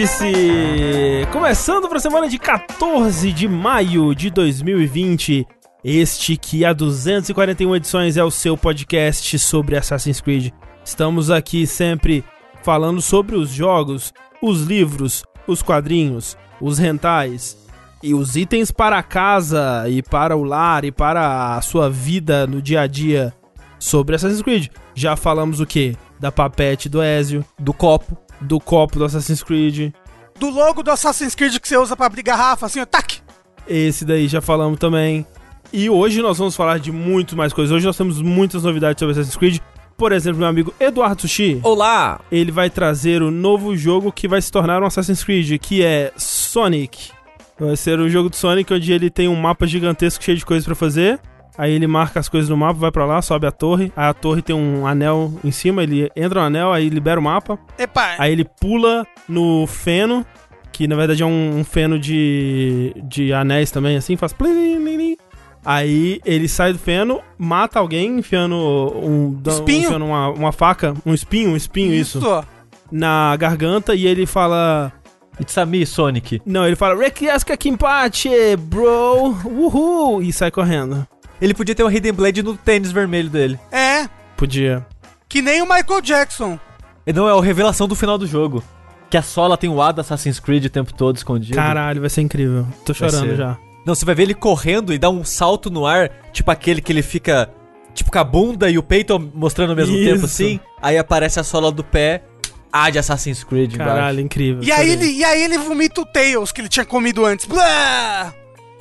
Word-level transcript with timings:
Vértice! 0.00 1.26
Começando 1.30 1.86
para 1.86 1.98
a 1.98 2.00
semana 2.00 2.26
de 2.26 2.38
14 2.38 3.32
de 3.32 3.46
maio 3.46 4.14
de 4.14 4.30
2020. 4.30 5.46
Este 5.84 6.38
que 6.38 6.64
há 6.64 6.72
241 6.72 7.76
edições 7.76 8.16
é 8.16 8.24
o 8.24 8.30
seu 8.30 8.56
podcast 8.56 9.38
sobre 9.38 9.76
Assassin's 9.76 10.22
Creed. 10.22 10.52
Estamos 10.82 11.30
aqui 11.30 11.66
sempre 11.66 12.24
falando 12.62 13.02
sobre 13.02 13.36
os 13.36 13.50
jogos, 13.50 14.10
os 14.40 14.62
livros, 14.62 15.22
os 15.46 15.60
quadrinhos, 15.60 16.34
os 16.62 16.78
rentais 16.78 17.58
e 18.02 18.14
os 18.14 18.36
itens 18.36 18.70
para 18.70 19.02
casa 19.02 19.86
e 19.86 20.02
para 20.02 20.34
o 20.34 20.44
lar 20.44 20.82
e 20.82 20.90
para 20.90 21.56
a 21.56 21.60
sua 21.60 21.90
vida 21.90 22.46
no 22.46 22.62
dia 22.62 22.80
a 22.80 22.86
dia 22.86 23.34
sobre 23.78 24.16
Assassin's 24.16 24.40
Creed. 24.40 24.68
Já 24.94 25.14
falamos 25.14 25.60
o 25.60 25.66
que? 25.66 25.94
Da 26.18 26.32
papete 26.32 26.88
do 26.88 27.02
Ezio, 27.02 27.44
do 27.58 27.74
copo, 27.74 28.16
do 28.40 28.58
copo 28.58 28.98
do 28.98 29.04
Assassin's 29.04 29.42
Creed. 29.42 29.92
Do 30.38 30.50
logo 30.50 30.82
do 30.82 30.90
Assassin's 30.90 31.34
Creed 31.34 31.58
que 31.58 31.68
você 31.68 31.76
usa 31.76 31.96
pra 31.96 32.06
abrir 32.06 32.22
garrafa, 32.22 32.66
assim, 32.66 32.80
ó, 32.80 32.86
tac! 32.86 33.20
Esse 33.68 34.04
daí 34.04 34.26
já 34.26 34.40
falamos 34.40 34.78
também. 34.78 35.26
E 35.72 35.88
hoje 35.88 36.20
nós 36.20 36.38
vamos 36.38 36.56
falar 36.56 36.78
de 36.78 36.90
muito 36.90 37.36
mais 37.36 37.52
coisas. 37.52 37.74
Hoje 37.74 37.86
nós 37.86 37.96
temos 37.96 38.20
muitas 38.20 38.64
novidades 38.64 38.98
sobre 38.98 39.12
Assassin's 39.12 39.36
Creed. 39.36 39.58
Por 39.96 40.12
exemplo, 40.12 40.40
meu 40.40 40.48
amigo 40.48 40.74
Eduardo 40.80 41.20
Sushi. 41.22 41.60
Olá! 41.62 42.20
Ele 42.32 42.50
vai 42.50 42.70
trazer 42.70 43.22
o 43.22 43.30
novo 43.30 43.76
jogo 43.76 44.10
que 44.10 44.26
vai 44.26 44.40
se 44.40 44.50
tornar 44.50 44.82
um 44.82 44.86
Assassin's 44.86 45.22
Creed, 45.22 45.60
que 45.60 45.84
é 45.84 46.10
Sonic. 46.16 47.12
Vai 47.58 47.76
ser 47.76 48.00
um 48.00 48.08
jogo 48.08 48.30
do 48.30 48.36
Sonic 48.36 48.72
onde 48.72 48.92
ele 48.92 49.10
tem 49.10 49.28
um 49.28 49.36
mapa 49.36 49.66
gigantesco 49.66 50.24
cheio 50.24 50.38
de 50.38 50.46
coisas 50.46 50.64
para 50.64 50.74
fazer. 50.74 51.20
Aí 51.58 51.72
ele 51.72 51.86
marca 51.86 52.20
as 52.20 52.28
coisas 52.28 52.48
no 52.48 52.56
mapa, 52.56 52.78
vai 52.80 52.90
para 52.90 53.04
lá, 53.04 53.20
sobe 53.20 53.46
a 53.46 53.50
torre. 53.50 53.92
Aí 53.96 54.08
a 54.08 54.14
torre 54.14 54.42
tem 54.42 54.54
um 54.56 54.86
anel 54.86 55.32
em 55.44 55.50
cima, 55.50 55.82
ele 55.82 56.10
entra 56.16 56.40
no 56.40 56.46
anel, 56.46 56.72
aí 56.72 56.88
libera 56.88 57.20
o 57.20 57.22
mapa. 57.22 57.58
Epa! 57.78 58.14
Aí 58.18 58.32
ele 58.32 58.44
pula 58.44 59.06
no 59.28 59.66
feno, 59.66 60.24
que 60.72 60.88
na 60.88 60.96
verdade 60.96 61.22
é 61.22 61.26
um, 61.26 61.58
um 61.58 61.64
feno 61.64 61.98
de, 61.98 62.94
de 63.04 63.32
anéis 63.32 63.70
também, 63.70 63.96
assim, 63.96 64.16
faz 64.16 64.32
plim, 64.32 64.52
plim, 64.52 64.96
plim. 64.96 65.16
Aí 65.64 66.20
ele 66.24 66.48
sai 66.48 66.72
do 66.72 66.78
feno, 66.78 67.20
mata 67.36 67.78
alguém 67.78 68.18
enfiando 68.18 68.56
um, 68.56 69.38
Espinho? 69.46 69.84
enfiando 69.84 70.06
uma, 70.06 70.28
uma 70.30 70.52
faca, 70.52 70.94
um 71.04 71.12
espinho, 71.12 71.50
um 71.50 71.56
espinho, 71.56 71.92
isso, 71.92 72.20
ó. 72.26 72.42
na 72.90 73.36
garganta 73.36 73.94
e 73.94 74.06
ele 74.06 74.24
fala. 74.24 74.92
It's 75.38 75.56
a 75.56 75.64
me, 75.64 75.86
Sonic. 75.86 76.40
Não, 76.44 76.66
ele 76.66 76.76
fala, 76.76 76.98
Requiesca 76.98 77.56
Kimpachi, 77.56 78.56
bro, 78.58 79.34
uhul, 79.44 80.22
e 80.22 80.32
sai 80.32 80.50
correndo. 80.50 81.06
Ele 81.40 81.54
podia 81.54 81.74
ter 81.74 81.82
um 81.84 81.90
Hidden 81.90 82.12
Blade 82.12 82.42
no 82.42 82.56
tênis 82.56 82.92
vermelho 82.92 83.30
dele. 83.30 83.58
É, 83.72 84.08
Podia. 84.36 84.86
que 85.28 85.40
nem 85.40 85.62
o 85.62 85.66
Michael 85.66 86.00
Jackson. 86.02 86.58
E 87.06 87.12
não, 87.12 87.28
é 87.28 87.32
a 87.36 87.42
revelação 87.42 87.88
do 87.88 87.94
final 87.94 88.18
do 88.18 88.26
jogo. 88.26 88.62
Que 89.08 89.16
a 89.16 89.22
sola 89.22 89.56
tem 89.56 89.68
o 89.68 89.80
A 89.82 89.90
da 89.90 90.02
Assassin's 90.02 90.38
Creed 90.38 90.66
o 90.66 90.70
tempo 90.70 90.92
todo 90.94 91.16
escondido. 91.16 91.56
Caralho, 91.56 92.00
vai 92.00 92.10
ser 92.10 92.20
incrível. 92.20 92.66
Tô 92.84 92.94
chorando 92.94 93.34
já. 93.34 93.58
Não, 93.84 93.94
você 93.94 94.04
vai 94.04 94.14
ver 94.14 94.24
ele 94.24 94.34
correndo 94.34 94.92
e 94.92 94.98
dá 94.98 95.08
um 95.10 95.24
salto 95.24 95.70
no 95.70 95.86
ar, 95.86 96.10
tipo 96.32 96.50
aquele 96.50 96.80
que 96.82 96.92
ele 96.92 97.02
fica, 97.02 97.50
tipo 97.94 98.12
com 98.12 98.18
a 98.18 98.24
bunda 98.24 98.70
e 98.70 98.76
o 98.78 98.82
peito 98.82 99.18
mostrando 99.34 99.70
ao 99.70 99.76
mesmo 99.76 99.96
Isso. 99.96 100.12
tempo 100.12 100.24
assim. 100.26 100.60
Aí 100.80 100.98
aparece 100.98 101.40
a 101.40 101.42
sola 101.42 101.72
do 101.72 101.82
pé, 101.82 102.22
A 102.70 102.90
de 102.90 102.98
Assassin's 102.98 103.42
Creed 103.42 103.76
Caralho, 103.76 104.20
incrível. 104.20 104.62
E 104.62 104.70
aí, 104.70 104.90
Chorei. 104.90 105.08
ele, 105.08 105.18
e 105.18 105.24
aí 105.24 105.42
ele 105.42 105.58
vomita 105.58 106.02
o 106.02 106.06
Tails 106.06 106.52
que 106.52 106.60
ele 106.60 106.68
tinha 106.68 106.84
comido 106.84 107.24
antes. 107.24 107.46
Blá! 107.46 108.32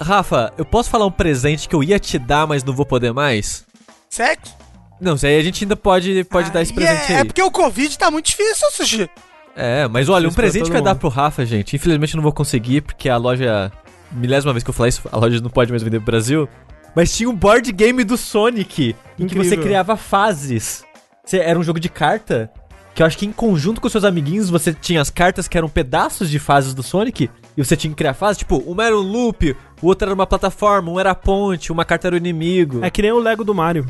Rafa, 0.01 0.53
eu 0.57 0.65
posso 0.65 0.89
falar 0.89 1.05
um 1.05 1.11
presente 1.11 1.67
que 1.67 1.75
eu 1.75 1.83
ia 1.83 1.99
te 1.99 2.17
dar, 2.17 2.47
mas 2.47 2.63
não 2.63 2.73
vou 2.73 2.85
poder 2.85 3.11
mais? 3.13 3.65
Sexo? 4.09 4.55
Não, 4.99 5.15
isso 5.15 5.25
aí 5.25 5.37
a 5.37 5.43
gente 5.43 5.63
ainda 5.63 5.75
pode, 5.75 6.23
pode 6.25 6.51
dar 6.51 6.61
esse 6.61 6.71
Ah, 6.73 6.75
presente 6.75 7.11
é, 7.11 7.15
aí. 7.15 7.21
é 7.21 7.23
porque 7.25 7.41
o 7.41 7.51
Covid 7.51 7.97
tá 7.97 8.09
muito 8.11 8.25
difícil, 8.27 8.67
Sushi. 8.71 9.09
É, 9.55 9.87
mas 9.87 10.07
olha, 10.09 10.27
um 10.27 10.33
presente 10.33 10.65
que 10.65 10.71
eu 10.71 10.75
ia 10.77 10.81
dar 10.81 10.95
pro 10.95 11.09
Rafa, 11.09 11.45
gente. 11.45 11.75
Infelizmente 11.75 12.13
eu 12.13 12.17
não 12.17 12.23
vou 12.23 12.33
conseguir, 12.33 12.81
porque 12.81 13.09
a 13.09 13.17
loja. 13.17 13.71
Milésima 14.11 14.51
vez 14.53 14.63
que 14.63 14.69
eu 14.69 14.73
falar 14.73 14.89
isso, 14.89 15.07
a 15.11 15.17
loja 15.17 15.39
não 15.39 15.49
pode 15.51 15.71
mais 15.71 15.83
vender 15.83 15.97
pro 15.99 16.07
Brasil. 16.07 16.49
Mas 16.95 17.15
tinha 17.15 17.29
um 17.29 17.35
board 17.35 17.71
game 17.71 18.03
do 18.03 18.17
Sonic, 18.17 18.95
em 19.19 19.27
que 19.27 19.35
você 19.35 19.49
Incrível. 19.49 19.63
criava 19.63 19.95
fases. 19.95 20.83
Você- 21.23 21.37
era 21.37 21.59
um 21.59 21.63
jogo 21.63 21.79
de 21.79 21.87
carta, 21.89 22.49
que 22.95 23.03
eu 23.03 23.05
acho 23.05 23.15
que 23.17 23.25
em 23.27 23.31
conjunto 23.31 23.79
com 23.79 23.87
seus 23.87 24.03
amiguinhos 24.03 24.49
você 24.49 24.73
tinha 24.73 24.99
as 24.99 25.11
cartas 25.11 25.47
que 25.47 25.55
eram 25.57 25.69
pedaços 25.69 26.27
de 26.29 26.39
fases 26.39 26.73
do 26.73 26.81
Sonic, 26.81 27.29
e 27.55 27.63
você 27.63 27.77
tinha 27.77 27.91
que 27.91 27.97
criar 27.97 28.15
fases. 28.15 28.39
Tipo, 28.39 28.57
uma 28.57 28.83
era 28.83 28.97
um 28.97 29.01
loop, 29.01 29.55
o 29.81 29.87
outro 29.87 30.07
era 30.07 30.13
uma 30.15 30.27
plataforma, 30.27 30.91
um 30.91 30.99
era 30.99 31.11
a 31.11 31.15
ponte, 31.15 31.71
uma 31.71 31.85
carta 31.85 32.07
era 32.07 32.15
o 32.15 32.17
inimigo. 32.17 32.83
É 32.83 32.89
que 32.89 33.01
nem 33.01 33.11
o 33.11 33.19
Lego 33.19 33.43
do 33.43 33.53
Mario. 33.55 33.85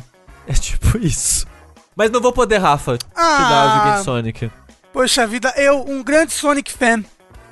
É 0.47 0.53
tipo 0.53 0.97
isso. 0.97 1.45
Mas 1.95 2.09
não 2.11 2.21
vou 2.21 2.31
poder, 2.31 2.57
Rafa, 2.59 2.97
te 2.97 3.05
dar 3.05 3.13
o 3.13 3.19
Ah. 3.19 3.75
joguinho 3.77 3.97
de 3.97 4.03
Sonic. 4.03 4.51
Poxa 4.93 5.27
vida, 5.27 5.53
eu, 5.57 5.85
um 5.87 6.01
grande 6.01 6.31
Sonic 6.33 6.71
fan. 6.71 7.03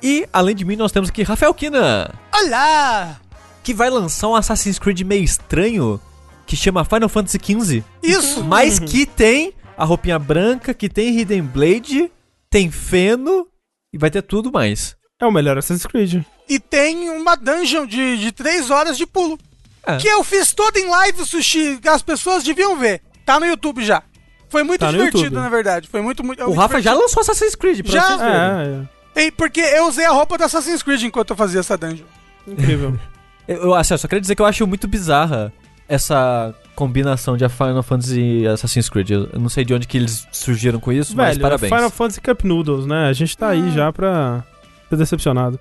E, 0.02 0.26
além 0.32 0.54
de 0.54 0.64
mim, 0.64 0.76
nós 0.76 0.90
temos 0.92 1.08
aqui 1.10 1.22
Rafael 1.22 1.52
Kina. 1.54 2.12
Olá! 2.34 3.16
que 3.62 3.74
vai 3.74 3.90
lançar 3.90 4.28
um 4.28 4.34
Assassin's 4.34 4.78
Creed 4.78 5.02
meio 5.02 5.22
estranho 5.22 6.00
que 6.46 6.56
chama 6.56 6.84
Final 6.86 7.08
Fantasy 7.10 7.38
XV, 7.38 7.84
Isso! 8.02 8.42
mas 8.42 8.78
que 8.78 9.04
tem 9.04 9.52
a 9.76 9.84
roupinha 9.84 10.18
branca, 10.18 10.72
que 10.72 10.88
tem 10.88 11.18
Hidden 11.18 11.42
Blade, 11.42 12.10
tem 12.48 12.70
feno 12.70 13.46
e 13.92 13.98
vai 13.98 14.10
ter 14.10 14.22
tudo 14.22 14.50
mais. 14.50 14.96
É 15.20 15.26
o 15.26 15.32
melhor 15.32 15.58
Assassin's 15.58 15.84
Creed. 15.86 16.22
E 16.48 16.58
tem 16.60 17.10
uma 17.10 17.36
dungeon 17.36 17.86
de, 17.86 18.18
de 18.18 18.32
3 18.32 18.70
horas 18.70 18.96
de 18.96 19.04
pulo. 19.06 19.38
É. 19.86 19.96
Que 19.96 20.06
eu 20.08 20.22
fiz 20.22 20.52
toda 20.52 20.78
em 20.78 20.88
live, 20.88 21.24
Sushi. 21.24 21.80
As 21.86 22.02
pessoas 22.02 22.44
deviam 22.44 22.76
ver. 22.78 23.02
Tá 23.26 23.40
no 23.40 23.46
YouTube 23.46 23.84
já. 23.84 24.02
Foi 24.48 24.62
muito 24.62 24.80
Tá 24.80 24.90
divertido, 24.90 25.40
na 25.40 25.48
verdade. 25.48 25.88
Foi 25.88 26.00
muito, 26.00 26.24
muito. 26.24 26.42
o 26.42 26.46
muito 26.46 26.56
Rafa 26.58 26.74
já 26.80 26.92
divertido. 26.92 27.02
lançou 27.02 27.20
Assassin's 27.20 27.54
Creed 27.54 27.82
pra 27.82 27.92
Já? 27.92 28.06
vocês 28.06 28.20
verem. 28.20 28.36
É, 28.36 29.20
é. 29.20 29.22
Ei, 29.24 29.30
Porque 29.30 29.60
eu 29.60 29.86
usei 29.88 30.06
a 30.06 30.10
roupa 30.10 30.38
do 30.38 30.44
Assassin's 30.44 30.82
Creed 30.82 31.02
enquanto 31.02 31.30
eu 31.30 31.36
fazia 31.36 31.60
essa 31.60 31.76
dungeon. 31.76 32.06
Incrível. 32.46 32.98
Eu, 33.48 33.56
eu, 33.62 33.74
assim, 33.74 33.94
eu 33.94 33.98
só 33.98 34.06
queria 34.06 34.20
dizer 34.20 34.34
que 34.34 34.42
eu 34.42 34.46
acho 34.46 34.66
muito 34.66 34.86
bizarra 34.86 35.50
essa 35.88 36.54
combinação 36.74 37.34
de 37.34 37.48
Final 37.48 37.82
Fantasy 37.82 38.20
e 38.20 38.46
Assassin's 38.46 38.90
Creed. 38.90 39.08
Eu, 39.08 39.30
não 39.40 39.48
sei 39.48 39.64
de 39.64 39.72
onde 39.72 39.86
que 39.88 39.96
eles 39.96 40.28
surgiram 40.30 40.78
com 40.78 40.92
isso, 40.92 41.16
mas 41.16 41.28
Velho, 41.28 41.40
parabéns. 41.40 41.72
Final 41.74 41.88
Fantasy 41.88 42.20
Cup 42.20 42.44
Noodles, 42.44 42.84
né? 42.84 43.08
A 43.08 43.12
gente 43.14 43.34
tá 43.38 43.48
aí 43.48 43.70
já 43.70 43.90
pra 43.90 44.44
ser 44.88 44.96
decepcionado. 44.96 45.60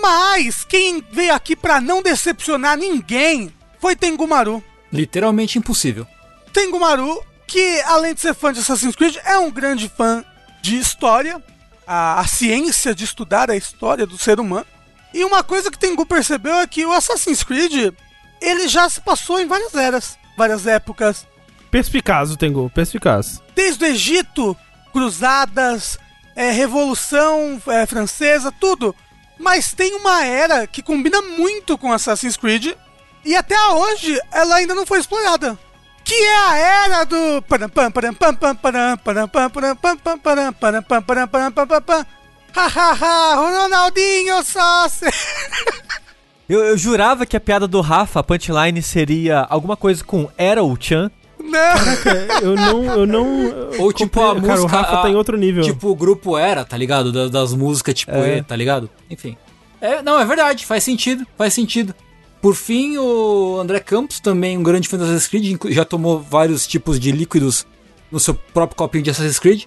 Mas 0.00 0.64
quem 0.64 1.04
veio 1.12 1.34
aqui 1.34 1.54
pra 1.54 1.80
não 1.80 2.02
decepcionar 2.02 2.76
ninguém 2.76 3.52
foi 3.78 3.94
Tengumaru. 3.94 4.62
Literalmente 4.92 5.58
impossível. 5.58 6.06
Tengumaru, 6.52 7.22
que 7.46 7.80
além 7.82 8.14
de 8.14 8.20
ser 8.20 8.34
fã 8.34 8.52
de 8.52 8.60
Assassin's 8.60 8.94
Creed, 8.94 9.16
é 9.24 9.38
um 9.38 9.50
grande 9.50 9.88
fã 9.88 10.24
de 10.60 10.78
história, 10.78 11.42
a, 11.86 12.20
a 12.20 12.26
ciência 12.26 12.94
de 12.94 13.04
estudar 13.04 13.50
a 13.50 13.56
história 13.56 14.06
do 14.06 14.18
ser 14.18 14.38
humano. 14.38 14.66
E 15.12 15.24
uma 15.24 15.42
coisa 15.42 15.70
que 15.70 15.78
Tengu 15.78 16.06
percebeu 16.06 16.54
é 16.56 16.66
que 16.66 16.86
o 16.86 16.92
Assassin's 16.92 17.42
Creed, 17.42 17.92
ele 18.40 18.68
já 18.68 18.88
se 18.88 19.00
passou 19.00 19.40
em 19.40 19.46
várias 19.46 19.74
eras, 19.74 20.18
várias 20.36 20.66
épocas. 20.66 21.26
Perspicaz 21.70 22.30
o 22.30 22.36
Tengu, 22.36 22.70
perspicaz. 22.70 23.42
Desde 23.54 23.84
o 23.84 23.88
Egito, 23.88 24.56
cruzadas, 24.92 25.98
é, 26.36 26.50
Revolução 26.50 27.60
é, 27.68 27.86
Francesa, 27.86 28.52
tudo. 28.52 28.94
Mas 29.38 29.72
tem 29.72 29.94
uma 29.94 30.24
era 30.24 30.66
que 30.66 30.82
combina 30.82 31.20
muito 31.22 31.76
com 31.76 31.92
Assassin's 31.92 32.36
Creed 32.36 32.74
e 33.24 33.34
até 33.36 33.58
hoje 33.68 34.18
ela 34.30 34.56
ainda 34.56 34.74
não 34.74 34.86
foi 34.86 34.98
explorada. 35.00 35.58
Que 36.04 36.14
é 36.14 36.36
a 36.36 36.56
era 36.56 37.04
do. 37.04 37.42
param, 37.48 37.68
pam, 37.68 37.90
param, 37.90 38.14
pam, 38.14 38.34
pam, 38.34 38.54
param, 38.56 38.98
param, 38.98 39.28
pam, 39.28 39.50
param, 39.50 39.76
pam, 39.76 39.96
pam, 39.96 40.18
param, 40.18 40.52
param, 40.52 40.82
pam, 40.82 41.02
param, 41.02 41.28
param, 41.28 41.52
pam, 41.52 41.66
pam, 41.66 41.82
pam. 41.82 42.06
Ha, 42.54 42.66
ha, 42.66 42.90
ha, 43.00 43.34
Ronaldinho 43.36 44.42
se- 44.44 45.06
Eu, 46.48 46.64
eu 46.64 46.76
jurava 46.76 47.24
que 47.24 47.36
a 47.36 47.40
piada 47.40 47.66
do 47.66 47.80
Rafa, 47.80 48.20
a 48.20 48.22
punchline, 48.22 48.82
seria 48.82 49.46
alguma 49.48 49.76
coisa 49.76 50.04
com 50.04 50.28
Era 50.36 50.62
o 50.62 50.76
Chan. 50.78 51.10
Não. 51.42 52.40
Eu 52.42 52.54
não. 52.56 52.84
Eu 52.84 53.06
não 53.06 53.78
Ou 53.80 53.92
tipo 53.92 54.20
a 54.20 54.34
compre- 54.34 54.46
Cara, 54.48 54.60
o 54.60 54.62
música. 54.62 54.76
Rafa 54.80 54.92
a- 54.98 55.02
tá 55.02 55.10
em 55.10 55.14
outro 55.14 55.36
nível. 55.36 55.62
Tipo 55.64 55.88
o 55.90 55.94
grupo 55.94 56.36
Era, 56.38 56.64
tá 56.64 56.76
ligado? 56.76 57.10
Da- 57.12 57.28
Das, 57.28 57.52
músicas 57.54 57.94
tipo 57.94 58.12
É. 58.12 58.38
E, 58.38 58.42
tá 58.42 58.54
ligado? 58.56 58.88
Enfim. 59.10 59.36
É, 59.80 60.00
não, 60.02 60.18
é 60.18 60.24
verdade, 60.24 60.64
faz 60.64 60.84
sentido, 60.84 61.26
faz 61.36 61.52
sentido. 61.54 61.94
Por 62.40 62.54
fim, 62.54 62.96
o 62.98 63.58
André 63.60 63.80
Campos, 63.80 64.18
também 64.20 64.56
um 64.58 64.62
grande 64.62 64.88
fã 64.88 64.96
do 64.96 65.04
Assassin's 65.04 65.28
Creed, 65.28 65.58
já 65.72 65.84
tomou 65.84 66.20
vários 66.20 66.66
tipos 66.66 66.98
de 66.98 67.10
líquidos 67.12 67.66
no 68.10 68.18
seu 68.20 68.34
próprio 68.34 68.76
copinho 68.76 69.04
de 69.04 69.10
Assassin's 69.10 69.38
Creed. 69.38 69.64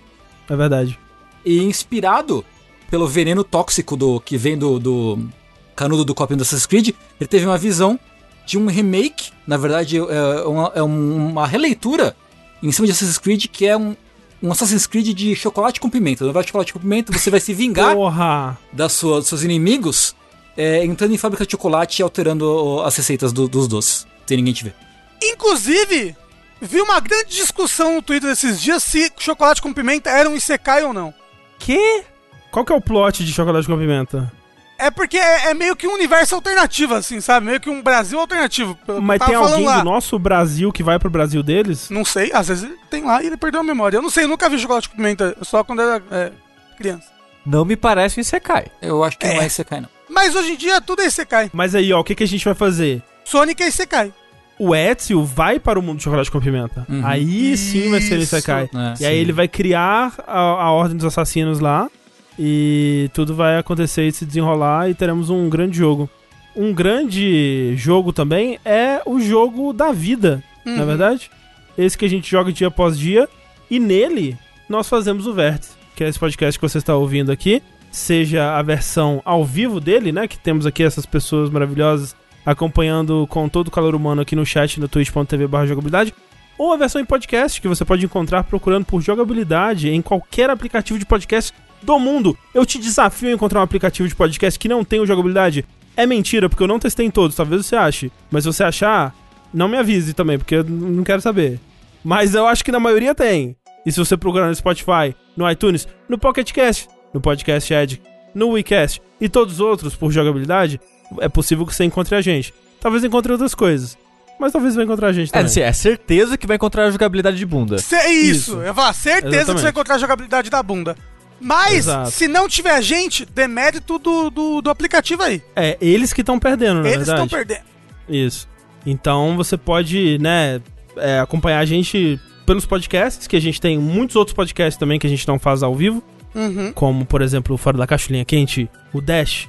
É 0.49 0.55
verdade. 0.55 0.97
E 1.45 1.61
inspirado 1.63 2.43
pelo 2.89 3.07
veneno 3.07 3.43
tóxico 3.43 3.95
do 3.97 4.19
que 4.19 4.37
vem 4.37 4.57
do, 4.57 4.79
do 4.79 5.27
canudo 5.75 6.03
do 6.05 6.13
copinho 6.15 6.37
do 6.37 6.41
Assassin's 6.43 6.65
Creed, 6.65 6.89
ele 7.19 7.27
teve 7.27 7.45
uma 7.45 7.57
visão 7.57 7.99
de 8.45 8.57
um 8.57 8.67
remake, 8.67 9.31
na 9.47 9.57
verdade 9.57 9.97
é 9.97 10.01
uma, 10.45 10.71
é 10.75 10.81
uma 10.81 11.47
releitura 11.47 12.15
em 12.61 12.71
cima 12.71 12.85
de 12.85 12.91
Assassin's 12.93 13.17
Creed, 13.17 13.45
que 13.47 13.65
é 13.65 13.75
um, 13.77 13.95
um 14.41 14.51
Assassin's 14.51 14.85
Creed 14.87 15.07
de 15.15 15.35
chocolate 15.35 15.79
com 15.79 15.89
pimenta. 15.89 16.23
Na 16.23 16.31
verdade, 16.31 16.47
chocolate 16.47 16.73
com 16.73 16.79
pimenta, 16.79 17.11
você 17.11 17.29
vai 17.29 17.39
se 17.39 17.53
vingar 17.53 17.95
Porra! 17.95 18.57
das 18.71 18.93
sua- 18.93 19.19
dos 19.19 19.27
seus 19.27 19.43
inimigos 19.43 20.15
é, 20.57 20.85
entrando 20.85 21.13
em 21.13 21.17
fábrica 21.17 21.45
de 21.45 21.51
chocolate 21.51 22.01
e 22.01 22.03
alterando 22.03 22.81
as 22.85 22.95
receitas 22.95 23.33
do- 23.33 23.47
dos 23.47 23.67
doces, 23.67 24.07
sem 24.25 24.37
ninguém 24.37 24.53
te 24.53 24.63
ver. 24.63 24.75
Inclusive, 25.21 26.15
vi 26.61 26.79
uma 26.81 26.99
grande 26.99 27.29
discussão 27.35 27.95
no 27.95 28.01
Twitter 28.01 28.29
esses 28.31 28.61
dias 28.61 28.81
se 28.83 29.11
chocolate 29.17 29.61
com 29.61 29.73
pimenta 29.73 30.09
era 30.09 30.29
um 30.29 30.35
Isekai 30.35 30.83
ou 30.83 30.93
não. 30.93 31.13
Que? 31.59 32.03
Qual 32.51 32.63
que 32.63 32.71
é 32.71 32.75
o 32.75 32.79
plot 32.81 33.25
de 33.25 33.33
Chocolate 33.33 33.67
com 33.67 33.77
Pimenta? 33.77 34.31
É 34.77 34.91
porque 34.91 35.17
é, 35.17 35.51
é 35.51 35.53
meio 35.53 35.75
que 35.75 35.87
um 35.87 35.93
universo 35.93 36.35
alternativo, 36.35 36.95
assim, 36.95 37.21
sabe? 37.21 37.45
Meio 37.45 37.59
que 37.61 37.69
um 37.69 37.81
Brasil 37.81 38.19
alternativo. 38.19 38.77
Mas 39.01 39.19
tem 39.25 39.33
alguém 39.35 39.65
lá. 39.65 39.79
do 39.79 39.85
nosso 39.85 40.19
Brasil 40.19 40.71
que 40.71 40.83
vai 40.83 40.99
pro 40.99 41.09
Brasil 41.09 41.41
deles? 41.41 41.89
Não 41.89 42.03
sei, 42.03 42.31
às 42.33 42.47
vezes 42.49 42.63
ele 42.65 42.77
tem 42.89 43.03
lá 43.03 43.23
e 43.23 43.27
ele 43.27 43.37
perdeu 43.37 43.61
a 43.61 43.63
memória. 43.63 43.97
Eu 43.97 44.01
não 44.01 44.09
sei, 44.09 44.25
eu 44.25 44.27
nunca 44.27 44.49
vi 44.49 44.59
chocolate 44.59 44.89
com 44.89 44.97
pimenta, 44.97 45.35
só 45.43 45.63
quando 45.63 45.81
era 45.81 46.03
é, 46.11 46.31
criança. 46.77 47.07
Não 47.45 47.63
me 47.63 47.75
parece 47.77 48.19
um 48.19 48.21
Isekai. 48.21 48.65
Eu 48.81 49.03
acho 49.03 49.17
que 49.17 49.27
não 49.27 49.35
É. 49.35 49.43
é 49.43 49.47
Isekai, 49.47 49.79
não. 49.81 49.89
Mas 50.09 50.35
hoje 50.35 50.51
em 50.51 50.57
dia 50.57 50.81
tudo 50.81 51.01
é 51.01 51.05
Isekai. 51.05 51.49
Mas 51.53 51.73
aí, 51.73 51.93
ó, 51.93 51.99
o 51.99 52.03
que, 52.03 52.13
que 52.15 52.23
a 52.23 52.27
gente 52.27 52.43
vai 52.43 52.53
fazer? 52.55 53.01
Sonic 53.23 53.63
é 53.63 53.67
Isekai. 53.67 54.11
O 54.57 54.73
Ezio 54.75 55.23
vai 55.23 55.59
para 55.59 55.77
o 55.77 55.81
mundo 55.81 55.97
do 55.97 56.03
chocolate 56.03 56.31
com 56.31 56.39
pimenta. 56.39 56.85
Uhum. 56.89 57.01
Aí 57.05 57.55
sim 57.57 57.89
vai 57.91 58.01
ser 58.01 58.17
Isso. 58.19 58.35
Isekai. 58.35 58.63
É, 58.73 59.03
E 59.03 59.05
aí 59.05 59.15
sim. 59.15 59.21
ele 59.21 59.31
vai 59.33 59.47
criar 59.47 60.13
a, 60.25 60.39
a 60.39 60.71
Ordem 60.71 60.95
dos 60.97 61.05
Assassinos 61.05 61.59
lá. 61.59 61.89
E 62.37 63.09
tudo 63.13 63.33
vai 63.33 63.57
acontecer 63.57 64.07
e 64.07 64.11
se 64.11 64.25
desenrolar 64.25 64.89
e 64.89 64.93
teremos 64.93 65.29
um 65.29 65.49
grande 65.49 65.77
jogo. 65.77 66.09
Um 66.55 66.73
grande 66.73 67.73
jogo 67.77 68.11
também 68.13 68.59
é 68.63 69.01
o 69.05 69.19
jogo 69.19 69.73
da 69.73 69.91
vida, 69.91 70.43
Uhum. 70.65 70.75
não 70.77 70.83
é 70.83 70.85
verdade? 70.85 71.29
Esse 71.77 71.97
que 71.97 72.05
a 72.05 72.09
gente 72.09 72.29
joga 72.29 72.51
dia 72.51 72.67
após 72.67 72.97
dia. 72.97 73.27
E 73.69 73.79
nele 73.79 74.37
nós 74.69 74.87
fazemos 74.87 75.27
o 75.27 75.33
Vértice, 75.33 75.73
que 75.95 76.03
é 76.03 76.07
esse 76.09 76.19
podcast 76.19 76.57
que 76.59 76.67
você 76.67 76.77
está 76.77 76.95
ouvindo 76.95 77.31
aqui. 77.31 77.61
Seja 77.91 78.57
a 78.57 78.61
versão 78.61 79.21
ao 79.25 79.43
vivo 79.45 79.79
dele, 79.79 80.11
né? 80.11 80.27
Que 80.27 80.37
temos 80.37 80.65
aqui 80.65 80.83
essas 80.83 81.05
pessoas 81.05 81.49
maravilhosas 81.49 82.15
acompanhando 82.45 83.25
com 83.29 83.49
todo 83.49 83.67
o 83.67 83.71
calor 83.71 83.95
humano 83.95 84.21
aqui 84.21 84.35
no 84.35 84.45
chat 84.45 84.79
no 84.79 84.87
twitch.tv 84.87 85.47
barra 85.47 85.65
jogabilidade. 85.65 86.13
Ou 86.57 86.71
a 86.73 86.77
versão 86.77 87.01
em 87.01 87.05
podcast, 87.05 87.59
que 87.59 87.67
você 87.67 87.83
pode 87.83 88.05
encontrar 88.05 88.43
procurando 88.45 88.85
por 88.85 89.01
jogabilidade 89.01 89.89
em 89.89 90.01
qualquer 90.01 90.49
aplicativo 90.49 90.97
de 90.99 91.05
podcast 91.05 91.53
do 91.85 91.97
mundo. 91.99 92.37
Eu 92.53 92.65
te 92.65 92.77
desafio 92.79 93.29
a 93.29 93.33
encontrar 93.33 93.59
um 93.59 93.63
aplicativo 93.63 94.07
de 94.09 94.15
podcast 94.15 94.59
que 94.59 94.67
não 94.67 94.81
o 94.81 95.05
jogabilidade. 95.05 95.65
É 95.95 96.05
mentira, 96.05 96.49
porque 96.49 96.63
eu 96.63 96.67
não 96.67 96.79
testei 96.79 97.05
em 97.05 97.11
todos, 97.11 97.35
talvez 97.35 97.65
você 97.65 97.75
ache. 97.75 98.11
Mas 98.29 98.43
se 98.43 98.47
você 98.51 98.63
achar, 98.63 99.15
não 99.53 99.67
me 99.69 99.77
avise 99.77 100.13
também, 100.13 100.37
porque 100.37 100.55
eu 100.55 100.63
não 100.63 101.03
quero 101.03 101.21
saber. 101.21 101.59
Mas 102.03 102.35
eu 102.35 102.45
acho 102.45 102.63
que 102.65 102.71
na 102.71 102.79
maioria 102.79 103.15
tem. 103.15 103.55
E 103.85 103.91
se 103.91 103.99
você 103.99 104.17
procurar 104.17 104.47
no 104.47 104.55
Spotify, 104.55 105.15
no 105.37 105.49
iTunes, 105.49 105.87
no 106.09 106.17
Pocket 106.17 106.51
Cast, 106.51 106.87
no 107.13 107.21
Podcast 107.21 107.73
Edge, 107.73 108.01
no 108.33 108.49
WeCast 108.49 109.01
e 109.21 109.29
todos 109.29 109.55
os 109.55 109.59
outros 109.61 109.95
por 109.95 110.11
jogabilidade, 110.11 110.81
é 111.19 111.29
possível 111.29 111.65
que 111.65 111.73
você 111.73 111.83
encontre 111.85 112.15
a 112.15 112.21
gente. 112.21 112.53
Talvez 112.81 113.03
encontre 113.03 113.31
outras 113.31 113.55
coisas. 113.55 113.97
Mas 114.37 114.51
talvez 114.51 114.75
vai 114.75 114.83
encontrar 114.83 115.07
a 115.07 115.13
gente 115.13 115.29
É, 115.29 115.31
também. 115.31 115.45
assim, 115.45 115.61
é 115.61 115.71
certeza 115.71 116.37
que 116.37 116.45
vai 116.45 116.57
encontrar 116.57 116.85
a 116.87 116.91
jogabilidade 116.91 117.37
de 117.37 117.45
bunda. 117.45 117.75
É 117.77 118.09
isso. 118.11 118.51
Isso. 118.51 118.61
eu 118.61 118.73
falar, 118.73 118.91
certeza 118.91 119.21
que 119.21 119.27
Exatamente. 119.35 119.57
você 119.59 119.63
vai 119.63 119.71
encontrar 119.71 119.95
a 119.95 119.97
jogabilidade 119.97 120.49
da 120.49 120.61
bunda. 120.61 120.97
Mas, 121.39 121.75
Exato. 121.87 122.11
se 122.11 122.27
não 122.27 122.47
tiver 122.47 122.81
gente, 122.81 123.25
demérito 123.25 123.99
do, 123.99 124.29
do, 124.29 124.61
do 124.61 124.69
aplicativo 124.69 125.21
aí. 125.23 125.41
É, 125.55 125.77
eles 125.81 126.13
que 126.13 126.21
estão 126.21 126.39
perdendo, 126.39 126.81
na 126.81 126.87
Eles 126.89 127.05
verdade. 127.07 127.23
estão 127.23 127.27
perdendo. 127.27 127.65
Isso. 128.09 128.47
Então 128.85 129.35
você 129.35 129.57
pode, 129.57 130.17
né, 130.19 130.61
é, 130.97 131.19
acompanhar 131.19 131.59
a 131.59 131.65
gente 131.65 132.19
pelos 132.45 132.65
podcasts, 132.65 133.27
que 133.27 133.35
a 133.35 133.41
gente 133.41 133.59
tem 133.59 133.77
muitos 133.77 134.15
outros 134.15 134.35
podcasts 134.35 134.77
também 134.77 134.99
que 134.99 135.07
a 135.07 135.09
gente 135.09 135.27
não 135.27 135.37
faz 135.39 135.63
ao 135.63 135.75
vivo, 135.75 136.03
Uhum. 136.33 136.71
como, 136.73 137.05
por 137.05 137.21
exemplo, 137.21 137.55
o 137.55 137.57
Fora 137.57 137.77
da 137.77 137.87
Caixinha 137.87 138.23
Quente, 138.25 138.69
o 138.93 138.99
Dash. 139.01 139.47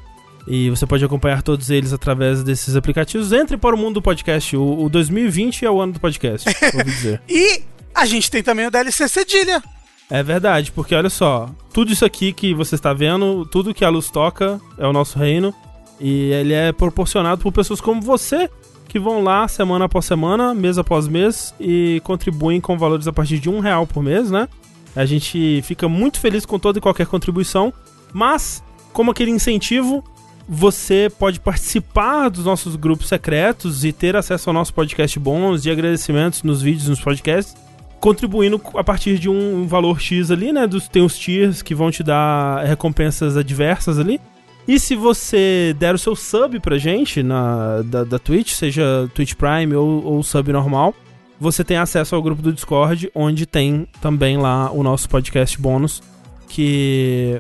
E 0.49 0.71
você 0.71 0.87
pode 0.87 1.05
acompanhar 1.05 1.43
todos 1.43 1.69
eles 1.71 1.93
através 1.93 2.45
desses 2.45 2.77
aplicativos. 2.77 3.33
Entre 3.33 3.57
para 3.57 3.75
o 3.75 3.79
mundo 3.79 3.95
do 3.95 4.03
podcast. 4.03 4.57
O, 4.57 4.85
o 4.85 4.89
2020 4.89 5.65
é 5.65 5.71
o 5.71 5.81
ano 5.81 5.95
do 5.95 6.01
podcast, 6.01 6.49
ouvi 6.73 6.85
dizer. 6.91 7.21
E 7.29 7.63
a 7.93 8.07
gente 8.07 8.31
tem 8.31 8.43
também 8.45 8.65
o 8.67 8.71
DLC 8.71 9.09
Cedilha. 9.09 9.61
É 10.09 10.23
verdade, 10.23 10.71
porque 10.71 10.95
olha 10.95 11.11
só, 11.11 11.49
tudo 11.73 11.93
isso 11.93 12.05
aqui 12.05 12.33
que 12.33 12.55
você 12.55 12.77
está 12.77 12.93
vendo, 12.93 13.45
tudo 13.47 13.75
que 13.75 13.85
a 13.85 13.89
luz 13.89 14.09
toca 14.09 14.61
é 14.79 14.87
o 14.87 14.93
nosso 14.93 15.19
reino. 15.19 15.53
E 15.99 16.31
ele 16.33 16.53
é 16.53 16.73
proporcionado 16.73 17.43
por 17.43 17.53
pessoas 17.53 17.81
como 17.81 18.01
você, 18.01 18.49
que 18.89 18.99
vão 18.99 19.23
lá 19.23 19.49
semana 19.49 19.87
após 19.87 20.05
semana, 20.05 20.55
mês 20.55 20.79
após 20.79 21.09
mês, 21.09 21.55
e 21.59 22.01
contribuem 22.05 22.61
com 22.61 22.79
valores 22.79 23.09
a 23.09 23.13
partir 23.13 23.39
de 23.39 23.51
um 23.51 23.61
real 23.61 23.87
por 23.87 24.03
mês, 24.03 24.31
né? 24.31 24.49
A 24.95 25.05
gente 25.05 25.61
fica 25.63 25.89
muito 25.89 26.21
feliz 26.21 26.47
com 26.47 26.59
toda 26.59 26.79
e 26.79 26.83
qualquer 26.83 27.07
contribuição, 27.07 27.73
mas, 28.13 28.63
como 28.93 29.11
aquele 29.11 29.31
incentivo, 29.31 30.05
você 30.49 31.11
pode 31.19 31.41
participar 31.41 32.29
dos 32.29 32.45
nossos 32.45 32.77
grupos 32.77 33.09
secretos 33.09 33.85
e 33.85 33.93
ter 33.93 34.15
acesso 34.15 34.49
ao 34.49 34.55
nosso 34.55 34.73
podcast 34.73 35.19
bônus 35.19 35.67
e 35.67 35.71
agradecimentos 35.71 36.43
nos 36.43 36.63
vídeos, 36.63 36.89
nos 36.89 37.01
podcasts 37.01 37.66
contribuindo 38.01 38.61
a 38.75 38.85
partir 38.85 39.19
de 39.19 39.29
um 39.29 39.67
valor 39.67 40.01
X 40.01 40.31
ali, 40.31 40.53
né? 40.53 40.67
Dos, 40.67 40.89
tem 40.89 41.03
os 41.03 41.19
tiers 41.19 41.63
que 41.63 41.75
vão 41.75 41.91
te 41.91 42.03
dar 42.03 42.65
recompensas 42.65 43.37
adversas 43.37 43.99
ali. 43.99 44.21
E 44.69 44.81
se 44.81 44.97
você 44.97 45.75
der 45.79 45.95
o 45.95 45.99
seu 45.99 46.17
sub 46.17 46.59
pra 46.61 46.77
gente 46.77 47.23
na, 47.23 47.83
da, 47.83 48.05
da 48.05 48.19
Twitch, 48.19 48.53
seja 48.53 49.09
Twitch 49.15 49.35
Prime 49.35 49.75
ou, 49.75 50.05
ou 50.05 50.23
sub 50.23 50.53
normal, 50.53 50.95
você 51.39 51.63
tem 51.63 51.77
acesso 51.77 52.15
ao 52.15 52.23
grupo 52.23 52.43
do 52.43 52.53
Discord, 52.53 53.11
onde 53.15 53.47
tem 53.47 53.87
também 54.01 54.37
lá 54.39 54.71
o 54.73 54.83
nosso 54.83 55.09
podcast 55.09 55.59
bônus, 55.61 56.03
que... 56.49 57.39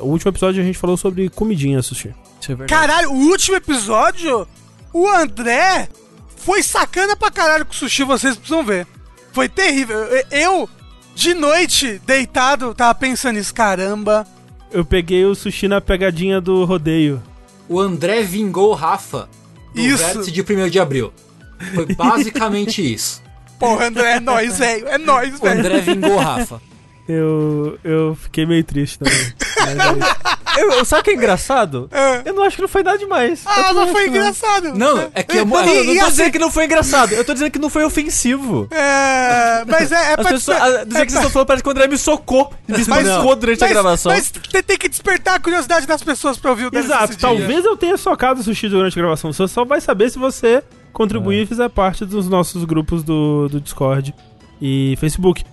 O 0.00 0.08
último 0.08 0.30
episódio 0.30 0.60
a 0.60 0.64
gente 0.64 0.76
falou 0.76 0.96
sobre 0.96 1.28
comidinha, 1.28 1.80
Sushi. 1.80 2.12
Isso 2.40 2.52
é. 2.52 2.66
Caralho, 2.66 3.12
o 3.12 3.28
último 3.30 3.56
episódio, 3.56 4.46
o 4.92 5.08
André 5.08 5.88
foi 6.36 6.62
sacana 6.62 7.16
pra 7.16 7.30
caralho 7.30 7.64
com 7.64 7.72
o 7.72 7.74
sushi, 7.74 8.02
vocês 8.02 8.36
precisam 8.36 8.64
ver. 8.64 8.86
Foi 9.34 9.48
terrível. 9.48 9.98
Eu, 10.30 10.68
de 11.14 11.34
noite, 11.34 12.00
deitado, 12.06 12.72
tava 12.74 12.94
pensando 12.94 13.36
nisso, 13.36 13.52
caramba. 13.52 14.24
Eu 14.72 14.84
peguei 14.84 15.24
o 15.24 15.34
Sushi 15.34 15.68
na 15.68 15.80
pegadinha 15.80 16.40
do 16.40 16.64
rodeio. 16.64 17.20
O 17.68 17.80
André 17.80 18.22
vingou 18.22 18.70
o 18.70 18.74
Rafa 18.74 19.28
do 19.74 19.80
Isso. 19.80 19.98
vértice 19.98 20.30
de 20.30 20.40
1 20.40 20.68
de 20.70 20.78
abril. 20.78 21.12
Foi 21.74 21.86
basicamente 21.94 22.80
isso. 22.94 23.22
Porra, 23.58 23.86
André, 23.86 24.16
é 24.16 24.20
nóis, 24.20 24.58
velho. 24.58 24.86
É 24.88 24.98
nóis, 24.98 25.34
O 25.34 25.42
velho. 25.42 25.58
André 25.58 25.80
vingou 25.80 26.12
o 26.12 26.18
Rafa. 26.18 26.60
Eu, 27.06 27.78
eu 27.84 28.14
fiquei 28.20 28.46
meio 28.46 28.64
triste 28.64 28.98
também. 28.98 29.32
Mas 29.60 29.76
é. 29.78 30.60
Eu, 30.62 30.70
eu- 30.78 30.84
sabe 30.86 31.00
o 31.00 31.04
que 31.04 31.10
é 31.10 31.14
engraçado? 31.14 31.88
É. 31.92 32.22
Eu 32.28 32.32
não 32.34 32.42
acho 32.44 32.56
que 32.56 32.62
não 32.62 32.68
foi 32.68 32.82
nada 32.82 32.96
demais. 32.96 33.42
Ah, 33.44 33.68
Eu 33.68 33.74
não 33.74 33.88
foi 33.88 34.08
engraçado. 34.08 34.74
Não, 34.74 35.10
é 35.14 35.22
que 35.22 35.32
é 35.36 35.44
Não, 35.44 35.44
uma- 35.44 35.62
não, 35.62 35.68
E- 35.74 35.84
não 35.84 35.92
e 35.92 35.98
tô 35.98 36.02
assim- 36.04 36.10
dizendo 36.12 36.32
que 36.32 36.38
não 36.38 36.50
foi 36.50 36.64
engraçado. 36.64 37.12
Eu 37.12 37.22
tô 37.24 37.34
dizendo 37.34 37.50
que 37.50 37.58
não 37.58 37.68
foi 37.68 37.84
ofensivo. 37.84 38.66
É, 38.70 39.64
mas 39.66 39.92
é, 39.92 39.94
é 39.96 39.98
As 40.10 40.14
pra 40.14 40.24
pessoas, 40.30 40.56
desper- 40.58 40.62
a, 40.80 40.84
dizer 40.84 41.06
que 41.06 41.12
vocês 41.12 41.14
estão 41.14 41.30
falando 41.30 41.46
parece 41.46 41.62
que 41.62 41.68
o 41.68 41.72
André 41.72 41.88
me 41.88 41.98
socou. 41.98 42.52
Me 42.66 42.80
espancou 42.80 43.36
durante 43.36 43.62
a 43.62 43.66
mas- 43.66 43.72
gravação. 43.72 44.12
Mas 44.12 44.30
tem 44.30 44.62
tem 44.62 44.78
que 44.78 44.88
despertar 44.88 45.34
a 45.34 45.40
curiosidade 45.40 45.86
das 45.86 46.02
pessoas 46.02 46.38
pra 46.38 46.50
ouvir 46.52 46.66
o 46.72 46.76
Exato, 46.78 47.18
talvez 47.18 47.64
eu 47.64 47.76
tenha 47.76 47.96
socado 47.98 48.40
o 48.40 48.42
sushi 48.42 48.68
durante 48.68 48.98
a 48.98 49.02
gravação. 49.02 49.30
Você 49.32 49.46
só 49.48 49.64
vai 49.64 49.80
saber 49.80 50.08
se 50.10 50.18
você 50.18 50.62
contribuir 50.92 51.42
e 51.42 51.46
fizer 51.46 51.68
parte 51.68 52.06
dos 52.06 52.28
nossos 52.28 52.64
grupos 52.64 53.02
do, 53.02 53.48
do 53.50 53.60
Discord 53.60 54.14
e 54.62 54.96
Facebook. 55.00 55.44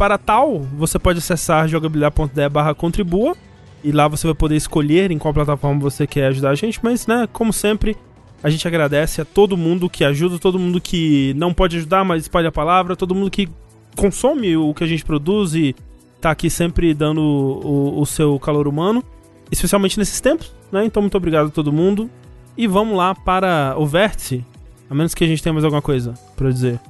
Para 0.00 0.16
tal, 0.16 0.60
você 0.60 0.98
pode 0.98 1.18
acessar 1.18 1.68
jogabilidade.de 1.68 2.48
barra 2.48 2.74
contribua 2.74 3.36
e 3.84 3.92
lá 3.92 4.08
você 4.08 4.26
vai 4.26 4.34
poder 4.34 4.56
escolher 4.56 5.10
em 5.10 5.18
qual 5.18 5.34
plataforma 5.34 5.78
você 5.78 6.06
quer 6.06 6.28
ajudar 6.28 6.52
a 6.52 6.54
gente, 6.54 6.80
mas, 6.82 7.06
né, 7.06 7.28
como 7.30 7.52
sempre, 7.52 7.94
a 8.42 8.48
gente 8.48 8.66
agradece 8.66 9.20
a 9.20 9.26
todo 9.26 9.58
mundo 9.58 9.90
que 9.90 10.02
ajuda, 10.02 10.38
todo 10.38 10.58
mundo 10.58 10.80
que 10.80 11.34
não 11.36 11.52
pode 11.52 11.76
ajudar, 11.76 12.02
mas 12.02 12.22
espalha 12.22 12.48
a 12.48 12.52
palavra, 12.52 12.96
todo 12.96 13.14
mundo 13.14 13.30
que 13.30 13.46
consome 13.94 14.56
o 14.56 14.72
que 14.72 14.84
a 14.84 14.86
gente 14.86 15.04
produz 15.04 15.54
e 15.54 15.76
tá 16.18 16.30
aqui 16.30 16.48
sempre 16.48 16.94
dando 16.94 17.20
o, 17.20 18.00
o 18.00 18.06
seu 18.06 18.38
calor 18.38 18.66
humano, 18.66 19.04
especialmente 19.52 19.98
nesses 19.98 20.18
tempos, 20.18 20.50
né? 20.72 20.82
Então, 20.82 21.02
muito 21.02 21.16
obrigado 21.18 21.48
a 21.48 21.50
todo 21.50 21.70
mundo. 21.70 22.08
E 22.56 22.66
vamos 22.66 22.96
lá 22.96 23.14
para 23.14 23.74
o 23.76 23.84
vértice, 23.84 24.42
a 24.88 24.94
menos 24.94 25.14
que 25.14 25.24
a 25.24 25.26
gente 25.26 25.42
tenha 25.42 25.52
mais 25.52 25.62
alguma 25.62 25.82
coisa 25.82 26.14
pra 26.38 26.50
dizer. 26.50 26.80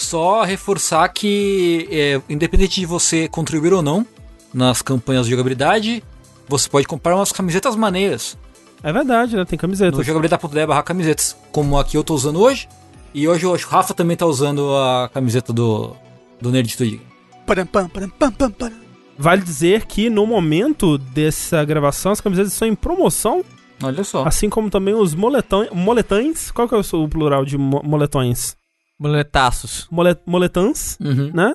Só 0.00 0.42
reforçar 0.44 1.06
que, 1.10 1.86
é, 1.90 2.20
independente 2.28 2.80
de 2.80 2.86
você 2.86 3.28
contribuir 3.28 3.72
ou 3.74 3.82
não 3.82 4.06
nas 4.52 4.80
campanhas 4.82 5.26
de 5.26 5.30
jogabilidade, 5.30 6.02
você 6.48 6.68
pode 6.68 6.86
comprar 6.86 7.14
umas 7.16 7.30
camisetas 7.30 7.76
maneiras 7.76 8.36
É 8.82 8.92
verdade, 8.92 9.36
né? 9.36 9.44
Tem 9.44 9.58
camiseta. 9.58 9.96
no 9.96 10.02
jogabilidade.de 10.02 10.66
barra 10.66 10.82
camisetas, 10.82 11.36
como 11.52 11.78
a 11.78 11.84
que 11.84 11.96
eu 11.96 12.02
tô 12.02 12.14
usando 12.14 12.40
hoje. 12.40 12.66
E 13.12 13.28
hoje 13.28 13.44
o 13.46 13.54
Rafa 13.56 13.92
também 13.92 14.16
tá 14.16 14.24
usando 14.24 14.74
a 14.74 15.10
camiseta 15.12 15.52
do, 15.52 15.94
do 16.40 16.50
Nerd 16.50 16.70
Studio. 16.72 17.00
Param, 17.46 17.66
pam, 17.66 17.88
param, 17.88 18.08
pam, 18.08 18.32
pam, 18.32 18.50
param. 18.52 18.76
Vale 19.18 19.42
dizer 19.42 19.84
que 19.84 20.08
no 20.08 20.26
momento 20.26 20.96
dessa 20.96 21.62
gravação 21.64 22.10
as 22.12 22.20
camisetas 22.22 22.52
estão 22.54 22.66
em 22.66 22.74
promoção, 22.74 23.44
Olha 23.82 24.02
só. 24.02 24.24
assim 24.26 24.48
como 24.48 24.70
também 24.70 24.94
os 24.94 25.14
moletões. 25.14 25.68
Moletães? 25.72 26.50
Qual 26.50 26.66
que 26.68 26.74
é 26.74 26.78
o 26.78 27.08
plural 27.08 27.44
de 27.44 27.58
mo- 27.58 27.82
moletões? 27.84 28.56
Moletaços. 29.00 29.88
Mole, 29.90 30.14
moletãs, 30.26 30.98
Uhum. 31.00 31.30
né? 31.34 31.52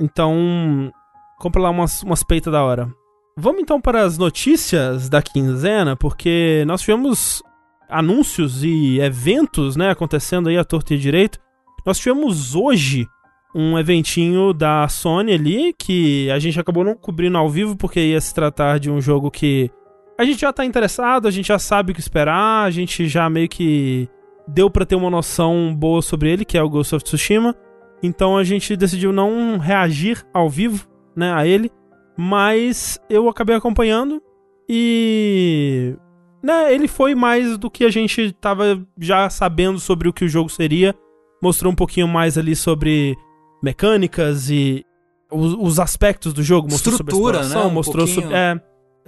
Então, 0.00 0.92
compra 1.38 1.60
lá 1.62 1.70
umas, 1.70 2.02
umas 2.02 2.22
peitas 2.22 2.52
da 2.52 2.62
hora. 2.62 2.88
Vamos 3.36 3.60
então 3.62 3.80
para 3.80 4.02
as 4.02 4.16
notícias 4.16 5.08
da 5.08 5.20
quinzena, 5.20 5.96
porque 5.96 6.62
nós 6.66 6.80
tivemos 6.82 7.42
anúncios 7.90 8.62
e 8.62 9.00
eventos, 9.00 9.74
né, 9.76 9.90
acontecendo 9.90 10.48
aí 10.48 10.56
à 10.56 10.64
torta 10.64 10.94
e 10.94 10.98
direito. 10.98 11.38
Nós 11.84 11.98
tivemos 11.98 12.54
hoje 12.54 13.06
um 13.54 13.78
eventinho 13.78 14.52
da 14.52 14.86
Sony 14.88 15.32
ali, 15.32 15.74
que 15.78 16.30
a 16.30 16.38
gente 16.38 16.58
acabou 16.58 16.82
não 16.84 16.94
cobrindo 16.94 17.36
ao 17.38 17.48
vivo, 17.48 17.76
porque 17.76 18.00
ia 18.00 18.20
se 18.20 18.32
tratar 18.34 18.78
de 18.78 18.90
um 18.90 19.00
jogo 19.00 19.30
que 19.30 19.70
a 20.18 20.24
gente 20.24 20.40
já 20.40 20.52
tá 20.52 20.64
interessado, 20.64 21.26
a 21.26 21.30
gente 21.30 21.46
já 21.48 21.58
sabe 21.58 21.90
o 21.92 21.94
que 21.94 22.00
esperar, 22.00 22.64
a 22.64 22.70
gente 22.70 23.06
já 23.08 23.28
meio 23.28 23.48
que 23.48 24.08
deu 24.46 24.70
para 24.70 24.86
ter 24.86 24.94
uma 24.94 25.10
noção 25.10 25.74
boa 25.74 26.02
sobre 26.02 26.30
ele, 26.30 26.44
que 26.44 26.58
é 26.58 26.62
o 26.62 26.68
Ghost 26.68 26.94
of 26.94 27.04
Tsushima. 27.04 27.54
Então 28.02 28.36
a 28.36 28.44
gente 28.44 28.76
decidiu 28.76 29.12
não 29.12 29.58
reagir 29.58 30.24
ao 30.32 30.50
vivo, 30.50 30.86
né, 31.16 31.32
a 31.32 31.46
ele, 31.46 31.70
mas 32.16 32.98
eu 33.08 33.28
acabei 33.28 33.56
acompanhando 33.56 34.22
e 34.68 35.96
né, 36.42 36.74
ele 36.74 36.88
foi 36.88 37.14
mais 37.14 37.56
do 37.56 37.70
que 37.70 37.84
a 37.84 37.90
gente 37.90 38.32
tava 38.32 38.86
já 38.98 39.28
sabendo 39.30 39.78
sobre 39.78 40.08
o 40.08 40.12
que 40.12 40.24
o 40.24 40.28
jogo 40.28 40.50
seria. 40.50 40.94
Mostrou 41.42 41.72
um 41.72 41.76
pouquinho 41.76 42.08
mais 42.08 42.36
ali 42.36 42.54
sobre 42.54 43.16
mecânicas 43.62 44.50
e 44.50 44.84
os, 45.30 45.54
os 45.54 45.80
aspectos 45.80 46.32
do 46.32 46.42
jogo. 46.42 46.68
Mostrou 46.70 46.92
Estrutura, 46.92 47.16
sobre 47.16 47.38
a 47.38 47.40
exploração, 47.40 47.62
né, 47.64 47.70
um 47.70 47.74
mostrou 47.74 48.06
pouquinho. 48.06 48.22
sobre, 48.22 48.36
é, 48.36 48.60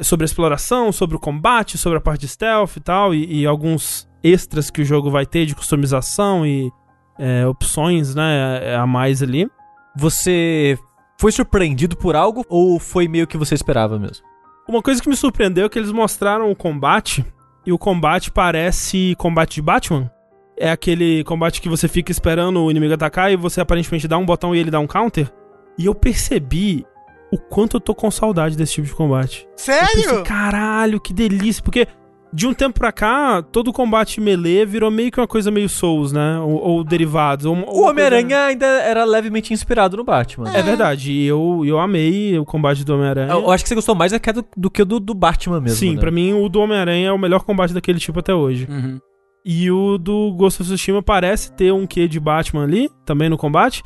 sobre 0.03 0.25
a 0.25 0.27
exploração, 0.27 0.93
sobre 0.93 1.17
o 1.17 1.21
combate, 1.21 1.77
sobre 1.79 1.99
a 1.99 2.01
parte 2.01 2.23
de 2.23 2.29
stealth 2.29 2.77
e 2.77 2.81
tal, 2.81 3.15
e, 3.15 3.43
e 3.43 3.47
alguns 3.47 4.09
extras 4.27 4.71
que 4.71 4.83
o 4.83 4.85
jogo 4.85 5.11
vai 5.11 5.27
ter 5.27 5.47
de 5.47 5.55
customização 5.55 6.47
e 6.47 6.71
é, 7.19 7.47
opções, 7.47 8.15
né, 8.15 8.77
a 8.77 8.87
mais 8.87 9.23
ali. 9.23 9.49
Você 9.97 10.79
foi 11.19 11.33
surpreendido 11.33 11.97
por 11.97 12.15
algo 12.15 12.45
ou 12.49 12.79
foi 12.79 13.09
meio 13.09 13.27
que 13.27 13.37
você 13.37 13.55
esperava 13.55 13.99
mesmo? 13.99 14.25
Uma 14.69 14.83
coisa 14.83 15.01
que 15.01 15.09
me 15.09 15.17
surpreendeu 15.17 15.67
é 15.67 15.69
que 15.69 15.79
eles 15.79 15.93
mostraram 15.93 16.51
o 16.51 16.57
combate, 16.57 17.25
e 17.67 17.73
o 17.73 17.79
combate 17.79 18.31
parece 18.31 19.15
combate 19.19 19.57
de 19.57 19.63
Batman. 19.63 20.11
É 20.57 20.71
aquele 20.71 21.25
combate 21.25 21.61
que 21.61 21.69
você 21.69 21.89
fica 21.89 22.13
esperando 22.13 22.63
o 22.63 22.71
inimigo 22.71 22.95
atacar 22.95 23.31
e 23.31 23.37
você 23.37 23.61
aparentemente 23.61 24.07
dá 24.07 24.17
um 24.17 24.25
botão 24.25 24.55
e 24.55 24.59
ele 24.59 24.71
dá 24.71 24.79
um 24.79 24.87
counter. 24.87 25.31
E 25.77 25.85
eu 25.85 25.95
percebi 25.95 26.87
o 27.31 27.37
quanto 27.37 27.77
eu 27.77 27.81
tô 27.81 27.95
com 27.95 28.11
saudade 28.11 28.57
desse 28.57 28.75
tipo 28.75 28.87
de 28.87 28.95
combate. 28.95 29.43
Eu 29.43 29.51
pensei, 29.57 30.03
Sério? 30.05 30.23
caralho, 30.23 31.01
que 31.01 31.13
delícia, 31.13 31.63
porque 31.63 31.89
de 32.33 32.47
um 32.47 32.53
tempo 32.53 32.79
pra 32.79 32.93
cá, 32.93 33.41
todo 33.43 33.73
combate 33.73 34.21
melee 34.21 34.67
virou 34.67 34.91
meio 34.91 35.11
que 35.11 35.19
uma 35.21 35.27
coisa 35.27 35.51
meio 35.51 35.69
Souls, 35.69 36.13
né? 36.13 36.39
Ou, 36.41 36.55
ou 36.57 36.85
derivados. 36.85 37.47
Ou, 37.47 37.55
O 37.57 37.83
Homem-Aranha 37.89 38.45
ainda 38.47 38.67
era 38.67 39.05
levemente 39.05 39.55
inspirado 39.55 39.97
no 39.97 40.05
Batman. 40.05 40.45
coisa- 40.45 40.59
É 40.59 40.63
verdade, 40.63 41.13
e 41.13 41.27
eu, 41.27 41.63
eu 41.65 41.79
amei 41.79 42.39
o 42.39 42.45
combate 42.45 42.85
do 42.85 42.95
Homem-Aranha. 42.95 43.33
Eu, 43.33 43.43
eu 43.43 43.51
acho 43.51 43.63
que 43.65 43.69
você 43.69 43.75
gostou 43.75 43.95
mais 43.95 44.13
da 44.13 44.19
queda 44.19 44.43
do, 44.43 44.49
do 44.57 44.71
que 44.71 44.83
o 44.83 44.85
do, 44.85 45.01
do 45.01 45.15
Batman 45.15 45.61
mesmo. 45.61 45.79
Sim, 45.79 45.95
né? 45.95 46.01
pra 46.01 46.11
mim 46.11 46.33
o 46.35 46.49
do 46.49 46.61
Homem-Aranha 46.61 47.09
é 47.09 47.13
o 47.13 47.19
melhor 47.19 47.43
combate 47.45 47.73
daquele 47.73 47.99
tipo 47.99 48.19
até 48.19 48.35
hoje. 48.35 48.67
Uhum. 48.69 48.99
E 49.45 49.71
o 49.71 49.97
do 49.97 50.33
Ghost 50.37 50.61
of 50.61 50.69
Tsushima 50.69 51.01
parece 51.03 51.53
ter 51.53 51.73
um 51.73 51.87
quê 51.87 52.09
de 52.09 52.19
Batman 52.19 52.65
ali, 52.65 52.91
também 53.05 53.29
no 53.29 53.39
combate. 53.39 53.83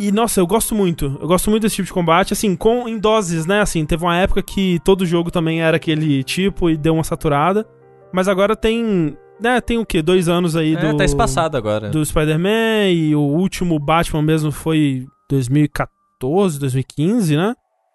E, 0.00 0.10
nossa, 0.10 0.40
eu 0.40 0.46
gosto 0.46 0.74
muito. 0.74 1.16
Eu 1.22 1.28
gosto 1.28 1.48
muito 1.50 1.62
desse 1.62 1.76
tipo 1.76 1.86
de 1.86 1.92
combate, 1.92 2.32
assim, 2.32 2.56
com 2.56 2.88
em 2.88 2.98
doses, 2.98 3.46
né? 3.46 3.60
Assim, 3.60 3.86
teve 3.86 4.02
uma 4.04 4.16
época 4.16 4.42
que 4.42 4.80
todo 4.84 5.06
jogo 5.06 5.30
também 5.30 5.62
era 5.62 5.76
aquele 5.76 6.24
tipo 6.24 6.68
e 6.68 6.76
deu 6.76 6.94
uma 6.94 7.04
saturada. 7.04 7.64
Mas 8.14 8.28
agora 8.28 8.54
tem, 8.54 9.18
né, 9.40 9.60
tem 9.60 9.76
o 9.76 9.84
quê? 9.84 10.00
Dois 10.00 10.28
anos 10.28 10.54
aí 10.54 10.76
É, 10.76 10.78
do... 10.92 10.96
tá 10.96 11.04
espaçado 11.04 11.56
agora. 11.56 11.90
Do 11.90 12.04
Spider-Man 12.06 12.90
e 12.92 13.16
o 13.16 13.20
último 13.20 13.76
Batman 13.76 14.22
mesmo 14.22 14.52
foi 14.52 15.04
2014, 15.28 16.60
2015, 16.60 17.36
né? 17.36 17.54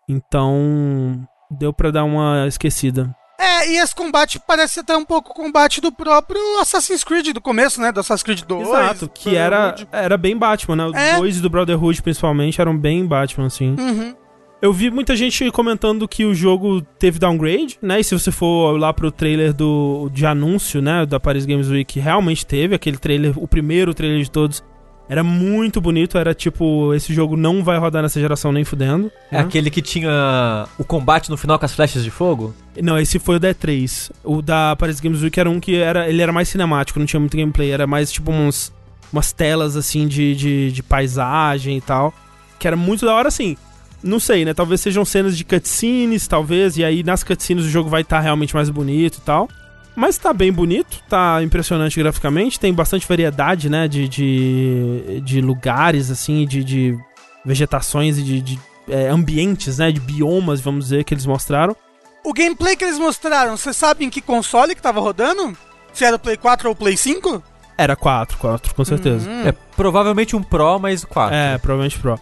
Então, 0.10 1.26
deu 1.50 1.72
pra 1.72 1.90
dar 1.90 2.04
uma 2.04 2.46
esquecida. 2.48 3.16
É, 3.40 3.70
e 3.72 3.78
esse 3.78 3.96
combate 3.96 4.38
parece 4.46 4.82
até 4.82 4.98
um 4.98 5.06
pouco 5.06 5.32
o 5.32 5.34
combate 5.34 5.80
do 5.80 5.90
próprio 5.90 6.42
Assassin's 6.60 7.06
Creed 7.06 7.30
do 7.30 7.40
começo, 7.40 7.80
né? 7.80 7.90
Do 7.90 8.02
Assassin's 8.02 8.24
Creed 8.24 8.42
2. 8.42 8.68
Exato, 8.68 9.08
que 9.08 9.38
era, 9.38 9.74
era 9.94 10.18
bem 10.18 10.36
Batman, 10.36 10.76
né? 10.76 10.86
Os 10.88 10.96
É. 10.96 11.16
dois 11.18 11.40
do 11.40 11.50
Brotherhood, 11.50 12.02
principalmente, 12.02 12.60
eram 12.60 12.78
bem 12.78 13.06
Batman, 13.06 13.46
assim. 13.46 13.78
Uhum. 13.80 14.14
Eu 14.62 14.74
vi 14.74 14.92
muita 14.92 15.16
gente 15.16 15.50
comentando 15.52 16.06
que 16.06 16.26
o 16.26 16.36
jogo 16.36 16.82
teve 17.00 17.18
downgrade, 17.18 17.78
né? 17.82 18.02
E 18.02 18.04
se 18.04 18.18
você 18.18 18.30
for 18.30 18.78
lá 18.78 18.94
pro 18.94 19.10
trailer 19.10 19.54
do, 19.54 20.10
de 20.14 20.26
anúncio, 20.26 20.82
né? 20.82 21.06
Da 21.06 21.18
Paris 21.18 21.46
Games 21.46 21.70
Week, 21.70 21.98
realmente 21.98 22.46
teve 22.46 22.76
aquele 22.76 22.98
trailer, 22.98 23.34
o 23.38 23.48
primeiro 23.48 23.94
trailer 23.94 24.22
de 24.22 24.30
todos. 24.30 24.62
Era 25.08 25.24
muito 25.24 25.82
bonito, 25.82 26.20
era 26.20 26.36
tipo, 26.36 26.94
esse 26.94 27.14
jogo 27.14 27.36
não 27.36 27.64
vai 27.64 27.80
rodar 27.80 28.04
nessa 28.04 28.20
geração 28.20 28.52
nem 28.52 28.64
fudendo. 28.64 29.10
É 29.32 29.38
né? 29.38 29.42
aquele 29.42 29.72
que 29.72 29.82
tinha 29.82 30.68
o 30.78 30.84
combate 30.84 31.32
no 31.32 31.38
final 31.38 31.58
com 31.58 31.66
as 31.66 31.74
flechas 31.74 32.04
de 32.04 32.12
fogo? 32.12 32.54
Não, 32.80 33.00
esse 33.00 33.18
foi 33.18 33.38
o 33.38 33.40
da 33.40 33.52
E3. 33.52 34.12
O 34.24 34.42
da 34.42 34.76
Paris 34.76 35.00
Games 35.00 35.24
Week 35.24 35.40
era 35.40 35.50
um 35.50 35.60
que 35.60 35.78
era, 35.78 36.08
ele 36.08 36.22
era 36.22 36.32
mais 36.32 36.50
cinemático, 36.50 37.00
não 37.00 37.08
tinha 37.08 37.20
muito 37.20 37.36
gameplay, 37.36 37.72
era 37.72 37.88
mais 37.88 38.12
tipo 38.12 38.32
uns, 38.32 38.72
umas 39.12 39.32
telas 39.32 39.76
assim 39.76 40.06
de, 40.06 40.36
de, 40.36 40.72
de 40.74 40.84
paisagem 40.84 41.78
e 41.78 41.82
tal. 41.82 42.14
Que 42.60 42.68
era 42.68 42.76
muito 42.76 43.04
da 43.06 43.16
hora 43.16 43.30
assim. 43.30 43.56
Não 44.02 44.20
sei, 44.20 44.46
né? 44.46 44.54
Talvez 44.54 44.82
sejam 44.82 45.04
cenas 45.04 45.38
de 45.38 45.44
cutscenes, 45.44 46.28
talvez, 46.28 46.78
e 46.78 46.84
aí 46.84 47.04
nas 47.04 47.24
cutscenes 47.24 47.66
o 47.66 47.70
jogo 47.70 47.90
vai 47.90 48.02
estar 48.02 48.20
realmente 48.20 48.56
mais 48.56 48.70
bonito 48.70 49.18
e 49.18 49.22
tal. 49.22 49.50
Mas 49.96 50.18
tá 50.18 50.32
bem 50.32 50.52
bonito, 50.52 51.04
tá 51.10 51.44
impressionante 51.44 52.00
graficamente, 52.00 52.60
tem 52.60 52.74
bastante 52.74 53.06
variedade, 53.08 53.70
né? 53.70 53.88
De, 53.88 54.08
de, 54.08 55.22
de 55.22 55.42
lugares, 55.42 56.10
assim, 56.10 56.46
de, 56.46 56.64
de 56.64 56.98
vegetações 57.44 58.18
e 58.18 58.24
de, 58.24 58.42
de 58.42 58.60
é, 58.88 59.10
ambientes, 59.10 59.78
né? 59.80 59.92
De 59.92 60.00
biomas, 60.00 60.62
vamos 60.62 60.86
dizer, 60.86 61.04
que 61.04 61.14
eles 61.14 61.26
mostraram. 61.26 61.76
O 62.24 62.34
gameplay 62.34 62.76
que 62.76 62.84
eles 62.84 62.98
mostraram, 62.98 63.58
você 63.58 63.74
sabe 63.74 64.06
em 64.06 64.10
que 64.10 64.22
console 64.22 64.76
que 64.76 64.82
tava 64.82 65.00
rodando? 65.02 65.58
Se 65.94 66.06
era 66.06 66.16
o 66.16 66.20
Play 66.20 66.38
4 66.38 66.70
ou 66.70 66.74
o 66.74 66.78
Play 66.78 66.96
5? 66.96 67.44
Era 67.78 67.96
4, 67.96 68.38
4, 68.38 68.76
com 68.76 68.86
certeza. 68.86 69.30
Hum. 69.30 69.48
É 69.48 69.52
provavelmente 69.76 70.36
um 70.36 70.44
Pro, 70.44 70.80
mas 70.80 71.04
4. 71.04 71.36
É, 71.36 71.58
provavelmente 71.58 71.98
Pro. 71.98 72.20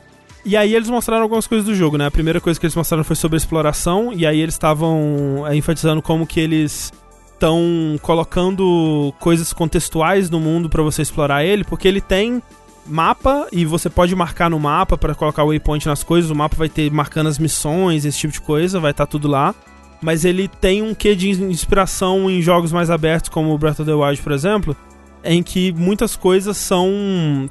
E 0.48 0.56
aí 0.56 0.74
eles 0.74 0.90
mostraram 0.90 1.24
algumas 1.24 1.46
coisas 1.46 1.68
do 1.68 1.76
jogo, 1.76 1.98
né? 1.98 2.06
A 2.06 2.12
primeira 2.12 2.40
coisa 2.40 2.58
que 2.58 2.66
eles 2.66 2.74
mostraram 2.74 3.04
foi 3.04 3.18
sobre 3.18 3.36
exploração, 3.36 4.14
e 4.14 4.26
aí 4.26 4.40
eles 4.40 4.56
estavam 4.56 5.44
é, 5.46 5.54
enfatizando 5.54 6.02
como 6.02 6.26
que 6.26 6.40
eles 6.40 6.94
estão 7.34 8.00
colocando 8.02 9.14
coisas 9.20 9.52
contextuais 9.52 10.30
no 10.30 10.40
mundo 10.40 10.70
pra 10.70 10.82
você 10.82 11.02
explorar 11.02 11.44
ele, 11.44 11.66
porque 11.66 11.86
ele 11.86 12.00
tem 12.00 12.42
mapa 12.86 13.46
e 13.52 13.66
você 13.66 13.90
pode 13.90 14.16
marcar 14.16 14.50
no 14.50 14.58
mapa 14.58 14.98
pra 14.98 15.14
colocar 15.14 15.44
o 15.44 15.48
waypoint 15.48 15.86
nas 15.86 16.02
coisas, 16.02 16.32
o 16.32 16.36
mapa 16.36 16.56
vai 16.56 16.70
ter 16.70 16.90
marcando 16.90 17.28
as 17.28 17.38
missões, 17.38 18.06
esse 18.06 18.18
tipo 18.18 18.32
de 18.32 18.40
coisa, 18.40 18.80
vai 18.80 18.92
estar 18.92 19.06
tudo 19.06 19.28
lá. 19.28 19.54
Mas 20.02 20.24
ele 20.24 20.48
tem 20.48 20.82
um 20.82 20.96
quê 20.96 21.14
de 21.14 21.30
inspiração 21.30 22.30
em 22.30 22.42
jogos 22.42 22.72
mais 22.72 22.90
abertos, 22.90 23.30
como 23.30 23.54
o 23.54 23.58
Breath 23.58 23.82
of 23.82 23.86
the 23.86 23.94
Wild, 23.94 24.22
por 24.22 24.32
exemplo, 24.32 24.78
em 25.26 25.44
que 25.44 25.74
muitas 25.74 26.16
coisas 26.16 26.56
são 26.56 26.90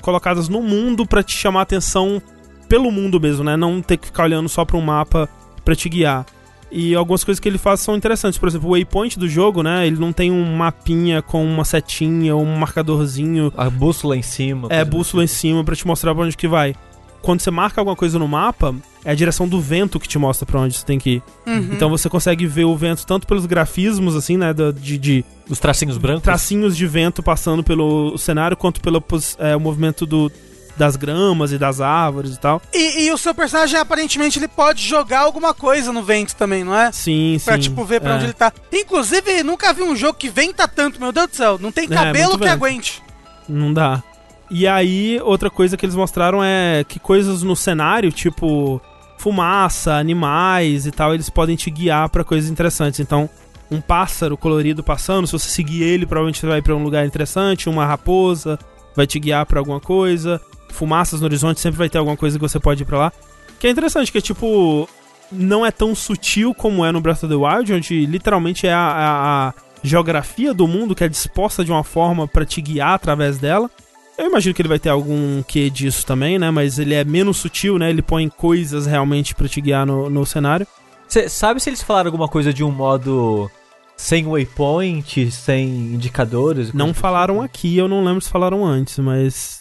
colocadas 0.01 0.49
no 0.49 0.63
mundo 0.63 1.05
pra 1.05 1.23
te 1.23 1.37
chamar 1.37 1.61
atenção 1.61 2.23
pelo 2.69 2.91
mundo 2.91 3.21
mesmo, 3.21 3.45
né? 3.45 3.57
Não 3.57 3.81
ter 3.81 3.97
que 3.97 4.07
ficar 4.07 4.25
olhando 4.25 4.49
só 4.49 4.65
pra 4.65 4.77
um 4.77 4.83
mapa 4.83 5.29
pra 5.65 5.75
te 5.75 5.89
guiar. 5.89 6.27
E 6.71 6.95
algumas 6.95 7.23
coisas 7.23 7.39
que 7.39 7.49
ele 7.49 7.59
faz 7.59 7.81
são 7.81 7.97
interessantes. 7.97 8.39
Por 8.39 8.49
exemplo, 8.49 8.69
o 8.69 8.73
waypoint 8.73 9.19
do 9.19 9.29
jogo, 9.29 9.63
né? 9.63 9.87
Ele 9.87 9.97
não 9.99 10.13
tem 10.13 10.33
um 10.33 10.57
mapinha 10.57 11.23
com 11.23 11.45
uma 11.45 11.65
setinha 11.65 12.35
ou 12.35 12.43
um 12.43 12.57
marcadorzinho. 12.57 13.53
A 13.57 13.71
bússola 13.71 14.17
em 14.17 14.23
cima. 14.23 14.69
É, 14.71 14.85
bússola 14.85 15.23
em 15.23 15.29
cima 15.29 15.63
pra 15.63 15.77
te 15.77 15.87
mostrar 15.87 16.15
pra 16.15 16.25
onde 16.25 16.37
que 16.37 16.49
vai. 16.49 16.75
Quando 17.23 17.41
você 17.41 17.51
marca 17.51 17.81
alguma 17.81 17.97
coisa 17.97 18.19
no 18.19 18.29
mapa, 18.29 18.75
é 19.05 19.11
a 19.11 19.15
direção 19.15 19.49
do 19.49 19.61
vento 19.61 19.99
que 19.99 20.07
te 20.07 20.19
mostra 20.19 20.47
pra 20.47 20.61
onde 20.61 20.77
você 20.77 20.85
tem 20.85 20.99
que 20.99 21.11
ir. 21.11 21.23
Uhum. 21.47 21.71
Então 21.73 21.89
você 21.89 22.09
consegue 22.09 22.47
ver 22.47 22.65
o 22.65 22.77
vento 22.77 23.07
tanto 23.07 23.27
pelos 23.27 23.47
grafismos, 23.47 24.15
assim, 24.15 24.37
né? 24.37 24.53
De, 24.53 24.99
de. 24.99 25.25
Os 25.49 25.59
tracinhos 25.59 25.99
brancos. 25.99 26.23
tracinhos 26.23 26.77
de 26.77 26.87
vento 26.87 27.23
passando 27.23 27.63
pelo 27.63 28.19
cenário, 28.19 28.57
quanto 28.57 28.81
pelo 28.81 29.03
é, 29.39 29.57
o 29.57 29.61
movimento 29.61 30.05
do, 30.05 30.31
das 30.77 30.97
gramas 30.97 31.53
e 31.53 31.59
das 31.59 31.81
árvores 31.81 32.35
e 32.35 32.39
tal. 32.39 32.61
E, 32.73 33.07
e 33.07 33.13
o 33.13 33.17
seu 33.19 33.35
personagem, 33.35 33.79
aparentemente, 33.79 34.39
ele 34.39 34.49
pode 34.49 34.83
jogar 34.83 35.21
alguma 35.21 35.55
coisa 35.55 35.93
no 35.93 36.03
vento 36.03 36.37
também, 36.37 36.63
não 36.65 36.75
é? 36.77 36.93
Sim, 36.93 37.37
sim. 37.39 37.45
Pra, 37.45 37.59
tipo, 37.59 37.85
ver 37.85 38.01
pra 38.01 38.13
é. 38.13 38.15
onde 38.17 38.25
ele 38.25 38.33
tá. 38.33 38.53
Inclusive, 38.73 39.43
nunca 39.43 39.73
vi 39.73 39.83
um 39.83 39.97
jogo 39.97 40.19
que 40.19 40.29
venta 40.29 40.69
tanto, 40.69 41.01
meu 41.01 41.13
Deus 41.13 41.29
do 41.29 41.37
céu. 41.37 41.59
Não 41.59 41.73
tem 41.73 41.85
É, 41.85 41.89
cabelo 41.89 42.31
muito 42.31 42.39
que 42.41 42.45
vento. 42.45 42.53
aguente. 42.55 43.03
Não 43.49 43.73
dá. 43.73 44.03
E 44.51 44.67
aí, 44.67 45.19
outra 45.25 45.51
coisa 45.51 45.77
que 45.77 45.85
eles 45.87 45.97
mostraram 45.97 46.43
é 46.45 46.85
que 46.87 46.99
coisas 47.01 47.43
no 47.43 47.57
cenário, 47.57 48.13
tipo 48.13 48.81
fumaça, 49.19 49.95
animais 49.95 50.87
e 50.87 50.91
tal, 50.93 51.15
eles 51.15 51.31
podem 51.31 51.57
te 51.57 51.71
guiar 51.71 52.09
pra 52.11 52.23
coisas 52.23 52.51
interessantes. 52.51 53.01
Então, 53.01 53.29
um 53.71 53.81
pássaro 53.81 54.37
colorido 54.37 54.85
passando, 54.85 55.27
se 55.27 55.33
você 55.33 55.49
seguir 55.49 55.83
ele, 55.83 56.07
provavelmente 56.07 56.39
você 56.39 56.47
vai 56.47 56.63
pra 56.63 56.77
um 56.77 56.83
lugar 56.85 57.05
interessante. 57.07 57.69
Uma 57.69 57.87
raposa 57.87 58.59
vai 58.95 59.07
te 59.07 59.19
guiar 59.19 59.45
pra 59.47 59.59
alguma 59.59 59.81
coisa. 59.81 60.41
Fumaças 60.77 61.21
no 61.21 61.27
horizonte 61.27 61.61
sempre 61.61 61.79
vai 61.79 61.89
ter 61.89 61.99
alguma 61.99 62.17
coisa 62.17 62.39
que 62.39 62.43
você 62.49 62.61
pode 62.61 62.83
ir 62.83 62.87
pra 62.87 62.99
lá. 62.99 63.13
Que 63.59 63.67
é 63.67 63.71
interessante, 63.71 64.13
que 64.13 64.19
é 64.19 64.21
tipo. 64.21 64.89
Não 65.33 65.67
é 65.67 65.73
tão 65.73 65.93
sutil 65.95 66.55
como 66.55 66.85
é 66.85 66.93
no 66.93 67.01
Breath 67.01 67.25
of 67.25 67.29
the 67.29 67.35
Wild, 67.35 67.73
onde 67.73 68.07
literalmente 68.07 68.67
é 68.67 68.73
a, 68.73 68.79
a- 68.79 69.49
a 69.49 69.55
geografia 69.83 70.55
do 70.55 70.69
mundo 70.69 70.95
que 70.95 71.03
é 71.03 71.09
disposta 71.09 71.65
de 71.65 71.73
uma 71.73 71.83
forma 71.83 72.29
pra 72.29 72.45
te 72.45 72.61
guiar 72.61 72.93
através 72.93 73.37
dela. 73.39 73.69
Eu 74.17 74.27
imagino 74.27 74.55
que 74.55 74.63
ele 74.63 74.69
vai 74.69 74.79
ter 74.79 74.89
algum 74.89 75.43
quê 75.43 75.69
disso 75.69 76.07
também, 76.07 76.39
né? 76.39 76.51
Mas 76.51 76.79
ele 76.79 76.95
é 76.95 77.05
menos 77.05 77.39
sutil, 77.39 77.77
né? 77.79 77.91
Ele 77.91 78.03
põe 78.03 78.29
coisas 78.29 78.87
realmente 78.87 79.35
pra 79.35 79.49
te 79.49 79.61
guiar 79.61 79.85
no, 79.85 80.09
no 80.09 80.25
cenário. 80.25 80.67
Você 81.09 81.29
sabe 81.29 81.61
se 81.61 81.69
eles 81.71 81.83
falaram 81.83 82.09
alguma 82.09 82.29
coisa 82.29 82.53
de 82.53 82.63
um 82.65 82.71
modo 82.71 83.51
sem 83.97 84.27
waypoint, 84.27 85.31
sem 85.31 85.69
indicadores? 85.69 86.73
Não 86.73 86.95
falaram 86.95 87.35
tipo? 87.35 87.45
aqui, 87.45 87.77
eu 87.77 87.89
não 87.89 88.05
lembro 88.05 88.21
se 88.21 88.31
falaram 88.31 88.65
antes, 88.65 88.99
mas 88.99 89.61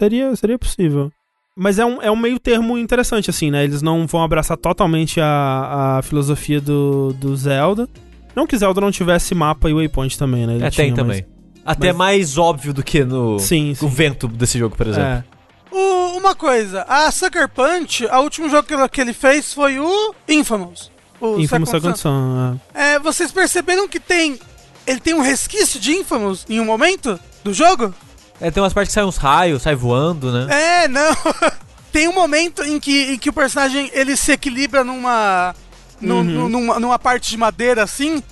seria, 0.00 0.34
seria 0.36 0.58
possível. 0.58 1.12
Mas 1.56 1.78
é 1.78 1.84
um, 1.84 2.00
é 2.00 2.10
um 2.10 2.16
meio 2.16 2.38
termo 2.38 2.78
interessante, 2.78 3.28
assim, 3.28 3.50
né? 3.50 3.62
Eles 3.64 3.82
não 3.82 4.06
vão 4.06 4.22
abraçar 4.22 4.56
totalmente 4.56 5.20
a, 5.20 5.98
a 5.98 6.02
filosofia 6.02 6.60
do, 6.60 7.12
do 7.14 7.36
Zelda. 7.36 7.88
Não 8.34 8.46
que 8.46 8.56
Zelda 8.56 8.80
não 8.80 8.90
tivesse 8.90 9.34
mapa 9.34 9.68
e 9.68 9.74
waypoint 9.74 10.16
também, 10.16 10.46
né? 10.46 10.54
Ele 10.54 10.64
É, 10.64 10.70
tinha, 10.70 10.84
tem 10.86 10.90
mas- 10.92 10.98
também. 11.18 11.26
Até 11.64 11.88
mas- 11.88 11.96
mais 11.96 12.38
óbvio 12.38 12.72
do 12.72 12.82
que 12.82 13.04
no, 13.04 13.38
Sim, 13.38 13.74
sim. 13.74 13.86
vento 13.88 14.26
desse 14.26 14.58
jogo, 14.58 14.74
por 14.76 14.86
exemplo. 14.86 15.08
É. 15.08 15.24
O- 15.70 16.16
uma 16.16 16.34
coisa, 16.34 16.84
a 16.88 17.10
Sucker 17.10 17.48
Punch, 17.48 18.06
o 18.06 18.18
último 18.22 18.48
jogo 18.48 18.66
que 18.66 18.74
ele, 18.74 18.88
que 18.88 19.00
ele 19.00 19.12
fez 19.12 19.52
foi 19.52 19.78
o 19.78 20.14
Infamous. 20.28 20.90
O 21.20 21.38
Infamous 21.38 21.68
Second 21.68 21.98
Second 21.98 21.98
Son. 21.98 22.10
Son, 22.10 22.58
é. 22.74 22.94
É, 22.94 22.98
vocês 22.98 23.30
perceberam 23.30 23.86
que 23.86 24.00
tem. 24.00 24.38
Ele 24.86 24.98
tem 25.00 25.12
um 25.14 25.20
resquício 25.20 25.78
de 25.78 25.92
Infamous 25.92 26.46
em 26.48 26.58
um 26.58 26.64
momento 26.64 27.20
do 27.44 27.52
jogo? 27.52 27.94
É, 28.40 28.50
tem 28.50 28.62
umas 28.62 28.72
partes 28.72 28.90
que 28.90 28.94
saem 28.94 29.06
uns 29.06 29.16
raios, 29.16 29.62
sai 29.62 29.74
voando, 29.74 30.32
né? 30.32 30.46
É, 30.84 30.88
não. 30.88 31.14
tem 31.92 32.08
um 32.08 32.14
momento 32.14 32.62
em 32.64 32.78
que, 32.80 33.12
em 33.12 33.18
que 33.18 33.28
o 33.28 33.32
personagem 33.32 33.90
ele 33.92 34.16
se 34.16 34.32
equilibra 34.32 34.82
numa, 34.82 35.54
nu- 36.00 36.16
Uhum. 36.16 36.22
nu- 36.24 36.48
numa. 36.48 36.80
numa 36.80 36.98
parte 36.98 37.30
de 37.30 37.36
madeira 37.36 37.82
assim. 37.82 38.22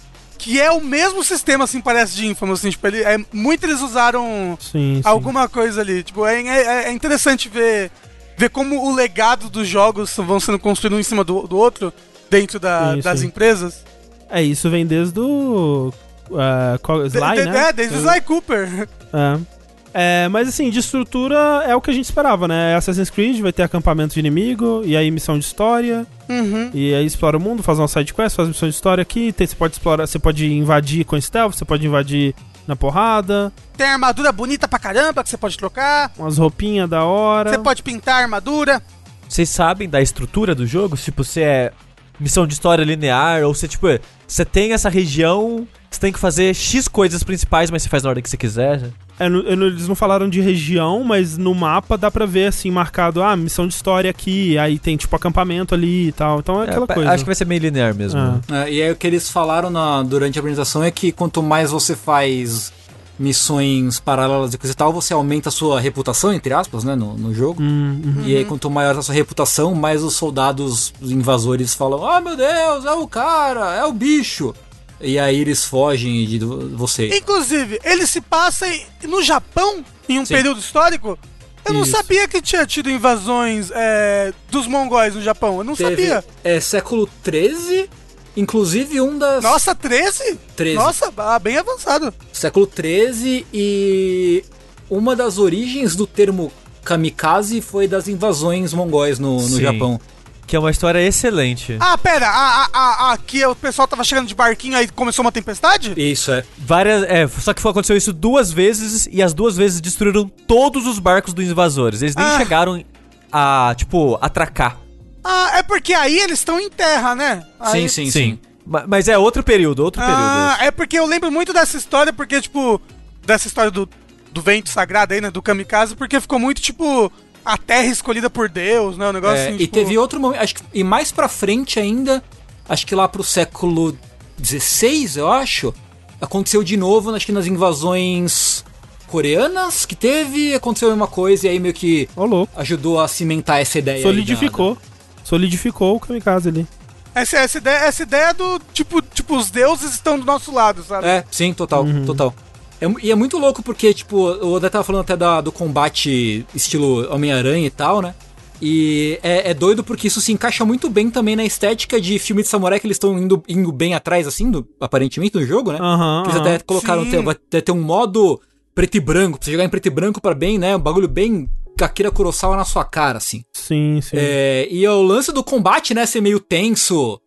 Que 0.40 0.60
é 0.60 0.70
o 0.70 0.80
mesmo 0.80 1.24
sistema, 1.24 1.64
assim, 1.64 1.80
parece 1.80 2.14
de 2.14 2.24
Infamous. 2.28 2.60
Assim, 2.60 2.70
tipo, 2.70 2.86
ele, 2.86 3.02
é, 3.02 3.18
muito 3.32 3.64
eles 3.66 3.80
usaram 3.80 4.56
Sim, 4.60 4.96
sim. 4.96 5.02
alguma 5.04 5.48
coisa 5.48 5.80
ali. 5.80 6.00
Tipo, 6.04 6.24
é, 6.24 6.40
é, 6.40 6.84
é 6.84 6.92
interessante 6.92 7.48
ver, 7.48 7.90
ver 8.36 8.48
como 8.48 8.80
o 8.88 8.94
legado 8.94 9.50
dos 9.50 9.66
jogos 9.66 10.14
vão 10.16 10.38
sendo 10.38 10.56
construídos 10.56 10.96
um 10.96 11.00
em 11.00 11.02
cima 11.02 11.24
do, 11.24 11.42
do 11.48 11.56
outro 11.56 11.92
dentro 12.30 12.60
da- 12.60 12.94
Sim, 12.94 13.00
das 13.00 13.18
sim. 13.18 13.26
empresas. 13.26 13.84
É, 14.30 14.40
isso 14.40 14.70
vem 14.70 14.86
desde 14.86 15.18
o. 15.18 15.92
Uh, 16.30 16.78
qual- 16.84 17.02
De- 17.08 17.18
Sly, 17.18 17.34
de- 17.36 17.50
né? 17.50 17.68
É, 17.70 17.72
desde 17.72 17.96
o 17.96 17.98
Sly 17.98 18.20
Cooper. 18.20 18.88
É. 19.12 19.57
É, 19.94 20.28
mas 20.28 20.48
assim, 20.48 20.70
de 20.70 20.78
estrutura 20.78 21.36
é 21.66 21.74
o 21.74 21.80
que 21.80 21.90
a 21.90 21.92
gente 21.94 22.04
esperava, 22.04 22.46
né? 22.46 22.74
Assassin's 22.76 23.10
Creed 23.10 23.40
vai 23.40 23.52
ter 23.52 23.62
acampamento 23.62 24.14
de 24.14 24.20
inimigo, 24.20 24.82
e 24.84 24.96
aí 24.96 25.10
missão 25.10 25.38
de 25.38 25.44
história, 25.44 26.06
Uhum. 26.28 26.70
e 26.74 26.94
aí 26.94 27.06
explora 27.06 27.36
o 27.36 27.40
mundo, 27.40 27.62
faz 27.62 27.78
uma 27.78 27.88
side 27.88 28.12
quest, 28.12 28.36
faz 28.36 28.48
missão 28.48 28.68
de 28.68 28.74
história 28.74 29.02
aqui, 29.02 29.32
tem- 29.32 29.46
você 29.46 29.56
pode 29.56 29.74
explorar, 29.74 30.06
você 30.06 30.18
pode 30.18 30.46
invadir 30.52 31.04
com 31.04 31.18
stealth, 31.20 31.54
você 31.54 31.64
pode 31.64 31.86
invadir 31.86 32.34
na 32.66 32.76
porrada, 32.76 33.50
Tem 33.76 33.86
armadura 33.86 34.30
bonita 34.30 34.68
pra 34.68 34.78
caramba 34.78 35.22
que 35.24 35.30
você 35.30 35.38
pode 35.38 35.56
trocar. 35.56 36.12
umas 36.18 36.36
roupinhas 36.36 36.88
da 36.88 37.04
hora. 37.04 37.50
Você 37.50 37.58
pode 37.58 37.82
pintar 37.82 38.16
a 38.16 38.22
armadura. 38.22 38.82
Vocês 39.26 39.48
sabem 39.48 39.88
da 39.88 40.00
estrutura 40.02 40.54
do 40.54 40.66
jogo? 40.66 40.96
Tipo, 40.96 41.24
se 41.24 41.40
é 41.42 41.72
missão 42.20 42.46
de 42.46 42.52
história 42.54 42.84
linear, 42.84 43.42
ou 43.44 43.54
se, 43.54 43.66
tipo, 43.68 43.86
você 44.26 44.44
tem 44.44 44.72
essa 44.72 44.88
região, 44.90 45.66
você 45.90 46.00
tem 46.00 46.12
que 46.12 46.18
fazer 46.18 46.54
X 46.54 46.88
coisas 46.88 47.22
principais, 47.22 47.70
mas 47.70 47.82
você 47.82 47.88
faz 47.88 48.02
na 48.02 48.10
ordem 48.10 48.22
que 48.22 48.28
você 48.28 48.36
quiser. 48.36 48.82
É, 49.18 49.28
no- 49.28 49.40
eu 49.40 49.56
não- 49.56 49.66
eles 49.66 49.88
não 49.88 49.94
falaram 49.94 50.28
de 50.28 50.40
região, 50.40 51.02
mas 51.02 51.36
no 51.36 51.54
mapa 51.54 51.96
dá 51.98 52.10
pra 52.10 52.24
ver 52.26 52.46
assim, 52.46 52.70
marcado, 52.70 53.22
ah, 53.22 53.34
missão 53.36 53.66
de 53.66 53.74
história 53.74 54.08
aqui, 54.10 54.56
aí 54.58 54.78
tem 54.78 54.96
tipo 54.96 55.14
acampamento 55.16 55.74
ali 55.74 56.08
e 56.08 56.12
tal. 56.12 56.38
Então 56.38 56.60
é 56.62 56.64
aquela 56.68 56.86
pa- 56.86 56.94
coisa. 56.94 57.10
Acho 57.10 57.24
que 57.24 57.28
vai 57.28 57.34
ser 57.34 57.44
meio 57.46 57.60
linear 57.60 57.94
mesmo. 57.94 58.18
Ah. 58.20 58.38
né? 58.48 58.64
É, 58.68 58.72
e 58.72 58.82
aí 58.82 58.90
o 58.92 58.96
que 58.96 59.06
eles 59.06 59.28
falaram 59.28 59.70
na- 59.70 60.02
durante 60.02 60.38
a 60.38 60.40
apresentação 60.40 60.82
é 60.84 60.90
que 60.90 61.10
quanto 61.12 61.42
mais 61.42 61.70
você 61.70 61.96
faz 61.96 62.72
missões 63.18 63.98
paralelas 63.98 64.54
e 64.54 64.58
coisa 64.58 64.72
e 64.72 64.76
tal, 64.76 64.92
você 64.92 65.12
aumenta 65.12 65.48
a 65.48 65.52
sua 65.52 65.80
reputação, 65.80 66.32
entre 66.32 66.54
aspas, 66.54 66.84
né, 66.84 66.94
no, 66.94 67.14
no 67.14 67.34
jogo. 67.34 67.60
Hum, 67.60 68.00
uhum. 68.04 68.22
E 68.24 68.36
aí 68.36 68.44
quanto 68.44 68.70
maior 68.70 68.96
a 68.96 69.02
sua 69.02 69.14
reputação, 69.14 69.74
mais 69.74 70.02
os 70.04 70.14
soldados 70.14 70.94
os 71.00 71.10
invasores 71.10 71.74
falam, 71.74 72.06
ah 72.08 72.20
meu 72.20 72.36
Deus, 72.36 72.84
é 72.84 72.92
o 72.92 73.08
cara, 73.08 73.74
é 73.74 73.84
o 73.84 73.92
bicho. 73.92 74.54
E 75.00 75.18
aí 75.18 75.40
eles 75.40 75.64
fogem 75.64 76.26
de 76.26 76.38
você. 76.38 77.08
Inclusive, 77.16 77.80
ele 77.84 78.06
se 78.06 78.20
passa 78.20 78.66
no 79.04 79.22
Japão, 79.22 79.84
em 80.08 80.18
um 80.18 80.26
Sim. 80.26 80.34
período 80.34 80.60
histórico. 80.60 81.18
Eu 81.64 81.74
não 81.74 81.82
Isso. 81.82 81.92
sabia 81.92 82.26
que 82.26 82.40
tinha 82.40 82.66
tido 82.66 82.90
invasões 82.90 83.70
é, 83.74 84.32
dos 84.50 84.66
mongóis 84.66 85.14
no 85.14 85.22
Japão. 85.22 85.58
Eu 85.58 85.64
não 85.64 85.76
Teve- 85.76 85.90
sabia. 85.90 86.24
É 86.42 86.58
século 86.60 87.08
13, 87.22 87.88
inclusive 88.36 89.00
um 89.00 89.18
das... 89.18 89.42
Nossa, 89.44 89.74
13? 89.74 90.38
13. 90.56 90.76
Nossa, 90.76 91.12
ah, 91.16 91.38
bem 91.38 91.58
avançado. 91.58 92.12
século 92.32 92.66
13 92.66 93.46
e 93.52 94.44
uma 94.88 95.14
das 95.14 95.38
origens 95.38 95.94
do 95.94 96.06
termo 96.06 96.50
kamikaze 96.82 97.60
foi 97.60 97.86
das 97.86 98.08
invasões 98.08 98.72
mongóis 98.72 99.18
no, 99.18 99.36
no. 99.46 99.60
Japão. 99.60 100.00
Que 100.48 100.56
é 100.56 100.58
uma 100.58 100.70
história 100.70 100.98
excelente. 101.00 101.76
Ah, 101.78 101.96
pera, 101.98 102.26
a, 102.26 102.64
a, 102.64 102.70
a, 102.72 103.12
aqui 103.12 103.44
o 103.44 103.54
pessoal 103.54 103.86
tava 103.86 104.02
chegando 104.02 104.26
de 104.26 104.34
barquinho 104.34 104.76
aí 104.78 104.88
começou 104.88 105.22
uma 105.22 105.30
tempestade? 105.30 105.92
Isso 105.94 106.32
é. 106.32 106.42
Várias. 106.56 107.02
É, 107.02 107.28
só 107.28 107.52
que 107.52 107.60
foi- 107.60 107.70
aconteceu 107.70 107.94
isso 107.96 108.14
duas 108.14 108.50
vezes 108.50 109.06
e 109.12 109.22
as 109.22 109.34
duas 109.34 109.56
vezes 109.58 109.78
destruíram 109.80 110.26
todos 110.26 110.86
os 110.86 110.98
barcos 110.98 111.34
dos 111.34 111.44
invasores. 111.46 112.00
Eles 112.00 112.16
nem 112.16 112.24
Ah. 112.24 112.38
chegaram 112.38 112.82
a, 113.30 113.74
tipo, 113.76 114.18
atracar. 114.22 114.78
Ah, 115.22 115.58
é 115.58 115.62
porque 115.62 115.92
aí 115.92 116.18
eles 116.18 116.38
estão 116.38 116.58
em 116.58 116.70
terra, 116.70 117.14
né? 117.14 117.44
Aí- 117.60 117.82
Sim, 117.82 118.06
sim, 118.06 118.10
sim. 118.10 118.38
Ma- 118.66 118.84
Mas 118.88 119.06
é 119.06 119.18
outro 119.18 119.42
período, 119.42 119.80
outro 119.84 120.00
período. 120.00 120.18
Ah, 120.22 120.56
é 120.62 120.70
porque 120.70 120.98
eu 120.98 121.04
lembro 121.04 121.30
muito 121.30 121.52
dessa 121.52 121.76
história, 121.76 122.10
porque, 122.12 122.40
tipo, 122.40 122.80
dessa 123.26 123.46
história 123.46 123.70
do, 123.70 123.86
do 124.32 124.40
vento 124.40 124.70
sagrado 124.70 125.12
aí, 125.12 125.20
né? 125.20 125.30
Do 125.30 125.42
kamikaze, 125.42 125.94
porque 125.94 126.18
ficou 126.20 126.38
muito, 126.38 126.62
tipo, 126.62 127.12
a 127.48 127.56
terra 127.56 127.86
escolhida 127.86 128.28
por 128.28 128.46
Deus, 128.46 128.98
né? 128.98 129.08
O 129.08 129.12
negócio 129.12 129.38
É, 129.38 129.46
assim, 129.46 129.54
e 129.54 129.58
tipo... 129.60 129.72
teve 129.72 129.96
outro 129.96 130.20
momento, 130.20 130.42
acho 130.42 130.54
que, 130.56 130.62
e 130.74 130.84
mais 130.84 131.10
pra 131.10 131.28
frente 131.28 131.80
ainda, 131.80 132.22
acho 132.68 132.86
que 132.86 132.94
lá 132.94 133.08
pro 133.08 133.24
século 133.24 133.96
XVI, 134.44 135.16
eu 135.16 135.32
acho, 135.32 135.72
aconteceu 136.20 136.62
de 136.62 136.76
novo, 136.76 137.14
acho 137.14 137.24
que 137.24 137.32
nas 137.32 137.46
invasões 137.46 138.62
coreanas 139.06 139.86
que 139.86 139.96
teve, 139.96 140.54
aconteceu 140.54 140.88
a 140.88 140.90
mesma 140.90 141.06
coisa 141.06 141.46
e 141.46 141.50
aí 141.50 141.58
meio 141.58 141.72
que 141.72 142.06
ajudou 142.54 143.00
a 143.00 143.08
cimentar 143.08 143.62
essa 143.62 143.78
ideia. 143.78 143.96
aí 143.96 144.02
Solidificou. 144.02 144.76
Solidificou 145.24 145.96
o 145.96 146.00
kamikaze 146.00 146.50
ali. 146.50 146.66
Essa, 147.14 147.38
essa, 147.38 147.56
ideia, 147.56 147.78
essa 147.78 148.02
ideia 148.02 148.34
do, 148.34 148.60
tipo, 148.74 149.00
tipo, 149.00 149.36
os 149.36 149.50
deuses 149.50 149.94
estão 149.94 150.18
do 150.18 150.26
nosso 150.26 150.52
lado, 150.52 150.84
sabe? 150.84 151.06
É, 151.06 151.24
sim, 151.30 151.54
total, 151.54 151.86
total. 152.04 152.34
É 152.80 152.86
e 153.02 153.10
é 153.10 153.14
muito 153.14 153.38
louco 153.38 153.62
porque, 153.62 153.92
tipo, 153.92 154.16
o 154.16 154.52
Oda 154.52 154.70
tava 154.70 154.84
falando 154.84 155.02
até 155.02 155.16
da- 155.16 155.40
do 155.40 155.50
combate 155.50 156.46
estilo 156.54 157.12
Homem-Aranha 157.12 157.66
e 157.66 157.70
tal, 157.70 158.00
né? 158.00 158.14
E 158.60 159.18
é, 159.22 159.50
é 159.50 159.54
doido 159.54 159.84
porque 159.84 160.08
isso 160.08 160.20
se 160.20 160.32
encaixa 160.32 160.64
muito 160.64 160.90
bem 160.90 161.10
também 161.10 161.36
na 161.36 161.44
estética 161.44 162.00
de 162.00 162.18
filme 162.18 162.42
de 162.42 162.48
samurai 162.48 162.80
que 162.80 162.86
eles 162.86 162.96
estão 162.96 163.16
indo, 163.18 163.42
indo 163.48 163.70
bem 163.70 163.94
atrás, 163.94 164.26
assim, 164.26 164.50
do, 164.50 164.66
aparentemente, 164.80 165.36
no 165.36 165.44
jogo, 165.46 165.72
né? 165.72 165.78
Aham. 165.80 166.24
Eles 166.26 166.36
até 166.36 166.58
colocaram, 166.60 167.04
Sim. 167.04 167.10
tem, 167.10 167.22
vai 167.22 167.34
ter, 167.34 167.70
um 167.70 167.80
modo 167.80 168.40
preto 168.74 168.96
e 168.96 169.00
branco, 169.00 169.38
pra 169.38 169.44
você 169.44 169.52
jogar 169.52 169.64
em 169.64 169.68
preto 169.68 169.86
e 169.86 169.90
branco 169.90 170.20
pra 170.20 170.34
bem, 170.34 170.58
né? 170.58 170.74
Um 170.76 170.80
bagulho 170.80 171.08
bem 171.08 171.48
Akira 171.80 172.10
Kurosawa 172.10 172.56
na 172.56 172.64
sua 172.64 172.84
cara, 172.84 173.18
assim. 173.18 173.44
Sim, 173.52 174.00
sim. 174.02 174.16
É, 174.18 174.66
e 174.70 174.86
o 174.88 175.02
lance 175.02 175.32
do 175.32 175.44
combate, 175.44 175.94
né, 175.94 176.04
ser 176.06 176.20
meio 176.20 176.40
tenso. 176.40 177.20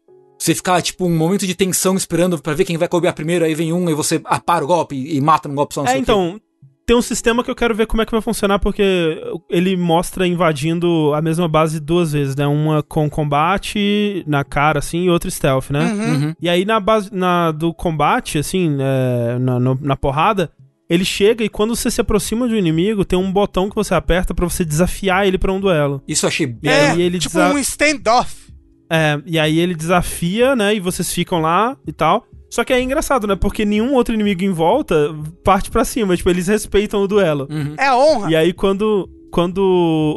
Você 0.44 0.56
ficar, 0.56 0.82
tipo, 0.82 1.06
um 1.06 1.16
momento 1.16 1.46
de 1.46 1.54
tensão 1.54 1.96
esperando 1.96 2.40
pra 2.40 2.54
ver 2.56 2.66
quem 2.66 2.76
vai 2.78 2.88
copiar 2.88 3.14
primeiro, 3.14 3.46
aí 3.46 3.54
vem 3.54 3.72
um 3.72 3.88
e 3.90 3.94
você 3.94 4.20
apara 4.26 4.64
o 4.64 4.68
golpe 4.68 4.96
e, 4.96 5.18
e 5.18 5.22
mata 5.22 5.48
no 5.48 5.54
golpe 5.54 5.76
só. 5.76 5.82
não 5.84 5.88
É, 5.90 5.92
sei 5.92 6.02
o 6.02 6.04
quê. 6.06 6.12
então, 6.12 6.42
tem 6.84 6.96
um 6.98 7.02
sistema 7.02 7.44
que 7.44 7.52
eu 7.52 7.56
quero 7.56 7.76
ver 7.76 7.86
como 7.86 8.02
é 8.02 8.06
que 8.08 8.12
vai 8.12 8.22
funcionar, 8.22 8.58
porque 8.58 9.22
ele 9.50 9.78
mostra 9.78 10.26
invadindo 10.26 11.14
a 11.14 11.22
mesma 11.22 11.48
base 11.48 11.80
duas 11.80 12.12
vezes, 12.14 12.36
né? 12.36 12.48
Uma 12.48 12.82
com 12.82 13.08
combate 13.08 14.24
na 14.28 14.44
cara, 14.44 14.80
assim, 14.80 15.04
e 15.06 15.10
outra 15.10 15.30
stealth, 15.30 15.70
né? 15.70 15.86
Uhum. 15.94 16.34
E 16.42 16.50
aí 16.50 16.66
na 16.66 16.80
base 16.80 17.10
na, 17.14 17.52
do 17.52 17.74
combate, 17.74 18.38
assim, 18.40 18.78
é, 18.80 19.38
na, 19.40 19.60
no- 19.60 19.78
na 19.82 19.96
porrada, 19.96 20.52
ele 20.90 21.06
chega 21.06 21.44
e 21.44 21.50
quando 21.50 21.76
você 21.76 21.90
se 21.92 22.02
aproxima 22.02 22.48
de 22.48 22.56
um 22.56 22.58
inimigo, 22.58 23.06
tem 23.06 23.18
um 23.18 23.32
botão 23.32 23.70
que 23.70 23.76
você 23.76 23.94
aperta 23.94 24.34
pra 24.34 24.50
você 24.50 24.66
desafiar 24.66 25.26
ele 25.28 25.38
pra 25.38 25.54
um 25.54 25.60
duelo. 25.60 26.02
Isso 26.08 26.26
eu 26.26 26.28
achei 26.30 26.48
bem. 26.48 26.72
E 26.72 26.74
É, 26.74 26.90
aí 26.92 27.02
ele 27.02 27.20
tipo 27.20 27.36
desa- 27.38 27.54
um 27.54 27.58
standoff. 27.60 28.51
É, 28.92 29.22
e 29.26 29.40
aí 29.40 29.58
ele 29.60 29.74
desafia, 29.74 30.56
né? 30.56 30.76
E 30.76 30.80
vocês 30.80 31.12
ficam 31.14 31.40
lá 31.40 31.78
e 31.88 31.94
tal. 31.94 32.26
Só 32.50 32.66
que 32.66 32.74
é 32.74 32.82
engraçado, 32.82 33.26
né? 33.26 33.36
Porque 33.36 33.64
nenhum 33.64 33.94
outro 33.94 34.14
inimigo 34.14 34.44
em 34.44 34.52
volta 34.52 35.16
parte 35.44 35.72
pra 35.72 35.86
cima. 35.86 36.18
Tipo, 36.18 36.30
eles 36.30 36.48
respeitam 36.48 37.02
o 37.02 37.08
duelo. 37.08 37.48
Uhum. 37.50 37.76
É 37.80 37.86
a 37.88 37.96
honra. 37.98 38.30
E 38.30 38.36
aí, 38.36 38.52
quando, 38.52 39.10
quando 39.32 39.62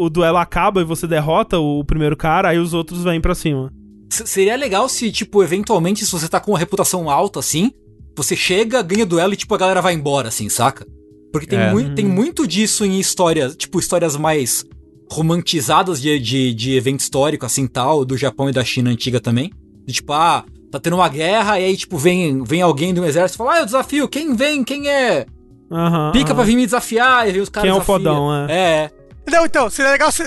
o 0.01 0.11
duelo 0.11 0.39
acaba 0.39 0.81
e 0.81 0.85
você 0.85 1.07
derrota 1.07 1.59
o 1.61 1.85
primeiro 1.85 2.17
cara, 2.17 2.49
aí 2.49 2.59
os 2.59 2.75
outros 2.75 3.05
vêm 3.05 3.21
pra 3.21 3.37
cima. 3.37 3.73
S- 4.13 4.27
Seria 4.27 4.57
legal 4.57 4.89
se, 4.89 5.13
tipo, 5.13 5.45
eventualmente, 5.45 6.05
se 6.05 6.11
você 6.11 6.29
tá 6.29 6.41
com 6.41 6.51
uma 6.51 6.59
reputação 6.59 7.09
alta, 7.09 7.39
assim, 7.39 7.71
você 8.17 8.35
chega, 8.35 8.83
ganha 8.83 9.07
duelo 9.07 9.33
e, 9.33 9.37
tipo, 9.37 9.55
a 9.55 9.59
galera 9.59 9.81
vai 9.81 9.95
embora, 9.95 10.27
assim, 10.29 10.49
saca? 10.49 10.85
Porque 11.33 11.47
tem, 11.47 11.59
É. 11.61 11.73
tem 11.95 12.05
muito 12.05 12.47
disso 12.49 12.85
em 12.85 12.99
histórias, 12.99 13.55
tipo, 13.55 13.79
histórias 13.79 14.17
mais 14.17 14.65
romantizadas 15.11 16.01
de, 16.01 16.19
de, 16.19 16.55
de 16.55 16.77
evento 16.77 17.01
histórico, 17.01 17.47
assim, 17.47 17.67
tal, 17.67 18.05
do 18.05 18.17
Japão 18.17 18.49
e 18.49 18.53
da 18.53 18.65
China 18.65 18.91
antiga 18.91 19.21
também. 19.21 19.53
De, 19.87 19.93
tipo, 19.95 20.13
ah, 20.13 20.45
tá 20.71 20.81
tendo 20.81 20.97
uma 20.97 21.09
guerra 21.09 21.59
e 21.61 21.65
aí, 21.65 21.77
tipo, 21.77 21.97
vem, 21.97 22.43
vem 22.43 22.63
alguém 22.63 22.93
do 22.95 23.05
exército 23.05 23.37
e 23.37 23.39
fala, 23.39 23.55
ah, 23.55 23.61
eu 23.61 23.67
desafio, 23.67 24.09
quem 24.09 24.35
vem, 24.35 24.65
quem 24.65 24.89
é? 24.89 25.27
Aham. 25.71 26.13
Pica 26.13 26.27
aham. 26.29 26.35
pra 26.37 26.45
vir 26.45 26.57
me 26.57 26.65
desafiar, 26.65 27.29
e 27.29 27.33
vem 27.33 27.41
os 27.43 27.49
caras 27.49 27.65
Quem 27.65 27.71
é 27.71 27.75
o 27.75 27.81
desafia. 27.81 27.95
fodão, 28.09 28.47
é. 28.49 28.53
É, 28.53 28.91
Não, 29.31 29.45
então, 29.45 29.69
seria 29.71 29.91
legal 29.93 30.11
se 30.13 30.23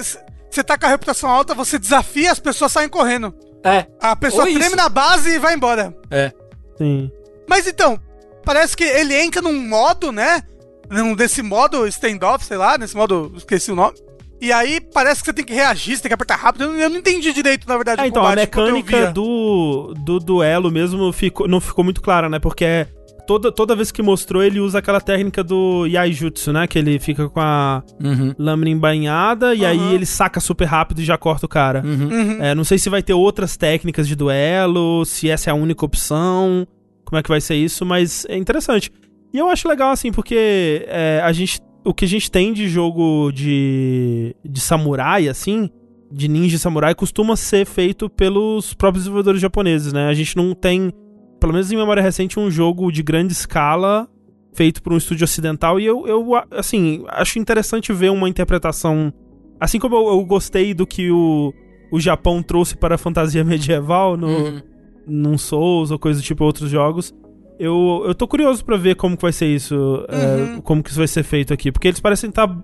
você 0.49 0.63
tá 0.63 0.77
com 0.77 0.85
a 0.85 0.89
reputação 0.89 1.29
alta, 1.29 1.53
você 1.53 1.77
desafia, 1.77 2.31
as 2.31 2.39
pessoas 2.39 2.71
saem 2.71 2.89
correndo. 2.89 3.33
é, 3.63 3.85
A 4.01 4.15
pessoa 4.15 4.43
Ou 4.45 4.49
treme 4.51 4.67
isso. 4.67 4.75
na 4.75 4.89
base 4.89 5.29
e 5.35 5.39
vai 5.39 5.53
embora. 5.55 5.95
é. 6.11 6.31
Sim. 6.77 7.09
Mas 7.49 7.65
então, 7.65 7.99
parece 8.45 8.77
que 8.77 8.83
ele 8.83 9.15
entra 9.15 9.41
num 9.41 9.67
modo, 9.67 10.11
né? 10.11 10.43
Num 10.91 11.15
desse 11.15 11.41
modo 11.41 11.87
standoff, 11.87 12.45
sei 12.45 12.55
lá, 12.57 12.77
nesse 12.77 12.95
modo, 12.95 13.31
esqueci 13.35 13.71
o 13.71 13.75
nome. 13.75 13.97
E 14.41 14.51
aí 14.51 14.79
parece 14.93 15.21
que 15.21 15.25
você 15.25 15.33
tem 15.33 15.45
que 15.45 15.53
reagir, 15.53 15.95
você 15.95 16.03
tem 16.03 16.09
que 16.09 16.13
apertar 16.13 16.35
rápido. 16.35 16.65
Eu 16.65 16.71
não, 16.73 16.79
eu 16.79 16.89
não 16.89 16.97
entendi 16.97 17.33
direito, 17.33 17.67
na 17.67 17.75
verdade, 17.75 18.01
É, 18.01 18.07
então, 18.07 18.23
a 18.23 18.29
combate 18.29 18.49
eu 18.55 18.63
mecânica 18.65 19.11
do, 19.11 19.93
do 20.05 20.19
duelo 20.19 20.71
mesmo 20.71 21.11
ficou, 21.11 21.47
não 21.47 21.59
ficou 21.59 21.83
muito 21.83 22.01
clara, 22.01 22.29
né? 22.29 22.37
Porque 22.37 22.85
toda, 23.25 23.51
toda 23.51 23.75
vez 23.75 23.91
que 23.91 24.01
mostrou, 24.03 24.43
ele 24.43 24.59
usa 24.59 24.77
aquela 24.79 25.01
técnica 25.01 25.43
do 25.43 25.85
Yaijutsu, 25.87 26.53
né? 26.53 26.67
Que 26.67 26.77
ele 26.77 26.99
fica 26.99 27.27
com 27.27 27.39
a 27.39 27.81
Uhum. 27.99 28.33
lâmina 28.37 28.69
embainhada 28.69 29.55
e 29.55 29.65
aí 29.65 29.77
Aham. 29.77 29.93
ele 29.93 30.05
saca 30.05 30.39
super 30.39 30.65
rápido 30.65 30.99
e 31.01 31.03
já 31.05 31.17
corta 31.17 31.45
o 31.47 31.49
cara. 31.49 31.81
Uhum. 31.83 32.07
Uhum. 32.07 32.37
É, 32.43 32.53
não 32.53 32.63
sei 32.63 32.77
se 32.77 32.89
vai 32.91 33.01
ter 33.01 33.13
outras 33.13 33.57
técnicas 33.57 34.07
de 34.07 34.15
duelo, 34.15 35.03
se 35.03 35.29
essa 35.29 35.49
é 35.49 35.51
a 35.51 35.55
única 35.55 35.83
opção, 35.83 36.67
como 37.03 37.17
é 37.19 37.23
que 37.23 37.29
vai 37.29 37.41
ser 37.41 37.55
isso, 37.55 37.83
mas 37.85 38.23
é 38.29 38.37
interessante. 38.37 38.91
E 39.33 39.37
eu 39.39 39.49
acho 39.49 39.67
legal, 39.67 39.91
assim, 39.91 40.11
porque 40.11 40.85
é, 40.87 41.19
a 41.23 41.31
gente, 41.33 41.59
o 41.87 41.93
que 41.93 42.05
a 42.05 42.07
gente 42.07 42.29
tem 42.29 42.51
de 42.53 42.67
jogo 42.67 43.31
de, 43.31 44.35
de 44.43 44.59
samurai, 44.59 45.27
assim, 45.27 45.69
de 46.11 46.27
ninja 46.27 46.57
samurai, 46.57 46.93
costuma 46.93 47.35
ser 47.35 47.65
feito 47.65 48.09
pelos 48.09 48.73
próprios 48.73 49.03
desenvolvedores 49.03 49.41
japoneses, 49.41 49.93
né? 49.93 50.07
A 50.07 50.13
gente 50.13 50.35
não 50.35 50.53
tem, 50.53 50.91
pelo 51.39 51.53
menos 51.53 51.71
em 51.71 51.77
memória 51.77 52.03
recente, 52.03 52.39
um 52.39 52.51
jogo 52.51 52.91
de 52.91 53.01
grande 53.01 53.33
escala 53.33 54.07
feito 54.53 54.81
por 54.81 54.91
um 54.91 54.97
estúdio 54.97 55.23
ocidental 55.23 55.79
e 55.79 55.85
eu, 55.85 56.07
eu 56.07 56.31
assim, 56.51 57.03
acho 57.09 57.37
interessante 57.37 57.93
ver 57.93 58.09
uma 58.09 58.27
interpretação 58.27 59.13
assim 59.59 59.77
como 59.77 59.95
eu, 59.95 60.07
eu 60.07 60.25
gostei 60.25 60.73
do 60.73 60.87
que 60.87 61.11
o, 61.11 61.53
o 61.91 61.99
Japão 61.99 62.41
trouxe 62.41 62.75
para 62.75 62.95
a 62.95 62.97
fantasia 62.97 63.43
medieval 63.45 64.17
no, 64.17 64.27
Uhum. 64.27 64.61
num 65.05 65.37
Souls 65.37 65.91
ou 65.91 65.99
coisa 65.99 66.19
do 66.19 66.23
tipo 66.23 66.43
outros 66.43 66.71
jogos. 66.71 67.13
Eu, 67.59 68.03
eu 68.05 68.13
tô 68.13 68.27
curioso 68.27 68.63
pra 68.63 68.77
ver 68.77 68.95
como 68.95 69.15
que 69.15 69.21
vai 69.23 69.31
ser 69.31 69.47
isso, 69.47 70.05
é, 70.09 70.15
Uhum. 70.55 70.61
como 70.61 70.83
que 70.83 70.89
isso 70.89 70.99
vai 70.99 71.07
ser 71.07 71.23
feito 71.23 71.53
aqui, 71.53 71.71
porque 71.71 71.87
eles 71.87 71.99
parecem 71.99 72.29
estar 72.29 72.55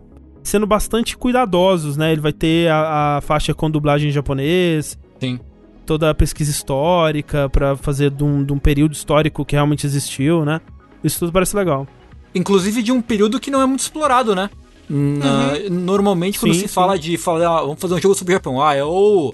sendo 0.43 0.67
bastante 0.67 1.17
cuidadosos, 1.17 1.97
né? 1.97 2.11
Ele 2.11 2.21
vai 2.21 2.33
ter 2.33 2.69
a, 2.69 3.17
a 3.17 3.21
faixa 3.21 3.53
com 3.53 3.71
dublagem 3.71 4.09
em 4.09 4.11
japonês, 4.11 4.97
Sim. 5.19 5.39
toda 5.85 6.09
a 6.09 6.13
pesquisa 6.13 6.51
histórica 6.51 7.49
pra 7.49 7.75
fazer 7.75 8.11
de 8.11 8.23
um, 8.23 8.43
de 8.43 8.53
um 8.53 8.59
período 8.59 8.93
histórico 8.93 9.43
que 9.43 9.55
realmente 9.55 9.85
existiu, 9.87 10.45
né? 10.45 10.61
Isso 11.03 11.17
tudo 11.19 11.31
parece 11.31 11.55
legal. 11.55 11.87
Inclusive 12.35 12.83
de 12.83 12.91
um 12.91 13.01
período 13.01 13.39
que 13.39 13.49
não 13.49 13.61
é 13.61 13.65
muito 13.65 13.79
explorado, 13.81 14.35
né? 14.35 14.49
Na- 14.89 15.53
Normalmente 15.71 16.39
quando 16.39 16.53
Sim, 16.53 16.59
se 16.61 16.67
sim. 16.67 16.73
fala 16.73 16.99
de 16.99 17.17
falar, 17.17 17.47
ah, 17.57 17.61
vamos 17.61 17.79
fazer 17.79 17.95
um 17.95 18.01
jogo 18.01 18.13
sobre 18.15 18.33
o 18.33 18.35
Japão, 18.35 18.61
ah, 18.61 18.75
é 18.75 18.83
o 18.83 19.33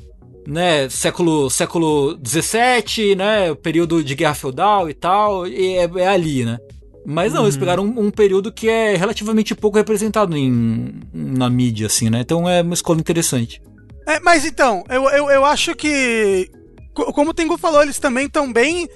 né, 0.49 0.89
século 0.89 1.49
século 1.49 2.15
17, 2.17 3.15
né, 3.15 3.51
o 3.51 3.55
período 3.55 4.03
de 4.03 4.15
guerra 4.15 4.33
feudal 4.33 4.89
e 4.89 4.93
tal, 4.93 5.47
e 5.47 5.77
é, 5.77 5.89
é 5.97 6.07
ali, 6.07 6.43
né? 6.45 6.57
Mas 7.05 7.33
não, 7.33 7.43
eles 7.43 7.55
pegaram 7.57 7.83
um, 7.85 8.07
um 8.07 8.11
período 8.11 8.51
que 8.51 8.67
é 8.67 8.95
relativamente 8.95 9.55
pouco 9.55 9.77
representado 9.77 10.35
em, 10.35 10.99
na 11.13 11.49
mídia, 11.49 11.87
assim, 11.87 12.09
né? 12.09 12.19
Então 12.21 12.47
é 12.47 12.61
uma 12.61 12.73
escola 12.73 12.99
interessante. 12.99 13.61
É, 14.07 14.19
mas 14.19 14.45
então, 14.45 14.83
eu, 14.89 15.03
eu, 15.09 15.29
eu 15.29 15.45
acho 15.45 15.73
que. 15.75 16.49
co- 16.93 17.11
Como 17.13 17.31
o 17.31 17.33
Tengu 17.33 17.57
falou, 17.57 17.81
eles 17.81 17.97
também 17.99 18.25
estão 18.25 18.51
bem 18.51 18.87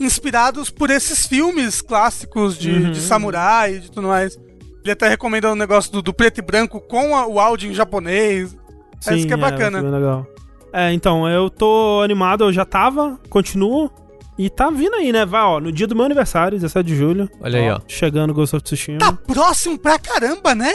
inspirados 0.00 0.70
por 0.70 0.90
esses 0.90 1.26
filmes 1.26 1.80
clássicos 1.80 2.58
de, 2.58 2.70
Uhum. 2.72 2.90
de 2.90 3.00
samurai 3.00 3.76
e 3.76 3.80
de 3.80 3.90
tudo 3.90 4.08
mais. 4.08 4.36
Ele 4.82 4.90
até 4.92 5.08
recomenda 5.08 5.50
o 5.52 5.54
negócio 5.54 5.92
do, 5.92 6.02
do 6.02 6.12
preto 6.12 6.38
e 6.38 6.42
branco 6.42 6.80
com 6.80 7.16
a- 7.16 7.26
o 7.26 7.38
áudio 7.38 7.70
em 7.70 7.74
japonês. 7.74 8.56
Parece 9.04 9.26
que 9.26 9.32
é 9.32 9.36
bacana. 9.36 9.80
vai 9.80 9.82
ser 9.82 9.90
bem 9.90 10.00
legal. 10.00 10.26
É, 10.72 10.92
então, 10.92 11.28
eu 11.28 11.50
tô 11.50 12.00
animado, 12.02 12.44
eu 12.44 12.52
já 12.52 12.64
tava, 12.64 13.18
continuo. 13.28 13.90
E 14.38 14.48
tá 14.48 14.70
vindo 14.70 14.94
aí, 14.94 15.12
né? 15.12 15.26
Vai, 15.26 15.42
ó, 15.42 15.60
no 15.60 15.70
dia 15.70 15.86
do 15.86 15.94
meu 15.94 16.06
aniversário, 16.06 16.58
17 16.58 16.86
de 16.86 16.96
julho. 16.96 17.30
Olha 17.40 17.60
aí, 17.60 17.70
ó. 17.70 17.80
Chegando 17.86 18.32
Ghost 18.32 18.56
of 18.56 18.64
Tsushima. 18.64 18.98
Tá 18.98 19.12
próximo 19.12 19.78
pra 19.78 19.98
caramba, 19.98 20.54
né? 20.54 20.72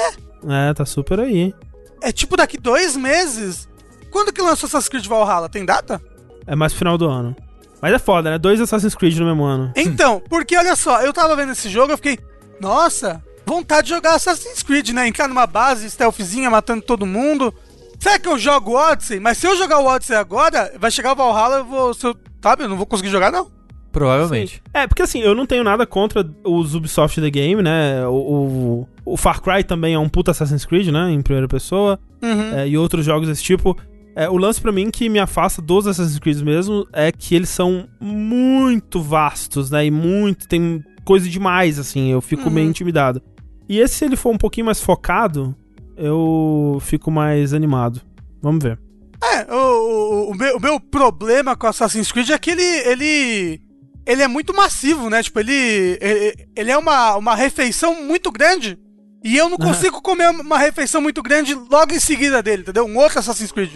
É, 0.48 0.74
tá 0.74 0.86
super 0.86 1.20
aí. 1.20 1.54
É 2.02 2.12
tipo 2.12 2.38
daqui 2.38 2.58
dois 2.58 2.96
meses. 2.96 3.68
Quando 4.12 4.32
que 4.32 4.42
lançou 4.42 4.68
Assassin's 4.68 4.90
Creed 4.90 5.08
Valhalla? 5.08 5.50
Tem 5.50 5.66
data? 5.66 6.00
É 6.46 6.56
mais 6.56 6.72
pro 6.72 6.80
final 6.80 6.98
do 6.98 7.10
ano. 7.10 7.36
Mas 7.82 7.94
é 7.94 8.00
foda, 8.00 8.30
né? 8.30 8.38
Dois 8.38 8.62
Assassin's 8.62 8.96
Creed 8.96 9.18
no 9.18 9.26
mesmo 9.26 9.44
ano. 9.44 9.72
Então, 9.76 10.22
porque 10.30 10.56
olha 10.56 10.76
só, 10.76 11.02
eu 11.02 11.12
tava 11.12 11.36
vendo 11.36 11.52
esse 11.52 11.70
jogo, 11.70 11.92
eu 11.92 11.98
fiquei, 11.98 12.18
nossa, 12.60 13.22
vontade 13.46 13.88
de 13.88 13.94
jogar 13.94 14.16
Assassin's 14.16 14.64
Creed, 14.64 14.90
né? 14.90 15.08
Entrar 15.08 15.28
numa 15.28 15.46
base 15.48 15.90
stealthzinha, 15.90 16.50
matando 16.50 16.82
todo 16.84 17.06
mundo. 17.06 17.54
Será 18.08 18.20
que 18.20 18.30
eu 18.30 18.40
jogo 18.40 18.72
o 18.72 18.76
Odyssey? 18.76 19.20
Mas 19.20 19.38
se 19.38 19.46
eu 19.46 19.58
jogar 19.58 19.80
o 19.80 19.86
Odyssey 19.86 20.16
agora, 20.16 20.72
vai 20.80 20.90
chegar 20.90 21.12
o 21.12 21.16
Valhalla, 21.16 21.58
eu 21.58 21.66
vou, 21.66 21.94
se 21.94 22.06
eu, 22.08 22.16
sabe, 22.42 22.64
eu 22.64 22.70
não 22.70 22.78
vou 22.78 22.86
conseguir 22.86 23.10
jogar, 23.10 23.30
não. 23.34 23.52
Provavelmente. 23.92 24.64
É, 24.74 24.88
porque 24.88 25.02
assim, 25.02 25.20
eu 25.20 25.36
não 25.36 25.46
tenho 25.46 25.62
nada 25.62 25.86
contra 25.86 26.26
os 26.46 26.74
Ubisoft 26.74 27.20
The 27.20 27.30
Game, 27.30 27.62
né? 27.62 28.08
O, 28.08 28.88
o, 29.06 29.14
o 29.14 29.18
Far 29.18 29.42
Cry 29.42 29.62
também 29.62 29.94
é 29.94 30.00
um 30.00 30.08
puta 30.08 30.32
Assassin's 30.32 30.66
Creed, 30.66 30.88
né? 30.88 31.12
Em 31.12 31.22
primeira 31.22 31.50
pessoa. 31.50 32.00
Uhum. 32.22 32.56
é, 32.58 32.66
e 32.70 32.78
outros 32.78 33.04
jogos 33.06 33.28
desse 33.28 33.44
tipo. 33.44 33.78
É, 34.16 34.30
o 34.30 34.38
lance 34.38 34.62
pra 34.62 34.72
mim 34.72 34.90
que 34.90 35.10
me 35.10 35.20
afasta 35.20 35.62
dos 35.62 35.86
Assassin's 35.86 36.18
Creed 36.18 36.42
mesmo 36.42 36.88
é 36.94 37.12
que 37.12 37.36
eles 37.36 37.50
são 37.50 37.90
muito 38.00 39.02
vastos, 39.02 39.70
né? 39.70 39.86
E 39.86 39.92
muito. 39.92 40.48
Tem 40.48 40.82
coisa 41.04 41.28
demais, 41.28 41.78
assim. 41.78 42.10
Eu 42.10 42.22
fico 42.22 42.46
Uhum. 42.48 42.52
meio 42.52 42.70
intimidado. 42.70 43.22
E 43.68 43.80
esse, 43.80 43.96
se 43.96 44.06
ele 44.06 44.16
for 44.16 44.30
um 44.34 44.38
pouquinho 44.38 44.66
mais 44.68 44.80
focado, 44.82 45.54
eu 45.98 46.80
fico 46.82 47.12
mais 47.12 47.54
animado. 47.54 48.02
Vamos 48.42 48.64
ver. 48.64 48.80
É, 49.22 49.54
o, 49.54 49.58
o, 49.58 50.32
o 50.32 50.36
meu, 50.36 50.58
o 50.58 50.62
meu 50.62 50.80
problema 50.80 51.56
com 51.56 51.68
Assassin's 51.68 52.12
Creed 52.12 52.30
é 52.30 52.38
que 52.38 52.52
ele, 52.52 52.64
ele, 52.64 53.62
ele 54.06 54.22
é 54.22 54.28
muito 54.28 54.54
massivo, 54.56 55.10
né? 55.10 55.24
Tipo, 55.24 55.40
ele, 55.40 55.98
ele, 56.00 56.48
ele 56.56 56.72
é 56.72 56.78
uma, 56.78 57.16
uma 57.16 57.36
refeição 57.36 58.04
muito 58.04 58.32
grande. 58.32 58.78
E 59.24 59.36
eu 59.36 59.50
não 59.50 59.58
consigo 59.58 60.02
comer 60.02 60.30
uma 60.30 60.58
refeição 60.58 61.02
muito 61.02 61.22
grande 61.22 61.54
logo 61.54 61.94
em 61.94 62.00
seguida 62.00 62.42
dele, 62.42 62.62
entendeu? 62.62 62.86
Um 62.86 62.98
outro 62.98 63.20
Assassin's 63.20 63.52
Creed. 63.52 63.72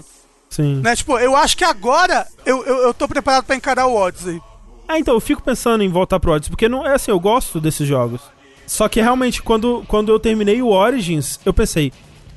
Sim. 0.49 0.81
Né? 0.81 0.95
Tipo, 0.95 1.17
eu 1.17 1.35
acho 1.35 1.57
que 1.57 1.63
agora 1.63 2.27
eu, 2.45 2.63
eu, 2.65 2.77
eu 2.83 2.93
tô 2.93 3.07
preparado 3.07 3.45
pra 3.45 3.55
encarar 3.55 3.87
o 3.87 3.95
Odyssey. 3.95 4.39
Ah, 4.87 4.99
então, 4.99 5.13
eu 5.13 5.19
fico 5.21 5.41
pensando 5.41 5.83
em 5.83 5.89
voltar 5.89 6.19
pro 6.19 6.31
Odyssey, 6.31 6.51
porque 6.51 6.69
não 6.69 6.85
é 6.85 6.93
assim, 6.93 7.11
eu 7.11 7.19
gosto 7.19 7.59
desses 7.59 7.87
jogos. 7.87 8.21
Só 8.67 8.87
que 8.87 9.01
realmente, 9.01 9.41
quando, 9.41 9.83
quando 9.87 10.11
eu 10.11 10.19
terminei 10.19 10.61
o 10.61 10.67
Origins, 10.67 11.39
eu 11.45 11.53
pensei, 11.53 11.91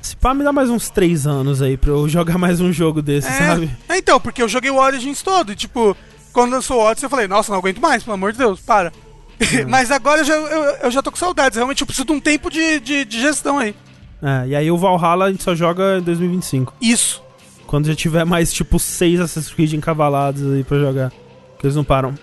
se 0.05 0.15
pá, 0.15 0.33
me 0.33 0.43
dá 0.43 0.53
mais 0.53 0.69
uns 0.69 0.89
três 0.89 1.25
anos 1.25 1.61
aí 1.61 1.75
pra 1.75 1.89
eu 1.89 2.07
jogar 2.09 2.37
mais 2.37 2.61
um 2.61 2.71
jogo 2.71 3.01
desse, 3.01 3.27
sabe? 3.31 3.69
É, 3.89 3.97
então, 3.97 4.19
porque 4.19 4.41
eu 4.41 4.47
joguei 4.47 4.69
o 4.69 4.77
Origins 4.77 5.21
todo 5.21 5.51
e, 5.51 5.55
tipo, 5.55 5.97
quando 6.31 6.51
lançou 6.51 6.77
o 6.77 6.81
Odyssey 6.81 7.05
eu 7.05 7.09
falei, 7.09 7.27
nossa, 7.27 7.51
não 7.51 7.59
aguento 7.59 7.79
mais, 7.79 8.03
pelo 8.03 8.13
amor 8.13 8.31
de 8.31 8.37
Deus, 8.37 8.59
para. 8.59 8.93
Mas 9.67 9.91
agora 9.91 10.21
eu 10.21 10.25
já, 10.25 10.33
eu, 10.33 10.63
eu 10.83 10.91
já 10.91 11.01
tô 11.01 11.11
com 11.11 11.17
saudades, 11.17 11.57
realmente 11.57 11.81
eu 11.81 11.87
preciso 11.87 12.05
de 12.05 12.13
um 12.13 12.19
tempo 12.19 12.49
de, 12.49 12.79
de, 12.79 13.03
de 13.03 13.21
gestão 13.21 13.57
aí. 13.57 13.75
É, 14.21 14.47
e 14.47 14.55
aí 14.55 14.71
o 14.71 14.77
Valhalla 14.77 15.25
a 15.25 15.31
gente 15.31 15.43
só 15.43 15.53
joga 15.53 15.97
em 15.97 16.01
2025. 16.01 16.73
Isso. 16.81 17.21
Quando 17.67 17.87
já 17.87 17.95
tiver 17.95 18.25
mais, 18.25 18.53
tipo, 18.53 18.79
seis 18.79 19.19
Assassin's 19.19 19.53
Creed 19.53 19.73
encavalados 19.73 20.53
aí 20.53 20.63
pra 20.63 20.79
jogar. 20.79 21.11
Que 21.59 21.65
eles 21.65 21.75
não 21.75 21.83
param. 21.83 22.13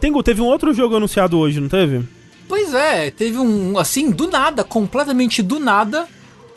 Tengu, 0.00 0.22
teve 0.22 0.40
um 0.40 0.46
outro 0.46 0.72
jogo 0.72 0.96
anunciado 0.96 1.38
hoje, 1.38 1.60
não 1.60 1.68
teve? 1.68 2.06
Pois 2.48 2.74
é, 2.74 3.10
teve 3.10 3.38
um, 3.38 3.78
assim, 3.78 4.10
do 4.10 4.28
nada, 4.28 4.64
completamente 4.64 5.42
do 5.42 5.58
nada, 5.58 6.06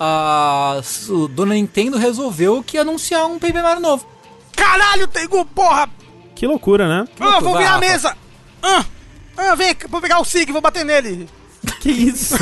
a 0.06 0.82
o 1.10 1.28
dona 1.30 1.54
Nintendo 1.54 1.98
resolveu 1.98 2.62
que 2.62 2.76
ia 2.76 2.82
anunciar 2.82 3.26
um 3.26 3.39
Paper 3.39 3.63
Mario 3.63 3.82
novo. 3.82 4.06
Caralho, 4.54 5.08
Tengu, 5.08 5.46
porra! 5.46 5.89
Que 6.36 6.46
loucura, 6.46 6.88
né? 6.89 7.08
Ah, 7.20 7.39
vou 7.39 7.58
virar 7.58 7.76
a 7.76 7.80
mesa! 7.80 8.18
Ah, 8.62 8.84
ah, 9.38 9.56
vem, 9.56 9.76
vou 9.88 10.02
pegar 10.02 10.20
o 10.20 10.26
Sig, 10.26 10.52
vou 10.52 10.62
bater 10.62 10.84
nele. 10.84 11.30
Que 11.80 11.92
isso? 11.92 12.36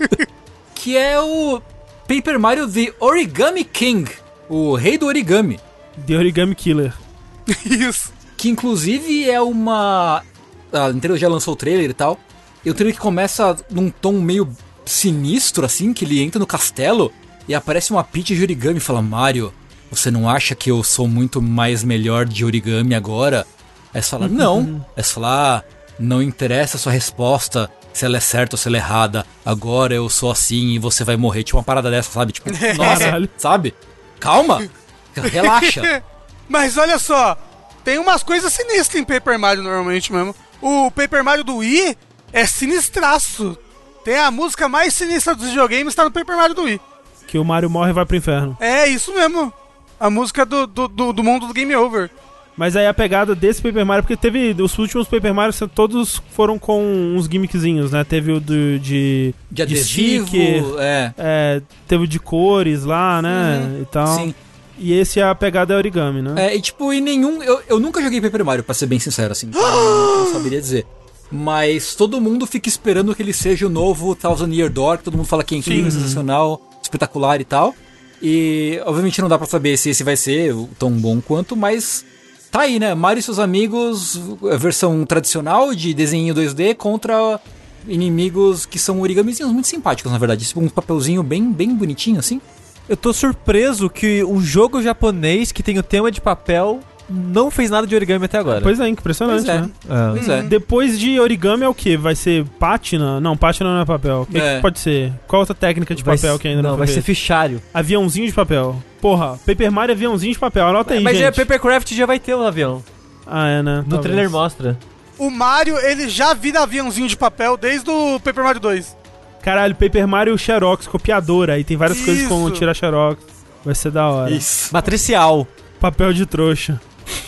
Que 0.74 0.96
é 0.96 1.18
o 1.20 1.62
Paper 2.08 2.38
Mario 2.38 2.70
The 2.70 2.92
Origami 2.98 3.64
King, 3.64 4.10
o 4.48 4.74
rei 4.74 4.98
do 4.98 5.06
origami. 5.06 5.60
The 6.06 6.16
Origami 6.16 6.54
Killer. 6.54 6.92
Isso. 7.64 8.12
Que 8.36 8.48
inclusive 8.48 9.30
é 9.30 9.40
uma. 9.40 10.24
A 10.72 10.92
Nintendo 10.92 11.16
já 11.16 11.28
lançou 11.28 11.54
o 11.54 11.56
trailer 11.56 11.88
e 11.88 11.94
tal. 11.94 12.18
E 12.64 12.70
o 12.70 12.74
trailer 12.74 12.94
que 12.94 13.00
começa 13.00 13.56
num 13.70 13.90
tom 13.90 14.14
meio 14.14 14.48
sinistro, 14.84 15.64
assim, 15.64 15.92
que 15.92 16.04
ele 16.04 16.20
entra 16.22 16.38
no 16.38 16.46
castelo 16.46 17.12
e 17.48 17.54
aparece 17.54 17.90
uma 17.90 18.04
Peach 18.04 18.34
de 18.34 18.42
origami 18.42 18.78
e 18.78 18.80
fala: 18.80 19.02
Mario, 19.02 19.52
você 19.90 20.10
não 20.10 20.28
acha 20.28 20.54
que 20.54 20.70
eu 20.70 20.82
sou 20.82 21.06
muito 21.06 21.40
mais 21.42 21.82
melhor 21.84 22.24
de 22.24 22.44
origami 22.44 22.94
agora? 22.94 23.46
Aí 23.92 24.02
você 24.02 24.10
fala: 24.10 24.28
Não. 24.28 24.84
Aí 24.96 25.02
você 25.02 25.14
fala: 25.14 25.58
ah, 25.58 25.62
Não 25.98 26.22
interessa 26.22 26.76
a 26.76 26.80
sua 26.80 26.92
resposta, 26.92 27.70
se 27.92 28.04
ela 28.04 28.16
é 28.16 28.20
certa 28.20 28.54
ou 28.54 28.58
se 28.58 28.68
ela 28.68 28.76
é 28.76 28.80
errada. 28.80 29.26
Agora 29.44 29.94
eu 29.94 30.08
sou 30.08 30.30
assim 30.30 30.68
e 30.70 30.78
você 30.78 31.04
vai 31.04 31.16
morrer. 31.16 31.42
Tipo 31.42 31.58
uma 31.58 31.64
parada 31.64 31.90
dessa, 31.90 32.10
sabe? 32.10 32.32
Tipo, 32.32 32.50
nossa, 32.76 33.28
sabe? 33.36 33.74
Calma, 34.18 34.68
relaxa. 35.14 36.02
Mas 36.48 36.76
olha 36.76 36.98
só, 36.98 37.36
tem 37.84 37.98
umas 37.98 38.22
coisas 38.22 38.52
sinistras 38.52 39.00
em 39.00 39.04
Paper 39.04 39.38
Mario 39.38 39.62
normalmente 39.62 40.12
mesmo. 40.12 40.34
O 40.60 40.90
Paper 40.90 41.24
Mario 41.24 41.44
do 41.44 41.56
Wii 41.56 41.96
é 42.32 42.46
sinistraço. 42.46 43.56
Tem 44.04 44.18
a 44.18 44.30
música 44.30 44.68
mais 44.68 44.94
sinistra 44.94 45.34
dos 45.34 45.48
videogames, 45.48 45.94
tá 45.94 46.04
no 46.04 46.10
Paper 46.10 46.36
Mario 46.36 46.54
do 46.54 46.62
Wii. 46.62 46.80
Que 47.26 47.38
o 47.38 47.44
Mario 47.44 47.70
morre 47.70 47.90
e 47.90 47.94
vai 47.94 48.04
pro 48.04 48.16
inferno. 48.16 48.56
É 48.60 48.86
isso 48.88 49.14
mesmo. 49.14 49.52
A 49.98 50.10
música 50.10 50.44
do, 50.44 50.66
do, 50.66 50.88
do, 50.88 51.12
do 51.12 51.22
mundo 51.22 51.46
do 51.46 51.54
Game 51.54 51.74
Over. 51.74 52.10
Mas 52.56 52.76
aí 52.76 52.86
a 52.86 52.92
pegada 52.92 53.34
desse 53.34 53.62
Paper 53.62 53.86
Mario, 53.86 54.02
porque 54.02 54.16
teve 54.16 54.54
os 54.60 54.76
últimos 54.78 55.08
Paper 55.08 55.32
Mario, 55.32 55.54
todos 55.68 56.20
foram 56.32 56.58
com 56.58 56.82
uns 57.16 57.26
gimmickzinhos, 57.26 57.92
né? 57.92 58.04
Teve 58.04 58.32
o 58.32 58.40
do, 58.40 58.78
de, 58.78 59.34
De 59.50 59.62
adesivo, 59.62 60.26
sticker, 60.26 60.64
é. 60.78 61.14
é, 61.16 61.62
teve 61.88 62.04
o 62.04 62.06
de 62.06 62.18
cores 62.18 62.84
lá, 62.84 63.22
né? 63.22 63.62
Uhum, 63.64 63.82
e 63.82 63.84
tal. 63.86 64.06
Sim. 64.18 64.34
E 64.78 64.92
esse 64.92 65.20
a 65.20 65.34
pegada 65.34 65.72
é 65.72 65.76
origami, 65.76 66.20
né? 66.20 66.48
É, 66.48 66.56
e 66.56 66.60
tipo, 66.60 66.92
e 66.92 67.00
nenhum. 67.00 67.42
Eu, 67.42 67.62
eu 67.68 67.80
nunca 67.80 68.02
joguei 68.02 68.20
Paper 68.20 68.44
Mario, 68.44 68.64
pra 68.64 68.74
ser 68.74 68.86
bem 68.86 68.98
sincero, 68.98 69.32
assim. 69.32 69.48
Então 69.52 69.62
eu 69.62 70.24
não 70.24 70.32
saberia 70.32 70.60
dizer. 70.60 70.86
Mas 71.32 71.94
todo 71.94 72.20
mundo 72.20 72.46
fica 72.46 72.68
esperando 72.68 73.14
que 73.14 73.22
ele 73.22 73.32
seja 73.32 73.66
o 73.66 73.70
novo 73.70 74.14
Thousand 74.14 74.52
Year 74.52 74.70
Door, 74.70 74.98
que 74.98 75.04
todo 75.04 75.16
mundo 75.16 75.26
fala 75.26 75.42
que 75.42 75.54
é 75.54 75.58
incrível, 75.58 75.90
sensacional, 75.90 76.60
espetacular 76.82 77.40
e 77.40 77.44
tal. 77.44 77.74
E 78.20 78.78
obviamente 78.84 79.20
não 79.22 79.28
dá 79.28 79.38
pra 79.38 79.46
saber 79.46 79.78
se 79.78 79.88
esse 79.90 80.04
vai 80.04 80.16
ser 80.16 80.54
tão 80.78 80.92
bom 80.92 81.22
quanto, 81.22 81.56
mas 81.56 82.04
tá 82.50 82.60
aí, 82.60 82.78
né? 82.78 82.94
Mario 82.94 83.20
e 83.20 83.22
seus 83.22 83.38
amigos, 83.38 84.20
a 84.52 84.56
versão 84.56 85.06
tradicional 85.06 85.74
de 85.74 85.94
desenho 85.94 86.34
2D 86.34 86.74
contra 86.76 87.40
inimigos 87.88 88.66
que 88.66 88.78
são 88.78 89.00
origamizinhos 89.00 89.50
muito 89.50 89.66
simpáticos, 89.66 90.12
na 90.12 90.18
verdade. 90.18 90.44
Tipo, 90.44 90.60
um 90.60 90.68
papelzinho 90.68 91.22
bem, 91.22 91.50
bem 91.50 91.74
bonitinho, 91.74 92.18
assim. 92.18 92.40
Eu 92.88 92.96
tô 92.96 93.12
surpreso 93.12 93.88
que 93.88 94.22
um 94.22 94.40
jogo 94.40 94.82
japonês 94.82 95.50
que 95.50 95.62
tem 95.62 95.78
o 95.78 95.82
tema 95.82 96.10
de 96.10 96.20
papel 96.20 96.80
não 97.12 97.50
fez 97.50 97.70
nada 97.70 97.86
de 97.86 97.94
origami 97.94 98.24
até 98.24 98.38
agora. 98.38 98.60
Pois 98.60 98.80
é, 98.80 98.88
impressionante, 98.88 99.44
Pois 99.44 99.48
é. 99.56 99.60
né? 99.60 99.70
Ah. 99.88 100.10
Pois 100.14 100.28
é. 100.28 100.42
Depois 100.42 100.98
de 100.98 101.20
origami 101.20 101.64
é 101.64 101.68
o 101.68 101.74
que? 101.74 101.96
Vai 101.96 102.14
ser 102.14 102.44
pátina? 102.58 103.20
Não, 103.20 103.36
pátina 103.36 103.74
não 103.74 103.80
é 103.82 103.84
papel. 103.84 104.22
O 104.22 104.26
que, 104.26 104.38
É. 104.38 104.56
que 104.56 104.62
pode 104.62 104.78
ser? 104.78 105.12
Qual 105.26 105.40
outra 105.40 105.54
técnica 105.54 105.94
de 105.94 106.02
Vai 106.02 106.16
papel 106.16 106.38
que 106.38 106.48
ainda 106.48 106.62
não, 106.62 106.70
não, 106.70 106.76
vai 106.78 106.86
foi 106.86 106.94
ser 106.94 107.02
fichário. 107.02 107.60
Aviãozinho 107.74 108.26
de 108.26 108.32
papel. 108.32 108.82
Porra, 109.00 109.38
Paper 109.46 109.70
Mario 109.72 109.92
é 109.92 109.94
aviãozinho 109.96 110.32
de 110.32 110.38
papel. 110.38 110.66
Anota 110.66 110.94
aí, 110.94 111.00
Mas 111.02 111.16
gente. 111.16 111.26
é 111.26 111.30
Papercraft 111.44 111.92
já 111.92 112.06
vai 112.06 112.18
ter 112.18 112.34
o 112.34 112.42
avião. 112.42 112.82
Ah, 113.26 113.48
é, 113.48 113.62
né? 113.62 113.76
No 113.78 113.82
Talvez. 113.84 114.00
trailer 114.02 114.30
mostra. 114.30 114.78
O 115.18 115.30
Mario, 115.30 115.76
ele 115.78 116.08
já 116.08 116.34
vira 116.34 116.62
aviãozinho 116.62 117.06
de 117.08 117.16
papel 117.16 117.56
desde 117.56 117.88
o 117.90 118.18
Paper 118.20 118.42
Mario 118.44 118.60
2. 118.60 118.96
Caralho, 119.42 119.74
Paper 119.74 120.06
Mario 120.06 120.38
Xerox, 120.38 120.86
copiadora. 120.86 121.54
Aí 121.54 121.64
tem 121.64 121.76
várias 121.76 122.00
coisas 122.00 122.26
com 122.28 122.46
Isso. 122.46 122.52
tira 122.56 122.72
Xerox. 122.72 123.20
Vai 123.64 123.74
ser 123.74 123.90
da 123.90 124.08
hora. 124.08 124.30
Isso. 124.30 124.72
Matricial. 124.72 125.46
Papel 125.80 126.12
de 126.12 126.26
trouxa. 126.26 126.80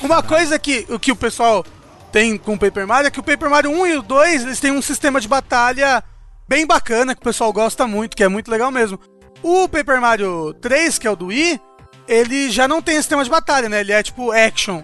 Uma 0.02 0.22
coisa 0.22 0.58
que, 0.58 0.86
o 0.88 0.98
que 0.98 1.12
o 1.12 1.16
pessoal 1.16 1.64
tem 2.12 2.36
com 2.38 2.54
o 2.54 2.58
Paper 2.58 2.86
Mario 2.86 3.08
é 3.08 3.10
que 3.10 3.20
o 3.20 3.22
Paper 3.24 3.50
Mario 3.50 3.70
1 3.70 3.86
e 3.86 3.96
o 3.98 4.02
2, 4.02 4.42
eles 4.42 4.60
têm 4.60 4.70
um 4.70 4.82
sistema 4.82 5.20
de 5.20 5.26
batalha 5.28 6.02
bem 6.48 6.66
bacana, 6.66 7.14
que 7.14 7.20
o 7.20 7.24
pessoal 7.24 7.52
gosta 7.52 7.86
muito, 7.86 8.16
que 8.16 8.22
é 8.22 8.28
muito 8.28 8.50
legal 8.50 8.70
mesmo. 8.70 8.98
O 9.42 9.68
Paper 9.68 10.00
Mario 10.00 10.54
3, 10.60 10.98
que 10.98 11.06
é 11.06 11.10
o 11.10 11.16
do 11.16 11.26
Wii, 11.26 11.60
ele 12.06 12.50
já 12.50 12.68
não 12.68 12.80
tem 12.82 12.96
sistema 12.96 13.24
de 13.24 13.30
batalha, 13.30 13.68
né? 13.68 13.80
Ele 13.80 13.92
é 13.92 14.02
tipo 14.02 14.30
action. 14.30 14.82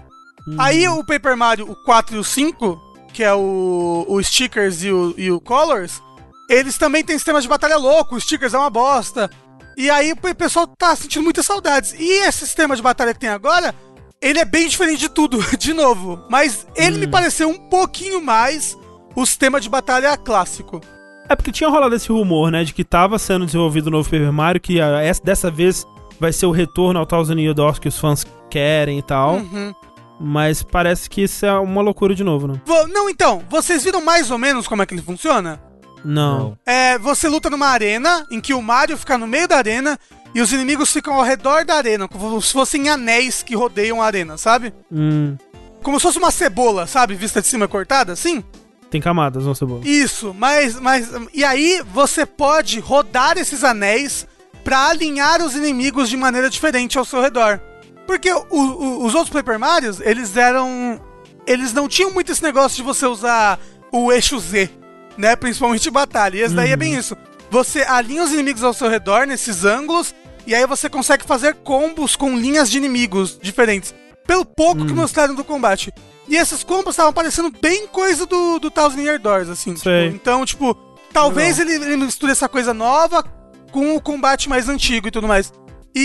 Aí 0.58 0.88
o 0.88 1.04
Paper 1.04 1.36
Mario 1.36 1.70
o 1.70 1.76
4 1.84 2.16
e 2.16 2.18
o 2.18 2.24
5, 2.24 2.80
que 3.12 3.22
é 3.22 3.32
o, 3.34 4.06
o 4.08 4.22
Stickers 4.22 4.82
e 4.82 4.90
o, 4.90 5.14
e 5.16 5.30
o 5.30 5.40
Colors, 5.40 6.02
eles 6.48 6.76
também 6.78 7.04
têm 7.04 7.16
sistema 7.16 7.40
de 7.40 7.46
batalha 7.46 7.76
louco, 7.76 8.16
o 8.16 8.20
Stickers 8.20 8.54
é 8.54 8.58
uma 8.58 8.70
bosta. 8.70 9.30
E 9.76 9.88
aí 9.88 10.12
o 10.12 10.16
pe- 10.16 10.34
pessoal 10.34 10.66
tá 10.66 10.96
sentindo 10.96 11.22
muitas 11.22 11.46
saudades. 11.46 11.94
E 11.98 12.26
esse 12.26 12.38
sistema 12.46 12.74
de 12.74 12.82
batalha 12.82 13.14
que 13.14 13.20
tem 13.20 13.28
agora, 13.30 13.74
ele 14.22 14.38
é 14.38 14.44
bem 14.44 14.68
diferente 14.68 14.98
de 15.00 15.08
tudo, 15.08 15.38
de 15.58 15.72
novo. 15.72 16.22
Mas 16.28 16.66
ele 16.76 16.98
me 16.98 17.06
pareceu 17.06 17.48
um 17.48 17.58
pouquinho 17.58 18.20
mais 18.20 18.76
o 19.14 19.24
sistema 19.26 19.60
de 19.60 19.68
batalha 19.68 20.16
clássico. 20.16 20.80
É 21.28 21.36
porque 21.36 21.52
tinha 21.52 21.70
rolado 21.70 21.94
esse 21.94 22.10
rumor, 22.10 22.50
né? 22.50 22.64
De 22.64 22.74
que 22.74 22.84
tava 22.84 23.18
sendo 23.18 23.46
desenvolvido 23.46 23.86
o 23.86 23.90
novo 23.90 24.10
Paper 24.10 24.32
Mario, 24.32 24.60
que 24.60 24.80
essa, 24.80 25.22
dessa 25.22 25.50
vez 25.50 25.86
vai 26.18 26.32
ser 26.32 26.46
o 26.46 26.50
retorno 26.50 26.98
ao 26.98 27.06
Thousand 27.06 27.38
Year 27.40 27.54
Door 27.54 27.80
que 27.80 27.88
os 27.88 27.98
fãs 27.98 28.26
querem 28.50 28.98
e 28.98 29.02
tal. 29.02 29.36
Uhum. 29.36 29.72
Mas 30.20 30.62
parece 30.62 31.08
que 31.08 31.22
isso 31.22 31.46
é 31.46 31.52
uma 31.58 31.80
loucura 31.80 32.14
de 32.14 32.22
novo, 32.24 32.46
né? 32.48 32.60
Vo- 32.66 32.86
Não, 32.88 33.08
então, 33.08 33.42
vocês 33.48 33.82
viram 33.84 34.04
mais 34.04 34.30
ou 34.30 34.36
menos 34.38 34.66
como 34.68 34.82
é 34.82 34.86
que 34.86 34.92
ele 34.92 35.00
funciona? 35.02 35.58
Não. 36.04 36.58
É, 36.66 36.98
você 36.98 37.28
luta 37.28 37.48
numa 37.48 37.68
arena 37.68 38.26
em 38.30 38.40
que 38.40 38.52
o 38.52 38.60
Mario 38.60 38.98
fica 38.98 39.16
no 39.16 39.26
meio 39.26 39.46
da 39.48 39.56
arena 39.56 39.98
e 40.34 40.40
os 40.40 40.52
inimigos 40.52 40.92
ficam 40.92 41.14
ao 41.14 41.22
redor 41.22 41.64
da 41.64 41.74
arena, 41.76 42.06
como 42.08 42.40
se 42.40 42.52
fossem 42.52 42.88
anéis 42.88 43.42
que 43.42 43.54
rodeiam 43.56 44.00
a 44.02 44.06
arena, 44.06 44.36
sabe? 44.38 44.72
Hum, 44.90 45.36
Como 45.82 45.98
se 45.98 46.02
fosse 46.02 46.18
uma 46.18 46.30
cebola, 46.30 46.86
sabe? 46.86 47.14
Vista 47.14 47.40
de 47.40 47.46
cima 47.48 47.66
cortada, 47.66 48.12
assim? 48.12 48.44
tem 48.90 49.00
camadas, 49.00 49.46
não 49.46 49.54
cebola. 49.54 49.82
Isso, 49.84 50.34
mas, 50.36 50.74
mas. 50.80 51.08
E 51.32 51.44
aí 51.44 51.80
você 51.92 52.26
pode 52.26 52.80
rodar 52.80 53.38
esses 53.38 53.62
anéis 53.62 54.26
pra 54.64 54.88
alinhar 54.88 55.40
os 55.42 55.54
inimigos 55.54 56.08
de 56.10 56.16
maneira 56.16 56.50
diferente 56.50 56.98
ao 56.98 57.04
seu 57.04 57.22
redor. 57.22 57.60
Porque 58.04 58.32
o- 58.32 58.44
o- 58.50 59.04
os 59.06 59.14
outros 59.14 59.32
Paper 59.32 59.58
Marios, 59.60 60.00
eles 60.00 60.36
eram. 60.36 61.00
Eles 61.46 61.72
não 61.72 61.86
tinham 61.88 62.10
muito 62.10 62.32
esse 62.32 62.42
negócio 62.42 62.76
de 62.76 62.82
você 62.82 63.06
usar 63.06 63.60
o 63.92 64.10
eixo 64.12 64.38
Z, 64.40 64.68
né? 65.16 65.36
Principalmente 65.36 65.88
em 65.88 65.92
batalha. 65.92 66.36
E 66.38 66.40
esse 66.40 66.54
daí 66.54 66.72
é 66.72 66.76
bem 66.76 66.96
isso. 66.96 67.16
Você 67.50 67.82
alinha 67.82 68.22
os 68.22 68.32
inimigos 68.32 68.62
ao 68.62 68.72
seu 68.72 68.88
redor 68.88 69.26
nesses 69.26 69.64
ângulos, 69.64 70.14
e 70.46 70.54
aí 70.54 70.66
você 70.66 70.88
consegue 70.88 71.24
fazer 71.24 71.54
combos 71.56 72.14
com 72.16 72.36
linhas 72.36 72.70
de 72.70 72.78
inimigos 72.78 73.38
diferentes. 73.40 73.94
Pelo 74.26 74.44
pouco 74.44 74.86
que 74.86 74.92
mostraram 74.92 75.34
do 75.34 75.42
combate. 75.44 75.92
E 76.28 76.36
esses 76.36 76.62
combos 76.62 76.90
estavam 76.92 77.12
parecendo 77.12 77.50
bem 77.60 77.88
coisa 77.88 78.24
do, 78.24 78.58
do 78.60 78.70
Thousand 78.70 79.00
Year 79.02 79.18
Doors, 79.20 79.48
assim. 79.48 79.74
tipo, 79.74 79.84
então, 80.14 80.44
tipo, 80.46 80.76
talvez 81.12 81.58
ele, 81.58 81.74
ele 81.74 81.96
misture 81.96 82.30
essa 82.30 82.48
coisa 82.48 82.72
nova 82.72 83.24
com 83.72 83.96
o 83.96 84.00
combate 84.00 84.48
mais 84.48 84.68
antigo 84.68 85.08
e 85.08 85.10
tudo 85.10 85.26
mais. 85.26 85.52
E, 85.94 86.00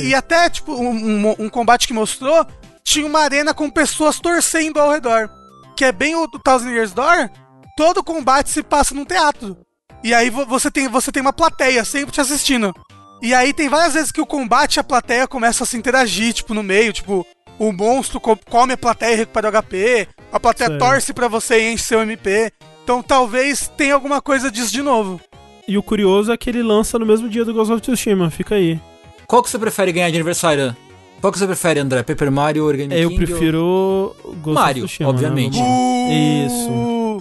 e- 0.00 0.06
e 0.08 0.14
até, 0.14 0.48
tipo, 0.48 0.72
um, 0.72 0.88
um- 1.28 1.34
um 1.40 1.48
combate 1.50 1.86
que 1.86 1.92
mostrou, 1.92 2.46
tinha 2.82 3.06
uma 3.06 3.20
arena 3.20 3.52
com 3.52 3.68
pessoas 3.68 4.18
torcendo 4.18 4.78
ao 4.80 4.90
redor. 4.90 5.28
Que 5.76 5.84
é 5.84 5.92
bem 5.92 6.14
o 6.16 6.26
do 6.26 6.38
Thousand 6.38 6.70
Years 6.70 6.92
Door. 6.92 7.28
Todo 7.76 8.02
combate 8.02 8.48
se 8.48 8.62
passa 8.62 8.94
num 8.94 9.04
teatro. 9.04 9.54
E 10.02 10.14
aí 10.14 10.30
vo- 10.30 10.46
você 10.46 10.70
tem, 10.70 10.88
você 10.88 11.10
tem 11.10 11.20
uma 11.20 11.32
plateia 11.32 11.84
sempre 11.84 12.12
te 12.12 12.20
assistindo. 12.20 12.74
E 13.20 13.34
aí 13.34 13.52
tem 13.52 13.68
várias 13.68 13.94
vezes 13.94 14.12
que 14.12 14.20
o 14.20 14.26
combate 14.26 14.76
e 14.76 14.80
a 14.80 14.84
plateia 14.84 15.26
começam 15.26 15.64
a 15.64 15.66
se 15.66 15.76
interagir, 15.76 16.32
tipo, 16.32 16.54
no 16.54 16.62
meio, 16.62 16.92
tipo, 16.92 17.26
o 17.58 17.72
monstro 17.72 18.20
co- 18.20 18.38
come 18.48 18.74
a 18.74 18.78
plateia 18.78 19.14
e 19.14 19.16
recupera 19.16 19.48
o 19.48 19.50
HP, 19.62 20.06
a 20.32 20.38
plateia 20.38 20.70
Sei. 20.70 20.78
torce 20.78 21.12
pra 21.12 21.26
você 21.26 21.60
e 21.60 21.72
enche 21.72 21.82
seu 21.84 22.00
MP. 22.02 22.52
Então 22.84 23.02
talvez 23.02 23.68
tenha 23.76 23.94
alguma 23.94 24.22
coisa 24.22 24.50
disso 24.50 24.72
de 24.72 24.82
novo. 24.82 25.20
E 25.66 25.76
o 25.76 25.82
curioso 25.82 26.32
é 26.32 26.36
que 26.36 26.48
ele 26.48 26.62
lança 26.62 26.98
no 26.98 27.04
mesmo 27.04 27.28
dia 27.28 27.44
do 27.44 27.52
Ghost 27.52 27.72
of 27.72 27.82
Tsushima, 27.82 28.30
fica 28.30 28.54
aí. 28.54 28.80
Qual 29.26 29.42
que 29.42 29.50
você 29.50 29.58
prefere 29.58 29.92
ganhar 29.92 30.08
de 30.10 30.16
aniversário? 30.16 30.74
Qual 31.20 31.32
que 31.32 31.38
você 31.38 31.46
prefere, 31.46 31.80
André? 31.80 32.02
Paper 32.04 32.30
Mario, 32.30 32.64
Origami 32.64 32.98
Eu 32.98 33.10
King 33.10 33.26
prefiro 33.26 34.14
o 34.24 34.32
Ghost 34.36 34.54
Mario, 34.54 34.84
of 34.84 34.90
Tsushima. 34.92 35.10
obviamente. 35.10 35.58
Né? 35.60 36.46
Isso. 36.46 37.20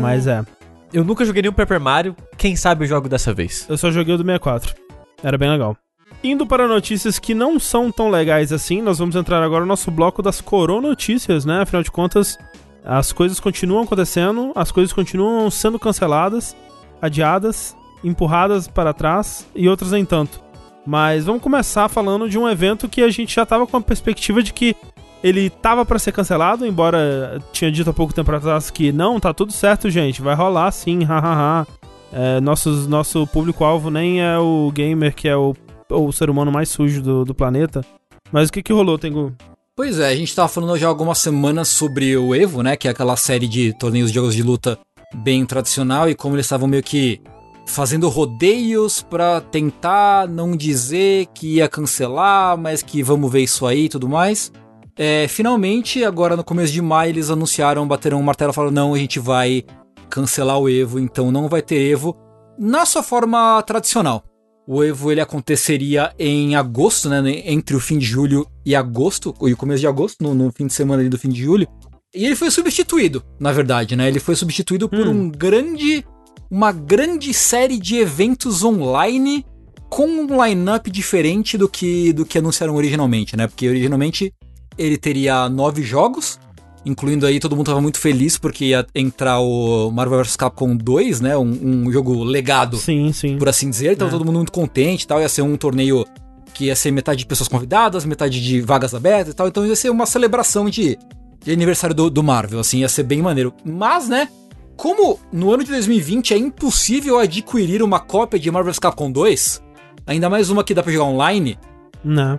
Mas 0.00 0.26
é, 0.26 0.42
Eu 0.92 1.04
nunca 1.04 1.24
joguei 1.24 1.42
nenhum 1.42 1.52
Paper 1.52 1.80
Mario. 1.80 2.16
Quem 2.36 2.56
sabe 2.56 2.84
eu 2.84 2.88
jogo 2.88 3.08
dessa 3.08 3.34
vez. 3.34 3.66
eu 3.68 3.76
só 3.76 3.90
joguei 3.90 4.14
o 4.14 4.18
do 4.18 4.24
64. 4.24 4.74
Era 5.22 5.36
bem 5.36 5.50
legal. 5.50 5.76
Indo 6.24 6.46
para 6.46 6.66
notícias 6.66 7.18
que 7.18 7.34
não 7.34 7.60
são 7.60 7.92
tão 7.92 8.10
legais 8.10 8.52
assim, 8.52 8.80
nós 8.82 8.98
vamos 8.98 9.14
entrar 9.14 9.42
agora 9.42 9.60
no 9.60 9.68
nosso 9.68 9.90
bloco 9.90 10.22
das 10.22 10.40
coronotícias, 10.40 11.44
né? 11.44 11.60
Afinal 11.60 11.82
de 11.82 11.90
contas, 11.90 12.38
as 12.84 13.12
coisas 13.12 13.38
continuam 13.38 13.82
acontecendo, 13.84 14.50
as 14.54 14.72
coisas 14.72 14.92
continuam 14.92 15.48
sendo 15.50 15.78
canceladas, 15.78 16.56
adiadas, 17.00 17.76
empurradas 18.02 18.66
para 18.66 18.94
trás 18.94 19.46
e 19.54 19.68
outras 19.68 19.92
nem 19.92 20.04
tanto. 20.04 20.40
Mas 20.86 21.26
vamos 21.26 21.42
começar 21.42 21.88
falando 21.88 22.28
de 22.28 22.38
um 22.38 22.48
evento 22.48 22.88
que 22.88 23.02
a 23.02 23.10
gente 23.10 23.34
já 23.34 23.44
tava 23.44 23.66
com 23.66 23.76
a 23.76 23.80
perspectiva 23.80 24.42
de 24.42 24.52
que 24.52 24.74
ele 25.22 25.50
tava 25.50 25.84
para 25.84 25.98
ser 25.98 26.12
cancelado, 26.12 26.66
embora 26.66 27.42
tinha 27.52 27.70
dito 27.70 27.90
há 27.90 27.92
pouco 27.92 28.14
tempo 28.14 28.30
atrás 28.30 28.70
que 28.70 28.92
não, 28.92 29.18
tá 29.18 29.34
tudo 29.34 29.52
certo, 29.52 29.90
gente, 29.90 30.22
vai 30.22 30.34
rolar 30.34 30.70
sim, 30.70 31.02
hahaha. 31.04 31.66
É, 32.10 32.40
nossos, 32.40 32.86
nosso 32.86 33.26
público-alvo 33.26 33.90
nem 33.90 34.22
é 34.22 34.38
o 34.38 34.70
gamer 34.72 35.14
que 35.14 35.28
é 35.28 35.36
o, 35.36 35.54
o 35.90 36.10
ser 36.10 36.30
humano 36.30 36.50
mais 36.50 36.68
sujo 36.70 37.02
do, 37.02 37.24
do 37.24 37.34
planeta. 37.34 37.84
Mas 38.32 38.48
o 38.48 38.52
que 38.52 38.62
que 38.62 38.72
rolou, 38.72 38.98
Tengu? 38.98 39.34
Pois 39.76 39.98
é, 40.00 40.08
a 40.08 40.16
gente 40.16 40.34
tava 40.34 40.48
falando 40.48 40.76
já 40.76 40.88
algumas 40.88 41.18
semanas 41.18 41.68
sobre 41.68 42.16
o 42.16 42.34
Evo, 42.34 42.62
né? 42.62 42.76
Que 42.76 42.88
é 42.88 42.90
aquela 42.90 43.16
série 43.16 43.46
de 43.46 43.72
torneios 43.78 44.10
de 44.10 44.16
jogos 44.16 44.34
de 44.34 44.42
luta 44.42 44.78
bem 45.14 45.46
tradicional 45.46 46.08
e 46.08 46.14
como 46.14 46.34
eles 46.34 46.46
estavam 46.46 46.66
meio 46.66 46.82
que 46.82 47.20
fazendo 47.66 48.08
rodeios 48.08 49.02
pra 49.02 49.40
tentar 49.40 50.26
não 50.26 50.56
dizer 50.56 51.26
que 51.34 51.56
ia 51.56 51.68
cancelar, 51.68 52.56
mas 52.58 52.82
que 52.82 53.02
vamos 53.02 53.30
ver 53.30 53.42
isso 53.42 53.66
aí 53.66 53.84
e 53.84 53.88
tudo 53.88 54.08
mais. 54.08 54.50
É, 54.98 55.28
finalmente, 55.28 56.02
agora 56.02 56.36
no 56.36 56.42
começo 56.42 56.72
de 56.72 56.82
maio, 56.82 57.10
eles 57.10 57.30
anunciaram, 57.30 57.86
bateram 57.86 58.18
um 58.18 58.22
martelo 58.22 58.50
e 58.50 58.54
falaram: 58.54 58.74
não, 58.74 58.94
a 58.94 58.98
gente 58.98 59.20
vai 59.20 59.64
cancelar 60.10 60.58
o 60.58 60.68
Evo, 60.68 60.98
então 60.98 61.30
não 61.30 61.48
vai 61.48 61.62
ter 61.62 61.76
Evo 61.90 62.16
na 62.58 62.84
sua 62.84 63.02
forma 63.02 63.62
tradicional. 63.62 64.24
O 64.66 64.82
Evo 64.82 65.12
ele 65.12 65.20
aconteceria 65.20 66.12
em 66.18 66.56
agosto, 66.56 67.08
né? 67.08 67.22
Entre 67.44 67.76
o 67.76 67.80
fim 67.80 67.96
de 67.96 68.04
julho 68.04 68.44
e 68.66 68.74
agosto, 68.74 69.32
e 69.42 69.52
o 69.52 69.56
começo 69.56 69.80
de 69.80 69.86
agosto, 69.86 70.22
no, 70.22 70.34
no 70.34 70.52
fim 70.52 70.66
de 70.66 70.74
semana 70.74 71.00
ali 71.00 71.08
do 71.08 71.18
fim 71.18 71.28
de 71.28 71.42
julho. 71.42 71.68
E 72.12 72.26
ele 72.26 72.34
foi 72.34 72.50
substituído, 72.50 73.22
na 73.38 73.52
verdade, 73.52 73.94
né? 73.94 74.08
Ele 74.08 74.18
foi 74.18 74.34
substituído 74.34 74.88
por 74.88 75.06
Hum. 75.06 75.10
um 75.10 75.30
grande. 75.30 76.04
Uma 76.50 76.72
grande 76.72 77.32
série 77.34 77.78
de 77.78 77.96
eventos 77.96 78.64
online 78.64 79.44
com 79.90 80.06
um 80.06 80.44
line-up 80.44 80.90
diferente 80.90 81.58
do 81.58 81.68
que, 81.68 82.12
do 82.14 82.24
que 82.24 82.38
anunciaram 82.38 82.74
originalmente, 82.74 83.36
né? 83.36 83.46
Porque 83.46 83.68
originalmente 83.68 84.32
ele 84.78 84.96
teria 84.96 85.48
nove 85.48 85.82
jogos, 85.82 86.38
incluindo 86.86 87.26
aí 87.26 87.38
todo 87.40 87.54
mundo 87.56 87.66
tava 87.66 87.80
muito 87.80 87.98
feliz 87.98 88.38
porque 88.38 88.66
ia 88.66 88.86
entrar 88.94 89.40
o 89.40 89.90
Marvel 89.90 90.18
vs 90.22 90.36
Capcom 90.36 90.76
2, 90.76 91.20
né? 91.20 91.36
Um, 91.36 91.84
um 91.86 91.92
jogo 91.92 92.22
legado, 92.24 92.76
Sim, 92.78 93.12
sim. 93.12 93.36
por 93.38 93.48
assim 93.48 93.68
dizer. 93.68 93.96
Tava 93.96 94.10
É. 94.10 94.12
todo 94.12 94.24
mundo 94.24 94.36
muito 94.36 94.52
contente 94.52 95.02
e 95.02 95.06
tal. 95.06 95.20
Ia 95.20 95.28
ser 95.28 95.42
um 95.42 95.56
torneio 95.56 96.06
que 96.54 96.66
ia 96.66 96.76
ser 96.76 96.90
metade 96.90 97.18
de 97.20 97.26
pessoas 97.26 97.48
convidadas, 97.48 98.04
metade 98.04 98.42
de 98.42 98.60
vagas 98.60 98.94
abertas 98.94 99.32
e 99.32 99.36
tal. 99.36 99.48
Então 99.48 99.66
ia 99.66 99.76
ser 99.76 99.90
uma 99.90 100.06
celebração 100.06 100.70
de, 100.70 100.98
de 101.44 101.52
aniversário 101.52 101.94
do, 101.94 102.08
do 102.10 102.22
Marvel, 102.22 102.58
assim, 102.60 102.78
ia 102.78 102.88
ser 102.88 103.02
bem 103.02 103.20
maneiro. 103.22 103.52
Mas, 103.64 104.08
né? 104.08 104.28
Como 104.76 105.18
no 105.32 105.52
ano 105.52 105.64
de 105.64 105.70
2020 105.72 106.34
é 106.34 106.38
impossível 106.38 107.18
adquirir 107.18 107.82
uma 107.82 107.98
cópia 107.98 108.38
de 108.38 108.48
Marvel 108.50 108.72
vs 108.72 108.78
Capcom 108.78 109.10
2, 109.10 109.60
ainda 110.06 110.30
mais 110.30 110.50
uma 110.50 110.62
que 110.62 110.72
dá 110.72 110.82
pra 110.84 110.92
jogar 110.92 111.06
online, 111.06 111.58
Não. 112.04 112.38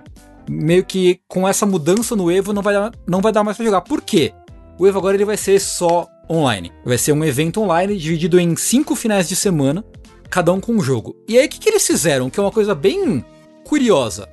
Meio 0.50 0.84
que 0.84 1.22
com 1.28 1.48
essa 1.48 1.66
mudança 1.66 2.16
no 2.16 2.32
Evo 2.32 2.52
não 2.52 2.62
vai 2.62 2.74
dar, 2.74 2.92
não 3.08 3.22
vai 3.22 3.32
dar 3.32 3.44
mais 3.44 3.56
pra 3.56 3.66
jogar. 3.66 3.82
Por 3.82 4.02
quê? 4.02 4.34
O 4.80 4.88
Evo 4.88 4.98
agora 4.98 5.16
ele 5.16 5.26
vai 5.26 5.38
ser 5.38 5.60
só 5.60 6.08
online. 6.30 6.72
Vai 6.84 6.98
ser 6.98 7.12
um 7.12 7.24
evento 7.24 7.62
online 7.62 7.98
dividido 7.98 8.40
em 8.40 8.56
cinco 8.56 8.96
finais 8.96 9.30
de 9.30 9.36
semana, 9.36 9.86
cada 10.30 10.52
um 10.52 10.60
com 10.60 10.74
um 10.74 10.82
jogo. 10.82 11.16
E 11.28 11.38
aí 11.38 11.46
o 11.46 11.50
que, 11.50 11.60
que 11.60 11.70
eles 11.70 11.86
fizeram? 11.86 12.30
Que 12.30 12.40
é 12.40 12.44
uma 12.44 12.52
coisa 12.52 12.74
bem 12.74 13.24
curiosa. 13.64 14.28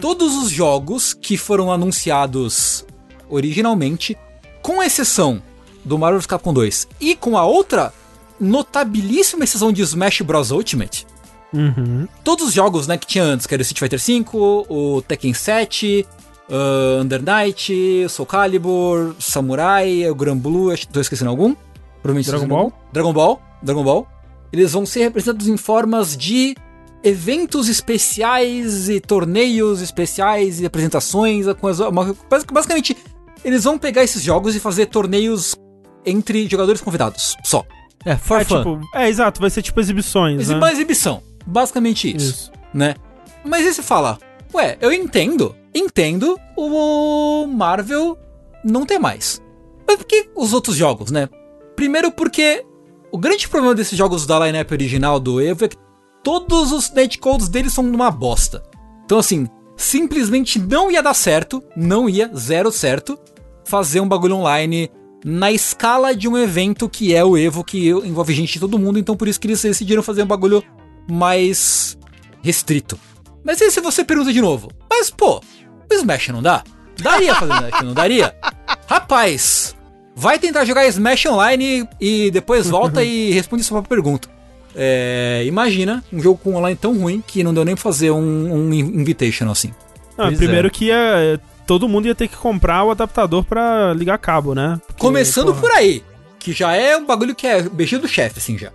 Todos 0.00 0.36
os 0.36 0.50
jogos 0.50 1.12
que 1.12 1.36
foram 1.36 1.72
anunciados 1.72 2.86
originalmente, 3.28 4.16
com 4.62 4.82
exceção 4.82 5.42
do 5.84 5.98
Marvel 5.98 6.20
vs 6.20 6.26
Capcom 6.26 6.52
2 6.52 6.88
e 7.00 7.16
com 7.16 7.36
a 7.36 7.44
outra 7.44 7.92
notabilíssima 8.38 9.44
exceção 9.44 9.72
de 9.72 9.82
Smash 9.82 10.20
Bros 10.20 10.50
Ultimate, 10.50 11.06
Uhum. 11.52 12.06
todos 12.22 12.46
os 12.48 12.52
jogos, 12.54 12.86
né, 12.86 12.96
que 12.96 13.06
tinha 13.06 13.24
antes, 13.24 13.46
que 13.46 13.54
era 13.54 13.60
o 13.60 13.62
Street 13.62 13.78
Fighter 13.92 13.98
V, 13.98 14.24
o 14.68 15.02
Tekken 15.02 15.34
7, 15.34 16.06
uh, 16.48 17.00
Under 17.02 17.22
Night, 17.22 18.06
Soul 18.08 18.26
Calibur, 18.26 19.14
Samurai, 19.18 20.08
o 20.08 20.14
Gran 20.14 20.36
Blue, 20.36 20.70
acho 20.72 20.86
que 20.86 20.92
tô 20.92 21.00
esquecendo 21.00 21.30
algum. 21.30 21.54
Provavelmente 22.02 22.30
Dragon 22.30 22.46
Ball? 22.46 22.58
algum. 22.58 22.72
Dragon 22.92 23.12
Ball, 23.12 23.42
Dragon 23.62 23.84
Ball. 23.84 24.08
Eles 24.52 24.72
vão 24.72 24.84
ser 24.86 25.00
representados 25.00 25.48
em 25.48 25.56
formas 25.56 26.16
de 26.16 26.56
eventos 27.02 27.68
especiais 27.68 28.88
e 28.88 29.00
torneios 29.00 29.80
especiais 29.80 30.60
e 30.60 30.66
apresentações. 30.66 31.46
com 31.60 31.68
as- 31.68 31.78
Basicamente, 32.52 32.96
eles 33.44 33.64
vão 33.64 33.78
pegar 33.78 34.02
esses 34.04 34.22
jogos 34.22 34.54
e 34.54 34.60
fazer 34.60 34.86
torneios 34.86 35.54
entre 36.04 36.48
jogadores 36.48 36.80
convidados, 36.80 37.36
só. 37.44 37.64
É, 38.04 38.16
for 38.16 38.40
É, 38.40 38.44
fun. 38.44 38.56
tipo, 38.58 38.80
é, 38.94 39.08
exato, 39.08 39.40
vai 39.40 39.50
ser 39.50 39.60
tipo 39.62 39.78
exibições, 39.78 40.36
Mas 40.38 40.48
né? 40.48 40.56
Uma 40.56 40.72
exibição. 40.72 41.22
Basicamente 41.46 42.14
isso 42.14 42.30
Isso. 42.30 42.52
né? 42.72 42.94
Mas 43.44 43.66
aí 43.66 43.74
você 43.74 43.82
fala, 43.82 44.18
ué, 44.54 44.76
eu 44.80 44.92
entendo, 44.92 45.54
entendo 45.74 46.38
o 46.56 47.46
Marvel 47.46 48.18
não 48.64 48.84
ter 48.84 48.98
mais. 48.98 49.42
Mas 49.86 49.96
por 49.96 50.06
que 50.06 50.28
os 50.36 50.52
outros 50.52 50.76
jogos, 50.76 51.10
né? 51.10 51.28
Primeiro 51.74 52.12
porque 52.12 52.64
o 53.10 53.18
grande 53.18 53.48
problema 53.48 53.74
desses 53.74 53.96
jogos 53.96 54.26
da 54.26 54.38
lineup 54.46 54.70
original 54.70 55.18
do 55.18 55.40
Evo 55.40 55.64
é 55.64 55.68
que 55.68 55.76
todos 56.22 56.70
os 56.72 56.90
netcodes 56.90 57.48
deles 57.48 57.72
são 57.72 57.84
uma 57.84 58.10
bosta. 58.10 58.62
Então 59.04 59.18
assim, 59.18 59.48
simplesmente 59.76 60.58
não 60.58 60.90
ia 60.90 61.02
dar 61.02 61.14
certo, 61.14 61.62
não 61.74 62.08
ia, 62.08 62.30
zero 62.36 62.70
certo, 62.70 63.18
fazer 63.64 64.00
um 64.00 64.08
bagulho 64.08 64.36
online 64.36 64.90
na 65.24 65.50
escala 65.50 66.14
de 66.14 66.28
um 66.28 66.36
evento 66.36 66.88
que 66.88 67.14
é 67.14 67.24
o 67.24 67.36
Evo, 67.36 67.64
que 67.64 67.88
envolve 67.88 68.32
gente 68.32 68.54
de 68.54 68.60
todo 68.60 68.78
mundo, 68.78 68.98
então 68.98 69.16
por 69.16 69.28
isso 69.28 69.38
que 69.40 69.46
eles 69.46 69.62
decidiram 69.62 70.02
fazer 70.02 70.22
um 70.22 70.26
bagulho 70.26 70.62
mais 71.10 71.98
restrito. 72.42 72.98
Mas 73.44 73.60
aí 73.60 73.70
se 73.70 73.80
você 73.80 74.04
pergunta 74.04 74.32
de 74.32 74.40
novo, 74.40 74.70
mas 74.88 75.10
pô, 75.10 75.38
o 75.90 75.94
Smash 75.94 76.28
não 76.28 76.42
dá? 76.42 76.62
Daria 77.00 77.34
fazer 77.34 77.52
Smash, 77.54 77.82
não 77.82 77.94
daria? 77.94 78.34
Rapaz, 78.86 79.74
vai 80.14 80.38
tentar 80.38 80.64
jogar 80.64 80.86
Smash 80.86 81.26
online 81.26 81.88
e 82.00 82.30
depois 82.30 82.68
volta 82.68 83.02
e 83.02 83.30
responde 83.32 83.64
sua 83.64 83.80
própria 83.80 83.96
pergunta. 83.96 84.28
É, 84.74 85.42
imagina 85.46 86.04
um 86.12 86.20
jogo 86.20 86.38
com 86.42 86.54
online 86.54 86.76
tão 86.76 86.96
ruim 86.96 87.22
que 87.26 87.42
não 87.42 87.52
deu 87.52 87.64
nem 87.64 87.74
pra 87.74 87.82
fazer 87.82 88.10
um, 88.10 88.54
um 88.54 88.72
Invitational 88.72 89.52
assim. 89.52 89.72
Pois 90.16 90.36
primeiro 90.36 90.68
é. 90.68 90.70
que 90.70 90.86
ia, 90.86 91.40
todo 91.66 91.88
mundo 91.88 92.06
ia 92.06 92.14
ter 92.14 92.28
que 92.28 92.36
comprar 92.36 92.84
o 92.84 92.90
adaptador 92.90 93.42
pra 93.44 93.92
ligar 93.94 94.18
cabo, 94.18 94.54
né? 94.54 94.80
Porque, 94.86 95.00
Começando 95.00 95.48
porra, 95.48 95.60
por 95.60 95.70
aí, 95.72 96.04
que 96.38 96.52
já 96.52 96.74
é 96.74 96.96
um 96.96 97.06
bagulho 97.06 97.34
que 97.34 97.46
é 97.46 97.62
beijo 97.62 97.98
do 97.98 98.06
chefe, 98.06 98.38
assim 98.38 98.58
já. 98.58 98.70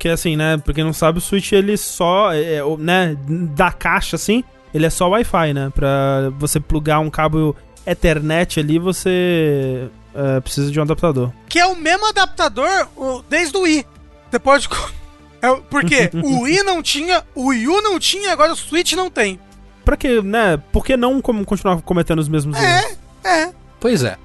Porque 0.00 0.08
assim, 0.08 0.34
né? 0.34 0.56
Pra 0.56 0.72
quem 0.72 0.82
não 0.82 0.94
sabe, 0.94 1.18
o 1.18 1.20
Switch 1.20 1.52
ele 1.52 1.76
só, 1.76 2.32
é, 2.32 2.54
é, 2.54 2.64
o- 2.64 2.78
né? 2.78 3.14
Da 3.54 3.70
caixa 3.70 4.16
assim, 4.16 4.42
ele 4.72 4.86
é 4.86 4.90
só 4.90 5.10
Wi-Fi, 5.10 5.52
né? 5.52 5.70
Pra 5.74 6.30
você 6.38 6.58
plugar 6.58 7.00
um 7.00 7.10
cabo 7.10 7.54
Ethernet 7.86 8.58
ali, 8.58 8.78
você 8.78 9.90
é, 10.14 10.40
precisa 10.40 10.70
de 10.70 10.80
um 10.80 10.84
adaptador. 10.84 11.30
Que 11.50 11.58
é 11.58 11.66
o 11.66 11.76
mesmo 11.76 12.06
adaptador 12.08 12.88
o- 12.96 13.22
desde 13.28 13.54
o 13.58 13.60
Wii. 13.60 13.84
Você 14.30 14.38
pode. 14.38 14.68
É, 15.42 15.50
o- 15.50 15.58
porque 15.62 16.10
o 16.22 16.42
Wii 16.42 16.62
não 16.64 16.82
tinha, 16.82 17.22
o 17.34 17.46
Wii 17.48 17.68
U 17.68 17.80
não 17.82 17.98
tinha, 17.98 18.30
agora 18.32 18.52
o 18.52 18.56
Switch 18.56 18.92
não 18.92 19.08
tem. 19.10 19.38
Pra 19.84 19.96
que, 19.96 20.20
né? 20.22 20.58
Por 20.72 20.84
que 20.84 20.96
não 20.98 21.18
continuar 21.22 21.80
cometendo 21.82 22.18
os 22.18 22.28
mesmos 22.28 22.58
erros? 22.58 22.96
É, 23.24 23.28
é. 23.44 23.52
Pois 23.78 24.02
é. 24.02 24.16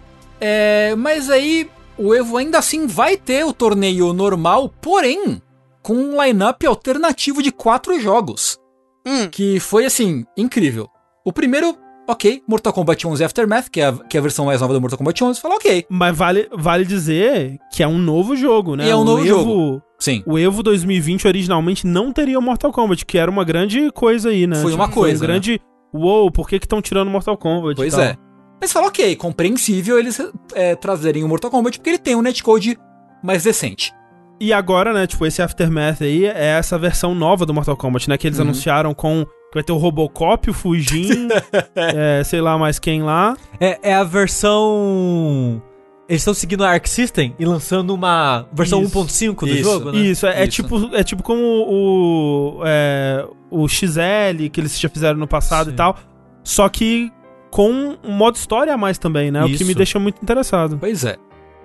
É, 0.42 0.94
mas 0.98 1.30
aí 1.30 1.70
o 1.98 2.14
Evo 2.14 2.36
ainda 2.38 2.58
assim 2.60 2.86
vai 2.88 3.16
ter 3.16 3.46
o 3.46 3.54
torneio 3.54 4.12
normal, 4.12 4.68
porém 4.82 5.42
com 5.86 5.94
um 5.94 6.24
lineup 6.24 6.64
alternativo 6.68 7.44
de 7.44 7.52
quatro 7.52 8.00
jogos, 8.00 8.58
Hum. 9.06 9.28
que 9.30 9.60
foi 9.60 9.86
assim 9.86 10.26
incrível. 10.36 10.88
O 11.24 11.32
primeiro, 11.32 11.78
ok, 12.10 12.42
Mortal 12.48 12.74
Kombat 12.74 13.06
11 13.06 13.24
Aftermath, 13.24 13.70
que 13.70 13.80
é 13.82 13.86
a, 13.86 13.94
que 13.94 14.18
é 14.18 14.20
a 14.20 14.24
versão 14.24 14.46
mais 14.46 14.62
nova 14.62 14.74
do 14.74 14.82
Mortal 14.82 14.98
Kombat 14.98 15.24
11, 15.24 15.40
fala 15.40 15.56
ok, 15.56 15.86
Mas 15.88 16.18
vale, 16.18 16.50
vale 16.52 16.86
dizer 16.86 17.60
que 17.72 17.84
é 17.84 17.88
um 17.88 18.00
novo 18.00 18.36
jogo, 18.36 18.76
né? 18.76 18.88
E 18.88 18.90
é 18.90 18.96
um 18.96 19.02
O 19.02 19.04
novo 19.06 19.24
Evo- 19.24 19.28
jogo. 19.44 19.82
sim. 20.00 20.24
O 20.26 20.40
Evo 20.40 20.64
2020 20.64 21.28
originalmente 21.28 21.86
não 21.86 22.12
teria 22.12 22.40
o 22.40 22.42
Mortal 22.42 22.72
Kombat, 22.72 23.06
que 23.06 23.18
era 23.20 23.30
uma 23.30 23.44
grande 23.44 23.92
coisa 23.92 24.30
aí, 24.30 24.48
né? 24.48 24.56
Foi 24.64 24.74
uma 24.74 24.90
coisa, 24.90 25.24
um 25.24 25.28
grande. 25.28 25.62
Uou, 25.94 26.32
por 26.32 26.50
que 26.50 26.58
que 26.58 26.66
estão 26.66 26.82
tirando 26.82 27.12
Mortal 27.12 27.38
Kombat? 27.38 27.74
e 27.74 27.76
Pois 27.76 27.94
tal? 27.94 28.04
é. 28.04 28.18
Mas 28.60 28.74
fala 28.74 28.88
ok, 28.88 29.16
compreensível 29.18 30.00
eles 30.00 30.20
é, 30.56 30.76
trazerem 30.76 31.24
o 31.24 31.28
Mortal 31.28 31.52
Kombat 31.52 31.78
porque 31.78 31.92
ele 31.92 32.00
tem 32.00 32.16
um 32.16 32.22
netcode 32.24 32.76
mais 33.24 33.44
decente. 33.44 33.94
E 34.40 34.52
agora, 34.52 34.92
né, 34.94 35.08
tipo, 35.08 35.26
esse 35.26 35.42
Aftermath 35.42 36.02
aí 36.02 36.26
é 36.26 36.58
essa 36.58 36.78
versão 36.78 37.16
nova 37.16 37.46
do 37.46 37.54
Mortal 37.54 37.78
Kombat, 37.78 38.10
né? 38.10 38.18
Que 38.18 38.28
eles 38.28 38.38
Uhum. 38.40 38.46
anunciaram 38.46 38.94
com. 38.94 39.26
Que 39.26 39.54
vai 39.56 39.64
ter 39.64 39.72
o 39.72 39.78
Robocop, 39.78 40.50
o 40.50 40.54
Fujin, 40.54 41.30
é, 41.76 42.22
sei 42.26 42.42
lá 42.42 42.58
mais 42.58 42.78
quem 42.78 43.02
lá. 43.04 43.38
É, 43.60 43.80
é 43.92 43.94
a 43.96 44.04
versão. 44.04 45.62
Eles 46.08 46.22
estão 46.22 46.34
seguindo 46.34 46.64
a 46.64 46.70
Arc 46.70 46.86
System 46.88 47.34
e 47.40 47.46
lançando 47.46 47.92
uma 47.94 48.46
versão 48.54 48.82
Isso. 48.84 48.92
1.5 49.00 49.40
do 49.40 49.48
Isso. 49.48 49.64
jogo, 49.64 49.92
né? 49.92 49.98
Isso, 50.00 50.28
é, 50.28 50.42
é 50.42 50.44
Isso. 50.44 50.52
tipo, 50.52 50.96
é 50.96 51.04
tipo 51.04 51.24
como 51.24 51.42
o, 51.42 52.62
é, 52.66 53.26
o 53.50 53.68
XL, 53.68 54.50
que 54.52 54.60
eles 54.62 54.80
já 54.80 54.88
fizeram 54.90 55.18
no 55.18 55.28
passado 55.28 55.68
Sim. 55.68 55.74
e 55.74 55.76
tal. 55.76 55.98
Só 56.44 56.70
que 56.70 57.12
com 57.50 57.98
um 58.04 58.12
modo 58.12 58.36
história 58.36 58.74
a 58.74 58.78
mais 58.78 58.98
também, 59.00 59.32
né? 59.32 59.42
O 59.44 59.48
que 59.48 59.54
Isso. 59.56 59.66
me 59.66 59.74
deixa 59.74 59.98
muito 59.98 60.22
interessado. 60.22 60.78
Pois 60.80 61.04
é. 61.06 61.16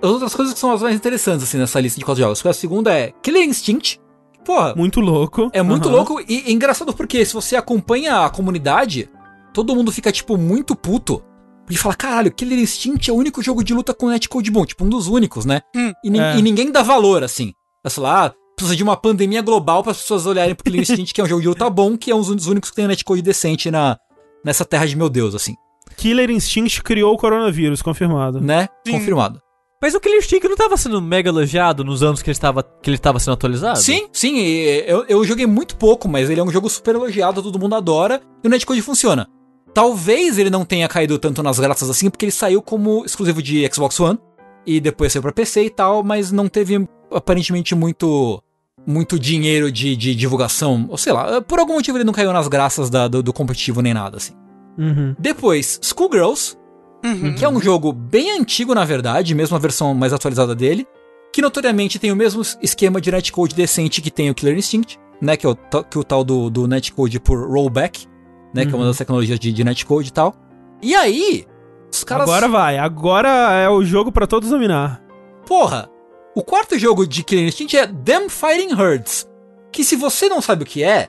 As 0.01 0.09
outras 0.09 0.33
coisas 0.33 0.53
que 0.53 0.59
são 0.59 0.71
as 0.71 0.81
mais 0.81 0.95
interessantes, 0.95 1.43
assim, 1.43 1.57
nessa 1.57 1.79
lista 1.79 1.99
de 1.99 2.05
quatro 2.05 2.23
jogos. 2.23 2.43
A 2.45 2.53
segunda 2.53 2.91
é 2.93 3.13
Killer 3.21 3.43
Instinct. 3.43 3.99
Porra, 4.43 4.73
Muito 4.75 4.99
louco. 4.99 5.51
é 5.53 5.61
muito 5.61 5.87
Aham. 5.87 5.97
louco 5.97 6.21
e 6.27 6.43
é 6.47 6.51
engraçado 6.51 6.91
porque 6.93 7.23
se 7.23 7.33
você 7.33 7.55
acompanha 7.55 8.25
a 8.25 8.29
comunidade, 8.29 9.07
todo 9.53 9.75
mundo 9.75 9.91
fica, 9.91 10.11
tipo, 10.11 10.35
muito 10.35 10.75
puto. 10.75 11.23
Porque 11.63 11.77
fala, 11.77 11.95
caralho, 11.95 12.31
Killer 12.31 12.57
Instinct 12.57 13.07
é 13.09 13.13
o 13.13 13.15
único 13.15 13.41
jogo 13.43 13.63
de 13.63 13.73
luta 13.73 13.93
com 13.93 14.09
netcode 14.09 14.49
bom. 14.49 14.65
Tipo, 14.65 14.83
um 14.83 14.89
dos 14.89 15.07
únicos, 15.07 15.45
né? 15.45 15.61
Hum, 15.75 15.93
e, 16.03 16.19
é. 16.19 16.37
e 16.37 16.41
ninguém 16.41 16.71
dá 16.71 16.81
valor, 16.81 17.23
assim. 17.23 17.53
Sei 17.87 18.01
lá, 18.01 18.25
ah, 18.25 18.33
precisa 18.55 18.75
de 18.75 18.83
uma 18.83 18.97
pandemia 18.97 19.41
global 19.43 19.83
para 19.83 19.91
as 19.91 19.99
pessoas 19.99 20.25
olharem 20.25 20.55
pro 20.55 20.63
Killer 20.63 20.81
Instinct, 20.89 21.13
que 21.13 21.21
é 21.21 21.23
um 21.23 21.27
jogo 21.27 21.41
de 21.41 21.47
luta 21.47 21.69
bom, 21.69 21.95
que 21.95 22.09
é 22.09 22.15
um 22.15 22.21
dos 22.21 22.47
únicos 22.47 22.71
que 22.71 22.75
tem 22.75 22.87
netcode 22.87 23.21
decente 23.21 23.69
na, 23.69 23.95
nessa 24.43 24.65
terra 24.65 24.87
de 24.87 24.95
meu 24.95 25.07
Deus, 25.09 25.35
assim. 25.35 25.55
Killer 25.95 26.31
Instinct 26.31 26.81
criou 26.81 27.13
o 27.13 27.17
coronavírus, 27.17 27.81
confirmado. 27.81 28.41
Né? 28.41 28.67
Sim. 28.85 28.93
Confirmado. 28.93 29.39
Mas 29.81 29.95
o 29.95 29.99
Killer 29.99 30.19
Instinct 30.19 30.47
não 30.47 30.55
tava 30.55 30.77
sendo 30.77 31.01
mega 31.01 31.29
elogiado 31.29 31.83
nos 31.83 32.03
anos 32.03 32.21
que 32.21 32.29
ele 32.29 32.33
estava, 32.35 32.61
que 32.61 32.89
ele 32.89 32.97
estava 32.97 33.19
sendo 33.19 33.33
atualizado? 33.33 33.79
Sim, 33.79 34.07
sim, 34.13 34.37
eu, 34.39 35.03
eu 35.09 35.23
joguei 35.25 35.47
muito 35.47 35.75
pouco, 35.75 36.07
mas 36.07 36.29
ele 36.29 36.39
é 36.39 36.43
um 36.43 36.51
jogo 36.51 36.69
super 36.69 36.93
elogiado, 36.95 37.41
todo 37.41 37.57
mundo 37.57 37.73
adora, 37.75 38.21
e 38.43 38.47
o 38.47 38.49
netcode 38.51 38.81
funciona. 38.81 39.27
Talvez 39.73 40.37
ele 40.37 40.49
não 40.49 40.65
tenha 40.65 40.87
caído 40.87 41.17
tanto 41.17 41.41
nas 41.41 41.57
graças 41.57 41.89
assim, 41.89 42.09
porque 42.09 42.25
ele 42.25 42.31
saiu 42.31 42.61
como 42.61 43.03
exclusivo 43.05 43.41
de 43.41 43.67
Xbox 43.73 43.99
One, 43.99 44.19
e 44.67 44.79
depois 44.79 45.11
saiu 45.13 45.23
pra 45.23 45.31
PC 45.31 45.63
e 45.65 45.69
tal, 45.69 46.03
mas 46.03 46.31
não 46.31 46.47
teve 46.47 46.87
aparentemente 47.11 47.73
muito 47.73 48.41
muito 48.85 49.19
dinheiro 49.19 49.71
de, 49.71 49.95
de 49.95 50.13
divulgação, 50.15 50.87
ou 50.89 50.97
sei 50.97 51.13
lá, 51.13 51.39
por 51.41 51.59
algum 51.59 51.73
motivo 51.73 51.97
ele 51.97 52.03
não 52.03 52.13
caiu 52.13 52.33
nas 52.33 52.47
graças 52.47 52.89
da- 52.89 53.07
do, 53.07 53.21
do 53.21 53.31
competitivo 53.31 53.79
nem 53.81 53.93
nada, 53.93 54.17
assim. 54.17 54.33
Uhum. 54.77 55.15
Depois, 55.19 55.79
Schoolgirls, 55.83 56.57
Uhum. 57.03 57.33
que 57.35 57.43
é 57.43 57.49
um 57.49 57.59
jogo 57.59 57.91
bem 57.91 58.31
antigo, 58.37 58.75
na 58.75 58.85
verdade, 58.85 59.33
mesmo 59.33 59.55
a 59.55 59.59
versão 59.59 59.93
mais 59.93 60.13
atualizada 60.13 60.53
dele, 60.55 60.85
que 61.33 61.41
notoriamente 61.41 61.97
tem 61.97 62.11
o 62.11 62.15
mesmo 62.15 62.41
esquema 62.61 62.99
de 63.01 63.11
netcode 63.11 63.55
decente 63.55 64.01
que 64.01 64.11
tem 64.11 64.29
o 64.29 64.35
Killer 64.35 64.57
Instinct, 64.57 64.99
né, 65.21 65.35
que 65.37 65.45
é 65.45 65.49
o, 65.49 65.55
que 65.55 65.97
o 65.97 66.03
tal 66.03 66.23
do, 66.23 66.49
do 66.49 66.67
netcode 66.67 67.19
por 67.19 67.49
rollback, 67.49 68.05
né, 68.53 68.65
que 68.65 68.71
é 68.71 68.75
uma 68.75 68.83
Uhum. 68.83 68.89
das 68.89 68.97
tecnologias 68.97 69.39
de, 69.39 69.51
de 69.51 69.63
netcode 69.63 70.09
e 70.09 70.11
tal. 70.11 70.35
E 70.81 70.93
aí, 70.95 71.45
Os 71.91 72.03
caras. 72.03 72.23
Agora 72.27 72.47
vai, 72.47 72.77
agora 72.77 73.29
é 73.53 73.69
o 73.69 73.83
jogo 73.83 74.11
pra 74.11 74.25
todos 74.27 74.49
dominar. 74.49 75.01
Porra! 75.45 75.89
O 76.35 76.41
quarto 76.43 76.77
jogo 76.79 77.05
de 77.05 77.23
Killer 77.23 77.45
Instinct 77.47 77.75
é 77.77 77.87
Them 77.87 78.29
Fighting 78.29 78.73
Herds. 78.79 79.27
Que 79.71 79.83
se 79.83 79.95
você 79.95 80.29
não 80.29 80.41
sabe 80.41 80.63
o 80.63 80.65
que 80.65 80.83
é, 80.83 81.07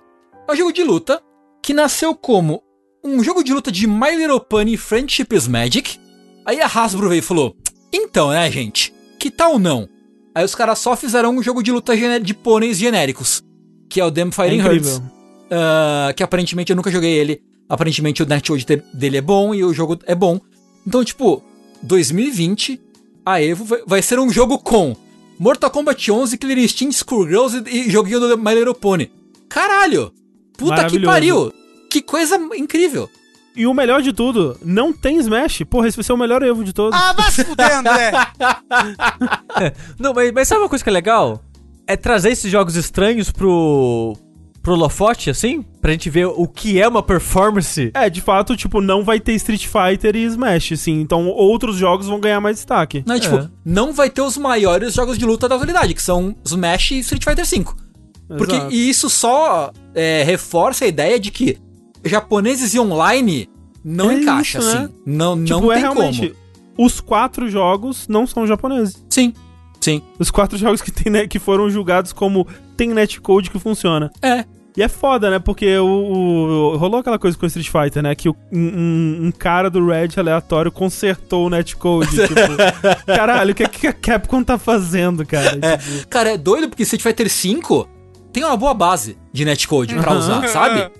é 0.48 0.52
um 0.52 0.56
jogo 0.56 0.72
de 0.72 0.82
luta 0.82 1.20
que 1.62 1.72
nasceu 1.72 2.14
como 2.14 2.62
um 3.04 3.22
jogo 3.22 3.42
de 3.42 3.52
luta 3.52 3.70
de 3.72 3.86
My 3.86 4.14
Little 4.16 4.40
Pony 4.40 4.76
Friendship 4.76 5.26
is 5.32 5.48
Magic. 5.48 5.98
Aí 6.44 6.60
a 6.60 6.66
Hasbro 6.66 7.08
veio 7.08 7.18
e 7.20 7.22
falou: 7.22 7.56
Então, 7.92 8.30
né, 8.30 8.50
gente? 8.50 8.92
Que 9.18 9.30
tal 9.30 9.58
não? 9.58 9.88
Aí 10.34 10.44
os 10.44 10.54
caras 10.54 10.78
só 10.78 10.96
fizeram 10.96 11.30
um 11.36 11.42
jogo 11.42 11.62
de 11.62 11.70
luta 11.70 11.94
de 12.20 12.34
pôneis 12.34 12.78
genéricos, 12.78 13.42
que 13.88 14.00
é 14.00 14.04
o 14.04 14.08
É 14.08 14.12
Fighting 14.12 14.60
Herds. 14.60 14.96
incrível. 14.96 15.02
Ah, 15.50 16.12
que 16.16 16.22
aparentemente 16.22 16.70
eu 16.72 16.76
nunca 16.76 16.90
joguei 16.90 17.12
ele. 17.12 17.42
Aparentemente 17.68 18.22
o 18.22 18.26
netcode 18.26 18.64
de- 18.64 18.82
dele 18.94 19.18
é 19.18 19.20
bom 19.20 19.54
e 19.54 19.62
o 19.64 19.72
jogo 19.72 19.98
é 20.06 20.14
bom. 20.14 20.40
Então, 20.86 21.04
tipo, 21.04 21.42
2020, 21.82 22.80
a 23.24 23.40
Evo 23.40 23.64
vai, 23.86 24.02
ser 24.02 24.18
um 24.18 24.30
jogo 24.30 24.58
com 24.58 24.96
Mortal 25.38 25.70
Kombat 25.70 26.10
11, 26.10 26.36
Killer 26.38 26.58
Instinct, 26.58 26.96
Skullgirls 26.96 27.62
e, 27.66 27.86
e 27.86 27.90
joguinho 27.90 28.20
do 28.20 28.38
My 28.38 28.54
Little 28.54 28.74
Pony. 28.74 29.10
Caralho! 29.48 30.12
Puta 30.56 30.86
que 30.86 31.00
pariu! 31.00 31.52
Que 31.92 32.00
coisa 32.00 32.36
incrível! 32.56 33.06
E 33.54 33.66
o 33.66 33.74
melhor 33.74 34.00
de 34.00 34.14
tudo, 34.14 34.56
não 34.64 34.94
tem 34.94 35.18
Smash. 35.18 35.62
Porra, 35.68 35.86
esse 35.86 35.96
vai 35.98 36.02
ser 36.02 36.14
o 36.14 36.16
melhor 36.16 36.42
Evo 36.42 36.64
de 36.64 36.72
todos. 36.72 36.98
Ah, 36.98 37.12
vai 37.12 37.30
se 37.30 37.44
fuder, 37.44 37.76
André. 37.78 38.12
Não, 40.00 40.14
mas, 40.14 40.32
mas 40.32 40.48
sabe 40.48 40.62
uma 40.62 40.70
coisa 40.70 40.82
que 40.82 40.88
é 40.88 40.92
legal? 40.92 41.42
É 41.86 41.94
trazer 41.94 42.30
esses 42.30 42.50
jogos 42.50 42.76
estranhos 42.76 43.30
pro. 43.30 44.16
pro 44.62 44.74
Lofote, 44.74 45.28
assim? 45.28 45.62
Pra 45.82 45.92
gente 45.92 46.08
ver 46.08 46.24
o 46.28 46.48
que 46.48 46.80
é 46.80 46.88
uma 46.88 47.02
performance. 47.02 47.90
É, 47.92 48.08
de 48.08 48.22
fato, 48.22 48.56
tipo, 48.56 48.80
não 48.80 49.04
vai 49.04 49.20
ter 49.20 49.34
Street 49.34 49.66
Fighter 49.66 50.16
e 50.16 50.24
Smash, 50.24 50.72
assim. 50.72 51.00
Então 51.02 51.26
outros 51.28 51.76
jogos 51.76 52.06
vão 52.06 52.18
ganhar 52.20 52.40
mais 52.40 52.56
destaque. 52.56 53.02
Não, 53.06 53.20
tipo, 53.20 53.36
É. 53.36 53.48
não 53.66 53.92
vai 53.92 54.08
ter 54.08 54.22
os 54.22 54.38
maiores 54.38 54.94
jogos 54.94 55.18
de 55.18 55.26
luta 55.26 55.46
da 55.46 55.56
atualidade, 55.56 55.92
que 55.92 56.02
são 56.02 56.34
Smash 56.42 56.92
e 56.92 56.98
Street 57.00 57.22
Fighter 57.22 57.44
V. 57.44 57.64
Porque 58.38 58.54
Exato. 58.54 58.72
e 58.72 58.88
isso 58.88 59.10
só 59.10 59.70
é, 59.94 60.22
reforça 60.22 60.86
a 60.86 60.88
ideia 60.88 61.20
de 61.20 61.30
que 61.30 61.58
japoneses 62.04 62.74
e 62.74 62.78
online 62.80 63.48
não 63.84 64.10
É 64.10 64.14
encaixa, 64.20 64.58
isso, 64.58 64.68
né? 64.74 64.82
assim. 64.84 64.94
Não, 65.06 65.36
não 65.36 65.44
Tipo, 65.44 65.70
é 65.72 65.74
tem 65.74 65.82
realmente. 65.82 66.28
como. 66.30 66.42
Os 66.86 67.00
quatro 67.00 67.48
jogos 67.50 68.06
não 68.08 68.26
são 68.26 68.46
japoneses. 68.46 69.04
Sim, 69.10 69.34
sim. 69.80 70.02
Os 70.18 70.30
quatro 70.30 70.56
jogos 70.58 70.80
que, 70.80 70.90
tem, 70.90 71.12
né, 71.12 71.26
que 71.26 71.38
foram 71.38 71.68
julgados 71.68 72.12
como 72.12 72.46
tem 72.76 72.88
netcode 72.94 73.50
que 73.50 73.58
funciona. 73.58 74.10
É. 74.22 74.44
E 74.74 74.82
é 74.82 74.88
foda, 74.88 75.30
né? 75.30 75.38
Porque 75.38 75.76
o, 75.76 75.84
o- 75.86 76.76
rolou 76.78 77.00
aquela 77.00 77.18
coisa 77.18 77.36
com 77.36 77.44
o 77.44 77.46
Street 77.46 77.68
Fighter, 77.68 78.02
né? 78.02 78.14
Que 78.14 78.30
o- 78.30 78.36
um, 78.50 79.26
um- 79.26 79.32
cara 79.38 79.68
do 79.68 79.86
Red 79.86 80.08
aleatório 80.16 80.72
consertou 80.72 81.46
o 81.46 81.50
netcode. 81.50 82.08
tipo, 82.16 82.34
caralho, 83.06 83.52
o 83.52 83.54
que, 83.54 83.68
que 83.68 83.86
a 83.86 83.92
Capcom 83.92 84.42
tá 84.42 84.56
fazendo, 84.56 85.26
cara? 85.26 85.50
Tipo, 85.76 86.06
Cara, 86.08 86.30
é 86.32 86.38
doido 86.38 86.70
porque 86.70 86.84
Street 86.84 87.02
Fighter 87.02 87.28
V 87.28 87.84
tem 88.32 88.42
uma 88.44 88.56
boa 88.56 88.72
base 88.72 89.18
de 89.30 89.44
netcode 89.44 89.94
pra 89.94 90.12
Uhum. 90.12 90.18
usar, 90.18 90.48
sabe? 90.48 90.90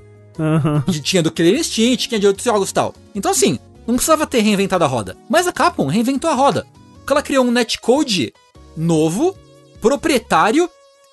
De- 0.89 1.01
tinha 1.01 1.22
do 1.22 1.30
Killer 1.30 1.59
Instinct, 1.59 2.09
tinha 2.09 2.20
de 2.20 2.26
outros 2.26 2.45
jogos 2.45 2.70
e 2.70 2.74
tal. 2.74 2.95
Então, 3.14 3.30
assim, 3.30 3.59
não 3.87 3.95
precisava 3.95 4.26
ter 4.26 4.41
reinventado 4.41 4.85
a 4.85 4.87
roda. 4.87 5.16
Mas 5.28 5.47
a 5.47 5.53
Capcom 5.53 5.87
reinventou 5.87 6.30
a 6.30 6.35
roda. 6.35 6.66
Porque 6.99 7.12
ela 7.12 7.22
criou 7.22 7.45
um 7.45 7.51
netcode 7.51 8.33
novo, 8.76 9.37
proprietário, 9.80 10.68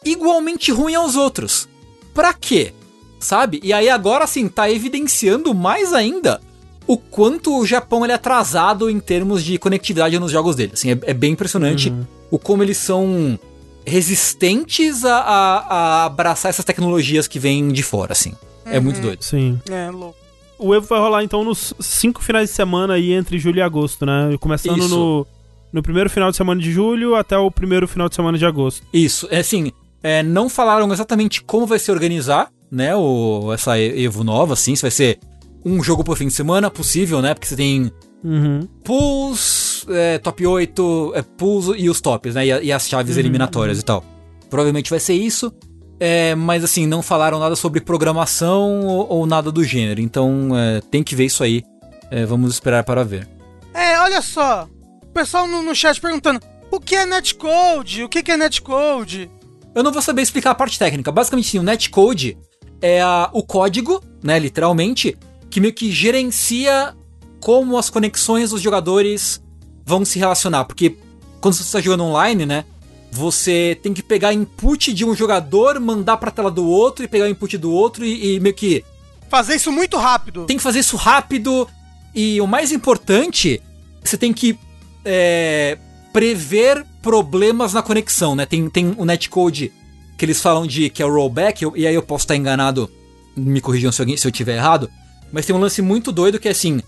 igualmente 0.05 0.72
ruim 0.72 0.95
aos 0.95 1.15
outros. 1.15 1.67
Pra 2.13 2.34
quê? 2.34 2.74
Sabe? 3.20 3.59
E 3.63 3.74
aí 3.74 3.89
agora, 3.89 4.24
assim, 4.24 4.47
tá 4.47 4.70
evidenciando 4.72 5.53
mais 5.53 5.91
ainda 5.93 6.39
o 6.88 6.97
quanto 6.97 7.57
o 7.57 7.65
Japão 7.65 8.03
ele 8.03 8.11
é 8.13 8.15
atrasado 8.15 8.89
em 8.89 8.99
termos 8.99 9.43
de 9.43 9.57
conectividade 9.57 10.17
nos 10.17 10.32
jogos 10.32 10.55
dele. 10.55 10.72
Assim, 10.74 10.91
é, 10.91 10.99
é 11.03 11.13
bem 11.13 11.34
impressionante 11.34 11.89
o 12.32 12.39
como 12.39 12.63
eles 12.63 12.78
são 12.78 13.38
resistentes 13.86 15.03
a, 15.03 15.17
a- 15.17 15.57
a 15.59 16.05
abraçar 16.05 16.49
essas 16.49 16.63
tecnologias 16.65 17.28
que 17.28 17.38
vêm 17.39 17.67
de 17.70 17.84
fora, 17.84 18.13
assim. 18.13 18.34
É 18.72 18.80
muito 18.80 18.99
doido. 19.01 19.22
Sim. 19.24 19.59
É, 19.70 19.89
louco. 19.89 20.17
O 20.57 20.76
Evo 20.76 20.86
vai 20.88 20.99
rolar 20.99 21.24
então 21.24 21.43
nos 21.43 21.74
cinco 21.80 22.22
finais 22.22 22.49
de 22.49 22.55
semana 22.55 22.95
aí 22.95 23.13
entre 23.13 23.39
julho 23.39 23.59
e 23.59 23.61
agosto, 23.61 24.05
né? 24.05 24.36
Começando 24.41 24.80
Isso. 24.80 24.89
no, 24.89 25.28
no 25.72 25.82
primeiro 25.82 26.09
final 26.09 26.30
de 26.32 26.36
semana 26.38 26.59
de 26.59 26.72
julho 26.72 27.15
até 27.15 27.38
o 27.38 27.49
primeiro 27.49 27.88
final 27.88 28.09
de 28.09 28.15
semana 28.15 28.38
de 28.38 28.45
agosto. 28.45 28.86
Isso, 28.93 29.28
é 29.32 29.39
assim, 29.39 29.72
é, 30.03 30.22
não 30.22 30.49
falaram 30.49 30.91
exatamente 30.91 31.41
como 31.43 31.65
vai 31.65 31.80
se 31.80 31.89
organizar, 31.91 32.51
né, 32.72 32.95
o, 32.95 33.51
essa 33.53 33.80
Evo 33.80 34.24
nova, 34.24 34.53
assim, 34.53 34.76
se 34.76 34.82
vai 34.82 34.91
ser 34.91 35.20
um 35.65 35.82
jogo 35.84 36.03
por 36.03 36.17
fim 36.17 36.28
de 36.28 36.34
semana, 36.34 36.70
possível, 36.70 37.22
né, 37.22 37.34
porque 37.34 37.47
você 37.47 37.55
tem 37.55 37.91
Uhum. 38.22 38.67
pools, 38.84 39.86
é, 39.88 40.17
top 40.17 40.45
8, 40.45 41.13
é, 41.15 41.22
pools 41.22 41.74
e 41.78 41.89
os 41.89 42.01
tops, 42.01 42.36
né, 42.36 42.45
e, 42.45 42.65
e 42.65 42.72
as 42.72 42.88
chaves 42.88 43.15
eliminatórias 43.15 43.80
e 43.80 43.84
tal. 43.84 44.03
Provavelmente 44.49 44.89
vai 44.89 44.99
ser 44.99 45.13
isso, 45.13 45.53
é, 46.00 46.34
mas 46.36 46.64
assim, 46.64 46.86
não 46.86 47.02
falaram 47.02 47.39
nada 47.39 47.56
sobre 47.56 47.82
programação 47.82 48.82
ou, 48.86 49.08
ou 49.10 49.26
nada 49.26 49.52
do 49.52 49.64
gênero, 49.64 50.00
então 50.02 50.50
é, 50.58 50.82
tem 50.82 51.04
que 51.04 51.16
ver 51.16 51.26
isso 51.26 51.43
aí, 51.43 51.64
É, 52.12 52.26
vamos 52.26 52.52
esperar 52.54 52.84
para 52.84 53.04
ver. 53.04 53.28
É, 53.74 54.00
olha 54.00 54.20
só. 54.22 54.68
O 55.04 55.12
pessoal 55.14 55.47
no, 55.47 55.62
no 55.62 55.76
chat 55.76 56.02
perguntando: 56.02 56.39
o 56.72 56.80
que 56.80 56.95
é 56.95 57.06
netcode? 57.06 58.04
O 58.04 58.10
que, 58.10 58.24
que 58.24 58.32
é 58.32 58.38
netcode? 58.38 59.30
Eu 59.76 59.84
não 59.84 59.91
vou 59.91 60.02
saber 60.02 60.24
explicar 60.24 60.52
a 60.52 60.56
parte 60.56 60.80
técnica. 60.80 61.12
Basicamente, 61.12 61.50
sim, 61.50 61.60
o 61.60 61.64
netcode 61.64 62.36
é 62.82 63.00
a- 63.02 63.30
o 63.32 63.43
código, 63.43 64.02
né, 64.24 64.39
literalmente, 64.39 65.16
que 65.52 65.60
meio 65.60 65.72
que 65.74 65.91
gerencia 65.91 66.95
como 67.39 67.78
as 67.78 67.89
conexões 67.91 68.50
dos 68.50 68.62
jogadores 68.62 69.39
vão 69.86 70.04
se 70.04 70.18
relacionar. 70.18 70.66
Porque 70.66 70.97
quando 71.39 71.54
você 71.54 71.62
está 71.64 71.80
jogando 71.80 72.06
online, 72.06 72.45
né, 72.45 72.66
você 73.12 73.78
tem 73.82 73.93
que 73.93 74.03
pegar 74.03 74.34
input 74.34 74.93
de 74.93 75.03
um 75.05 75.16
jogador, 75.16 75.80
mandar 75.80 76.18
pra 76.18 76.32
tela 76.32 76.51
do 76.51 76.66
outro 76.68 77.03
e 77.03 77.07
pegar 77.07 77.26
o 77.26 77.30
input 77.30 77.57
do 77.57 77.72
outro 77.72 78.05
e, 78.05 78.36
e 78.36 78.39
meio 78.39 78.55
que 78.55 78.84
Fazer 79.30 79.55
isso 79.55 79.72
muito 79.72 79.95
rápido. 79.97 80.45
tem 80.45 80.57
que 80.57 80.64
fazer 80.64 80.80
isso 80.80 80.95
rápido 80.97 81.68
e 82.16 82.41
o 82.41 82.47
mais 82.47 82.72
importante, 82.72 83.62
você 84.03 84.18
tem 84.18 84.34
que 84.34 84.57
é, 85.05 85.78
prever 86.12 86.84
problemas 87.01 87.74
na 87.74 87.82
conexão, 87.84 88.36
né? 88.36 88.45
Tem, 88.45 88.68
tem 88.70 88.93
o 88.97 89.05
netcode 89.05 89.72
que 90.18 90.26
eles 90.26 90.41
falam 90.41 90.66
de 90.68 90.89
que 90.89 91.01
é 91.01 91.05
o 91.05 91.14
rollback, 91.14 91.64
eu- 91.64 91.78
e 91.78 91.86
aí 91.88 91.93
eu 91.95 92.01
posso 92.01 92.24
estar 92.24 92.36
enganado, 92.36 92.89
me 93.36 93.62
corrijam 93.62 93.91
se, 93.91 94.01
alguém, 94.01 94.18
se 94.18 94.28
eu 94.28 94.32
tiver 94.32 94.55
errado, 94.57 94.89
mas 95.32 95.45
tem 95.45 95.55
um 95.55 95.60
lance 95.60 95.82
muito 95.82 96.12
doido 96.12 96.39
que 96.39 96.47
é 96.47 96.51
assim, 96.51 96.82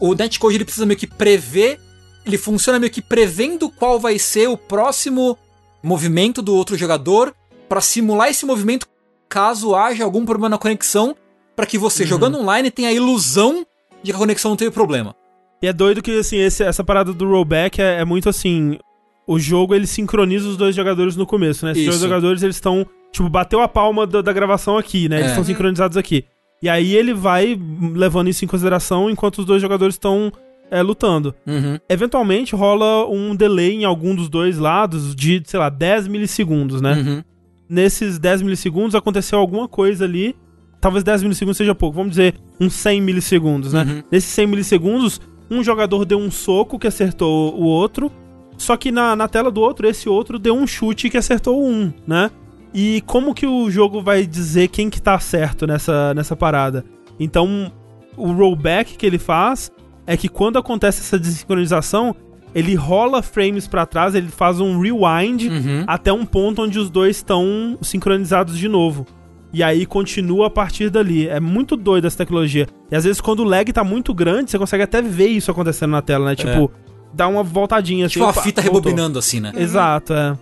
o 0.00 0.14
netcode 0.14 0.54
ele 0.56 0.64
precisa 0.64 0.86
meio 0.86 0.98
que 0.98 1.06
prever, 1.06 1.78
ele 2.24 2.38
funciona 2.38 2.78
meio 2.78 2.92
que 2.92 3.02
prevendo 3.02 3.68
qual 3.68 3.98
vai 3.98 4.18
ser 4.18 4.48
o 4.48 4.56
próximo 4.56 5.36
movimento 5.82 6.42
do 6.42 6.54
outro 6.54 6.76
jogador 6.76 7.34
para 7.68 7.80
simular 7.80 8.28
esse 8.28 8.44
movimento 8.46 8.86
caso 9.28 9.74
haja 9.74 10.04
algum 10.04 10.24
problema 10.24 10.48
na 10.50 10.58
conexão, 10.58 11.14
para 11.54 11.66
que 11.66 11.76
você 11.76 12.06
jogando 12.06 12.38
online 12.38 12.70
tenha 12.70 12.88
a 12.88 12.92
ilusão 12.92 13.66
de 14.02 14.10
que 14.10 14.16
a 14.16 14.18
conexão 14.18 14.50
não 14.50 14.56
teve 14.56 14.70
problema. 14.70 15.14
E 15.62 15.66
é 15.66 15.72
doido 15.72 16.00
que, 16.00 16.18
assim, 16.18 16.36
esse- 16.38 16.62
essa 16.62 16.84
parada 16.84 17.12
do 17.12 17.28
rollback 17.28 17.80
é, 17.82 18.00
é 18.00 18.04
muito 18.04 18.28
assim. 18.28 18.78
O 19.26 19.38
jogo 19.38 19.74
ele 19.74 19.86
sincroniza 19.86 20.48
os 20.48 20.56
dois 20.56 20.74
jogadores 20.74 21.16
no 21.16 21.26
começo, 21.26 21.66
né? 21.66 21.72
Esses 21.72 21.84
dois 21.86 22.00
jogadores 22.00 22.42
eles 22.42 22.56
estão. 22.56 22.86
Tipo, 23.12 23.28
bateu 23.28 23.60
a 23.60 23.68
palma 23.68 24.06
da, 24.06 24.22
da 24.22 24.32
gravação 24.32 24.78
aqui, 24.78 25.08
né? 25.08 25.16
Eles 25.16 25.26
É. 25.28 25.30
estão 25.30 25.44
sincronizados 25.44 25.96
aqui. 25.96 26.24
E 26.62 26.68
aí 26.68 26.94
ele 26.94 27.12
vai 27.12 27.58
levando 27.94 28.28
isso 28.28 28.44
em 28.44 28.48
consideração 28.48 29.10
enquanto 29.10 29.38
os 29.40 29.44
dois 29.44 29.60
jogadores 29.60 29.94
estão 29.96 30.32
é, 30.70 30.82
lutando. 30.82 31.34
Uhum. 31.46 31.78
Eventualmente 31.88 32.54
rola 32.54 33.06
um 33.08 33.34
delay 33.34 33.74
em 33.74 33.84
algum 33.84 34.14
dos 34.14 34.28
dois 34.28 34.58
lados 34.58 35.14
de, 35.14 35.42
sei 35.44 35.58
lá, 35.58 35.68
10 35.68 36.08
milissegundos, 36.08 36.80
né? 36.80 36.94
Uhum. 36.94 37.24
Nesses 37.68 38.18
10 38.18 38.42
milissegundos 38.42 38.94
aconteceu 38.94 39.38
alguma 39.38 39.68
coisa 39.68 40.04
ali. 40.04 40.34
Talvez 40.80 41.02
10 41.02 41.24
milissegundos 41.24 41.56
seja 41.56 41.74
pouco, 41.74 41.96
vamos 41.96 42.10
dizer 42.10 42.34
uns 42.60 42.72
100 42.74 43.00
milissegundos, 43.00 43.72
né? 43.72 43.82
Uhum. 43.82 44.02
Nesses 44.10 44.30
100 44.30 44.46
milissegundos, 44.46 45.20
um 45.50 45.62
jogador 45.62 46.04
deu 46.04 46.18
um 46.18 46.30
soco 46.30 46.78
que 46.78 46.86
acertou 46.86 47.54
o 47.58 47.64
outro, 47.64 48.12
só 48.56 48.76
que 48.76 48.92
na, 48.92 49.16
na 49.16 49.28
tela 49.28 49.50
do 49.50 49.60
outro, 49.60 49.88
esse 49.88 50.08
outro 50.08 50.38
deu 50.38 50.54
um 50.54 50.66
chute 50.66 51.10
que 51.10 51.16
acertou 51.16 51.64
um, 51.64 51.92
né? 52.06 52.30
E 52.72 53.02
como 53.06 53.34
que 53.34 53.46
o 53.46 53.70
jogo 53.70 54.02
vai 54.02 54.26
dizer 54.26 54.68
quem 54.68 54.90
que 54.90 55.00
tá 55.00 55.18
certo 55.18 55.66
nessa, 55.66 56.12
nessa 56.14 56.36
parada? 56.36 56.84
Então, 57.18 57.72
o 58.16 58.32
rollback 58.32 58.96
que 58.96 59.06
ele 59.06 59.18
faz 59.18 59.70
é 60.08 60.16
que 60.16 60.28
quando 60.28 60.58
acontece 60.58 61.02
essa 61.02 61.18
desincronização, 61.18 62.16
ele 62.54 62.74
rola 62.74 63.22
frames 63.22 63.68
pra 63.68 63.84
trás, 63.84 64.14
ele 64.14 64.28
faz 64.28 64.58
um 64.58 64.80
rewind 64.80 65.48
Uhum. 65.48 65.84
até 65.86 66.10
um 66.12 66.24
ponto 66.24 66.62
onde 66.62 66.78
os 66.78 66.88
dois 66.88 67.16
estão 67.16 67.78
sincronizados 67.82 68.58
de 68.58 68.66
novo. 68.68 69.06
E 69.52 69.62
aí 69.62 69.84
continua 69.86 70.46
a 70.46 70.50
partir 70.50 70.88
dali. 70.90 71.28
É 71.28 71.38
muito 71.38 71.76
doido 71.76 72.06
essa 72.06 72.16
tecnologia. 72.18 72.66
E 72.90 72.96
às 72.96 73.04
vezes 73.04 73.20
quando 73.20 73.40
o 73.40 73.44
lag 73.44 73.70
tá 73.72 73.84
muito 73.84 74.12
grande, 74.14 74.50
você 74.50 74.58
consegue 74.58 74.82
até 74.82 75.00
ver 75.02 75.28
isso 75.28 75.50
acontecendo 75.50 75.90
na 75.90 76.00
tela, 76.02 76.24
né? 76.26 76.36
Tipo, 76.36 76.70
dá 77.12 77.28
uma 77.28 77.42
voltadinha 77.42 78.06
assim. 78.06 78.14
Tipo 78.14 78.26
opa, 78.26 78.42
fita 78.42 78.62
voltou. 78.62 78.80
rebobinando 78.80 79.18
assim, 79.18 79.40
né? 79.40 79.52
Exato, 79.56 80.12
é. 80.14 80.36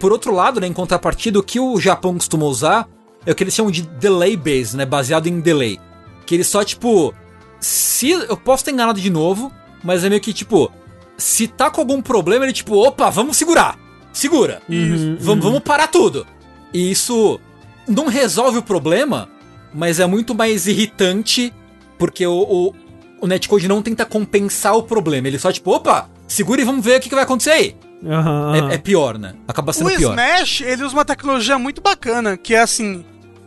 Por 0.00 0.10
outro 0.12 0.34
lado, 0.34 0.60
né, 0.60 0.66
em 0.66 0.72
contrapartida, 0.72 1.38
o 1.38 1.42
que 1.44 1.60
o 1.60 1.78
Japão 1.80 2.14
costuma 2.14 2.44
usar 2.46 2.88
é 3.24 3.30
o 3.30 3.34
que 3.36 3.44
eles 3.44 3.54
chamam 3.54 3.70
de 3.70 3.82
delay 3.82 4.36
base, 4.36 4.76
né? 4.76 4.84
Baseado 4.84 5.28
em 5.28 5.38
delay. 5.40 5.78
Que 6.26 6.34
eles 6.34 6.48
só, 6.48 6.64
tipo. 6.64 7.14
Se. 7.62 8.10
Eu 8.10 8.36
posso 8.36 8.62
estar 8.62 8.72
enganado 8.72 9.00
de 9.00 9.08
novo, 9.08 9.52
mas 9.84 10.02
é 10.04 10.08
meio 10.08 10.20
que 10.20 10.32
tipo, 10.32 10.70
se 11.16 11.46
tá 11.46 11.70
com 11.70 11.80
algum 11.80 12.02
problema, 12.02 12.44
ele 12.44 12.52
tipo, 12.52 12.74
opa, 12.76 13.08
vamos 13.08 13.36
segurar. 13.36 13.78
Segura. 14.12 14.60
Uhum, 14.68 15.16
Vamos, 15.20 15.44
vamos 15.44 15.60
parar 15.60 15.86
tudo. 15.86 16.26
E 16.74 16.90
isso 16.90 17.40
não 17.88 18.06
resolve 18.08 18.58
o 18.58 18.62
problema, 18.62 19.28
mas 19.72 20.00
é 20.00 20.06
muito 20.06 20.34
mais 20.34 20.66
irritante 20.66 21.52
porque 21.98 22.26
o, 22.26 22.34
o, 22.34 22.74
o 23.20 23.26
netcode 23.26 23.68
não 23.68 23.80
tenta 23.80 24.04
compensar 24.04 24.76
o 24.76 24.82
problema. 24.82 25.28
Ele 25.28 25.38
só 25.38 25.50
tipo, 25.52 25.70
opa, 25.70 26.10
segura 26.26 26.60
e 26.60 26.64
vamos 26.64 26.84
ver 26.84 26.98
o 26.98 27.00
que, 27.00 27.08
que 27.08 27.14
vai 27.14 27.24
acontecer 27.24 27.50
aí. 27.52 27.76
Aham, 28.04 28.70
É-. 28.70 28.74
É, 28.74 28.78
pior, 28.78 29.16
né? 29.16 29.34
Acaba 29.46 29.72
sendo 29.72 29.88
O 29.88 29.96
pior. 29.96 30.10
Smash, 30.10 30.60
ele 30.62 30.82
usa 30.82 30.92
uma 30.94 31.04
tecnologia 31.04 31.56
muito 31.58 31.80
bacana, 31.80 32.36
que 32.36 32.54
é 32.54 32.60
assim. 32.60 33.04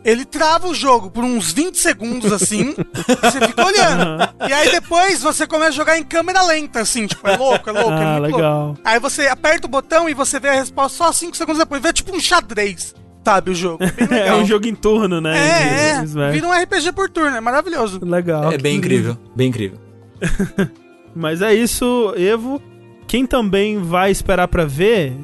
Ele 0.08 0.24
trava 0.24 0.68
o 0.68 0.74
jogo 0.74 1.10
por 1.10 1.24
uns 1.24 1.52
20 1.52 1.74
segundos 1.76 2.32
assim, 2.32 2.74
você 2.74 3.40
fica 3.44 3.66
olhando. 3.66 4.28
E 4.48 4.52
aí 4.52 4.70
depois 4.70 5.20
você 5.20 5.46
começa 5.48 5.70
a 5.70 5.74
jogar 5.74 5.98
em 5.98 6.04
câmera 6.04 6.42
lenta, 6.44 6.78
assim, 6.80 7.06
tipo, 7.08 7.26
é 7.28 7.36
louco, 7.36 7.68
é 7.68 7.72
louco, 7.72 7.90
é 7.90 7.94
Ah, 8.04 8.10
muito 8.12 8.22
louco. 8.22 8.36
legal. 8.36 8.76
Aí 8.84 9.00
você 9.00 9.26
aperta 9.26 9.66
o 9.66 9.70
botão 9.70 10.08
e 10.08 10.14
você 10.14 10.38
vê 10.38 10.48
a 10.50 10.52
resposta 10.52 10.96
só 10.98 11.10
5 11.10 11.36
segundos 11.36 11.58
depois. 11.58 11.82
Vê 11.82 11.92
tipo 11.92 12.14
um 12.14 12.20
xadrez, 12.20 12.94
sabe, 13.24 13.50
o 13.50 13.54
jogo. 13.54 13.82
É, 13.82 13.90
bem 13.90 14.06
É 14.16 14.22
legal. 14.22 14.38
um 14.38 14.46
jogo 14.46 14.68
em 14.68 14.74
turno, 14.76 15.20
né? 15.20 15.36
É, 15.36 15.90
é. 15.96 16.30
Vira 16.30 16.46
um 16.46 16.52
RPG 16.52 16.92
por 16.92 17.10
turno, 17.10 17.36
é 17.36 17.40
maravilhoso. 17.40 17.98
Legal. 18.04 18.52
É 18.52 18.58
bem 18.58 18.76
incrível, 18.76 19.18
bem 19.34 19.48
incrível. 19.48 19.78
Mas 21.14 21.42
é 21.42 21.52
isso, 21.54 22.12
Evo. 22.16 22.62
Quem 23.08 23.26
também 23.26 23.78
vai 23.82 24.10
esperar 24.10 24.46
pra 24.48 24.64
ver 24.64 25.16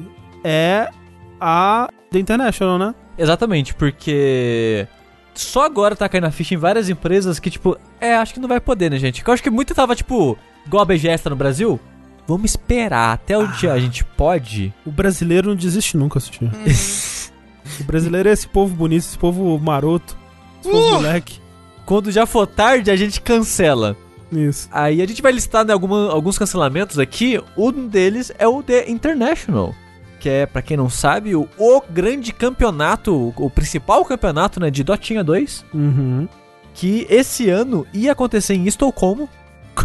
é 0.43 0.89
a 1.39 1.87
The 2.11 2.19
International, 2.19 2.77
né? 2.77 2.95
Exatamente, 3.17 3.73
porque 3.73 4.87
só 5.33 5.65
agora 5.65 5.95
tá 5.95 6.07
caindo 6.09 6.25
a 6.25 6.31
ficha 6.31 6.53
em 6.53 6.57
várias 6.57 6.89
empresas 6.89 7.39
que, 7.39 7.49
tipo, 7.49 7.77
é, 7.99 8.15
acho 8.15 8.33
que 8.33 8.39
não 8.39 8.47
vai 8.47 8.59
poder, 8.59 8.89
né, 8.91 8.97
gente? 8.97 9.23
Que 9.23 9.29
eu 9.29 9.33
acho 9.33 9.43
que 9.43 9.49
muito 9.49 9.73
tava, 9.75 9.95
tipo, 9.95 10.37
igual 10.65 10.83
a 10.83 10.85
BGS 10.85 11.23
tá 11.23 11.29
no 11.29 11.35
Brasil. 11.35 11.79
Vamos 12.27 12.51
esperar 12.51 13.13
até 13.13 13.37
o 13.37 13.45
dia 13.47 13.73
a 13.73 13.79
gente 13.79 14.03
pode. 14.05 14.73
O 14.85 14.91
brasileiro 14.91 15.49
não 15.49 15.55
desiste 15.55 15.97
nunca, 15.97 16.17
assistir. 16.19 16.45
o 17.79 17.83
brasileiro 17.83 18.29
é 18.29 18.31
esse 18.31 18.47
povo 18.47 18.73
bonito, 18.73 19.03
esse 19.03 19.17
povo 19.17 19.57
maroto, 19.59 20.15
esse 20.61 20.71
povo 20.71 20.87
Uh! 20.87 20.91
moleque. 20.93 21.41
Quando 21.85 22.11
já 22.11 22.25
for 22.25 22.47
tarde, 22.47 22.89
a 22.89 22.95
gente 22.95 23.19
cancela. 23.19 23.97
Isso. 24.31 24.69
Aí 24.71 25.01
a 25.01 25.05
gente 25.05 25.21
vai 25.21 25.31
listar 25.33 25.65
né, 25.65 25.73
alguma- 25.73 26.09
alguns 26.11 26.39
cancelamentos 26.39 26.97
aqui. 26.97 27.39
Um 27.57 27.87
deles 27.87 28.31
é 28.39 28.47
o 28.47 28.63
The 28.63 28.89
International. 28.89 29.75
Que 30.23 30.29
é, 30.29 30.45
pra 30.45 30.61
quem 30.61 30.77
não 30.77 30.89
sabe, 30.89 31.35
o, 31.35 31.49
o 31.57 31.81
grande 31.89 32.31
campeonato, 32.31 33.33
o, 33.35 33.49
principal 33.49 34.05
campeonato 34.05 34.57
né, 34.57 34.71
de 34.71 34.81
Dotinha 34.81 35.21
2. 35.21 35.65
Uhum. 35.73 36.29
Que 36.73 37.05
esse 37.09 37.49
ano 37.49 37.85
ia 37.93 38.13
acontecer 38.13 38.53
em 38.53 38.65
Estocolmo. 38.65 39.27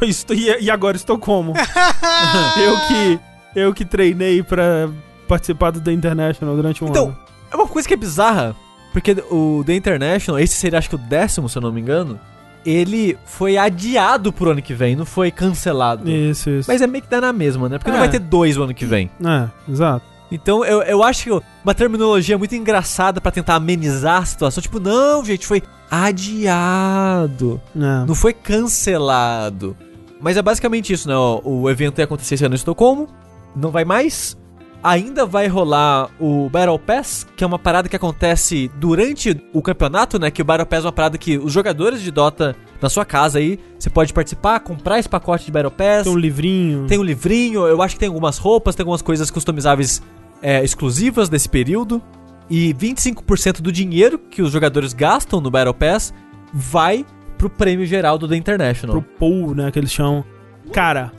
E 0.61 0.70
agora 0.70 0.97
estou 0.97 1.18
como? 1.18 1.55
eu 2.57 2.76
que 2.86 3.20
eu 3.57 3.74
que 3.74 3.84
treinei 3.84 4.41
pra 4.45 4.89
participar 5.26 5.72
do 5.72 5.80
The 5.80 5.91
International 5.93 6.55
durante 6.55 6.84
um 6.84 6.89
Então, 6.89 7.07
ano. 7.07 7.18
é 7.51 7.57
uma 7.57 7.66
coisa 7.66 7.89
que 7.89 7.95
é 7.95 7.97
bizarra, 7.97 8.55
porque 8.93 9.16
o 9.30 9.64
The 9.66 9.74
International, 9.74 10.39
esse 10.39 10.55
seria 10.55 10.78
acho 10.78 10.89
que 10.91 10.95
o 10.95 10.99
décimo, 10.99 11.49
se 11.49 11.59
eu 11.59 11.62
não 11.62 11.72
me 11.72 11.80
engano, 11.80 12.20
ele 12.64 13.18
foi 13.24 13.57
adiado 13.57 14.32
pro 14.32 14.51
ano 14.51 14.62
que 14.62 14.74
vem, 14.74 14.95
não 14.95 15.07
foi 15.07 15.30
cancelado. 15.32 16.09
Isso, 16.09 16.49
isso. 16.51 16.70
Mas 16.70 16.80
é 16.80 16.86
meio 16.86 17.03
que 17.03 17.11
dá 17.11 17.20
na 17.20 17.32
mesma, 17.32 17.68
né? 17.68 17.78
Porque 17.78 17.91
não 17.91 17.97
É. 17.99 18.01
vai 18.03 18.11
ter 18.11 18.20
dois 18.20 18.57
o 18.57 18.62
ano 18.62 18.74
que 18.74 18.84
vem. 18.86 19.11
É, 19.24 19.49
exato. 19.72 20.05
Então 20.31 20.64
eu, 20.64 20.83
eu 20.83 21.03
acho 21.03 21.24
que 21.24 21.31
uma 21.64 21.74
terminologia 21.74 22.37
muito 22.37 22.55
engraçada 22.55 23.20
pra 23.20 23.33
tentar 23.33 23.55
amenizar 23.57 24.22
a 24.22 24.26
situação. 24.26 24.62
Tipo, 24.62 24.79
não, 24.79 25.24
gente, 25.24 25.47
foi 25.47 25.62
adiado. 25.91 27.61
É. 27.74 28.07
Não 28.07 28.14
foi 28.14 28.33
cancelado. 28.33 29.76
Mas 30.20 30.37
é 30.37 30.43
basicamente 30.43 30.93
isso, 30.93 31.09
né? 31.09 31.16
O, 31.16 31.62
o 31.62 31.70
evento 31.70 31.99
ia 31.99 32.05
acontecer 32.05 32.35
esse 32.35 32.45
ano 32.45 32.55
em 32.55 32.57
Estocolmo. 32.57 33.09
Não 33.57 33.70
vai 33.70 33.85
mais. 33.85 34.38
Ainda 34.83 35.26
vai 35.26 35.49
rolar 35.49 36.09
o 36.20 36.49
Battle 36.49 36.79
Pass, 36.79 37.26
que 37.37 37.43
é 37.43 37.47
uma 37.47 37.59
parada 37.59 37.89
que 37.89 37.97
acontece 37.97 38.70
durante 38.76 39.41
o 39.53 39.61
campeonato, 39.61 40.18
né? 40.18 40.31
Que 40.31 40.41
o 40.41 40.45
Battle 40.45 40.66
Pass 40.66 40.85
é 40.85 40.87
uma 40.87 40.93
parada 40.93 41.18
que 41.18 41.37
os 41.37 41.53
jogadores 41.53 42.01
de 42.01 42.11
Dota 42.11 42.55
na 42.81 42.89
sua 42.89 43.05
casa 43.05 43.39
aí, 43.39 43.59
você 43.76 43.91
pode 43.91 44.12
participar, 44.12 44.61
comprar 44.61 44.99
esse 45.01 45.09
pacote 45.09 45.45
de 45.47 45.51
Battle 45.51 45.72
Pass. 45.72 46.05
Tem 46.05 46.12
um 46.12 46.16
livrinho. 46.16 46.87
Tem 46.87 46.99
um 46.99 47.03
livrinho, 47.03 47.66
eu 47.66 47.83
acho 47.83 47.97
que 47.97 48.01
tem 48.01 48.09
algumas 48.09 48.39
roupas, 48.39 48.76
tem 48.76 48.85
algumas 48.85 49.03
coisas 49.03 49.31
customizáveis 49.31 50.01
é, 50.41 50.62
exclusivas 50.62 51.29
desse 51.29 51.49
período. 51.49 52.01
E 52.49 52.72
25% 52.72 53.61
do 53.61 53.70
dinheiro 53.70 54.18
que 54.18 54.41
os 54.41 54.53
jogadores 54.53 54.93
gastam 54.93 55.41
no 55.41 55.51
Battle 55.51 55.74
Pass 55.74 56.14
vai 56.53 57.05
pro 57.37 57.51
prêmio 57.51 57.85
geral 57.85 58.16
do 58.16 58.26
The 58.26 58.37
International. 58.37 59.01
pro 59.01 59.03
pool, 59.03 59.55
né, 59.55 59.70
que 59.70 59.79
eles 59.79 59.93
chamam. 59.93 60.24
Cara, 60.72 61.12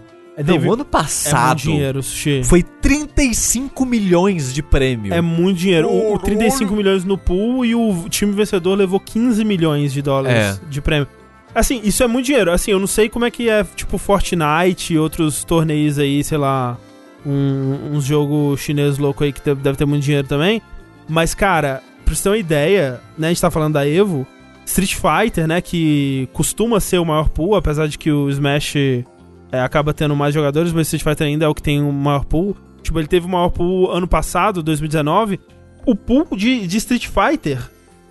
teve- 0.44 0.68
o 0.68 0.74
ano 0.74 0.82
é 0.82 0.86
passado 0.86 1.48
muito 1.48 1.62
dinheiro, 1.78 2.04
Sushi. 2.04 2.42
foi 2.44 2.64
35 2.64 3.86
milhões 3.86 4.54
de 4.54 4.62
prêmio. 4.64 5.14
É 5.14 5.22
muito 5.22 5.58
dinheiro. 5.58 5.88
O, 5.88 5.98
o 6.16 6.20
Caralho. 6.20 6.20
35 6.38 6.76
milhões 6.76 7.04
no 7.04 7.18
pool 7.18 7.66
e 7.66 7.76
o 7.76 8.06
time 8.10 8.32
vencedor 8.34 8.76
levou 8.78 9.00
15 9.00 9.44
milhões 9.44 9.92
de 9.94 10.02
dólares 10.02 10.62
de 10.70 10.82
prêmio. 10.82 11.08
Assim, 11.54 11.82
isso 11.84 12.04
é 12.04 12.08
muito 12.08 12.28
dinheiro. 12.28 12.52
Assim, 12.52 12.72
eu 12.72 12.80
não 12.80 12.88
sei 12.88 13.10
como 13.10 13.26
é 13.26 13.32
que 13.32 13.50
é, 13.50 13.64
tipo, 13.76 13.98
Fortnite 13.98 14.94
e 14.94 15.00
outros 15.00 15.44
torneios 15.44 15.98
aí, 15.98 16.24
sei 16.24 16.38
lá, 16.38 16.78
um, 17.26 17.96
uns 17.96 18.06
jogos 18.06 18.60
chinês 18.62 18.98
louco 18.98 19.24
aí 19.24 19.34
que 19.34 19.42
deve, 19.44 19.62
deve 19.62 19.78
ter 19.78 19.86
muito 19.86 20.04
dinheiro 20.04 20.28
também. 20.28 20.62
Mas, 21.08 21.34
cara, 21.34 21.82
pra 22.06 22.14
você 22.14 22.24
ter 22.24 22.30
uma 22.30 22.38
ideia, 22.38 23.02
né, 23.18 23.28
a 23.28 23.30
gente 23.32 23.42
tá 23.42 23.50
falando 23.50 23.74
da 23.74 23.88
Evo, 23.88 24.28
Street 24.66 24.94
Fighter, 24.96 25.48
né, 25.48 25.60
que 25.60 26.30
costuma 26.34 26.80
ser 26.80 27.00
o 27.00 27.06
maior 27.06 27.30
pool, 27.30 27.56
apesar 27.56 27.88
de 27.88 27.98
que 27.98 28.12
o 28.12 28.30
Smash 28.30 28.76
é, 29.52 29.60
acaba 29.62 29.94
tendo 29.94 30.16
mais 30.16 30.34
jogadores, 30.34 30.72
mas 30.72 30.88
Street 30.88 31.04
Fighter 31.04 31.28
ainda 31.28 31.46
é 31.46 31.48
o 31.48 31.56
que 31.56 31.62
tem 31.64 31.82
o 31.82 31.92
maior 31.92 32.26
pool. 32.26 32.56
Tipo, 32.82 33.00
ele 33.00 33.08
teve 33.08 33.26
o 33.26 33.30
maior 33.30 33.50
pool 33.50 33.92
ano 33.92 34.08
passado, 34.08 34.62
2019. 34.64 35.40
O 35.86 35.96
pool 35.96 36.28
de, 36.36 36.66
de 36.68 36.78
Street 36.78 37.08
Fighter 37.08 37.60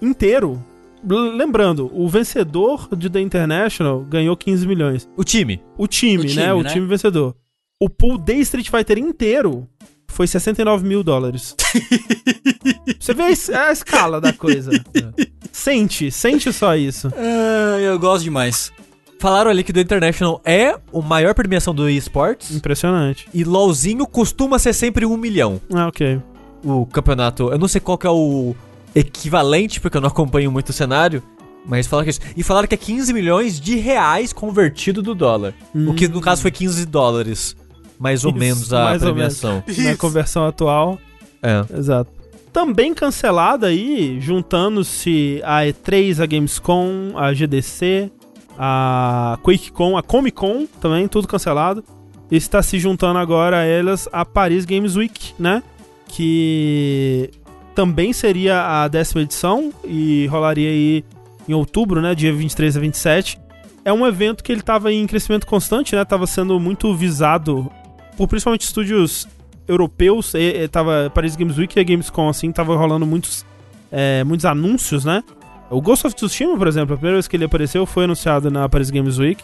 inteiro. 0.00 0.62
Lembrando, 1.04 1.90
o 1.94 2.08
vencedor 2.08 2.88
de 2.96 3.08
The 3.08 3.20
International 3.20 4.00
ganhou 4.00 4.36
15 4.36 4.66
milhões. 4.66 5.08
O 5.16 5.22
time. 5.22 5.62
O 5.76 5.86
time, 5.86 6.24
O 6.24 6.26
time, 6.26 6.34
né? 6.42 6.52
O 6.52 6.62
né? 6.62 6.70
time 6.70 6.86
vencedor. 6.86 7.36
O 7.80 7.88
pool 7.88 8.18
de 8.18 8.34
Street 8.40 8.68
Fighter 8.68 8.98
inteiro 8.98 9.68
foi 10.08 10.26
69 10.26 10.84
mil 10.86 11.04
dólares. 11.04 11.54
Você 12.98 13.14
vê 13.14 13.22
a 13.22 13.30
es- 13.30 13.50
a 13.50 13.70
escala 13.72 14.20
da 14.20 14.32
coisa. 14.32 14.70
Sente, 15.52 16.10
sente 16.10 16.52
só 16.52 16.76
isso. 16.76 17.12
Ah, 17.16 17.78
eu 17.80 17.98
gosto 17.98 18.24
demais. 18.24 18.72
Falaram 19.18 19.50
ali 19.50 19.64
que 19.64 19.72
The 19.72 19.80
International 19.80 20.40
é 20.44 20.78
o 20.92 21.02
maior 21.02 21.34
premiação 21.34 21.74
do 21.74 21.88
eSports. 21.88 22.54
Impressionante. 22.54 23.28
E 23.34 23.42
LoLzinho 23.42 24.06
costuma 24.06 24.58
ser 24.58 24.72
sempre 24.72 25.04
um 25.04 25.16
milhão. 25.16 25.60
Ah, 25.72 25.88
ok. 25.88 26.20
o 26.64 26.86
campeonato. 26.86 27.50
Eu 27.50 27.58
não 27.58 27.66
sei 27.68 27.80
qual 27.80 27.98
que 27.98 28.06
é 28.06 28.10
o 28.10 28.54
equivalente, 28.94 29.80
porque 29.80 29.96
eu 29.96 30.00
não 30.00 30.08
acompanho 30.08 30.50
muito 30.52 30.68
o 30.70 30.72
cenário. 30.72 31.22
Mas 31.66 31.86
falaram 31.86 32.04
que 32.04 32.10
é 32.10 32.12
isso. 32.12 32.20
E 32.36 32.42
falaram 32.42 32.68
que 32.68 32.74
é 32.74 32.78
15 32.78 33.12
milhões 33.12 33.60
de 33.60 33.76
reais 33.76 34.32
convertido 34.32 35.02
do 35.02 35.14
dólar. 35.14 35.52
O 35.74 35.94
que 35.94 36.08
no 36.08 36.20
caso 36.20 36.40
foi 36.42 36.50
15 36.50 36.86
dólares. 36.86 37.56
Mais 37.98 38.24
ou 38.24 38.30
Isso, 38.30 38.38
menos 38.38 38.72
a 38.72 38.84
mais 38.84 39.02
ou 39.02 39.12
premiação. 39.12 39.64
Na 39.66 39.72
Isso. 39.72 39.98
conversão 39.98 40.46
atual. 40.46 40.98
É. 41.42 41.64
Exato. 41.76 42.10
Também 42.52 42.94
cancelada 42.94 43.66
aí, 43.66 44.18
juntando-se 44.20 45.40
a 45.44 45.62
E3, 45.62 46.22
a 46.22 46.26
Gamescom, 46.26 47.12
a 47.16 47.32
GDC, 47.34 48.10
a 48.58 49.38
QuakeCon, 49.42 49.96
a 49.96 50.02
Comic 50.02 50.36
Con 50.36 50.66
também, 50.80 51.06
tudo 51.06 51.28
cancelado. 51.28 51.84
Está 52.30 52.60
se 52.62 52.78
juntando 52.78 53.18
agora 53.18 53.58
a 53.58 53.64
elas 53.64 54.08
a 54.12 54.24
Paris 54.24 54.64
Games 54.64 54.96
Week, 54.96 55.32
né? 55.38 55.62
Que 56.08 57.30
também 57.74 58.12
seria 58.12 58.82
a 58.82 58.88
décima 58.88 59.22
edição 59.22 59.72
e 59.84 60.26
rolaria 60.26 60.68
aí 60.68 61.04
em 61.48 61.54
outubro, 61.54 62.02
né? 62.02 62.14
Dia 62.14 62.32
23 62.32 62.76
a 62.76 62.80
27. 62.80 63.40
É 63.84 63.92
um 63.92 64.06
evento 64.06 64.42
que 64.42 64.52
ele 64.52 64.60
estava 64.60 64.92
em 64.92 65.06
crescimento 65.06 65.46
constante, 65.46 65.94
né? 65.94 66.04
Tava 66.04 66.26
sendo 66.26 66.58
muito 66.58 66.94
visado 66.94 67.70
por 68.16 68.26
principalmente 68.26 68.62
estúdios 68.62 69.28
europeus, 69.66 70.34
e, 70.34 70.64
e 70.64 70.68
tava 70.68 71.10
Paris 71.14 71.36
Games 71.36 71.56
Week 71.56 71.78
e 71.78 71.80
a 71.80 71.84
Gamescom, 71.84 72.28
assim, 72.28 72.50
tava 72.50 72.76
rolando 72.76 73.06
muitos, 73.06 73.46
é, 73.92 74.24
muitos 74.24 74.44
anúncios, 74.44 75.04
né? 75.04 75.22
O 75.70 75.80
Ghost 75.80 76.06
of 76.06 76.16
Tsushima, 76.16 76.56
por 76.56 76.66
exemplo, 76.66 76.94
a 76.94 76.96
primeira 76.96 77.16
vez 77.16 77.28
que 77.28 77.36
ele 77.36 77.44
apareceu 77.44 77.84
foi 77.84 78.04
anunciado 78.04 78.50
na 78.50 78.68
Paris 78.68 78.90
Games 78.90 79.18
Week 79.18 79.42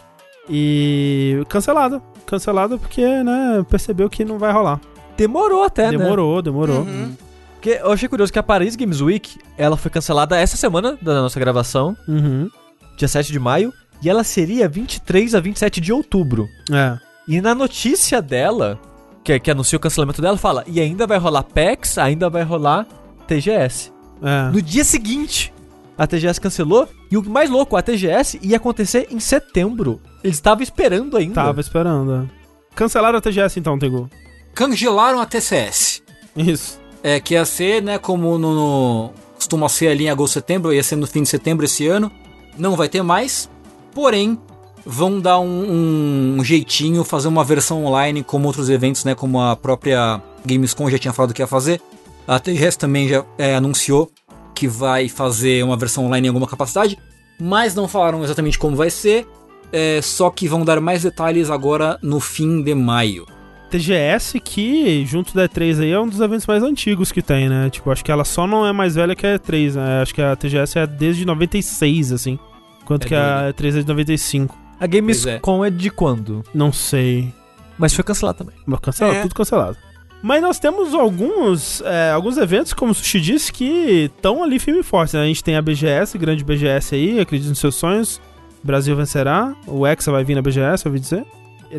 e 0.49 1.43
cancelado. 1.49 2.01
Cancelado 2.25 2.79
porque, 2.79 3.05
né, 3.23 3.65
percebeu 3.69 4.09
que 4.09 4.25
não 4.25 4.37
vai 4.39 4.51
rolar. 4.51 4.79
Demorou 5.17 5.63
até, 5.63 5.91
né? 5.91 5.97
demorou, 5.97 6.41
demorou. 6.41 6.81
Uhum. 6.81 7.15
Porque 7.53 7.79
eu 7.81 7.91
achei 7.91 8.07
curioso 8.09 8.31
que 8.33 8.39
a 8.39 8.43
Paris 8.43 8.75
Games 8.75 9.01
Week, 9.01 9.39
ela 9.57 9.77
foi 9.77 9.89
cancelada 9.89 10.37
essa 10.37 10.57
semana 10.57 10.97
da 11.01 11.21
nossa 11.21 11.39
gravação, 11.39 11.95
Uhum. 12.07 12.49
dia 12.97 13.07
7 13.07 13.31
de 13.31 13.39
maio, 13.39 13.73
e 14.03 14.09
ela 14.09 14.23
seria 14.23 14.67
23 14.67 15.33
a 15.35 15.39
27 15.39 15.79
de 15.79 15.93
outubro. 15.93 16.47
É. 16.71 16.97
E 17.27 17.39
na 17.41 17.55
notícia 17.55 18.21
dela, 18.21 18.79
que, 19.23 19.39
que 19.39 19.49
anuncia 19.49 19.77
o 19.77 19.79
cancelamento 19.79 20.21
dela, 20.21 20.37
fala, 20.37 20.63
e 20.67 20.79
ainda 20.79 21.07
vai 21.07 21.17
rolar 21.17 21.43
PEX, 21.43 21.97
ainda 21.97 22.29
vai 22.29 22.43
rolar 22.43 22.85
TGS. 23.27 23.91
É. 24.21 24.51
No 24.51 24.61
dia 24.61 24.83
seguinte, 24.83 25.51
a 25.97 26.05
TGS 26.07 26.39
cancelou. 26.39 26.87
E 27.11 27.17
o 27.17 27.23
mais 27.29 27.49
louco, 27.49 27.75
a 27.77 27.81
TGS 27.81 28.39
ia 28.41 28.57
acontecer 28.57 29.07
em 29.11 29.19
setembro. 29.19 30.01
Eles 30.23 30.37
estavam 30.37 30.63
esperando 30.63 31.17
ainda. 31.17 31.35
Tava 31.35 31.61
esperando. 31.61 32.29
Cancelaram 32.73 33.17
a 33.17 33.21
TGS 33.21 33.59
então, 33.59 33.77
Tengu. 33.79 34.09
Congelaram 34.57 35.19
a 35.19 35.25
TCS. 35.25 36.01
Isso. 36.35 36.79
É, 37.03 37.19
que 37.19 37.33
ia 37.35 37.45
ser, 37.45 37.81
né, 37.81 37.97
como 37.97 38.37
no, 38.37 38.53
no- 38.55 39.11
costuma 39.35 39.69
ser 39.69 39.87
ali 39.89 40.05
em 40.05 40.09
agosto, 40.09 40.33
setembro, 40.33 40.73
ia 40.73 40.81
ser 40.83 40.95
no 40.95 41.05
fim 41.05 41.23
de 41.23 41.29
setembro 41.29 41.65
esse 41.65 41.87
ano. 41.87 42.11
Não 42.57 42.75
vai 42.75 42.89
ter 42.89 43.01
mais. 43.03 43.49
Porém, 43.93 44.37
vão 44.85 45.19
dar 45.19 45.39
um, 45.39 46.35
um 46.39 46.43
jeitinho, 46.43 47.03
fazer 47.03 47.27
uma 47.27 47.43
versão 47.43 47.85
online 47.85 48.23
como 48.23 48.47
outros 48.47 48.69
eventos, 48.69 49.03
né, 49.05 49.13
como 49.15 49.39
a 49.39 49.55
própria 49.55 50.21
Gamescom 50.45 50.89
já 50.89 50.97
tinha 50.97 51.13
falado 51.13 51.33
que 51.33 51.41
ia 51.41 51.47
fazer. 51.47 51.81
A 52.27 52.39
TGS 52.39 52.77
também 52.77 53.07
já 53.07 53.23
é, 53.37 53.55
anunciou 53.55 54.09
que 54.55 54.67
vai 54.67 55.07
fazer 55.09 55.63
uma 55.63 55.77
versão 55.77 56.05
online 56.05 56.27
em 56.27 56.29
alguma 56.29 56.47
capacidade, 56.47 56.97
mas 57.39 57.75
não 57.75 57.87
falaram 57.87 58.23
exatamente 58.23 58.57
como 58.57 58.75
vai 58.75 58.89
ser. 58.89 59.27
é, 59.73 59.99
só 60.01 60.29
que 60.29 60.47
vão 60.47 60.63
dar 60.63 60.79
mais 60.79 61.03
detalhes 61.03 61.49
agora 61.49 61.99
no 62.01 62.19
fim 62.21 62.63
de 62.63 62.73
maio. 62.73 63.25
TGS 63.69 64.39
que, 64.39 65.03
junto 65.05 65.33
da 65.35 65.49
E3 65.49 65.81
aí, 65.81 65.91
é 65.91 65.99
um 65.99 66.07
dos 66.07 66.21
eventos 66.21 66.45
mais 66.47 66.63
antigos 66.63 67.11
que 67.11 67.21
tem, 67.21 67.49
né? 67.49 67.69
Tipo, 67.69 67.91
acho 67.91 68.05
que 68.05 68.11
ela 68.11 68.23
só 68.23 68.47
não 68.47 68.65
é 68.65 68.71
mais 68.71 68.95
velha 68.95 69.15
que 69.15 69.25
a 69.27 69.37
E3, 69.37 69.73
né? 69.73 70.01
Acho 70.01 70.13
que 70.15 70.21
a 70.21 70.35
TGS 70.35 70.79
é 70.79 70.87
desde 70.87 71.25
96, 71.25 72.13
assim. 72.13 72.39
Enquanto 72.81 73.05
É 73.05 73.07
que 73.07 73.15
a 73.15 73.51
E3 73.53 73.79
é 73.79 73.81
de 73.81 73.87
95. 73.87 74.57
A 74.79 74.87
Gamescom 74.87 75.65
é. 75.65 75.69
de 75.69 75.89
quando? 75.89 76.43
Não 76.53 76.71
sei. 76.71 77.33
Mas 77.77 77.93
foi 77.93 78.03
cancelado 78.03 78.37
também. 78.37 78.55
Mas 78.65 78.79
cancelado, 78.79 79.17
É. 79.17 79.21
tudo 79.23 79.35
cancelado. 79.35 79.77
Mas 80.25 80.41
nós 80.41 80.57
temos 80.57 80.95
alguns, 80.95 81.81
é, 81.81 82.09
alguns 82.09 82.35
eventos, 82.37 82.73
como 82.73 82.91
o 82.91 82.95
Sushi 82.95 83.21
disse, 83.21 83.53
que 83.53 84.09
estão 84.11 84.43
ali 84.43 84.57
firme 84.57 84.79
e 84.79 84.83
forte. 84.83 85.15
Né? 85.15 85.21
A 85.21 85.27
gente 85.27 85.43
tem 85.43 85.55
a 85.55 85.61
BGS, 85.61 86.17
grande 86.17 86.43
BGS 86.43 86.95
aí, 86.95 87.19
acredito 87.19 87.49
nos 87.49 87.59
seus 87.59 87.75
sonhos. 87.75 88.19
Brasil 88.63 88.95
vencerá. 88.95 89.55
O 89.67 89.85
Hexa 89.85 90.11
vai 90.11 90.23
vir 90.23 90.33
na 90.33 90.41
BGS, 90.41 90.87
ouvi 90.87 90.99
dizer. 90.99 91.23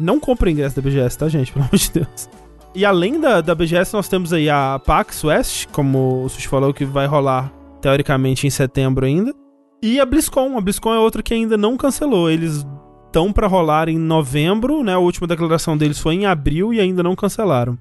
Não 0.00 0.20
compre 0.20 0.52
ingresso 0.52 0.76
da 0.76 0.82
BGS, 0.82 1.18
tá, 1.18 1.28
gente? 1.28 1.50
Pelo 1.52 1.64
amor 1.64 1.76
de 1.76 1.90
Deus. 1.90 2.30
E 2.72 2.84
além 2.84 3.20
da, 3.20 3.40
da 3.40 3.52
BGS, 3.52 3.92
nós 3.92 4.06
temos 4.06 4.32
aí 4.32 4.48
a 4.48 4.78
PAX 4.78 5.24
West, 5.24 5.66
como 5.72 6.22
o 6.22 6.28
Sushi 6.28 6.46
falou, 6.46 6.72
que 6.72 6.84
vai 6.84 7.08
rolar 7.08 7.52
teoricamente 7.80 8.46
em 8.46 8.50
setembro 8.50 9.06
ainda. 9.06 9.34
E 9.82 9.98
a 9.98 10.06
BlizzCon. 10.06 10.56
A 10.56 10.60
BlizzCon 10.60 10.94
é 10.94 11.00
outra 11.00 11.20
que 11.20 11.34
ainda 11.34 11.56
não 11.56 11.76
cancelou. 11.76 12.30
Eles 12.30 12.64
estão 13.06 13.32
pra 13.32 13.48
rolar 13.48 13.88
em 13.88 13.98
novembro, 13.98 14.84
né? 14.84 14.92
A 14.92 14.98
última 14.98 15.26
declaração 15.26 15.76
deles 15.76 15.98
foi 15.98 16.14
em 16.14 16.26
abril 16.26 16.72
e 16.72 16.78
ainda 16.78 17.02
não 17.02 17.16
cancelaram. 17.16 17.76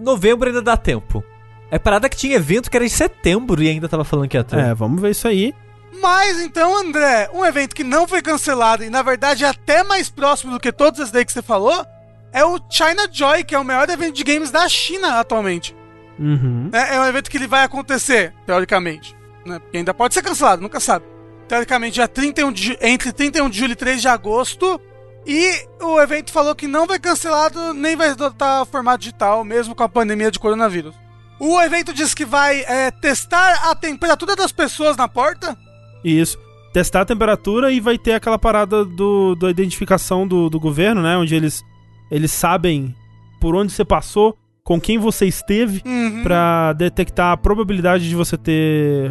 Novembro 0.00 0.48
ainda 0.48 0.62
dá 0.62 0.76
tempo. 0.76 1.24
É 1.70 1.78
parada 1.78 2.08
que 2.08 2.16
tinha 2.16 2.36
evento 2.36 2.70
que 2.70 2.76
era 2.76 2.84
em 2.84 2.88
setembro 2.88 3.62
e 3.62 3.68
ainda 3.68 3.88
tava 3.88 4.04
falando 4.04 4.28
que 4.28 4.36
ia 4.36 4.44
ter. 4.44 4.58
É, 4.58 4.74
vamos 4.74 5.00
ver 5.00 5.10
isso 5.10 5.26
aí. 5.26 5.54
Mas 6.00 6.40
então, 6.40 6.76
André, 6.76 7.30
um 7.32 7.44
evento 7.44 7.74
que 7.74 7.84
não 7.84 8.06
foi 8.06 8.20
cancelado 8.20 8.84
e 8.84 8.90
na 8.90 9.02
verdade 9.02 9.44
é 9.44 9.48
até 9.48 9.82
mais 9.82 10.10
próximo 10.10 10.52
do 10.52 10.60
que 10.60 10.72
todos 10.72 11.00
esses 11.00 11.12
daí 11.12 11.24
que 11.24 11.32
você 11.32 11.42
falou 11.42 11.86
é 12.32 12.44
o 12.44 12.58
China 12.68 13.08
Joy, 13.10 13.44
que 13.44 13.54
é 13.54 13.58
o 13.58 13.64
maior 13.64 13.88
evento 13.88 14.14
de 14.14 14.24
games 14.24 14.50
da 14.50 14.68
China 14.68 15.20
atualmente. 15.20 15.74
Uhum. 16.18 16.68
né? 16.72 16.94
É 16.94 17.00
um 17.00 17.06
evento 17.06 17.30
que 17.30 17.36
ele 17.36 17.46
vai 17.46 17.64
acontecer, 17.64 18.34
teoricamente. 18.46 19.16
Né? 19.46 19.58
Porque 19.58 19.78
ainda 19.78 19.94
pode 19.94 20.14
ser 20.14 20.22
cancelado, 20.22 20.62
nunca 20.62 20.80
sabe. 20.80 21.04
Teoricamente, 21.46 21.94
dia 21.94 22.08
31 22.08 22.52
de, 22.52 22.78
entre 22.80 23.12
31 23.12 23.48
de 23.48 23.58
julho 23.58 23.72
e 23.72 23.76
3 23.76 24.00
de 24.00 24.08
agosto. 24.08 24.80
E 25.26 25.66
o 25.82 26.00
evento 26.00 26.30
falou 26.30 26.54
que 26.54 26.66
não 26.66 26.86
vai 26.86 26.98
cancelado, 26.98 27.72
nem 27.72 27.96
vai 27.96 28.10
adotar 28.10 28.64
formato 28.66 28.98
digital, 28.98 29.42
mesmo 29.44 29.74
com 29.74 29.82
a 29.82 29.88
pandemia 29.88 30.30
de 30.30 30.38
coronavírus. 30.38 30.94
O 31.40 31.60
evento 31.62 31.92
diz 31.92 32.14
que 32.14 32.24
vai 32.24 32.60
é, 32.60 32.90
testar 32.90 33.70
a 33.70 33.74
temperatura 33.74 34.36
das 34.36 34.52
pessoas 34.52 34.96
na 34.96 35.08
porta. 35.08 35.56
Isso. 36.04 36.38
Testar 36.72 37.02
a 37.02 37.04
temperatura 37.06 37.72
e 37.72 37.80
vai 37.80 37.96
ter 37.96 38.12
aquela 38.12 38.38
parada 38.38 38.84
do, 38.84 39.34
da 39.34 39.48
identificação 39.50 40.26
do, 40.26 40.50
do 40.50 40.60
governo, 40.60 41.02
né? 41.02 41.16
Onde 41.16 41.34
eles, 41.34 41.62
eles 42.10 42.30
sabem 42.32 42.94
por 43.40 43.54
onde 43.56 43.72
você 43.72 43.84
passou, 43.84 44.36
com 44.62 44.80
quem 44.80 44.98
você 44.98 45.26
esteve, 45.26 45.82
Uhum. 45.84 46.22
pra 46.22 46.72
detectar 46.74 47.32
a 47.32 47.36
probabilidade 47.36 48.08
de 48.08 48.14
você 48.14 48.36
ter. 48.36 49.10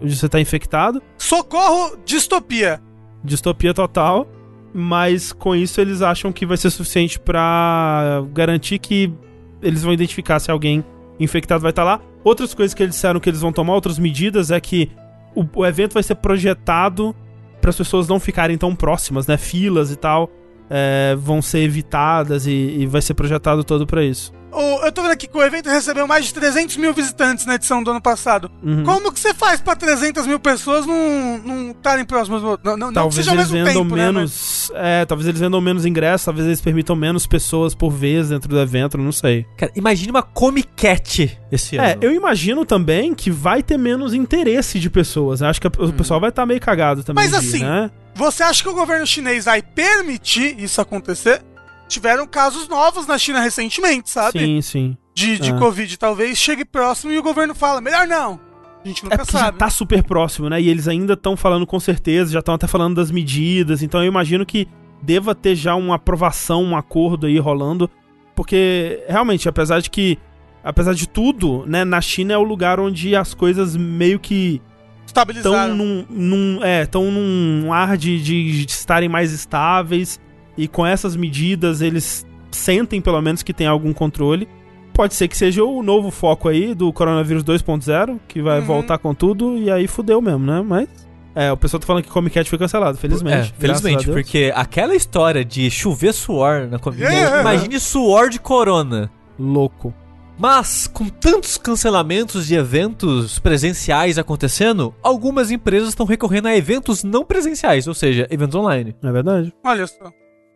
de 0.00 0.16
você 0.16 0.26
estar 0.26 0.40
infectado. 0.40 1.02
Socorro, 1.18 1.96
distopia. 2.04 2.80
Distopia 3.24 3.72
total. 3.72 4.26
Mas 4.72 5.32
com 5.32 5.54
isso 5.54 5.80
eles 5.80 6.00
acham 6.00 6.32
que 6.32 6.46
vai 6.46 6.56
ser 6.56 6.70
suficiente 6.70 7.20
pra 7.20 8.24
garantir 8.32 8.78
que 8.78 9.12
eles 9.60 9.82
vão 9.82 9.92
identificar 9.92 10.38
se 10.40 10.50
alguém 10.50 10.84
infectado 11.20 11.60
vai 11.60 11.70
estar 11.70 11.84
lá. 11.84 12.00
Outras 12.24 12.54
coisas 12.54 12.74
que 12.74 12.82
eles 12.82 12.94
disseram 12.94 13.20
que 13.20 13.28
eles 13.28 13.40
vão 13.40 13.52
tomar, 13.52 13.74
outras 13.74 13.98
medidas, 13.98 14.50
é 14.50 14.60
que 14.60 14.90
o, 15.34 15.44
o 15.54 15.66
evento 15.66 15.94
vai 15.94 16.02
ser 16.02 16.14
projetado 16.16 17.14
para 17.60 17.70
as 17.70 17.76
pessoas 17.76 18.08
não 18.08 18.18
ficarem 18.18 18.56
tão 18.56 18.74
próximas, 18.74 19.26
né? 19.26 19.36
Filas 19.36 19.90
e 19.90 19.96
tal 19.96 20.30
é, 20.74 21.14
vão 21.18 21.42
ser 21.42 21.58
evitadas 21.58 22.46
e, 22.46 22.50
e 22.50 22.86
vai 22.86 23.02
ser 23.02 23.12
projetado 23.12 23.62
todo 23.62 23.86
pra 23.86 24.02
isso. 24.02 24.32
O- 24.52 24.84
eu 24.84 24.92
tô 24.92 25.02
vendo 25.02 25.12
aqui 25.12 25.26
que 25.26 25.36
o 25.36 25.42
evento 25.42 25.68
recebeu 25.68 26.06
mais 26.06 26.26
de 26.26 26.34
300 26.34 26.76
mil 26.76 26.92
visitantes 26.92 27.46
na 27.46 27.54
edição 27.54 27.82
do 27.82 27.90
ano 27.90 28.00
passado. 28.00 28.50
Uhum. 28.62 28.84
Como 28.84 29.10
que 29.12 29.18
você 29.18 29.32
faz 29.32 29.60
pra 29.60 29.74
300 29.74 30.26
mil 30.26 30.38
pessoas 30.38 30.84
não 30.86 31.38
não 31.44 31.70
estarem 31.70 32.04
próximas 32.04 32.42
do? 32.42 32.60
Não, 32.62 32.76
não, 32.76 32.76
não 32.76 32.88
que 32.88 32.94
Talvez 32.94 33.14
seja 33.16 33.30
ao 33.30 33.36
eles 33.36 33.50
vendam 33.50 33.82
tempo, 33.84 33.96
né, 33.96 34.06
mas- 34.10 34.14
menos. 34.14 34.72
É, 34.74 35.04
talvez 35.06 35.26
eles 35.28 35.40
vendam 35.40 35.60
menos 35.60 35.86
ingressos, 35.86 36.24
talvez 36.24 36.46
eles 36.46 36.60
permitam 36.60 36.94
menos 36.94 37.26
pessoas 37.26 37.74
por 37.74 37.90
vez 37.90 38.28
dentro 38.28 38.48
do 38.48 38.60
evento, 38.60 38.96
não 38.98 39.12
sei. 39.12 39.46
Cara, 39.56 39.72
imagine 39.74 40.10
uma 40.10 40.22
Comic 40.22 40.68
Cat 40.76 41.38
esse 41.50 41.78
É, 41.78 41.92
ano. 41.92 42.02
eu 42.04 42.12
imagino 42.12 42.64
também 42.64 43.14
que 43.14 43.30
vai 43.30 43.62
ter 43.62 43.78
menos 43.78 44.12
interesse 44.14 44.78
de 44.78 44.90
pessoas. 44.90 45.40
né? 45.40 45.48
Acho 45.48 45.60
que 45.60 45.66
o 45.66 45.92
pessoal 45.92 46.20
vai 46.20 46.28
estar 46.30 46.44
meio 46.46 46.60
cagado 46.60 47.02
também. 47.02 47.24
Mas 47.24 47.32
de 47.32 47.38
assim, 47.38 47.62
né? 47.64 47.90
Você 48.14 48.42
acha 48.42 48.62
que 48.62 48.68
o 48.68 48.74
governo 48.74 49.06
chinês 49.06 49.46
vai 49.46 49.62
permitir 49.62 50.54
isso 50.62 50.80
acontecer? 50.80 51.40
Tiveram 51.88 52.26
casos 52.26 52.68
novos 52.68 53.06
na 53.06 53.18
China 53.18 53.40
recentemente, 53.40 54.08
sabe? 54.10 54.38
Sim, 54.38 54.60
sim. 54.62 54.96
De, 55.14 55.38
de 55.38 55.50
É. 55.50 55.58
Covid. 55.58 55.96
Talvez 55.98 56.38
chegue 56.38 56.64
próximo 56.64 57.12
e 57.12 57.18
o 57.18 57.22
governo 57.22 57.54
fala, 57.54 57.80
melhor 57.80 58.06
não. 58.06 58.40
A 58.84 58.88
gente 58.88 59.00
É 59.00 59.04
nunca 59.04 59.18
já 59.18 59.24
sabe. 59.24 59.58
tá 59.58 59.68
super 59.70 60.02
próximo, 60.02 60.48
né? 60.48 60.60
E 60.60 60.68
eles 60.68 60.88
ainda 60.88 61.12
estão 61.12 61.36
falando 61.36 61.66
com 61.66 61.78
certeza, 61.78 62.32
já 62.32 62.38
estão 62.40 62.54
até 62.54 62.66
falando 62.66 62.96
das 62.96 63.10
medidas. 63.10 63.82
Então 63.82 64.00
eu 64.00 64.06
imagino 64.08 64.44
que 64.46 64.66
deva 65.02 65.34
ter 65.34 65.54
já 65.54 65.74
uma 65.74 65.96
aprovação, 65.96 66.64
um 66.64 66.76
acordo 66.76 67.26
aí 67.26 67.38
rolando. 67.38 67.90
Porque, 68.34 69.04
realmente, 69.08 69.48
apesar 69.48 69.80
de 69.80 69.90
que. 69.90 70.18
Apesar 70.64 70.94
de 70.94 71.06
tudo, 71.08 71.64
né? 71.66 71.84
Na 71.84 72.00
China 72.00 72.32
é 72.32 72.38
o 72.38 72.42
lugar 72.42 72.80
onde 72.80 73.14
as 73.14 73.34
coisas 73.34 73.76
meio 73.76 74.18
que 74.18 74.62
estão 75.04 75.74
num, 75.74 76.06
num, 76.08 76.64
é, 76.64 76.86
tão 76.86 77.10
num 77.10 77.72
ar 77.72 77.96
de, 77.98 78.22
de, 78.22 78.64
de 78.64 78.70
estarem 78.72 79.08
mais 79.08 79.32
estáveis 79.32 80.18
e 80.56 80.66
com 80.68 80.84
essas 80.86 81.16
medidas 81.16 81.80
eles 81.80 82.26
sentem 82.50 83.00
pelo 83.00 83.20
menos 83.22 83.42
que 83.42 83.52
tem 83.52 83.66
algum 83.66 83.92
controle. 83.92 84.46
Pode 84.92 85.14
ser 85.14 85.26
que 85.26 85.36
seja 85.36 85.64
o 85.64 85.82
novo 85.82 86.10
foco 86.10 86.48
aí 86.48 86.74
do 86.74 86.92
coronavírus 86.92 87.42
2.0, 87.42 88.18
que 88.28 88.42
vai 88.42 88.60
Uhum. 88.60 88.66
voltar 88.66 88.98
com 88.98 89.14
tudo 89.14 89.56
e 89.56 89.70
aí 89.70 89.86
fudeu 89.86 90.20
mesmo, 90.20 90.44
né? 90.44 90.62
Mas 90.66 90.86
é, 91.34 91.50
o 91.50 91.56
pessoal 91.56 91.80
tá 91.80 91.86
falando 91.86 92.02
que 92.04 92.10
Comic 92.10 92.34
Cat 92.34 92.50
foi 92.50 92.58
cancelado, 92.58 92.98
felizmente. 92.98 93.54
É, 93.56 93.60
felizmente, 93.60 94.06
porque 94.06 94.52
aquela 94.54 94.94
história 94.94 95.42
de 95.42 95.70
chover 95.70 96.12
suor 96.12 96.68
na 96.68 96.78
Comic 96.78 97.02
É. 97.02 97.40
imagine 97.40 97.80
suor 97.80 98.28
de 98.28 98.38
corona. 98.38 99.10
louco. 99.38 99.94
Mas, 100.38 100.86
com 100.86 101.08
tantos 101.08 101.56
cancelamentos 101.56 102.46
de 102.46 102.54
eventos 102.54 103.38
presenciais 103.38 104.18
acontecendo, 104.18 104.92
algumas 105.02 105.50
empresas 105.50 105.90
estão 105.90 106.04
recorrendo 106.04 106.48
a 106.48 106.56
eventos 106.56 107.04
não 107.04 107.24
presenciais, 107.24 107.86
ou 107.86 107.94
seja, 107.94 108.26
eventos 108.30 108.54
online. 108.56 108.94
É 109.02 109.12
verdade. 109.12 109.52
Olha 109.64 109.86
só. 109.86 110.10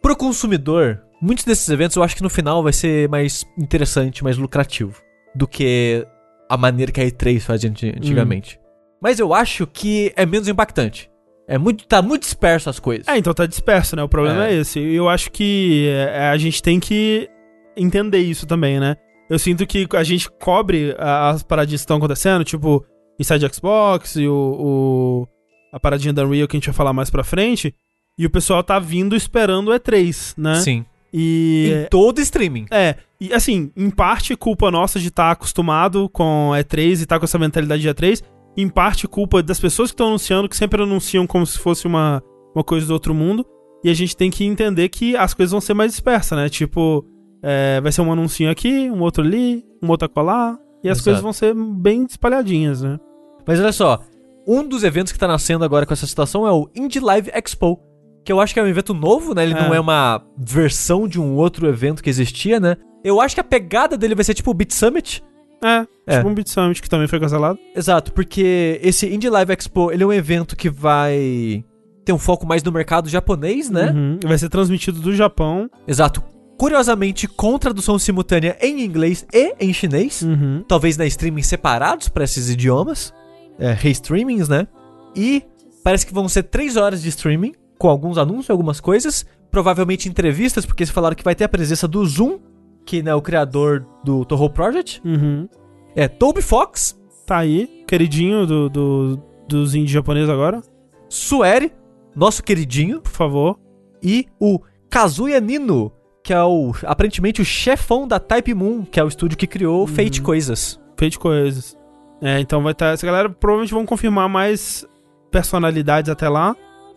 Pro 0.06 0.14
consumidor, 0.16 1.02
muitos 1.20 1.44
desses 1.44 1.68
eventos 1.68 1.96
eu 1.96 2.02
acho 2.04 2.14
que 2.14 2.22
no 2.22 2.30
final 2.30 2.62
vai 2.62 2.72
ser 2.72 3.08
mais 3.08 3.44
interessante, 3.58 4.22
mais 4.22 4.36
lucrativo 4.38 5.02
do 5.34 5.48
que 5.48 6.06
a 6.48 6.56
maneira 6.56 6.92
que 6.92 7.00
a 7.00 7.04
E3 7.04 7.40
fazia 7.40 7.68
anti- 7.68 7.88
antigamente. 7.96 8.60
Mas 9.02 9.18
eu 9.18 9.34
acho 9.34 9.66
que 9.66 10.12
é 10.14 10.24
menos 10.24 10.46
impactante. 10.46 11.10
É 11.48 11.58
muito, 11.58 11.84
tá 11.88 12.00
muito 12.00 12.22
disperso 12.22 12.70
as 12.70 12.78
coisas. 12.78 13.08
É, 13.08 13.18
então 13.18 13.34
tá 13.34 13.46
disperso, 13.46 13.96
né? 13.96 14.02
O 14.04 14.08
problema 14.08 14.46
é, 14.46 14.52
É. 14.54 14.60
esse. 14.60 14.78
E 14.78 14.94
eu 14.94 15.08
acho 15.08 15.28
que 15.32 15.88
é, 15.90 16.28
a 16.28 16.36
gente 16.36 16.62
tem 16.62 16.78
que 16.78 17.28
entender 17.76 18.18
isso 18.20 18.46
também, 18.46 18.78
né? 18.78 18.94
Eu 19.28 19.40
sinto 19.40 19.66
que 19.66 19.88
a 19.92 20.04
gente 20.04 20.30
cobre 20.30 20.94
as 21.00 21.42
paradinhas 21.42 21.80
que 21.80 21.84
estão 21.84 21.96
acontecendo, 21.96 22.44
tipo 22.44 22.86
Inside 23.18 23.52
Xbox 23.52 24.14
e 24.14 24.28
o, 24.28 24.32
o- 24.32 25.28
a 25.72 25.80
paradinha 25.80 26.12
da 26.12 26.24
Unreal 26.24 26.46
que 26.46 26.56
a 26.56 26.58
gente 26.60 26.66
vai 26.68 26.74
falar 26.76 26.92
mais 26.92 27.10
pra 27.10 27.24
frente, 27.24 27.74
e 28.18 28.24
o 28.26 28.30
pessoal 28.30 28.62
tá 28.62 28.78
vindo 28.78 29.14
esperando 29.14 29.68
o 29.70 29.74
E3, 29.74 30.34
né? 30.36 30.56
Sim. 30.56 30.84
E 31.12 31.70
Em 31.84 31.88
todo 31.88 32.20
streaming. 32.20 32.66
é, 32.70 32.96
e 33.20 33.32
assim, 33.32 33.70
em 33.76 33.88
parte 33.90 34.36
culpa 34.36 34.70
nossa 34.70 34.98
de 35.00 35.08
estar 35.08 35.30
acostumado 35.30 36.08
com 36.10 36.50
E3 36.54 36.88
e 36.88 36.92
estar 37.02 37.18
com 37.18 37.24
essa 37.24 37.38
mentalidade 37.38 37.80
de 37.82 37.88
E3, 37.88 38.22
em 38.56 38.68
parte 38.68 39.06
culpa 39.06 39.42
das 39.42 39.60
pessoas 39.60 39.90
que 39.90 39.94
estão 39.94 40.08
anunciando, 40.08 40.48
que 40.48 40.56
sempre 40.56 40.82
anunciam 40.82 41.26
como 41.26 41.46
se 41.46 41.58
fosse 41.58 41.86
uma, 41.86 42.22
uma 42.54 42.64
coisa 42.64 42.86
do 42.86 42.92
outro 42.92 43.14
mundo, 43.14 43.46
e 43.84 43.90
a 43.90 43.94
gente 43.94 44.16
tem 44.16 44.30
que 44.30 44.44
entender 44.44 44.88
que 44.88 45.16
as 45.16 45.32
coisas 45.32 45.52
vão 45.52 45.60
ser 45.60 45.74
mais 45.74 45.92
dispersas, 45.92 46.36
né? 46.36 46.48
Tipo, 46.48 47.04
é, 47.42 47.80
vai 47.80 47.92
ser 47.92 48.00
um 48.00 48.12
anuncinho 48.12 48.50
aqui, 48.50 48.90
um 48.90 49.00
outro 49.00 49.22
ali, 49.22 49.64
um 49.82 49.88
outro 49.88 50.06
acolá, 50.06 50.58
e 50.82 50.88
as 50.88 50.98
Exato. 50.98 51.04
coisas 51.04 51.22
vão 51.22 51.32
ser 51.32 51.54
bem 51.54 52.04
espalhadinhas, 52.04 52.82
né? 52.82 52.98
Mas 53.46 53.60
olha 53.60 53.72
só, 53.72 54.02
um 54.46 54.66
dos 54.66 54.82
eventos 54.84 55.12
que 55.12 55.18
tá 55.18 55.28
nascendo 55.28 55.64
agora 55.64 55.86
com 55.86 55.92
essa 55.92 56.06
situação 56.06 56.46
é 56.46 56.50
o 56.52 56.68
Indie 56.74 57.00
Live 57.00 57.30
Expo, 57.32 57.78
que 58.26 58.32
eu 58.32 58.40
acho 58.40 58.52
que 58.52 58.58
é 58.58 58.62
um 58.62 58.66
evento 58.66 58.92
novo, 58.92 59.32
né? 59.34 59.44
Ele 59.44 59.54
É. 59.54 59.62
não 59.62 59.72
é 59.72 59.78
uma 59.78 60.20
versão 60.36 61.06
de 61.06 61.20
um 61.20 61.36
outro 61.36 61.68
evento 61.68 62.02
que 62.02 62.10
existia, 62.10 62.58
né? 62.58 62.76
Eu 63.04 63.20
acho 63.20 63.36
que 63.36 63.40
a 63.40 63.44
pegada 63.44 63.96
dele 63.96 64.16
vai 64.16 64.24
ser 64.24 64.34
tipo 64.34 64.50
o 64.50 64.54
Beat 64.54 64.72
Summit. 64.72 65.22
É, 65.64 65.86
É. 66.06 66.16
tipo 66.16 66.28
um 66.28 66.34
Beat 66.34 66.48
Summit 66.48 66.82
que 66.82 66.90
também 66.90 67.06
foi 67.06 67.20
cancelado. 67.20 67.56
Exato, 67.74 68.12
porque 68.12 68.80
esse 68.82 69.06
Indie 69.06 69.30
Live 69.30 69.52
Expo, 69.52 69.92
ele 69.92 70.02
é 70.02 70.06
um 70.06 70.12
evento 70.12 70.56
que 70.56 70.68
vai 70.68 71.64
ter 72.04 72.12
um 72.12 72.18
foco 72.18 72.44
mais 72.44 72.64
no 72.64 72.72
mercado 72.72 73.08
japonês, 73.08 73.70
né? 73.70 73.92
Uhum. 73.92 74.18
Vai 74.24 74.36
ser 74.38 74.48
transmitido 74.48 74.98
do 75.00 75.14
Japão. 75.14 75.70
Exato. 75.86 76.20
Curiosamente, 76.58 77.28
com 77.28 77.56
tradução 77.58 77.98
simultânea 77.98 78.56
em 78.60 78.82
inglês 78.84 79.24
e 79.32 79.54
em 79.60 79.72
chinês. 79.72 80.22
Uhum. 80.22 80.64
Talvez 80.66 80.96
na 80.96 81.06
streaming 81.06 81.42
separados 81.42 82.08
para 82.08 82.24
esses 82.24 82.50
idiomas. 82.50 83.14
É, 83.58 83.72
restreamings, 83.72 84.48
né? 84.48 84.66
E 85.14 85.42
parece 85.84 86.04
que 86.04 86.12
vão 86.12 86.28
ser 86.28 86.42
três 86.44 86.76
horas 86.76 87.02
de 87.02 87.08
streaming, 87.10 87.54
com 87.78 87.88
alguns 87.88 88.18
anúncios, 88.18 88.50
algumas 88.50 88.80
coisas. 88.80 89.26
Provavelmente 89.50 90.08
entrevistas, 90.08 90.66
porque 90.66 90.82
eles 90.82 90.90
falaram 90.90 91.14
que 91.16 91.24
vai 91.24 91.34
ter 91.34 91.44
a 91.44 91.48
presença 91.48 91.86
do 91.88 92.04
Zoom, 92.04 92.38
que 92.84 93.02
é 93.06 93.14
o 93.14 93.22
criador 93.22 93.86
do 94.04 94.24
Toho 94.24 94.50
Project. 94.50 95.00
Uhum. 95.04 95.48
É 95.94 96.08
Toby 96.08 96.42
Fox, 96.42 96.98
Tá 97.26 97.38
aí, 97.38 97.82
queridinho 97.88 98.46
do, 98.46 98.68
do, 98.68 99.22
dos 99.48 99.74
indie 99.74 99.92
japoneses 99.92 100.30
agora. 100.30 100.60
Sueri, 101.08 101.72
nosso 102.14 102.40
queridinho, 102.42 103.00
Por 103.00 103.10
favor. 103.10 103.58
e 104.00 104.26
o 104.40 104.60
Kazuya 104.88 105.40
Nino, 105.40 105.90
que 106.22 106.32
é 106.32 106.40
o 106.42 106.72
aparentemente 106.84 107.42
o 107.42 107.44
chefão 107.44 108.06
da 108.06 108.20
Type 108.20 108.54
Moon, 108.54 108.84
que 108.84 109.00
é 109.00 109.04
o 109.04 109.08
estúdio 109.08 109.36
que 109.36 109.46
criou 109.46 109.80
Uhum. 109.80 109.86
Fate 109.88 110.22
Coisas. 110.22 110.80
Feito 110.96 111.18
coisas. 111.18 111.76
É, 112.22 112.38
então 112.40 112.62
vai 112.62 112.72
estar. 112.72 112.94
Essa 112.94 113.04
galera 113.04 113.28
provavelmente 113.28 113.74
vão 113.74 113.84
confirmar 113.84 114.28
mais 114.28 114.86
personalidades 115.30 116.08
até 116.08 116.28
lá. 116.28 116.54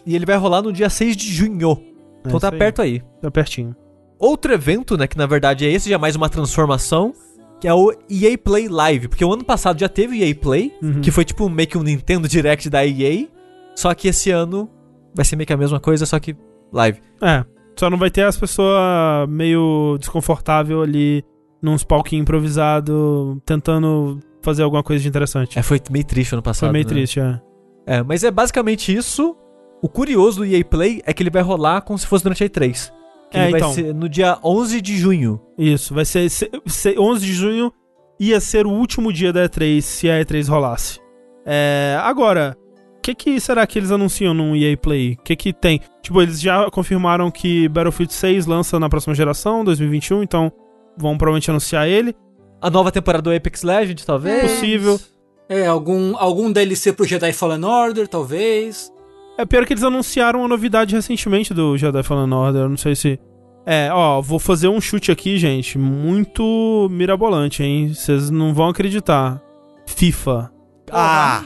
E 0.09 0.15
ele 0.15 0.25
vai 0.25 0.35
rolar 0.37 0.61
no 0.63 0.73
dia 0.73 0.89
6 0.89 1.15
de 1.15 1.31
junho. 1.31 1.77
Então 2.25 2.37
É 2.37 2.39
tá 2.39 2.49
aí. 2.51 2.57
perto 2.57 2.81
aí. 2.81 3.01
Tá 3.21 3.29
pertinho. 3.29 3.75
Outro 4.17 4.51
evento, 4.51 4.97
né, 4.97 5.05
que 5.07 5.17
na 5.17 5.25
verdade 5.25 5.65
é 5.65 5.71
esse 5.71 5.89
já 5.89 5.97
mais 5.97 6.15
uma 6.15 6.27
transformação, 6.27 7.13
que 7.61 7.67
é 7.67 7.73
o 7.73 7.91
EA 8.09 8.37
Play 8.37 8.67
Live, 8.67 9.07
porque 9.07 9.23
o 9.23 9.31
ano 9.31 9.43
passado 9.45 9.79
já 9.79 9.87
teve 9.87 10.21
EA 10.27 10.33
Play, 10.35 10.73
Uhum. 10.81 10.99
que 11.01 11.11
foi 11.11 11.23
tipo 11.23 11.47
meio 11.47 11.67
que 11.69 11.77
um 11.77 11.83
Nintendo 11.83 12.27
Direct 12.27 12.69
da 12.69 12.85
EA, 12.85 13.27
só 13.75 13.93
que 13.93 14.07
esse 14.07 14.31
ano 14.31 14.69
vai 15.15 15.23
ser 15.23 15.35
meio 15.35 15.45
que 15.47 15.53
a 15.53 15.57
mesma 15.57 15.79
coisa, 15.79 16.05
só 16.05 16.19
que 16.19 16.35
live. 16.73 16.99
É. 17.21 17.45
Só 17.77 17.89
não 17.89 17.97
vai 17.97 18.09
ter 18.09 18.23
as 18.23 18.35
pessoas 18.35 19.29
meio 19.29 19.95
desconfortável 19.99 20.81
ali 20.81 21.23
nos 21.61 21.83
palquinhos 21.83 22.23
improvisados, 22.23 23.37
tentando 23.45 24.19
fazer 24.41 24.63
alguma 24.63 24.83
coisa 24.83 25.01
de 25.01 25.07
interessante. 25.07 25.57
É, 25.57 25.61
foi 25.61 25.79
meio 25.89 26.05
triste 26.05 26.33
ano 26.33 26.41
passado. 26.41 26.69
Foi 26.69 26.73
meio 26.73 26.85
né? 26.85 26.89
triste, 26.89 27.19
é. 27.19 27.39
É, 27.85 28.03
mas 28.03 28.23
é 28.23 28.31
basicamente 28.31 28.93
isso. 28.93 29.35
O 29.81 29.87
curioso 29.89 30.39
do 30.39 30.45
EA 30.45 30.63
Play 30.63 31.01
é 31.05 31.13
que 31.13 31.23
ele 31.23 31.29
vai 31.29 31.41
rolar 31.41 31.81
como 31.81 31.97
se 31.97 32.05
fosse 32.05 32.23
durante 32.23 32.43
a 32.43 32.49
E3. 32.49 32.91
Que 33.31 33.37
É, 33.37 33.43
ele 33.43 33.51
vai 33.51 33.59
então. 33.61 33.73
ser 33.73 33.93
no 33.93 34.09
dia 34.09 34.37
11 34.43 34.81
de 34.81 34.97
junho. 34.97 35.39
Isso, 35.57 35.93
vai 35.93 36.03
ser, 36.05 36.29
se- 36.29 36.49
se- 36.65 36.99
11 36.99 37.25
de 37.25 37.33
junho 37.33 37.71
ia 38.19 38.39
ser 38.39 38.65
o 38.65 38.71
último 38.71 39.13
dia 39.13 39.31
da 39.31 39.47
E3 39.47 39.81
se 39.81 40.09
a 40.09 40.19
E3 40.19 40.47
rolasse. 40.49 40.99
É, 41.45 41.97
agora, 42.01 42.57
o 42.97 43.01
que, 43.01 43.15
que 43.15 43.39
será 43.39 43.65
que 43.65 43.79
eles 43.79 43.91
anunciam 43.91 44.33
no 44.33 44.55
EA 44.55 44.75
Play? 44.75 45.13
O 45.19 45.23
que 45.23 45.35
que 45.35 45.53
tem? 45.53 45.79
Tipo, 46.01 46.21
eles 46.21 46.41
já 46.41 46.69
confirmaram 46.69 47.31
que 47.31 47.69
Battlefield 47.69 48.13
6 48.13 48.45
lança 48.45 48.79
na 48.79 48.89
próxima 48.89 49.15
geração, 49.15 49.63
2021, 49.63 50.21
então 50.23 50.51
vão 50.97 51.17
provavelmente 51.17 51.49
anunciar 51.49 51.87
ele. 51.87 52.13
A 52.61 52.69
nova 52.69 52.91
temporada 52.91 53.21
do 53.21 53.33
Apex 53.33 53.63
Legends, 53.63 54.03
talvez. 54.03 54.41
Possível. 54.51 54.99
É, 55.47 55.65
algum, 55.65 56.17
algum 56.17 56.51
DLC 56.51 56.91
pro 56.91 57.05
Jedi 57.05 57.31
Fallen 57.31 57.63
Order, 57.63 58.07
talvez. 58.07 58.91
É 59.39 59.45
pior 59.45 59.65
que 59.65 59.71
eles 59.73 59.83
anunciaram 59.83 60.39
uma 60.39 60.47
novidade 60.49 60.93
recentemente 60.93 61.53
do 61.53 61.77
Jedi 61.77 62.03
Fallen 62.03 62.33
Order, 62.33 62.63
eu 62.63 62.69
não 62.69 62.75
sei 62.77 62.93
se... 62.95 63.17
É, 63.65 63.89
ó, 63.91 64.19
vou 64.21 64.39
fazer 64.39 64.67
um 64.67 64.81
chute 64.81 65.11
aqui, 65.11 65.37
gente, 65.37 65.77
muito 65.77 66.87
mirabolante, 66.91 67.61
hein? 67.63 67.93
Vocês 67.93 68.29
não 68.29 68.53
vão 68.53 68.67
acreditar. 68.69 69.39
FIFA. 69.85 70.51
Ah! 70.91 71.43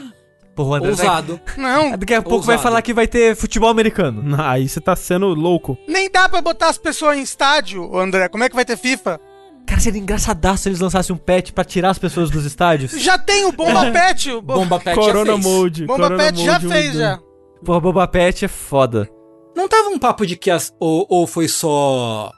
Porra, 0.56 0.78
André 0.78 0.92
vai- 0.92 1.06
Ousado. 1.06 1.40
Não, 1.56 1.96
Daqui 1.96 2.14
a 2.14 2.22
pouco 2.22 2.44
vai 2.46 2.54
Ousado. 2.56 2.62
falar 2.62 2.82
que 2.82 2.94
vai 2.94 3.06
ter 3.06 3.36
futebol 3.36 3.68
americano. 3.68 4.22
Aí 4.42 4.68
você 4.68 4.80
tá 4.80 4.96
sendo 4.96 5.28
louco. 5.28 5.76
nem 5.86 6.10
dá 6.10 6.28
pra 6.28 6.40
botar 6.40 6.68
as 6.70 6.78
pessoas 6.78 7.16
em 7.18 7.22
estádio, 7.22 7.96
André. 7.98 8.28
Como 8.28 8.42
é 8.44 8.48
que 8.48 8.54
vai 8.56 8.64
ter 8.64 8.76
FIFA? 8.76 9.20
Cara, 9.66 9.80
seria 9.80 10.00
engraçadaço 10.00 10.62
se 10.64 10.68
eles 10.68 10.80
lançassem 10.80 11.14
um 11.14 11.18
patch 11.18 11.50
pra 11.52 11.64
tirar 11.64 11.90
as 11.90 11.98
pessoas 11.98 12.30
dos 12.30 12.44
estádios. 12.44 12.92
Já 12.92 13.18
tem 13.18 13.44
o 13.44 13.52
Bomba 13.52 13.90
Pet. 13.92 14.30
O 14.32 14.40
Bo- 14.42 14.54
Bomba 14.54 14.80
Pet 14.80 14.94
Corona 14.94 15.26
já 15.26 15.32
fez. 15.42 15.44
Mode. 15.44 15.86
Bomba 15.86 16.02
Corona 16.04 16.24
Pet 16.24 16.44
já 16.44 16.52
Mode 16.52 16.68
fez, 16.68 16.92
já. 16.94 17.18
Porra, 17.64 17.80
Boba 17.80 18.06
Pet 18.06 18.44
é 18.44 18.48
foda. 18.48 19.08
Não 19.56 19.68
tava 19.68 19.88
um 19.88 19.98
papo 19.98 20.26
de 20.26 20.36
que 20.36 20.50
as. 20.50 20.72
Ou, 20.78 21.06
ou 21.08 21.26
foi 21.26 21.48
só. 21.48 22.30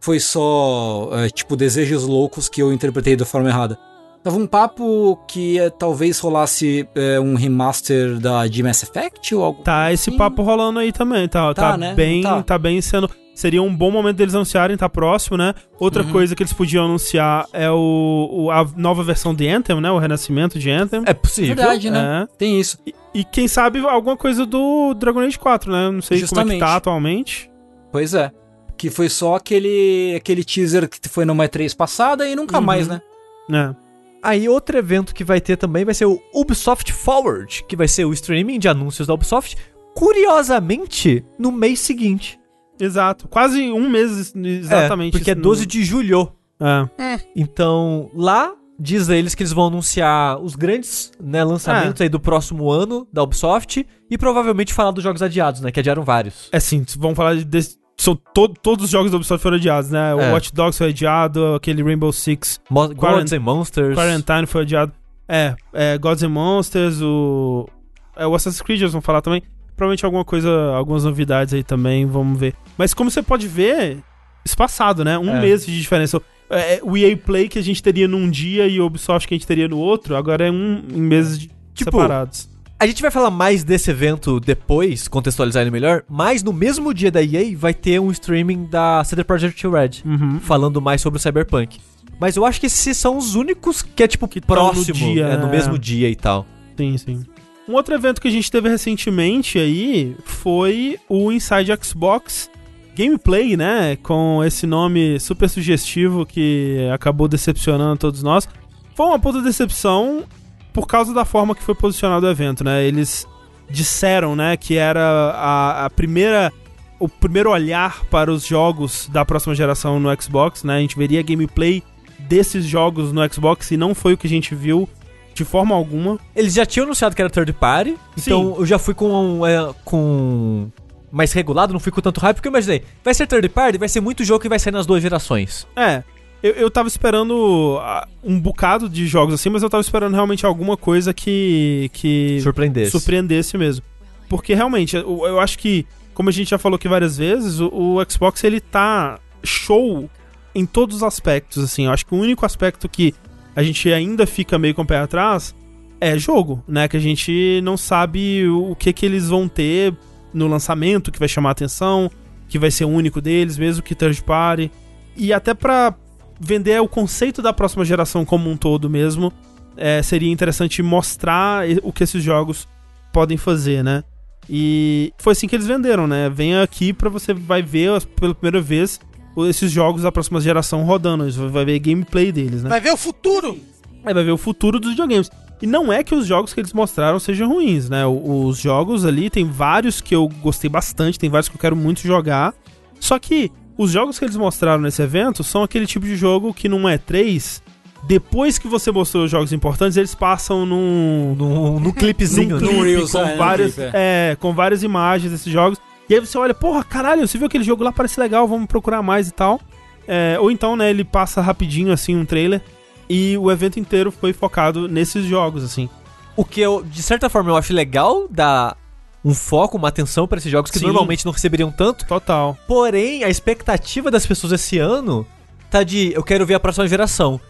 Foi 0.00 0.20
só. 0.20 1.10
é, 1.12 1.28
tipo, 1.30 1.56
desejos 1.56 2.04
loucos 2.04 2.48
que 2.48 2.60
eu 2.62 2.72
interpretei 2.72 3.16
da 3.16 3.24
forma 3.24 3.48
errada. 3.48 3.78
Tava 4.22 4.36
um 4.38 4.46
papo 4.46 5.18
que 5.28 5.58
é, 5.58 5.68
talvez 5.68 6.18
rolasse 6.18 6.88
é, 6.94 7.20
um 7.20 7.34
remaster 7.34 8.18
da, 8.18 8.46
de 8.46 8.62
Mass 8.62 8.82
Effect 8.82 9.34
ou 9.34 9.44
algo. 9.44 9.62
Tá 9.62 9.92
esse 9.92 10.08
assim. 10.08 10.18
papo 10.18 10.42
rolando 10.42 10.78
aí 10.78 10.92
também, 10.92 11.28
tá? 11.28 11.52
Tá, 11.52 11.72
Tá, 11.72 11.76
né? 11.76 11.94
bem, 11.94 12.22
Tá. 12.22 12.42
tá 12.42 12.58
bem 12.58 12.80
sendo. 12.80 13.08
Seria 13.34 13.60
um 13.60 13.74
bom 13.74 13.90
momento 13.90 14.16
deles 14.16 14.34
anunciarem, 14.34 14.76
tá 14.76 14.88
próximo, 14.88 15.36
né? 15.36 15.54
Outra 15.80 16.04
Uhum. 16.04 16.12
coisa 16.12 16.36
que 16.36 16.42
eles 16.44 16.52
podiam 16.52 16.84
anunciar 16.84 17.46
é 17.52 17.68
o, 17.68 18.28
o- 18.30 18.50
a 18.50 18.64
nova 18.76 19.02
versão 19.02 19.34
de 19.34 19.48
Anthem, 19.48 19.80
né? 19.80 19.90
O 19.90 19.98
renascimento 19.98 20.56
de 20.58 20.70
Anthem. 20.70 21.02
É 21.04 21.12
possível. 21.12 21.56
Verdade, 21.56 21.90
né? 21.90 22.28
É. 22.30 22.36
Tem 22.38 22.60
isso. 22.60 22.78
E, 22.86 22.94
e 23.12 23.24
quem 23.24 23.48
sabe 23.48 23.80
alguma 23.80 24.16
coisa 24.16 24.46
do 24.46 24.94
Dragon 24.94 25.18
Age 25.20 25.36
4, 25.38 25.72
né? 25.72 25.90
Não 25.90 26.00
sei 26.00 26.18
como 26.18 26.20
é 26.20 26.20
que 26.20 26.20
Justamente. 26.20 26.60
tá 26.60 26.76
atualmente. 26.76 27.50
Pois 27.90 28.14
é. 28.14 28.30
Que 28.76 28.88
foi 28.88 29.08
só 29.08 29.34
aquele, 29.34 30.14
aquele 30.16 30.44
teaser 30.44 30.88
que 30.88 31.08
foi 31.08 31.24
numa 31.24 31.44
E3 31.48 31.74
passada 31.76 32.28
e 32.28 32.36
nunca 32.36 32.58
Uhum. 32.58 32.64
mais, 32.64 32.86
né? 32.86 33.00
né? 33.48 33.74
Aí 34.22 34.48
outro 34.48 34.78
evento 34.78 35.14
que 35.14 35.22
vai 35.24 35.40
ter 35.40 35.56
também 35.56 35.84
vai 35.84 35.92
ser 35.94 36.06
o 36.06 36.18
Ubisoft 36.32 36.92
Forward, 36.92 37.64
que 37.68 37.76
vai 37.76 37.86
ser 37.88 38.04
o 38.04 38.12
streaming 38.12 38.58
de 38.58 38.68
anúncios 38.68 39.06
da 39.08 39.12
Ubisoft, 39.14 39.56
curiosamente, 39.92 41.24
no 41.38 41.50
mês 41.52 41.80
seguinte. 41.80 42.38
Exato. 42.80 43.28
Quase 43.28 43.70
um 43.70 43.88
mês 43.88 44.34
exatamente. 44.34 45.14
É, 45.16 45.18
porque 45.18 45.30
é 45.30 45.34
isso 45.34 45.42
12 45.42 45.60
no- 45.62 45.66
de 45.66 45.84
julho. 45.84 46.32
É. 46.60 47.20
Então, 47.36 48.10
lá 48.14 48.52
diz 48.78 49.08
eles 49.08 49.34
que 49.34 49.42
eles 49.42 49.52
vão 49.52 49.66
anunciar 49.68 50.38
os 50.40 50.56
grandes 50.56 51.12
né, 51.20 51.44
lançamentos 51.44 52.00
aí 52.00 52.08
do 52.08 52.18
próximo 52.18 52.70
ano 52.70 53.06
da 53.12 53.22
Ubisoft 53.22 53.86
e 54.10 54.18
provavelmente 54.18 54.72
falar 54.74 54.90
dos 54.90 55.02
jogos 55.04 55.22
adiados, 55.22 55.60
né? 55.60 55.70
Que 55.70 55.80
adiaram 55.80 56.02
vários. 56.02 56.48
É 56.52 56.58
sim, 56.58 56.84
vamos 56.98 57.16
falar 57.16 57.36
de. 57.36 57.60
são 57.96 58.16
to- 58.16 58.48
todos 58.48 58.86
os 58.86 58.90
jogos 58.90 59.10
da 59.12 59.16
Ubisoft 59.16 59.42
foram 59.42 59.56
adiados, 59.56 59.90
né? 59.90 60.14
O 60.14 60.20
É. 60.20 60.32
Watch 60.32 60.52
Dogs 60.52 60.76
foi 60.78 60.88
adiado, 60.88 61.54
aquele 61.54 61.82
Rainbow 61.82 62.12
Six 62.12 62.60
Mo 62.68 62.88
Quarant- 62.94 63.18
Gods 63.20 63.32
and 63.32 63.40
Monsters. 63.40 63.94
Quarantine 63.94 64.46
foi 64.46 64.62
adiado. 64.62 64.92
É, 65.28 65.54
é 65.72 65.96
Gods 65.98 66.22
and 66.24 66.28
Monsters, 66.30 67.00
o. 67.00 67.68
É, 68.16 68.26
o 68.26 68.34
Assassin's 68.34 68.60
Creed 68.62 68.80
eles 68.80 68.92
vão 68.92 69.00
falar 69.02 69.20
também. 69.22 69.42
Provavelmente 69.76 70.04
alguma 70.04 70.24
coisa, 70.24 70.50
algumas 70.74 71.04
novidades 71.04 71.52
aí 71.54 71.62
também, 71.64 72.06
vamos 72.06 72.38
ver. 72.38 72.54
Mas 72.78 72.94
como 72.94 73.10
você 73.10 73.22
pode 73.22 73.48
ver, 73.48 73.98
espaçado, 74.44 75.04
né? 75.04 75.18
Um 75.18 75.36
É. 75.36 75.40
mês 75.40 75.66
de 75.66 75.76
diferença. 75.80 76.20
É, 76.50 76.80
o 76.82 76.96
EA 76.96 77.16
Play 77.16 77.48
que 77.48 77.58
a 77.58 77.62
gente 77.62 77.82
teria 77.82 78.06
num 78.06 78.30
dia 78.30 78.66
e 78.68 78.78
o 78.80 78.86
Ubisoft 78.86 79.26
que 79.26 79.34
a 79.34 79.36
gente 79.38 79.46
teria 79.46 79.66
no 79.66 79.78
outro, 79.78 80.14
agora 80.14 80.46
é 80.46 80.50
um 80.50 80.82
em 80.94 81.00
meses 81.00 81.38
de- 81.38 81.50
Tipo, 81.74 81.90
separados. 81.90 82.48
A 82.78 82.86
gente 82.86 83.00
vai 83.02 83.10
falar 83.10 83.30
mais 83.30 83.64
desse 83.64 83.90
evento 83.90 84.38
depois, 84.38 85.08
contextualizar 85.08 85.62
ele 85.62 85.70
melhor, 85.70 86.04
mas 86.08 86.42
no 86.42 86.52
mesmo 86.52 86.92
dia 86.92 87.10
da 87.10 87.22
EA 87.22 87.56
vai 87.56 87.72
ter 87.72 87.98
um 88.00 88.10
streaming 88.10 88.66
da 88.66 89.02
CD 89.04 89.24
Projekt 89.24 89.66
Red, 89.66 90.02
Uhum. 90.04 90.38
falando 90.40 90.80
mais 90.80 91.00
sobre 91.00 91.18
o 91.18 91.20
Cyberpunk. 91.20 91.80
Mas 92.20 92.36
eu 92.36 92.44
acho 92.44 92.60
que 92.60 92.66
esses 92.66 92.96
são 92.96 93.16
os 93.16 93.34
únicos 93.34 93.80
que 93.82 94.02
é 94.02 94.06
tipo 94.06 94.28
Que 94.28 94.40
no 94.40 94.46
próximo, 94.46 94.94
dia, 94.94 95.24
é, 95.26 95.36
no 95.36 95.46
né? 95.46 95.50
mesmo 95.52 95.76
dia 95.78 96.08
e 96.08 96.14
tal. 96.14 96.46
Sim, 96.76 96.96
sim. 96.98 97.22
Um 97.68 97.72
outro 97.74 97.94
evento 97.94 98.20
que 98.20 98.28
a 98.28 98.30
gente 98.30 98.50
teve 98.50 98.68
recentemente 98.68 99.58
aí 99.58 100.16
foi 100.24 100.98
o 101.08 101.32
Inside 101.32 101.72
Xbox 101.82 102.50
Gameplay, 102.94 103.56
né? 103.56 103.96
Com 104.02 104.44
esse 104.44 104.66
nome 104.66 105.18
super 105.18 105.48
sugestivo 105.48 106.26
que 106.26 106.88
acabou 106.92 107.26
decepcionando 107.26 107.98
todos 107.98 108.22
nós. 108.22 108.48
Foi 108.94 109.06
uma 109.06 109.18
puta 109.18 109.40
decepção 109.40 110.24
por 110.72 110.86
causa 110.86 111.14
da 111.14 111.24
forma 111.24 111.54
que 111.54 111.62
foi 111.62 111.74
posicionado 111.74 112.26
o 112.26 112.30
evento, 112.30 112.62
né? 112.62 112.84
Eles 112.84 113.26
disseram, 113.70 114.36
né, 114.36 114.58
que 114.58 114.76
era 114.76 115.00
a, 115.34 115.86
a 115.86 115.90
primeira 115.90 116.52
o 117.00 117.08
primeiro 117.08 117.50
olhar 117.50 118.04
para 118.04 118.30
os 118.30 118.46
jogos 118.46 119.08
da 119.12 119.24
próxima 119.24 119.54
geração 119.54 119.98
no 119.98 120.22
Xbox, 120.22 120.62
né? 120.62 120.76
A 120.76 120.80
gente 120.80 120.96
veria 120.96 121.22
gameplay 121.22 121.82
desses 122.20 122.64
jogos 122.64 123.12
no 123.12 123.32
Xbox 123.32 123.70
e 123.70 123.76
não 123.76 123.94
foi 123.94 124.12
o 124.14 124.16
que 124.16 124.26
a 124.26 124.30
gente 124.30 124.54
viu 124.54 124.88
de 125.34 125.44
forma 125.44 125.74
alguma. 125.74 126.18
Eles 126.34 126.54
já 126.54 126.64
tinham 126.64 126.84
anunciado 126.84 127.14
que 127.14 127.20
era 127.20 127.30
third 127.30 127.52
party, 127.52 127.96
então 128.16 128.56
eu 128.58 128.66
já 128.66 128.78
fui 128.78 128.94
com 128.94 129.46
é, 129.46 129.74
com 129.84 130.68
mais 131.10 131.32
regulado, 131.32 131.72
não 131.72 131.80
fui 131.80 131.92
com 131.92 132.00
tanto 132.00 132.20
hype, 132.20 132.36
porque 132.36 132.48
eu 132.48 132.50
imaginei, 132.52 132.82
vai 133.04 133.14
ser 133.14 133.26
third 133.26 133.48
party, 133.48 133.78
vai 133.78 133.88
ser 133.88 134.00
muito 134.00 134.24
jogo 134.24 134.40
que 134.40 134.48
vai 134.48 134.58
sair 134.58 134.72
nas 134.72 134.86
duas 134.86 135.02
gerações. 135.02 135.66
É, 135.76 136.02
eu, 136.42 136.52
eu 136.52 136.70
tava 136.70 136.88
esperando 136.88 137.78
ah, 137.80 138.06
um 138.22 138.38
bocado 138.40 138.88
de 138.88 139.06
jogos 139.06 139.34
assim, 139.34 139.48
mas 139.48 139.62
eu 139.62 139.70
tava 139.70 139.80
esperando 139.80 140.14
realmente 140.14 140.44
alguma 140.44 140.76
coisa 140.76 141.14
que, 141.14 141.90
que 141.92 142.40
Surpreendesse. 142.42 142.90
surpreendesse 142.90 143.56
mesmo. 143.56 143.84
Porque 144.28 144.54
realmente, 144.54 144.96
eu, 144.96 145.26
eu 145.26 145.40
acho 145.40 145.58
que 145.58 145.86
como 146.14 146.28
a 146.28 146.32
gente 146.32 146.50
já 146.50 146.58
falou 146.58 146.76
aqui 146.76 146.88
várias 146.88 147.18
vezes, 147.18 147.60
o, 147.60 147.68
o 147.68 148.10
Xbox 148.10 148.42
ele 148.44 148.60
tá 148.60 149.18
show 149.42 150.08
em 150.54 150.64
todos 150.64 150.96
os 150.96 151.02
aspectos, 151.02 151.62
assim. 151.62 151.86
Eu 151.86 151.92
acho 151.92 152.06
que 152.06 152.14
o 152.14 152.18
único 152.18 152.46
aspecto 152.46 152.88
que 152.88 153.14
a 153.54 153.62
gente 153.62 153.92
ainda 153.92 154.26
fica 154.26 154.58
meio 154.58 154.74
com 154.74 154.82
o 154.82 154.86
pé 154.86 154.98
atrás 154.98 155.54
é 156.00 156.18
jogo, 156.18 156.62
né? 156.68 156.86
Que 156.88 156.96
a 156.96 157.00
gente 157.00 157.60
não 157.62 157.76
sabe 157.76 158.46
o 158.48 158.74
que 158.74 158.92
que 158.92 159.06
eles 159.06 159.28
vão 159.28 159.48
ter 159.48 159.94
no 160.32 160.46
lançamento 160.46 161.12
que 161.12 161.18
vai 161.18 161.28
chamar 161.28 161.50
a 161.50 161.52
atenção, 161.52 162.10
que 162.48 162.58
vai 162.58 162.70
ser 162.70 162.84
o 162.84 162.88
único 162.88 163.20
deles, 163.20 163.56
mesmo 163.56 163.82
que 163.82 163.94
third 163.94 164.22
party. 164.22 164.70
E 165.16 165.32
até 165.32 165.54
pra 165.54 165.94
vender 166.38 166.80
o 166.80 166.88
conceito 166.88 167.40
da 167.40 167.52
próxima 167.52 167.84
geração 167.84 168.24
como 168.24 168.50
um 168.50 168.56
todo 168.56 168.90
mesmo, 168.90 169.32
é, 169.76 170.02
seria 170.02 170.30
interessante 170.30 170.82
mostrar 170.82 171.64
o 171.82 171.92
que 171.92 172.04
esses 172.04 172.22
jogos 172.22 172.68
podem 173.12 173.36
fazer, 173.36 173.82
né? 173.82 174.02
E 174.50 175.12
foi 175.18 175.32
assim 175.32 175.48
que 175.48 175.56
eles 175.56 175.66
venderam, 175.66 176.06
né? 176.06 176.28
Vem 176.28 176.58
aqui 176.58 176.92
pra 176.92 177.08
você 177.08 177.32
vai 177.32 177.62
ver 177.62 178.02
pela 178.16 178.34
primeira 178.34 178.60
vez 178.60 179.00
esses 179.38 179.70
jogos 179.70 180.02
da 180.02 180.12
próxima 180.12 180.40
geração 180.40 180.84
rodando. 180.84 181.30
Vai 181.50 181.64
ver 181.64 181.78
gameplay 181.78 182.30
deles, 182.30 182.62
né? 182.62 182.70
Vai 182.70 182.80
ver 182.80 182.92
o 182.92 182.96
futuro. 182.96 183.58
Aí 184.04 184.12
vai 184.12 184.24
ver 184.24 184.32
o 184.32 184.38
futuro 184.38 184.78
dos 184.78 184.90
videogames. 184.90 185.30
E 185.62 185.66
não 185.66 185.92
é 185.92 186.04
que 186.04 186.14
os 186.14 186.26
jogos 186.26 186.52
que 186.52 186.60
eles 186.60 186.72
mostraram 186.72 187.18
sejam 187.18 187.48
ruins, 187.48 187.88
né? 187.88 188.04
Os 188.06 188.58
jogos 188.58 189.04
ali, 189.04 189.30
tem 189.30 189.46
vários 189.46 190.00
que 190.00 190.14
eu 190.14 190.28
gostei 190.42 190.68
bastante, 190.68 191.18
tem 191.18 191.30
vários 191.30 191.48
que 191.48 191.56
eu 191.56 191.60
quero 191.60 191.76
muito 191.76 192.00
jogar. 192.00 192.52
Só 193.00 193.18
que 193.18 193.50
os 193.76 193.90
jogos 193.90 194.18
que 194.18 194.24
eles 194.24 194.36
mostraram 194.36 194.82
nesse 194.82 195.02
evento 195.02 195.42
são 195.42 195.62
aquele 195.62 195.86
tipo 195.86 196.06
de 196.06 196.16
jogo 196.16 196.52
que 196.52 196.68
não 196.68 196.88
é 196.88 196.98
3. 196.98 197.62
Depois 198.06 198.58
que 198.58 198.68
você 198.68 198.90
mostrou 198.90 199.24
os 199.24 199.30
jogos 199.30 199.52
importantes, 199.52 199.96
eles 199.96 200.14
passam 200.14 200.66
num. 200.66 201.34
No, 201.34 201.80
no 201.80 201.92
clipezinho, 201.92 202.60
num 202.60 202.66
né? 202.66 202.82
clipe 202.82 203.10
com, 203.10 203.18
é, 203.18 203.30
no 203.32 203.38
várias, 203.38 203.74
clipe, 203.74 203.90
é, 203.94 204.36
com 204.38 204.52
várias 204.52 204.82
imagens 204.82 205.32
desses 205.32 205.50
jogos. 205.50 205.78
E 206.08 206.14
aí 206.14 206.20
você 206.20 206.36
olha, 206.36 206.52
porra, 206.52 206.84
caralho, 206.84 207.26
você 207.26 207.38
viu 207.38 207.46
aquele 207.46 207.64
jogo 207.64 207.82
lá, 207.82 207.92
parece 207.92 208.20
legal, 208.20 208.46
vamos 208.46 208.66
procurar 208.66 209.02
mais 209.02 209.28
e 209.28 209.32
tal. 209.32 209.60
É, 210.06 210.36
ou 210.38 210.50
então, 210.50 210.76
né, 210.76 210.90
ele 210.90 211.04
passa 211.04 211.40
rapidinho, 211.40 211.92
assim, 211.92 212.16
um 212.16 212.24
trailer. 212.24 212.62
E 213.08 213.36
o 213.38 213.50
evento 213.50 213.78
inteiro 213.78 214.10
foi 214.10 214.32
focado 214.32 214.88
nesses 214.88 215.24
jogos, 215.24 215.64
assim. 215.64 215.88
O 216.36 216.44
que 216.44 216.60
eu, 216.60 216.82
de 216.82 217.02
certa 217.02 217.28
forma, 217.28 217.50
eu 217.50 217.56
acho 217.56 217.72
legal 217.72 218.26
dar 218.28 218.76
um 219.24 219.34
foco, 219.34 219.78
uma 219.78 219.88
atenção 219.88 220.26
pra 220.26 220.38
esses 220.38 220.50
jogos 220.50 220.70
que 220.70 220.78
Sim. 220.78 220.86
normalmente 220.86 221.24
não 221.24 221.32
receberiam 221.32 221.70
tanto. 221.70 222.06
Total. 222.06 222.56
Porém, 222.66 223.24
a 223.24 223.30
expectativa 223.30 224.10
das 224.10 224.26
pessoas 224.26 224.52
esse 224.52 224.78
ano 224.78 225.26
tá 225.70 225.82
de 225.82 226.12
eu 226.12 226.22
quero 226.22 226.44
ver 226.44 226.54
a 226.54 226.60
próxima 226.60 226.86
geração. 226.86 227.40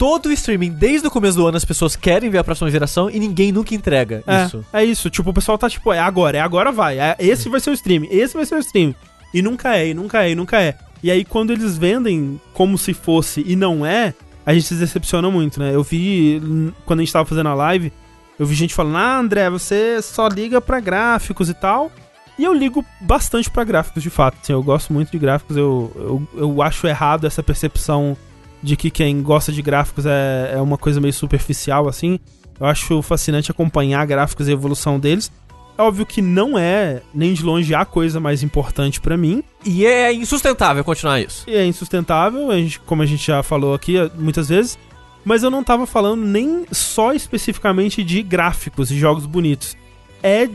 Todo 0.00 0.30
o 0.30 0.32
streaming, 0.32 0.70
desde 0.70 1.06
o 1.06 1.10
começo 1.10 1.36
do 1.36 1.46
ano, 1.46 1.58
as 1.58 1.64
pessoas 1.64 1.94
querem 1.94 2.30
ver 2.30 2.38
a 2.38 2.44
próxima 2.44 2.70
geração 2.70 3.10
e 3.10 3.18
ninguém 3.20 3.52
nunca 3.52 3.74
entrega 3.74 4.24
É, 4.26 4.46
isso. 4.46 4.64
é 4.72 4.82
isso. 4.82 5.10
Tipo, 5.10 5.28
o 5.28 5.34
pessoal 5.34 5.58
tá 5.58 5.68
tipo, 5.68 5.92
é 5.92 5.98
agora, 5.98 6.38
é 6.38 6.40
agora 6.40 6.72
vai. 6.72 6.98
É, 6.98 7.16
esse 7.18 7.50
vai 7.50 7.60
ser 7.60 7.68
o 7.68 7.74
stream, 7.74 8.06
esse 8.10 8.32
vai 8.32 8.46
ser 8.46 8.54
o 8.54 8.60
stream. 8.60 8.94
E 9.34 9.42
nunca 9.42 9.76
é, 9.76 9.88
e 9.88 9.92
nunca 9.94 10.24
é, 10.24 10.30
e 10.30 10.34
nunca 10.34 10.58
é. 10.58 10.74
E 11.02 11.10
aí 11.10 11.22
quando 11.22 11.50
eles 11.52 11.76
vendem 11.76 12.40
como 12.54 12.78
se 12.78 12.94
fosse 12.94 13.44
e 13.46 13.54
não 13.54 13.84
é, 13.84 14.14
a 14.46 14.54
gente 14.54 14.68
se 14.68 14.74
decepciona 14.74 15.30
muito, 15.30 15.60
né? 15.60 15.74
Eu 15.74 15.82
vi, 15.82 16.40
quando 16.86 17.00
a 17.00 17.02
gente 17.02 17.12
tava 17.12 17.26
fazendo 17.26 17.50
a 17.50 17.54
live, 17.54 17.92
eu 18.38 18.46
vi 18.46 18.54
gente 18.54 18.72
falando, 18.74 18.96
ah, 18.96 19.18
André, 19.18 19.50
você 19.50 20.00
só 20.00 20.28
liga 20.28 20.62
pra 20.62 20.80
gráficos 20.80 21.50
e 21.50 21.54
tal. 21.54 21.92
E 22.38 22.44
eu 22.44 22.54
ligo 22.54 22.82
bastante 23.02 23.50
pra 23.50 23.64
gráficos, 23.64 24.02
de 24.02 24.08
fato. 24.08 24.38
Assim, 24.42 24.54
eu 24.54 24.62
gosto 24.62 24.94
muito 24.94 25.12
de 25.12 25.18
gráficos, 25.18 25.58
eu, 25.58 25.92
eu, 25.94 26.28
eu 26.40 26.62
acho 26.62 26.86
errado 26.86 27.26
essa 27.26 27.42
percepção 27.42 28.16
de 28.62 28.76
que 28.76 28.90
quem 28.90 29.22
gosta 29.22 29.52
de 29.52 29.62
gráficos 29.62 30.06
é, 30.06 30.52
é 30.54 30.60
uma 30.60 30.76
coisa 30.76 31.00
meio 31.00 31.12
superficial, 31.12 31.88
assim. 31.88 32.18
Eu 32.58 32.66
acho 32.66 33.00
fascinante 33.02 33.50
acompanhar 33.50 34.06
gráficos 34.06 34.46
e 34.46 34.50
a 34.50 34.54
evolução 34.54 34.98
deles. 35.00 35.32
É 35.78 35.82
óbvio 35.82 36.04
que 36.04 36.20
não 36.20 36.58
é, 36.58 37.00
nem 37.14 37.32
de 37.32 37.42
longe, 37.42 37.74
a 37.74 37.86
coisa 37.86 38.20
mais 38.20 38.42
importante 38.42 39.00
pra 39.00 39.16
mim. 39.16 39.42
E 39.64 39.86
é 39.86 40.12
insustentável 40.12 40.84
continuar 40.84 41.20
isso. 41.20 41.44
E 41.48 41.54
é 41.54 41.64
insustentável, 41.64 42.50
a 42.50 42.56
gente, 42.56 42.78
como 42.80 43.00
a 43.00 43.06
gente 43.06 43.26
já 43.26 43.42
falou 43.42 43.72
aqui 43.72 43.96
eh, 43.96 44.10
muitas 44.14 44.50
vezes. 44.50 44.78
Mas 45.24 45.42
eu 45.42 45.50
não 45.50 45.64
tava 45.64 45.86
falando 45.86 46.22
nem 46.22 46.66
só 46.70 47.14
especificamente 47.14 48.04
de 48.04 48.22
gráficos 48.22 48.90
e 48.90 48.98
jogos 48.98 49.24
bonitos. 49.24 49.74
É 50.22 50.48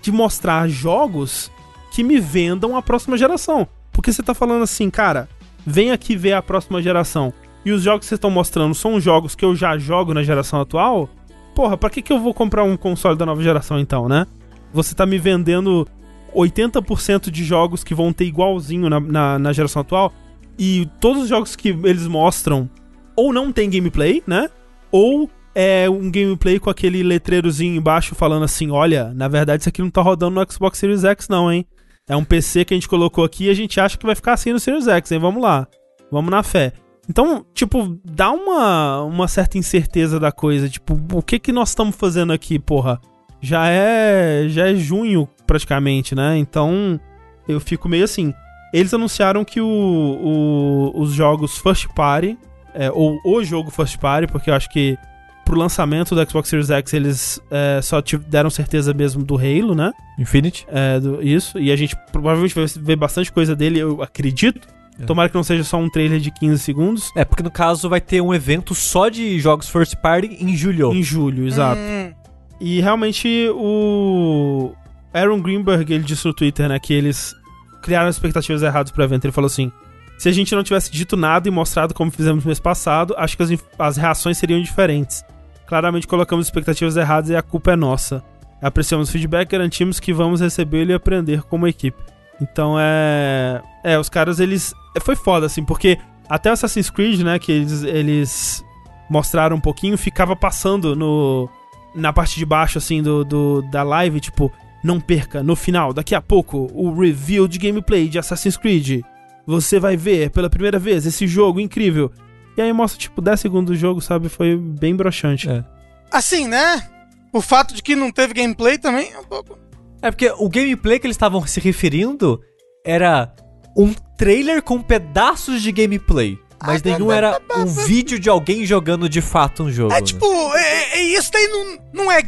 de 0.00 0.10
mostrar 0.10 0.68
jogos 0.68 1.48
que 1.92 2.02
me 2.02 2.18
vendam 2.18 2.76
a 2.76 2.82
próxima 2.82 3.16
geração. 3.16 3.68
Porque 3.92 4.12
você 4.12 4.22
tá 4.22 4.34
falando 4.34 4.62
assim, 4.62 4.90
cara, 4.90 5.28
vem 5.64 5.92
aqui 5.92 6.16
ver 6.16 6.32
a 6.32 6.42
próxima 6.42 6.82
geração. 6.82 7.32
E 7.64 7.72
os 7.72 7.82
jogos 7.82 8.00
que 8.00 8.06
vocês 8.06 8.18
estão 8.18 8.30
mostrando 8.30 8.74
são 8.74 9.00
jogos 9.00 9.34
que 9.34 9.44
eu 9.44 9.54
já 9.54 9.78
jogo 9.78 10.12
na 10.12 10.22
geração 10.22 10.60
atual. 10.60 11.08
Porra, 11.54 11.76
pra 11.76 11.90
que, 11.90 12.02
que 12.02 12.12
eu 12.12 12.18
vou 12.18 12.34
comprar 12.34 12.64
um 12.64 12.76
console 12.76 13.16
da 13.16 13.26
nova 13.26 13.42
geração 13.42 13.78
então, 13.78 14.08
né? 14.08 14.26
Você 14.72 14.94
tá 14.94 15.06
me 15.06 15.18
vendendo 15.18 15.86
80% 16.34 17.30
de 17.30 17.44
jogos 17.44 17.84
que 17.84 17.94
vão 17.94 18.12
ter 18.12 18.24
igualzinho 18.24 18.88
na, 18.88 18.98
na, 18.98 19.38
na 19.38 19.52
geração 19.52 19.82
atual. 19.82 20.12
E 20.58 20.88
todos 21.00 21.22
os 21.22 21.28
jogos 21.28 21.54
que 21.54 21.68
eles 21.68 22.06
mostram 22.06 22.68
ou 23.14 23.32
não 23.32 23.52
tem 23.52 23.70
gameplay, 23.70 24.22
né? 24.26 24.48
Ou 24.90 25.30
é 25.54 25.88
um 25.88 26.10
gameplay 26.10 26.58
com 26.58 26.70
aquele 26.70 27.02
letreirozinho 27.02 27.76
embaixo 27.76 28.14
falando 28.14 28.44
assim: 28.44 28.70
olha, 28.70 29.12
na 29.14 29.28
verdade 29.28 29.62
isso 29.62 29.68
aqui 29.68 29.82
não 29.82 29.90
tá 29.90 30.00
rodando 30.00 30.34
no 30.34 30.52
Xbox 30.52 30.78
Series 30.78 31.04
X, 31.04 31.28
não, 31.28 31.52
hein? 31.52 31.66
É 32.08 32.16
um 32.16 32.24
PC 32.24 32.64
que 32.64 32.74
a 32.74 32.76
gente 32.76 32.88
colocou 32.88 33.24
aqui 33.24 33.44
e 33.44 33.50
a 33.50 33.54
gente 33.54 33.78
acha 33.78 33.96
que 33.96 34.06
vai 34.06 34.14
ficar 34.14 34.32
assim 34.32 34.52
no 34.52 34.58
Series 34.58 34.88
X, 34.88 35.12
hein? 35.12 35.18
Vamos 35.18 35.42
lá. 35.42 35.66
Vamos 36.10 36.30
na 36.30 36.42
fé. 36.42 36.72
Então, 37.12 37.44
tipo, 37.52 37.98
dá 38.02 38.30
uma, 38.32 39.02
uma 39.02 39.28
certa 39.28 39.58
incerteza 39.58 40.18
da 40.18 40.32
coisa. 40.32 40.66
Tipo, 40.66 40.98
o 41.12 41.20
que 41.22 41.38
que 41.38 41.52
nós 41.52 41.68
estamos 41.68 41.94
fazendo 41.94 42.32
aqui, 42.32 42.58
porra? 42.58 42.98
Já 43.38 43.68
é, 43.68 44.46
já 44.48 44.70
é 44.70 44.74
junho, 44.74 45.28
praticamente, 45.46 46.14
né? 46.14 46.38
Então, 46.38 46.98
eu 47.46 47.60
fico 47.60 47.86
meio 47.86 48.04
assim. 48.04 48.32
Eles 48.72 48.94
anunciaram 48.94 49.44
que 49.44 49.60
o, 49.60 49.66
o- 49.68 51.02
os 51.02 51.12
jogos 51.12 51.58
First 51.58 51.88
Party, 51.94 52.38
é, 52.74 52.90
ou 52.90 53.18
o 53.26 53.44
jogo 53.44 53.70
First 53.70 53.98
Party, 53.98 54.26
porque 54.32 54.48
eu 54.48 54.54
acho 54.54 54.70
que 54.70 54.96
pro 55.44 55.54
lançamento 55.58 56.14
do 56.14 56.30
Xbox 56.30 56.48
Series 56.48 56.70
X 56.70 56.94
eles 56.94 57.40
é, 57.50 57.78
só 57.82 58.00
deram 58.26 58.48
certeza 58.48 58.94
mesmo 58.94 59.22
do 59.22 59.36
Halo, 59.36 59.74
né? 59.74 59.92
Infinity. 60.18 60.64
É, 60.70 60.98
do- 60.98 61.22
isso. 61.22 61.58
E 61.58 61.70
a 61.70 61.76
gente 61.76 61.94
provavelmente 62.10 62.54
vai 62.54 62.64
ver 62.66 62.96
bastante 62.96 63.30
coisa 63.30 63.54
dele, 63.54 63.80
eu 63.80 64.00
acredito. 64.02 64.66
É. 65.00 65.04
Tomara 65.04 65.28
que 65.28 65.34
não 65.34 65.42
seja 65.42 65.64
só 65.64 65.78
um 65.78 65.88
trailer 65.88 66.20
de 66.20 66.30
15 66.30 66.58
segundos. 66.62 67.10
É, 67.16 67.24
porque 67.24 67.42
no 67.42 67.50
caso 67.50 67.88
vai 67.88 68.00
ter 68.00 68.20
um 68.20 68.32
evento 68.32 68.74
só 68.74 69.08
de 69.08 69.38
jogos 69.40 69.68
first 69.68 69.96
party 69.96 70.36
em 70.40 70.56
julho. 70.56 70.92
Em 70.92 71.02
julho, 71.02 71.46
exato. 71.46 71.80
Hum, 71.80 72.12
E 72.60 72.80
realmente 72.80 73.48
o 73.54 74.72
Aaron 75.12 75.40
Greenberg, 75.40 75.92
ele 75.92 76.04
disse 76.04 76.26
no 76.26 76.34
Twitter, 76.34 76.68
né, 76.68 76.78
que 76.78 76.92
eles 76.92 77.34
criaram 77.82 78.08
expectativas 78.08 78.62
erradas 78.62 78.92
pro 78.92 79.02
evento. 79.02 79.24
Ele 79.24 79.32
falou 79.32 79.46
assim: 79.46 79.72
se 80.18 80.28
a 80.28 80.32
gente 80.32 80.54
não 80.54 80.62
tivesse 80.62 80.90
dito 80.90 81.16
nada 81.16 81.48
e 81.48 81.50
mostrado 81.50 81.94
como 81.94 82.10
fizemos 82.10 82.44
no 82.44 82.48
mês 82.48 82.60
passado, 82.60 83.14
acho 83.16 83.36
que 83.36 83.42
as, 83.42 83.50
as 83.78 83.96
reações 83.96 84.38
seriam 84.38 84.60
diferentes. 84.62 85.24
Claramente 85.66 86.06
colocamos 86.06 86.46
expectativas 86.46 86.96
erradas 86.96 87.30
e 87.30 87.36
a 87.36 87.42
culpa 87.42 87.72
é 87.72 87.76
nossa. 87.76 88.22
Apreciamos 88.60 89.08
o 89.08 89.12
feedback, 89.12 89.50
garantimos 89.50 89.98
que 89.98 90.12
vamos 90.12 90.40
recebê-lo 90.40 90.92
e 90.92 90.94
aprender 90.94 91.42
como 91.42 91.66
equipe. 91.66 92.00
Então 92.42 92.76
é. 92.78 93.62
É, 93.84 93.98
os 93.98 94.08
caras, 94.08 94.40
eles. 94.40 94.74
Foi 95.00 95.16
foda, 95.16 95.46
assim, 95.46 95.64
porque 95.64 95.98
até 96.28 96.50
Assassin's 96.50 96.90
Creed, 96.90 97.20
né, 97.20 97.38
que 97.38 97.52
eles, 97.52 97.82
eles 97.82 98.64
mostraram 99.08 99.56
um 99.56 99.60
pouquinho, 99.60 99.96
ficava 99.96 100.34
passando 100.34 100.96
no. 100.96 101.48
Na 101.94 102.10
parte 102.12 102.38
de 102.38 102.46
baixo, 102.46 102.78
assim, 102.78 103.02
do, 103.02 103.22
do 103.22 103.62
da 103.70 103.82
live, 103.82 104.18
tipo, 104.18 104.50
não 104.82 104.98
perca, 104.98 105.42
no 105.42 105.54
final, 105.54 105.92
daqui 105.92 106.14
a 106.14 106.22
pouco, 106.22 106.70
o 106.72 106.98
review 106.98 107.46
de 107.46 107.58
gameplay 107.58 108.08
de 108.08 108.18
Assassin's 108.18 108.56
Creed. 108.56 109.02
Você 109.46 109.78
vai 109.78 109.94
ver 109.94 110.30
pela 110.30 110.48
primeira 110.48 110.78
vez 110.78 111.04
esse 111.04 111.26
jogo 111.26 111.60
incrível. 111.60 112.10
E 112.56 112.62
aí 112.62 112.72
mostra, 112.72 112.98
tipo, 112.98 113.20
10 113.20 113.40
segundos 113.40 113.76
do 113.76 113.78
jogo, 113.78 114.00
sabe? 114.00 114.28
Foi 114.30 114.56
bem 114.56 114.96
broxante. 114.96 115.50
É. 115.50 115.64
Assim, 116.10 116.48
né? 116.48 116.88
O 117.32 117.40
fato 117.42 117.74
de 117.74 117.82
que 117.82 117.94
não 117.96 118.10
teve 118.10 118.32
gameplay 118.32 118.78
também 118.78 119.12
é 119.12 119.18
um 119.18 119.24
pouco. 119.24 119.58
É 120.02 120.10
porque 120.10 120.30
o 120.36 120.48
gameplay 120.48 120.98
que 120.98 121.06
eles 121.06 121.14
estavam 121.14 121.46
se 121.46 121.60
referindo 121.60 122.40
era 122.84 123.32
um 123.76 123.94
trailer 124.18 124.62
com 124.62 124.82
pedaços 124.82 125.62
de 125.62 125.72
gameplay. 125.72 126.38
Mas 126.64 126.82
nenhum 126.82 127.10
era 127.10 127.40
um 127.56 127.66
vídeo 127.66 128.18
de 128.18 128.28
alguém 128.28 128.64
jogando 128.64 129.08
de 129.08 129.20
fato 129.20 129.64
um 129.64 129.70
jogo. 129.70 129.92
É 129.92 129.96
né? 129.96 130.02
tipo, 130.02 130.26
é, 130.54 130.98
é- 130.98 131.02
isso 131.02 131.30
daí 131.32 131.48
não, 131.48 131.78
não 131.92 132.12
é 132.12 132.22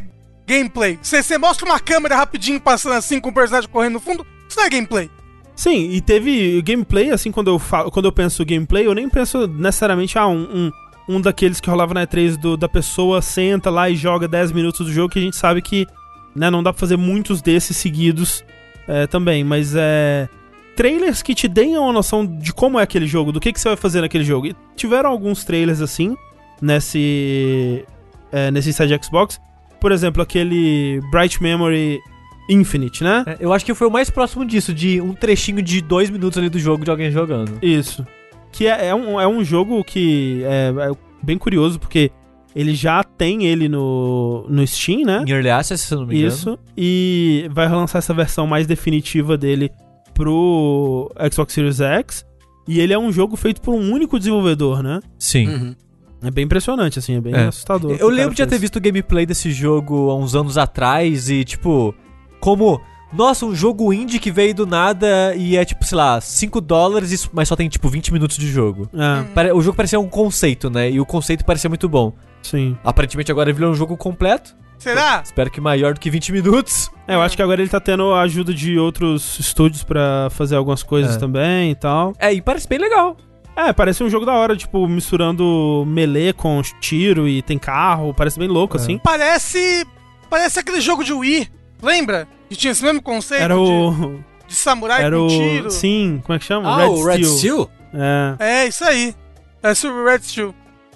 gameplay. 0.46 0.98
Você 1.00 1.22
você 1.22 1.38
mostra 1.38 1.66
uma 1.66 1.78
câmera 1.78 2.16
rapidinho 2.16 2.60
passando 2.60 2.94
assim 2.94 3.20
com 3.20 3.30
o 3.30 3.34
personagem 3.34 3.68
correndo 3.68 3.94
no 3.94 4.00
fundo, 4.00 4.26
isso 4.48 4.58
não 4.58 4.66
é 4.66 4.70
gameplay. 4.70 5.10
Sim, 5.56 5.90
e 5.90 6.00
teve 6.00 6.60
gameplay, 6.62 7.10
assim, 7.10 7.30
quando 7.30 7.48
eu 7.48 7.60
falo, 7.60 7.90
quando 7.90 8.06
eu 8.06 8.12
penso 8.12 8.44
gameplay, 8.44 8.86
eu 8.86 8.94
nem 8.94 9.08
penso 9.08 9.46
necessariamente, 9.46 10.18
ah, 10.18 10.26
um, 10.26 10.42
um, 10.42 10.72
um 11.08 11.20
daqueles 11.20 11.60
que 11.60 11.70
rolava 11.70 11.94
na 11.94 12.04
E3 12.04 12.36
do, 12.36 12.56
da 12.56 12.68
pessoa 12.68 13.22
senta 13.22 13.70
lá 13.70 13.88
e 13.88 13.94
joga 13.94 14.26
10 14.26 14.50
minutos 14.50 14.84
do 14.84 14.92
jogo, 14.92 15.10
que 15.10 15.18
a 15.20 15.22
gente 15.22 15.36
sabe 15.36 15.62
que, 15.62 15.86
né, 16.34 16.50
não 16.50 16.62
dá 16.62 16.72
pra 16.72 16.80
fazer 16.80 16.96
muitos 16.96 17.40
desses 17.40 17.76
seguidos 17.76 18.44
é, 18.88 19.06
também, 19.06 19.44
mas 19.44 19.74
é. 19.76 20.28
Trailers 20.76 21.22
que 21.22 21.36
te 21.36 21.46
deem 21.46 21.78
uma 21.78 21.92
noção 21.92 22.26
de 22.26 22.52
como 22.52 22.80
é 22.80 22.82
aquele 22.82 23.06
jogo, 23.06 23.30
do 23.30 23.38
que, 23.38 23.52
que 23.52 23.60
você 23.60 23.68
vai 23.68 23.76
fazer 23.76 24.00
naquele 24.00 24.24
jogo. 24.24 24.46
E 24.48 24.56
tiveram 24.74 25.08
alguns 25.08 25.44
trailers 25.44 25.80
assim, 25.80 26.16
nesse. 26.60 27.84
É, 28.32 28.50
nesse 28.50 28.70
Inside 28.70 28.98
Xbox. 29.04 29.40
Por 29.80 29.92
exemplo, 29.92 30.22
aquele 30.22 31.00
Bright 31.12 31.40
Memory 31.40 32.00
Infinite, 32.48 33.04
né? 33.04 33.24
É, 33.26 33.36
Eu 33.38 33.52
acho 33.52 33.64
que 33.64 33.74
foi 33.74 33.86
o 33.86 33.90
mais 33.90 34.10
próximo 34.10 34.44
disso, 34.44 34.74
de 34.74 35.00
um 35.00 35.14
trechinho 35.14 35.62
de 35.62 35.80
dois 35.80 36.10
minutos 36.10 36.36
ali 36.38 36.48
do 36.48 36.58
jogo 36.58 36.84
de 36.84 36.90
alguém 36.90 37.10
jogando. 37.10 37.58
Isso. 37.62 38.04
Que 38.50 38.66
é, 38.66 38.86
é 38.86 38.94
um, 38.94 39.20
é 39.20 39.28
um 39.28 39.44
jogo 39.44 39.82
que 39.84 40.42
é, 40.44 40.72
é 40.90 40.92
bem 41.22 41.38
curioso, 41.38 41.78
porque 41.78 42.10
ele 42.54 42.74
já 42.74 43.02
tem 43.02 43.44
ele 43.46 43.68
no, 43.68 44.46
no 44.48 44.66
Steam, 44.66 45.04
né? 45.04 45.24
Em 45.26 45.30
Early 45.30 45.50
Access, 45.50 45.84
se 45.86 45.94
não 45.94 46.06
me 46.06 46.14
engano. 46.16 46.28
Isso. 46.32 46.58
E 46.76 47.48
vai 47.52 47.68
lançar 47.68 47.98
essa 47.98 48.14
versão 48.14 48.46
mais 48.46 48.66
definitiva 48.66 49.36
dele 49.36 49.70
pro 50.14 51.10
Xbox 51.32 51.52
Series 51.52 51.80
X. 51.80 52.24
E 52.66 52.80
ele 52.80 52.92
é 52.94 52.98
um 52.98 53.12
jogo 53.12 53.36
feito 53.36 53.60
por 53.60 53.74
um 53.74 53.92
único 53.92 54.18
desenvolvedor, 54.18 54.82
né? 54.82 55.00
Sim. 55.18 55.48
Uhum. 55.48 55.74
É 56.22 56.30
bem 56.30 56.44
impressionante, 56.46 56.98
assim, 56.98 57.16
é 57.16 57.20
bem 57.20 57.34
É. 57.34 57.48
assustador. 57.48 57.96
Eu 58.00 58.08
lembro 58.08 58.32
de 58.32 58.38
já 58.38 58.46
ter 58.46 58.58
visto 58.58 58.76
o 58.76 58.80
gameplay 58.80 59.26
desse 59.26 59.52
jogo 59.52 60.08
há 60.10 60.16
uns 60.16 60.34
anos 60.34 60.56
atrás 60.56 61.28
e, 61.28 61.44
tipo, 61.44 61.94
como. 62.40 62.80
Nossa, 63.12 63.46
um 63.46 63.54
jogo 63.54 63.92
indie 63.92 64.18
que 64.18 64.30
veio 64.32 64.52
do 64.54 64.66
nada 64.66 65.36
e 65.36 65.56
é 65.56 65.64
tipo, 65.64 65.84
sei 65.84 65.96
lá, 65.96 66.20
5 66.20 66.60
dólares, 66.60 67.30
mas 67.32 67.46
só 67.46 67.54
tem 67.54 67.68
tipo 67.68 67.88
20 67.88 68.12
minutos 68.12 68.36
de 68.36 68.48
jogo. 68.48 68.88
É, 68.92 69.52
O 69.52 69.60
jogo 69.60 69.76
parecia 69.76 70.00
um 70.00 70.08
conceito, 70.08 70.68
né? 70.68 70.90
E 70.90 70.98
o 70.98 71.06
conceito 71.06 71.44
parecia 71.44 71.68
muito 71.68 71.88
bom. 71.88 72.12
Sim. 72.46 72.76
Aparentemente 72.84 73.30
agora 73.32 73.48
ele 73.50 73.56
virou 73.56 73.70
um 73.72 73.74
jogo 73.74 73.96
completo. 73.96 74.54
Será? 74.78 75.22
Espero 75.24 75.50
que 75.50 75.60
maior 75.60 75.94
do 75.94 76.00
que 76.00 76.10
20 76.10 76.32
minutos. 76.32 76.90
É, 77.08 77.14
eu 77.14 77.22
acho 77.22 77.36
que 77.36 77.42
agora 77.42 77.60
ele 77.62 77.70
tá 77.70 77.80
tendo 77.80 78.12
a 78.12 78.22
ajuda 78.22 78.52
de 78.52 78.78
outros 78.78 79.38
estúdios 79.38 79.82
pra 79.82 80.28
fazer 80.30 80.56
algumas 80.56 80.82
coisas 80.82 81.16
É. 81.16 81.18
também 81.18 81.70
e 81.70 81.74
tal. 81.74 82.12
É, 82.18 82.32
e 82.32 82.42
parece 82.42 82.68
bem 82.68 82.78
legal. 82.78 83.16
É, 83.56 83.72
parece 83.72 84.02
um 84.02 84.10
jogo 84.10 84.26
da 84.26 84.32
hora, 84.34 84.56
tipo, 84.56 84.86
misturando 84.88 85.84
melee 85.86 86.32
com 86.32 86.60
tiro 86.80 87.28
e 87.28 87.40
tem 87.40 87.56
carro, 87.56 88.12
parece 88.12 88.38
bem 88.38 88.48
louco, 88.48 88.76
É. 88.76 88.80
assim. 88.80 88.98
Parece. 88.98 89.86
Parece 90.28 90.58
aquele 90.58 90.80
jogo 90.80 91.04
de 91.04 91.12
Wii. 91.12 91.48
Lembra? 91.80 92.26
Que 92.48 92.56
tinha 92.56 92.72
esse 92.72 92.82
mesmo 92.82 93.00
conceito 93.00 93.42
Era 93.42 93.54
de, 93.54 93.60
o. 93.60 94.18
de 94.48 94.54
samurai 94.54 95.04
Era 95.04 95.16
com 95.16 95.26
o. 95.26 95.28
tiro. 95.28 95.70
Sim, 95.70 96.20
como 96.24 96.34
é 96.36 96.38
que 96.38 96.44
chama? 96.44 96.68
Ah, 96.68 96.88
o 96.88 97.04
Red 97.06 97.24
Steel? 97.24 97.70
É. 97.94 98.64
É, 98.64 98.66
isso 98.66 98.84
aí. 98.84 99.14
É 99.62 99.72
sobre 99.72 100.02
Red 100.10 100.22
Steel. 100.22 100.54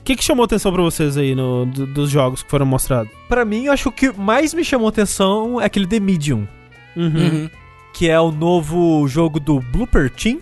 O 0.09 0.11
que, 0.11 0.17
que 0.17 0.25
chamou 0.25 0.47
atenção 0.47 0.73
pra 0.73 0.83
vocês 0.83 1.19
aí 1.19 1.35
no, 1.35 1.67
do- 1.67 1.87
dos 1.87 2.09
jogos 2.11 2.43
que 2.43 2.49
foram 2.51 2.65
mostrados? 2.65 3.13
Pra 3.29 3.45
mim, 3.45 3.67
eu 3.67 3.73
acho 3.75 3.93
que 3.93 4.09
o 4.09 4.13
que 4.13 4.19
mais 4.19 4.55
me 4.55 4.65
chamou 4.65 4.89
atenção 4.89 5.61
é 5.61 5.67
aquele 5.67 5.87
The 5.87 6.01
Medium, 6.01 6.49
Uhum. 6.97 7.05
Uhum. 7.15 7.51
que 7.93 8.09
é 8.09 8.19
o 8.19 8.31
novo 8.33 9.07
jogo 9.07 9.39
do 9.39 9.61
Blooper 9.61 10.09
Team, 10.11 10.39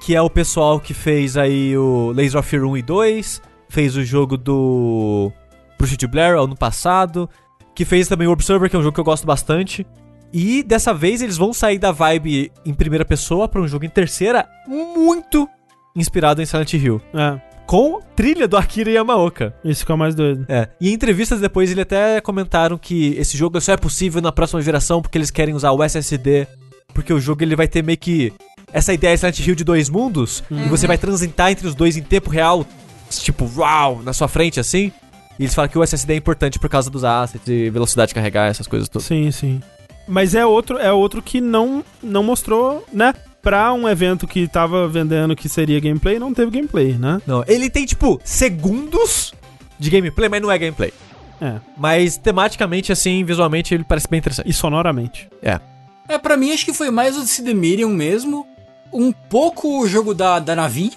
que 0.00 0.16
é 0.16 0.22
o 0.22 0.30
pessoal 0.30 0.80
que 0.80 0.94
fez 0.94 1.36
aí 1.36 1.76
o 1.76 2.12
Laser 2.12 2.40
of 2.40 2.48
Fear 2.48 2.64
1 2.64 2.78
e 2.78 2.82
2, 2.82 3.42
fez 3.68 3.94
o 3.94 4.02
jogo 4.02 4.38
do 4.38 5.30
Bruce 5.78 5.98
de 5.98 6.06
Blair 6.06 6.38
ano 6.38 6.56
passado, 6.56 7.28
que 7.74 7.84
fez 7.84 8.08
também 8.08 8.26
o 8.26 8.32
Observer, 8.32 8.70
que 8.70 8.74
é 8.76 8.78
um 8.78 8.82
jogo 8.82 8.94
que 8.94 9.00
eu 9.00 9.04
gosto 9.04 9.26
bastante. 9.26 9.86
E 10.32 10.62
dessa 10.62 10.94
vez 10.94 11.20
eles 11.20 11.36
vão 11.36 11.52
sair 11.52 11.78
da 11.78 11.92
vibe 11.92 12.50
em 12.64 12.72
primeira 12.72 13.04
pessoa 13.04 13.46
pra 13.46 13.60
um 13.60 13.68
jogo 13.68 13.84
em 13.84 13.90
terceira 13.90 14.48
muito 14.66 15.46
inspirado 15.94 16.40
em 16.40 16.46
Silent 16.46 16.72
Hill, 16.72 17.02
É, 17.12 17.49
com 17.70 18.00
trilha 18.16 18.48
do 18.48 18.56
Akira 18.56 18.90
Yamaoka. 18.90 19.54
isso 19.64 19.86
que 19.86 19.92
é 19.92 19.94
mais 19.94 20.12
doido. 20.12 20.44
É, 20.48 20.68
e 20.80 20.90
em 20.90 20.92
entrevistas 20.92 21.40
depois 21.40 21.70
ele 21.70 21.82
até 21.82 22.20
comentaram 22.20 22.76
que 22.76 23.14
esse 23.16 23.36
jogo 23.36 23.60
só 23.60 23.74
é 23.74 23.76
possível 23.76 24.20
na 24.20 24.32
próxima 24.32 24.60
geração 24.60 25.00
porque 25.00 25.16
eles 25.16 25.30
querem 25.30 25.54
usar 25.54 25.70
o 25.70 25.80
SSD, 25.80 26.48
porque 26.92 27.12
o 27.12 27.20
jogo 27.20 27.44
ele 27.44 27.54
vai 27.54 27.68
ter 27.68 27.84
meio 27.84 27.96
que 27.96 28.32
essa 28.72 28.92
ideia 28.92 29.14
de 29.14 29.20
Silent 29.20 29.38
Hill 29.38 29.54
de 29.54 29.62
dois 29.62 29.88
mundos, 29.88 30.42
e 30.50 30.68
você 30.68 30.88
vai 30.88 30.98
transitar 30.98 31.52
entre 31.52 31.64
os 31.68 31.76
dois 31.76 31.96
em 31.96 32.02
tempo 32.02 32.28
real, 32.28 32.66
tipo, 33.08 33.48
uau, 33.56 34.02
na 34.02 34.12
sua 34.12 34.26
frente 34.26 34.58
assim. 34.58 34.90
E 35.38 35.44
eles 35.44 35.54
falam 35.54 35.68
que 35.68 35.78
o 35.78 35.84
SSD 35.84 36.14
é 36.14 36.16
importante 36.16 36.58
por 36.58 36.68
causa 36.68 36.90
dos 36.90 37.04
assets 37.04 37.46
e 37.46 37.70
velocidade 37.70 38.08
de 38.08 38.14
carregar, 38.16 38.48
essas 38.48 38.66
coisas 38.66 38.88
todas. 38.88 39.06
Sim, 39.06 39.30
sim. 39.30 39.62
Mas 40.08 40.34
é 40.34 40.44
outro, 40.44 40.76
é 40.76 40.92
outro 40.92 41.22
que 41.22 41.40
não, 41.40 41.84
não 42.02 42.24
mostrou, 42.24 42.84
né? 42.92 43.14
Pra 43.42 43.72
um 43.72 43.88
evento 43.88 44.26
que 44.26 44.46
tava 44.46 44.86
vendendo 44.86 45.34
que 45.34 45.48
seria 45.48 45.80
gameplay, 45.80 46.18
não 46.18 46.34
teve 46.34 46.50
gameplay, 46.50 46.92
né? 46.94 47.20
Não, 47.26 47.42
ele 47.48 47.70
tem 47.70 47.86
tipo 47.86 48.20
segundos 48.22 49.32
de 49.78 49.88
gameplay, 49.90 50.28
mas 50.28 50.42
não 50.42 50.50
é 50.50 50.58
gameplay. 50.58 50.92
É. 51.40 51.54
Mas 51.76 52.18
tematicamente, 52.18 52.92
assim, 52.92 53.24
visualmente, 53.24 53.74
ele 53.74 53.82
parece 53.84 54.06
bem 54.08 54.18
interessante. 54.18 54.48
E 54.48 54.52
sonoramente. 54.52 55.28
É, 55.42 56.18
pra 56.18 56.36
mim 56.36 56.52
acho 56.52 56.66
que 56.66 56.74
foi 56.74 56.90
mais 56.90 57.16
o 57.16 57.42
The 57.44 57.54
Medium 57.54 57.88
mesmo. 57.90 58.46
Um 58.92 59.10
pouco 59.12 59.80
o 59.80 59.88
jogo 59.88 60.12
da, 60.12 60.38
da 60.38 60.54
navinha. 60.54 60.92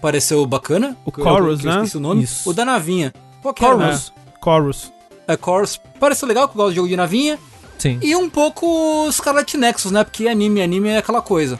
Pareceu 0.00 0.46
bacana. 0.46 0.96
O 1.04 1.10
Que 1.10 1.20
eu- 1.20 1.24
Chorus, 1.24 1.60
que 1.62 1.66
eu 1.66 1.70
né? 1.72 1.76
esqueci 1.78 1.96
o 1.96 2.00
nome. 2.00 2.22
Isso. 2.22 2.48
O 2.48 2.52
da 2.52 2.64
navinha. 2.64 3.12
Qual 3.42 3.52
que 3.52 3.64
era? 3.64 3.74
Chorus. 3.74 4.12
Chorus. 4.44 4.92
É, 5.26 5.36
Chorus. 5.36 5.80
Pareceu 5.98 6.28
legal, 6.28 6.48
que 6.48 6.54
eu 6.54 6.58
gosto 6.58 6.70
de 6.70 6.76
jogo 6.76 6.88
de 6.88 6.96
navinha. 6.96 7.36
Sim. 7.78 7.98
E 8.02 8.14
um 8.14 8.28
pouco 8.30 9.10
Scarlet 9.10 9.56
Nexus, 9.56 9.90
né? 9.90 10.04
Porque 10.04 10.28
anime, 10.28 10.62
anime 10.62 10.90
é 10.90 10.98
aquela 10.98 11.22
coisa. 11.22 11.58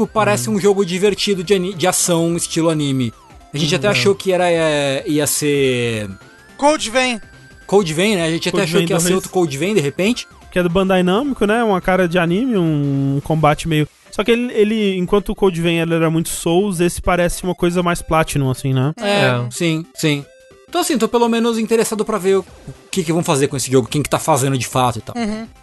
Tipo, 0.00 0.06
parece 0.14 0.48
Uhum. 0.48 0.56
um 0.56 0.60
jogo 0.60 0.84
divertido 0.84 1.44
de, 1.44 1.74
de 1.74 1.86
ação, 1.86 2.34
estilo 2.36 2.70
anime. 2.70 3.12
A 3.52 3.58
gente 3.58 3.74
até 3.74 3.86
achou 3.88 4.14
que 4.14 4.32
era, 4.32 4.50
é, 4.50 5.04
ia 5.06 5.26
ser 5.26 6.08
Code 6.56 6.88
vem. 6.90 7.20
Code 7.66 7.92
Vein, 7.92 8.16
né? 8.16 8.24
A 8.26 8.30
gente 8.30 8.48
até 8.48 8.62
achou 8.62 8.78
Vein 8.78 8.86
que 8.86 8.92
ia 8.92 8.98
ser 9.00 9.08
2. 9.08 9.14
outro 9.16 9.30
Code 9.30 9.58
Vein, 9.58 9.74
de 9.74 9.80
repente. 9.80 10.26
Que 10.50 10.58
é 10.58 10.62
do 10.62 10.70
Bandai 10.70 11.02
Namco, 11.02 11.44
né? 11.46 11.62
Uma 11.62 11.80
cara 11.80 12.08
de 12.08 12.18
anime, 12.18 12.56
um 12.56 13.20
combate 13.22 13.68
meio. 13.68 13.86
Só 14.10 14.24
que 14.24 14.30
ele, 14.30 14.52
ele 14.54 14.96
enquanto 14.96 15.28
o 15.30 15.34
Code 15.34 15.60
Vein 15.60 15.78
ele 15.78 15.94
era 15.94 16.10
muito 16.10 16.28
Souls, 16.30 16.80
esse 16.80 17.00
parece 17.02 17.44
uma 17.44 17.54
coisa 17.54 17.82
mais 17.82 18.00
Platinum, 18.02 18.50
assim, 18.50 18.72
né? 18.72 18.92
É, 19.00 19.26
É. 19.26 19.48
sim, 19.50 19.84
sim. 19.94 20.24
Então 20.70 20.80
assim, 20.80 20.96
tô 20.96 21.08
pelo 21.08 21.28
menos 21.28 21.58
interessado 21.58 22.04
pra 22.04 22.16
ver 22.16 22.36
o 22.38 22.46
que 22.92 23.02
que 23.02 23.12
vão 23.12 23.24
fazer 23.24 23.48
com 23.48 23.56
esse 23.56 23.68
jogo, 23.70 23.88
quem 23.88 24.02
que 24.04 24.08
tá 24.08 24.20
fazendo 24.20 24.56
de 24.56 24.66
fato 24.66 25.00
e 25.00 25.02
tal. 25.02 25.14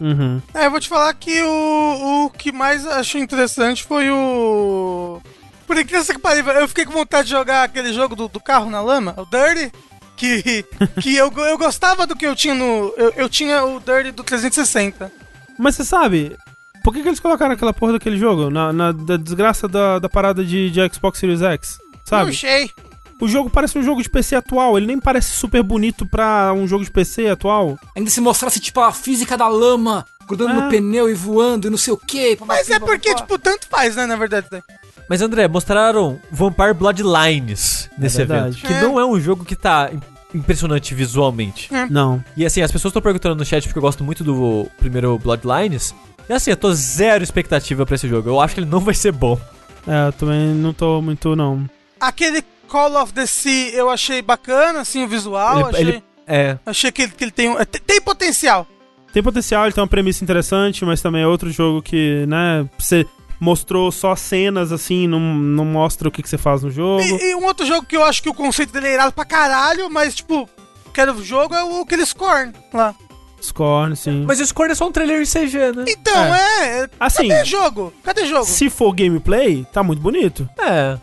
Uhum. 0.02 0.42
É, 0.54 0.66
eu 0.66 0.72
vou 0.72 0.82
te 0.82 0.90
falar 0.90 1.14
que 1.14 1.42
o, 1.42 2.26
o 2.26 2.30
que 2.30 2.52
mais 2.52 2.86
achei 2.86 3.22
interessante 3.22 3.84
foi 3.86 4.10
o. 4.12 5.22
Por 5.66 5.78
incrível 5.78 6.06
que 6.06 6.20
pareça, 6.20 6.50
eu 6.52 6.68
fiquei 6.68 6.86
com 6.86 6.92
vontade 6.92 7.24
de 7.30 7.32
jogar 7.34 7.64
aquele 7.64 7.94
jogo 7.94 8.16
do, 8.18 8.28
do 8.28 8.40
carro 8.40 8.70
na 8.70 8.82
lama, 8.82 9.16
o 9.18 9.26
Dirty. 9.26 9.72
Que, 10.18 10.66
que 11.02 11.16
eu, 11.16 11.32
eu 11.32 11.58
gostava 11.58 12.06
do 12.06 12.16
que 12.16 12.26
eu 12.28 12.36
tinha 12.36 12.54
no. 12.54 12.94
Eu, 12.98 13.14
eu 13.16 13.30
tinha 13.30 13.64
o 13.64 13.80
Dirty 13.80 14.12
do 14.12 14.24
360. 14.24 15.10
Mas 15.58 15.76
você 15.76 15.86
sabe, 15.86 16.36
por 16.84 16.94
que, 16.94 17.02
que 17.02 17.08
eles 17.08 17.20
colocaram 17.20 17.54
aquela 17.54 17.72
porra 17.74 17.94
daquele 17.94 18.18
jogo? 18.18 18.50
Na, 18.50 18.74
na- 18.74 18.92
da 18.92 19.16
desgraça 19.16 19.68
da, 19.70 20.00
da 20.00 20.10
parada 20.10 20.44
de, 20.44 20.70
de 20.70 20.80
Xbox 20.94 21.18
Series 21.20 21.42
X? 21.42 21.78
Sabe? 22.04 22.32
Puxei. 22.32 22.72
O 23.20 23.28
jogo 23.28 23.50
parece 23.50 23.78
um 23.80 23.84
jogo 23.84 24.02
de 24.04 24.10
PC 24.10 24.36
atual, 24.36 24.78
ele 24.78 24.86
nem 24.88 25.00
parece 25.00 25.32
super 25.36 25.64
bonito 25.64 26.06
pra 26.06 26.54
um 26.54 26.68
jogo 26.68 26.84
de 26.84 26.92
PC 26.92 27.28
atual. 27.28 27.78
Ainda 27.96 28.10
se 28.12 28.22
mostrasse, 28.22 28.60
tipo, 28.60 28.80
a 28.80 28.92
física 28.92 29.36
da 29.36 29.48
lama, 29.48 30.06
grudando 30.28 30.52
É. 30.52 30.54
no 30.64 30.70
pneu 30.70 31.10
e 31.10 31.14
voando 31.16 31.68
e 31.68 31.70
não 31.72 31.78
sei 31.78 31.94
o 31.94 31.98
que. 31.98 32.38
Mas 32.46 32.70
é 32.70 32.80
porque, 32.80 33.14
tipo, 33.16 33.40
tanto 33.40 33.68
faz, 33.68 33.96
né, 33.96 34.06
na 34.06 34.16
verdade. 34.16 34.48
né? 34.52 34.62
Mas 35.10 35.22
André, 35.22 35.48
mostraram 35.48 36.20
Vampire 36.32 36.74
Bloodlines 36.74 37.90
nesse 37.98 38.18
verdade. 38.18 38.58
evento. 38.60 38.68
Que 38.68 38.74
É. 38.74 38.82
não 38.82 39.00
é 39.00 39.06
um 39.06 39.20
jogo 39.20 39.46
que 39.46 39.56
tá 39.56 39.90
im- 39.92 40.02
impressionante 40.38 40.94
visualmente. 40.94 41.70
Não. 41.90 42.24
E 42.36 42.46
assim, 42.46 42.62
as 42.62 42.72
pessoas 42.72 42.92
estão 42.92 43.02
perguntando 43.02 43.36
no 43.36 43.46
chat 43.46 43.64
porque 43.66 43.80
eu 43.80 43.82
gosto 43.82 44.04
muito 44.04 44.24
do 44.24 44.68
primeiro 44.78 45.18
Bloodlines. 45.18 45.96
E 46.30 46.34
assim, 46.34 46.52
eu 46.52 46.58
tô 46.58 46.74
zero 46.74 47.24
expectativa 47.24 47.86
pra 47.86 47.96
esse 47.96 48.08
jogo. 48.08 48.30
Eu 48.30 48.40
acho 48.42 48.54
que 48.54 48.60
ele 48.60 48.70
não 48.70 48.82
vai 48.82 48.94
ser 48.94 49.12
bom. 49.14 49.40
É, 49.88 50.08
eu 50.08 50.14
também 50.14 50.50
não 50.54 50.74
tô 50.74 51.02
muito, 51.02 51.36
não. 51.36 51.66
Aquele 52.00 52.44
Call 52.68 53.02
of 53.02 53.14
the 53.14 53.26
Sea 53.26 53.70
eu 53.74 53.90
achei 53.90 54.22
bacana, 54.22 54.82
assim, 54.82 55.04
o 55.04 55.08
visual. 55.08 55.60
Ele- 55.60 55.70
achei, 55.70 55.82
ele- 55.82 56.04
É. 56.28 56.58
achei 56.66 56.92
que, 56.92 57.02
ele, 57.04 57.12
que 57.12 57.24
ele 57.24 57.32
tem, 57.32 57.50
um- 57.50 57.60
é, 57.60 57.66
tem, 57.66 57.82
tem 57.82 58.02
potencial. 58.02 58.68
Tem 59.14 59.24
potencial, 59.24 59.64
ele 59.66 59.74
tem 59.74 59.82
uma 59.82 59.88
premissa 59.88 60.24
interessante, 60.24 60.84
mas 60.86 61.02
também 61.02 61.24
é 61.24 61.28
outro 61.28 61.50
jogo 61.50 61.82
que, 61.82 62.26
né, 62.28 62.68
você 62.78 63.06
mostrou 63.40 63.92
só 63.92 64.16
cenas 64.16 64.72
assim, 64.72 65.08
não, 65.08 65.20
não 65.20 65.64
mostra 65.66 66.08
o 66.08 66.12
que, 66.12 66.22
que 66.22 66.30
você 66.30 66.38
faz 66.38 66.62
no 66.64 66.70
jogo. 66.72 67.02
E, 67.02 67.32
e 67.32 67.36
um 67.36 67.46
outro 67.46 67.66
jogo 67.66 67.86
que 67.86 67.96
eu 67.96 68.04
acho 68.04 68.22
que 68.22 68.30
o 68.30 68.34
conceito 68.34 68.74
dele 68.74 68.88
é 68.88 68.94
irado 68.96 69.12
pra 69.14 69.24
caralho, 69.26 69.90
mas, 69.90 70.16
tipo, 70.16 70.48
quero 70.94 71.24
jogo 71.24 71.54
é 71.56 71.64
o 71.64 71.82
aquele 71.82 72.06
Scorn 72.06 72.52
lá. 72.74 72.94
Scorn, 73.42 73.96
sim. 73.96 74.26
Mas 74.28 74.40
o 74.40 74.46
Scorn 74.48 74.72
é 74.72 74.76
só 74.76 74.88
um 74.88 74.92
trailer 74.92 75.22
em 75.22 75.26
CG, 75.26 75.72
né? 75.72 75.86
Então, 75.88 76.36
é. 76.36 76.80
é 76.84 76.90
Assim, 77.00 77.28
Cadê 77.28 77.46
jogo? 77.46 77.94
Cadê 78.04 78.26
jogo? 78.26 78.46
se 78.46 78.70
for 78.70 78.92
gameplay, 78.94 79.66
tá 79.72 79.84
muito 79.84 80.02
bonito. 80.02 80.50
É. 80.60 80.98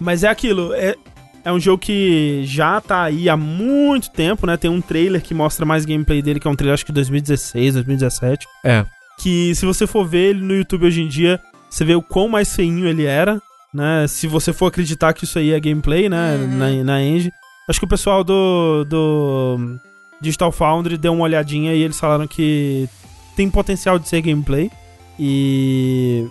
Mas 0.00 0.24
é 0.24 0.28
aquilo, 0.28 0.72
é, 0.72 0.96
é 1.44 1.52
um 1.52 1.60
jogo 1.60 1.78
que 1.78 2.42
já 2.44 2.80
tá 2.80 3.02
aí 3.04 3.28
há 3.28 3.36
muito 3.36 4.10
tempo, 4.10 4.46
né? 4.46 4.56
Tem 4.56 4.70
um 4.70 4.80
trailer 4.80 5.20
que 5.20 5.34
mostra 5.34 5.66
mais 5.66 5.84
gameplay 5.84 6.22
dele, 6.22 6.40
que 6.40 6.48
é 6.48 6.50
um 6.50 6.56
trailer 6.56 6.74
acho 6.74 6.86
que 6.86 6.92
2016, 6.92 7.74
2017. 7.74 8.46
É. 8.64 8.84
Que 9.18 9.54
se 9.54 9.66
você 9.66 9.86
for 9.86 10.06
ver 10.06 10.30
ele 10.30 10.40
no 10.40 10.54
YouTube 10.54 10.86
hoje 10.86 11.02
em 11.02 11.08
dia, 11.08 11.40
você 11.68 11.84
vê 11.84 11.94
o 11.94 12.02
quão 12.02 12.28
mais 12.28 12.54
feinho 12.54 12.88
ele 12.88 13.04
era, 13.04 13.40
né? 13.72 14.06
Se 14.08 14.26
você 14.26 14.52
for 14.52 14.66
acreditar 14.66 15.12
que 15.12 15.24
isso 15.24 15.38
aí 15.38 15.52
é 15.52 15.60
gameplay, 15.60 16.08
né? 16.08 16.36
Uhum. 16.36 16.56
Na, 16.56 16.84
na 16.84 17.02
engine. 17.02 17.32
Acho 17.68 17.78
que 17.78 17.84
o 17.84 17.88
pessoal 17.88 18.24
do, 18.24 18.84
do 18.84 19.78
Digital 20.20 20.50
Foundry 20.50 20.98
deu 20.98 21.12
uma 21.12 21.24
olhadinha 21.24 21.72
e 21.72 21.82
eles 21.82 22.00
falaram 22.00 22.26
que 22.26 22.88
tem 23.36 23.48
potencial 23.48 23.98
de 23.98 24.08
ser 24.08 24.20
gameplay. 24.20 24.70
E 25.18 26.26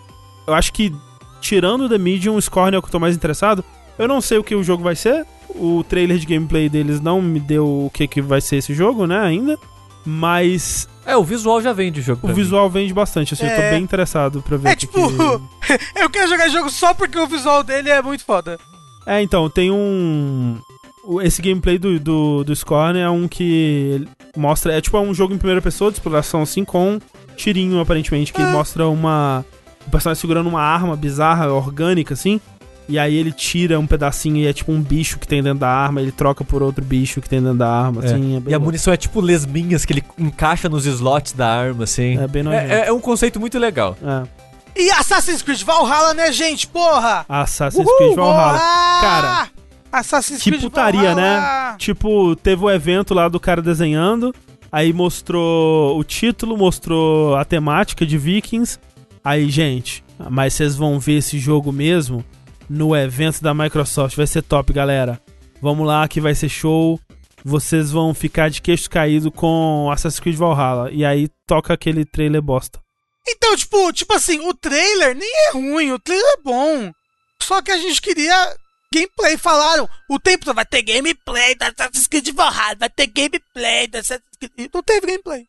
eu 0.47 0.53
acho 0.53 0.73
que, 0.73 0.91
tirando 1.41 1.81
o 1.85 1.89
The 1.89 1.97
Medium, 1.97 2.35
o 2.35 2.41
Scorn 2.41 2.75
é 2.75 2.79
o 2.79 2.81
que 2.81 2.87
eu 2.87 2.91
tô 2.91 2.99
mais 2.99 3.15
interessado. 3.15 3.63
Eu 3.97 4.07
não 4.07 4.21
sei 4.21 4.37
o 4.37 4.43
que 4.43 4.55
o 4.55 4.63
jogo 4.63 4.83
vai 4.83 4.95
ser. 4.95 5.25
O 5.49 5.83
trailer 5.83 6.17
de 6.17 6.25
gameplay 6.25 6.69
deles 6.69 7.01
não 7.01 7.21
me 7.21 7.39
deu 7.39 7.65
o 7.65 7.91
que, 7.93 8.07
que 8.07 8.21
vai 8.21 8.39
ser 8.39 8.57
esse 8.57 8.73
jogo, 8.73 9.05
né, 9.07 9.19
ainda. 9.19 9.57
Mas 10.05 10.87
É, 11.05 11.15
o 11.17 11.23
visual 11.23 11.61
já 11.61 11.73
vende 11.73 11.99
o 11.99 12.03
jogo. 12.03 12.19
o 12.19 12.21
pra 12.27 12.29
mim. 12.29 12.35
visual 12.41 12.69
vende 12.69 12.93
bastante, 12.93 13.33
assim, 13.33 13.45
eu 13.45 13.55
tô 13.55 13.61
É. 13.61 13.71
bem 13.71 13.83
interessado 13.83 14.41
pra 14.41 14.57
ver 14.57 14.69
É 14.69 14.71
o 14.73 14.75
que 14.75 14.79
tipo, 14.87 15.09
que- 15.09 15.79
eu 16.01 16.09
quero 16.09 16.29
jogar 16.29 16.45
esse 16.47 16.55
jogo 16.55 16.69
só 16.69 16.93
porque 16.93 17.17
o 17.19 17.27
visual 17.27 17.63
dele 17.63 17.89
é 17.89 18.01
muito 18.01 18.23
foda. 18.23 18.57
É, 19.05 19.21
então, 19.21 19.49
tem 19.49 19.71
um. 19.71 20.59
Esse 21.23 21.41
gameplay 21.41 21.77
do, 21.79 21.99
do, 21.99 22.43
do 22.43 22.55
Scorn 22.55 22.99
é 22.99 23.09
um 23.09 23.27
que 23.27 24.05
mostra. 24.37 24.73
É 24.77 24.81
tipo 24.81 24.99
um 24.99 25.13
jogo 25.13 25.33
em 25.33 25.37
primeira 25.37 25.61
pessoa 25.61 25.89
de 25.89 25.97
exploração, 25.97 26.41
assim, 26.43 26.63
com 26.63 26.99
tirinho, 27.35 27.79
aparentemente, 27.79 28.31
que 28.31 28.41
Ah. 28.41 28.51
mostra 28.51 28.87
uma. 28.87 29.43
O 29.89 29.91
personagem 29.91 30.21
segurando 30.21 30.47
uma 30.47 30.61
arma 30.61 30.95
bizarra, 30.95 31.51
orgânica, 31.51 32.13
assim. 32.13 32.39
E 32.87 32.97
aí 32.99 33.15
ele 33.15 33.31
tira 33.31 33.79
um 33.79 33.87
pedacinho 33.87 34.37
e 34.37 34.45
é 34.47 34.53
tipo 34.53 34.71
um 34.71 34.81
bicho 34.81 35.17
que 35.17 35.27
tem 35.27 35.41
dentro 35.41 35.59
da 35.59 35.67
arma, 35.69 35.99
ele 35.99 36.11
troca 36.11 36.43
por 36.43 36.61
outro 36.61 36.85
bicho 36.85 37.19
que 37.21 37.27
tem 37.29 37.41
dentro 37.41 37.57
da 37.57 37.67
arma, 37.67 38.01
É. 38.03 38.05
assim. 38.05 38.35
É 38.35 38.39
bem 38.39 38.51
E 38.51 38.53
a 38.53 38.57
louco. 38.57 38.65
munição 38.65 38.93
é 38.93 38.97
tipo 38.97 39.19
lesminhas 39.19 39.85
que 39.85 39.93
ele 39.93 40.03
encaixa 40.17 40.69
nos 40.69 40.85
slots 40.85 41.33
da 41.33 41.47
arma, 41.47 41.85
assim. 41.85 42.19
É 42.19 42.27
bem 42.27 42.43
nojento. 42.43 42.71
É, 42.71 42.87
é 42.87 42.93
um 42.93 42.99
conceito 42.99 43.39
muito 43.39 43.57
legal. 43.57 43.97
É. 44.03 44.27
E 44.79 44.91
Assassin's 44.91 45.41
Creed 45.41 45.63
Valhalla, 45.63 46.13
né, 46.13 46.31
gente? 46.31 46.67
Porra! 46.67 47.25
Assassin's 47.27 47.87
Creed 47.97 48.15
Valhalla. 48.15 48.53
Porra! 48.53 49.01
Cara, 49.01 49.47
Assassin's 49.91 50.41
que 50.43 50.49
Creed 50.51 50.61
putaria, 50.63 51.13
Valhalla. 51.15 51.75
Tipo, 51.79 52.35
teve 52.35 52.63
o 52.63 52.69
evento 52.69 53.13
lá 53.15 53.27
do 53.27 53.39
cara 53.39 53.61
desenhando, 53.61 54.33
aí 54.71 54.93
mostrou 54.93 55.97
o 55.99 56.03
título, 56.03 56.55
mostrou 56.57 57.35
a 57.35 57.43
temática 57.43 58.05
de 58.05 58.17
Vikings. 58.17 58.79
Aí, 59.23 59.49
gente, 59.49 60.03
mas 60.29 60.53
vocês 60.53 60.75
vão 60.75 60.99
ver 60.99 61.17
esse 61.17 61.37
jogo 61.39 61.71
mesmo 61.71 62.23
no 62.69 62.95
evento 62.95 63.41
da 63.41 63.53
Microsoft. 63.53 64.15
Vai 64.15 64.27
ser 64.27 64.41
top, 64.41 64.71
galera. 64.71 65.21
Vamos 65.61 65.85
lá 65.85 66.07
que 66.07 66.21
vai 66.21 66.35
ser 66.35 66.49
show. 66.49 66.99
Vocês 67.43 67.91
vão 67.91 68.13
ficar 68.13 68.49
de 68.49 68.61
queixo 68.61 68.89
caído 68.89 69.31
com 69.31 69.89
Assassin's 69.91 70.19
Creed 70.19 70.35
Valhalla. 70.35 70.91
E 70.91 71.05
aí 71.05 71.29
toca 71.47 71.73
aquele 71.73 72.05
trailer 72.05 72.41
bosta. 72.41 72.79
Então, 73.27 73.55
tipo, 73.55 73.91
tipo 73.93 74.13
assim, 74.13 74.39
o 74.39 74.53
trailer 74.53 75.15
nem 75.15 75.31
é 75.47 75.51
ruim, 75.51 75.91
o 75.91 75.99
trailer 75.99 76.33
é 76.37 76.41
bom. 76.41 76.91
Só 77.41 77.61
que 77.61 77.71
a 77.71 77.77
gente 77.77 78.01
queria 78.01 78.55
gameplay. 78.93 79.37
Falaram, 79.37 79.87
o 80.09 80.19
tempo 80.19 80.45
todo 80.45 80.55
vai 80.55 80.65
ter 80.65 80.81
gameplay 80.81 81.55
da 81.55 81.67
Assassin's 81.67 82.07
Creed 82.07 82.29
Valhalla, 82.33 82.75
vai 82.75 82.89
ter 82.89 83.07
gameplay 83.07 83.87
da 83.87 83.99
Assassin's 83.99 84.37
Creed... 84.39 84.69
Não 84.73 84.83
teve 84.83 85.07
gameplay? 85.07 85.45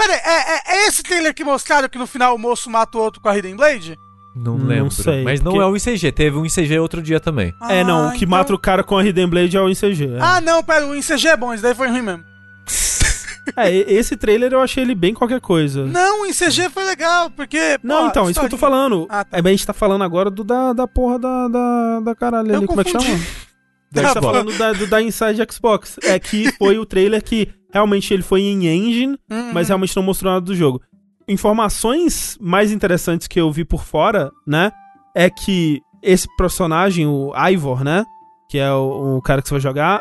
Pera 0.00 0.12
aí, 0.14 0.20
é, 0.24 0.56
é- 0.56 0.84
é 0.84 0.86
esse 0.88 1.02
trailer 1.02 1.34
que 1.34 1.44
mostraram 1.44 1.88
que 1.88 1.98
no 1.98 2.06
final 2.06 2.34
o 2.34 2.38
moço 2.38 2.70
mata 2.70 2.96
o 2.96 3.00
outro 3.00 3.20
com 3.20 3.28
a 3.28 3.36
Hidden 3.36 3.56
Blade? 3.56 3.98
Não, 4.34 4.56
Não 4.56 4.66
lembro. 4.66 4.90
sei, 4.92 5.24
Mas 5.24 5.40
não 5.40 5.52
porque- 5.52 5.64
é 5.64 5.66
o 5.66 5.76
ICG. 5.76 6.12
Teve 6.12 6.36
um 6.38 6.46
ICG 6.46 6.78
outro 6.78 7.02
dia 7.02 7.18
também. 7.20 7.52
é, 7.68 7.82
não, 7.82 8.08
o 8.08 8.12
que 8.12 8.18
então- 8.24 8.28
mata 8.28 8.54
o 8.54 8.58
cara 8.58 8.82
com 8.84 8.96
a 8.96 9.04
Hidden 9.04 9.26
Blade 9.28 9.56
é 9.56 9.60
o 9.60 9.68
ICG. 9.68 10.04
É. 10.14 10.18
Ah, 10.20 10.40
não, 10.40 10.62
pera, 10.62 10.86
o 10.86 10.94
ICG 10.94 11.28
é 11.28 11.36
bom, 11.36 11.52
esse 11.52 11.62
daí 11.62 11.74
foi 11.74 11.88
ruim 11.88 12.02
mesmo. 12.02 12.24
É, 13.56 13.74
esse 13.74 14.16
trailer 14.16 14.52
eu 14.52 14.60
achei 14.60 14.82
ele 14.84 14.94
bem 14.94 15.12
qualquer 15.14 15.40
coisa. 15.40 15.84
Não, 15.86 16.22
o 16.22 16.26
ICG 16.26 16.68
foi 16.68 16.84
legal, 16.84 17.30
porque... 17.30 17.78
Não, 17.82 18.02
pô, 18.02 18.06
então, 18.08 18.30
isso 18.30 18.38
que 18.38 18.46
eu 18.46 18.50
tô 18.50 18.58
falando. 18.58 19.06
Ah, 19.08 19.24
tá. 19.24 19.38
É 19.38 19.42
bem, 19.42 19.54
a 19.54 19.56
gente 19.56 19.66
tá 19.66 19.72
falando 19.72 20.04
agora 20.04 20.30
do 20.30 20.44
da, 20.44 20.72
da 20.72 20.86
porra 20.86 21.18
da, 21.18 21.48
da, 21.48 22.00
da 22.00 22.14
caralho 22.14 22.50
Eu 22.52 22.58
ali. 22.58 22.66
Como 22.66 22.80
é 22.80 22.84
que 22.84 22.92
confundi. 22.92 23.10
chama? 23.12 23.24
A 23.96 24.00
gente 24.02 24.14
tá 24.14 24.22
falando 24.22 24.56
da, 24.56 24.72
do 24.72 24.86
da 24.86 25.02
Inside 25.02 25.44
Xbox. 25.50 25.96
É 26.04 26.16
que 26.20 26.52
foi 26.52 26.78
o 26.78 26.86
trailer 26.86 27.20
que 27.24 27.48
realmente 27.72 28.12
ele 28.12 28.22
foi 28.22 28.42
em 28.42 28.66
engine, 28.66 29.16
Uhum. 29.30 29.52
mas 29.52 29.68
realmente 29.68 29.94
não 29.96 30.02
mostrou 30.02 30.32
nada 30.32 30.44
do 30.44 30.54
jogo. 30.54 30.80
Informações 31.28 32.36
mais 32.40 32.72
interessantes 32.72 33.26
que 33.26 33.40
eu 33.40 33.50
vi 33.52 33.64
por 33.64 33.84
fora, 33.84 34.30
né? 34.46 34.72
É 35.14 35.30
que 35.30 35.80
esse 36.02 36.26
personagem, 36.36 37.06
o 37.06 37.32
Ivor, 37.50 37.82
né? 37.84 38.04
Que 38.50 38.58
é 38.58 38.72
o, 38.72 39.16
o 39.18 39.22
cara 39.22 39.40
que 39.40 39.48
você 39.48 39.54
vai 39.54 39.60
jogar, 39.60 40.00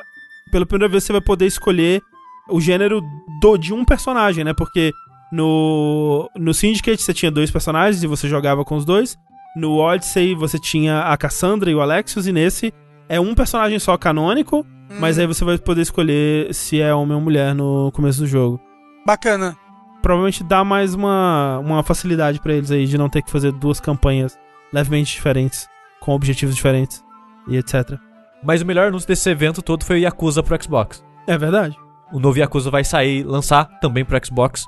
pela 0.51 0.65
primeira 0.65 0.91
vez 0.91 1.03
você 1.03 1.11
vai 1.13 1.22
poder 1.22 1.45
escolher 1.45 2.01
o 2.49 2.59
gênero 2.59 3.01
do, 3.41 3.57
de 3.57 3.74
um 3.74 3.86
personagem, 3.86 4.43
né? 4.43 4.53
Porque 4.53 4.91
no, 5.32 6.30
no 6.36 6.53
Syndicate 6.53 7.01
você 7.01 7.13
tinha 7.13 7.32
dois 7.32 7.51
personagens 7.51 8.01
e 8.03 8.07
você 8.07 8.28
jogava 8.28 8.65
com 8.65 8.76
os 8.76 8.84
dois. 8.84 9.15
No 9.55 9.78
Odyssey 9.78 10.36
você 10.36 10.57
tinha 10.59 11.01
a 11.01 11.15
Cassandra 11.15 11.70
e 11.72 11.76
o 11.76 11.82
Alexios, 11.82 12.28
e 12.28 12.32
nesse 12.32 12.74
é 13.10 13.20
um 13.20 13.34
personagem 13.36 13.80
só 13.80 13.97
canônico, 13.97 14.66
mas 14.99 15.18
Uhum. 15.18 15.22
aí 15.22 15.28
você 15.28 15.43
vai 15.43 15.57
poder 15.57 15.82
escolher 15.82 16.53
se 16.53 16.80
é 16.80 16.93
homem 16.93 17.16
ou 17.16 17.22
mulher 17.22 17.53
no 17.53 17.91
começo 17.91 18.20
do 18.22 18.28
jogo. 18.28 18.60
Bacana. 19.05 19.57
Provavelmente 20.01 20.43
dá 20.43 20.64
mais 20.64 20.93
uma, 20.93 21.60
uma 21.60 21.84
facilidade 21.84 22.39
pra 22.39 22.53
eles 22.53 22.72
aí 22.72 22.86
de 22.86 22.97
não 22.97 23.10
ter 23.10 23.22
que 23.22 23.30
fazer 23.32 23.51
duas 23.51 23.80
campanhas 23.80 24.38
levemente 24.72 25.12
diferentes, 25.14 25.68
com 25.99 26.14
objetivos 26.14 26.55
diferentes 26.55 27.03
e 27.47 27.57
etc. 27.57 27.97
Mas 28.43 28.62
o 28.62 28.66
melhor 28.66 28.88
anúncio 28.88 29.07
desse 29.07 29.30
evento 29.30 29.62
todo 29.62 29.84
foi 29.84 29.97
o 29.97 29.99
Yakuza 29.99 30.41
pro 30.41 30.62
Xbox. 30.64 31.03
É 31.28 31.38
verdade. 31.38 31.76
O 32.14 32.20
novo 32.20 32.39
Yakuza 32.39 32.72
vai 32.72 32.84
sair, 32.84 33.24
lançar 33.24 33.66
também 33.82 34.05
pro 34.05 34.18
Xbox. 34.26 34.64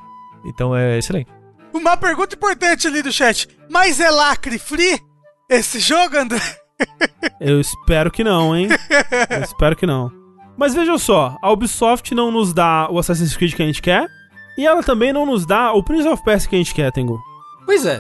Então 0.46 0.76
é 0.76 0.98
excelente. 0.98 1.32
Uma 1.74 1.96
pergunta 1.96 2.36
importante 2.36 2.88
ali 2.88 3.02
do 3.02 3.12
chat. 3.12 3.48
Mas 3.70 4.00
é 4.00 4.12
lacre 4.12 4.60
free 4.60 5.00
esse 5.50 5.80
jogo, 5.80 6.18
André? 6.18 6.39
Eu 7.39 7.59
espero 7.59 8.11
que 8.11 8.23
não, 8.23 8.55
hein? 8.55 8.69
Eu 9.29 9.41
espero 9.41 9.75
que 9.75 9.86
não. 9.86 10.11
Mas 10.57 10.73
vejam 10.73 10.97
só, 10.97 11.38
a 11.41 11.51
Ubisoft 11.51 12.13
não 12.13 12.32
nos 12.32 12.53
dá 12.53 12.88
o 12.89 12.99
Assassin's 12.99 13.36
Creed 13.36 13.55
que 13.55 13.63
a 13.63 13.65
gente 13.65 13.82
quer, 13.82 14.07
e 14.57 14.65
ela 14.65 14.84
também 14.84 15.11
não 15.11 15.25
nos 15.25 15.45
dá 15.45 15.73
o 15.73 15.84
Prince 15.84 16.07
of 16.07 16.23
Persia 16.23 16.49
que 16.49 16.55
a 16.55 16.59
gente 16.59 16.73
quer, 16.73 16.91
Tengu. 16.91 17.19
Pois 17.65 17.86
é. 17.86 17.99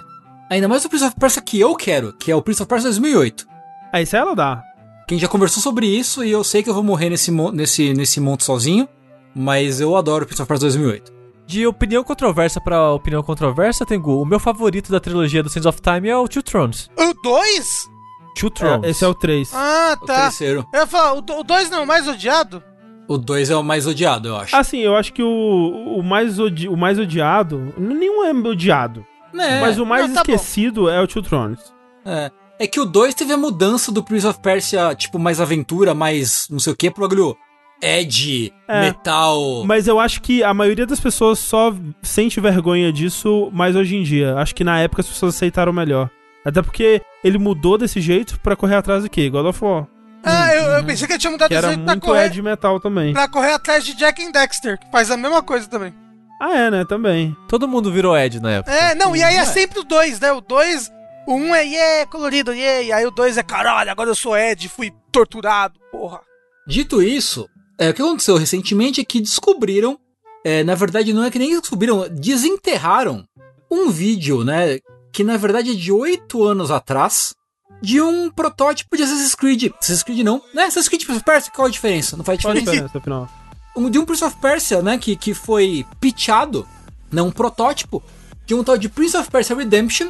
Ainda 0.49 0.67
mais 0.67 0.83
o 0.85 0.89
Prince 0.89 1.05
of 1.05 1.15
Persia 1.19 1.41
que 1.41 1.59
eu 1.59 1.75
quero, 1.75 2.13
que 2.13 2.31
é 2.31 2.35
o 2.35 2.41
Prince 2.41 2.61
of 2.61 2.69
Persia 2.69 2.89
2008. 2.89 3.47
Aí 3.91 4.05
se 4.05 4.15
ela 4.15 4.35
dá. 4.35 4.63
Quem 5.07 5.17
já 5.17 5.27
conversou 5.27 5.61
sobre 5.63 5.87
isso 5.87 6.23
e 6.23 6.31
eu 6.31 6.43
sei 6.43 6.61
que 6.61 6.69
eu 6.69 6.73
vou 6.73 6.83
morrer 6.83 7.09
nesse, 7.09 7.31
nesse, 7.31 7.93
nesse 7.93 8.19
monte 8.19 8.43
sozinho, 8.43 8.87
mas 9.33 9.81
eu 9.81 9.95
adoro 9.95 10.23
o 10.23 10.27
Prince 10.27 10.41
of 10.41 10.47
Persia 10.47 10.67
2008. 10.67 11.11
De 11.47 11.65
opinião 11.65 12.03
controversa 12.03 12.61
pra 12.61 12.93
opinião 12.93 13.23
controversa, 13.23 13.85
Tengu, 13.85 14.21
o 14.21 14.25
meu 14.25 14.39
favorito 14.39 14.91
da 14.91 14.99
trilogia 14.99 15.41
do 15.41 15.49
Sands 15.49 15.65
of 15.65 15.81
Time 15.81 16.07
é 16.07 16.15
o 16.15 16.27
Two 16.27 16.43
Thrones. 16.43 16.89
O 16.97 17.13
2? 17.23 17.89
Two 18.35 18.49
Thrones. 18.49 18.83
É, 18.85 18.89
esse 18.89 19.03
é 19.03 19.07
o 19.07 19.13
3. 19.13 19.51
Ah, 19.53 19.97
O 20.01 20.05
tá. 20.05 20.21
terceiro. 20.23 20.65
Eu 20.73 20.79
ia 20.81 20.87
falar, 20.87 21.13
o 21.13 21.21
2 21.43 21.69
não 21.69 21.79
é 21.79 21.81
o 21.81 21.87
mais 21.87 22.07
odiado? 22.07 22.63
O 23.07 23.17
2 23.17 23.49
é 23.49 23.55
o 23.55 23.63
mais 23.63 23.85
odiado, 23.87 24.29
eu 24.29 24.37
acho. 24.37 24.55
Assim, 24.55 24.79
eu 24.79 24.95
acho 24.95 25.11
que 25.11 25.21
o, 25.23 25.95
o, 25.97 26.01
mais, 26.03 26.39
odi 26.39 26.69
o 26.69 26.77
mais 26.77 26.97
odiado. 26.97 27.73
Nenhum 27.77 28.23
é 28.25 28.31
odiado. 28.31 29.05
É, 29.33 29.59
mas 29.61 29.77
o 29.79 29.85
mais 29.85 30.07
não, 30.07 30.15
tá 30.15 30.23
bom. 30.23 30.31
esquecido 30.33 30.89
é 30.89 31.01
o 31.01 31.07
Two 31.07 31.21
Thrones. 31.23 31.59
é. 32.05 32.31
É 32.59 32.67
que 32.67 32.79
o 32.79 32.85
2 32.85 33.15
teve 33.15 33.33
a 33.33 33.37
mudança 33.37 33.91
do 33.91 34.03
Prince 34.03 34.27
of 34.27 34.39
Persia, 34.39 34.93
tipo, 34.93 35.17
mais 35.17 35.41
aventura, 35.41 35.95
mais 35.95 36.45
não 36.47 36.59
sei 36.59 36.71
o 36.71 36.75
que, 36.75 36.91
pro 36.91 37.01
bagulho 37.01 37.35
Ed, 37.81 38.53
É. 38.67 38.81
metal. 38.81 39.63
Mas 39.65 39.87
eu 39.87 39.99
acho 39.99 40.21
que 40.21 40.43
a 40.43 40.53
maioria 40.53 40.85
das 40.85 40.99
pessoas 40.99 41.39
só 41.39 41.73
sente 42.03 42.39
vergonha 42.39 42.93
disso 42.93 43.49
mais 43.51 43.75
hoje 43.75 43.95
em 43.95 44.03
dia. 44.03 44.35
Acho 44.35 44.53
que 44.53 44.63
na 44.63 44.79
época 44.79 45.01
as 45.01 45.07
pessoas 45.07 45.33
aceitaram 45.35 45.73
melhor. 45.73 46.07
Até 46.45 46.61
porque 46.61 47.01
ele 47.23 47.37
mudou 47.37 47.77
desse 47.77 48.01
jeito 48.01 48.39
pra 48.39 48.55
correr 48.55 48.75
atrás 48.75 49.03
do 49.03 49.09
quê? 49.09 49.29
God 49.29 49.45
of 49.45 49.63
War. 49.63 49.87
Ah, 50.23 50.53
eu, 50.53 50.63
eu 50.63 50.83
pensei 50.83 51.07
que 51.07 51.13
ele 51.13 51.19
tinha 51.19 51.31
mudado 51.31 51.49
Que 51.49 51.55
esse 51.55 51.65
era 51.65 51.73
jeito 51.73 51.83
pra 51.83 51.93
muito 51.93 52.05
correr, 52.05 52.25
Ed 52.25 52.41
Metal 52.41 52.79
também. 52.79 53.13
pra 53.13 53.27
correr 53.27 53.53
atrás 53.53 53.83
de 53.83 53.95
Jack 53.95 54.23
and 54.23 54.31
Dexter, 54.31 54.79
que 54.79 54.91
faz 54.91 55.09
a 55.09 55.17
mesma 55.17 55.41
coisa 55.41 55.67
também. 55.67 55.93
Ah, 56.39 56.57
é, 56.57 56.71
né? 56.71 56.85
Também. 56.85 57.35
Todo 57.47 57.67
mundo 57.67 57.91
virou 57.91 58.17
Ed 58.17 58.39
na 58.39 58.51
época. 58.51 58.71
É, 58.71 58.95
não, 58.95 59.15
e 59.15 59.23
aí 59.23 59.35
é 59.35 59.45
sempre 59.45 59.79
o 59.79 59.83
2, 59.83 60.19
né? 60.19 60.31
O 60.31 60.41
2, 60.41 60.91
o 61.27 61.35
1 61.35 61.37
um 61.37 61.55
é 61.55 61.63
yeah, 61.63 62.05
colorido, 62.09 62.53
yeah, 62.53 62.81
e 62.81 62.91
aí 62.91 63.05
o 63.05 63.11
2 63.11 63.37
é 63.37 63.43
caralho, 63.43 63.91
agora 63.91 64.09
eu 64.09 64.15
sou 64.15 64.37
Ed, 64.37 64.67
fui 64.69 64.91
torturado, 65.11 65.79
porra. 65.91 66.21
Dito 66.67 67.01
isso, 67.01 67.47
é, 67.77 67.89
o 67.89 67.93
que 67.93 68.01
aconteceu 68.01 68.37
recentemente 68.37 69.01
é 69.01 69.03
que 69.03 69.19
descobriram, 69.19 69.99
é, 70.43 70.63
na 70.63 70.75
verdade 70.75 71.13
não 71.13 71.23
é 71.23 71.31
que 71.31 71.39
nem 71.39 71.59
descobriram, 71.59 72.07
desenterraram 72.09 73.23
um 73.69 73.89
vídeo, 73.89 74.43
né, 74.43 74.79
que 75.11 75.23
na 75.23 75.37
verdade 75.37 75.71
é 75.71 75.73
de 75.73 75.91
oito 75.91 76.43
anos 76.43 76.71
atrás, 76.71 77.33
de 77.81 78.01
um 78.01 78.29
protótipo 78.29 78.95
de 78.95 79.03
Assassin's 79.03 79.35
Creed. 79.35 79.71
Assassin's 79.79 80.03
Creed 80.03 80.19
não, 80.23 80.41
né? 80.53 80.63
Assassin's 80.63 80.87
Creed 80.87 81.03
Prince 81.03 81.17
of 81.17 81.25
Persia, 81.25 81.51
qual 81.53 81.67
a 81.67 81.71
diferença? 81.71 82.15
Não 82.15 82.23
faz 82.23 82.41
Qual 82.41 82.51
a 82.51 82.55
diferença. 82.55 82.83
diferença, 82.87 82.97
afinal? 82.97 83.29
um, 83.75 83.89
de 83.89 83.97
um 83.97 84.05
Prince 84.05 84.23
of 84.23 84.35
Persia, 84.37 84.81
né? 84.81 84.97
Que, 84.97 85.15
que 85.15 85.33
foi 85.33 85.85
pitchado, 85.99 86.67
né, 87.11 87.21
um 87.21 87.31
protótipo, 87.31 88.03
de 88.45 88.53
um 88.53 88.63
tal 88.63 88.77
de 88.77 88.89
Prince 88.89 89.17
of 89.17 89.29
Persia 89.29 89.55
Redemption, 89.55 90.09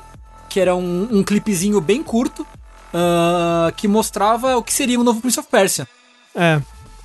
que 0.49 0.59
era 0.59 0.75
um, 0.75 1.07
um 1.11 1.23
clipezinho 1.23 1.79
bem 1.79 2.03
curto, 2.03 2.45
ah, 2.93 3.71
que 3.75 3.87
mostrava 3.87 4.57
o 4.57 4.63
que 4.63 4.73
seria 4.73 4.99
um 4.99 5.03
novo 5.03 5.21
Prince 5.21 5.39
of 5.39 5.49
Persia. 5.49 5.87
É. 6.35 6.61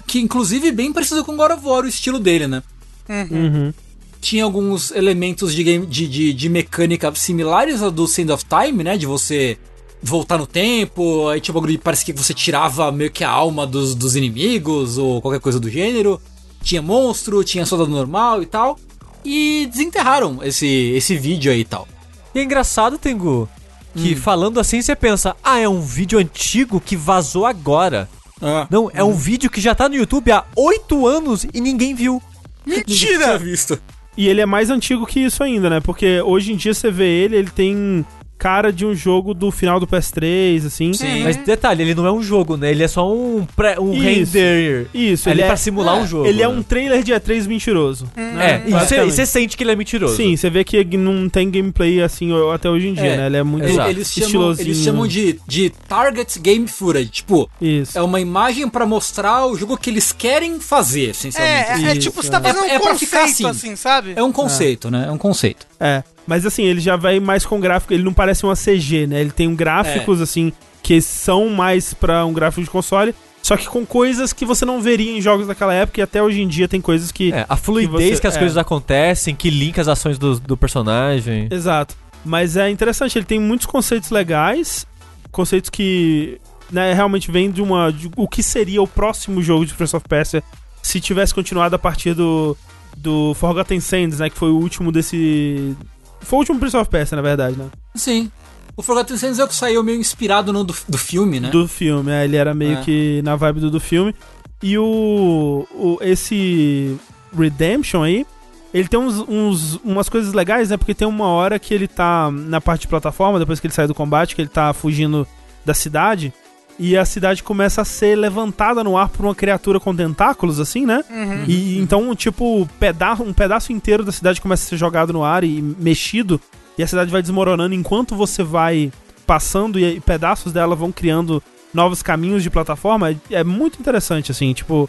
Que 0.06 0.20
inclusive 0.20 0.72
bem 0.72 0.92
parecido 0.92 1.24
com 1.24 1.36
God 1.36 1.52
of 1.52 1.66
War, 1.66 1.84
o 1.84 1.88
estilo 1.88 2.18
dele, 2.18 2.46
né? 2.46 2.62
Uhum. 3.08 3.72
Tinha 4.20 4.44
alguns 4.44 4.90
elementos 4.90 5.54
de, 5.54 5.62
game, 5.62 5.86
de, 5.86 6.08
de, 6.08 6.32
de 6.32 6.48
mecânica 6.48 7.12
similares 7.14 7.82
ao 7.82 7.90
do 7.90 8.06
Sand 8.06 8.32
of 8.32 8.44
Time, 8.44 8.82
né? 8.82 8.96
De 8.96 9.06
você 9.06 9.56
voltar 10.02 10.38
no 10.38 10.46
tempo, 10.46 11.28
aí 11.28 11.40
tinha 11.40 11.52
um 11.52 11.56
bagulho 11.56 11.72
de 11.72 11.78
parecia 11.78 12.12
que 12.14 12.22
você 12.22 12.34
tirava 12.34 12.90
meio 12.92 13.10
que 13.10 13.24
a 13.24 13.30
alma 13.30 13.66
dos, 13.66 13.94
dos 13.94 14.14
inimigos, 14.16 14.98
ou 14.98 15.20
qualquer 15.22 15.40
coisa 15.40 15.58
do 15.60 15.68
gênero. 15.70 16.20
Tinha 16.62 16.82
monstro, 16.82 17.42
tinha 17.44 17.64
soldado 17.66 17.90
normal 17.90 18.42
e 18.42 18.46
tal. 18.46 18.78
E 19.24 19.66
desenterraram 19.70 20.38
esse, 20.42 20.66
esse 20.66 21.16
vídeo 21.16 21.50
aí 21.52 21.60
e 21.60 21.64
tal. 21.64 21.86
E 22.34 22.38
é 22.38 22.42
engraçado, 22.42 22.98
Tengu, 22.98 23.48
que 23.94 24.12
Hum. 24.12 24.16
falando 24.16 24.60
assim 24.60 24.80
você 24.82 24.94
pensa, 24.94 25.34
ah, 25.42 25.58
é 25.58 25.68
um 25.68 25.80
vídeo 25.80 26.18
antigo 26.18 26.80
que 26.80 26.96
vazou 26.96 27.46
agora. 27.46 28.08
Ah, 28.40 28.66
Não, 28.70 28.90
é 28.92 29.02
um 29.02 29.14
vídeo 29.14 29.50
que 29.50 29.60
já 29.60 29.74
tá 29.74 29.88
no 29.88 29.94
YouTube 29.96 30.30
há 30.30 30.44
oito 30.54 31.06
anos 31.06 31.46
e 31.54 31.60
ninguém 31.60 31.94
viu. 31.94 32.22
Ninguém 32.64 32.84
tinha 32.84 33.10
Mentira! 33.18 33.38
visto. 33.38 33.80
E 34.16 34.28
ele 34.28 34.40
é 34.40 34.46
mais 34.46 34.70
antigo 34.70 35.06
que 35.06 35.20
isso 35.20 35.42
ainda, 35.42 35.68
né? 35.68 35.80
Porque 35.80 36.20
hoje 36.22 36.52
em 36.52 36.56
dia 36.56 36.72
você 36.72 36.90
vê 36.90 37.06
ele, 37.06 37.36
ele 37.36 37.50
tem 37.50 38.04
cara 38.38 38.72
de 38.72 38.84
um 38.84 38.94
jogo 38.94 39.32
do 39.34 39.50
final 39.50 39.80
do 39.80 39.86
PS3, 39.86 40.66
assim. 40.66 40.92
Sim. 40.92 41.24
Mas 41.24 41.36
detalhe, 41.36 41.82
ele 41.82 41.94
não 41.94 42.06
é 42.06 42.12
um 42.12 42.22
jogo, 42.22 42.56
né? 42.56 42.70
Ele 42.70 42.82
é 42.82 42.88
só 42.88 43.10
um, 43.12 43.46
pré, 43.56 43.78
um 43.80 43.92
Isso. 43.92 44.02
render. 44.02 44.86
Isso, 44.94 45.28
ali 45.28 45.38
ele 45.38 45.42
é, 45.44 45.46
pra 45.46 45.56
simular 45.56 45.96
um 45.96 46.06
jogo. 46.06 46.26
ele 46.26 46.42
é 46.42 46.48
né? 46.48 46.54
um 46.54 46.62
trailer 46.62 47.02
de 47.02 47.12
E3 47.12 47.46
mentiroso. 47.46 48.06
Hum. 48.16 48.32
né? 48.34 48.62
É, 48.66 48.68
e 48.68 49.04
você 49.10 49.24
sente 49.26 49.56
que 49.56 49.64
ele 49.64 49.72
é 49.72 49.76
mentiroso. 49.76 50.16
Sim, 50.16 50.36
você 50.36 50.50
vê 50.50 50.64
que 50.64 50.84
não 50.96 51.28
tem 51.28 51.50
gameplay 51.50 52.02
assim 52.02 52.30
até 52.52 52.68
hoje 52.68 52.88
em 52.88 52.94
dia, 52.94 53.04
É, 53.06 53.16
né? 53.16 53.26
Ele 53.26 53.36
é 53.38 53.42
muito 53.42 53.66
Exato. 53.66 53.90
Eles 53.90 54.12
chamam, 54.12 54.26
estilosinho. 54.26 54.66
eles 54.68 54.78
chamam 54.78 55.06
de, 55.06 55.40
de 55.46 55.70
Target 55.70 56.38
Game 56.38 56.66
Footage. 56.68 57.08
Tipo, 57.08 57.48
Isso. 57.60 57.96
é 57.98 58.02
uma 58.02 58.20
imagem 58.20 58.68
pra 58.68 58.84
mostrar 58.86 59.46
o 59.46 59.56
jogo 59.56 59.76
que 59.76 59.90
eles 59.90 60.12
querem 60.12 60.60
fazer, 60.60 61.10
essencialmente. 61.10 61.70
É, 61.70 61.72
é, 61.72 61.88
é 61.88 61.92
Isso, 61.92 62.00
tipo, 62.00 62.22
você 62.22 62.30
tá 62.30 62.38
é. 62.38 62.42
fazendo 62.42 62.64
É- 62.64 62.74
é 62.74 62.76
um 62.78 62.80
pra 62.80 62.90
conceito 62.92 62.98
ficar 63.10 63.24
assim. 63.24 63.46
assim, 63.46 63.76
sabe? 63.76 64.12
É 64.16 64.22
um 64.22 64.32
conceito, 64.32 64.90
né? 64.90 65.06
É 65.08 65.10
um 65.12 65.18
conceito. 65.18 65.66
É. 65.80 66.02
Mas 66.26 66.44
assim, 66.44 66.64
ele 66.64 66.80
já 66.80 66.96
vai 66.96 67.20
mais 67.20 67.46
com 67.46 67.60
gráfico, 67.60 67.92
ele 67.94 68.02
não 68.02 68.12
parece 68.12 68.44
uma 68.44 68.54
CG, 68.56 69.06
né? 69.06 69.20
Ele 69.20 69.30
tem 69.30 69.46
um 69.48 69.54
gráficos 69.54 70.20
assim 70.20 70.52
que 70.82 71.00
são 71.00 71.48
mais 71.50 71.94
pra 71.94 72.24
um 72.24 72.32
gráfico 72.32 72.62
de 72.64 72.70
console, 72.70 73.14
só 73.42 73.56
que 73.56 73.66
com 73.66 73.84
coisas 73.86 74.32
que 74.32 74.44
você 74.44 74.64
não 74.64 74.80
veria 74.82 75.16
em 75.16 75.20
jogos 75.20 75.46
daquela 75.46 75.72
época 75.72 76.00
e 76.00 76.02
até 76.02 76.22
hoje 76.22 76.40
em 76.42 76.48
dia 76.48 76.66
tem 76.68 76.80
coisas 76.80 77.12
que 77.12 77.32
É, 77.32 77.46
a 77.48 77.56
fluidez 77.56 78.14
você- 78.16 78.20
que, 78.20 78.26
as 78.26 78.34
é. 78.36 78.38
coisas 78.38 78.56
acontecem, 78.56 79.34
que 79.34 79.50
linka 79.50 79.80
as 79.80 79.88
ações 79.88 80.18
do, 80.18 80.38
do 80.40 80.56
personagem. 80.56 81.48
Exato. 81.50 81.94
Mas 82.24 82.56
é 82.56 82.68
interessante, 82.70 83.16
ele 83.16 83.24
tem 83.24 83.38
muitos 83.38 83.66
conceitos 83.66 84.10
legais, 84.10 84.84
conceitos 85.30 85.70
que 85.70 86.40
né, 86.72 86.92
realmente 86.92 87.30
vêm 87.30 87.50
de 87.52 87.62
uma. 87.62 87.92
de 87.92 88.10
o 88.16 88.26
que 88.26 88.42
seria 88.42 88.82
o 88.82 88.86
próximo 88.88 89.40
jogo 89.40 89.64
de 89.64 89.72
Prince 89.74 89.94
of 89.94 90.04
Persia 90.08 90.42
se 90.82 91.00
tivesse 91.00 91.32
continuado 91.32 91.76
a 91.76 91.78
partir 91.78 92.14
do. 92.14 92.56
do 92.96 93.32
Forgotten 93.34 93.78
Sands, 93.78 94.18
né? 94.18 94.28
Que 94.28 94.36
foi 94.36 94.50
o 94.50 94.56
último 94.56 94.90
desse. 94.90 95.76
Foi 96.20 96.36
o 96.36 96.40
último 96.40 96.58
Prince 96.58 96.76
of 96.76 96.90
Persia, 96.90 97.16
na 97.16 97.22
verdade, 97.22 97.56
né? 97.56 97.66
Sim. 97.94 98.30
O 98.76 98.82
Forgotten 98.82 99.16
Sands 99.16 99.38
é 99.38 99.44
o 99.44 99.48
que 99.48 99.54
saiu 99.54 99.82
meio 99.82 99.98
inspirado 99.98 100.52
no 100.52 100.62
do, 100.64 100.74
do 100.88 100.98
filme, 100.98 101.40
né? 101.40 101.48
Do 101.50 101.66
filme, 101.66 102.10
é, 102.10 102.24
ele 102.24 102.36
era 102.36 102.52
meio 102.54 102.78
É. 102.78 102.82
que 102.82 103.22
na 103.24 103.34
vibe 103.36 103.60
do, 103.60 103.70
do 103.70 103.80
filme. 103.80 104.14
E 104.62 104.76
o, 104.78 105.66
o. 105.72 105.98
Esse. 106.00 106.96
Redemption 107.36 108.02
aí. 108.02 108.26
Ele 108.74 108.88
tem 108.88 108.98
uns, 109.00 109.18
uns- 109.28 109.80
umas 109.84 110.08
coisas 110.08 110.32
legais, 110.34 110.70
né? 110.70 110.76
Porque 110.76 110.94
tem 110.94 111.06
uma 111.08 111.26
hora 111.28 111.58
que 111.58 111.72
ele 111.72 111.86
tá 111.88 112.30
na 112.30 112.60
parte 112.60 112.82
de 112.82 112.88
plataforma, 112.88 113.38
depois 113.38 113.58
que 113.60 113.66
ele 113.66 113.74
sai 113.74 113.86
do 113.86 113.94
combate, 113.94 114.34
que 114.34 114.42
ele 114.42 114.48
tá 114.48 114.72
fugindo 114.72 115.26
da 115.64 115.72
cidade. 115.72 116.32
E 116.78 116.96
a 116.96 117.04
cidade 117.04 117.42
começa 117.42 117.80
a 117.80 117.84
ser 117.84 118.16
levantada 118.16 118.84
no 118.84 118.98
ar 118.98 119.08
por 119.08 119.24
uma 119.24 119.34
criatura 119.34 119.80
com 119.80 119.96
tentáculos, 119.96 120.60
assim, 120.60 120.84
né? 120.84 121.02
Uhum. 121.08 121.44
E 121.46 121.78
então, 121.78 122.14
tipo, 122.14 122.68
peda 122.78 123.14
um 123.14 123.32
pedaço 123.32 123.72
inteiro 123.72 124.04
da 124.04 124.12
cidade 124.12 124.40
começa 124.40 124.64
a 124.64 124.68
ser 124.68 124.76
jogado 124.76 125.12
no 125.12 125.24
ar 125.24 125.42
e 125.42 125.62
mexido. 125.78 126.40
E 126.76 126.82
a 126.82 126.86
cidade 126.86 127.10
vai 127.10 127.22
desmoronando 127.22 127.74
enquanto 127.74 128.14
você 128.14 128.42
vai 128.42 128.92
passando 129.26 129.78
e, 129.78 129.96
e 129.96 130.00
pedaços 130.00 130.52
dela 130.52 130.76
vão 130.76 130.92
criando 130.92 131.42
novos 131.72 132.02
caminhos 132.02 132.42
de 132.42 132.50
plataforma. 132.50 133.10
É, 133.10 133.16
é 133.30 133.44
muito 133.44 133.80
interessante, 133.80 134.30
assim, 134.30 134.52
tipo. 134.52 134.88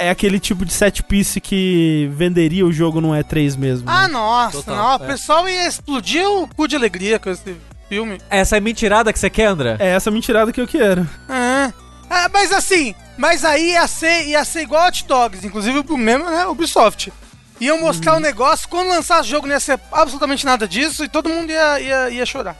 É 0.00 0.10
aquele 0.10 0.38
tipo 0.38 0.64
de 0.64 0.72
set 0.72 1.02
piece 1.02 1.40
que 1.40 2.08
venderia 2.12 2.64
o 2.64 2.72
jogo 2.72 3.00
no 3.00 3.08
E3 3.08 3.58
mesmo. 3.58 3.90
Ah, 3.90 4.06
né? 4.06 4.12
nossa, 4.12 4.58
Total, 4.58 4.76
não, 4.76 4.92
é. 4.92 4.96
o 4.96 5.00
pessoal 5.00 5.48
ia 5.48 5.66
explodir 5.66 6.24
o 6.24 6.46
cu 6.46 6.68
de 6.68 6.76
alegria 6.76 7.18
com 7.18 7.28
esse 7.28 7.56
filme. 7.88 8.20
Essa 8.30 8.56
é 8.56 8.60
mentirada 8.60 9.12
que 9.12 9.18
você 9.18 9.30
quer, 9.30 9.46
André? 9.46 9.76
É 9.78 9.88
essa 9.88 10.10
mentirada 10.10 10.52
que 10.52 10.60
eu 10.60 10.66
quero. 10.66 11.08
Ah, 11.28 11.72
Ah, 12.10 12.28
mas 12.32 12.52
assim, 12.52 12.94
mas 13.18 13.44
aí 13.44 13.72
ia 13.72 13.86
ser, 13.86 14.28
ia 14.28 14.44
ser 14.44 14.62
igual 14.62 14.86
Hot 14.88 15.04
Dogs, 15.04 15.46
inclusive 15.46 15.84
o 15.88 15.96
mesmo, 15.96 16.24
né, 16.24 16.46
Ubisoft. 16.46 17.12
Iam 17.60 17.80
mostrar 17.80 18.16
o 18.16 18.20
negócio, 18.20 18.68
quando 18.68 18.88
lançar 18.88 19.20
o 19.20 19.24
jogo 19.24 19.46
não 19.46 19.54
ia 19.54 19.60
ser 19.60 19.78
absolutamente 19.90 20.46
nada 20.46 20.66
disso 20.66 21.04
e 21.04 21.08
todo 21.08 21.28
mundo 21.28 21.50
ia, 21.50 21.80
ia, 21.80 22.10
ia 22.10 22.24
chorar. 22.26 22.56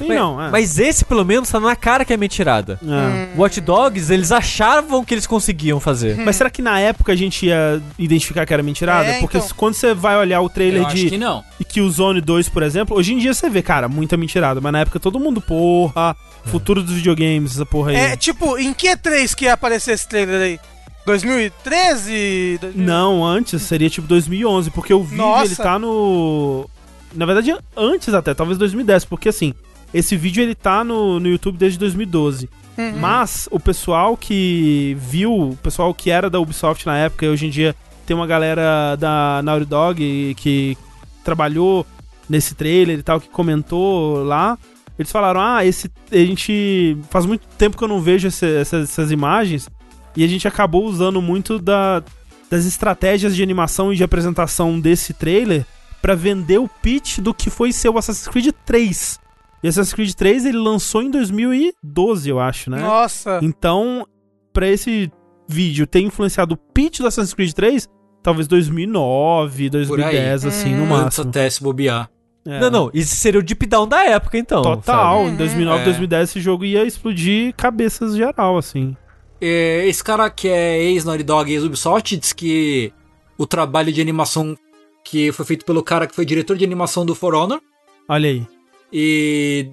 Sim, 0.00 0.08
Mas- 0.08 0.18
não. 0.18 0.42
É. 0.42 0.50
Mas 0.50 0.78
esse, 0.78 1.04
pelo 1.04 1.24
menos, 1.24 1.48
tá 1.48 1.60
na 1.60 1.76
cara 1.76 2.04
que 2.04 2.12
é 2.12 2.16
mentirada. 2.16 2.78
É. 2.82 3.38
Watch 3.38 3.60
Dogs, 3.60 4.12
eles 4.12 4.32
achavam 4.32 5.04
que 5.04 5.14
eles 5.14 5.26
conseguiam 5.26 5.78
fazer. 5.78 6.16
Mas 6.16 6.36
será 6.36 6.48
que 6.50 6.62
na 6.62 6.80
época 6.80 7.12
a 7.12 7.16
gente 7.16 7.46
ia 7.46 7.82
identificar 7.98 8.44
que 8.46 8.52
era 8.54 8.62
mentirada? 8.62 9.08
É, 9.08 9.20
Porque 9.20 9.38
então. 9.38 9.50
quando 9.56 9.74
você 9.74 9.94
vai 9.94 10.16
olhar 10.16 10.40
o 10.40 10.48
trailer 10.48 10.82
Eu 10.82 10.86
acho 10.86 10.96
de 10.96 11.10
que 11.10 11.18
não. 11.18 11.44
e 11.58 11.64
que 11.64 11.80
o 11.80 11.90
Zone 11.90 12.20
2, 12.20 12.48
por 12.48 12.62
exemplo, 12.62 12.96
hoje 12.96 13.12
em 13.14 13.18
dia 13.18 13.34
você 13.34 13.48
vê, 13.50 13.62
cara, 13.62 13.88
muita 13.88 14.16
mentirada, 14.16 14.60
mas 14.60 14.72
na 14.72 14.80
época 14.80 14.98
todo 14.98 15.20
mundo, 15.20 15.40
porra, 15.40 16.16
futuro 16.46 16.82
dos 16.82 16.94
videogames, 16.94 17.52
essa 17.54 17.66
porra 17.66 17.90
aí. 17.90 17.96
É, 17.96 18.16
tipo, 18.16 18.56
em 18.58 18.72
que 18.72 18.88
E3 18.88 19.34
que 19.34 19.44
ia 19.44 19.52
aparecer 19.54 19.92
esse 19.92 20.08
trailer 20.08 20.40
aí? 20.40 20.60
2013? 21.06 22.58
2000? 22.60 22.84
Não, 22.86 23.24
antes, 23.24 23.62
seria 23.62 23.88
tipo 23.90 24.06
2011, 24.06 24.70
porque 24.70 24.92
o 24.94 25.02
vídeo 25.02 25.18
Nossa. 25.18 25.44
ele 25.46 25.56
tá 25.56 25.78
no. 25.78 26.68
Na 27.14 27.26
verdade, 27.26 27.54
antes 27.76 28.14
até, 28.14 28.32
talvez 28.34 28.56
2010, 28.58 29.04
porque 29.04 29.28
assim, 29.30 29.52
esse 29.92 30.16
vídeo 30.16 30.42
ele 30.42 30.54
tá 30.54 30.82
no, 30.84 31.18
no 31.20 31.28
YouTube 31.28 31.56
desde 31.58 31.78
2012. 31.78 32.48
Uhum. 32.78 32.98
Mas 32.98 33.48
o 33.50 33.58
pessoal 33.60 34.16
que 34.16 34.96
viu, 34.98 35.50
o 35.50 35.56
pessoal 35.56 35.92
que 35.92 36.10
era 36.10 36.30
da 36.30 36.38
Ubisoft 36.40 36.86
na 36.86 36.96
época, 36.96 37.26
e 37.26 37.28
hoje 37.28 37.46
em 37.46 37.50
dia 37.50 37.74
tem 38.06 38.16
uma 38.16 38.26
galera 38.26 38.96
da 38.96 39.40
Naughty 39.42 39.66
Dog 39.66 40.34
que 40.38 40.76
trabalhou 41.24 41.86
nesse 42.28 42.54
trailer 42.54 42.98
e 42.98 43.02
tal, 43.02 43.20
que 43.20 43.28
comentou 43.28 44.22
lá. 44.24 44.56
Eles 44.98 45.10
falaram: 45.10 45.40
Ah, 45.40 45.64
esse. 45.64 45.90
A 46.10 46.16
gente. 46.16 46.96
Faz 47.10 47.26
muito 47.26 47.46
tempo 47.58 47.76
que 47.76 47.84
eu 47.84 47.88
não 47.88 48.00
vejo 48.00 48.28
esse- 48.28 48.56
essas, 48.56 48.90
essas 48.90 49.10
imagens. 49.10 49.68
E 50.16 50.24
a 50.24 50.26
gente 50.28 50.46
acabou 50.48 50.84
usando 50.86 51.20
muito 51.22 51.58
da, 51.58 52.02
das 52.50 52.64
estratégias 52.66 53.34
de 53.36 53.42
animação 53.42 53.92
e 53.92 53.96
de 53.96 54.02
apresentação 54.04 54.78
desse 54.80 55.12
trailer 55.14 55.64
pra 56.02 56.14
vender 56.14 56.58
o 56.58 56.68
pitch 56.68 57.18
do 57.18 57.32
que 57.32 57.48
foi 57.50 57.72
ser 57.72 57.88
o 57.90 57.98
Assassin's 57.98 58.26
Creed 58.28 58.52
3. 58.66 59.20
E 59.62 59.68
Assassin's 59.68 59.92
Creed 59.94 60.12
3 60.14 60.46
ele 60.46 60.58
lançou 60.58 61.02
em 61.02 61.10
2012, 61.10 62.28
eu 62.30 62.40
acho, 62.40 62.70
né? 62.70 62.80
Nossa. 62.80 63.38
Então, 63.42 64.06
pra 64.52 64.68
esse 64.68 65.10
vídeo 65.46 65.86
ter 65.86 66.00
influenciado 66.00 66.54
o 66.54 66.56
pitch 66.56 67.00
do 67.00 67.06
Assassin's 67.06 67.34
Creed 67.34 67.52
3, 67.52 67.88
talvez 68.22 68.46
2009, 68.48 69.68
2010, 69.70 70.46
assim, 70.46 70.74
no 70.74 70.82
Hum. 70.84 70.94
Antes 70.94 71.04
máximo. 71.18 71.28
até 71.30 71.50
se 71.50 71.62
bobear. 71.62 72.08
É. 72.46 72.58
Não, 72.58 72.70
não, 72.70 72.90
isso 72.94 73.14
seria 73.16 73.38
o 73.38 73.42
deep 73.42 73.66
down 73.66 73.86
da 73.86 74.02
época, 74.04 74.38
então. 74.38 74.62
Total, 74.62 75.18
sabe? 75.24 75.30
em 75.30 75.36
2009, 75.36 75.80
É. 75.82 75.84
2010 75.84 76.30
esse 76.30 76.40
jogo 76.40 76.64
ia 76.64 76.84
explodir 76.84 77.54
cabeças 77.54 78.16
geral, 78.16 78.56
assim. 78.56 78.96
É, 79.42 79.86
Esse 79.86 80.02
cara 80.02 80.28
que 80.30 80.48
é 80.48 80.82
ex-Naughty 80.84 81.22
Dog, 81.22 81.52
ex-Ubisoft, 81.52 82.16
diz 82.16 82.32
que 82.32 82.92
o 83.36 83.46
trabalho 83.46 83.92
de 83.92 84.00
animação 84.00 84.56
que 85.04 85.32
foi 85.32 85.44
feito 85.46 85.64
pelo 85.64 85.82
cara 85.82 86.06
que 86.06 86.14
foi 86.14 86.24
diretor 86.26 86.56
de 86.56 86.64
animação 86.64 87.04
do 87.04 87.14
For 87.14 87.34
Honor, 87.34 87.60
Olha 88.08 88.28
aí. 88.30 88.46
E 88.92 89.70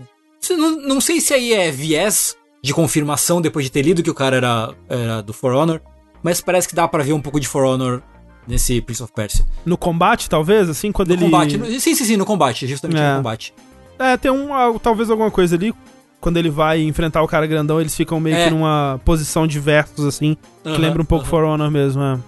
não, 0.52 0.72
não 0.82 1.02
sei 1.02 1.20
se 1.22 1.34
aí 1.34 1.54
é 1.54 1.72
viés 1.72 2.36
de 2.64 2.74
confirmação 2.74 3.42
depois 3.42 3.66
de 3.66 3.72
ter 3.72 3.82
lido 3.82 4.02
que 4.04 4.10
o 4.10 4.14
cara 4.14 4.36
era, 4.38 4.74
era 4.90 5.22
do 5.22 5.34
For 5.34 5.54
Honor, 5.54 5.82
mas 6.24 6.42
parece 6.42 6.68
que 6.68 6.76
dá 6.76 6.88
pra 6.88 7.04
ver 7.04 7.14
um 7.14 7.22
pouco 7.22 7.40
de 7.40 7.48
For 7.48 7.64
Honor 7.66 8.02
nesse 8.48 8.80
Prince 8.82 9.04
of 9.04 9.12
Persia. 9.14 9.46
No 9.66 9.78
combate, 9.78 10.30
talvez, 10.30 10.70
assim, 10.70 10.92
quando 10.92 11.10
No 11.10 11.16
ele... 11.16 11.24
combate, 11.26 11.58
no- 11.58 11.66
sim, 11.80 11.94
sim, 11.96 12.06
sim, 12.06 12.18
no 12.18 12.26
combate, 12.26 12.66
justamente 12.68 13.00
É. 13.00 13.12
no 13.12 13.18
combate. 13.18 13.54
É, 14.00 14.16
tem 14.18 14.32
um, 14.32 14.50
talvez 14.80 15.10
alguma 15.10 15.32
coisa 15.32 15.56
ali. 15.56 15.74
Quando 16.20 16.38
ele 16.38 16.50
vai 16.50 16.82
enfrentar 16.82 17.22
o 17.22 17.28
cara 17.28 17.46
grandão, 17.46 17.80
eles 17.80 17.96
ficam 17.96 18.20
meio 18.20 18.36
É. 18.36 18.46
que 18.46 18.50
numa 18.50 19.00
posição 19.06 19.46
de 19.46 19.60
versos, 19.60 20.04
assim, 20.06 20.36
que 20.64 20.70
Aham, 20.70 20.78
lembra 20.80 21.02
um 21.02 21.06
pouco 21.06 21.24
aham. 21.24 21.30
For 21.30 21.44
Honor 21.44 21.70
mesmo, 21.70 22.02
é. 22.02 22.20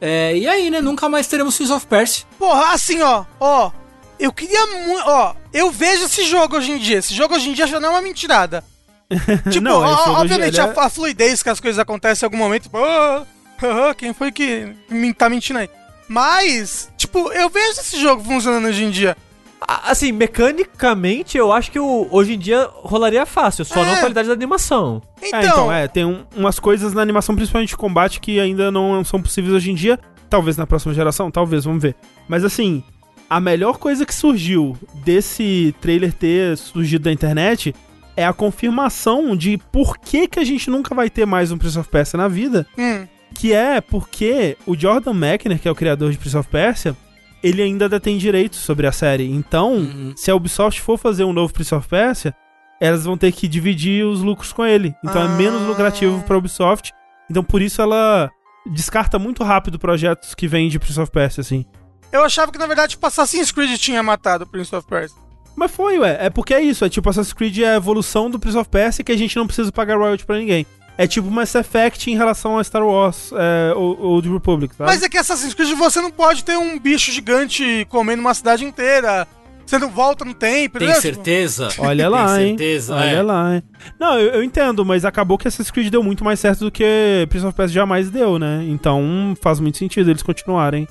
É, 0.00 0.36
e 0.36 0.46
aí, 0.46 0.70
né, 0.70 0.80
nunca 0.80 1.08
mais 1.08 1.26
teremos 1.26 1.56
Prince 1.56 1.72
of 1.72 1.86
Persia. 1.86 2.24
Porra, 2.38 2.72
assim, 2.74 3.00
ó, 3.00 3.24
ó. 3.40 3.70
Eu 4.18 4.32
queria 4.32 4.66
muito. 4.66 5.02
Ó, 5.06 5.34
eu 5.52 5.70
vejo 5.70 6.04
esse 6.04 6.24
jogo 6.24 6.56
hoje 6.56 6.72
em 6.72 6.78
dia. 6.78 6.98
Esse 6.98 7.14
jogo 7.14 7.34
hoje 7.34 7.48
em 7.50 7.52
dia 7.52 7.66
já 7.66 7.78
não 7.78 7.90
é 7.90 7.92
uma 7.92 8.02
mentirada. 8.02 8.64
Tipo, 9.50 9.60
Não, 9.64 9.80
ó, 9.82 10.20
obviamente, 10.20 10.58
ele 10.58 10.60
a, 10.60 10.66
é- 10.72 10.80
a 10.86 10.88
fluidez 10.90 11.42
que 11.42 11.48
as 11.48 11.60
coisas 11.60 11.78
acontecem 11.78 12.24
em 12.24 12.26
algum 12.26 12.36
momento, 12.36 12.64
tipo, 12.64 12.76
"Ah, 12.78 13.24
ah, 13.62 13.94
quem 13.94 14.12
foi 14.12 14.30
que 14.30 14.68
me, 14.90 15.14
tá 15.14 15.28
mentindo 15.30 15.58
aí? 15.60 15.70
Mas, 16.08 16.90
tipo, 16.96 17.32
eu 17.32 17.48
vejo 17.48 17.80
esse 17.80 18.00
jogo 18.00 18.22
funcionando 18.22 18.66
hoje 18.66 18.84
em 18.84 18.90
dia. 18.90 19.16
Assim, 19.60 20.12
mecanicamente, 20.12 21.36
eu 21.36 21.52
acho 21.52 21.70
que 21.70 21.78
o- 21.80 22.06
hoje 22.10 22.34
em 22.34 22.38
dia 22.38 22.68
rolaria 22.74 23.24
fácil, 23.26 23.64
só 23.64 23.80
É. 23.82 23.86
não 23.86 23.94
a 23.94 23.98
qualidade 23.98 24.28
da 24.28 24.34
animação. 24.34 25.02
Então, 25.22 25.38
É, 25.40 25.46
então, 25.46 25.72
é, 25.72 25.88
tem 25.88 26.04
um- 26.04 26.24
umas 26.36 26.58
coisas 26.58 26.92
na 26.92 27.02
animação, 27.02 27.34
principalmente 27.34 27.70
de 27.70 27.76
combate, 27.76 28.20
que 28.20 28.38
ainda 28.38 28.70
não 28.70 29.02
são 29.04 29.20
possíveis 29.20 29.52
hoje 29.54 29.70
em 29.70 29.74
dia. 29.74 29.98
Talvez 30.30 30.56
na 30.56 30.66
próxima 30.66 30.92
geração, 30.94 31.30
talvez, 31.30 31.64
vamos 31.64 31.82
ver. 31.82 31.96
Mas 32.28 32.44
assim, 32.44 32.82
a 33.28 33.40
melhor 33.40 33.78
coisa 33.78 34.06
que 34.06 34.14
surgiu 34.14 34.76
desse 35.04 35.74
trailer 35.80 36.12
ter 36.12 36.56
surgido 36.56 37.04
da 37.04 37.12
internet 37.12 37.74
é 38.16 38.24
a 38.26 38.32
confirmação 38.32 39.36
de 39.36 39.58
por 39.70 39.98
que, 39.98 40.26
que 40.26 40.40
a 40.40 40.44
gente 40.44 40.68
nunca 40.70 40.94
vai 40.94 41.08
ter 41.10 41.26
mais 41.26 41.52
um 41.52 41.58
Prince 41.58 41.78
of 41.78 41.88
Persia 41.88 42.16
na 42.16 42.26
vida. 42.28 42.66
hum, 42.76 43.06
Que 43.34 43.52
é 43.52 43.80
porque 43.80 44.56
o 44.66 44.74
Jordan 44.76 45.12
Mechner, 45.14 45.58
que 45.60 45.68
é 45.68 45.70
o 45.70 45.74
criador 45.74 46.10
de 46.10 46.18
Prince 46.18 46.36
of 46.36 46.48
Persia, 46.48 46.96
ele 47.42 47.62
ainda 47.62 47.88
detém 47.88 48.18
direitos 48.18 48.58
sobre 48.58 48.86
a 48.86 48.92
série. 48.92 49.30
Então, 49.30 49.74
Uhum. 49.74 50.12
se 50.16 50.30
a 50.30 50.34
Ubisoft 50.34 50.80
for 50.80 50.98
fazer 50.98 51.22
um 51.24 51.32
novo 51.32 51.52
Prince 51.52 51.72
of 51.74 51.86
Persia, 51.86 52.34
elas 52.80 53.04
vão 53.04 53.16
ter 53.16 53.30
que 53.30 53.46
dividir 53.46 54.04
os 54.04 54.20
lucros 54.22 54.52
com 54.52 54.64
ele. 54.66 54.94
Então 55.04 55.22
é 55.22 55.26
Ah. 55.26 55.28
menos 55.36 55.62
lucrativo 55.62 56.20
pra 56.24 56.36
Ubisoft. 56.38 56.92
Então 57.30 57.44
por 57.44 57.60
isso 57.62 57.80
ela 57.82 58.28
descarta 58.72 59.18
muito 59.18 59.44
rápido 59.44 59.78
projetos 59.78 60.34
que 60.34 60.48
vêm 60.48 60.68
de 60.68 60.78
Prince 60.80 61.00
of 61.00 61.12
Persia, 61.12 61.42
assim. 61.42 61.64
Eu 62.12 62.24
achava 62.24 62.50
que, 62.50 62.58
na 62.58 62.66
verdade, 62.66 62.90
tipo, 62.90 63.06
Assassin's 63.06 63.52
Creed 63.52 63.78
tinha 63.78 64.02
matado 64.02 64.44
o 64.44 64.46
Prince 64.46 64.74
of 64.74 64.86
Persia. 64.88 65.16
Mas 65.54 65.70
foi, 65.70 65.98
ué. 65.98 66.16
É 66.20 66.30
porque 66.30 66.54
é 66.54 66.60
isso. 66.60 66.84
É 66.84 66.88
tipo, 66.88 67.08
Assassin's 67.10 67.32
Creed 67.32 67.58
é 67.58 67.72
a 67.72 67.76
evolução 67.76 68.30
do 68.30 68.38
Prince 68.38 68.56
of 68.56 68.68
Persia 68.70 69.04
que 69.04 69.12
a 69.12 69.16
gente 69.16 69.36
não 69.36 69.46
precisa 69.46 69.72
pagar 69.72 69.96
royalty 69.98 70.24
pra 70.24 70.38
ninguém. 70.38 70.64
É 70.96 71.06
tipo 71.06 71.30
Mass 71.30 71.54
Effect 71.54 72.10
em 72.10 72.16
relação 72.16 72.58
a 72.58 72.64
Star 72.64 72.84
Wars 72.84 73.30
é, 73.32 73.72
ou, 73.74 74.00
ou 74.00 74.22
The 74.22 74.28
Republic, 74.28 74.74
sabe? 74.74 74.90
Mas 74.90 75.02
é 75.02 75.08
que 75.08 75.16
Assassin's 75.16 75.54
Creed 75.54 75.72
você 75.76 76.00
não 76.00 76.10
pode 76.10 76.42
ter 76.42 76.56
um 76.56 76.76
bicho 76.78 77.12
gigante 77.12 77.86
comendo 77.88 78.20
uma 78.20 78.34
cidade 78.34 78.64
inteira. 78.64 79.26
Você 79.64 79.78
não 79.78 79.90
volta 79.90 80.24
no 80.24 80.32
tempo, 80.32 80.78
Tem 80.78 80.88
entendeu? 80.88 81.00
certeza? 81.02 81.68
Olha 81.78 82.08
lá, 82.10 82.34
Tem 82.36 82.42
hein? 82.42 82.48
certeza, 82.58 82.94
Olha 82.96 83.04
é. 83.10 83.22
lá, 83.22 83.54
hein? 83.54 83.62
Não, 84.00 84.18
eu, 84.18 84.34
eu 84.34 84.42
entendo, 84.42 84.84
mas 84.84 85.04
acabou 85.04 85.36
que 85.38 85.46
Assassin's 85.46 85.70
Creed 85.70 85.90
deu 85.90 86.02
muito 86.02 86.24
mais 86.24 86.40
certo 86.40 86.64
do 86.64 86.70
que 86.70 87.26
Prince 87.28 87.46
of 87.46 87.54
Persia 87.54 87.74
jamais 87.74 88.10
deu, 88.10 88.38
né? 88.38 88.64
Então 88.66 89.36
faz 89.40 89.60
muito 89.60 89.76
sentido 89.78 90.10
eles 90.10 90.22
continuarem. 90.22 90.88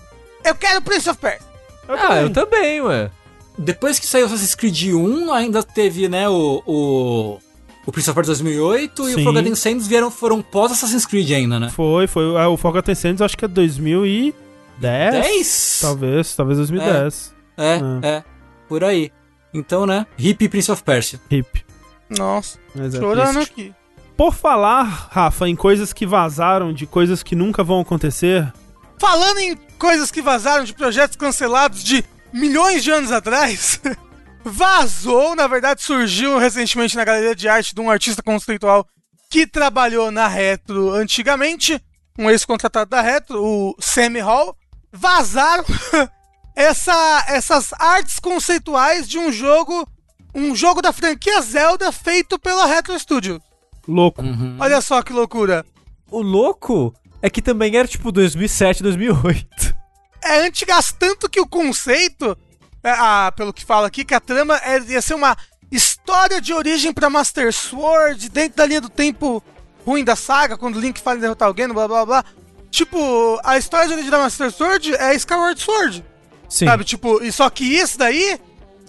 Eu 0.47 0.55
quero 0.55 0.81
Prince 0.81 1.09
of 1.09 1.19
Persia. 1.19 1.45
Ah, 1.89 2.21
eu 2.21 2.29
também, 2.31 2.81
ué. 2.81 3.09
Depois 3.57 3.97
que 3.99 4.05
saiu 4.05 4.25
Assassin's 4.27 4.55
Creed 4.55 4.93
1, 4.93 5.31
ainda 5.33 5.63
teve, 5.63 6.07
né, 6.07 6.29
o, 6.29 6.61
o, 6.65 7.39
o 7.85 7.91
Prince 7.91 8.09
of 8.09 8.15
Persia 8.15 8.33
2008 8.35 9.09
e 9.09 9.13
Sim. 9.13 9.21
o 9.21 9.23
Forgotten 9.23 9.55
Sands 9.55 9.87
vieram, 9.87 10.11
foram 10.11 10.41
pós 10.41 10.71
Assassin's 10.71 11.05
Creed 11.05 11.31
ainda, 11.31 11.59
né? 11.59 11.69
Foi, 11.69 12.05
foi. 12.07 12.37
ah, 12.37 12.47
O 12.49 12.57
Forgotten 12.57 12.93
Sands 12.95 13.21
acho 13.21 13.37
que 13.37 13.45
é 13.45 13.47
2010. 13.47 14.33
10? 14.79 15.79
Talvez, 15.81 16.35
talvez 16.35 16.57
2010. 16.59 17.33
É, 17.57 17.79
Ah. 17.81 17.99
é, 18.07 18.23
por 18.69 18.83
aí. 18.83 19.11
Então, 19.53 19.85
né, 19.85 20.05
Hip 20.19 20.47
Prince 20.49 20.71
of 20.71 20.83
Persia. 20.83 21.19
Hip. 21.31 21.65
Nossa, 22.09 22.59
Mas 22.75 22.93
é 22.93 22.99
chorando 22.99 23.35
triste. 23.35 23.51
aqui. 23.51 23.73
Por 24.15 24.33
falar, 24.33 25.07
Rafa, 25.11 25.47
em 25.47 25.55
coisas 25.55 25.91
que 25.93 26.05
vazaram, 26.05 26.71
de 26.73 26.85
coisas 26.85 27.21
que 27.23 27.35
nunca 27.35 27.63
vão 27.63 27.79
acontecer, 27.81 28.51
Falando 28.97 29.39
em 29.39 29.55
coisas 29.77 30.09
que 30.09 30.21
vazaram 30.21 30.63
de 30.63 30.73
projetos 30.73 31.15
cancelados 31.15 31.83
de 31.83 32.03
milhões 32.33 32.83
de 32.83 32.91
anos 32.91 33.11
atrás, 33.11 33.79
vazou, 34.43 35.35
na 35.35 35.47
verdade 35.47 35.81
surgiu 35.81 36.37
recentemente 36.37 36.95
na 36.95 37.05
galeria 37.05 37.35
de 37.35 37.47
arte 37.47 37.75
de 37.75 37.81
um 37.81 37.89
artista 37.89 38.23
conceitual 38.23 38.85
que 39.29 39.45
trabalhou 39.45 40.09
na 40.09 40.27
Retro 40.27 40.91
antigamente, 40.91 41.81
um 42.17 42.29
ex-contratado 42.29 42.89
da 42.89 43.01
Retro, 43.01 43.43
o 43.43 43.75
Sammy 43.79 44.19
Hall, 44.19 44.55
vazaram 44.91 45.65
essa, 46.55 47.25
essas 47.27 47.71
artes 47.73 48.19
conceituais 48.19 49.07
de 49.07 49.19
um 49.19 49.31
jogo, 49.31 49.87
um 50.33 50.55
jogo 50.55 50.81
da 50.81 50.91
franquia 50.91 51.41
Zelda 51.41 51.91
feito 51.91 52.39
pela 52.39 52.65
Retro 52.65 52.97
Studios. 52.97 53.39
louco. 53.87 54.21
Uhum. 54.21 54.57
Olha 54.59 54.81
só 54.81 55.01
que 55.03 55.13
loucura. 55.13 55.65
O 56.09 56.21
louco 56.21 56.93
é 57.21 57.29
que 57.29 57.41
também 57.41 57.75
era 57.75 57.87
tipo 57.87 58.11
2007, 58.11 58.83
2008. 58.83 59.75
é 60.23 60.39
antigas, 60.39 60.93
tanto 60.97 61.29
que 61.29 61.39
o 61.39 61.47
conceito, 61.47 62.37
é, 62.83 62.91
ah, 62.91 63.31
pelo 63.35 63.53
que 63.53 63.65
fala 63.65 63.87
aqui, 63.87 64.05
que 64.05 64.13
a 64.13 64.19
trama 64.19 64.57
é, 64.57 64.79
ia 64.79 65.01
ser 65.01 65.15
uma 65.15 65.35
história 65.71 66.39
de 66.39 66.53
origem 66.53 66.93
pra 66.93 67.09
Master 67.09 67.51
Sword, 67.53 68.29
dentro 68.29 68.57
da 68.57 68.65
linha 68.65 68.81
do 68.81 68.89
tempo 68.89 69.43
ruim 69.85 70.03
da 70.03 70.15
saga, 70.15 70.57
quando 70.57 70.79
Link 70.79 70.99
fala 70.99 71.17
em 71.17 71.21
derrotar 71.21 71.47
alguém, 71.47 71.67
blá 71.67 71.87
blá 71.87 72.05
blá. 72.05 72.25
Tipo, 72.69 73.39
a 73.43 73.57
história 73.57 73.87
de 73.87 73.93
origem 73.93 74.11
da 74.11 74.19
Master 74.19 74.51
Sword 74.51 74.95
é 74.95 75.15
Skyward 75.15 75.61
Sword, 75.61 76.05
Sim. 76.49 76.65
sabe? 76.65 76.83
Tipo, 76.83 77.23
e 77.23 77.31
só 77.31 77.49
que 77.49 77.63
isso 77.63 77.97
daí, 77.97 78.39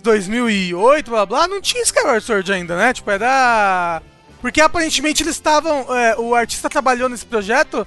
2008, 0.03 1.11
blá 1.11 1.25
blá, 1.25 1.49
não 1.49 1.61
tinha 1.61 1.83
Skyward 1.83 2.25
Sword 2.25 2.53
ainda, 2.53 2.77
né? 2.77 2.93
Tipo, 2.93 3.11
era... 3.11 4.03
Porque 4.41 4.61
aparentemente 4.61 5.23
eles 5.23 5.35
estavam... 5.35 5.87
é, 5.97 6.17
o 6.17 6.35
artista 6.35 6.69
trabalhou 6.69 7.09
nesse 7.09 7.27
projeto 7.27 7.87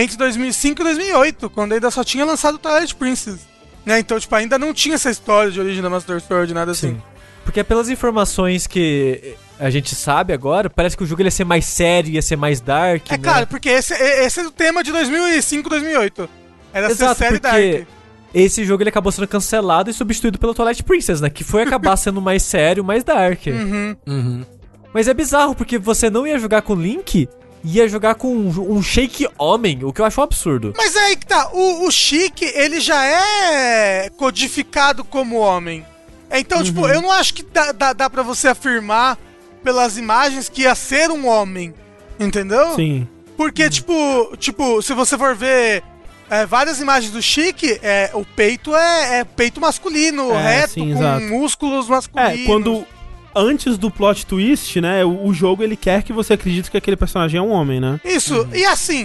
entre 0.00 0.16
2005 0.16 0.80
e 0.80 0.84
2008, 0.84 1.50
quando 1.50 1.72
ainda 1.72 1.90
só 1.90 2.02
tinha 2.04 2.24
lançado 2.24 2.58
Twilight 2.58 2.94
Princess. 2.94 3.40
Né? 3.84 3.98
Então, 3.98 4.18
tipo, 4.18 4.34
ainda 4.34 4.58
não 4.58 4.72
tinha 4.74 4.94
essa 4.94 5.10
história 5.10 5.50
de 5.50 5.58
origem 5.60 5.82
da 5.82 5.90
Master 5.90 6.20
Sword, 6.20 6.52
nada 6.54 6.72
assim. 6.72 6.94
Sim. 6.94 7.02
Porque 7.44 7.64
pelas 7.64 7.88
informações 7.88 8.66
que 8.66 9.34
a 9.58 9.70
gente 9.70 9.94
sabe 9.94 10.32
agora, 10.32 10.68
parece 10.70 10.96
que 10.96 11.02
o 11.02 11.06
jogo 11.06 11.22
ia 11.22 11.30
ser 11.30 11.44
mais 11.44 11.64
sério, 11.64 12.10
ia 12.12 12.22
ser 12.22 12.36
mais 12.36 12.60
dark. 12.60 13.10
É 13.10 13.16
né? 13.16 13.18
claro, 13.22 13.46
porque 13.46 13.68
esse, 13.68 13.94
é- 13.94 14.24
esse 14.24 14.40
é 14.40 14.46
o 14.46 14.50
tema 14.50 14.82
de 14.84 14.92
2005, 14.92 15.68
2008. 15.68 16.28
Era 16.72 16.90
Exato, 16.90 17.14
ser 17.18 17.24
série 17.24 17.40
porque 17.40 17.72
Dark. 17.78 17.88
esse 18.34 18.64
jogo 18.64 18.82
ele 18.82 18.90
acabou 18.90 19.10
sendo 19.10 19.26
cancelado 19.26 19.90
e 19.90 19.92
substituído 19.92 20.38
pelo 20.38 20.54
Twilight 20.54 20.82
Princess, 20.84 21.20
né? 21.20 21.28
Que 21.28 21.42
foi 21.42 21.62
acabar 21.62 21.96
sendo 21.98 22.20
mais 22.20 22.42
sério, 22.42 22.84
mais 22.84 23.02
dark. 23.02 23.46
Uhum. 23.46 23.96
Uhum. 24.06 24.46
Mas 24.94 25.08
é 25.08 25.14
bizarro, 25.14 25.54
porque 25.54 25.78
você 25.78 26.08
não 26.10 26.26
ia 26.26 26.38
jogar 26.38 26.62
com 26.62 26.74
Link, 26.74 27.28
ia 27.64 27.88
jogar 27.88 28.14
com 28.14 28.34
um, 28.34 28.76
um 28.76 28.82
Shake 28.82 29.28
Homem, 29.38 29.84
o 29.84 29.92
que 29.92 30.00
eu 30.00 30.04
acho 30.04 30.20
um 30.20 30.24
absurdo. 30.24 30.72
Mas 30.76 30.96
é 30.96 30.98
aí 31.06 31.16
que 31.16 31.26
tá, 31.26 31.50
o, 31.52 31.86
o 31.86 31.90
Chique, 31.90 32.44
ele 32.44 32.80
já 32.80 33.04
é 33.04 34.10
codificado 34.16 35.04
como 35.04 35.36
homem. 35.36 35.84
Então, 36.32 36.62
tipo, 36.62 36.86
eu 36.86 37.02
não 37.02 37.10
acho 37.10 37.34
que 37.34 37.42
dá, 37.42 37.72
dá, 37.72 37.92
dá 37.92 38.08
pra 38.08 38.22
você 38.22 38.48
afirmar 38.48 39.18
pelas 39.64 39.98
imagens 39.98 40.48
que 40.48 40.62
ia 40.62 40.74
ser 40.74 41.10
um 41.10 41.26
homem. 41.26 41.74
Entendeu? 42.18 42.74
Sim. 42.76 43.08
Porque, 43.36 43.68
tipo, 43.68 44.36
tipo, 44.36 44.82
se 44.82 44.92
você 44.92 45.16
for 45.16 45.34
ver 45.34 45.82
é, 46.28 46.46
várias 46.46 46.80
imagens 46.80 47.10
do 47.10 47.20
Chique, 47.20 47.80
é, 47.82 48.10
o 48.14 48.24
peito 48.24 48.74
é, 48.76 49.20
é 49.20 49.24
peito 49.24 49.60
masculino, 49.60 50.30
É, 50.32 50.60
reto, 50.60 50.74
sim, 50.74 50.94
com 50.94 51.20
músculos 51.28 51.88
masculinos. 51.88 52.40
É, 52.40 52.44
quando. 52.44 52.86
Antes 53.34 53.78
do 53.78 53.90
plot 53.90 54.26
twist, 54.26 54.80
né? 54.80 55.04
O, 55.04 55.26
o 55.26 55.32
jogo 55.34 55.62
ele 55.62 55.76
quer 55.76 56.02
que 56.02 56.12
você 56.12 56.32
acredite 56.34 56.70
que 56.70 56.76
aquele 56.76 56.96
personagem 56.96 57.38
é 57.38 57.42
um 57.42 57.50
homem, 57.50 57.80
né? 57.80 58.00
Isso, 58.04 58.48
e 58.52 58.64
assim, 58.64 59.04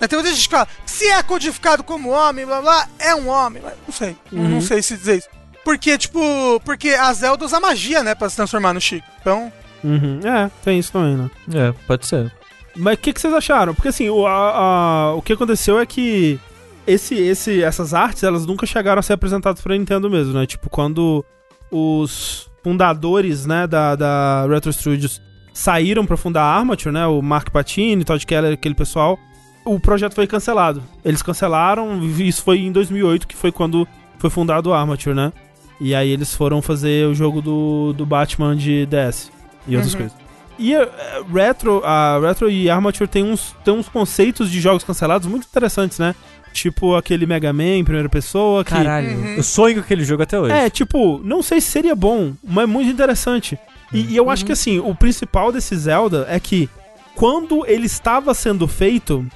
né, 0.00 0.06
tem 0.06 0.18
muita 0.18 0.34
gente 0.34 0.48
que 0.48 0.54
fala, 0.54 0.68
se 0.84 1.06
é 1.08 1.22
codificado 1.22 1.82
como 1.82 2.10
homem, 2.10 2.44
blá 2.44 2.60
blá, 2.60 2.88
é 2.98 3.14
um 3.14 3.28
homem. 3.28 3.62
Mas 3.64 3.74
não 3.86 3.92
sei, 3.94 4.16
não- 4.30 4.48
não 4.48 4.60
sei 4.60 4.82
se 4.82 4.96
dizer 4.96 5.18
isso. 5.18 5.28
Porque, 5.64 5.96
tipo, 5.96 6.20
porque 6.64 6.90
a 6.90 7.12
Zelda 7.12 7.44
usa 7.44 7.60
magia, 7.60 8.02
né, 8.02 8.14
pra 8.14 8.28
se 8.28 8.36
transformar 8.36 8.74
no 8.74 8.80
Chico. 8.80 9.06
Então, 9.20 9.52
Uhum. 9.84 10.20
É, 10.22 10.48
tem 10.64 10.78
isso 10.78 10.92
também, 10.92 11.16
né? 11.16 11.28
É, 11.54 11.72
pode 11.88 12.06
ser. 12.06 12.32
Mas 12.76 12.94
o 12.94 12.98
que, 12.98 13.12
que 13.12 13.20
vocês 13.20 13.34
acharam? 13.34 13.74
Porque 13.74 13.88
assim, 13.88 14.08
o, 14.08 14.24
a- 14.26 15.10
a- 15.10 15.14
o 15.14 15.20
que 15.22 15.32
aconteceu 15.32 15.78
é 15.80 15.84
que 15.84 16.38
esse, 16.86 17.14
esse, 17.16 17.62
essas 17.64 17.92
artes, 17.92 18.22
elas 18.22 18.46
nunca 18.46 18.64
chegaram 18.64 19.00
a 19.00 19.02
ser 19.02 19.14
apresentadas 19.14 19.60
pra 19.60 19.76
Nintendo 19.76 20.08
mesmo, 20.08 20.34
né? 20.34 20.46
Tipo, 20.46 20.70
quando 20.70 21.24
os 21.70 22.48
fundadores, 22.62 23.46
né, 23.46 23.66
da, 23.66 23.94
da 23.96 24.46
Retro 24.48 24.72
Studios 24.72 25.20
saíram 25.52 26.06
pra 26.06 26.16
fundar 26.16 26.42
a 26.42 26.56
Armature, 26.58 26.92
né? 26.92 27.06
O 27.06 27.20
Mark 27.20 27.50
Patini, 27.50 28.04
Todd 28.04 28.24
Keller, 28.26 28.54
aquele 28.54 28.74
pessoal, 28.74 29.18
o 29.64 29.78
projeto 29.78 30.14
foi 30.14 30.26
cancelado. 30.26 30.82
Eles 31.04 31.22
cancelaram, 31.22 32.02
isso 32.18 32.42
foi 32.42 32.60
em 32.60 32.72
2008, 32.72 33.26
que 33.26 33.36
foi 33.36 33.52
quando 33.52 33.86
foi 34.18 34.30
fundado 34.30 34.72
a 34.72 34.80
Armature, 34.80 35.14
né? 35.14 35.32
E 35.80 35.94
aí 35.94 36.08
eles 36.10 36.34
foram 36.34 36.62
fazer 36.62 37.06
o 37.06 37.14
jogo 37.14 37.42
do, 37.42 37.92
do 37.92 38.06
Batman 38.06 38.56
de 38.56 38.86
DS 38.86 39.30
e 39.66 39.74
outras 39.76 39.92
Uhum. 39.92 40.00
coisas. 40.00 40.16
E 40.58 40.74
a, 40.74 40.82
a 40.82 41.32
Retro, 41.32 41.82
a 41.84 42.18
Retro 42.20 42.48
e 42.50 42.70
Armature 42.70 43.08
tem 43.08 43.24
uns, 43.24 43.54
tem 43.64 43.74
uns 43.74 43.88
conceitos 43.88 44.50
de 44.50 44.60
jogos 44.60 44.84
cancelados 44.84 45.26
muito 45.26 45.46
interessantes, 45.46 45.98
né? 45.98 46.14
Tipo 46.52 46.94
aquele 46.94 47.26
Mega 47.26 47.52
Man 47.52 47.76
em 47.78 47.84
primeira 47.84 48.08
pessoa. 48.08 48.62
Que, 48.64 48.70
Caralho, 48.72 49.16
Uhum. 49.16 49.34
eu 49.36 49.42
sonho 49.42 49.74
com 49.76 49.80
aquele 49.80 50.04
jogo 50.04 50.22
até 50.22 50.38
hoje. 50.38 50.52
É, 50.54 50.68
tipo, 50.70 51.20
não 51.24 51.42
sei 51.42 51.60
se 51.60 51.70
seria 51.70 51.94
bom, 51.96 52.32
mas 52.44 52.68
muito 52.68 52.90
interessante. 52.90 53.58
E, 53.92 54.12
e 54.12 54.16
eu 54.16 54.30
acho 54.30 54.44
que 54.44 54.52
assim, 54.52 54.78
o 54.78 54.94
principal 54.94 55.50
desse 55.52 55.74
Zelda 55.76 56.26
é 56.28 56.38
que 56.38 56.68
quando 57.14 57.64
ele 57.66 57.86
estava 57.86 58.32
sendo 58.34 58.66
feito, 58.68 59.26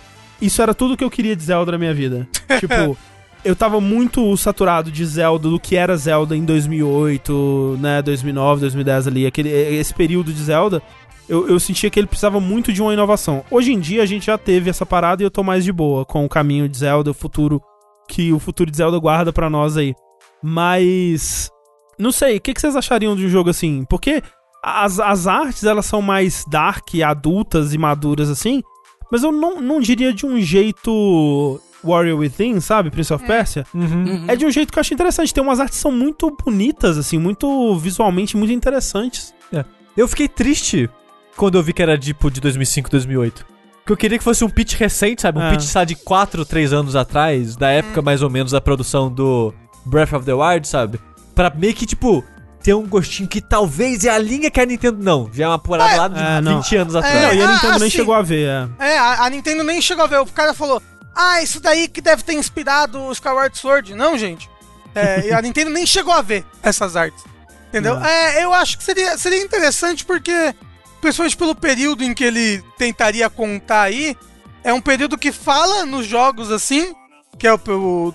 isso 0.40 0.62
era 0.62 0.74
tudo 0.74 0.96
que 0.96 1.04
eu 1.04 1.10
queria 1.10 1.34
de 1.36 1.42
Zelda 1.42 1.72
na 1.72 1.78
minha 1.78 1.92
vida. 1.94 2.26
tipo, 2.60 2.96
eu 3.44 3.54
tava 3.54 3.80
muito 3.80 4.36
saturado 4.36 4.90
de 4.90 5.04
Zelda, 5.04 5.48
do 5.48 5.60
que 5.60 5.76
era 5.76 5.96
Zelda 5.96 6.36
em 6.36 6.44
2008, 6.44 7.78
né, 7.80 8.02
2009, 8.02 8.60
2010 8.62 9.06
ali, 9.06 9.26
aquele, 9.26 9.50
esse 9.50 9.94
período 9.94 10.32
de 10.32 10.42
Zelda. 10.42 10.82
Eu, 11.28 11.48
eu 11.48 11.58
sentia 11.58 11.90
que 11.90 11.98
ele 11.98 12.06
precisava 12.06 12.40
muito 12.40 12.72
de 12.72 12.80
uma 12.80 12.92
inovação. 12.92 13.44
Hoje 13.50 13.72
em 13.72 13.80
dia 13.80 14.02
a 14.02 14.06
gente 14.06 14.26
já 14.26 14.38
teve 14.38 14.70
essa 14.70 14.86
parada 14.86 15.22
e 15.22 15.26
eu 15.26 15.30
tô 15.30 15.42
mais 15.42 15.64
de 15.64 15.72
boa 15.72 16.04
com 16.04 16.24
o 16.24 16.28
caminho 16.28 16.68
de 16.68 16.78
Zelda, 16.78 17.10
o 17.10 17.14
futuro 17.14 17.60
que 18.08 18.32
o 18.32 18.38
futuro 18.38 18.70
de 18.70 18.76
Zelda 18.76 18.98
guarda 18.98 19.32
pra 19.32 19.50
nós 19.50 19.76
aí. 19.76 19.94
Mas. 20.42 21.50
Não 21.98 22.12
sei, 22.12 22.36
o 22.36 22.40
que, 22.40 22.52
que 22.52 22.60
vocês 22.60 22.76
achariam 22.76 23.16
de 23.16 23.24
um 23.24 23.28
jogo 23.28 23.50
assim? 23.50 23.84
Porque 23.88 24.22
as, 24.62 25.00
as 25.00 25.26
artes, 25.26 25.64
elas 25.64 25.86
são 25.86 26.02
mais 26.02 26.44
dark, 26.48 26.88
adultas 27.04 27.72
e 27.72 27.78
maduras 27.78 28.28
assim. 28.30 28.62
Mas 29.10 29.22
eu 29.22 29.32
não, 29.32 29.60
não 29.60 29.80
diria 29.80 30.12
de 30.12 30.26
um 30.26 30.40
jeito 30.40 31.60
Warrior 31.82 32.18
Within, 32.18 32.60
sabe? 32.60 32.90
Prince 32.90 33.14
of 33.14 33.24
Persia. 33.24 33.64
Uhum. 33.72 34.24
É 34.28 34.36
de 34.36 34.44
um 34.44 34.50
jeito 34.50 34.72
que 34.72 34.78
eu 34.78 34.80
acho 34.80 34.92
interessante. 34.92 35.32
Tem 35.32 35.42
umas 35.42 35.60
artes 35.60 35.78
que 35.78 35.82
são 35.82 35.92
muito 35.92 36.36
bonitas, 36.44 36.98
assim, 36.98 37.18
muito 37.18 37.76
visualmente 37.76 38.36
muito 38.36 38.52
interessantes. 38.52 39.32
Eu 39.96 40.06
fiquei 40.06 40.28
triste 40.28 40.90
quando 41.36 41.56
eu 41.58 41.62
vi 41.62 41.72
que 41.72 41.82
era 41.82 41.96
tipo 41.98 42.30
de 42.30 42.40
2005, 42.40 42.90
2008. 42.90 43.46
Porque 43.78 43.92
eu 43.92 43.96
queria 43.96 44.18
que 44.18 44.24
fosse 44.24 44.44
um 44.44 44.48
pitch 44.48 44.74
recente, 44.74 45.22
sabe? 45.22 45.38
Um 45.38 45.42
É. 45.42 45.50
pitch, 45.52 45.62
sabe, 45.62 45.94
de 45.94 45.96
4, 45.96 46.44
3 46.44 46.72
anos 46.72 46.96
atrás, 46.96 47.54
da 47.54 47.70
época 47.70 48.02
mais 48.02 48.20
ou 48.22 48.28
menos 48.30 48.50
da 48.52 48.60
produção 48.60 49.10
do 49.12 49.54
Breath 49.84 50.12
of 50.12 50.24
the 50.26 50.32
Wild, 50.34 50.66
sabe? 50.66 50.98
Pra 51.34 51.50
meio 51.54 51.72
que, 51.74 51.86
tipo, 51.86 52.24
ter 52.62 52.74
um 52.74 52.84
gostinho 52.86 53.28
que 53.28 53.40
talvez 53.40 54.04
é 54.04 54.10
a 54.10 54.18
linha 54.18 54.50
que 54.50 54.60
a 54.60 54.66
Nintendo. 54.66 54.98
Não, 55.00 55.30
já 55.32 55.44
é 55.44 55.48
uma 55.48 55.58
parada 55.58 55.96
lá 55.96 56.08
de 56.08 56.18
É, 56.20 56.40
não. 56.40 56.60
20 56.62 56.76
anos 56.76 56.94
É, 56.96 57.00
Não, 57.00 57.06
atrás. 57.06 57.36
e 57.36 57.40
a 57.42 57.44
ah, 57.48 57.52
Nintendo 57.52 57.78
nem 57.78 57.86
assim, 57.86 57.90
chegou 57.90 58.14
a 58.14 58.22
ver, 58.22 58.48
é. 58.48 58.68
é, 58.84 58.98
a, 58.98 59.24
a 59.24 59.30
Nintendo 59.30 59.62
nem 59.62 59.80
chegou 59.80 60.04
a 60.04 60.08
ver. 60.08 60.18
O 60.20 60.26
cara 60.26 60.52
falou, 60.52 60.82
ah, 61.14 61.40
isso 61.40 61.60
daí 61.60 61.86
que 61.86 62.00
deve 62.00 62.24
ter 62.24 62.32
inspirado 62.32 63.00
o 63.00 63.12
Skyward 63.12 63.56
Sword. 63.56 63.94
Não, 63.94 64.18
gente. 64.18 64.50
É, 64.96 65.28
e 65.28 65.32
a 65.32 65.40
Nintendo 65.42 65.70
nem 65.70 65.86
chegou 65.86 66.12
a 66.12 66.22
ver 66.22 66.44
essas 66.60 66.96
artes. 66.96 67.22
Entendeu? 67.68 67.96
É, 68.02 68.42
eu 68.42 68.52
acho 68.52 68.78
que 68.78 68.82
seria, 68.82 69.16
seria 69.16 69.42
interessante 69.42 70.04
porque, 70.04 70.54
principalmente 71.06 71.36
pelo 71.36 71.54
período 71.54 72.02
em 72.02 72.12
que 72.12 72.24
ele 72.24 72.62
tentaria 72.76 73.30
contar 73.30 73.82
aí, 73.82 74.16
é 74.64 74.72
um 74.72 74.80
período 74.80 75.16
que 75.16 75.30
fala 75.30 75.86
nos 75.86 76.04
jogos 76.06 76.50
assim, 76.50 76.92
que 77.38 77.46
é 77.46 77.52
o, 77.52 77.58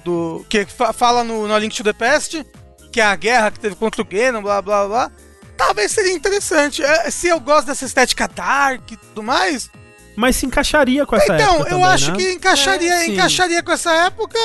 do. 0.04 0.46
que 0.50 0.66
fa- 0.66 0.92
fala 0.92 1.24
no, 1.24 1.48
no 1.48 1.54
A 1.54 1.60
Link 1.60 1.74
to 1.76 1.84
the 1.84 1.94
Past, 1.94 2.46
que 2.92 3.00
é 3.00 3.04
a 3.06 3.16
guerra 3.16 3.52
que 3.52 3.60
teve 3.60 3.76
contra 3.76 4.02
o 4.02 4.06
Ganon, 4.06 4.42
blá 4.42 4.62
blá 4.62 4.86
blá. 4.88 5.12
Talvez 5.56 5.92
seria 5.92 6.12
interessante. 6.12 6.84
É, 6.84 7.10
se 7.10 7.28
eu 7.30 7.40
gosto 7.40 7.68
dessa 7.68 7.86
estética 7.86 8.28
dark 8.28 8.92
e 8.92 8.98
tudo 8.98 9.24
mais, 9.24 9.70
Mas 10.18 10.36
se 10.36 10.46
encaixaria 10.46 11.06
com 11.06 11.16
essa 11.16 11.34
então, 11.36 11.56
época 11.56 11.70
eu 11.70 11.78
também, 11.80 11.86
acho 11.86 12.12
né? 12.12 12.18
que 12.18 12.32
encaixaria, 12.34 12.94
É, 12.94 13.06
encaixaria 13.08 13.64
com 13.64 13.72
essa 13.72 13.94
época. 13.94 14.38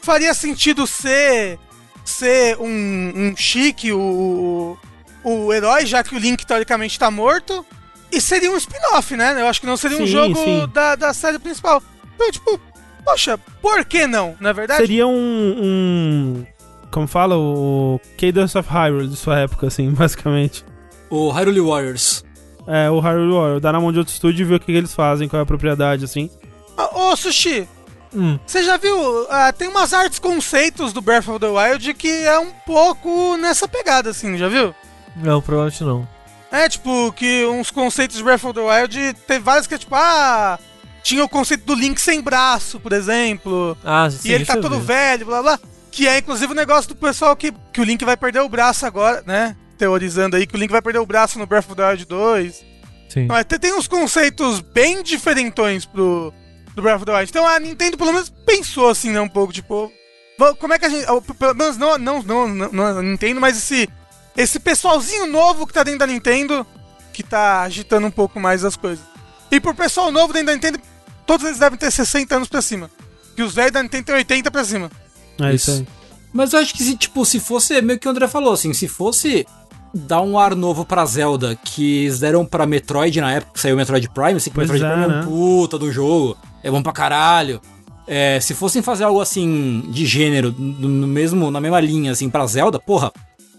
Faria 0.00 0.32
sentido 0.32 0.86
ser 0.86 1.58
ser 2.04 2.56
um, 2.58 3.12
um 3.14 3.36
chique, 3.36 3.92
o, 3.92 4.78
o, 5.24 5.30
o 5.46 5.52
herói, 5.52 5.84
já 5.84 6.02
que 6.02 6.14
o 6.14 6.18
Link 6.18 6.46
teoricamente 6.46 6.98
tá 6.98 7.10
morto. 7.10 7.64
E 8.12 8.20
seria 8.20 8.50
um 8.50 8.56
spin-off, 8.56 9.16
né? 9.16 9.40
Eu 9.40 9.46
acho 9.46 9.60
que 9.60 9.66
não 9.66 9.76
seria 9.76 9.96
um 9.96 10.06
Sim, 10.06 10.12
jogo 10.12 10.36
sim. 10.36 10.68
Da, 10.72 10.94
da 10.94 11.14
série 11.14 11.38
principal. 11.38 11.82
Então, 12.14 12.30
tipo, 12.30 12.60
poxa, 13.04 13.38
por 13.60 13.84
que 13.86 14.06
não? 14.06 14.36
Na 14.38 14.50
é 14.50 14.52
verdade, 14.52 14.80
Seria 14.82 15.06
um, 15.06 15.12
um- 15.62 16.46
Como 16.90 17.06
fala? 17.06 17.36
O 17.36 17.98
Cadence 18.18 18.56
of 18.58 18.68
Hyrule 18.68 19.08
de 19.08 19.16
sua 19.16 19.38
época, 19.38 19.66
assim, 19.66 19.90
basicamente. 19.96 20.64
O 21.08 21.30
Hyrule 21.30 21.60
Warriors. 21.60 22.22
É, 22.66 22.90
o 22.90 23.00
Hyrule 23.00 23.32
Warrior. 23.32 23.60
Dá 23.60 23.72
na 23.72 23.80
mão 23.80 23.90
de 23.92 23.98
outro 23.98 24.12
estúdio 24.12 24.42
e 24.42 24.46
ver 24.46 24.54
o 24.56 24.60
que, 24.60 24.66
que 24.66 24.72
eles 24.72 24.94
fazem, 24.94 25.28
qual 25.28 25.40
é 25.40 25.42
a 25.42 25.46
propriedade, 25.46 26.04
assim. 26.04 26.30
Ô, 26.76 27.10
ô, 27.12 27.16
Sushi, 27.16 27.66
Hum. 28.14 28.38
você 28.46 28.62
já 28.62 28.76
viu? 28.76 29.26
ah, 29.30 29.50
tem 29.54 29.68
umas 29.68 29.94
artes 29.94 30.18
conceitos 30.18 30.92
do 30.92 31.00
Breath 31.00 31.28
of 31.28 31.38
the 31.40 31.46
Wild 31.48 31.94
que 31.94 32.08
é 32.08 32.38
um 32.38 32.50
pouco 32.66 33.38
nessa 33.38 33.66
pegada, 33.66 34.10
assim, 34.10 34.36
já 34.36 34.48
viu? 34.48 34.74
Não, 35.16 35.40
provavelmente 35.40 35.82
não. 35.82 36.06
É, 36.52 36.68
tipo, 36.68 37.10
que 37.14 37.46
uns 37.46 37.70
conceitos 37.70 38.18
de 38.18 38.22
Breath 38.22 38.44
of 38.44 38.52
the 38.52 38.60
Wild 38.60 39.14
tem 39.26 39.40
vários 39.40 39.66
que 39.66 39.74
é 39.74 39.78
tipo, 39.78 39.94
ah, 39.94 40.58
tinha 41.02 41.24
o 41.24 41.28
conceito 41.28 41.64
do 41.64 41.74
Link 41.74 41.98
sem 41.98 42.20
braço, 42.20 42.78
por 42.78 42.92
exemplo, 42.92 43.76
Ah, 43.82 44.08
sim, 44.10 44.28
e 44.28 44.32
ele 44.32 44.44
tá 44.44 44.58
todo 44.58 44.78
velho, 44.78 45.24
blá 45.24 45.42
blá. 45.42 45.60
Que 45.90 46.06
é 46.06 46.18
inclusive 46.18 46.52
o 46.52 46.54
negócio 46.54 46.90
do 46.90 46.96
pessoal 46.96 47.34
que, 47.34 47.52
que 47.72 47.80
o 47.80 47.84
Link 47.84 48.04
vai 48.04 48.18
perder 48.18 48.40
o 48.40 48.48
braço 48.50 48.84
agora, 48.84 49.22
né? 49.26 49.56
Teorizando 49.78 50.36
aí 50.36 50.46
que 50.46 50.54
o 50.54 50.58
Link 50.58 50.70
vai 50.70 50.82
perder 50.82 50.98
o 50.98 51.06
braço 51.06 51.38
no 51.38 51.46
Breath 51.46 51.66
of 51.70 51.74
the 51.74 51.88
Wild 51.88 52.04
2. 52.04 52.64
Sim. 53.08 53.26
Mas 53.26 53.46
tem, 53.46 53.58
tem 53.58 53.74
uns 53.74 53.88
conceitos 53.88 54.60
bem 54.60 55.02
diferentões 55.02 55.86
pro 55.86 56.34
do 56.74 56.82
Breath 56.82 56.96
of 56.96 57.04
the 57.06 57.12
Wild. 57.12 57.30
Então 57.30 57.46
a 57.46 57.58
Nintendo 57.58 57.96
pelo 57.96 58.12
menos 58.12 58.28
pensou 58.44 58.90
assim, 58.90 59.10
né, 59.10 59.20
um 59.20 59.28
pouco, 59.28 59.52
tipo, 59.54 59.90
como 60.58 60.74
é 60.74 60.78
que 60.78 60.84
a 60.84 60.88
gente, 60.88 61.06
pelo 61.38 61.54
menos 61.54 61.76
não, 61.78 61.98
não, 61.98 62.22
não, 62.22 62.48
não, 62.48 62.72
não 62.72 62.98
a 62.98 63.02
Nintendo, 63.02 63.40
mas 63.40 63.56
esse 63.56 63.88
esse 64.36 64.58
pessoalzinho 64.58 65.26
novo 65.26 65.66
que 65.66 65.72
tá 65.72 65.82
dentro 65.82 66.00
da 66.00 66.06
Nintendo 66.06 66.66
que 67.12 67.22
tá 67.22 67.62
agitando 67.62 68.06
um 68.06 68.10
pouco 68.10 68.40
mais 68.40 68.64
as 68.64 68.76
coisas. 68.76 69.04
E 69.50 69.60
pro 69.60 69.74
pessoal 69.74 70.10
novo 70.10 70.32
dentro 70.32 70.46
da 70.46 70.54
Nintendo, 70.54 70.80
todos 71.26 71.46
eles 71.46 71.58
devem 71.58 71.78
ter 71.78 71.90
60 71.90 72.34
anos 72.36 72.48
pra 72.48 72.62
cima. 72.62 72.90
Que 73.36 73.42
os 73.42 73.54
velhos 73.54 73.72
da 73.72 73.82
Nintendo 73.82 74.04
tem 74.04 74.14
80 74.14 74.50
pra 74.50 74.64
cima. 74.64 74.90
É 75.40 75.54
isso, 75.54 75.70
Isso. 75.70 75.80
aí. 75.80 75.86
Mas 76.32 76.52
eu 76.52 76.60
acho 76.60 76.72
que, 76.72 76.82
se, 76.82 76.96
tipo, 76.96 77.24
se 77.26 77.38
fosse, 77.38 77.80
meio 77.82 77.98
que 77.98 78.08
o 78.08 78.10
André 78.10 78.26
falou, 78.26 78.54
assim, 78.54 78.72
se 78.72 78.88
fosse 78.88 79.46
dar 79.92 80.22
um 80.22 80.38
ar 80.38 80.54
novo 80.56 80.84
pra 80.86 81.04
Zelda, 81.04 81.54
que 81.62 82.04
eles 82.04 82.20
deram 82.20 82.46
pra 82.46 82.64
Metroid 82.64 83.20
na 83.20 83.32
época 83.32 83.52
que 83.52 83.60
saiu 83.60 83.74
o 83.74 83.76
Metroid 83.76 84.08
Prime, 84.08 84.32
assim, 84.36 84.50
que 84.50 84.56
o 84.56 84.66
Pois 84.66 84.70
Metroid 84.70 84.84
é, 84.84 84.96
Prime 84.96 85.04
é 85.04 85.16
né? 85.18 85.20
um 85.20 85.28
puta 85.28 85.78
do 85.78 85.92
jogo, 85.92 86.36
é 86.62 86.70
bom 86.70 86.82
pra 86.82 86.92
caralho. 86.92 87.60
É, 88.06 88.40
se 88.40 88.54
fossem 88.54 88.80
fazer 88.80 89.04
algo 89.04 89.20
assim, 89.20 89.84
de 89.88 90.06
gênero, 90.06 90.54
no 90.58 90.88
no 90.88 91.06
mesmo, 91.06 91.50
na 91.50 91.60
mesma 91.60 91.80
linha, 91.80 92.12
assim, 92.12 92.30
pra 92.30 92.46
Zelda, 92.46 92.80
porra, 92.80 93.12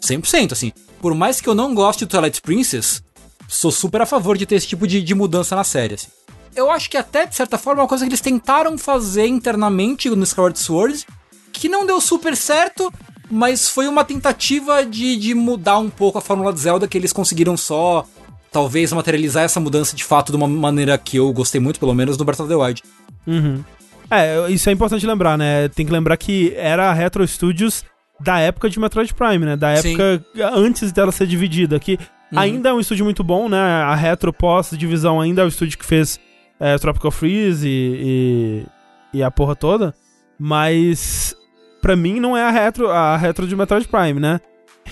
100%, 0.04 0.52
assim. 0.52 0.72
Por 1.02 1.16
mais 1.16 1.40
que 1.40 1.48
eu 1.48 1.56
não 1.56 1.74
goste 1.74 2.06
do 2.06 2.10
Twilight 2.10 2.42
Princess, 2.42 3.02
sou 3.48 3.72
super 3.72 4.02
a 4.02 4.06
favor 4.06 4.38
de 4.38 4.46
ter 4.46 4.56
esse 4.56 4.68
tipo 4.68 4.88
de, 4.88 5.02
de 5.02 5.16
mudança 5.16 5.56
na 5.56 5.64
série, 5.64 5.96
assim. 5.96 6.08
Eu 6.56 6.70
acho 6.70 6.90
que 6.90 6.98
até, 6.98 7.26
de 7.26 7.36
certa 7.36 7.58
forma, 7.58 7.82
é 7.82 7.84
uma 7.84 7.90
coisa 7.90 8.06
que 8.06 8.10
eles 8.10 8.22
tentaram 8.22 8.78
fazer 8.78 9.26
internamente 9.26 10.10
no 10.10 10.24
Skyward 10.24 10.60
Sword, 10.60 11.06
que 11.52 11.68
não 11.68 11.86
deu 11.86 12.00
super 12.00 12.38
certo, 12.38 12.94
mas 13.30 13.70
foi 13.70 13.88
uma 13.88 14.04
tentativa 14.04 14.86
de, 14.86 15.18
de 15.18 15.34
mudar 15.34 15.80
um 15.80 15.90
pouco 15.90 16.18
a 16.18 16.22
fórmula 16.22 16.54
de 16.54 16.60
Zelda, 16.60 16.88
que 16.88 16.98
eles 16.98 17.12
conseguiram 17.12 17.58
só, 17.58 18.06
talvez, 18.52 18.94
materializar 18.94 19.44
essa 19.44 19.60
mudança 19.60 19.96
de 19.96 20.04
fato 20.04 20.32
de 20.32 20.38
uma 20.38 20.48
maneira 20.48 20.98
que 20.98 21.18
eu 21.18 21.32
gostei 21.34 21.60
muito, 21.60 21.80
pelo 21.80 21.96
menos, 21.96 22.18
no 22.18 22.26
Breath 22.26 22.42
of 22.42 22.50
the 22.50 22.56
Wild. 22.56 22.84
Uhum. 23.26 23.64
É, 24.12 24.52
isso 24.52 24.70
é 24.70 24.74
importante 24.74 25.08
lembrar, 25.08 25.38
né? 25.38 25.68
Tem 25.70 25.86
que 25.86 25.92
lembrar 25.92 26.18
que 26.18 26.54
era 26.56 26.92
a 26.92 26.94
Retro 26.94 27.28
Studios 27.28 27.84
da 28.20 28.40
época 28.40 28.70
de 28.70 28.80
Metroid 28.80 29.14
Prime, 29.14 29.46
né? 29.46 29.56
Da 29.56 29.76
Sim. 29.78 29.90
época 30.00 30.26
antes 30.56 30.92
dela 30.92 31.12
ser 31.12 31.28
dividida. 31.28 31.80
Que 31.80 31.98
Uhum. 32.32 32.40
ainda 32.40 32.70
é 32.70 32.74
um 32.74 32.80
estúdio 32.80 33.06
muito 33.06 33.24
bom, 33.24 33.48
né? 33.48 33.58
A 33.60 33.94
Retro 33.96 34.34
pós-divisão 34.34 35.22
ainda 35.22 35.42
é 35.42 35.46
o 35.46 35.48
estúdio 35.48 35.78
que 35.78 35.86
fez 35.86 36.20
é, 36.60 36.78
Tropical 36.78 37.12
Freeze 37.12 37.68
e, 37.68 38.66
e, 39.14 39.18
e 39.20 39.24
a 39.24 39.30
porra 39.30 39.56
toda. 39.56 39.94
Mas 40.40 41.36
pra 41.82 41.96
mim 41.96 42.20
não 42.20 42.36
é 42.36 42.44
a 42.44 42.50
Retro, 42.52 42.90
a 42.90 43.16
Retro 43.18 43.48
de 43.48 43.56
Metroid 43.56 43.88
Prime, 43.88 44.20
né? 44.20 44.40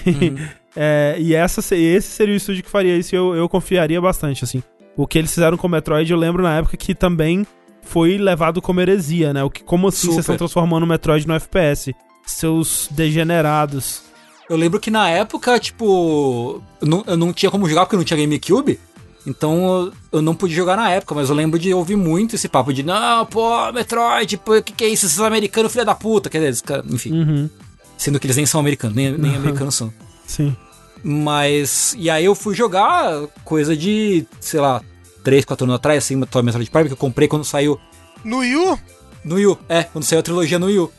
Uhum. 0.05 0.37
É, 0.73 1.17
e 1.19 1.35
essa, 1.35 1.61
se- 1.61 1.75
esse 1.75 2.07
seria 2.07 2.33
o 2.33 2.37
estúdio 2.37 2.63
que 2.63 2.69
faria 2.69 2.95
isso 2.95 3.13
e 3.13 3.17
eu, 3.17 3.35
eu 3.35 3.49
confiaria 3.49 3.99
bastante, 3.99 4.45
assim. 4.45 4.63
O 4.95 5.05
que 5.05 5.17
eles 5.17 5.33
fizeram 5.33 5.57
com 5.57 5.67
o 5.67 5.69
Metroid, 5.69 6.09
eu 6.09 6.17
lembro 6.17 6.41
na 6.41 6.55
época 6.59 6.77
que 6.77 6.95
também 6.95 7.45
foi 7.81 8.17
levado 8.17 8.61
como 8.61 8.79
heresia, 8.79 9.33
né? 9.33 9.43
O 9.43 9.49
que, 9.49 9.61
como 9.65 9.89
assim 9.89 10.07
vocês 10.07 10.11
Super. 10.11 10.21
estão 10.21 10.37
transformando 10.37 10.83
o 10.83 10.87
Metroid 10.87 11.27
no 11.27 11.33
FPS? 11.33 11.93
Seus 12.25 12.87
degenerados. 12.91 14.01
Eu 14.49 14.57
lembro 14.57 14.79
que 14.79 14.91
na 14.91 15.09
época, 15.09 15.59
tipo, 15.59 16.61
eu 16.81 16.87
não, 16.87 17.03
eu 17.07 17.17
não 17.17 17.31
tinha 17.33 17.49
como 17.51 17.67
jogar 17.69 17.85
porque 17.85 17.95
não 17.97 18.03
tinha 18.03 18.19
GameCube. 18.19 18.79
Então 19.25 19.91
eu- 20.11 20.21
não 20.21 20.33
pude 20.33 20.53
jogar 20.53 20.75
na 20.75 20.89
época, 20.89 21.13
mas 21.13 21.29
eu 21.29 21.35
lembro 21.35 21.59
de 21.59 21.71
ouvir 21.73 21.95
muito 21.95 22.35
esse 22.35 22.49
papo 22.49 22.73
de 22.73 22.81
não, 22.81 23.23
pô, 23.27 23.71
Metroid, 23.71 24.35
pô, 24.37 24.57
o 24.57 24.63
que, 24.63 24.73
que 24.73 24.83
é 24.83 24.87
isso? 24.87 25.05
Esses 25.05 25.19
americanos, 25.19 25.71
filha 25.71 25.85
da 25.85 25.93
puta. 25.93 26.27
Quer 26.29 26.39
dizer, 26.49 26.63
cara- 26.63 26.83
enfim, 26.89 27.13
Uhum, 27.13 27.49
sendo 27.97 28.19
que 28.19 28.25
eles 28.25 28.35
nem 28.37 28.45
são 28.47 28.59
americanos, 28.59 28.95
nem, 28.95 29.11
nem 29.15 29.35
americanos 29.35 29.75
são. 29.75 29.93
sim. 30.25 30.55
Mas. 31.03 31.95
E 31.97 32.09
aí 32.09 32.25
eu 32.25 32.35
fui 32.35 32.55
jogar 32.55 33.25
coisa 33.43 33.75
de, 33.75 34.25
sei 34.39 34.59
lá, 34.59 34.81
3, 35.23 35.45
4 35.45 35.63
anos 35.65 35.75
atrás, 35.75 36.03
assim, 36.03 36.15
Metroid 36.15 36.69
Prime, 36.69 36.87
que 36.89 36.93
eu 36.93 36.97
comprei 36.97 37.27
quando 37.27 37.43
saiu 37.43 37.79
No 38.23 38.37
Wii 38.39 38.55
U, 38.55 38.79
no 39.25 39.35
Wii 39.35 39.47
U. 39.47 39.57
É, 39.69 39.83
quando 39.83 40.03
saiu 40.03 40.19
a 40.19 40.23
trilogia 40.23 40.59
no 40.59 40.65
Wii 40.67 40.79
U. 40.79 40.91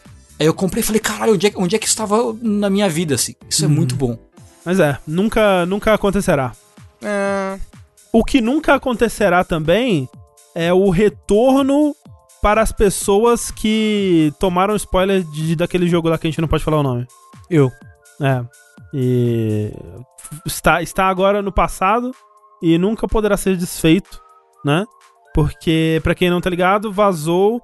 Aí 0.42 0.46
eu 0.46 0.52
comprei 0.54 0.80
e 0.82 0.84
falei, 0.84 1.00
caralho, 1.00 1.34
onde 1.34 1.46
é, 1.46 1.50
que- 1.50 1.58
onde 1.58 1.76
é 1.76 1.78
que 1.78 1.86
isso 1.86 1.92
estava 1.94 2.16
na 2.42 2.68
minha 2.68 2.88
vida, 2.88 3.14
assim? 3.14 3.34
Isso 3.48 3.64
é 3.64 3.68
muito 3.68 3.94
bom. 3.94 4.18
Mas 4.64 4.80
é, 4.80 4.98
nunca, 5.06 5.64
nunca 5.66 5.94
acontecerá. 5.94 6.50
é, 7.00 7.58
O 8.12 8.24
que 8.24 8.40
nunca 8.40 8.74
acontecerá 8.74 9.44
também 9.44 10.08
é 10.54 10.72
o 10.72 10.90
retorno 10.90 11.94
para 12.42 12.60
as 12.60 12.72
pessoas 12.72 13.52
que 13.52 14.32
tomaram 14.40 14.74
spoiler 14.74 15.22
de, 15.22 15.54
daquele 15.54 15.86
jogo 15.88 16.08
lá 16.08 16.18
que 16.18 16.26
a 16.26 16.30
gente 16.30 16.40
não 16.40 16.48
pode 16.48 16.64
falar 16.64 16.78
o 16.80 16.82
nome. 16.82 17.06
Eu. 17.48 17.70
É. 18.20 18.44
E 18.92 19.72
está, 20.44 20.82
está 20.82 21.06
agora 21.06 21.40
no 21.40 21.52
passado 21.52 22.10
e 22.60 22.76
nunca 22.78 23.06
poderá 23.06 23.36
ser 23.36 23.56
desfeito, 23.56 24.20
né? 24.64 24.84
Porque, 25.34 26.00
pra 26.02 26.14
quem 26.14 26.28
não 26.30 26.40
tá 26.40 26.50
ligado, 26.50 26.92
vazou 26.92 27.60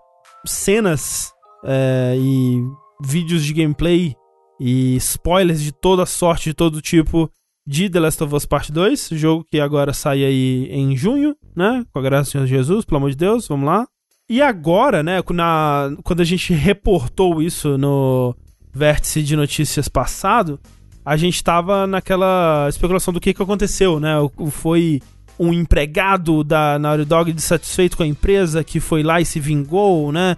cenas 0.46 1.32
é, 1.64 2.16
e 2.18 2.62
vídeos 3.02 3.44
de 3.44 3.52
gameplay 3.52 4.14
e 4.60 4.96
spoilers 4.96 5.60
de 5.60 5.72
toda 5.72 6.04
sorte, 6.06 6.50
de 6.50 6.54
todo 6.54 6.82
tipo 6.82 7.30
de 7.66 7.90
The 7.90 8.00
Last 8.00 8.24
of 8.24 8.34
Us 8.34 8.46
Part 8.46 8.72
2, 8.72 9.10
jogo 9.12 9.44
que 9.44 9.60
agora 9.60 9.92
sai 9.92 10.24
aí 10.24 10.68
em 10.70 10.96
junho, 10.96 11.36
né? 11.54 11.84
Com 11.92 11.98
a 11.98 12.02
graça 12.02 12.30
do 12.30 12.32
Senhor 12.32 12.46
Jesus, 12.46 12.84
pelo 12.84 12.96
amor 12.96 13.10
de 13.10 13.16
Deus, 13.16 13.46
vamos 13.46 13.66
lá. 13.66 13.86
E 14.28 14.40
agora, 14.40 15.02
né, 15.02 15.22
na, 15.30 15.90
quando 16.02 16.20
a 16.20 16.24
gente 16.24 16.52
reportou 16.54 17.42
isso 17.42 17.76
no 17.76 18.34
vértice 18.72 19.22
de 19.22 19.36
notícias 19.36 19.88
passado, 19.88 20.58
a 21.04 21.16
gente 21.16 21.42
tava 21.42 21.86
naquela 21.86 22.66
especulação 22.68 23.12
do 23.12 23.20
que 23.20 23.32
que 23.32 23.42
aconteceu, 23.42 24.00
né? 24.00 24.14
Foi 24.50 25.00
um 25.38 25.52
empregado 25.52 26.42
da 26.42 26.78
Naughty 26.78 27.04
Dog 27.04 27.32
dissatisfeito 27.32 27.96
com 27.96 28.02
a 28.02 28.06
empresa 28.06 28.64
que 28.64 28.80
foi 28.80 29.02
lá 29.02 29.20
e 29.20 29.24
se 29.24 29.38
vingou, 29.38 30.10
né? 30.10 30.36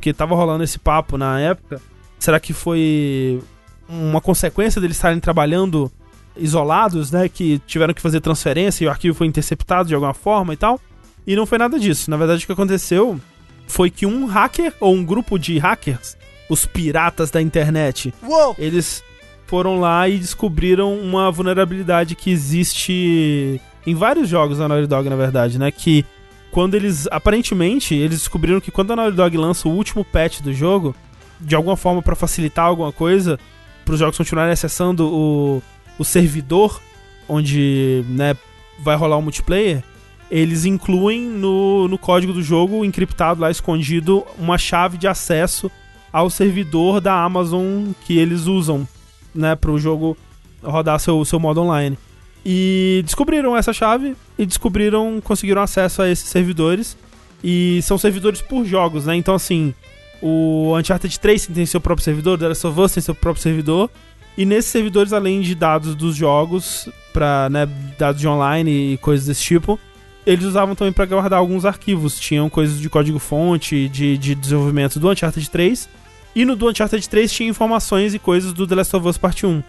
Porque 0.00 0.14
tava 0.14 0.34
rolando 0.34 0.64
esse 0.64 0.78
papo 0.78 1.18
na 1.18 1.38
época. 1.38 1.78
Será 2.18 2.40
que 2.40 2.54
foi 2.54 3.38
uma 3.86 4.18
consequência 4.18 4.80
deles 4.80 4.96
estarem 4.96 5.20
trabalhando 5.20 5.92
isolados, 6.34 7.10
né? 7.12 7.28
Que 7.28 7.58
tiveram 7.66 7.92
que 7.92 8.00
fazer 8.00 8.22
transferência 8.22 8.82
e 8.82 8.86
o 8.86 8.90
arquivo 8.90 9.14
foi 9.14 9.26
interceptado 9.26 9.88
de 9.88 9.94
alguma 9.94 10.14
forma 10.14 10.54
e 10.54 10.56
tal. 10.56 10.80
E 11.26 11.36
não 11.36 11.44
foi 11.44 11.58
nada 11.58 11.78
disso. 11.78 12.10
Na 12.10 12.16
verdade, 12.16 12.42
o 12.42 12.46
que 12.46 12.52
aconteceu 12.52 13.20
foi 13.68 13.90
que 13.90 14.06
um 14.06 14.24
hacker 14.24 14.72
ou 14.80 14.94
um 14.94 15.04
grupo 15.04 15.38
de 15.38 15.58
hackers, 15.58 16.16
os 16.48 16.64
piratas 16.64 17.30
da 17.30 17.42
internet, 17.42 18.14
uou, 18.22 18.56
eles 18.58 19.04
foram 19.46 19.78
lá 19.78 20.08
e 20.08 20.18
descobriram 20.18 20.98
uma 20.98 21.30
vulnerabilidade 21.30 22.14
que 22.14 22.30
existe 22.30 23.60
em 23.86 23.94
vários 23.94 24.30
jogos 24.30 24.56
da 24.56 24.66
Naughty 24.66 24.86
Dog, 24.86 25.10
na 25.10 25.16
verdade, 25.16 25.58
né? 25.58 25.70
Que 25.70 26.06
quando 26.50 26.74
eles. 26.74 27.06
Aparentemente, 27.10 27.94
eles 27.94 28.18
descobriram 28.18 28.60
que 28.60 28.70
quando 28.70 28.92
a 28.92 28.96
Naughty 28.96 29.16
Dog 29.16 29.36
lança 29.36 29.68
o 29.68 29.72
último 29.72 30.04
patch 30.04 30.40
do 30.40 30.52
jogo, 30.52 30.94
de 31.40 31.54
alguma 31.54 31.76
forma 31.76 32.02
pra 32.02 32.14
facilitar 32.14 32.66
alguma 32.66 32.92
coisa, 32.92 33.38
para 33.84 33.94
os 33.94 34.00
jogos 34.00 34.16
continuarem 34.16 34.52
acessando 34.52 35.06
o, 35.06 35.62
o 35.98 36.04
servidor 36.04 36.80
onde 37.28 38.04
né, 38.08 38.36
vai 38.80 38.96
rolar 38.96 39.16
o 39.16 39.22
multiplayer, 39.22 39.82
eles 40.30 40.64
incluem 40.64 41.22
no, 41.22 41.88
no 41.88 41.98
código 41.98 42.32
do 42.32 42.42
jogo, 42.42 42.84
encriptado 42.84 43.40
lá, 43.40 43.50
escondido, 43.50 44.24
uma 44.38 44.58
chave 44.58 44.98
de 44.98 45.08
acesso 45.08 45.70
ao 46.12 46.28
servidor 46.28 47.00
da 47.00 47.22
Amazon 47.22 47.92
que 48.04 48.18
eles 48.18 48.46
usam, 48.46 48.86
né, 49.34 49.54
para 49.54 49.70
o 49.70 49.78
jogo 49.78 50.16
rodar 50.62 50.98
seu, 50.98 51.24
seu 51.24 51.38
modo 51.38 51.62
online. 51.62 51.96
E 52.44 53.02
descobriram 53.04 53.56
essa 53.56 53.72
chave 53.72 54.16
e 54.38 54.46
descobriram, 54.46 55.20
conseguiram 55.22 55.62
acesso 55.62 56.02
a 56.02 56.08
esses 56.08 56.28
servidores. 56.28 56.96
E 57.42 57.80
são 57.82 57.98
servidores 57.98 58.40
por 58.40 58.64
jogos, 58.64 59.06
né? 59.06 59.16
Então, 59.16 59.34
assim, 59.34 59.74
o 60.22 60.76
Uncharted 60.76 61.18
3 61.18 61.46
tem 61.46 61.66
seu 61.66 61.80
próprio 61.80 62.04
servidor, 62.04 62.38
The 62.38 62.48
Last 62.48 62.66
of 62.66 62.80
Us 62.80 62.92
tem 62.92 63.02
seu 63.02 63.14
próprio 63.14 63.42
servidor. 63.42 63.90
E 64.36 64.44
nesses 64.44 64.70
servidores, 64.70 65.12
além 65.12 65.40
de 65.40 65.54
dados 65.54 65.94
dos 65.94 66.14
jogos, 66.14 66.88
para 67.12 67.48
né, 67.50 67.68
dados 67.98 68.20
de 68.20 68.28
online 68.28 68.94
e 68.94 68.98
coisas 68.98 69.26
desse 69.26 69.42
tipo, 69.42 69.78
eles 70.26 70.44
usavam 70.44 70.74
também 70.74 70.92
para 70.92 71.06
guardar 71.06 71.38
alguns 71.38 71.64
arquivos. 71.64 72.18
Tinham 72.18 72.48
coisas 72.48 72.78
de 72.78 72.88
código-fonte, 72.88 73.88
de, 73.88 74.16
de 74.16 74.34
desenvolvimento 74.34 75.00
do 75.00 75.10
Uncharted 75.10 75.50
3. 75.50 75.88
E 76.34 76.44
no 76.44 76.54
do 76.54 76.68
Uncharted 76.68 77.08
3 77.08 77.32
tinha 77.32 77.48
informações 77.48 78.14
e 78.14 78.18
coisas 78.18 78.52
do 78.52 78.66
The 78.66 78.74
Last 78.76 78.96
of 78.96 79.08
Us 79.08 79.18
Parte 79.18 79.46
1. 79.46 79.62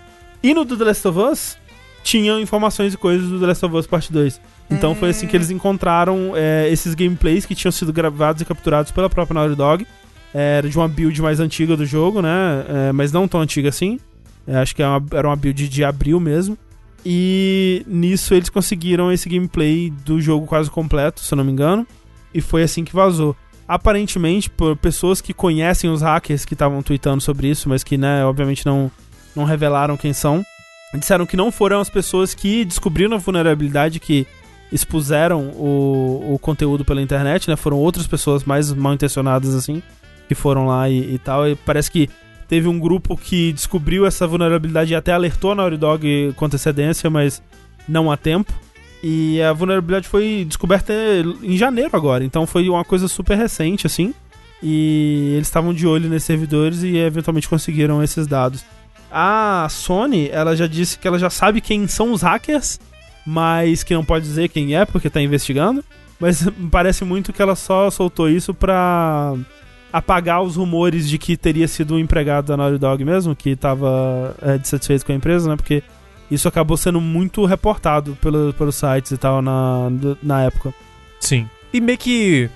E 0.43 0.53
no 0.53 0.64
do 0.64 0.77
The 0.77 0.84
Last 0.85 1.07
of 1.07 1.19
Us 1.19 1.57
tinham 2.03 2.39
informações 2.39 2.93
e 2.93 2.97
coisas 2.97 3.29
do 3.29 3.39
The 3.39 3.47
Last 3.47 3.65
of 3.65 3.75
Us 3.75 3.87
Parte 3.87 4.11
2. 4.11 4.41
Então 4.69 4.95
foi 4.95 5.09
assim 5.09 5.27
que 5.27 5.35
eles 5.35 5.49
encontraram 5.49 6.31
é, 6.35 6.69
esses 6.69 6.95
gameplays 6.95 7.45
que 7.45 7.53
tinham 7.53 7.71
sido 7.71 7.91
gravados 7.91 8.41
e 8.41 8.45
capturados 8.45 8.91
pela 8.91 9.09
própria 9.09 9.35
Naughty 9.35 9.55
Dog. 9.55 9.85
Era 10.33 10.69
de 10.69 10.77
uma 10.77 10.87
build 10.87 11.21
mais 11.21 11.39
antiga 11.39 11.75
do 11.75 11.85
jogo, 11.85 12.21
né? 12.21 12.65
É, 12.67 12.91
mas 12.93 13.11
não 13.11 13.27
tão 13.27 13.41
antiga 13.41 13.69
assim. 13.69 13.99
É, 14.47 14.57
acho 14.57 14.75
que 14.75 14.81
era 14.81 14.97
uma, 14.97 15.05
era 15.11 15.27
uma 15.27 15.35
build 15.35 15.67
de 15.67 15.83
abril 15.83 16.19
mesmo. 16.19 16.57
E 17.05 17.83
nisso 17.87 18.33
eles 18.33 18.49
conseguiram 18.49 19.11
esse 19.11 19.27
gameplay 19.27 19.89
do 20.05 20.21
jogo 20.21 20.45
quase 20.45 20.69
completo, 20.69 21.21
se 21.21 21.33
eu 21.33 21.35
não 21.35 21.43
me 21.43 21.51
engano. 21.51 21.85
E 22.33 22.39
foi 22.39 22.63
assim 22.63 22.83
que 22.83 22.93
vazou. 22.93 23.35
Aparentemente, 23.67 24.49
por 24.49 24.75
pessoas 24.75 25.21
que 25.21 25.33
conhecem 25.33 25.89
os 25.89 26.01
hackers 26.01 26.45
que 26.45 26.53
estavam 26.53 26.81
tweetando 26.81 27.21
sobre 27.21 27.47
isso, 27.47 27.67
mas 27.67 27.83
que, 27.83 27.97
né, 27.97 28.25
obviamente 28.25 28.65
não, 28.65 28.91
não 29.35 29.43
revelaram 29.43 29.97
quem 29.97 30.13
são, 30.13 30.43
disseram 30.99 31.26
que 31.26 31.38
não 31.38 31.51
foram 31.51 31.80
as 31.80 31.89
pessoas 31.89 32.34
que 32.34 32.65
descobriram 32.65 33.15
a 33.15 33.19
vulnerabilidade 33.19 33.99
que 33.99 34.27
expuseram 34.72 35.49
o, 35.49 36.34
o 36.34 36.39
conteúdo 36.39 36.85
pela 36.85 37.01
internet, 37.01 37.49
né? 37.49 37.55
Foram 37.55 37.77
outras 37.77 38.07
pessoas 38.07 38.43
mais 38.43 38.72
mal 38.73 38.93
intencionadas 38.93 39.53
assim 39.53 39.81
que 40.31 40.35
foram 40.35 40.65
lá 40.65 40.89
e, 40.89 41.15
e 41.15 41.18
tal. 41.18 41.45
E 41.45 41.55
parece 41.57 41.91
que 41.91 42.09
teve 42.47 42.65
um 42.68 42.80
grupo 42.80 43.18
que 43.18 43.51
descobriu 43.51 44.05
essa 44.05 44.26
vulnerabilidade 44.26 44.93
e 44.93 44.95
até 44.95 45.11
alertou 45.11 45.51
a 45.51 45.55
Naughty 45.55 45.76
Dog 45.76 46.34
com 46.38 46.45
antecedência, 46.45 47.09
mas 47.09 47.43
não 47.85 48.09
há 48.09 48.15
tempo. 48.15 48.53
E 49.03 49.41
a 49.41 49.51
vulnerabilidade 49.51 50.07
foi 50.07 50.45
descoberta 50.47 50.93
em 51.41 51.57
janeiro 51.57 51.89
agora, 51.93 52.23
então 52.23 52.47
foi 52.47 52.69
uma 52.69 52.85
coisa 52.85 53.09
super 53.09 53.38
recente, 53.38 53.85
assim. 53.85 54.13
E 54.63 55.34
eles 55.35 55.47
estavam 55.47 55.73
de 55.73 55.85
olho 55.85 56.07
nesses 56.07 56.27
servidores 56.27 56.81
e 56.84 56.95
eventualmente 56.95 57.49
conseguiram 57.49 58.01
esses 58.01 58.26
dados. 58.26 58.63
A 59.11 59.67
Sony, 59.69 60.29
ela 60.31 60.55
já 60.55 60.67
disse 60.67 60.97
que 60.97 61.07
ela 61.07 61.19
já 61.19 61.29
sabe 61.29 61.59
quem 61.59 61.88
são 61.88 62.13
os 62.13 62.21
hackers, 62.21 62.79
mas 63.25 63.83
que 63.83 63.93
não 63.93 64.05
pode 64.05 64.25
dizer 64.25 64.49
quem 64.49 64.75
é 64.75 64.85
porque 64.85 65.09
tá 65.09 65.21
investigando. 65.21 65.83
Mas 66.19 66.47
parece 66.71 67.03
muito 67.03 67.33
que 67.33 67.41
ela 67.41 67.55
só 67.55 67.89
soltou 67.89 68.29
isso 68.29 68.53
pra 68.53 69.33
apagar 69.91 70.41
os 70.41 70.55
rumores 70.55 71.09
de 71.09 71.17
que 71.17 71.35
teria 71.35 71.67
sido 71.67 71.95
um 71.95 71.99
empregado 71.99 72.47
da 72.47 72.57
Naughty 72.57 72.77
Dog 72.77 73.03
mesmo, 73.03 73.35
que 73.35 73.55
tava 73.55 74.35
é, 74.41 74.57
dissatisfeito 74.57 75.05
com 75.05 75.11
a 75.11 75.15
empresa, 75.15 75.49
né? 75.49 75.57
Porque 75.57 75.83
isso 76.29 76.47
acabou 76.47 76.77
sendo 76.77 77.01
muito 77.01 77.45
reportado 77.45 78.17
pelo, 78.21 78.53
pelos 78.53 78.75
sites 78.75 79.11
e 79.11 79.17
tal 79.17 79.41
na, 79.41 79.89
na 80.23 80.43
época. 80.43 80.73
Sim. 81.19 81.49
E 81.73 81.81
meio 81.81 81.97
que 81.97 82.49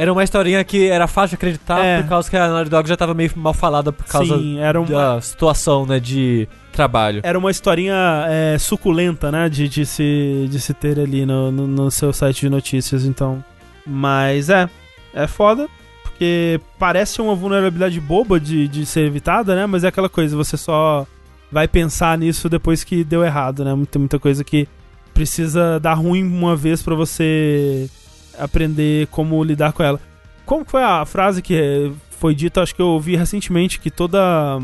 era 0.00 0.10
uma 0.12 0.24
historinha 0.24 0.64
que 0.64 0.88
era 0.88 1.06
fácil 1.06 1.30
de 1.30 1.34
acreditar 1.36 1.84
É. 1.84 2.00
por 2.00 2.08
causa 2.08 2.30
que 2.30 2.36
a 2.36 2.48
Naughty 2.48 2.70
Dog 2.70 2.88
já 2.88 2.96
tava 2.96 3.12
meio 3.12 3.30
mal 3.36 3.52
falada 3.52 3.92
por 3.92 4.06
causa 4.06 4.38
Sim, 4.38 4.58
uma, 4.58 4.86
da 4.88 5.20
situação, 5.20 5.84
né, 5.84 6.00
de 6.00 6.48
trabalho. 6.72 7.20
era 7.22 7.38
uma 7.38 7.50
historinha 7.50 8.24
é, 8.28 8.56
suculenta, 8.58 9.30
né? 9.30 9.48
De, 9.50 9.68
de, 9.68 9.84
se, 9.84 10.48
de 10.50 10.58
se 10.58 10.72
ter 10.72 10.98
ali 10.98 11.26
no, 11.26 11.50
no, 11.52 11.66
no 11.66 11.90
seu 11.90 12.12
site 12.12 12.40
de 12.40 12.48
notícias, 12.48 13.04
então. 13.04 13.44
Mas 13.86 14.48
é, 14.48 14.70
é 15.12 15.26
foda, 15.26 15.68
porque 16.02 16.60
parece 16.78 17.20
uma 17.20 17.34
vulnerabilidade 17.34 18.00
boba 18.00 18.40
de, 18.40 18.68
de 18.68 18.86
ser 18.86 19.04
evitada, 19.06 19.54
né? 19.54 19.66
Mas 19.66 19.84
é 19.84 19.88
aquela 19.88 20.08
coisa, 20.08 20.34
você 20.36 20.56
só 20.56 21.06
vai 21.52 21.68
pensar 21.68 22.16
nisso 22.16 22.48
depois 22.48 22.84
que 22.84 23.04
deu 23.04 23.22
errado, 23.24 23.64
né? 23.64 23.76
Tem 23.90 24.00
muita 24.00 24.18
coisa 24.18 24.42
que 24.44 24.66
precisa 25.12 25.78
dar 25.80 25.94
ruim 25.94 26.22
uma 26.24 26.56
vez 26.56 26.82
pra 26.82 26.94
você 26.94 27.90
aprender 28.38 29.06
como 29.08 29.42
lidar 29.44 29.72
com 29.72 29.82
ela. 29.82 30.00
Como 30.46 30.64
foi 30.64 30.82
a 30.82 31.04
frase 31.06 31.40
que 31.42 31.92
foi 32.18 32.34
dita, 32.34 32.62
acho 32.62 32.74
que 32.74 32.82
eu 32.82 32.88
ouvi 32.88 33.16
recentemente, 33.16 33.78
que 33.80 33.90
toda 33.90 34.58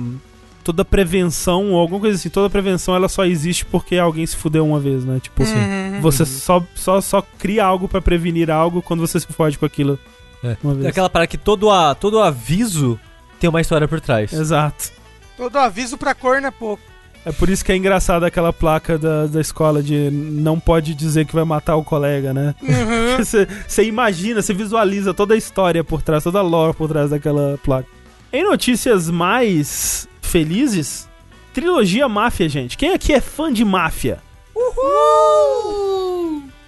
toda 0.65 0.85
prevenção 0.85 1.71
ou 1.71 1.79
alguma 1.79 2.01
coisa 2.01 2.17
assim, 2.17 2.29
toda 2.29 2.51
prevenção 2.51 2.95
ela 2.97 3.09
só 3.09 3.25
existe 3.25 3.65
porque 3.65 3.97
alguém 3.97 4.27
se 4.27 4.35
fudeu 4.37 4.67
uma 4.67 4.81
vez, 4.81 5.05
né? 5.05 5.21
Tipo, 5.23 5.45
Uhum. 5.45 6.01
você 6.01 6.27
só, 6.27 6.61
só, 6.75 7.01
só 7.01 7.23
cria 7.39 7.65
algo 7.65 7.87
pra 7.87 8.03
prevenir 8.03 8.51
algo 8.51 8.83
quando 8.83 8.99
você 8.99 9.21
se 9.21 9.27
fode 9.29 9.57
com 9.59 9.65
aquilo 9.65 9.97
É. 10.43 10.57
uma 10.65 10.75
vez. 10.75 10.87
Aquela 10.87 11.09
parada 11.09 11.29
que 11.29 11.39
todo, 11.39 11.71
a, 11.71 11.95
todo 11.95 12.19
aviso 12.21 12.99
tem 13.39 13.49
uma 13.49 13.61
história 13.61 13.87
por 13.87 14.01
trás. 14.01 14.33
Exato. 14.33 14.91
Todo 15.37 15.57
aviso 15.57 15.97
pra 15.97 16.15
cor, 16.15 16.41
né, 16.41 16.51
pouco. 16.51 16.83
É 17.27 17.33
por 17.33 17.51
isso 17.51 17.65
que 17.65 17.73
é 17.73 17.77
engraçado 17.77 18.23
aquela 18.25 18.53
placa 18.53 18.97
da, 18.97 19.27
da 19.27 19.41
escola 19.41 19.83
de 19.83 20.13
não 20.13 20.61
pode 20.61 20.95
dizer 20.95 21.27
que 21.27 21.35
vai 21.35 21.43
matar 21.43 21.75
o 21.75 21.83
colega, 21.83 22.33
né? 22.33 22.55
Uhum. 22.63 23.17
Você 23.19 23.49
você 23.67 23.83
imagina, 23.83 24.41
você 24.41 24.55
visualiza 24.55 25.13
toda 25.13 25.35
a 25.35 25.37
história 25.37 25.83
por 25.83 26.03
trás, 26.03 26.23
toda 26.23 26.39
a 26.39 26.43
lore 26.43 26.77
por 26.77 26.89
trás 26.89 27.11
daquela 27.11 27.59
placa. 27.65 27.89
Em 28.33 28.45
notícias 28.45 29.11
mais 29.11 30.07
felizes, 30.23 31.09
trilogia 31.53 32.09
Máfia, 32.09 32.49
gente. 32.49 32.77
Quem 32.77 32.93
aqui 32.93 33.13
é 33.13 33.21
fã 33.21 33.53
de 33.53 33.65
Máfia? 33.65 34.21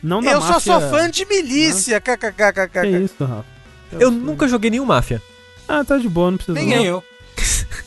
Não 0.02 0.20
da 0.20 0.32
Eu 0.32 0.40
só 0.40 0.55
máfia... 0.55 0.80
sou 0.80 0.90
fã 0.90 1.09
de 1.09 1.24
milícia. 1.24 2.01
Que 2.01 2.16
kkkk. 2.16 3.05
isso, 3.05 3.24
Rafa? 3.24 3.44
Eu 3.93 4.10
nunca 4.10 4.48
joguei 4.48 4.70
nenhum 4.70 4.86
Máfia. 4.86 5.22
Ah, 5.68 5.85
tá 5.85 5.98
de 5.98 6.09
boa, 6.09 6.32
não 6.32 6.39
precisa 6.39 6.59
Nem 6.59 6.68
não. 6.68 6.85
eu. 6.85 7.05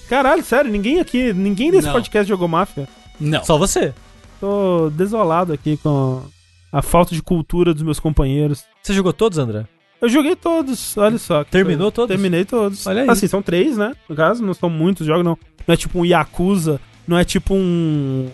Caralho, 0.10 0.44
sério, 0.44 0.72
ninguém 0.72 1.00
aqui, 1.00 1.34
ninguém 1.34 1.72
desse 1.72 1.88
Não. 1.88 1.94
podcast 1.94 2.28
jogou 2.28 2.48
Máfia. 2.48 2.88
Não. 3.20 3.44
Só 3.44 3.58
você. 3.58 3.94
Tô 4.40 4.90
desolado 4.90 5.54
aqui 5.54 5.78
com 5.78 6.24
a 6.72 6.82
falta 6.82 7.14
de 7.14 7.22
cultura 7.22 7.74
dos 7.74 7.84
meus 7.84 8.00
companheiros. 8.00 8.64
Você 8.82 8.94
jogou 8.94 9.14
todos, 9.14 9.38
André? 9.38 9.66
Eu 10.02 10.10
joguei 10.10 10.36
todos, 10.36 10.98
olha 10.98 11.18
só. 11.20 11.44
Terminou 11.44 11.92
todos? 11.92 12.08
Terminei 12.16 12.44
todos. 12.44 12.88
Olha 12.88 13.04
aí. 13.04 13.10
Assim, 13.10 13.28
são 13.28 13.42
três, 13.42 13.78
né? 13.78 13.94
No 14.10 14.16
caso, 14.16 14.44
não 14.44 14.54
são 14.54 14.70
muitos 14.70 15.06
jogos, 15.06 15.24
não. 15.24 15.38
Não 15.68 15.74
é 15.74 15.78
tipo 15.78 16.00
um 16.00 16.06
Yakuza, 16.06 16.82
não 17.08 17.18
é 17.18 17.24
tipo 17.24 17.54
um 17.54 18.30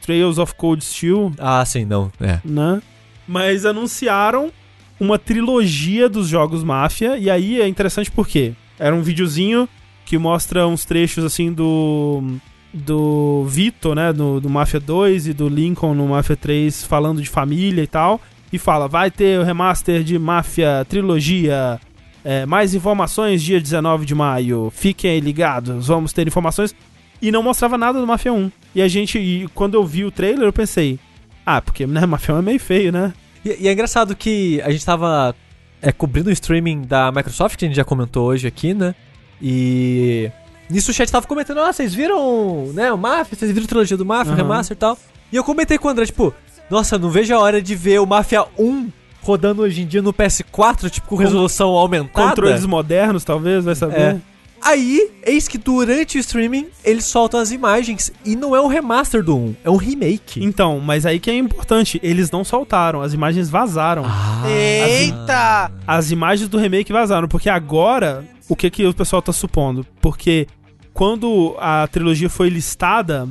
Trails 0.00 0.38
of 0.38 0.54
Cold 0.56 0.84
Steel, 0.84 1.32
Ah, 1.38 1.64
sim, 1.64 1.84
não. 1.84 2.10
É. 2.20 2.40
né? 2.44 2.82
Mas 3.28 3.64
anunciaram 3.64 4.50
uma 4.98 5.16
trilogia 5.16 6.08
dos 6.08 6.26
jogos 6.26 6.64
Máfia, 6.64 7.16
e 7.16 7.30
aí 7.30 7.60
é 7.60 7.68
interessante 7.68 8.10
porque 8.10 8.52
era 8.80 8.94
um 8.94 9.02
videozinho 9.02 9.68
que 10.12 10.18
mostra 10.18 10.66
uns 10.66 10.84
trechos 10.84 11.24
assim 11.24 11.50
do 11.50 12.22
do 12.70 13.46
Vito, 13.48 13.94
né, 13.94 14.12
do, 14.12 14.40
do 14.40 14.50
Mafia 14.50 14.78
2 14.78 15.28
e 15.28 15.32
do 15.32 15.48
Lincoln 15.48 15.94
no 15.94 16.06
Mafia 16.08 16.36
3 16.36 16.84
falando 16.84 17.22
de 17.22 17.30
família 17.30 17.82
e 17.82 17.86
tal, 17.86 18.20
e 18.52 18.58
fala, 18.58 18.86
vai 18.88 19.10
ter 19.10 19.40
o 19.40 19.42
remaster 19.42 20.02
de 20.02 20.18
Mafia 20.18 20.84
Trilogia, 20.86 21.80
é, 22.22 22.44
mais 22.44 22.74
informações 22.74 23.42
dia 23.42 23.58
19 23.58 24.04
de 24.04 24.14
maio, 24.14 24.70
fiquem 24.70 25.18
ligados, 25.18 25.86
vamos 25.86 26.12
ter 26.12 26.28
informações, 26.28 26.74
e 27.22 27.32
não 27.32 27.42
mostrava 27.42 27.78
nada 27.78 27.98
do 27.98 28.06
Mafia 28.06 28.34
1. 28.34 28.52
E 28.74 28.82
a 28.82 28.88
gente, 28.88 29.18
e 29.18 29.48
quando 29.54 29.74
eu 29.78 29.84
vi 29.86 30.04
o 30.04 30.10
trailer, 30.10 30.44
eu 30.44 30.52
pensei, 30.52 30.98
ah, 31.46 31.62
porque 31.62 31.86
né, 31.86 32.04
Mafia 32.04 32.34
1 32.34 32.38
é 32.38 32.42
meio 32.42 32.60
feio, 32.60 32.92
né? 32.92 33.14
E, 33.42 33.62
e 33.62 33.68
é 33.68 33.72
engraçado 33.72 34.14
que 34.14 34.60
a 34.60 34.70
gente 34.70 34.84
tava 34.84 35.34
é, 35.80 35.90
cobrindo 35.90 36.28
o 36.28 36.32
streaming 36.32 36.82
da 36.82 37.10
Microsoft, 37.10 37.56
que 37.56 37.64
a 37.64 37.68
gente 37.68 37.76
já 37.76 37.84
comentou 37.84 38.26
hoje 38.26 38.46
aqui, 38.46 38.74
né? 38.74 38.94
E. 39.42 40.30
Nisso 40.70 40.90
o 40.90 40.94
chat 40.94 41.10
tava 41.10 41.26
comentando, 41.26 41.58
ah, 41.58 41.72
vocês 41.72 41.92
viram, 41.92 42.70
né, 42.72 42.90
o 42.90 42.96
Mafia, 42.96 43.36
vocês 43.36 43.50
viram 43.50 43.64
a 43.64 43.68
trilogia 43.68 43.96
do 43.96 44.06
Mafia, 44.06 44.32
o 44.32 44.34
Aham. 44.34 44.42
remaster 44.42 44.74
e 44.74 44.78
tal. 44.78 44.96
E 45.30 45.36
eu 45.36 45.44
comentei 45.44 45.76
com 45.76 45.88
o 45.88 45.90
André, 45.90 46.06
tipo, 46.06 46.32
nossa, 46.70 46.98
não 46.98 47.10
vejo 47.10 47.34
a 47.34 47.38
hora 47.38 47.60
de 47.60 47.74
ver 47.74 48.00
o 48.00 48.06
Mafia 48.06 48.46
1 48.58 48.88
rodando 49.20 49.62
hoje 49.62 49.82
em 49.82 49.86
dia 49.86 50.00
no 50.00 50.12
PS4, 50.12 50.88
tipo, 50.88 51.06
com 51.08 51.16
resolução 51.16 51.70
aumentada. 51.70 52.28
Controles 52.28 52.64
modernos, 52.64 53.24
talvez, 53.24 53.64
vai 53.64 53.74
saber. 53.74 54.00
É. 54.00 54.20
Aí, 54.64 55.10
eis 55.26 55.48
que 55.48 55.58
durante 55.58 56.16
o 56.16 56.20
streaming, 56.20 56.68
eles 56.84 57.04
soltam 57.04 57.40
as 57.40 57.50
imagens 57.50 58.12
e 58.24 58.36
não 58.36 58.54
é 58.54 58.60
um 58.60 58.68
remaster 58.68 59.22
do 59.22 59.36
1, 59.36 59.56
é 59.64 59.70
um 59.70 59.76
remake. 59.76 60.42
Então, 60.42 60.78
mas 60.78 61.04
aí 61.04 61.18
que 61.18 61.28
é 61.30 61.36
importante, 61.36 61.98
eles 62.00 62.30
não 62.30 62.44
soltaram, 62.44 63.02
as 63.02 63.12
imagens 63.12 63.50
vazaram. 63.50 64.04
Ah, 64.06 64.44
Eita! 64.48 65.72
As 65.84 66.12
imagens 66.12 66.48
do 66.48 66.58
remake 66.58 66.92
vazaram, 66.92 67.26
porque 67.26 67.50
agora, 67.50 68.24
o 68.48 68.56
que 68.56 68.70
que 68.70 68.86
o 68.86 68.94
pessoal 68.94 69.22
tá 69.22 69.32
supondo? 69.32 69.86
Porque 70.00 70.46
quando 70.92 71.56
a 71.58 71.86
trilogia 71.86 72.28
foi 72.28 72.48
listada 72.48 73.28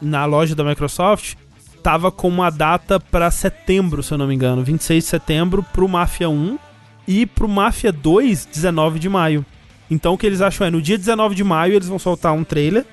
na 0.00 0.24
loja 0.24 0.54
da 0.54 0.64
Microsoft, 0.64 1.34
tava 1.82 2.10
com 2.10 2.28
uma 2.28 2.50
data 2.50 2.98
pra 2.98 3.30
setembro, 3.30 4.02
se 4.02 4.12
eu 4.12 4.18
não 4.18 4.26
me 4.26 4.34
engano, 4.34 4.64
26 4.64 5.04
de 5.04 5.10
setembro 5.10 5.62
pro 5.62 5.88
Mafia 5.88 6.28
1 6.28 6.58
e 7.06 7.26
pro 7.26 7.48
Mafia 7.48 7.92
2, 7.92 8.46
19 8.46 8.98
de 8.98 9.08
maio. 9.08 9.44
Então 9.90 10.14
o 10.14 10.18
que 10.18 10.26
eles 10.26 10.40
acham 10.40 10.66
é, 10.66 10.70
no 10.70 10.80
dia 10.80 10.96
19 10.96 11.34
de 11.34 11.44
maio 11.44 11.74
eles 11.74 11.88
vão 11.88 11.98
soltar 11.98 12.32
um 12.32 12.42
trailer 12.42 12.84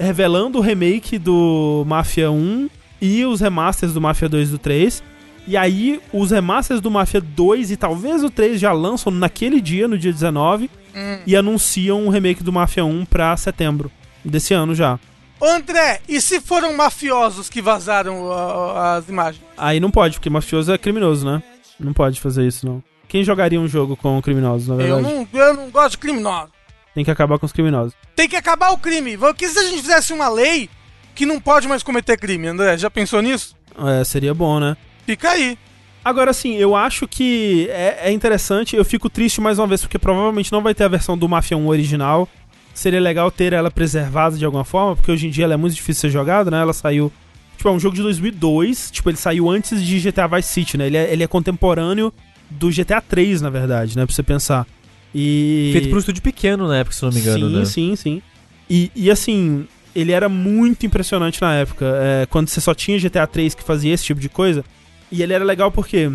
revelando 0.00 0.58
o 0.58 0.62
remake 0.62 1.18
do 1.18 1.84
Mafia 1.86 2.30
1 2.30 2.70
e 3.02 3.24
os 3.24 3.40
remasters 3.40 3.92
do 3.92 4.00
Mafia 4.00 4.28
2 4.28 4.48
e 4.48 4.52
do 4.52 4.58
3. 4.58 5.02
E 5.46 5.56
aí 5.56 6.00
os 6.12 6.30
remasters 6.30 6.80
do 6.80 6.90
Mafia 6.90 7.20
2 7.20 7.70
e 7.70 7.76
talvez 7.76 8.24
o 8.24 8.30
3 8.30 8.58
já 8.58 8.72
lançam 8.72 9.12
naquele 9.12 9.60
dia, 9.60 9.86
no 9.86 9.98
dia 9.98 10.12
19, 10.12 10.70
e 11.26 11.36
anunciam 11.36 12.06
o 12.06 12.10
remake 12.10 12.42
do 12.42 12.52
Mafia 12.52 12.84
1 12.84 13.04
pra 13.04 13.36
setembro 13.36 13.90
desse 14.24 14.54
ano 14.54 14.74
já. 14.74 14.98
Ô, 15.40 15.46
André, 15.46 16.00
e 16.08 16.20
se 16.20 16.40
foram 16.40 16.76
mafiosos 16.76 17.48
que 17.48 17.62
vazaram 17.62 18.30
as 18.76 19.08
imagens? 19.08 19.42
Aí 19.56 19.80
não 19.80 19.90
pode, 19.90 20.16
porque 20.16 20.28
mafioso 20.28 20.72
é 20.72 20.76
criminoso, 20.78 21.24
né? 21.24 21.42
Não 21.78 21.94
pode 21.94 22.20
fazer 22.20 22.46
isso, 22.46 22.66
não. 22.66 22.82
Quem 23.08 23.24
jogaria 23.24 23.58
um 23.60 23.66
jogo 23.66 23.96
com 23.96 24.20
criminosos, 24.20 24.68
na 24.68 24.74
Eu 24.74 24.78
verdade? 24.96 25.02
não, 25.02 25.28
eu 25.40 25.54
não 25.54 25.70
gosto 25.70 25.92
de 25.92 25.98
criminosos. 25.98 26.50
Tem 26.94 27.04
que 27.04 27.10
acabar 27.10 27.38
com 27.38 27.46
os 27.46 27.52
criminosos. 27.52 27.94
Tem 28.14 28.28
que 28.28 28.36
acabar 28.36 28.70
o 28.70 28.78
crime. 28.78 29.16
Porque 29.16 29.48
se 29.48 29.58
a 29.58 29.62
gente 29.62 29.80
fizesse 29.80 30.12
uma 30.12 30.28
lei 30.28 30.68
que 31.14 31.24
não 31.24 31.40
pode 31.40 31.66
mais 31.66 31.82
cometer 31.82 32.18
crime, 32.18 32.48
André, 32.48 32.76
já 32.76 32.90
pensou 32.90 33.22
nisso? 33.22 33.56
É, 33.98 34.04
seria 34.04 34.34
bom, 34.34 34.60
né? 34.60 34.76
Fica 35.06 35.30
aí. 35.30 35.56
Agora, 36.04 36.30
assim, 36.30 36.54
eu 36.54 36.74
acho 36.74 37.06
que 37.06 37.68
é, 37.70 38.08
é 38.08 38.12
interessante. 38.12 38.74
Eu 38.74 38.84
fico 38.84 39.10
triste 39.10 39.40
mais 39.40 39.58
uma 39.58 39.66
vez, 39.66 39.82
porque 39.82 39.98
provavelmente 39.98 40.50
não 40.50 40.62
vai 40.62 40.74
ter 40.74 40.84
a 40.84 40.88
versão 40.88 41.16
do 41.16 41.28
Mafia 41.28 41.56
1 41.56 41.66
original. 41.66 42.28
Seria 42.72 43.00
legal 43.00 43.30
ter 43.30 43.52
ela 43.52 43.70
preservada 43.70 44.36
de 44.38 44.44
alguma 44.44 44.64
forma, 44.64 44.96
porque 44.96 45.10
hoje 45.10 45.26
em 45.26 45.30
dia 45.30 45.44
ela 45.44 45.54
é 45.54 45.56
muito 45.56 45.74
difícil 45.74 45.94
de 45.94 46.00
ser 46.00 46.10
jogada, 46.10 46.50
né? 46.50 46.60
Ela 46.60 46.72
saiu. 46.72 47.12
Tipo, 47.56 47.68
é 47.68 47.72
um 47.72 47.80
jogo 47.80 47.94
de 47.94 48.02
2002. 48.02 48.90
Tipo, 48.90 49.10
ele 49.10 49.18
saiu 49.18 49.50
antes 49.50 49.84
de 49.84 50.00
GTA 50.00 50.26
Vice 50.26 50.48
City, 50.48 50.78
né? 50.78 50.86
Ele 50.86 50.96
é, 50.96 51.12
ele 51.12 51.22
é 51.22 51.26
contemporâneo 51.26 52.12
do 52.48 52.70
GTA 52.70 53.00
3, 53.02 53.42
na 53.42 53.50
verdade, 53.50 53.96
né? 53.96 54.06
Pra 54.06 54.14
você 54.14 54.22
pensar. 54.22 54.66
E. 55.14 55.70
Feito 55.72 55.88
por 55.88 55.96
um 55.96 56.00
estúdio 56.00 56.22
pequeno 56.22 56.66
na 56.66 56.78
época, 56.78 56.96
se 56.96 57.02
não 57.02 57.12
me 57.12 57.20
engano, 57.20 57.48
sim, 57.48 57.58
né? 57.58 57.64
sim, 57.64 57.96
sim. 57.96 58.22
E, 58.68 58.90
e 58.94 59.10
assim, 59.10 59.66
ele 59.94 60.12
era 60.12 60.28
muito 60.28 60.86
impressionante 60.86 61.42
na 61.42 61.54
época. 61.56 61.84
é, 62.00 62.26
quando 62.26 62.48
você 62.48 62.60
só 62.60 62.74
tinha 62.74 62.98
GTA 62.98 63.26
3 63.26 63.54
que 63.54 63.62
fazia 63.62 63.92
esse 63.92 64.04
tipo 64.04 64.20
de 64.20 64.28
coisa. 64.28 64.64
E 65.10 65.22
ele 65.22 65.32
era 65.32 65.44
legal 65.44 65.70
porque. 65.70 66.10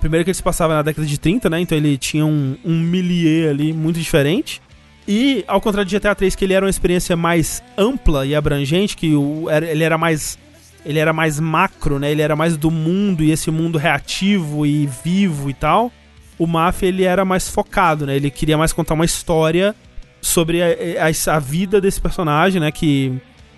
Primeiro 0.00 0.22
que 0.24 0.30
ele 0.30 0.34
se 0.34 0.42
passava 0.42 0.74
na 0.74 0.82
década 0.82 1.06
de 1.06 1.18
30, 1.18 1.48
né? 1.48 1.60
Então 1.60 1.78
ele 1.78 1.96
tinha 1.96 2.26
um, 2.26 2.56
um 2.62 2.78
milieu 2.78 3.48
ali 3.50 3.72
muito 3.72 3.98
diferente. 3.98 4.60
E, 5.08 5.42
ao 5.46 5.60
contrário 5.60 5.88
de 5.88 5.98
GTA 5.98 6.14
3, 6.14 6.34
que 6.34 6.44
ele 6.44 6.52
era 6.52 6.64
uma 6.64 6.70
experiência 6.70 7.16
mais 7.16 7.62
ampla 7.76 8.26
e 8.26 8.34
abrangente, 8.34 8.96
que 8.96 9.14
o, 9.14 9.46
ele 9.50 9.82
era 9.82 9.96
mais. 9.96 10.38
Ele 10.84 10.98
era 10.98 11.14
mais 11.14 11.40
macro, 11.40 11.98
né? 11.98 12.10
Ele 12.10 12.20
era 12.20 12.36
mais 12.36 12.56
do 12.58 12.70
mundo 12.70 13.24
e 13.24 13.30
esse 13.30 13.50
mundo 13.50 13.78
reativo 13.78 14.66
e 14.66 14.86
vivo 15.02 15.48
e 15.48 15.54
tal. 15.54 15.90
O 16.38 16.46
Mafia, 16.46 16.88
ele 16.88 17.04
era 17.04 17.24
mais 17.24 17.48
focado, 17.48 18.04
né? 18.04 18.14
Ele 18.16 18.30
queria 18.30 18.58
mais 18.58 18.72
contar 18.74 18.92
uma 18.92 19.04
história 19.06 19.74
sobre 20.20 20.60
a, 20.62 20.66
a- 20.66 21.36
a 21.36 21.38
vida 21.38 21.80
desse 21.80 21.98
personagem, 22.00 22.60
né? 22.60 22.70
Que 22.70 23.14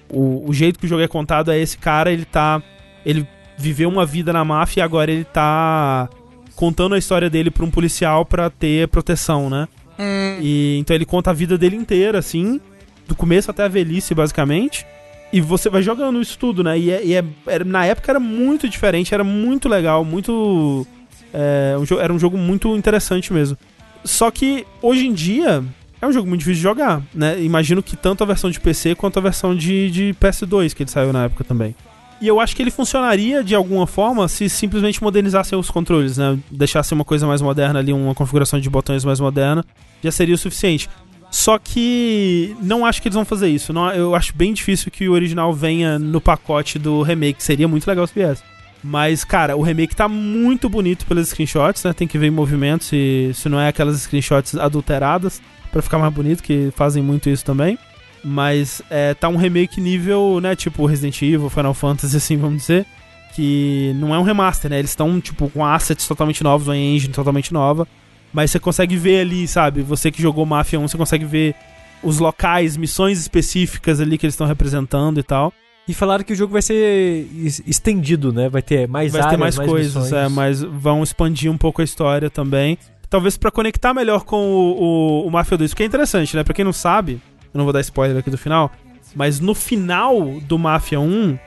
o, 0.09 0.49
o 0.49 0.55
jeito 0.55 0.79
que 0.79 0.87
o 0.87 0.89
jogo 0.89 1.03
é 1.03 1.09
contado 1.09 1.51
é 1.51 1.59
esse 1.59 1.77
cara, 1.77 2.13
ele 2.13 2.25
tá. 2.25 2.63
Ele 3.05 3.27
viveu 3.59 3.89
uma 3.89 4.05
vida 4.07 4.33
na 4.33 4.45
máfia 4.45 4.81
e 4.81 4.83
agora 4.83 5.11
ele 5.11 5.25
tá 5.25 6.09
contando 6.55 6.95
a 6.95 6.99
história 6.99 7.29
dele 7.31 7.51
pra 7.51 7.65
um 7.65 7.71
policial 7.71 8.25
pra 8.25 8.49
ter 8.51 8.89
proteção, 8.89 9.49
né? 9.51 9.69
Hum, 9.99 10.39
E 10.43 10.77
então 10.79 10.95
ele 10.95 11.05
conta 11.07 11.31
a 11.31 11.35
vida 11.35 11.57
dele 11.57 11.77
inteira, 11.77 12.19
assim, 12.19 12.61
do 13.09 13.15
começo 13.15 13.51
até 13.51 13.65
a 13.65 13.69
velhice, 13.69 14.15
basicamente. 14.15 14.87
E 15.33 15.41
você 15.41 15.69
vai 15.69 15.83
jogando 15.83 16.21
isso 16.21 16.39
tudo, 16.39 16.63
né? 16.63 16.79
E, 16.79 16.91
é- 16.91 17.05
e 17.05 17.15
é- 17.15 17.25
era- 17.47 17.65
na 17.65 17.85
época 17.85 18.13
era 18.13 18.21
muito 18.21 18.69
diferente, 18.69 19.13
era 19.13 19.25
muito 19.25 19.69
legal, 19.69 20.05
muito. 20.05 20.87
é, 21.35 21.75
um 21.79 22.01
era 22.01 22.13
um 22.13 22.19
jogo 22.19 22.39
muito 22.39 22.75
interessante 22.77 23.33
mesmo. 23.33 23.59
Só 24.05 24.31
que 24.31 24.65
hoje 24.81 25.07
em 25.07 25.13
dia 25.13 25.63
é 26.01 26.07
um 26.07 26.13
jogo 26.13 26.29
muito 26.29 26.39
difícil 26.41 26.57
de 26.59 26.63
jogar, 26.63 27.03
né? 27.15 27.43
Imagino 27.43 27.83
que 27.83 27.97
tanto 27.97 28.23
a 28.23 28.27
versão 28.27 28.51
de 28.51 28.61
PC 28.61 28.95
quanto 28.95 29.19
a 29.19 29.23
versão 29.23 29.55
de, 29.55 29.91
de 29.91 30.15
PS2, 30.21 30.73
que 30.73 30.83
ele 30.85 30.91
saiu 30.91 31.13
na 31.13 31.25
época 31.25 31.43
também. 31.45 31.75
E 32.21 32.27
eu 32.27 32.41
acho 32.41 32.57
que 32.57 32.63
ele 32.63 32.71
funcionaria 32.71 33.45
de 33.45 33.55
alguma 33.55 33.87
forma 33.87 34.27
se 34.27 34.49
simplesmente 34.49 35.03
modernizassem 35.03 35.59
os 35.59 35.71
controles, 35.71 36.17
né? 36.17 36.39
Deixasse 36.51 36.95
uma 36.95 37.05
coisa 37.05 37.27
mais 37.27 37.43
moderna 37.43 37.79
ali, 37.79 37.93
uma 37.93 38.15
configuração 38.15 38.59
de 38.59 38.71
botões 38.71 39.05
mais 39.05 39.21
moderna, 39.21 39.65
já 40.03 40.11
seria 40.11 40.35
o 40.35 40.39
suficiente. 40.39 40.89
Só 41.31 41.59
que 41.59 42.57
não 42.63 42.87
acho 42.87 43.03
que 43.03 43.09
eles 43.09 43.17
vão 43.17 43.25
fazer 43.25 43.49
isso. 43.49 43.73
Não, 43.73 43.91
eu 43.91 44.15
acho 44.15 44.35
bem 44.35 44.55
difícil 44.55 44.91
que 44.91 45.09
o 45.09 45.13
original 45.13 45.53
venha 45.53 45.99
no 45.99 46.21
pacote 46.21 46.79
do 46.79 47.03
remake. 47.03 47.43
Seria 47.43 47.69
muito 47.69 47.87
legal 47.87 48.07
se 48.07 48.15
viesse. 48.15 48.43
Mas, 48.83 49.25
cara, 49.25 49.57
o 49.57 49.63
remake 49.63 49.97
tá 49.97 50.09
muito 50.09 50.69
bonito 50.69 51.05
pelos 51.07 51.29
screenshots, 51.29 51.83
né? 51.83 51.93
Tem 51.93 52.07
que 52.07 52.19
ver 52.19 52.29
em 52.29 52.31
movimento 52.31 52.85
se, 52.85 53.33
se 53.35 53.49
não 53.49 53.61
é 53.61 53.69
aquelas 53.69 54.01
screenshots 54.01 54.55
adulteradas 54.55 55.43
pra 55.73 55.83
ficar 55.83 55.99
mais 55.99 56.13
bonito, 56.13 56.43
que 56.43 56.73
fazem 56.77 57.03
muito 57.03 57.29
isso 57.29 57.45
também. 57.45 57.77
Mas 58.25 58.83
é, 58.91 59.15
tá 59.15 59.29
um 59.29 59.37
remake 59.37 59.81
nível, 59.81 60.41
né? 60.41 60.57
Tipo 60.57 60.85
Resident 60.87 61.21
Evil, 61.23 61.49
Final 61.51 61.75
Fantasy, 61.75 62.17
assim, 62.17 62.37
vamos 62.37 62.63
dizer. 62.63 62.87
Que 63.35 63.93
não 63.97 64.15
é 64.15 64.19
um 64.19 64.23
remaster, 64.23 64.71
né? 64.71 64.79
Eles 64.79 64.91
estão, 64.91 65.21
tipo, 65.21 65.49
com 65.51 65.65
assets 65.65 66.07
totalmente 66.09 66.43
novos, 66.43 66.69
uma 66.69 66.77
engine 66.77 67.13
totalmente 67.13 67.53
nova. 67.53 67.87
Mas 68.33 68.51
você 68.51 68.59
consegue 68.59 68.97
ver 68.97 69.21
ali, 69.21 69.47
sabe? 69.47 69.83
Você 69.83 70.11
que 70.11 70.21
jogou 70.23 70.45
Mafia 70.47 70.79
1, 70.81 70.89
você 70.89 70.97
consegue 70.99 71.25
ver 71.25 71.55
os 72.03 72.19
locais, 72.19 72.77
missões 72.77 73.19
específicas 73.19 74.01
ali 74.01 74.17
que 74.19 74.27
eles 74.27 74.35
estão 74.35 74.47
representando 74.47 75.19
e 75.21 75.23
tal. 75.23 75.53
E 75.89 75.95
falaram 75.95 76.25
que 76.25 76.33
o 76.33 76.37
jogo 76.37 76.53
vai 76.53 76.63
ser 76.63 77.29
es- 77.37 77.63
estendido, 77.67 78.33
né? 78.33 78.49
Vai 78.49 78.61
ter 78.63 78.89
mais 78.89 79.13
Vai 79.13 79.21
áreas, 79.21 79.31
ter 79.35 79.37
mais, 79.41 79.57
coisas, 79.59 79.95
missões. 80.05 80.13
é, 80.13 80.29
mas 80.29 80.61
vão 80.63 81.03
expandir 81.03 81.51
um 81.51 81.57
pouco 81.57 81.81
a 81.81 81.85
história 81.85 82.29
também. 82.29 82.77
Talvez 83.09 83.37
pra 83.37 83.51
conectar 83.53 83.95
melhor 83.95 84.25
com 84.25 84.37
o, 84.37 85.23
o, 85.23 85.27
o 85.29 85.31
Mafia 85.31 85.57
2, 85.57 85.71
porque 85.71 85.85
é 85.85 85.87
interessante, 85.87 86.35
né? 86.35 86.43
Pra 86.43 86.53
quem 86.53 86.65
não 86.65 86.73
sabe, 86.73 87.21
eu 87.57 87.59
não 87.59 87.65
vou 87.65 87.73
dar 87.73 87.81
spoiler 87.81 88.19
aqui 88.19 88.31
do 88.31 88.39
final, 88.39 88.71
mas 89.15 89.41
no 89.41 89.55
final 89.55 90.39
do 90.43 90.59
Mafia 90.59 91.01
1, 91.01 91.39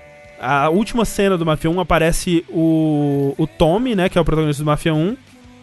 a 0.42 0.70
última 0.70 1.06
cena 1.06 1.38
do 1.38 1.46
Mafia 1.46 1.70
1 1.70 1.80
aparece 1.80 2.44
o, 2.50 3.36
o 3.38 3.46
Tommy, 3.46 3.96
né? 3.96 4.10
Que 4.10 4.18
é 4.18 4.22
o 4.22 4.26
protagonista 4.26 4.64
do 4.64 4.66
Mafia 4.66 4.94
1. 4.94 5.16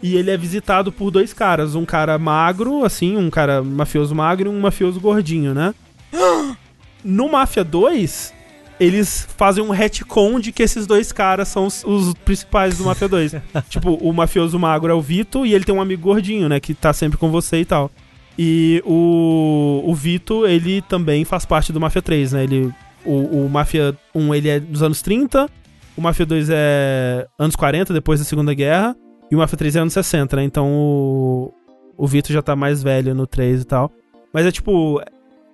E 0.02 0.14
ele 0.14 0.30
é 0.30 0.36
visitado 0.36 0.92
por 0.92 1.10
dois 1.10 1.32
caras. 1.32 1.74
Um 1.74 1.84
cara 1.84 2.16
magro, 2.18 2.84
assim, 2.84 3.16
um 3.16 3.28
cara 3.28 3.62
mafioso 3.62 4.14
magro 4.14 4.50
e 4.50 4.54
um 4.54 4.60
mafioso 4.60 5.00
gordinho, 5.00 5.54
né? 5.54 5.74
No 7.02 7.28
Mafia 7.28 7.64
2, 7.64 8.34
eles 8.78 9.26
fazem 9.36 9.64
um 9.64 9.70
retcon 9.70 10.38
de 10.38 10.52
que 10.52 10.62
esses 10.62 10.86
dois 10.86 11.10
caras 11.10 11.48
são 11.48 11.66
os, 11.66 11.82
os 11.84 12.14
principais 12.14 12.78
do 12.78 12.84
Mafia 12.84 13.08
2. 13.08 13.36
tipo, 13.68 13.94
o 13.94 14.12
mafioso 14.12 14.58
magro 14.58 14.92
é 14.92 14.94
o 14.94 15.00
Vito 15.00 15.46
e 15.46 15.54
ele 15.54 15.64
tem 15.64 15.74
um 15.74 15.80
amigo 15.80 16.02
gordinho, 16.02 16.48
né? 16.48 16.60
Que 16.60 16.74
tá 16.74 16.92
sempre 16.92 17.18
com 17.18 17.30
você 17.30 17.60
e 17.60 17.64
tal. 17.64 17.90
E 18.38 18.82
o, 18.84 19.82
o 19.84 19.94
Vito, 19.94 20.46
ele 20.46 20.82
também 20.82 21.24
faz 21.24 21.44
parte 21.44 21.72
do 21.72 21.80
Mafia 21.80 22.02
3, 22.02 22.32
né? 22.32 22.44
Ele, 22.44 22.72
o, 23.04 23.44
o 23.44 23.48
Mafia 23.48 23.96
1 24.14 24.34
ele 24.34 24.48
é 24.48 24.60
dos 24.60 24.82
anos 24.82 25.00
30, 25.00 25.48
o 25.96 26.00
Mafia 26.00 26.26
2 26.26 26.48
é 26.50 27.26
anos 27.38 27.56
40, 27.56 27.94
depois 27.94 28.20
da 28.20 28.26
Segunda 28.26 28.52
Guerra, 28.52 28.94
e 29.30 29.34
o 29.34 29.38
Mafia 29.38 29.56
3 29.56 29.76
é 29.76 29.80
anos 29.80 29.94
60, 29.94 30.36
né? 30.36 30.44
Então 30.44 30.70
o, 30.70 31.54
o 31.96 32.06
Vito 32.06 32.32
já 32.32 32.42
tá 32.42 32.54
mais 32.54 32.82
velho 32.82 33.14
no 33.14 33.26
3 33.26 33.62
e 33.62 33.64
tal. 33.64 33.90
Mas 34.32 34.44
é 34.44 34.52
tipo, 34.52 35.00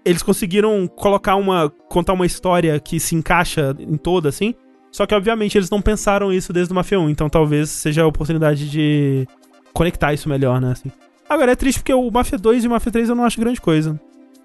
eles 0.05 0.23
conseguiram 0.23 0.87
colocar 0.89 1.37
uma. 1.37 1.71
contar 1.89 2.13
uma 2.13 2.27
história 2.27 2.79
que 2.81 2.99
se 2.99 3.15
encaixa 3.15 3.75
em 3.79 3.97
toda, 3.97 4.29
assim. 4.29 4.55
Só 4.91 5.07
que, 5.07 5.15
obviamente, 5.15 5.57
eles 5.57 5.71
não 5.71 5.81
pensaram 5.81 6.33
isso 6.33 6.53
desde 6.53 6.73
o 6.73 6.75
Mafia 6.75 7.01
1, 7.01 7.09
então 7.09 7.29
talvez 7.29 7.71
seja 7.71 8.03
a 8.03 8.07
oportunidade 8.07 8.71
de 8.71 9.27
conectar 9.73 10.13
isso 10.13 10.29
melhor, 10.29 10.61
né? 10.61 10.73
Assim. 10.73 10.91
Agora 11.29 11.53
é 11.53 11.57
triste 11.57 11.79
porque 11.79 11.95
o 11.95 12.11
Mafia 12.11 12.39
2 12.39 12.65
e 12.65 12.67
o 12.67 12.71
Mafia 12.71 12.93
3 12.93 13.09
eu 13.09 13.15
não 13.15 13.25
acho 13.25 13.41
grande 13.41 13.61
coisa. 13.61 13.99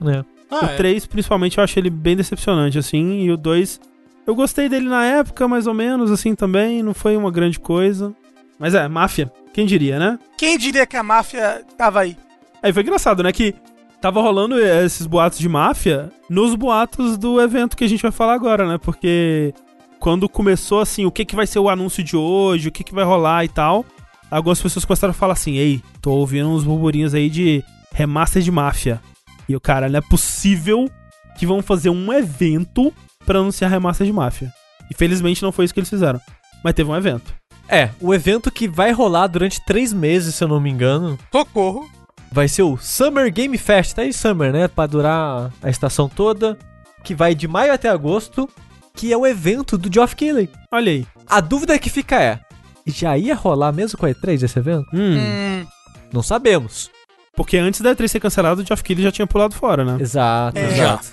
É. 0.05 0.23
Ah, 0.49 0.65
o 0.65 0.69
é. 0.69 0.75
3, 0.75 1.05
principalmente, 1.05 1.57
eu 1.57 1.63
achei 1.63 1.81
ele 1.81 1.89
bem 1.89 2.15
decepcionante, 2.15 2.77
assim, 2.77 3.21
e 3.21 3.31
o 3.31 3.37
2. 3.37 3.79
Eu 4.25 4.35
gostei 4.35 4.69
dele 4.69 4.87
na 4.87 5.05
época, 5.05 5.47
mais 5.47 5.67
ou 5.67 5.73
menos, 5.73 6.11
assim, 6.11 6.35
também. 6.35 6.81
Não 6.81 6.93
foi 6.93 7.17
uma 7.17 7.31
grande 7.31 7.59
coisa. 7.59 8.13
Mas 8.59 8.73
é, 8.73 8.87
máfia. 8.87 9.31
Quem 9.53 9.65
diria, 9.65 9.99
né? 9.99 10.19
Quem 10.37 10.57
diria 10.57 10.85
que 10.85 10.97
a 10.97 11.03
máfia 11.03 11.63
tava 11.77 12.01
aí? 12.01 12.17
Aí 12.61 12.73
foi 12.73 12.83
engraçado, 12.83 13.23
né? 13.23 13.31
Que 13.31 13.55
tava 14.01 14.21
rolando 14.21 14.59
esses 14.59 15.05
boatos 15.05 15.39
de 15.39 15.49
máfia 15.49 16.11
nos 16.29 16.55
boatos 16.55 17.17
do 17.17 17.41
evento 17.41 17.75
que 17.75 17.83
a 17.83 17.89
gente 17.89 18.01
vai 18.01 18.11
falar 18.11 18.33
agora, 18.33 18.67
né? 18.67 18.77
Porque 18.77 19.53
quando 19.99 20.29
começou 20.29 20.79
assim, 20.79 21.05
o 21.05 21.11
que, 21.11 21.25
que 21.25 21.35
vai 21.35 21.47
ser 21.47 21.59
o 21.59 21.69
anúncio 21.69 22.03
de 22.03 22.15
hoje, 22.15 22.69
o 22.69 22.71
que, 22.71 22.83
que 22.83 22.93
vai 22.93 23.03
rolar 23.03 23.43
e 23.45 23.49
tal, 23.49 23.85
algumas 24.29 24.61
pessoas 24.61 24.85
começaram 24.85 25.11
a 25.11 25.15
falar 25.15 25.33
assim: 25.33 25.55
ei, 25.55 25.81
tô 26.01 26.11
ouvindo 26.11 26.49
uns 26.49 26.63
burburinhos 26.63 27.13
aí 27.13 27.29
de 27.29 27.63
remaster 27.93 28.41
de 28.41 28.51
máfia. 28.51 29.01
E 29.49 29.55
o 29.55 29.61
cara, 29.61 29.87
não 29.87 29.97
é 29.97 30.01
possível 30.01 30.89
que 31.37 31.45
vão 31.45 31.61
fazer 31.61 31.89
um 31.89 32.11
evento 32.11 32.93
pra 33.25 33.39
anunciar 33.39 33.69
remaster 33.69 34.05
de 34.05 34.13
Mafia. 34.13 34.51
Infelizmente 34.91 35.43
não 35.43 35.51
foi 35.51 35.65
isso 35.65 35.73
que 35.73 35.79
eles 35.79 35.89
fizeram. 35.89 36.19
Mas 36.63 36.73
teve 36.73 36.89
um 36.89 36.95
evento. 36.95 37.33
É, 37.69 37.89
o 37.99 38.13
evento 38.13 38.49
que 38.49 38.67
vai 38.67 38.91
rolar 38.91 39.27
durante 39.27 39.63
três 39.65 39.93
meses, 39.93 40.35
se 40.35 40.43
eu 40.43 40.47
não 40.47 40.59
me 40.59 40.69
engano, 40.69 41.19
Socorro. 41.31 41.89
vai 42.31 42.47
ser 42.47 42.63
o 42.63 42.77
Summer 42.77 43.31
Game 43.31 43.57
Fest. 43.57 43.93
Tá 43.93 44.01
aí 44.01 44.13
Summer, 44.13 44.51
né? 44.51 44.67
Pra 44.67 44.87
durar 44.87 45.51
a 45.61 45.69
estação 45.69 46.09
toda. 46.09 46.57
Que 47.03 47.13
vai 47.13 47.35
de 47.35 47.47
maio 47.47 47.73
até 47.73 47.89
agosto. 47.89 48.49
Que 48.93 49.11
é 49.13 49.17
o 49.17 49.27
evento 49.27 49.77
do 49.77 49.93
Geoff 49.93 50.15
Keighley. 50.15 50.49
Olha 50.71 50.91
aí. 50.91 51.05
A 51.27 51.41
dúvida 51.41 51.77
que 51.77 51.89
fica 51.89 52.21
é: 52.21 52.39
já 52.87 53.17
ia 53.17 53.35
rolar 53.35 53.71
mesmo 53.71 53.97
com 53.97 54.05
a 54.05 54.09
E3 54.09 54.43
esse 54.43 54.57
evento? 54.59 54.85
Hum, 54.93 55.17
Hum, 55.17 55.65
Não 56.13 56.23
sabemos. 56.23 56.89
Porque 57.35 57.57
antes 57.57 57.81
da 57.81 57.93
E3 57.95 58.07
ser 58.07 58.19
cancelado, 58.19 58.61
o 58.61 58.65
Geoff 58.65 58.83
Keighley 58.83 59.03
já 59.05 59.11
tinha 59.11 59.27
pulado 59.27 59.53
fora, 59.53 59.83
né? 59.85 59.97
Exato, 59.99 60.57
É. 60.57 60.71
exato. 60.73 61.07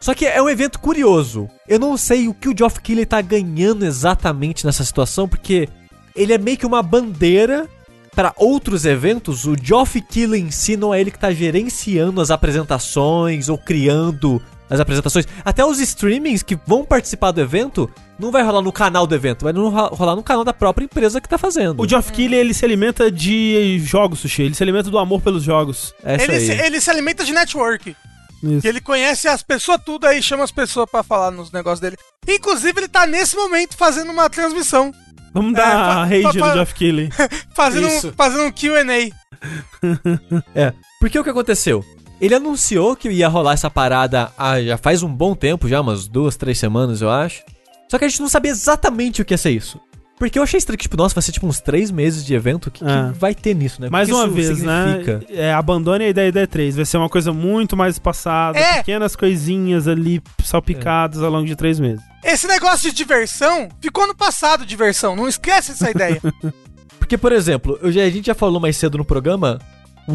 Só 0.00 0.14
que 0.14 0.26
é 0.26 0.40
um 0.42 0.48
evento 0.48 0.78
curioso. 0.78 1.48
Eu 1.68 1.78
não 1.78 1.96
sei 1.96 2.28
o 2.28 2.34
que 2.34 2.48
o 2.48 2.54
Geoff 2.56 2.80
Keighley 2.80 3.04
tá 3.06 3.20
ganhando 3.20 3.84
exatamente 3.84 4.64
nessa 4.64 4.84
situação, 4.84 5.28
porque 5.28 5.68
ele 6.14 6.32
é 6.32 6.38
meio 6.38 6.56
que 6.56 6.66
uma 6.66 6.82
bandeira 6.82 7.68
para 8.14 8.32
outros 8.36 8.84
eventos. 8.84 9.44
O 9.44 9.54
Geoff 9.60 10.00
Keighley 10.00 10.40
em 10.40 10.50
si 10.50 10.76
não 10.76 10.92
é 10.94 11.00
ele 11.00 11.10
que 11.10 11.18
tá 11.18 11.32
gerenciando 11.32 12.20
as 12.20 12.30
apresentações 12.30 13.48
ou 13.48 13.58
criando 13.58 14.40
as 14.70 14.80
apresentações. 14.80 15.26
Até 15.44 15.64
os 15.64 15.78
streamings 15.80 16.42
que 16.42 16.58
vão 16.66 16.84
participar 16.84 17.30
do 17.30 17.40
evento 17.40 17.90
não 18.18 18.30
vai 18.30 18.42
rolar 18.42 18.62
no 18.62 18.72
canal 18.72 19.06
do 19.06 19.14
evento, 19.14 19.44
vai 19.44 19.52
rolar 19.52 20.16
no 20.16 20.22
canal 20.22 20.44
da 20.44 20.52
própria 20.52 20.84
empresa 20.84 21.20
que 21.20 21.28
tá 21.28 21.38
fazendo. 21.38 21.80
O 21.82 21.88
Geoff 21.88 22.10
Keighley, 22.12 22.38
ele 22.38 22.52
se 22.54 22.64
alimenta 22.64 23.10
de 23.10 23.78
jogos, 23.80 24.20
Sushi. 24.20 24.42
Ele 24.42 24.54
se 24.54 24.62
alimenta 24.62 24.90
do 24.90 24.98
amor 24.98 25.20
pelos 25.22 25.42
jogos. 25.42 25.94
É 26.04 26.16
isso 26.16 26.24
ele, 26.30 26.40
se, 26.40 26.52
aí. 26.52 26.60
ele 26.66 26.80
se 26.80 26.90
alimenta 26.90 27.24
de 27.24 27.32
network. 27.32 27.96
Isso. 28.42 28.60
Que 28.62 28.68
ele 28.68 28.80
conhece 28.80 29.26
as 29.26 29.42
pessoas 29.42 29.80
tudo 29.84 30.06
aí, 30.06 30.22
chama 30.22 30.44
as 30.44 30.52
pessoas 30.52 30.88
pra 30.90 31.02
falar 31.02 31.30
nos 31.32 31.50
negócios 31.50 31.80
dele. 31.80 31.96
Inclusive, 32.28 32.78
ele 32.80 32.88
tá 32.88 33.06
nesse 33.06 33.34
momento 33.34 33.76
fazendo 33.76 34.10
uma 34.12 34.28
transmissão. 34.30 34.92
Vamos 35.34 35.54
É, 35.54 35.56
dar 35.56 35.70
fa- 35.94 36.04
rage 36.04 36.38
no 36.38 36.52
Geoff 36.52 36.74
Keighley. 36.74 37.10
Fazendo, 37.54 37.86
um, 37.88 38.12
fazendo 38.12 38.42
um 38.44 38.50
QA. 38.52 38.84
É, 40.54 40.72
porque 41.00 41.18
o 41.18 41.22
que 41.24 41.30
aconteceu? 41.30 41.84
Ele 42.20 42.34
anunciou 42.34 42.96
que 42.96 43.08
ia 43.10 43.28
rolar 43.28 43.52
essa 43.52 43.70
parada 43.70 44.30
há, 44.36 44.60
já 44.60 44.76
faz 44.76 45.02
um 45.02 45.08
bom 45.12 45.34
tempo, 45.34 45.68
já 45.68 45.80
umas 45.80 46.08
duas, 46.08 46.36
três 46.36 46.58
semanas, 46.58 47.00
eu 47.00 47.10
acho. 47.10 47.42
Só 47.88 47.98
que 47.98 48.04
a 48.04 48.08
gente 48.08 48.20
não 48.20 48.28
sabia 48.28 48.50
exatamente 48.50 49.22
o 49.22 49.24
que 49.24 49.34
ia 49.34 49.38
ser 49.38 49.50
isso. 49.50 49.80
Porque 50.18 50.36
eu 50.36 50.42
achei 50.42 50.58
estranho 50.58 50.76
que, 50.76 50.82
tipo, 50.82 50.96
nossa, 50.96 51.14
vai 51.14 51.22
ser 51.22 51.30
tipo 51.30 51.46
uns 51.46 51.60
três 51.60 51.92
meses 51.92 52.24
de 52.26 52.34
evento. 52.34 52.66
O 52.66 52.70
que, 52.72 52.80
que 52.84 52.90
É. 52.90 53.12
vai 53.12 53.36
ter 53.36 53.54
nisso, 53.54 53.80
né? 53.80 53.88
Mais 53.88 54.08
que 54.08 54.14
uma 54.14 54.26
vez, 54.26 54.48
significa? 54.58 55.18
né? 55.18 55.24
É, 55.30 55.52
abandone 55.52 56.06
a 56.06 56.08
ideia 56.08 56.32
da 56.32 56.40
E3. 56.44 56.72
Vai 56.74 56.84
ser 56.84 56.96
uma 56.96 57.08
coisa 57.08 57.32
muito 57.32 57.76
mais 57.76 57.94
espaçada. 57.94 58.58
É. 58.58 58.78
Pequenas 58.78 59.14
coisinhas 59.14 59.86
ali 59.86 60.20
salpicadas 60.42 61.22
ao 61.22 61.30
longo 61.30 61.46
de 61.46 61.54
três 61.54 61.78
meses. 61.78 62.04
Esse 62.24 62.48
negócio 62.48 62.90
de 62.90 62.96
diversão 62.96 63.68
ficou 63.80 64.08
no 64.08 64.14
passado, 64.14 64.66
diversão. 64.66 65.14
Não 65.14 65.28
esquece 65.28 65.70
essa 65.70 65.88
ideia. 65.88 66.20
Porque, 66.98 67.16
por 67.16 67.30
exemplo, 67.30 67.78
eu 67.80 67.92
já, 67.92 68.02
a 68.02 68.10
gente 68.10 68.26
já 68.26 68.34
falou 68.34 68.60
mais 68.60 68.76
cedo 68.76 68.98
no 68.98 69.04
programa 69.04 69.60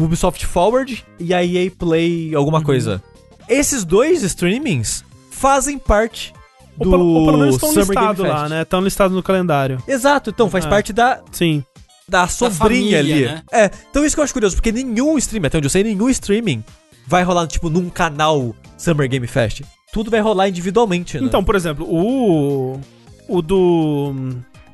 Ubisoft 0.02 0.44
Forward 0.46 1.04
e 1.18 1.32
a 1.32 1.44
EA 1.44 1.70
Play 1.70 2.34
alguma 2.34 2.58
Uhum. 2.58 2.64
coisa. 2.64 3.02
Esses 3.48 3.84
dois 3.84 4.22
streamings 4.22 5.04
fazem 5.30 5.78
parte 5.78 6.32
Ou, 6.78 6.84
do 6.86 6.90
pelo, 6.90 7.04
ou 7.06 7.26
pelo 7.26 7.38
menos 7.38 7.54
estão 7.56 7.68
Summer 7.70 7.86
Game 7.86 8.00
listados 8.08 8.26
lá, 8.26 8.48
né? 8.48 8.62
Estão 8.62 8.80
listados 8.80 9.14
no 9.16 9.22
calendário. 9.22 9.78
Exato, 9.86 10.30
então 10.30 10.48
faz 10.50 10.64
Ah. 10.64 10.68
parte 10.68 10.92
da, 10.92 11.20
Sim. 11.30 11.62
da 12.08 12.26
sobrinha 12.26 12.98
família, 12.98 12.98
ali. 12.98 13.24
né? 13.26 13.42
É, 13.52 13.70
então 13.90 14.04
isso 14.04 14.16
que 14.16 14.20
eu 14.20 14.24
acho 14.24 14.32
curioso, 14.32 14.56
porque 14.56 14.72
nenhum 14.72 15.16
streaming, 15.18 15.46
até 15.46 15.58
onde 15.58 15.66
eu 15.66 15.70
sei, 15.70 15.84
nenhum 15.84 16.08
streaming 16.08 16.64
vai 17.06 17.22
rolar, 17.22 17.46
tipo, 17.46 17.68
num 17.70 17.88
canal 17.90 18.54
Summer 18.78 19.08
Game 19.08 19.26
Fest. 19.26 19.60
Tudo 19.92 20.10
vai 20.10 20.20
rolar 20.20 20.48
individualmente, 20.48 21.20
né? 21.20 21.26
Então, 21.26 21.44
por 21.44 21.54
exemplo, 21.54 21.86
o. 21.88 22.80
O 23.28 23.40
do. 23.40 24.12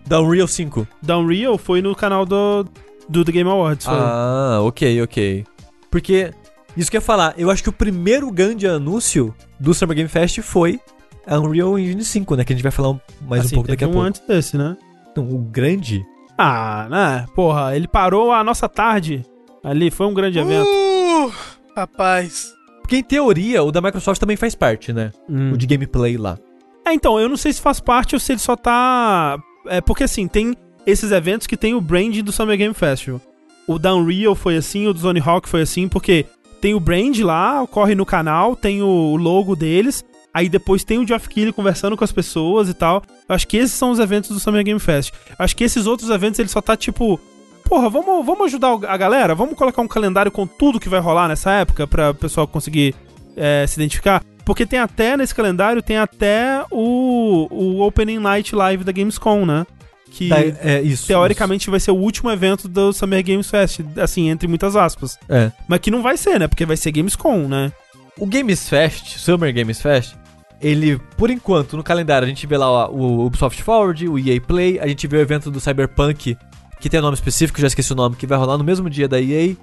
da 0.07 0.21
Unreal 0.21 0.49
5. 0.49 0.87
Da 1.03 1.19
Unreal 1.19 1.59
foi 1.59 1.83
no 1.83 1.95
canal 1.95 2.25
do. 2.25 2.67
Do 3.11 3.25
The 3.25 3.33
Game 3.33 3.51
Awards. 3.51 3.85
foi. 3.85 3.95
Ah, 3.95 4.61
ok, 4.63 5.03
ok. 5.03 5.45
Porque, 5.91 6.33
isso 6.77 6.91
que 6.91 6.97
eu 6.97 7.01
ia 7.01 7.05
falar, 7.05 7.35
eu 7.37 7.51
acho 7.51 7.63
que 7.63 7.69
o 7.69 7.73
primeiro 7.73 8.31
grande 8.31 8.67
anúncio 8.67 9.35
do 9.59 9.75
Summer 9.75 9.97
Game 9.97 10.09
Fest 10.09 10.41
foi 10.43 10.79
a 11.27 11.39
Unreal 11.39 11.79
Engine 11.79 12.05
5, 12.05 12.37
né? 12.37 12.45
Que 12.45 12.53
a 12.53 12.57
gente 12.57 12.63
vai 12.63 12.73
falar 12.73 12.99
mais 13.29 13.47
Assim, 13.47 13.55
um 13.55 13.59
pouco 13.59 13.69
daqui 13.69 13.85
a 13.85 13.89
um 13.89 13.93
pouco. 13.93 14.07
antes 14.07 14.21
desse, 14.27 14.57
né? 14.57 14.77
Então, 15.11 15.29
o 15.29 15.39
grande... 15.39 16.03
Ah, 16.39 16.87
né? 16.89 17.27
Porra, 17.35 17.77
ele 17.77 17.87
parou 17.89 18.33
a 18.33 18.43
nossa 18.45 18.69
tarde 18.69 19.25
ali. 19.63 19.91
Foi 19.91 20.07
um 20.07 20.15
grande 20.15 20.39
evento. 20.39 20.67
uh, 20.69 21.33
rapaz. 21.77 22.55
Porque, 22.81 22.97
em 22.97 23.03
teoria, 23.03 23.63
o 23.63 23.71
da 23.71 23.81
Microsoft 23.81 24.21
também 24.21 24.37
faz 24.37 24.55
parte, 24.55 24.93
né? 24.93 25.11
Hum. 25.29 25.53
O 25.53 25.57
de 25.57 25.67
gameplay 25.67 26.17
lá. 26.17 26.39
É, 26.87 26.95
então, 26.95 27.21
eu 27.21 27.29
não 27.29 27.37
sei 27.37 27.53
se 27.53 27.61
faz 27.61 27.79
parte 27.81 28.15
ou 28.15 28.21
se 28.21 28.33
ele 28.33 28.39
só 28.39 28.57
tá. 28.57 29.37
É 29.67 29.81
porque 29.81 30.05
assim, 30.05 30.27
tem 30.27 30.55
esses 30.87 31.13
eventos 31.13 31.47
que 31.47 31.57
tem 31.57 31.75
o 31.75 31.81
brand 31.81 32.17
do 32.21 32.33
Summer 32.33 32.57
Game 32.57 32.75
Festival. 32.75 33.21
O 33.67 33.79
da 33.79 33.95
Unreal 33.95 34.35
foi 34.35 34.57
assim, 34.57 34.87
o 34.87 34.93
do 34.93 34.99
Zone 34.99 35.23
foi 35.45 35.63
assim, 35.63 35.89
porque 35.89 36.27
tem 36.61 36.75
o 36.75 36.81
brand 36.81 37.19
lá, 37.21 37.67
corre 37.67 37.95
no 37.95 38.05
canal, 38.05 38.57
tem 38.57 38.83
o 38.83 39.17
logo 39.17 39.55
deles, 39.55 40.05
aí 40.33 40.49
depois 40.49 40.85
tem 40.85 40.99
o 40.99 41.07
Geoff 41.07 41.29
Keighley 41.29 41.53
conversando 41.53 41.97
com 41.97 42.05
as 42.05 42.13
pessoas 42.13 42.69
e 42.69 42.75
tal. 42.75 43.03
Eu 43.29 43.35
acho 43.35 43.47
que 43.47 43.57
esses 43.57 43.73
são 43.73 43.91
os 43.91 43.99
eventos 43.99 44.31
do 44.31 44.41
Summer 44.41 44.65
Game 44.65 44.81
Fest. 44.81 45.13
Eu 45.29 45.37
acho 45.39 45.57
que 45.57 45.65
esses 45.65 45.87
outros 45.87 46.11
eventos 46.11 46.39
ele 46.39 46.49
só 46.49 46.61
tá 46.61 46.77
tipo. 46.77 47.21
Porra, 47.65 47.89
vamos, 47.89 48.27
vamos 48.27 48.47
ajudar 48.47 48.77
a 48.89 48.97
galera? 48.97 49.35
Vamos 49.35 49.55
colocar 49.55 49.81
um 49.81 49.87
calendário 49.87 50.33
com 50.33 50.45
tudo 50.45 50.81
que 50.81 50.89
vai 50.89 50.99
rolar 50.99 51.29
nessa 51.29 51.53
época 51.53 51.87
pra 51.87 52.11
o 52.11 52.15
pessoal 52.15 52.49
conseguir 52.49 52.97
é, 53.37 53.65
se 53.69 53.79
identificar? 53.79 54.25
Porque 54.45 54.67
tem 54.67 54.81
até, 54.81 55.17
nesse 55.17 55.33
calendário, 55.33 55.81
tem 55.81 55.97
até 55.97 56.65
o, 56.73 57.47
o 57.51 57.81
Opening 57.87 58.19
Night 58.19 58.55
Live 58.57 58.83
da 58.83 58.91
Gamescom, 58.91 59.47
né? 59.47 59.65
Que 60.11 60.29
Da- 60.29 60.41
é, 60.41 60.83
isso. 60.83 61.07
teoricamente 61.07 61.71
vai 61.71 61.79
ser 61.81 61.91
o 61.93 61.97
último 61.97 62.31
evento 62.31 62.67
do 62.69 62.93
Summer 62.93 63.25
Games 63.25 63.49
Fest, 63.49 63.81
assim, 63.97 64.29
entre 64.29 64.47
muitas 64.49 64.75
aspas. 64.77 65.11
isso. 65.13 65.19
É. 65.29 65.53
Mas 65.69 65.81
que 65.81 65.91
não 65.91 66.03
vai 66.03 66.17
ser, 66.17 66.39
né? 66.41 66.49
Porque 66.49 66.67
vai 66.67 66.77
ser 66.77 66.91
Gamescom, 66.93 67.47
né? 67.49 67.73
O 68.19 68.27
Games 68.27 68.69
Fest, 68.69 69.17
Summer 69.19 69.55
Games 69.55 69.81
Fest, 69.81 70.15
ele, 70.61 70.99
por 71.17 71.31
enquanto, 71.31 71.77
no 71.77 71.83
calendário, 71.83 72.27
a 72.27 72.29
gente 72.29 72.47
vê 72.47 72.57
lá 72.59 72.69
ó, 72.71 72.91
o 72.91 73.25
Ubisoft 73.25 73.63
Forward, 73.63 74.07
o 74.09 74.19
EA 74.19 74.39
Play, 74.41 74.79
a 74.79 74.87
gente 74.87 75.07
vê 75.07 75.17
o 75.17 75.21
evento 75.21 75.51
do 75.51 75.59
Cyberpunk, 75.61 76.37
que 76.81 76.91
tem 76.91 77.01
um 77.01 77.03
nome 77.05 77.15
específico, 77.15 77.61
já 77.61 77.67
esqueci 77.69 77.93
o 77.93 77.97
nome, 77.97 78.17
que 78.17 78.27
vai 78.27 78.37
rolar 78.37 78.59
no 78.59 78.65
mesmo 78.65 78.91
dia 78.91 79.09
da 79.09 79.21
EA. 79.21 79.55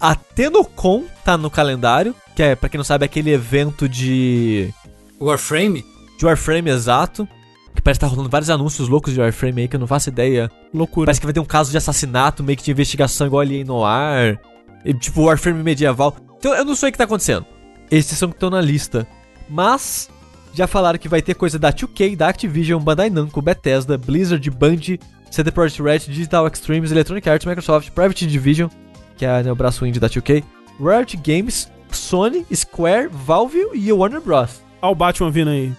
A 0.00 0.14
Tenocon 0.14 1.04
tá 1.24 1.36
no 1.36 1.50
calendário, 1.50 2.14
que 2.34 2.42
é, 2.42 2.54
pra 2.54 2.68
quem 2.68 2.78
não 2.78 2.84
sabe, 2.84 3.04
aquele 3.04 3.30
evento 3.32 3.88
de, 3.88 4.72
Warframe? 5.20 5.84
de 6.18 6.24
Warframe 6.24 6.70
exato. 6.70 7.28
Que 7.76 7.82
parece 7.82 8.00
que 8.00 8.06
tá 8.06 8.10
rolando 8.10 8.28
vários 8.28 8.50
anúncios 8.50 8.88
loucos 8.88 9.12
de 9.12 9.20
Warframe 9.20 9.62
aí, 9.62 9.68
que 9.68 9.76
eu 9.76 9.80
não 9.80 9.86
faço 9.86 10.08
ideia. 10.08 10.50
Loucura. 10.74 11.06
Parece 11.06 11.20
que 11.20 11.26
vai 11.26 11.32
ter 11.32 11.40
um 11.40 11.44
caso 11.44 11.70
de 11.70 11.76
assassinato, 11.76 12.42
meio 12.42 12.56
que 12.56 12.64
de 12.64 12.70
investigação 12.72 13.26
igual 13.26 13.40
ali 13.40 13.62
no 13.62 13.84
ar. 13.84 14.40
E, 14.84 14.94
tipo, 14.94 15.24
Warframe 15.24 15.62
medieval. 15.62 16.16
Então 16.38 16.54
eu 16.54 16.64
não 16.64 16.74
sei 16.74 16.88
o 16.88 16.92
que 16.92 16.98
tá 16.98 17.04
acontecendo. 17.04 17.46
Esses 17.90 18.18
são 18.18 18.28
que 18.28 18.36
estão 18.36 18.50
na 18.50 18.60
lista. 18.60 19.06
Mas 19.48 20.08
já 20.52 20.66
falaram 20.66 20.98
que 20.98 21.08
vai 21.08 21.20
ter 21.20 21.34
coisa 21.34 21.58
da 21.58 21.72
2K, 21.72 22.16
da 22.16 22.28
Activision, 22.28 22.82
Bandai 22.82 23.10
Namco, 23.10 23.42
Bethesda, 23.42 23.98
Blizzard, 23.98 24.50
Band, 24.50 24.98
CD 25.30 25.50
Projekt 25.50 25.82
Red, 25.82 25.98
Digital 25.98 26.46
Extremes, 26.46 26.90
Electronic 26.90 27.28
Arts, 27.28 27.46
Microsoft, 27.46 27.90
Private 27.90 28.26
Division, 28.26 28.68
que 29.16 29.26
é 29.26 29.42
né, 29.42 29.52
o 29.52 29.54
braço 29.54 29.86
indie 29.86 30.00
da 30.00 30.08
2K, 30.08 30.42
Riot 30.80 31.16
Games, 31.18 31.70
Sony, 31.90 32.46
Square, 32.54 33.08
Valve 33.12 33.68
e 33.74 33.92
Warner 33.92 34.20
Bros. 34.20 34.62
Olha 34.80 34.92
o 34.92 34.94
Batman 34.94 35.30
vindo 35.30 35.50
aí. 35.50 35.72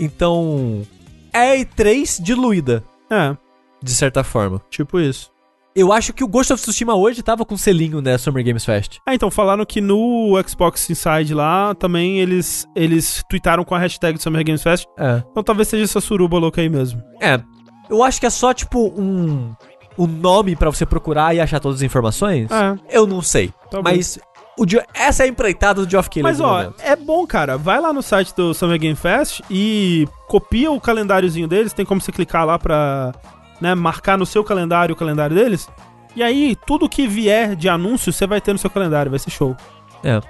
Então, 0.00 0.82
é 1.32 1.56
E3 1.58 2.20
diluída, 2.22 2.84
É, 3.10 3.36
de 3.82 3.90
certa 3.92 4.22
forma. 4.24 4.60
tipo 4.70 4.98
isso. 5.00 5.30
Eu 5.74 5.90
acho 5.90 6.12
que 6.12 6.22
o 6.22 6.28
Ghost 6.28 6.52
of 6.52 6.62
Tsushima 6.62 6.94
hoje 6.94 7.22
tava 7.22 7.46
com 7.46 7.56
selinho, 7.56 8.02
né, 8.02 8.18
Summer 8.18 8.44
Games 8.44 8.62
Fest. 8.62 8.98
Ah, 9.06 9.14
então, 9.14 9.30
falaram 9.30 9.64
que 9.64 9.80
no 9.80 10.34
Xbox 10.46 10.90
Inside 10.90 11.32
lá, 11.32 11.74
também 11.74 12.18
eles, 12.20 12.68
eles 12.76 13.22
tweetaram 13.28 13.64
com 13.64 13.74
a 13.74 13.78
hashtag 13.78 14.20
Summer 14.22 14.44
Games 14.44 14.62
Fest. 14.62 14.86
É. 14.98 15.22
Então 15.30 15.42
talvez 15.42 15.68
seja 15.68 15.84
essa 15.84 16.00
suruba 16.00 16.38
louca 16.38 16.60
aí 16.60 16.68
mesmo. 16.68 17.02
É. 17.22 17.40
Eu 17.88 18.02
acho 18.02 18.20
que 18.20 18.26
é 18.26 18.30
só, 18.30 18.52
tipo, 18.52 18.88
um, 19.00 19.54
um 19.98 20.06
nome 20.06 20.54
pra 20.56 20.68
você 20.70 20.84
procurar 20.84 21.34
e 21.34 21.40
achar 21.40 21.58
todas 21.58 21.78
as 21.78 21.82
informações. 21.82 22.50
É, 22.50 22.78
Eu 22.98 23.06
não 23.06 23.22
sei. 23.22 23.50
talvez. 23.70 24.18
Mas 24.18 24.31
o 24.58 24.66
essa 24.94 25.22
é 25.22 25.26
a 25.26 25.28
empreitada 25.28 25.84
do 25.84 25.90
Geoff 25.90 26.10
Keighley 26.10 26.32
Mas 26.32 26.40
ó, 26.40 26.58
momento. 26.58 26.74
é 26.80 26.94
bom, 26.94 27.26
cara. 27.26 27.56
Vai 27.56 27.80
lá 27.80 27.92
no 27.92 28.02
site 28.02 28.34
do 28.34 28.52
Summer 28.52 28.78
Game 28.78 28.96
Fest 28.96 29.40
e 29.50 30.06
copia 30.28 30.70
o 30.70 30.80
calendáriozinho 30.80 31.48
deles. 31.48 31.72
Tem 31.72 31.86
como 31.86 32.00
você 32.00 32.12
clicar 32.12 32.44
lá 32.44 32.58
pra 32.58 33.14
né, 33.60 33.74
marcar 33.74 34.18
no 34.18 34.26
seu 34.26 34.44
calendário 34.44 34.92
o 34.94 34.96
calendário 34.98 35.34
deles. 35.34 35.68
E 36.14 36.22
aí, 36.22 36.56
tudo 36.66 36.88
que 36.88 37.06
vier 37.06 37.56
de 37.56 37.68
anúncio, 37.68 38.12
você 38.12 38.26
vai 38.26 38.40
ter 38.40 38.52
no 38.52 38.58
seu 38.58 38.68
calendário. 38.68 39.10
Vai 39.10 39.18
ser 39.18 39.30
show. 39.30 39.56
É. 40.04 40.20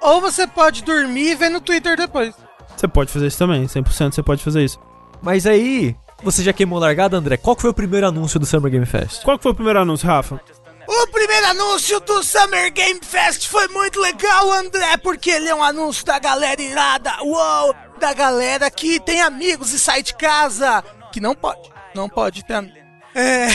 Ou 0.00 0.20
você 0.20 0.46
pode 0.46 0.84
dormir 0.84 1.32
e 1.32 1.34
ver 1.34 1.48
no 1.48 1.60
Twitter 1.60 1.96
depois. 1.96 2.34
Você 2.76 2.86
pode 2.86 3.10
fazer 3.10 3.26
isso 3.26 3.38
também. 3.38 3.64
100% 3.64 4.12
você 4.12 4.22
pode 4.22 4.42
fazer 4.44 4.62
isso. 4.64 4.78
Mas 5.20 5.46
aí, 5.46 5.96
você 6.22 6.42
já 6.42 6.52
queimou 6.52 6.78
largada, 6.78 7.16
André? 7.16 7.36
Qual 7.36 7.56
que 7.56 7.62
foi 7.62 7.70
o 7.70 7.74
primeiro 7.74 8.06
anúncio 8.06 8.38
do 8.38 8.46
Summer 8.46 8.70
Game 8.70 8.86
Fest? 8.86 9.24
Qual 9.24 9.36
que 9.36 9.42
foi 9.42 9.52
o 9.52 9.54
primeiro 9.54 9.80
anúncio, 9.80 10.06
Rafa? 10.06 10.40
O 10.86 11.06
primeiro 11.08 11.46
anúncio 11.46 12.00
do 12.00 12.22
Summer 12.24 12.72
Game 12.72 13.00
Fest 13.02 13.46
foi 13.46 13.68
muito 13.68 14.00
legal, 14.00 14.50
André, 14.52 14.96
porque 14.96 15.30
ele 15.30 15.48
é 15.48 15.54
um 15.54 15.62
anúncio 15.62 16.04
da 16.04 16.18
galera 16.18 16.60
irada, 16.60 17.22
uou, 17.22 17.74
da 17.98 18.12
galera 18.12 18.70
que 18.70 18.98
tem 18.98 19.22
amigos 19.22 19.72
e 19.72 19.78
sai 19.78 20.02
de 20.02 20.14
casa, 20.14 20.82
que 21.12 21.20
não 21.20 21.34
pode, 21.34 21.70
não 21.94 22.08
pode 22.08 22.44
ter. 22.44 22.72
É, 23.14 23.46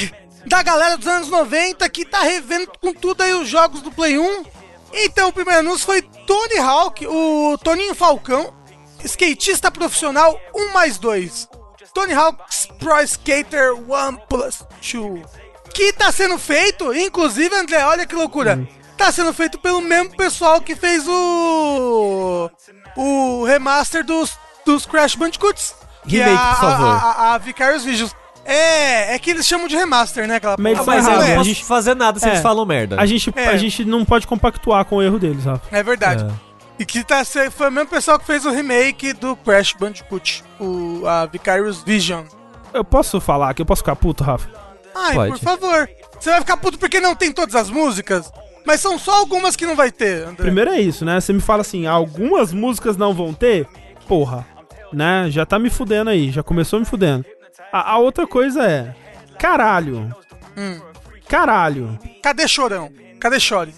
da 0.45 0.64
galera 0.64 0.98
dos 0.98 1.08
anos 1.08 1.30
90 1.30 1.90
que 1.90 2.06
tá 2.06 2.22
revendo 2.22 2.72
com 2.80 2.94
tudo 2.94 3.22
aí 3.22 3.34
os 3.34 3.49
jogos 3.49 3.82
do 3.82 3.91
Play 3.91 4.18
1. 4.18 4.45
Então 4.94 5.28
o 5.30 5.34
primeiro 5.34 5.60
anúncio 5.60 5.86
foi 5.86 6.02
Tony 6.02 6.58
Hawk, 6.58 7.06
o 7.06 7.58
Toninho 7.58 7.94
Falcão, 7.94 8.54
skatista 9.04 9.70
profissional 9.70 10.40
1 10.56 10.74
mais 10.74 10.98
2. 10.98 11.49
Tony 11.94 12.14
Hawk's 12.14 12.68
Pro 12.80 13.02
Skater 13.02 13.74
1 13.74 14.16
Plus 14.30 14.64
2. 14.94 15.47
Que 15.78 15.94
tá 15.94 16.12
sendo 16.12 16.40
feito, 16.40 16.91
inclusive, 16.91 17.54
André, 17.56 17.86
olha 17.86 18.08
que 18.08 18.16
loucura. 18.16 18.68
Tá 18.98 19.12
sendo 19.12 19.32
feito 19.32 19.60
pelo 19.60 19.80
mesmo 19.80 20.10
pessoal 20.18 20.60
que 20.60 20.76
fez 20.76 21.08
o. 21.08 22.49
O 22.95 23.44
remaster 23.45 24.04
dos, 24.04 24.36
dos 24.66 24.88
Crash 24.88 25.14
Bandicoots. 25.14 25.76
Que 26.08 26.20
é 26.20 26.26
Remake, 26.26 26.44
a, 26.44 26.48
por 26.56 26.60
favor. 26.62 26.88
A, 26.88 26.95
a, 26.95 27.34
a 27.36 27.38
Vicarious 27.38 27.84
Visions. 27.84 28.16
É, 28.44 29.14
é 29.14 29.20
que 29.20 29.30
eles 29.30 29.45
chamam 29.45 29.68
de 29.68 29.76
remaster, 29.76 30.28
né? 30.28 30.38
Aquela 30.38 30.56
Mas 30.58 30.84
Mas 30.84 31.06
eu 31.06 31.12
errado, 31.14 31.26
não 31.26 31.32
a 31.34 31.36
posso 31.36 31.49
gente- 31.49 31.64
fazer 31.66 31.95
nada 31.95 32.18
se 32.20 32.26
É. 32.26 32.30
eles 32.30 32.41
falam 32.41 32.66
merda. 32.66 32.99
A 32.99 33.06
gente, 33.06 33.32
É. 33.36 33.48
a 33.49 33.58
gente 33.58 33.86
não 33.86 34.04
pode 34.04 34.26
compactuar 34.26 34.84
com 34.86 34.95
o 34.95 35.02
erro 35.04 35.20
deles, 35.20 35.45
Rafa. 35.45 35.62
É 35.72 35.84
verdade. 35.84 36.24
É. 36.26 36.32
E 36.80 36.86
que 36.86 37.04
tá, 37.04 37.24
se- 37.24 37.52
foi 37.52 37.68
o 37.68 37.72
mesmo 37.72 37.90
pessoal 37.90 38.18
que 38.18 38.26
fez 38.26 38.45
o 38.45 38.49
remake 38.52 39.14
do 39.14 39.36
Crash 39.36 39.74
Bandicoot, 39.80 40.44
o, 40.60 41.04
a 41.06 41.28
Vicarious 41.28 41.84
Vision. 41.84 42.24
Eu 42.74 42.84
posso 42.84 43.22
falar 43.22 43.54
que 43.54 43.62
eu 43.62 43.66
posso 43.66 43.82
ficar 43.84 43.95
puto, 43.95 44.24
Rafa? 44.24 44.49
Ai, 44.98 45.14
Pode. 45.15 45.32
por 45.32 45.40
favor. 45.40 45.90
Você 46.19 46.30
vai 46.32 46.40
ficar 46.40 46.57
puto 46.57 46.78
porque 46.80 46.99
não 46.99 47.15
tem 47.15 47.32
todas 47.32 47.56
as 47.56 47.69
músicas? 47.69 48.32
Mas 48.65 48.82
são 48.82 48.98
só 48.99 49.14
algumas 49.19 49.56
que 49.56 49.65
não 49.65 49.76
vai 49.76 49.91
ter, 49.91 50.24
André. 50.24 50.36
Primeiro 50.44 50.72
é 50.72 50.80
isso, 50.82 51.06
né? 51.06 51.19
Você 51.22 51.32
me 51.32 51.40
fala 51.40 51.61
assim, 51.61 51.86
algumas 51.86 52.52
músicas 52.52 52.98
não 52.98 53.14
vão 53.14 53.34
ter? 53.34 53.65
Porra, 54.07 54.45
né? 54.91 55.28
Já 55.30 55.45
tá 55.45 55.57
me 55.57 55.69
fudendo 55.69 56.10
aí, 56.10 56.32
já 56.32 56.44
começou 56.44 56.80
me 56.80 56.86
fudendo. 56.86 57.26
A, 57.72 57.94
a 57.94 57.98
outra 57.98 58.28
coisa 58.28 58.64
é, 58.65 58.94
caralho, 59.40 60.14
Hum. 60.57 60.80
caralho. 61.30 61.98
Cadê 62.22 62.48
Chorão? 62.48 62.90
Cadê 63.19 63.40
Chore? 63.40 63.74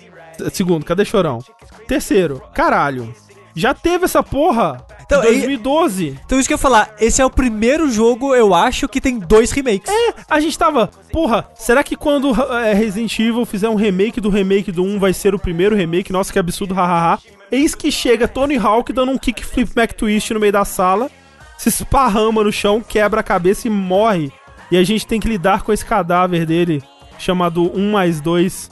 Segundo, 0.51 0.85
cadê 0.85 1.03
Chorão? 1.05 1.39
Terceiro, 1.87 2.41
caralho. 2.53 3.13
Já 3.59 3.73
teve 3.73 4.05
essa 4.05 4.23
porra 4.23 4.85
Então, 5.03 5.19
em 5.19 5.39
2012. 5.39 6.17
Então 6.25 6.39
isso 6.39 6.47
que 6.47 6.53
eu 6.53 6.57
ia 6.57 6.61
falar, 6.61 6.95
esse 6.99 7.21
é 7.21 7.25
o 7.25 7.29
primeiro 7.29 7.91
jogo, 7.91 8.33
eu 8.33 8.53
acho, 8.53 8.87
que 8.87 9.01
tem 9.01 9.19
dois 9.19 9.51
remakes. 9.51 9.91
A 10.29 10.39
gente 10.39 10.57
tava, 10.57 10.89
porra, 11.11 11.45
será 11.55 11.83
que 11.83 11.95
quando 11.97 12.31
é, 12.53 12.73
Resident 12.73 13.19
Evil 13.19 13.45
fizer 13.45 13.67
um 13.67 13.75
remake 13.75 14.21
do 14.21 14.29
remake 14.29 14.71
do 14.71 14.81
1 14.83 14.97
vai 14.97 15.11
ser 15.11 15.35
o 15.35 15.39
primeiro 15.39 15.75
remake? 15.75 16.13
Nossa, 16.13 16.31
que 16.31 16.39
absurdo, 16.39 16.73
hahaha. 16.73 17.19
Eis 17.51 17.75
que 17.75 17.91
chega 17.91 18.27
Tony 18.27 18.55
Hawk 18.55 18.93
dando 18.93 19.11
um 19.11 19.17
kickflip 19.17 19.71
Mac 19.75 19.91
Twist 19.91 20.33
no 20.33 20.39
meio 20.39 20.53
da 20.53 20.63
sala, 20.63 21.09
se 21.57 21.67
esparrama 21.67 22.43
no 22.43 22.51
chão, 22.53 22.81
quebra 22.81 23.19
a 23.19 23.23
cabeça 23.23 23.67
e 23.67 23.71
morre. 23.71 24.31
E 24.71 24.77
a 24.77 24.83
gente 24.83 25.05
tem 25.05 25.19
que 25.19 25.27
lidar 25.27 25.63
com 25.63 25.73
esse 25.73 25.83
cadáver 25.83 26.45
dele, 26.45 26.81
chamado 27.17 27.75
1 27.75 27.91
mais 27.91 28.21
2. 28.21 28.69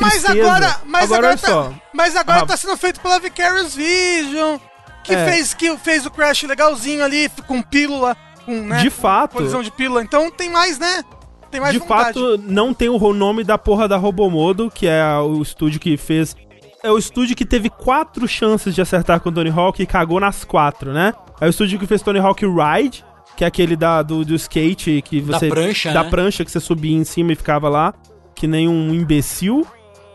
Mas 0.00 0.22
Tristeza. 0.22 0.40
agora, 0.42 0.80
mas 0.86 1.04
Agora, 1.04 1.18
agora, 1.32 1.38
tá, 1.38 1.46
só. 1.48 1.74
mas 1.92 2.16
agora 2.16 2.40
Ah. 2.42 2.46
tá 2.46 2.56
sendo 2.56 2.76
feito 2.76 3.00
pela 3.00 3.18
Vicarious 3.18 3.74
Vision, 3.74 4.58
que 5.02 5.14
É. 5.14 5.24
fez 5.30 5.54
que 5.54 5.76
fez 5.78 6.04
o 6.06 6.10
Crash 6.10 6.42
legalzinho 6.42 7.04
ali 7.04 7.28
com 7.46 7.62
pílula, 7.62 8.16
com, 8.44 8.60
né, 8.62 8.78
De 8.78 8.90
com 8.90 8.96
fato, 9.00 9.32
colisão 9.34 9.62
de 9.62 9.70
pílula. 9.70 10.02
Então 10.02 10.30
tem 10.30 10.50
mais, 10.50 10.78
né? 10.78 11.02
Tem 11.50 11.60
mais 11.60 11.72
de 11.72 11.78
vontade. 11.78 12.06
fato, 12.18 12.38
não 12.44 12.74
tem 12.74 12.88
o 12.88 13.12
nome 13.12 13.44
da 13.44 13.56
porra 13.56 13.86
da 13.88 13.96
Robomodo, 13.96 14.70
que 14.70 14.86
é 14.86 15.04
o 15.18 15.40
estúdio 15.40 15.78
que 15.80 15.96
fez. 15.96 16.34
É 16.82 16.90
o 16.90 16.98
estúdio 16.98 17.34
que 17.34 17.44
teve 17.46 17.70
quatro 17.70 18.28
chances 18.28 18.74
de 18.74 18.80
acertar 18.82 19.20
com 19.20 19.28
o 19.30 19.32
Tony 19.32 19.50
Hawk 19.50 19.82
e 19.82 19.86
cagou 19.86 20.20
nas 20.20 20.44
quatro, 20.44 20.92
né? 20.92 21.14
É 21.40 21.46
o 21.46 21.48
estúdio 21.50 21.78
que 21.78 21.86
fez 21.86 22.02
Tony 22.02 22.18
Hawk 22.18 22.44
Ride, 22.44 23.04
que 23.36 23.44
é 23.44 23.46
aquele 23.46 23.76
da, 23.76 24.02
do, 24.02 24.24
do 24.24 24.34
skate 24.34 25.02
que 25.02 25.20
Da 25.20 25.38
você. 25.38 25.48
prancha, 25.48 25.92
Da 25.92 26.04
né? 26.04 26.10
prancha 26.10 26.44
que 26.44 26.50
você 26.50 26.60
subia 26.60 26.96
em 26.96 27.04
cima 27.04 27.32
e 27.32 27.36
ficava 27.36 27.68
lá, 27.68 27.94
que 28.34 28.46
nem 28.46 28.68
um 28.68 28.92
imbecil. 28.94 29.66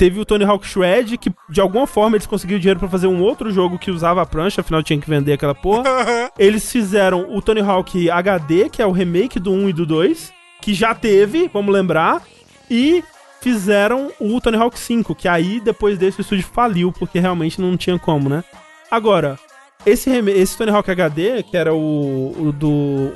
Teve 0.01 0.19
o 0.19 0.25
Tony 0.25 0.43
Hawk 0.43 0.65
Shred, 0.65 1.15
que 1.15 1.31
de 1.47 1.61
alguma 1.61 1.85
forma 1.85 2.17
eles 2.17 2.25
conseguiram 2.25 2.59
dinheiro 2.59 2.79
pra 2.79 2.89
fazer 2.89 3.05
um 3.05 3.21
outro 3.21 3.51
jogo 3.51 3.77
que 3.77 3.91
usava 3.91 4.19
a 4.19 4.25
prancha, 4.25 4.61
afinal 4.61 4.81
tinha 4.81 4.99
que 4.99 5.07
vender 5.07 5.33
aquela 5.33 5.53
porra. 5.53 5.83
Eles 6.39 6.71
fizeram 6.71 7.27
o 7.29 7.39
Tony 7.39 7.61
Hawk 7.61 8.09
HD, 8.09 8.67
que 8.67 8.81
é 8.81 8.85
o 8.87 8.91
remake 8.91 9.39
do 9.39 9.51
1 9.51 9.69
e 9.69 9.73
do 9.73 9.85
2, 9.85 10.33
que 10.59 10.73
já 10.73 10.95
teve, 10.95 11.47
vamos 11.53 11.71
lembrar, 11.71 12.23
e 12.67 13.03
fizeram 13.41 14.11
o 14.19 14.41
Tony 14.41 14.57
Hawk 14.57 14.79
5, 14.79 15.13
que 15.13 15.27
aí 15.27 15.59
depois 15.59 15.99
desse 15.99 16.19
o 16.19 16.21
estúdio 16.21 16.47
faliu, 16.51 16.91
porque 16.91 17.19
realmente 17.19 17.61
não 17.61 17.77
tinha 17.77 17.99
como, 17.99 18.27
né? 18.27 18.43
Agora, 18.89 19.37
esse, 19.85 20.09
esse 20.09 20.57
Tony 20.57 20.71
Hawk 20.71 20.89
HD, 20.89 21.43
que 21.43 21.55
era 21.55 21.75
o, 21.75 22.35
o 22.39 22.51
do 22.51 23.11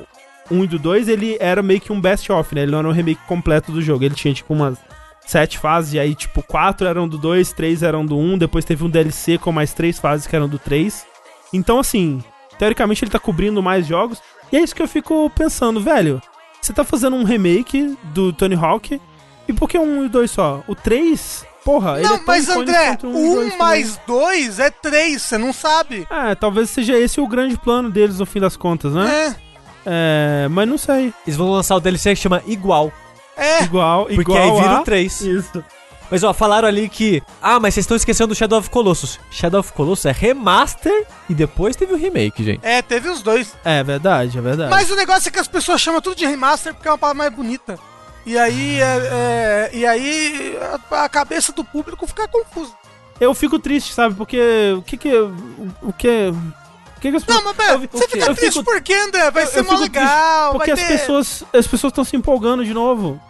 1 0.52 0.62
e 0.62 0.66
do 0.68 0.78
2, 0.78 1.08
ele 1.08 1.36
era 1.40 1.64
meio 1.64 1.80
que 1.80 1.92
um 1.92 2.00
best-of, 2.00 2.54
né? 2.54 2.62
Ele 2.62 2.70
não 2.70 2.78
era 2.78 2.88
um 2.88 2.92
remake 2.92 3.20
completo 3.26 3.72
do 3.72 3.82
jogo. 3.82 4.04
Ele 4.04 4.14
tinha, 4.14 4.32
tipo, 4.32 4.54
umas 4.54 4.78
sete 5.26 5.58
fases, 5.58 5.92
e 5.94 5.98
aí, 5.98 6.14
tipo, 6.14 6.42
quatro 6.42 6.86
eram 6.86 7.06
do 7.08 7.18
2, 7.18 7.52
três 7.52 7.82
eram 7.82 8.06
do 8.06 8.16
1, 8.16 8.38
depois 8.38 8.64
teve 8.64 8.84
um 8.84 8.88
DLC 8.88 9.36
com 9.38 9.50
mais 9.52 9.72
três 9.74 9.98
fases 9.98 10.26
que 10.26 10.34
eram 10.36 10.48
do 10.48 10.58
3. 10.58 11.04
Então, 11.52 11.78
assim, 11.80 12.22
teoricamente 12.58 13.04
ele 13.04 13.10
tá 13.10 13.18
cobrindo 13.18 13.62
mais 13.62 13.86
jogos, 13.86 14.22
e 14.52 14.56
é 14.56 14.60
isso 14.60 14.74
que 14.74 14.82
eu 14.82 14.88
fico 14.88 15.28
pensando, 15.30 15.80
velho. 15.80 16.22
Você 16.62 16.72
tá 16.72 16.84
fazendo 16.84 17.16
um 17.16 17.24
remake 17.24 17.96
do 18.14 18.32
Tony 18.32 18.54
Hawk, 18.54 19.00
e 19.48 19.52
por 19.52 19.68
que 19.68 19.78
um 19.78 20.04
e 20.04 20.08
dois 20.08 20.30
só? 20.30 20.62
O 20.66 20.74
3, 20.74 21.44
porra, 21.64 21.96
ele 21.98 22.06
é 22.06 22.08
Não, 22.08 22.16
tão 22.18 22.26
mas 22.26 22.48
André, 22.48 22.98
um 23.04 23.12
dois 23.12 23.24
um 23.28 23.34
também. 23.42 23.58
mais 23.58 24.00
dois 24.06 24.58
é 24.58 24.70
três, 24.70 25.22
você 25.22 25.36
não 25.38 25.52
sabe. 25.52 26.06
É, 26.10 26.34
talvez 26.34 26.70
seja 26.70 26.98
esse 26.98 27.20
o 27.20 27.26
grande 27.28 27.56
plano 27.56 27.90
deles 27.90 28.18
no 28.18 28.26
fim 28.26 28.40
das 28.40 28.56
contas, 28.56 28.92
né? 28.94 29.34
É, 29.38 29.46
É, 29.88 30.48
mas 30.50 30.68
não 30.68 30.76
sei. 30.78 31.12
Eles 31.26 31.36
vão 31.36 31.48
lançar 31.50 31.76
o 31.76 31.80
DLC 31.80 32.10
que 32.10 32.20
chama 32.20 32.42
Igual, 32.46 32.92
é. 33.36 33.64
Igual, 33.64 34.06
porque 34.06 34.20
igual 34.20 34.42
aí 34.42 34.62
vira 34.62 34.76
a... 34.76 34.80
o 34.80 34.84
3. 34.84 35.20
Isso. 35.20 35.64
Mas 36.10 36.22
ó, 36.22 36.32
falaram 36.32 36.68
ali 36.68 36.88
que. 36.88 37.22
Ah, 37.42 37.58
mas 37.58 37.74
vocês 37.74 37.84
estão 37.84 37.96
esquecendo 37.96 38.28
do 38.28 38.34
Shadow 38.34 38.58
of 38.58 38.70
Colossus. 38.70 39.18
Shadow 39.30 39.60
of 39.60 39.72
Colossus 39.72 40.06
é 40.06 40.12
remaster 40.12 41.06
e 41.28 41.34
depois 41.34 41.74
teve 41.74 41.92
o 41.92 41.96
remake, 41.96 42.44
gente. 42.44 42.60
É, 42.64 42.80
teve 42.80 43.08
os 43.08 43.22
dois. 43.22 43.54
É 43.64 43.82
verdade, 43.82 44.38
é 44.38 44.40
verdade. 44.40 44.70
Mas 44.70 44.90
o 44.90 44.96
negócio 44.96 45.28
é 45.28 45.32
que 45.32 45.38
as 45.38 45.48
pessoas 45.48 45.80
chamam 45.80 46.00
tudo 46.00 46.16
de 46.16 46.26
remaster 46.26 46.74
porque 46.74 46.88
é 46.88 46.92
uma 46.92 46.98
palavra 46.98 47.24
mais 47.24 47.34
bonita. 47.34 47.78
E 48.24 48.36
aí, 48.38 48.80
é, 48.80 48.82
é, 48.82 49.70
e 49.72 49.86
aí 49.86 50.58
a, 50.90 51.04
a 51.04 51.08
cabeça 51.08 51.52
do 51.52 51.64
público 51.64 52.06
fica 52.06 52.26
confusa. 52.26 52.72
Eu 53.20 53.32
fico 53.34 53.58
triste, 53.58 53.94
sabe? 53.94 54.14
Porque 54.14 54.74
o 54.76 54.82
que 54.82 54.96
que... 54.96 55.14
O, 55.16 55.34
o 55.82 55.92
que... 55.92 56.32
Que 57.00 57.10
que 57.10 57.16
as 57.16 57.26
Não, 57.26 57.42
mas 57.44 57.68
eu- 57.68 57.88
você 57.92 58.08
fica 58.08 58.34
triste 58.34 58.58
fico- 58.58 58.64
por 58.64 58.80
quê, 58.80 58.94
André? 58.94 59.30
Vai 59.30 59.42
eu- 59.42 59.46
ser 59.48 59.58
eu 59.60 59.64
mó 59.64 59.76
legal, 59.76 60.52
Porque 60.52 60.74
vai 60.74 60.82
as 60.82 60.88
ter... 60.88 60.98
pessoas 60.98 61.44
as 61.52 61.66
pessoas 61.66 61.90
estão 61.90 62.04
se 62.04 62.16
empolgando 62.16 62.64
de 62.64 62.72
novo. 62.72 63.20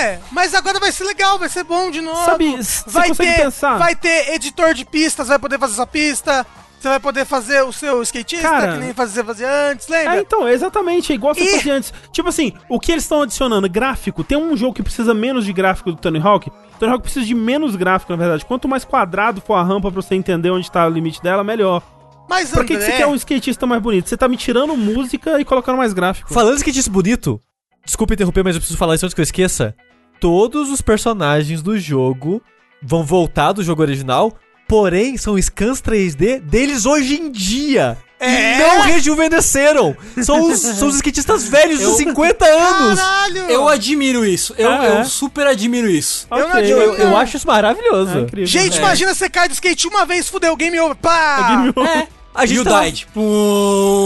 É, 0.00 0.18
mas 0.32 0.54
agora 0.54 0.80
vai 0.80 0.90
ser 0.90 1.04
legal, 1.04 1.38
vai 1.38 1.48
ser 1.48 1.62
bom 1.64 1.90
de 1.90 2.00
novo. 2.00 2.24
Sabe, 2.24 2.56
você 2.56 2.82
vai 2.90 3.10
ter, 3.10 3.36
pensar? 3.36 3.78
vai 3.78 3.94
ter 3.94 4.34
editor 4.34 4.74
de 4.74 4.84
pistas, 4.84 5.28
vai 5.28 5.38
poder 5.38 5.58
fazer 5.58 5.74
sua 5.74 5.86
pista. 5.86 6.44
Você 6.80 6.88
vai 6.88 6.98
poder 6.98 7.24
fazer 7.24 7.62
o 7.62 7.72
seu 7.72 8.02
skatista, 8.02 8.42
Cara, 8.48 8.72
que 8.72 8.78
nem 8.80 8.92
fazer, 8.92 9.24
fazer 9.24 9.44
antes, 9.44 9.86
lembra? 9.86 10.16
É, 10.16 10.20
então, 10.20 10.48
exatamente, 10.48 11.12
é 11.12 11.14
igual 11.14 11.32
você 11.32 11.42
E- 11.44 11.50
fazia 11.58 11.74
antes. 11.74 11.94
Tipo 12.10 12.28
assim, 12.28 12.52
o 12.68 12.80
que 12.80 12.90
eles 12.90 13.04
estão 13.04 13.22
adicionando? 13.22 13.68
Gráfico. 13.70 14.24
Tem 14.24 14.36
um 14.36 14.56
jogo 14.56 14.74
que 14.74 14.82
precisa 14.82 15.14
menos 15.14 15.44
de 15.44 15.52
gráfico 15.52 15.92
do 15.92 15.96
Tony 15.96 16.18
Hawk. 16.18 16.50
Tony 16.80 16.90
Hawk 16.90 17.02
precisa 17.04 17.24
de 17.24 17.36
menos 17.36 17.76
gráfico, 17.76 18.10
na 18.10 18.18
verdade. 18.18 18.44
Quanto 18.44 18.66
mais 18.66 18.84
quadrado 18.84 19.40
for 19.40 19.54
a 19.54 19.62
rampa 19.62 19.92
pra 19.92 20.02
você 20.02 20.16
entender 20.16 20.50
onde 20.50 20.68
tá 20.68 20.84
o 20.84 20.90
limite 20.90 21.22
dela, 21.22 21.44
melhor. 21.44 21.84
Mas 22.32 22.50
Pra 22.50 22.62
que, 22.64 22.68
que 22.68 22.74
André, 22.74 22.86
você 22.86 22.96
quer 22.96 23.06
um 23.06 23.14
skatista 23.14 23.66
mais 23.66 23.82
bonito? 23.82 24.08
Você 24.08 24.16
tá 24.16 24.26
me 24.28 24.36
tirando 24.36 24.76
música 24.76 25.40
e 25.40 25.44
colocando 25.44 25.76
mais 25.76 25.92
gráfico. 25.92 26.32
Falando 26.32 26.62
disse 26.64 26.88
bonito, 26.90 27.40
desculpa 27.84 28.14
interromper, 28.14 28.42
mas 28.42 28.54
eu 28.56 28.60
preciso 28.60 28.78
falar 28.78 28.94
isso 28.94 29.04
antes 29.04 29.14
que 29.14 29.20
eu 29.20 29.24
esqueça. 29.24 29.74
Todos 30.20 30.70
os 30.70 30.80
personagens 30.80 31.62
do 31.62 31.78
jogo 31.78 32.42
vão 32.82 33.04
voltar 33.04 33.52
do 33.52 33.62
jogo 33.62 33.82
original, 33.82 34.32
porém 34.68 35.16
são 35.16 35.40
scans 35.40 35.80
3D 35.82 36.40
deles 36.40 36.86
hoje 36.86 37.14
em 37.20 37.30
dia. 37.30 37.96
É? 38.24 38.56
Não 38.56 38.82
rejuvenesceram. 38.82 39.96
São 40.22 40.44
os, 40.48 40.60
são 40.60 40.86
os 40.86 40.94
skatistas 40.94 41.48
velhos 41.48 41.80
Eu- 41.80 41.88
dos 41.88 41.96
50 41.98 42.44
anos. 42.44 43.00
Caralho! 43.00 43.38
Eu 43.50 43.68
admiro 43.68 44.24
isso. 44.24 44.54
Eu, 44.56 44.70
Ah, 44.70 44.84
é? 44.86 45.00
eu 45.00 45.04
super 45.04 45.44
admiro 45.44 45.88
isso. 45.90 46.28
eu 46.30 46.48
não 46.48 46.54
admiro, 46.56 46.78
Eu, 46.78 46.94
eu 46.94 47.16
acho 47.16 47.36
isso 47.36 47.46
maravilhoso. 47.48 48.16
É 48.18 48.20
incrível. 48.20 48.46
Gente, 48.46 48.76
É. 48.76 48.80
imagina 48.80 49.12
você 49.12 49.28
cai 49.28 49.48
do 49.48 49.52
skate 49.54 49.88
uma 49.88 50.06
vez, 50.06 50.28
fudeu, 50.28 50.54
game 50.54 50.78
over, 50.78 50.94
pá! 50.94 51.48
Game 51.48 51.72
over. 51.74 52.08
A 52.34 52.46
gente 52.46 52.58
You 52.58 52.64
tava, 52.64 52.84
died. 52.84 53.06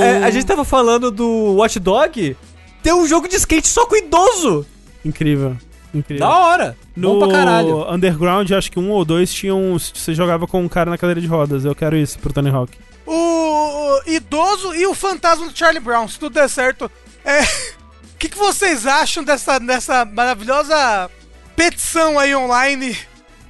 É, 0.02 0.24
a 0.24 0.30
gente 0.30 0.46
tava 0.46 0.64
falando 0.64 1.10
do 1.10 1.54
Watch 1.56 1.78
Dog. 1.78 2.36
Tem 2.82 2.92
um 2.92 3.06
jogo 3.06 3.28
de 3.28 3.36
skate 3.36 3.68
só 3.68 3.86
com 3.86 3.96
idoso. 3.96 4.66
Incrível. 5.04 5.56
Incrível. 5.94 6.26
Da 6.26 6.38
hora. 6.38 6.76
No 6.94 7.14
Bom 7.14 7.18
pra 7.20 7.36
caralho. 7.38 7.90
Underground, 7.90 8.50
acho 8.50 8.70
que 8.70 8.78
um 8.78 8.90
ou 8.90 9.04
dois 9.04 9.32
tinham. 9.32 9.78
Você 9.78 10.14
jogava 10.14 10.46
com 10.46 10.62
um 10.62 10.68
cara 10.68 10.90
na 10.90 10.98
cadeira 10.98 11.20
de 11.20 11.26
rodas. 11.26 11.64
Eu 11.64 11.74
quero 11.74 11.96
isso 11.96 12.18
pro 12.18 12.32
Tony 12.32 12.50
Hawk. 12.50 12.76
O, 13.06 13.12
o 13.12 14.00
idoso 14.06 14.74
e 14.74 14.86
o 14.86 14.94
fantasma 14.94 15.48
do 15.48 15.56
Charlie 15.56 15.80
Brown, 15.80 16.08
se 16.08 16.18
tudo 16.18 16.34
der 16.34 16.48
certo. 16.48 16.90
É. 17.24 17.40
O 18.16 18.18
que, 18.18 18.30
que 18.30 18.38
vocês 18.38 18.86
acham 18.86 19.22
dessa, 19.22 19.58
dessa 19.58 20.06
maravilhosa 20.06 21.10
petição 21.54 22.18
aí 22.18 22.34
online 22.34 22.96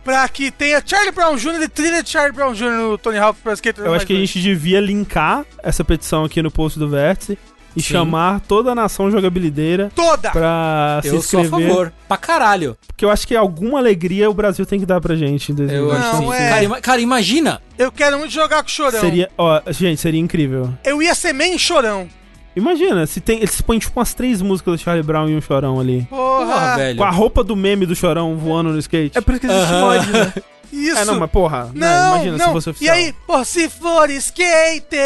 pra 0.06 0.28
que 0.28 0.52
tenha 0.52 0.80
Charlie 0.86 1.10
Brown 1.10 1.34
Jr. 1.36 1.62
e 1.64 1.68
trilha 1.68 2.00
de 2.02 2.08
Charlie 2.08 2.32
Brown 2.32 2.52
Jr. 2.54 2.70
no 2.70 2.96
Tony 2.96 3.18
Hawk 3.18 3.40
Pro 3.42 3.52
Skater 3.52 3.84
Eu 3.84 3.92
acho 3.92 4.06
que 4.06 4.12
a 4.12 4.16
gente 4.16 4.40
devia 4.40 4.80
linkar 4.80 5.44
essa 5.62 5.84
petição 5.84 6.24
aqui 6.24 6.40
no 6.40 6.50
post 6.50 6.78
do 6.78 6.88
Vértice 6.88 7.36
e 7.76 7.82
Sim. 7.82 7.88
chamar 7.92 8.40
toda 8.40 8.70
a 8.70 8.74
nação 8.74 9.10
jogabilideira 9.10 9.90
Toda! 9.94 10.30
pra 10.30 11.00
se 11.02 11.08
Eu 11.08 11.20
sou 11.20 11.40
a 11.40 11.42
inscrever. 11.42 11.68
favor. 11.68 11.92
Pra 12.08 12.16
caralho. 12.16 12.76
Porque 12.86 13.04
eu 13.04 13.10
acho 13.10 13.26
que 13.26 13.34
alguma 13.36 13.78
alegria 13.80 14.30
o 14.30 14.34
Brasil 14.34 14.64
tem 14.64 14.78
que 14.80 14.86
dar 14.86 15.00
pra 15.00 15.14
gente 15.16 15.50
em 15.50 15.54
Eu 15.54 15.88
2020. 15.88 15.92
acho 16.00 16.22
Não, 16.22 16.28
que 16.30 16.36
é. 16.36 16.48
cara, 16.68 16.80
cara, 16.80 17.00
imagina. 17.02 17.60
Eu 17.76 17.90
quero 17.92 18.16
muito 18.18 18.32
jogar 18.32 18.62
com 18.62 18.68
o 18.68 18.72
Chorão. 18.72 19.00
Seria, 19.00 19.28
ó, 19.36 19.60
gente, 19.70 20.00
seria 20.00 20.20
incrível. 20.20 20.72
Eu 20.84 21.02
ia 21.02 21.14
ser 21.14 21.32
main 21.34 21.58
Chorão. 21.58 22.08
Imagina, 22.56 23.06
se 23.06 23.20
tem, 23.20 23.36
eles 23.38 23.60
põem 23.60 23.78
tipo 23.78 23.98
umas 24.00 24.14
três 24.14 24.40
músicas 24.40 24.80
do 24.80 24.82
Charlie 24.82 25.02
Brown 25.04 25.28
e 25.28 25.36
um 25.36 25.40
chorão 25.42 25.78
ali. 25.78 26.06
Porra, 26.08 26.46
Porra, 26.46 26.76
velho. 26.76 26.96
Com 26.96 27.04
a 27.04 27.10
roupa 27.10 27.44
do 27.44 27.54
meme 27.54 27.84
do 27.84 27.94
chorão 27.94 28.34
voando 28.36 28.72
no 28.72 28.78
skate. 28.78 29.16
É 29.16 29.20
por 29.20 29.32
isso 29.32 29.40
que 29.42 29.46
existe 29.46 29.72
Aham. 29.72 29.80
mod, 29.98 30.10
né? 30.10 30.32
Isso. 30.34 30.42
É, 30.98 31.04
não, 31.04 31.18
mas 31.20 31.30
porra, 31.30 31.70
né, 31.72 31.88
Não, 31.88 32.14
imagina 32.16 32.38
não. 32.38 32.46
se 32.46 32.52
fosse 32.52 32.68
E 32.68 32.70
oficial. 32.72 32.96
aí, 32.96 33.14
pô, 33.26 33.44
se 33.44 33.68
for 33.70 34.10
skate, 34.10 34.96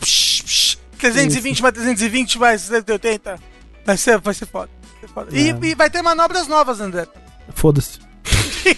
psh, 0.00 0.42
psh, 0.42 0.78
320 0.98 1.62
mais 1.62 1.74
320 1.74 2.38
mais 2.38 2.60
180, 2.62 3.36
vai 3.84 3.96
ser, 3.96 4.18
vai 4.18 4.32
ser 4.34 4.46
foda. 4.46 4.70
Vai 4.82 5.00
ser 5.00 5.08
foda. 5.12 5.36
É. 5.36 5.40
E, 5.40 5.70
e 5.70 5.74
vai 5.74 5.90
ter 5.90 6.00
manobras 6.00 6.46
novas, 6.46 6.80
André. 6.80 7.06
Foda-se. 7.54 7.98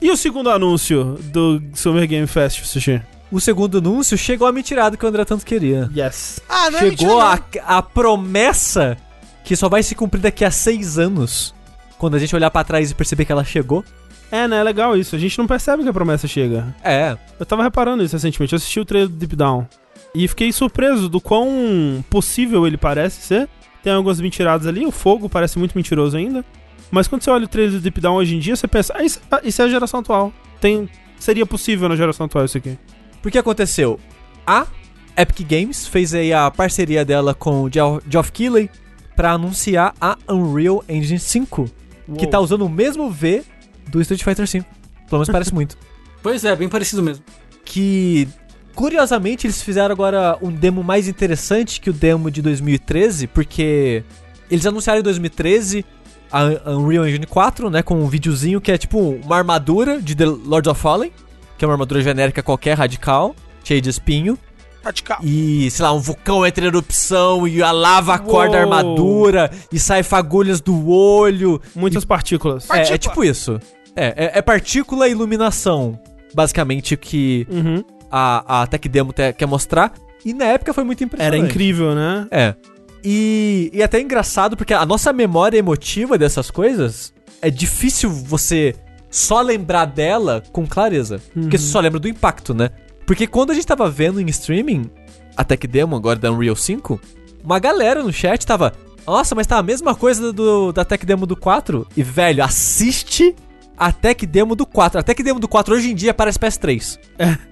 e 0.00 0.10
o 0.10 0.16
segundo 0.16 0.50
anúncio 0.50 1.18
do 1.24 1.62
Summer 1.74 2.06
Game 2.06 2.26
Fest, 2.26 2.64
Sushi? 2.64 3.02
O 3.30 3.40
segundo 3.40 3.78
anúncio 3.78 4.16
chegou 4.16 4.46
a 4.46 4.52
mentirada 4.52 4.96
que 4.96 5.04
o 5.04 5.08
André 5.08 5.24
tanto 5.24 5.44
queria. 5.44 5.90
Yes. 5.94 6.40
Ah, 6.48 6.70
não 6.70 6.78
é 6.78 6.82
chegou 6.82 7.20
mentira, 7.20 7.64
a, 7.64 7.78
a 7.78 7.82
promessa 7.82 8.96
que 9.44 9.56
só 9.56 9.68
vai 9.68 9.82
se 9.82 9.94
cumprir 9.94 10.20
daqui 10.20 10.44
a 10.44 10.50
seis 10.50 10.98
anos. 10.98 11.54
Quando 11.98 12.14
a 12.14 12.18
gente 12.18 12.34
olhar 12.36 12.50
pra 12.50 12.62
trás 12.62 12.90
e 12.90 12.94
perceber 12.94 13.24
que 13.24 13.32
ela 13.32 13.44
chegou. 13.44 13.84
É, 14.30 14.46
né? 14.46 14.58
É 14.58 14.62
legal 14.62 14.96
isso. 14.96 15.16
A 15.16 15.18
gente 15.18 15.38
não 15.38 15.46
percebe 15.46 15.82
que 15.82 15.88
a 15.88 15.92
promessa 15.92 16.28
chega. 16.28 16.74
É. 16.82 17.16
Eu 17.38 17.46
tava 17.46 17.62
reparando 17.62 18.02
isso 18.02 18.14
recentemente. 18.14 18.52
Eu 18.52 18.56
assisti 18.58 18.80
o 18.80 18.84
trailer 18.84 19.08
do 19.08 19.16
Deep 19.16 19.34
Down. 19.34 19.66
E 20.14 20.26
fiquei 20.28 20.52
surpreso 20.52 21.08
do 21.08 21.20
quão 21.20 22.04
possível 22.10 22.66
ele 22.66 22.76
parece 22.76 23.22
ser. 23.22 23.48
Tem 23.82 23.92
algumas 23.92 24.20
mentiradas 24.20 24.66
ali. 24.66 24.84
O 24.84 24.90
fogo 24.90 25.28
parece 25.28 25.58
muito 25.58 25.74
mentiroso 25.74 26.16
ainda. 26.16 26.44
Mas 26.90 27.08
quando 27.08 27.22
você 27.22 27.30
olha 27.30 27.44
o 27.44 27.48
trailer 27.48 27.72
do 27.74 27.80
Deep 27.80 28.00
Down 28.00 28.16
hoje 28.16 28.36
em 28.36 28.38
dia, 28.38 28.56
você 28.56 28.68
pensa, 28.68 28.94
ah, 28.96 29.02
isso, 29.02 29.20
ah, 29.30 29.40
isso 29.42 29.62
é 29.62 29.64
a 29.64 29.68
geração 29.68 30.00
atual. 30.00 30.32
Tem, 30.60 30.88
seria 31.18 31.46
possível 31.46 31.88
na 31.88 31.96
geração 31.96 32.26
atual 32.26 32.44
isso 32.44 32.58
aqui. 32.58 32.78
Por 33.26 33.32
que 33.32 33.38
aconteceu? 33.38 33.98
A 34.46 34.68
Epic 35.16 35.44
Games 35.50 35.84
fez 35.84 36.14
aí 36.14 36.32
a 36.32 36.48
parceria 36.48 37.04
dela 37.04 37.34
com 37.34 37.64
o 37.64 37.68
Geoff 37.68 38.30
Keighley 38.30 38.70
pra 39.16 39.32
anunciar 39.32 39.92
a 40.00 40.16
Unreal 40.30 40.84
Engine 40.88 41.18
5, 41.18 41.64
que 41.64 42.22
Uou. 42.22 42.30
tá 42.30 42.38
usando 42.38 42.64
o 42.64 42.68
mesmo 42.68 43.10
V 43.10 43.42
do 43.88 44.00
Street 44.00 44.22
Fighter 44.22 44.46
V. 44.46 44.64
Pelo 45.08 45.18
menos 45.18 45.28
parece 45.28 45.52
muito. 45.52 45.76
Pois 46.22 46.44
é, 46.44 46.54
bem 46.54 46.68
parecido 46.68 47.02
mesmo. 47.02 47.24
Que 47.64 48.28
curiosamente 48.76 49.48
eles 49.48 49.60
fizeram 49.60 49.92
agora 49.92 50.38
um 50.40 50.52
demo 50.52 50.84
mais 50.84 51.08
interessante 51.08 51.80
que 51.80 51.90
o 51.90 51.92
demo 51.92 52.30
de 52.30 52.40
2013, 52.42 53.26
porque 53.26 54.04
eles 54.48 54.64
anunciaram 54.66 55.00
em 55.00 55.02
2013 55.02 55.84
a 56.30 56.70
Unreal 56.70 57.08
Engine 57.08 57.26
4, 57.26 57.70
né, 57.70 57.82
com 57.82 57.96
um 57.96 58.06
videozinho 58.06 58.60
que 58.60 58.70
é 58.70 58.78
tipo 58.78 58.98
uma 59.00 59.36
armadura 59.36 60.00
de 60.00 60.14
The 60.14 60.26
Lord 60.26 60.68
of 60.68 60.80
Fallen, 60.80 61.12
que 61.56 61.64
é 61.64 61.68
uma 61.68 61.74
armadura 61.74 62.00
genérica 62.02 62.42
qualquer, 62.42 62.76
radical, 62.76 63.34
cheia 63.64 63.80
de 63.80 63.88
espinho. 63.90 64.38
Radical. 64.84 65.18
E, 65.22 65.68
sei 65.70 65.82
lá, 65.84 65.92
um 65.92 65.98
vulcão 65.98 66.46
entra 66.46 66.64
em 66.64 66.68
erupção 66.68 67.46
e 67.48 67.60
a 67.62 67.72
lava 67.72 68.14
acorda 68.14 68.56
a 68.56 68.60
armadura 68.60 69.50
e 69.72 69.78
sai 69.80 70.02
fagulhas 70.04 70.60
do 70.60 70.88
olho. 70.88 71.60
Muitas 71.74 72.04
partículas. 72.04 72.64
É, 72.66 72.68
Partícula. 72.68 72.94
é 72.94 72.98
tipo 72.98 73.24
isso. 73.24 73.60
É, 73.96 74.06
é, 74.26 74.38
é 74.38 74.42
partícula 74.42 75.08
e 75.08 75.10
iluminação, 75.12 75.98
basicamente, 76.34 76.94
o 76.94 76.98
que 76.98 77.46
Uhum. 77.50 77.82
a, 78.10 78.62
a 78.62 78.66
Tech 78.68 78.88
Demo 78.88 79.12
te- 79.12 79.32
quer 79.32 79.46
mostrar. 79.46 79.92
E 80.24 80.32
na 80.34 80.44
época 80.44 80.72
foi 80.72 80.84
muito 80.84 81.00
Era 81.02 81.06
impressionante. 81.06 81.50
incrível, 81.50 81.94
né? 81.94 82.26
É. 82.30 82.54
E, 83.02 83.70
e 83.72 83.82
até 83.82 84.00
engraçado, 84.00 84.56
porque 84.56 84.74
a 84.74 84.84
nossa 84.86 85.12
memória 85.12 85.58
emotiva 85.58 86.18
dessas 86.18 86.50
coisas 86.50 87.12
é 87.40 87.50
difícil 87.50 88.10
você 88.10 88.74
só 89.16 89.40
lembrar 89.40 89.86
dela 89.86 90.42
com 90.52 90.66
clareza. 90.66 91.22
Porque 91.32 91.56
você 91.56 91.66
só 91.66 91.80
lembra 91.80 91.98
do 91.98 92.08
impacto, 92.08 92.52
né? 92.52 92.70
Porque 93.06 93.26
quando 93.26 93.50
a 93.50 93.54
gente 93.54 93.66
tava 93.66 93.88
vendo 93.88 94.20
em 94.20 94.26
streaming 94.26 94.90
a 95.36 95.42
Tech 95.42 95.66
Demo 95.66 95.96
agora 95.96 96.18
da 96.18 96.30
Unreal 96.30 96.56
5, 96.56 97.00
uma 97.42 97.58
galera 97.58 98.02
no 98.02 98.12
chat 98.12 98.44
tava. 98.46 98.74
Nossa, 99.06 99.34
mas 99.34 99.46
tá 99.46 99.56
a 99.56 99.62
mesma 99.62 99.94
coisa 99.94 100.32
do, 100.32 100.72
da 100.72 100.84
Tech 100.84 101.06
Demo 101.06 101.26
do 101.26 101.36
4. 101.36 101.86
E, 101.96 102.02
velho, 102.02 102.44
assiste 102.44 103.34
a 103.76 103.90
Tech 103.90 104.26
Demo 104.26 104.54
do 104.54 104.66
4. 104.66 105.00
A 105.00 105.02
Tech 105.02 105.22
Demo 105.22 105.40
do 105.40 105.48
4 105.48 105.74
hoje 105.74 105.92
em 105.92 105.94
dia 105.94 106.12
parece 106.12 106.38
PS3. 106.38 106.98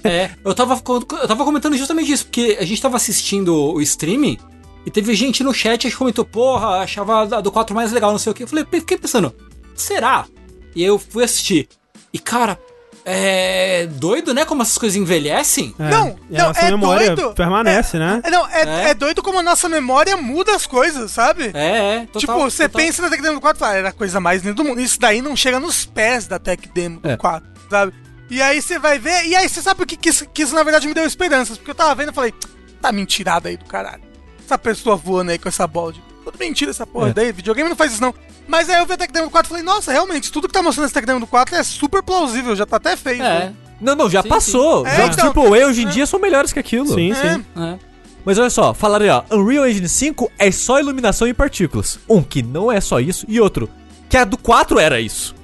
É, 0.05 0.31
eu 0.45 0.55
tava, 0.55 0.75
eu 0.87 1.29
tava 1.29 1.45
comentando 1.45 1.77
justamente 1.77 2.13
isso, 2.13 2.27
porque 2.27 2.59
a 2.61 2.65
gente 2.65 2.83
tava 2.83 2.97
assistindo 2.97 3.55
o 3.55 3.81
streaming 3.81 4.37
e 4.85 4.91
teve 4.91 5.15
gente 5.15 5.43
no 5.43 5.55
chat 5.55 5.89
que 5.89 5.97
comentou, 5.97 6.25
porra, 6.27 6.81
achava 6.81 7.23
a 7.23 7.41
do 7.41 7.51
4 7.51 7.75
mais 7.75 7.91
legal, 7.91 8.11
não 8.11 8.19
sei 8.19 8.33
o 8.33 8.35
que. 8.35 8.43
Eu 8.43 8.49
falei, 8.49 8.67
fiquei 8.71 8.99
pensando, 8.99 9.35
será? 9.75 10.27
E 10.75 10.83
aí 10.83 10.89
eu 10.89 10.99
fui 10.99 11.25
assistir. 11.25 11.69
E 12.13 12.19
cara, 12.19 12.59
é 13.05 13.87
doido, 13.87 14.33
né? 14.33 14.45
Como 14.45 14.63
essas 14.63 14.79
coisas 14.79 14.97
envelhecem. 14.97 15.75
É. 15.79 15.91
Não, 15.91 16.19
e 16.31 16.37
a 16.37 16.39
não, 16.41 16.49
nossa 16.49 16.61
é 16.61 16.71
memória 16.71 17.15
doido. 17.17 17.35
permanece, 17.35 17.99
né? 17.99 18.21
É, 18.25 18.31
não, 18.31 18.47
é, 18.49 18.63
É. 18.63 18.91
é 18.91 18.95
doido 18.95 19.23
como 19.23 19.39
a 19.39 19.43
nossa 19.43 19.69
memória 19.69 20.17
muda 20.17 20.55
as 20.55 20.67
coisas, 20.67 21.11
sabe? 21.11 21.51
É, 21.55 21.97
é. 21.97 22.07
Total, 22.07 22.21
tipo, 22.21 22.33
você 22.39 22.69
total. 22.69 22.85
pensa 22.87 23.03
na 23.03 23.11
Tech 23.11 23.23
Demo 23.23 23.35
do 23.35 23.41
4 23.41 23.59
e 23.59 23.61
fala, 23.61 23.75
era 23.77 23.89
a 23.91 23.93
coisa 23.93 24.21
mais 24.21 24.43
linda 24.43 24.55
do 24.55 24.65
mundo. 24.65 24.81
Isso 24.81 24.99
daí 24.99 25.21
não 25.21 25.37
chega 25.37 25.61
nos 25.61 25.85
pés 25.85 26.27
da 26.27 26.39
Tech 26.39 26.67
Demo 26.75 27.01
do 27.01 27.09
É. 27.11 27.17
4, 27.17 27.49
sabe? 27.69 27.93
E 28.31 28.41
aí 28.41 28.61
você 28.63 28.79
vai 28.79 28.99
ver, 28.99 29.27
e 29.27 29.37
aí 29.37 29.49
você 29.49 29.61
sabe 29.61 29.83
o 29.83 29.87
que, 29.87 29.97
que, 29.99 30.09
isso, 30.09 30.27
que 30.33 30.43
isso 30.43 30.55
na 30.55 30.63
verdade 30.63 30.87
me 30.89 30.95
deu 30.95 31.05
esperanças, 31.05 31.59
porque 31.59 31.71
eu 31.71 31.75
tava 31.75 31.95
vendo 31.95 32.11
e 32.11 32.15
falei, 32.15 32.33
tá 32.81 32.91
mentirada 32.91 33.49
aí 33.51 33.57
do 33.57 33.67
caralho. 33.67 34.03
Essa 34.43 34.57
pessoa 34.57 34.97
voando 34.97 35.31
aí 35.31 35.39
com 35.39 35.49
essa 35.49 35.67
bola 35.67 35.93
de. 35.93 36.03
Tudo 36.25 36.39
mentira 36.39 36.71
essa 36.71 36.87
porra 36.87 37.11
É. 37.11 37.13
daí, 37.13 37.33
videogame 37.33 37.69
não 37.69 37.77
faz 37.77 37.93
isso 37.93 38.01
não. 38.03 38.15
Mas 38.49 38.69
aí 38.69 38.79
eu 38.81 38.87
vi 38.87 38.93
a 38.95 38.97
Tech 38.97 39.13
Demo 39.13 39.27
do 39.27 39.31
4 39.31 39.47
e 39.47 39.51
falei, 39.51 39.63
nossa, 39.65 39.93
realmente, 39.93 40.33
tudo 40.33 40.49
que 40.49 40.55
tá 40.55 40.63
mostrando 40.63 40.87
esse 40.87 40.95
Tech 40.95 41.07
Demo 41.07 41.21
do 41.21 41.27
4 41.27 41.55
é 41.55 41.63
super 41.63 42.03
plausível, 42.03 42.55
já 42.57 42.65
tá 42.67 42.77
até 42.77 42.97
feio. 42.97 43.23
É, 43.23 43.53
Não, 43.81 43.95
não, 43.95 44.09
já 44.11 44.23
Sim, 44.23 44.29
passou. 44.29 44.85
sim. 44.87 44.91
É, 44.93 44.97
Jogos 44.97 45.17
então- 45.19 45.33
AAA 45.33 45.67
hoje 45.67 45.83
em 45.83 45.89
dia 45.89 46.07
são 46.07 46.19
melhores 46.21 46.53
que 46.53 46.59
aquilo. 46.59 46.87
Sim, 46.95 47.13
É. 47.13 47.15
sim. 47.35 47.45
é. 47.57 47.79
Mas 48.25 48.39
olha 48.39 48.49
só, 48.49 48.73
falaram 48.73 49.05
aí, 49.05 49.11
ó, 49.11 49.23
Unreal 49.37 49.69
Engine 49.69 49.89
5 49.89 50.31
é 50.39 50.51
só 50.51 50.81
iluminação 50.81 51.29
e 51.29 51.35
partículas. 51.35 51.99
Um, 52.09 52.23
que 52.23 52.43
não 52.43 52.73
é 52.73 52.81
só 52.81 52.99
isso, 53.01 53.27
e 53.29 53.39
outro, 53.41 53.69
que 54.09 54.17
a 54.17 54.25
do 54.25 54.39
4 54.39 54.79
era 54.79 54.99
isso. 55.01 55.35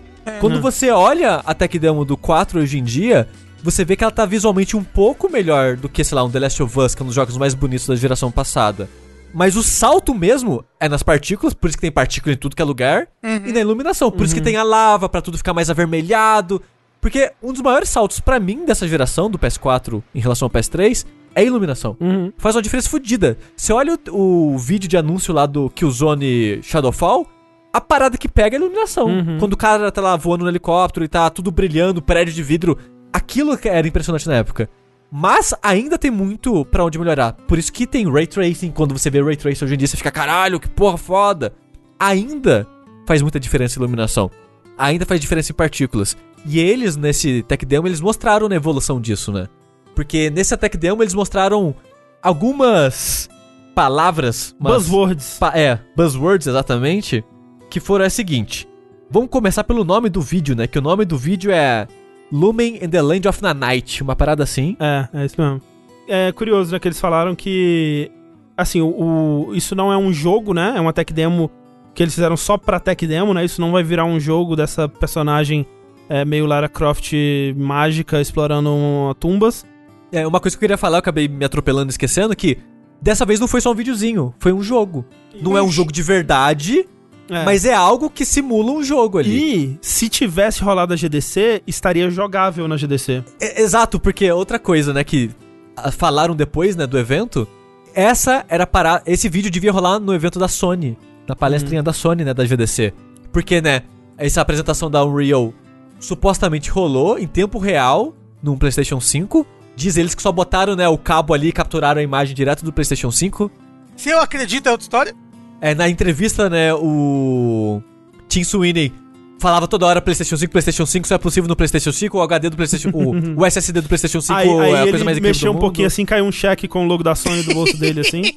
Quando 0.40 0.60
você 0.62 0.90
olha 0.90 1.42
a 1.44 1.52
tech 1.54 1.76
demo 1.78 2.04
do 2.04 2.16
4 2.16 2.60
hoje 2.60 2.78
em 2.78 2.84
dia, 2.84 3.28
você 3.62 3.84
vê 3.84 3.96
que 3.96 4.04
ela 4.04 4.10
tá 4.12 4.24
visualmente 4.24 4.76
um 4.76 4.84
pouco 4.84 5.28
melhor 5.28 5.76
do 5.76 5.88
que, 5.88 6.04
sei 6.04 6.14
lá, 6.14 6.22
um 6.24 6.30
The 6.30 6.38
Last 6.38 6.62
of 6.62 6.78
Us, 6.78 6.94
que 6.94 7.02
é 7.02 7.04
um 7.04 7.06
dos 7.06 7.14
jogos 7.16 7.36
mais 7.36 7.52
bonitos 7.52 7.86
da 7.88 7.96
geração 7.96 8.30
passada. 8.30 8.88
Mas 9.32 9.56
o 9.56 9.62
salto 9.62 10.14
mesmo 10.14 10.64
é 10.78 10.88
nas 10.88 11.02
partículas, 11.02 11.54
por 11.54 11.68
isso 11.68 11.76
que 11.76 11.82
tem 11.82 11.92
partícula 11.92 12.34
em 12.34 12.36
tudo 12.36 12.56
que 12.56 12.62
é 12.62 12.64
lugar, 12.64 13.08
e 13.22 13.52
na 13.52 13.60
iluminação, 13.60 14.10
por 14.10 14.24
isso 14.24 14.34
que 14.34 14.40
tem 14.40 14.56
a 14.56 14.62
lava, 14.62 15.08
pra 15.08 15.20
tudo 15.22 15.38
ficar 15.38 15.54
mais 15.54 15.70
avermelhado. 15.70 16.60
Porque 17.00 17.32
um 17.42 17.52
dos 17.52 17.62
maiores 17.62 17.88
saltos 17.88 18.20
pra 18.20 18.38
mim 18.38 18.64
dessa 18.66 18.86
geração, 18.86 19.30
do 19.30 19.38
PS4 19.38 20.02
em 20.14 20.20
relação 20.20 20.46
ao 20.46 20.50
PS3, 20.50 21.06
é 21.34 21.40
a 21.40 21.44
iluminação. 21.44 21.96
Uhum. 22.00 22.32
Faz 22.36 22.56
uma 22.56 22.62
diferença 22.62 22.90
fodida. 22.90 23.38
Você 23.56 23.72
olha 23.72 23.98
o, 24.10 24.54
o 24.54 24.58
vídeo 24.58 24.88
de 24.88 24.96
anúncio 24.96 25.32
lá 25.32 25.46
do 25.46 25.70
Killzone 25.70 26.60
Shadowfall, 26.62 27.26
a 27.72 27.80
parada 27.80 28.18
que 28.18 28.28
pega 28.28 28.56
é 28.56 28.58
a 28.58 28.60
iluminação. 28.60 29.06
Uhum. 29.06 29.38
Quando 29.38 29.52
o 29.54 29.56
cara 29.56 29.90
tá 29.90 30.00
lá 30.00 30.16
voando 30.16 30.44
no 30.44 30.50
helicóptero 30.50 31.04
e 31.04 31.08
tá 31.08 31.30
tudo 31.30 31.50
brilhando, 31.50 32.02
prédio 32.02 32.34
de 32.34 32.42
vidro, 32.42 32.76
aquilo 33.12 33.56
que 33.56 33.68
era 33.68 33.86
impressionante 33.86 34.28
na 34.28 34.34
época. 34.34 34.68
Mas 35.12 35.52
ainda 35.62 35.98
tem 35.98 36.10
muito 36.10 36.64
pra 36.66 36.84
onde 36.84 36.98
melhorar. 36.98 37.32
Por 37.32 37.58
isso 37.58 37.72
que 37.72 37.86
tem 37.86 38.10
Ray 38.10 38.26
Tracing. 38.26 38.70
Quando 38.70 38.96
você 38.96 39.10
vê 39.10 39.20
Ray 39.22 39.36
Tracing 39.36 39.64
hoje 39.64 39.74
em 39.74 39.78
dia, 39.78 39.88
você 39.88 39.96
fica, 39.96 40.10
caralho, 40.10 40.60
que 40.60 40.68
porra 40.68 40.96
foda. 40.96 41.52
Ainda 41.98 42.66
faz 43.06 43.20
muita 43.20 43.40
diferença 43.40 43.78
em 43.78 43.82
iluminação. 43.82 44.30
Ainda 44.78 45.04
faz 45.04 45.20
diferença 45.20 45.50
em 45.50 45.54
partículas. 45.54 46.16
E 46.46 46.58
eles, 46.60 46.96
nesse 46.96 47.42
Tech 47.42 47.66
Demo, 47.66 47.88
eles 47.88 48.00
mostraram 48.00 48.46
a 48.48 48.54
evolução 48.54 49.00
disso, 49.00 49.32
né? 49.32 49.48
Porque 49.96 50.30
nesse 50.30 50.56
Tech 50.56 50.76
Demo 50.76 51.02
eles 51.02 51.12
mostraram 51.12 51.74
algumas 52.22 53.28
palavras. 53.74 54.54
Buzzwords. 54.60 55.36
Pa- 55.38 55.52
é, 55.58 55.78
buzzwords 55.96 56.46
exatamente. 56.46 57.24
Que 57.68 57.80
foram 57.80 58.04
a 58.04 58.10
seguinte. 58.10 58.68
Vamos 59.10 59.28
começar 59.28 59.64
pelo 59.64 59.84
nome 59.84 60.08
do 60.08 60.20
vídeo, 60.20 60.54
né? 60.54 60.66
Que 60.66 60.78
o 60.78 60.82
nome 60.82 61.04
do 61.04 61.18
vídeo 61.18 61.50
é 61.50 61.86
Lumen 62.32 62.78
in 62.82 62.88
the 62.88 63.02
Land 63.02 63.28
of 63.28 63.40
the 63.40 63.54
Night. 63.54 64.02
Uma 64.02 64.14
parada 64.16 64.42
assim. 64.42 64.76
É, 64.78 65.08
é 65.12 65.24
isso 65.26 65.34
mesmo. 65.40 65.60
É 66.08 66.32
curioso, 66.32 66.72
né, 66.72 66.78
que 66.78 66.88
eles 66.88 67.00
falaram 67.00 67.34
que. 67.34 68.10
Assim, 68.56 68.80
o, 68.80 69.46
o- 69.48 69.54
isso 69.54 69.74
não 69.74 69.92
é 69.92 69.96
um 69.96 70.12
jogo, 70.12 70.52
né? 70.52 70.74
É 70.76 70.80
uma 70.80 70.92
tech 70.92 71.12
demo 71.12 71.50
que 71.94 72.02
eles 72.02 72.14
fizeram 72.14 72.36
só 72.36 72.56
pra 72.58 72.78
tech 72.78 73.06
demo, 73.06 73.32
né? 73.34 73.44
Isso 73.44 73.60
não 73.60 73.72
vai 73.72 73.82
virar 73.82 74.04
um 74.04 74.20
jogo 74.20 74.54
dessa 74.54 74.88
personagem 74.88 75.66
é, 76.08 76.24
meio 76.24 76.46
Lara 76.46 76.68
Croft 76.68 77.12
mágica 77.56 78.20
explorando 78.20 78.70
tumbas. 79.18 79.64
É, 80.12 80.26
uma 80.26 80.40
coisa 80.40 80.56
que 80.56 80.58
eu 80.58 80.66
queria 80.68 80.76
falar, 80.78 80.96
eu 80.96 81.00
acabei 81.00 81.28
me 81.28 81.44
atropelando 81.44 81.88
e 81.88 81.92
esquecendo, 81.92 82.34
que 82.34 82.58
dessa 83.00 83.24
vez 83.24 83.38
não 83.40 83.46
foi 83.48 83.60
só 83.60 83.70
um 83.70 83.74
videozinho, 83.74 84.34
foi 84.40 84.52
um 84.52 84.62
jogo. 84.62 85.04
Não 85.40 85.56
é 85.56 85.62
um 85.62 85.70
jogo 85.70 85.92
de 85.92 86.02
verdade, 86.02 86.84
É. 87.30 87.44
Mas 87.44 87.64
é 87.64 87.72
algo 87.72 88.10
que 88.10 88.24
simula 88.24 88.72
um 88.72 88.82
jogo 88.82 89.18
ali. 89.18 89.76
E 89.76 89.78
se 89.80 90.08
tivesse 90.08 90.62
rolado 90.62 90.92
a 90.92 90.96
GDC, 90.96 91.62
estaria 91.66 92.10
jogável 92.10 92.66
na 92.66 92.76
GDC. 92.76 93.22
É, 93.40 93.62
exato, 93.62 94.00
porque 94.00 94.30
outra 94.32 94.58
coisa, 94.58 94.92
né, 94.92 95.04
que 95.04 95.30
ah, 95.76 95.92
falaram 95.92 96.34
depois, 96.34 96.74
né, 96.74 96.86
do 96.86 96.98
evento, 96.98 97.46
essa 97.94 98.44
era 98.48 98.66
para 98.66 99.00
esse 99.06 99.28
vídeo 99.28 99.50
devia 99.50 99.70
rolar 99.70 100.00
no 100.00 100.12
evento 100.12 100.38
da 100.38 100.48
Sony, 100.48 100.98
na 101.26 101.36
palestrinha 101.36 101.82
da 101.82 101.92
Sony, 101.92 102.24
né, 102.24 102.34
da 102.34 102.44
GDC. 102.44 102.92
Porque, 103.32 103.60
né, 103.60 103.82
essa 104.18 104.40
apresentação 104.40 104.90
da 104.90 105.04
Unreal 105.04 105.54
supostamente 106.00 106.70
rolou 106.70 107.18
em 107.18 107.26
tempo 107.28 107.58
real 107.58 108.14
num 108.42 108.56
PlayStation 108.56 109.00
5. 109.00 109.46
Diz 109.76 109.96
eles 109.96 110.14
que 110.14 110.22
só 110.22 110.32
botaram, 110.32 110.74
né, 110.74 110.88
o 110.88 110.98
cabo 110.98 111.32
ali 111.32 111.48
e 111.48 111.52
capturaram 111.52 112.00
a 112.00 112.02
imagem 112.02 112.34
direto 112.34 112.64
do 112.64 112.72
PlayStation 112.72 113.10
5. 113.10 113.50
Se 113.96 114.10
eu 114.10 114.20
acredito, 114.20 114.66
é 114.66 114.72
outra 114.72 114.84
história. 114.84 115.14
É, 115.60 115.74
na 115.74 115.88
entrevista, 115.88 116.48
né, 116.48 116.72
o 116.74 117.82
Tim 118.28 118.42
Sweeney 118.42 118.92
falava 119.38 119.66
toda 119.66 119.86
hora 119.86 120.00
PlayStation 120.00 120.36
5, 120.36 120.52
PlayStation 120.52 120.86
5 120.86 121.08
só 121.08 121.14
é 121.14 121.18
possível 121.18 121.48
no 121.48 121.56
PlayStation 121.56 121.92
5, 121.92 122.16
o 122.16 122.22
HD 122.22 122.50
do 122.50 122.56
PlayStation, 122.56 122.90
o, 122.94 123.40
o 123.40 123.46
SSD 123.46 123.80
do 123.80 123.88
PlayStation 123.88 124.20
5 124.20 124.38
Aí, 124.38 124.48
aí 124.48 124.70
é 124.72 124.76
a 124.76 124.82
ele 124.82 124.90
coisa 124.90 125.04
mais 125.04 125.16
incrível 125.18 125.30
mexeu 125.30 125.52
do 125.52 125.56
um 125.56 125.60
pouquinho 125.60 125.84
mundo. 125.84 125.92
assim, 125.92 126.04
caiu 126.04 126.24
um 126.24 126.32
cheque 126.32 126.68
com 126.68 126.84
o 126.84 126.86
logo 126.86 127.02
da 127.02 127.14
Sony 127.14 127.42
do 127.42 127.54
bolso 127.54 127.76
dele, 127.76 128.00
assim. 128.00 128.22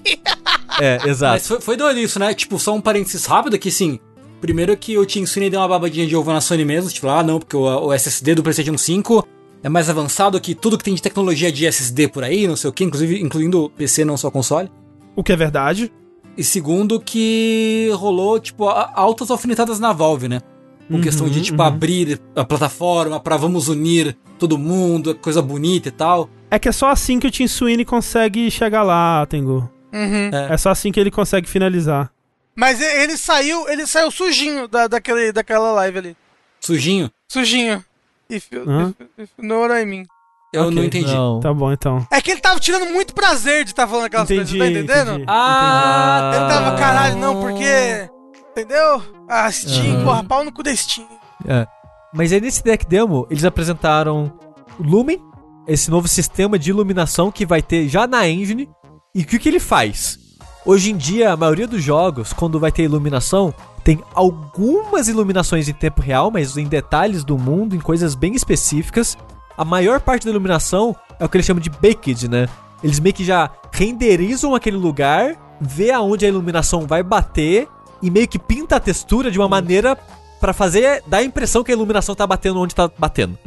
É, 0.82 0.98
exato. 1.08 1.34
Mas 1.34 1.48
foi, 1.48 1.62
foi 1.62 1.78
doido 1.78 2.00
isso, 2.00 2.18
né? 2.18 2.34
Tipo, 2.34 2.58
só 2.58 2.74
um 2.74 2.82
parênteses 2.82 3.28
rápido 3.28 3.56
aqui, 3.56 3.70
sim. 3.70 4.00
Primeiro 4.42 4.76
que 4.76 4.98
o 4.98 5.06
Tim 5.06 5.24
Sweeney 5.24 5.52
deu 5.52 5.60
uma 5.60 5.68
babadinha 5.68 6.08
de 6.08 6.16
ovo 6.16 6.34
na 6.34 6.42
Sony 6.42 6.66
mesmo, 6.66 6.90
tipo, 6.90 7.08
ah, 7.08 7.22
não, 7.22 7.38
porque 7.38 7.56
o, 7.56 7.62
o 7.62 7.94
SSD 7.94 8.34
do 8.34 8.42
PlayStation 8.42 8.76
5 8.76 9.28
é 9.62 9.70
mais 9.70 9.88
avançado 9.88 10.42
que 10.42 10.56
tudo 10.56 10.76
que 10.76 10.84
tem 10.84 10.96
de 10.96 11.02
tecnologia 11.02 11.52
de 11.52 11.68
SSD 11.68 12.08
por 12.08 12.24
aí, 12.24 12.48
não 12.48 12.56
sei 12.56 12.72
o 12.72 12.74
que, 12.74 12.84
inclusive 12.84 13.22
incluindo 13.22 13.70
PC, 13.78 14.04
não 14.04 14.18
só 14.18 14.32
console. 14.32 14.68
o 15.16 15.24
que 15.24 15.32
é 15.32 15.36
verdade. 15.36 15.92
E 16.38 16.44
segundo 16.44 17.00
que 17.00 17.90
rolou, 17.94 18.40
tipo, 18.40 18.68
altas 18.68 19.30
alfinetadas 19.30 19.80
na 19.80 19.94
Valve, 19.94 20.28
né? 20.28 20.42
Com 20.88 20.96
Uhum, 20.96 21.02
questão 21.02 21.30
de, 21.30 21.42
tipo, 21.42 21.62
uhum. 21.62 21.68
abrir 21.68 22.20
a 22.36 22.44
plataforma 22.44 23.20
pra 23.20 23.38
vamos 23.38 23.68
unir 23.68 24.18
todo 24.38 24.58
mundo, 24.58 25.16
coisa 25.16 25.42
bonita 25.42 25.88
e 25.88 25.92
tal. 25.92 26.30
É 26.52 26.60
que 26.60 26.68
é 26.68 26.72
só 26.72 26.90
assim 26.90 27.20
que 27.20 27.28
o 27.28 27.32
Tim 27.32 27.48
Sweeney 27.48 27.86
consegue 27.86 28.52
chegar 28.52 28.84
lá, 28.84 29.26
Tengu. 29.28 29.70
Uhum. 29.94 30.30
É 30.50 30.58
só 30.58 30.72
assim 30.72 30.92
que 30.92 31.00
ele 31.00 31.12
consegue 31.12 31.48
finalizar. 31.48 32.12
Mas 32.56 32.82
ele 32.82 33.18
saiu, 33.18 33.68
ele 33.70 33.88
saiu 33.88 34.12
sujinho 34.12 34.68
da, 34.68 34.88
daquele, 34.88 35.32
daquela 35.32 35.72
live 35.72 35.98
ali. 36.00 36.18
Sujinho. 36.60 37.10
Sujinho. 37.32 37.84
If 38.30 38.52
you, 38.52 38.64
Hã? 38.68 38.94
if, 39.00 39.08
if 39.24 39.30
you 39.38 39.48
know 39.48 39.62
what 39.62 39.74
I 39.74 39.86
mean. 39.86 40.06
Eu 40.54 40.64
Ok, 40.66 40.76
não 40.76 40.84
entendi. 40.84 41.12
Não. 41.14 41.40
Tá 41.40 41.52
bom, 41.52 41.72
então. 41.74 42.06
É 42.12 42.22
que 42.22 42.30
ele 42.32 42.40
tava 42.40 42.60
tirando 42.60 42.86
muito 42.92 43.14
prazer 43.14 43.64
de 43.64 43.72
estar 43.72 43.88
falando 43.88 44.06
aquelas 44.06 44.30
Entendi, 44.30 44.58
coisas, 44.58 44.74
tá 44.76 44.80
entendendo? 44.82 45.10
entendi. 45.14 45.26
Ah, 45.28 46.32
Ele 46.36 46.48
tava, 46.48 46.78
caralho, 46.78 47.18
não, 47.18 47.42
porque. 47.42 48.10
Entendeu? 48.52 49.02
Ah, 49.28 49.52
Steam, 49.52 49.96
Aham. 49.96 50.04
porra, 50.06 50.24
pau 50.24 50.44
no 50.46 50.52
cu 50.52 50.62
da 50.62 50.76
Steam. 50.76 51.08
É. 51.48 51.66
Mas 52.14 52.32
aí 52.32 52.40
nesse 52.40 52.64
deck 52.64 52.86
demo, 52.86 53.26
eles 53.32 53.44
apresentaram 53.44 54.32
o 54.80 54.84
Lumen, 54.84 55.20
esse 55.68 55.90
novo 55.90 56.08
sistema 56.08 56.60
de 56.60 56.70
iluminação 56.70 57.32
que 57.32 57.46
vai 57.48 57.64
ter 57.64 57.88
já 57.88 58.06
na 58.06 58.30
engine. 58.30 58.70
E 59.16 59.22
o 59.24 59.26
que, 59.26 59.40
que 59.40 59.50
ele 59.50 59.60
faz? 59.60 60.20
Hoje 60.64 60.92
em 60.92 60.96
dia, 60.96 61.34
a 61.34 61.38
maioria 61.38 61.68
dos 61.68 61.82
jogos, 61.84 62.32
quando 62.32 62.60
vai 62.60 62.72
ter 62.72 62.84
iluminação, 62.84 63.52
tem 63.84 64.00
algumas 64.14 65.08
iluminações 65.08 65.68
em 65.68 65.74
tempo 65.74 66.00
real, 66.02 66.30
mas 66.32 66.56
em 66.56 66.66
detalhes 66.66 67.24
do 67.24 67.38
mundo, 67.38 67.76
em 67.76 67.80
coisas 67.80 68.14
bem 68.16 68.34
específicas. 68.36 69.18
A 69.58 69.66
maior 69.66 70.00
parte 70.00 70.26
da 70.26 70.32
iluminação 70.32 70.96
é 71.20 71.26
o 71.26 71.30
que 71.30 71.38
eles 71.38 71.46
chamam 71.46 71.62
de 71.62 71.70
baked, 71.70 72.28
né? 72.28 72.48
Eles 72.84 73.00
meio 73.00 73.14
que 73.14 73.24
já 73.24 73.50
renderizam 73.72 74.54
aquele 74.56 74.78
lugar, 74.78 75.36
vê 75.62 75.92
aonde 75.92 76.26
a 76.26 76.28
iluminação 76.28 76.86
vai 76.86 77.02
bater 77.02 77.68
e 78.02 78.10
meio 78.10 78.28
que 78.28 78.38
pinta 78.38 78.76
a 78.76 78.80
textura 78.80 79.32
de 79.32 79.40
uma 79.40 79.48
maneira 79.48 79.98
Pra 80.44 80.52
fazer 80.52 81.02
dar 81.08 81.20
a 81.20 81.24
impressão 81.24 81.64
que 81.64 81.72
a 81.72 81.74
iluminação 81.74 82.14
tá 82.14 82.28
batendo 82.28 82.60
onde 82.60 82.76
tá 82.76 82.92
batendo. 82.98 83.38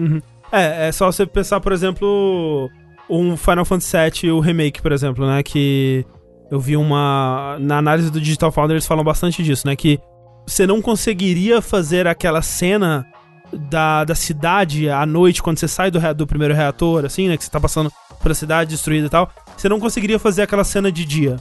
É, 0.51 0.89
é 0.89 0.93
só 0.93 1.12
você 1.12 1.27
pensar, 1.27 1.61
por 1.61 1.70
exemplo, 1.73 2.70
um 3.11 3.37
Final 3.37 3.66
Fantasy 3.66 4.23
VII, 4.23 4.33
o 4.33 4.41
remake, 4.41 4.81
por 4.81 4.93
exemplo, 4.93 5.27
né? 5.27 5.43
Que 5.43 6.07
eu 6.51 6.59
vi 6.59 6.74
uma. 6.74 7.59
Na 7.61 7.77
análise 7.77 8.11
do 8.11 8.19
Digital 8.19 8.51
Foundry 8.51 8.77
eles 8.77 8.87
falam 8.87 9.05
bastante 9.05 9.43
disso, 9.43 9.66
né? 9.66 9.77
Que 9.77 10.01
você 10.47 10.66
não 10.66 10.81
conseguiria 10.81 11.61
fazer 11.61 12.07
aquela 12.07 12.41
cena 12.41 13.07
da, 13.52 14.05
da 14.05 14.14
cidade 14.14 14.89
à 14.90 15.05
noite, 15.06 15.43
quando 15.43 15.59
você 15.59 15.68
sai 15.68 15.90
do, 15.90 16.01
do 16.14 16.27
primeiro 16.27 16.55
reator, 16.55 17.05
assim, 17.05 17.28
né? 17.28 17.36
Que 17.36 17.44
você 17.44 17.51
tá 17.51 17.60
passando 17.60 17.90
pela 18.23 18.35
cidade 18.35 18.70
destruída 18.70 19.06
e 19.06 19.10
tal. 19.10 19.31
Você 19.56 19.68
não 19.68 19.78
conseguiria 19.81 20.18
fazer 20.18 20.43
aquela 20.43 20.64
cena 20.64 20.90
de 20.90 21.05
dia. 21.05 21.36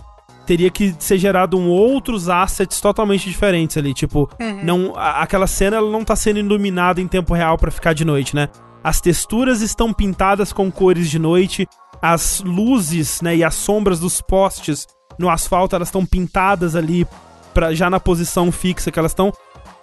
Teria 0.46 0.70
que 0.70 0.96
ser 1.00 1.18
gerado 1.18 1.58
um 1.58 1.68
outros 1.70 2.30
assets 2.30 2.80
totalmente 2.80 3.28
diferentes 3.28 3.78
ali. 3.78 3.94
Tipo, 3.94 4.30
não, 4.64 4.94
a- 4.96 5.22
aquela 5.22 5.48
cena 5.48 5.78
ela 5.78 5.90
não 5.90 6.04
tá 6.04 6.16
sendo 6.16 6.38
iluminada 6.40 7.02
em 7.02 7.08
tempo 7.08 7.34
real 7.34 7.58
pra 7.58 7.72
ficar 7.72 7.94
de 7.94 8.06
noite, 8.06 8.36
né? 8.36 8.50
As 8.84 9.02
texturas 9.02 9.62
estão 9.62 9.92
pintadas 9.92 10.54
com 10.54 10.72
cores 10.72 11.10
de 11.10 11.18
noite, 11.18 11.68
as 12.00 12.42
luzes, 12.46 13.20
né, 13.22 13.36
e 13.38 13.44
as 13.44 13.56
sombras 13.56 14.00
dos 14.00 14.22
postes 14.22 14.86
no 15.18 15.28
asfalto, 15.30 15.76
elas 15.76 15.88
estão 15.88 16.06
pintadas 16.06 16.76
ali 16.76 17.08
pra, 17.52 17.74
já 17.74 17.90
na 17.90 18.00
posição 18.00 18.52
fixa 18.52 18.92
que 18.92 19.00
elas 19.00 19.12
estão 19.12 19.34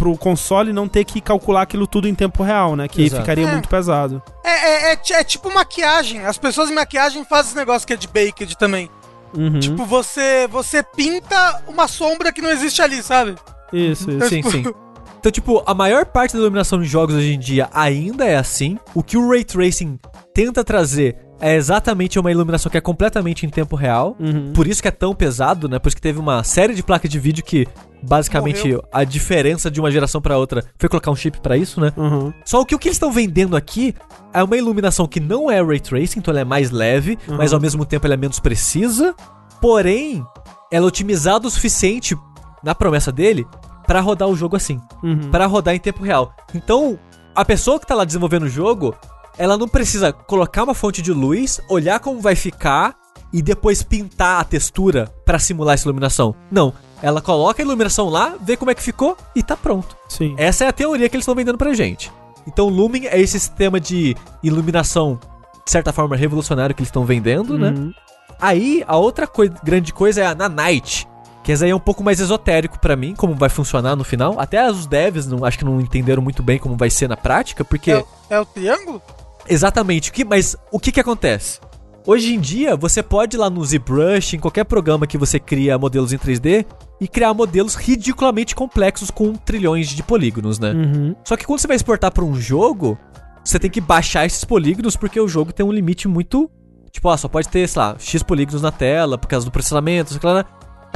pro 0.02 0.18
console 0.18 0.72
não 0.72 0.88
ter 0.88 1.04
que 1.04 1.20
calcular 1.20 1.62
aquilo 1.62 1.86
tudo 1.86 2.08
em 2.08 2.14
tempo 2.14 2.42
real, 2.42 2.74
né? 2.74 2.88
Que 2.88 3.02
Exato. 3.04 3.22
ficaria 3.22 3.46
É. 3.46 3.52
muito 3.52 3.68
pesado. 3.68 4.20
É, 4.42 4.50
é, 4.50 4.92
é, 4.94 4.98
é 5.12 5.22
tipo 5.22 5.48
maquiagem. 5.54 6.26
As 6.26 6.36
pessoas 6.36 6.68
em 6.70 6.74
maquiagem 6.74 7.24
fazem 7.24 7.50
esse 7.50 7.56
negócio 7.56 7.86
que 7.86 7.92
é 7.92 7.96
de 7.96 8.08
baked 8.08 8.58
também. 8.58 8.90
Uhum. 9.32 9.60
Tipo, 9.60 9.84
você, 9.84 10.48
você 10.48 10.82
pinta 10.82 11.62
uma 11.68 11.86
sombra 11.86 12.32
que 12.32 12.42
não 12.42 12.50
existe 12.50 12.82
ali, 12.82 13.00
sabe? 13.00 13.36
isso, 13.72 14.10
isso. 14.10 14.28
Sim, 14.28 14.42
sim. 14.42 14.64
Então, 15.20 15.30
tipo, 15.30 15.62
a 15.64 15.72
maior 15.72 16.04
parte 16.04 16.32
da 16.32 16.40
iluminação 16.40 16.80
de 16.80 16.88
jogos 16.88 17.14
hoje 17.14 17.32
em 17.34 17.38
dia 17.38 17.70
ainda 17.72 18.24
é 18.24 18.34
assim. 18.34 18.76
O 18.92 19.04
que 19.04 19.16
o 19.16 19.30
Ray 19.30 19.44
Tracing 19.44 19.96
tenta 20.34 20.64
trazer 20.64 21.16
é 21.42 21.56
exatamente 21.56 22.18
uma 22.18 22.30
iluminação 22.30 22.70
que 22.70 22.78
é 22.78 22.80
completamente 22.80 23.44
em 23.44 23.50
tempo 23.50 23.74
real. 23.76 24.16
Uhum. 24.20 24.52
Por 24.54 24.66
isso 24.66 24.80
que 24.80 24.86
é 24.88 24.92
tão 24.92 25.12
pesado, 25.14 25.68
né? 25.68 25.78
Por 25.78 25.88
isso 25.88 25.96
que 25.96 26.00
teve 26.02 26.18
uma 26.20 26.44
série 26.44 26.72
de 26.74 26.82
placas 26.82 27.10
de 27.10 27.18
vídeo 27.18 27.42
que, 27.44 27.66
basicamente, 28.02 28.60
Morreu. 28.62 28.84
a 28.92 29.02
diferença 29.02 29.68
de 29.70 29.80
uma 29.80 29.90
geração 29.90 30.20
pra 30.22 30.38
outra 30.38 30.64
foi 30.78 30.88
colocar 30.88 31.10
um 31.10 31.16
chip 31.16 31.40
pra 31.40 31.56
isso, 31.56 31.80
né? 31.80 31.92
Uhum. 31.96 32.32
Só 32.44 32.64
que, 32.64 32.74
o 32.74 32.78
que 32.78 32.86
eles 32.88 32.94
estão 32.96 33.10
vendendo 33.10 33.56
aqui 33.56 33.92
é 34.32 34.42
uma 34.42 34.56
iluminação 34.56 35.06
que 35.08 35.18
não 35.18 35.50
é 35.50 35.60
Ray 35.62 35.80
Tracing, 35.80 36.20
então 36.20 36.30
ela 36.32 36.40
é 36.40 36.44
mais 36.44 36.70
leve, 36.70 37.18
Uhum. 37.28 37.36
mas 37.36 37.52
ao 37.52 37.60
mesmo 37.60 37.84
tempo 37.84 38.06
ela 38.06 38.14
é 38.14 38.16
menos 38.16 38.38
precisa. 38.38 39.14
Porém, 39.60 40.24
ela 40.70 40.84
é 40.84 40.88
otimizada 40.88 41.46
o 41.46 41.50
suficiente 41.50 42.16
na 42.62 42.74
promessa 42.74 43.10
dele 43.12 43.46
pra 43.86 44.00
rodar 44.00 44.28
o 44.28 44.36
jogo 44.36 44.54
assim, 44.56 44.80
Uhum. 45.02 45.28
Pra 45.30 45.46
rodar 45.46 45.74
em 45.74 45.78
tempo 45.80 46.04
real. 46.04 46.32
Então, 46.54 46.96
a 47.34 47.44
pessoa 47.44 47.80
que 47.80 47.86
tá 47.86 47.94
lá 47.96 48.04
desenvolvendo 48.04 48.44
o 48.44 48.48
jogo, 48.48 48.94
ela 49.38 49.56
não 49.56 49.68
precisa 49.68 50.12
colocar 50.12 50.64
uma 50.64 50.74
fonte 50.74 51.00
de 51.02 51.12
luz, 51.12 51.60
olhar 51.68 51.98
como 52.00 52.20
vai 52.20 52.34
ficar 52.36 52.94
e 53.32 53.40
depois 53.40 53.82
pintar 53.82 54.40
a 54.40 54.44
textura 54.44 55.12
pra 55.24 55.38
simular 55.38 55.74
essa 55.74 55.86
iluminação. 55.86 56.34
Não, 56.50 56.72
ela 57.02 57.20
coloca 57.20 57.62
a 57.62 57.64
iluminação 57.64 58.08
lá, 58.08 58.34
vê 58.40 58.56
como 58.56 58.70
é 58.70 58.74
que 58.74 58.82
ficou 58.82 59.16
e 59.34 59.42
tá 59.42 59.56
pronto. 59.56 59.96
Sim. 60.08 60.34
Essa 60.36 60.64
é 60.64 60.68
a 60.68 60.72
teoria 60.72 61.08
que 61.08 61.16
eles 61.16 61.22
estão 61.22 61.34
vendendo 61.34 61.56
pra 61.58 61.72
gente. 61.74 62.12
Então, 62.46 62.68
Lumen 62.68 63.06
é 63.06 63.20
esse 63.20 63.38
sistema 63.38 63.78
de 63.80 64.16
iluminação, 64.42 65.18
de 65.64 65.70
certa 65.70 65.92
forma, 65.92 66.16
revolucionário 66.16 66.74
que 66.74 66.80
eles 66.82 66.88
estão 66.88 67.04
vendendo, 67.04 67.56
né? 67.56 67.70
Uhum. 67.70 67.92
Aí, 68.40 68.82
a 68.86 68.96
outra 68.96 69.26
coi- 69.26 69.52
grande 69.62 69.92
coisa 69.92 70.20
é 70.22 70.26
a 70.26 70.34
Nanite. 70.34 71.06
Que 71.44 71.50
essa 71.52 71.64
aí 71.64 71.70
é 71.72 71.74
um 71.74 71.80
pouco 71.80 72.04
mais 72.04 72.20
esotérico 72.20 72.78
pra 72.78 72.94
mim, 72.94 73.14
como 73.16 73.34
vai 73.34 73.48
funcionar 73.48 73.96
no 73.96 74.04
final. 74.04 74.38
Até 74.38 74.68
os 74.70 74.86
devs 74.86 75.26
não, 75.26 75.44
acho 75.44 75.58
que 75.58 75.64
não 75.64 75.80
entenderam 75.80 76.22
muito 76.22 76.40
bem 76.42 76.56
como 76.58 76.76
vai 76.76 76.88
ser 76.90 77.08
na 77.08 77.16
prática, 77.16 77.64
porque 77.64 77.90
É, 77.92 78.04
é 78.30 78.40
o 78.40 78.44
triângulo? 78.44 79.02
Exatamente 79.48 80.10
o 80.10 80.12
que, 80.12 80.24
mas 80.24 80.56
o 80.70 80.78
que 80.78 80.92
que 80.92 81.00
acontece? 81.00 81.60
Hoje 82.04 82.34
em 82.34 82.40
dia, 82.40 82.74
você 82.74 83.00
pode 83.00 83.36
ir 83.36 83.38
lá 83.38 83.48
no 83.48 83.64
ZBrush, 83.64 84.34
em 84.34 84.38
qualquer 84.40 84.64
programa 84.64 85.06
que 85.06 85.16
você 85.16 85.38
cria 85.38 85.78
modelos 85.78 86.12
em 86.12 86.18
3D, 86.18 86.66
e 87.00 87.06
criar 87.06 87.32
modelos 87.32 87.76
ridiculamente 87.76 88.56
complexos 88.56 89.08
com 89.10 89.34
trilhões 89.34 89.88
de 89.88 90.02
polígonos, 90.02 90.58
né? 90.58 90.72
Uhum. 90.72 91.14
Só 91.24 91.36
que 91.36 91.44
quando 91.46 91.60
você 91.60 91.68
vai 91.68 91.76
exportar 91.76 92.10
pra 92.10 92.24
um 92.24 92.34
jogo, 92.34 92.98
você 93.44 93.56
tem 93.58 93.70
que 93.70 93.80
baixar 93.80 94.26
esses 94.26 94.44
polígonos 94.44 94.96
porque 94.96 95.20
o 95.20 95.28
jogo 95.28 95.52
tem 95.52 95.64
um 95.64 95.70
limite 95.72 96.08
muito. 96.08 96.50
Tipo, 96.90 97.08
ó, 97.08 97.16
só 97.16 97.28
pode 97.28 97.48
ter, 97.48 97.68
sei 97.68 97.80
lá, 97.80 97.96
X 97.98 98.22
polígonos 98.22 98.62
na 98.62 98.72
tela 98.72 99.16
por 99.16 99.28
causa 99.28 99.46
do 99.46 99.52
processamento, 99.52 100.12
sei 100.12 100.20
lá. 100.24 100.40
É, 100.40 100.44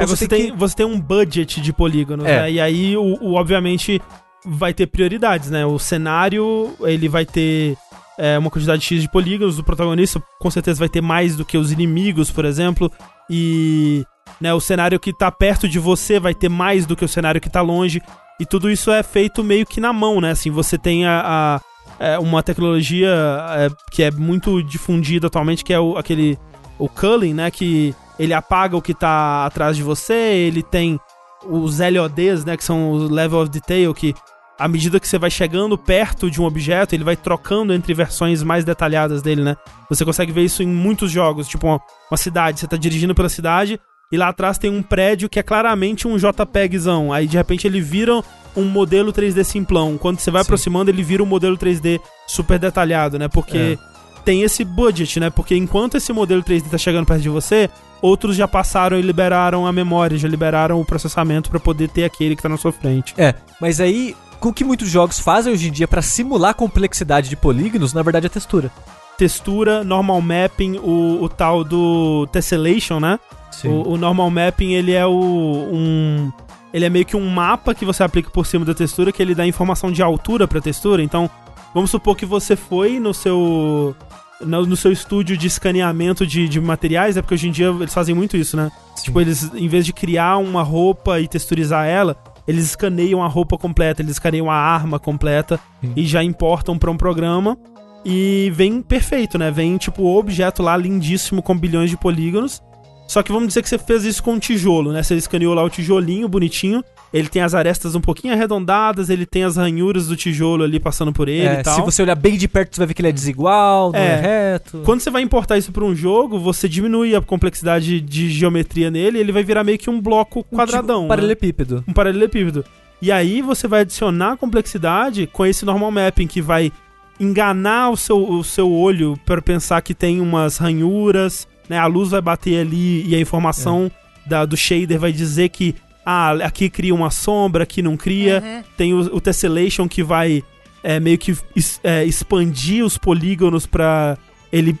Então 0.03 0.07
você, 0.07 0.27
tem, 0.27 0.55
você 0.55 0.75
tem 0.75 0.85
um 0.85 0.99
budget 0.99 1.61
de 1.61 1.71
polígonos, 1.71 2.25
É. 2.25 2.41
né? 2.41 2.51
E 2.51 2.59
aí, 2.59 2.97
o, 2.97 3.17
o, 3.21 3.33
obviamente, 3.35 4.01
vai 4.45 4.73
ter 4.73 4.87
prioridades, 4.87 5.49
né? 5.49 5.65
O 5.65 5.79
cenário, 5.79 6.75
ele 6.81 7.07
vai 7.09 7.25
ter 7.25 7.77
é, 8.17 8.37
uma 8.37 8.49
quantidade 8.49 8.83
X 8.83 9.01
de 9.01 9.09
polígonos. 9.09 9.59
O 9.59 9.63
protagonista, 9.63 10.21
com 10.39 10.49
certeza, 10.49 10.79
vai 10.79 10.89
ter 10.89 11.01
mais 11.01 11.35
do 11.35 11.45
que 11.45 11.57
os 11.57 11.71
inimigos, 11.71 12.31
por 12.31 12.45
exemplo. 12.45 12.91
E 13.29 14.03
né, 14.39 14.53
o 14.53 14.59
cenário 14.59 14.99
que 14.99 15.13
tá 15.13 15.31
perto 15.31 15.67
de 15.67 15.79
você 15.79 16.19
vai 16.19 16.33
ter 16.33 16.49
mais 16.49 16.85
do 16.85 16.95
que 16.95 17.05
o 17.05 17.07
cenário 17.09 17.41
que 17.41 17.49
tá 17.49 17.61
longe. 17.61 18.01
E 18.39 18.45
tudo 18.45 18.69
isso 18.69 18.91
é 18.91 19.01
feito 19.01 19.43
meio 19.43 19.65
que 19.65 19.79
na 19.81 19.91
mão, 19.91 20.21
né? 20.21 20.31
Assim, 20.31 20.51
você 20.51 20.77
tem 20.77 21.05
a... 21.05 21.21
a- 21.25 21.61
é, 21.99 22.19
uma 22.19 22.43
tecnologia 22.43 23.09
é, 23.09 23.69
que 23.89 24.03
é 24.03 24.11
muito 24.11 24.61
difundida 24.61 25.25
atualmente, 25.25 25.63
que 25.63 25.73
é 25.73 25.79
o, 25.79 25.97
aquele 25.97 26.37
o 26.77 26.87
culling, 26.87 27.33
né? 27.33 27.49
Que 27.49 27.95
ele 28.19 28.35
apaga 28.35 28.77
o 28.77 28.81
que 28.83 28.93
tá 28.93 29.47
atrás 29.47 29.75
de 29.75 29.81
você, 29.81 30.13
ele 30.13 30.61
tem 30.61 30.99
os 31.43 31.79
LODs, 31.79 32.45
né, 32.45 32.55
que 32.57 32.63
são 32.63 32.91
os 32.91 33.09
Level 33.09 33.41
of 33.41 33.49
Detail, 33.49 33.93
que 33.95 34.13
à 34.57 34.67
medida 34.67 34.99
que 34.99 35.07
você 35.07 35.17
vai 35.17 35.29
chegando 35.29 35.77
perto 35.77 36.31
de 36.31 36.41
um 36.41 36.45
objeto, 36.45 36.95
ele 36.95 37.03
vai 37.03 37.15
trocando 37.15 37.73
entre 37.73 37.93
versões 37.93 38.41
mais 38.41 38.65
detalhadas 38.65 39.21
dele, 39.21 39.43
né? 39.43 39.55
Você 39.89 40.03
consegue 40.03 40.31
ver 40.31 40.43
isso 40.43 40.63
em 40.63 40.67
muitos 40.67 41.11
jogos, 41.11 41.47
tipo 41.47 41.67
uma, 41.67 41.79
uma 42.09 42.17
cidade, 42.17 42.59
você 42.59 42.67
tá 42.67 42.77
dirigindo 42.77 43.13
pela 43.13 43.29
cidade 43.29 43.79
e 44.11 44.17
lá 44.17 44.29
atrás 44.29 44.57
tem 44.57 44.71
um 44.71 44.81
prédio 44.81 45.27
que 45.27 45.39
é 45.39 45.43
claramente 45.43 46.07
um 46.07 46.17
JPEGzão, 46.17 47.11
aí 47.11 47.27
de 47.27 47.37
repente 47.37 47.67
ele 47.67 47.81
vira 47.81 48.23
um 48.55 48.63
modelo 48.63 49.13
3D 49.13 49.43
simplão. 49.43 49.97
Quando 49.97 50.19
você 50.19 50.31
vai 50.31 50.41
Sim. 50.41 50.47
aproximando, 50.47 50.89
ele 50.89 51.03
vira 51.03 51.21
um 51.21 51.25
modelo 51.25 51.57
3D 51.57 51.99
super 52.25 52.57
detalhado, 52.57 53.19
né? 53.19 53.27
Porque 53.27 53.77
tem 54.25 54.41
esse 54.41 54.65
budget, 54.65 55.19
né? 55.19 55.29
Porque 55.29 55.55
enquanto 55.55 55.95
esse 55.95 56.11
modelo 56.11 56.41
3D 56.41 56.69
tá 56.69 56.77
chegando 56.77 57.05
perto 57.05 57.21
de 57.21 57.29
você, 57.29 57.69
outros 58.01 58.35
já 58.35 58.47
passaram 58.47 58.97
e 58.97 59.01
liberaram 59.01 59.67
a 59.67 59.71
memória, 59.71 60.17
já 60.17 60.27
liberaram 60.27 60.81
o 60.81 60.85
processamento 60.85 61.49
pra 61.49 61.59
poder 61.59 61.89
ter 61.89 62.03
aquele 62.03 62.35
que 62.35 62.41
tá 62.41 62.49
na 62.49 62.57
sua 62.57 62.71
frente. 62.71 63.13
É, 63.17 63.35
mas 63.61 63.79
aí, 63.79 64.15
o 64.41 64.53
que 64.53 64.63
muitos 64.63 64.89
jogos 64.89 65.19
fazem 65.19 65.53
hoje 65.53 65.67
em 65.67 65.71
dia 65.71 65.87
pra 65.87 66.01
simular 66.01 66.51
a 66.51 66.53
complexidade 66.53 67.29
de 67.29 67.35
polígonos, 67.35 67.93
na 67.93 68.01
verdade 68.01 68.27
é 68.27 68.29
textura. 68.29 68.71
Textura, 69.17 69.83
normal 69.83 70.21
mapping, 70.21 70.77
o, 70.77 71.23
o 71.23 71.29
tal 71.29 71.63
do 71.63 72.27
tessellation, 72.27 72.99
né? 72.99 73.19
O, 73.63 73.93
o 73.93 73.97
normal 73.97 74.29
mapping, 74.29 74.73
ele 74.73 74.91
é 74.93 75.05
o 75.05 75.11
um 75.11 76.31
ele 76.73 76.85
é 76.85 76.89
meio 76.89 77.05
que 77.05 77.15
um 77.15 77.27
mapa 77.27 77.73
que 77.73 77.85
você 77.85 78.03
aplica 78.03 78.29
por 78.29 78.45
cima 78.45 78.63
da 78.63 78.73
textura 78.73 79.11
que 79.11 79.21
ele 79.21 79.33
dá 79.33 79.47
informação 79.47 79.91
de 79.91 80.03
altura 80.03 80.47
pra 80.47 80.61
textura. 80.61 81.01
Então, 81.01 81.29
vamos 81.73 81.89
supor 81.89 82.15
que 82.15 82.25
você 82.25 82.55
foi 82.55 82.99
no 82.99 83.13
seu 83.13 83.95
no, 84.41 84.65
no 84.65 84.75
seu 84.75 84.91
estúdio 84.91 85.35
de 85.35 85.47
escaneamento 85.47 86.25
de, 86.25 86.47
de 86.47 86.61
materiais, 86.61 87.17
é 87.17 87.21
porque 87.21 87.33
hoje 87.33 87.47
em 87.47 87.51
dia 87.51 87.67
eles 87.67 87.93
fazem 87.93 88.13
muito 88.13 88.37
isso, 88.37 88.55
né? 88.55 88.71
Tipo, 89.01 89.19
eles 89.19 89.51
em 89.55 89.67
vez 89.67 89.85
de 89.85 89.93
criar 89.93 90.37
uma 90.37 90.61
roupa 90.61 91.19
e 91.19 91.27
texturizar 91.27 91.87
ela, 91.87 92.15
eles 92.47 92.65
escaneiam 92.65 93.21
a 93.21 93.27
roupa 93.27 93.57
completa, 93.57 94.01
eles 94.01 94.13
escaneiam 94.13 94.49
a 94.49 94.55
arma 94.55 94.99
completa 94.99 95.59
Sim. 95.81 95.93
e 95.95 96.05
já 96.05 96.23
importam 96.23 96.77
pra 96.77 96.89
um 96.89 96.97
programa 96.97 97.57
e 98.05 98.51
vem 98.55 98.81
perfeito, 98.81 99.37
né? 99.37 99.51
Vem 99.51 99.77
tipo 99.77 100.03
o 100.03 100.17
objeto 100.17 100.63
lá 100.63 100.77
lindíssimo 100.77 101.41
com 101.41 101.57
bilhões 101.57 101.89
de 101.89 101.97
polígonos. 101.97 102.63
Só 103.07 103.21
que 103.21 103.31
vamos 103.31 103.49
dizer 103.49 103.61
que 103.61 103.69
você 103.69 103.77
fez 103.77 104.05
isso 104.05 104.23
com 104.23 104.33
um 104.33 104.39
tijolo, 104.39 104.91
né? 104.91 105.03
Você 105.03 105.15
escaneou 105.15 105.53
lá 105.53 105.63
o 105.63 105.69
tijolinho 105.69 106.27
bonitinho. 106.29 106.83
Ele 107.13 107.27
tem 107.29 107.41
as 107.41 107.55
arestas 107.55 107.95
um 107.95 108.01
pouquinho 108.01 108.33
arredondadas, 108.33 109.09
ele 109.09 109.25
tem 109.25 109.43
as 109.43 109.55
ranhuras 109.55 110.07
do 110.07 110.15
tijolo 110.15 110.63
ali 110.63 110.79
passando 110.79 111.13
por 111.13 111.29
ele 111.29 111.47
É, 111.47 111.59
e 111.61 111.63
tal. 111.63 111.75
se 111.75 111.81
você 111.81 112.01
olhar 112.01 112.15
bem 112.15 112.37
de 112.37 112.47
perto, 112.47 112.75
você 112.75 112.81
vai 112.81 112.87
ver 112.87 112.93
que 112.93 113.01
ele 113.01 113.07
é 113.09 113.13
desigual, 113.13 113.91
não 113.93 113.99
é, 113.99 114.05
É. 114.07 114.51
reto. 114.51 114.81
Quando 114.83 114.99
você 114.99 115.09
vai 115.09 115.21
importar 115.21 115.57
isso 115.57 115.71
pra 115.71 115.85
um 115.85 115.95
jogo, 115.95 116.37
você 116.37 116.67
diminui 116.67 117.15
a 117.15 117.21
complexidade 117.21 118.01
de 118.01 118.29
geometria 118.29 118.91
nele 118.91 119.19
ele 119.19 119.31
vai 119.31 119.43
virar 119.43 119.63
meio 119.63 119.77
que 119.77 119.89
um 119.89 120.01
bloco 120.01 120.43
quadradão. 120.43 120.99
Um 120.99 121.03
né? 121.03 121.07
paralelepípedo. 121.07 121.83
um 121.87 121.93
paralelepípedo. 121.93 122.65
E 123.01 123.11
aí 123.11 123.41
você 123.41 123.67
vai 123.67 123.81
adicionar 123.81 124.35
complexidade 124.37 125.27
com 125.27 125.45
esse 125.45 125.63
normal 125.63 125.91
mapping 125.91 126.27
que 126.27 126.41
vai 126.41 126.71
enganar 127.19 127.89
o 127.89 127.97
seu, 127.97 128.17
o 128.29 128.43
seu 128.43 128.71
olho 128.71 129.17
para 129.25 129.41
pensar 129.41 129.81
que 129.81 129.93
tem 129.93 130.19
umas 130.21 130.57
ranhuras, 130.57 131.47
né? 131.69 131.77
A 131.77 131.85
luz 131.85 132.09
vai 132.09 132.21
bater 132.21 132.59
ali 132.61 133.07
e 133.07 133.15
a 133.15 133.19
informação 133.19 133.91
da, 134.25 134.45
do 134.45 134.55
shader 134.57 134.99
vai 134.99 135.11
dizer 135.11 135.49
que 135.49 135.75
ah, 136.09 136.31
aqui 136.45 136.69
cria 136.69 136.95
uma 136.95 137.11
sombra, 137.11 137.63
aqui 137.63 137.81
não 137.81 137.97
cria. 137.97 138.41
Uhum. 138.41 138.63
Tem 138.77 138.93
o, 138.93 138.99
o 139.15 139.19
tessellation 139.19 139.87
que 139.89 140.01
vai 140.01 140.41
é, 140.81 141.01
meio 141.01 141.17
que 141.17 141.35
es- 141.53 141.81
é, 141.83 142.05
expandir 142.05 142.85
os 142.85 142.97
polígonos 142.97 143.65
pra 143.65 144.17
ele 144.51 144.77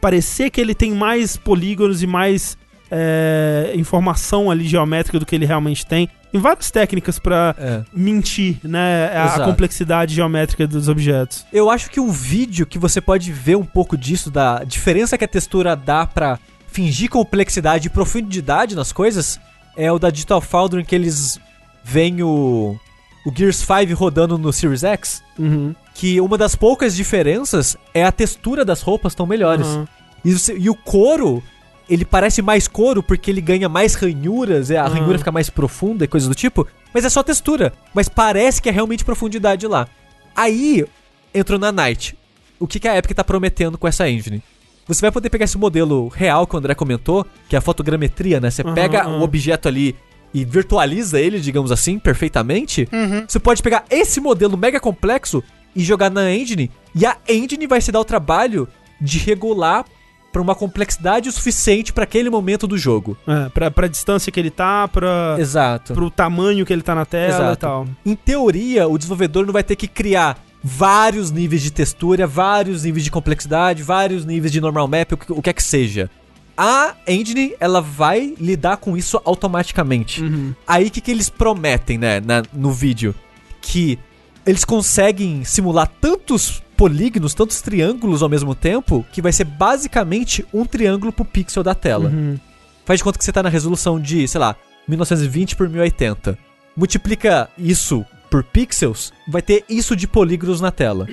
parecer 0.00 0.50
que 0.50 0.60
ele 0.60 0.74
tem 0.76 0.92
mais 0.92 1.36
polígonos 1.36 2.00
e 2.02 2.06
mais 2.06 2.56
é, 2.90 3.72
informação 3.74 4.50
ali 4.50 4.66
geométrica 4.68 5.18
do 5.18 5.26
que 5.26 5.34
ele 5.34 5.46
realmente 5.46 5.84
tem. 5.84 6.08
Tem 6.30 6.40
várias 6.40 6.70
técnicas 6.70 7.18
pra 7.18 7.54
É. 7.58 7.82
mentir, 7.92 8.58
né, 8.62 9.10
a, 9.16 9.34
a 9.36 9.44
complexidade 9.46 10.14
geométrica 10.14 10.66
dos 10.66 10.88
objetos. 10.88 11.44
Eu 11.52 11.70
acho 11.70 11.90
que 11.90 11.98
um 11.98 12.10
vídeo 12.10 12.66
que 12.66 12.78
você 12.78 13.00
pode 13.00 13.32
ver 13.32 13.56
um 13.56 13.64
pouco 13.64 13.96
disso, 13.96 14.30
da 14.30 14.62
diferença 14.62 15.16
que 15.18 15.24
a 15.24 15.28
textura 15.28 15.74
dá 15.74 16.06
pra 16.06 16.38
fingir 16.70 17.08
complexidade 17.08 17.86
e 17.88 17.90
profundidade 17.90 18.76
nas 18.76 18.92
coisas, 18.92 19.40
é 19.78 19.90
o 19.92 19.98
da 19.98 20.10
Digital 20.10 20.40
Foundry, 20.40 20.82
em 20.82 20.84
que 20.84 20.94
eles 20.94 21.38
veem 21.84 22.22
o, 22.22 22.76
o 23.24 23.32
Gears 23.34 23.56
5 23.56 23.94
rodando 23.94 24.36
no 24.36 24.52
Series 24.52 24.82
X, 24.82 25.22
Uhum. 25.38 25.74
que 25.94 26.20
uma 26.20 26.36
das 26.36 26.54
poucas 26.56 26.94
diferenças 26.96 27.76
é 27.94 28.04
a 28.04 28.10
textura 28.12 28.64
das 28.64 28.82
roupas 28.82 29.12
estão 29.12 29.24
melhores. 29.26 29.66
Uhum. 29.66 29.86
E, 30.24 30.34
e 30.64 30.68
o 30.68 30.74
couro, 30.74 31.40
ele 31.88 32.04
parece 32.04 32.42
mais 32.42 32.66
couro 32.66 33.02
porque 33.02 33.30
ele 33.30 33.40
ganha 33.40 33.68
mais 33.68 33.94
ranhuras, 33.94 34.70
é, 34.70 34.76
a 34.78 34.84
Uhum. 34.86 34.90
ranhura 34.94 35.18
fica 35.18 35.30
mais 35.32 35.48
profunda 35.48 36.04
e 36.04 36.08
coisas 36.08 36.28
do 36.28 36.34
tipo, 36.34 36.66
mas 36.92 37.04
é 37.04 37.08
só 37.08 37.22
textura. 37.22 37.72
Mas 37.94 38.08
parece 38.08 38.60
que 38.60 38.68
é 38.68 38.72
realmente 38.72 39.04
profundidade 39.04 39.66
lá. 39.66 39.86
Aí, 40.34 40.84
entrou 41.32 41.58
na 41.58 41.70
Night. 41.70 42.18
O 42.58 42.66
que, 42.66 42.80
que 42.80 42.88
a 42.88 42.96
Epic 42.96 43.12
tá 43.14 43.22
prometendo 43.22 43.78
com 43.78 43.86
essa 43.86 44.10
engine? 44.10 44.42
Você 44.88 45.02
vai 45.02 45.12
poder 45.12 45.28
pegar 45.28 45.44
esse 45.44 45.58
modelo 45.58 46.08
real 46.08 46.46
que 46.46 46.54
o 46.54 46.58
André 46.58 46.74
comentou, 46.74 47.26
que 47.48 47.54
é 47.54 47.58
a 47.58 47.62
fotogrametria, 47.62 48.40
né? 48.40 48.50
Você 48.50 48.62
Uhum, 48.62 48.74
pega 48.74 49.06
uhum. 49.06 49.20
o 49.20 49.22
objeto 49.22 49.68
ali 49.68 49.94
e 50.32 50.44
virtualiza 50.44 51.20
ele, 51.20 51.38
digamos 51.40 51.70
assim, 51.70 51.98
perfeitamente. 51.98 52.88
Uhum. 52.92 53.24
Você 53.28 53.38
pode 53.38 53.62
pegar 53.62 53.84
esse 53.90 54.20
modelo 54.20 54.56
mega 54.56 54.80
complexo 54.80 55.42
e 55.76 55.84
jogar 55.84 56.10
na 56.10 56.32
engine, 56.34 56.70
e 56.94 57.04
a 57.06 57.16
engine 57.28 57.66
vai 57.66 57.80
se 57.80 57.92
dar 57.92 58.00
o 58.00 58.04
trabalho 58.04 58.66
de 59.00 59.18
regular 59.18 59.84
pra 60.32 60.42
uma 60.42 60.54
complexidade 60.54 61.28
o 61.28 61.32
suficiente 61.32 61.92
pra 61.92 62.04
aquele 62.04 62.28
momento 62.28 62.66
do 62.66 62.76
jogo. 62.76 63.16
É, 63.26 63.48
pra, 63.50 63.70
pra 63.70 63.86
distância 63.86 64.30
que 64.32 64.38
ele 64.40 64.50
tá, 64.50 64.88
pra, 64.88 65.36
Exato. 65.38 65.94
pro 65.94 66.10
tamanho 66.10 66.66
que 66.66 66.72
ele 66.72 66.82
tá 66.82 66.94
na 66.94 67.04
tela 67.04 67.26
e 67.26 67.34
Exato. 67.36 67.60
tal. 67.60 67.86
Em 68.04 68.14
teoria, 68.14 68.88
o 68.88 68.96
desenvolvedor 68.98 69.46
não 69.46 69.52
vai 69.52 69.62
ter 69.62 69.76
que 69.76 69.86
criar 69.88 70.38
vários 70.62 71.30
níveis 71.30 71.62
de 71.62 71.70
textura, 71.70 72.26
vários 72.26 72.84
níveis 72.84 73.04
de 73.04 73.10
complexidade, 73.10 73.82
vários 73.82 74.24
níveis 74.24 74.52
de 74.52 74.60
normal 74.60 74.88
map, 74.88 75.12
o 75.12 75.16
que, 75.16 75.32
o 75.32 75.42
que 75.42 75.50
é 75.50 75.52
que 75.52 75.62
seja. 75.62 76.10
A 76.56 76.94
engine, 77.06 77.54
ela 77.60 77.80
vai 77.80 78.34
lidar 78.40 78.78
com 78.78 78.96
isso 78.96 79.20
automaticamente. 79.24 80.22
Uhum. 80.22 80.52
Aí 80.66 80.88
o 80.88 80.90
que, 80.90 81.00
que 81.00 81.10
eles 81.10 81.28
prometem, 81.28 81.96
né, 81.96 82.20
na- 82.20 82.42
no 82.52 82.72
vídeo? 82.72 83.14
Que 83.62 83.96
eles 84.44 84.64
conseguem 84.64 85.44
simular 85.44 85.86
tantos 86.00 86.60
polígonos, 86.76 87.34
tantos 87.34 87.60
triângulos 87.60 88.22
ao 88.22 88.28
mesmo 88.28 88.54
tempo, 88.54 89.04
que 89.12 89.22
vai 89.22 89.32
ser 89.32 89.44
basicamente 89.44 90.44
um 90.52 90.64
triângulo 90.64 91.12
pro 91.12 91.24
pixel 91.24 91.62
da 91.62 91.74
tela. 91.74 92.08
Uhum. 92.10 92.38
Faz 92.84 92.98
de 92.98 93.04
conta 93.04 93.18
que 93.18 93.24
você 93.24 93.32
tá 93.32 93.42
na 93.42 93.48
resolução 93.48 94.00
de, 94.00 94.26
sei 94.26 94.40
lá, 94.40 94.56
1920 94.88 95.54
por 95.54 95.68
1080. 95.68 96.36
Multiplica 96.76 97.48
isso 97.58 98.04
por 98.30 98.42
pixels, 98.44 99.12
vai 99.26 99.42
ter 99.42 99.64
isso 99.68 99.96
de 99.96 100.06
polígonos 100.06 100.60
na 100.60 100.70
tela. 100.70 101.06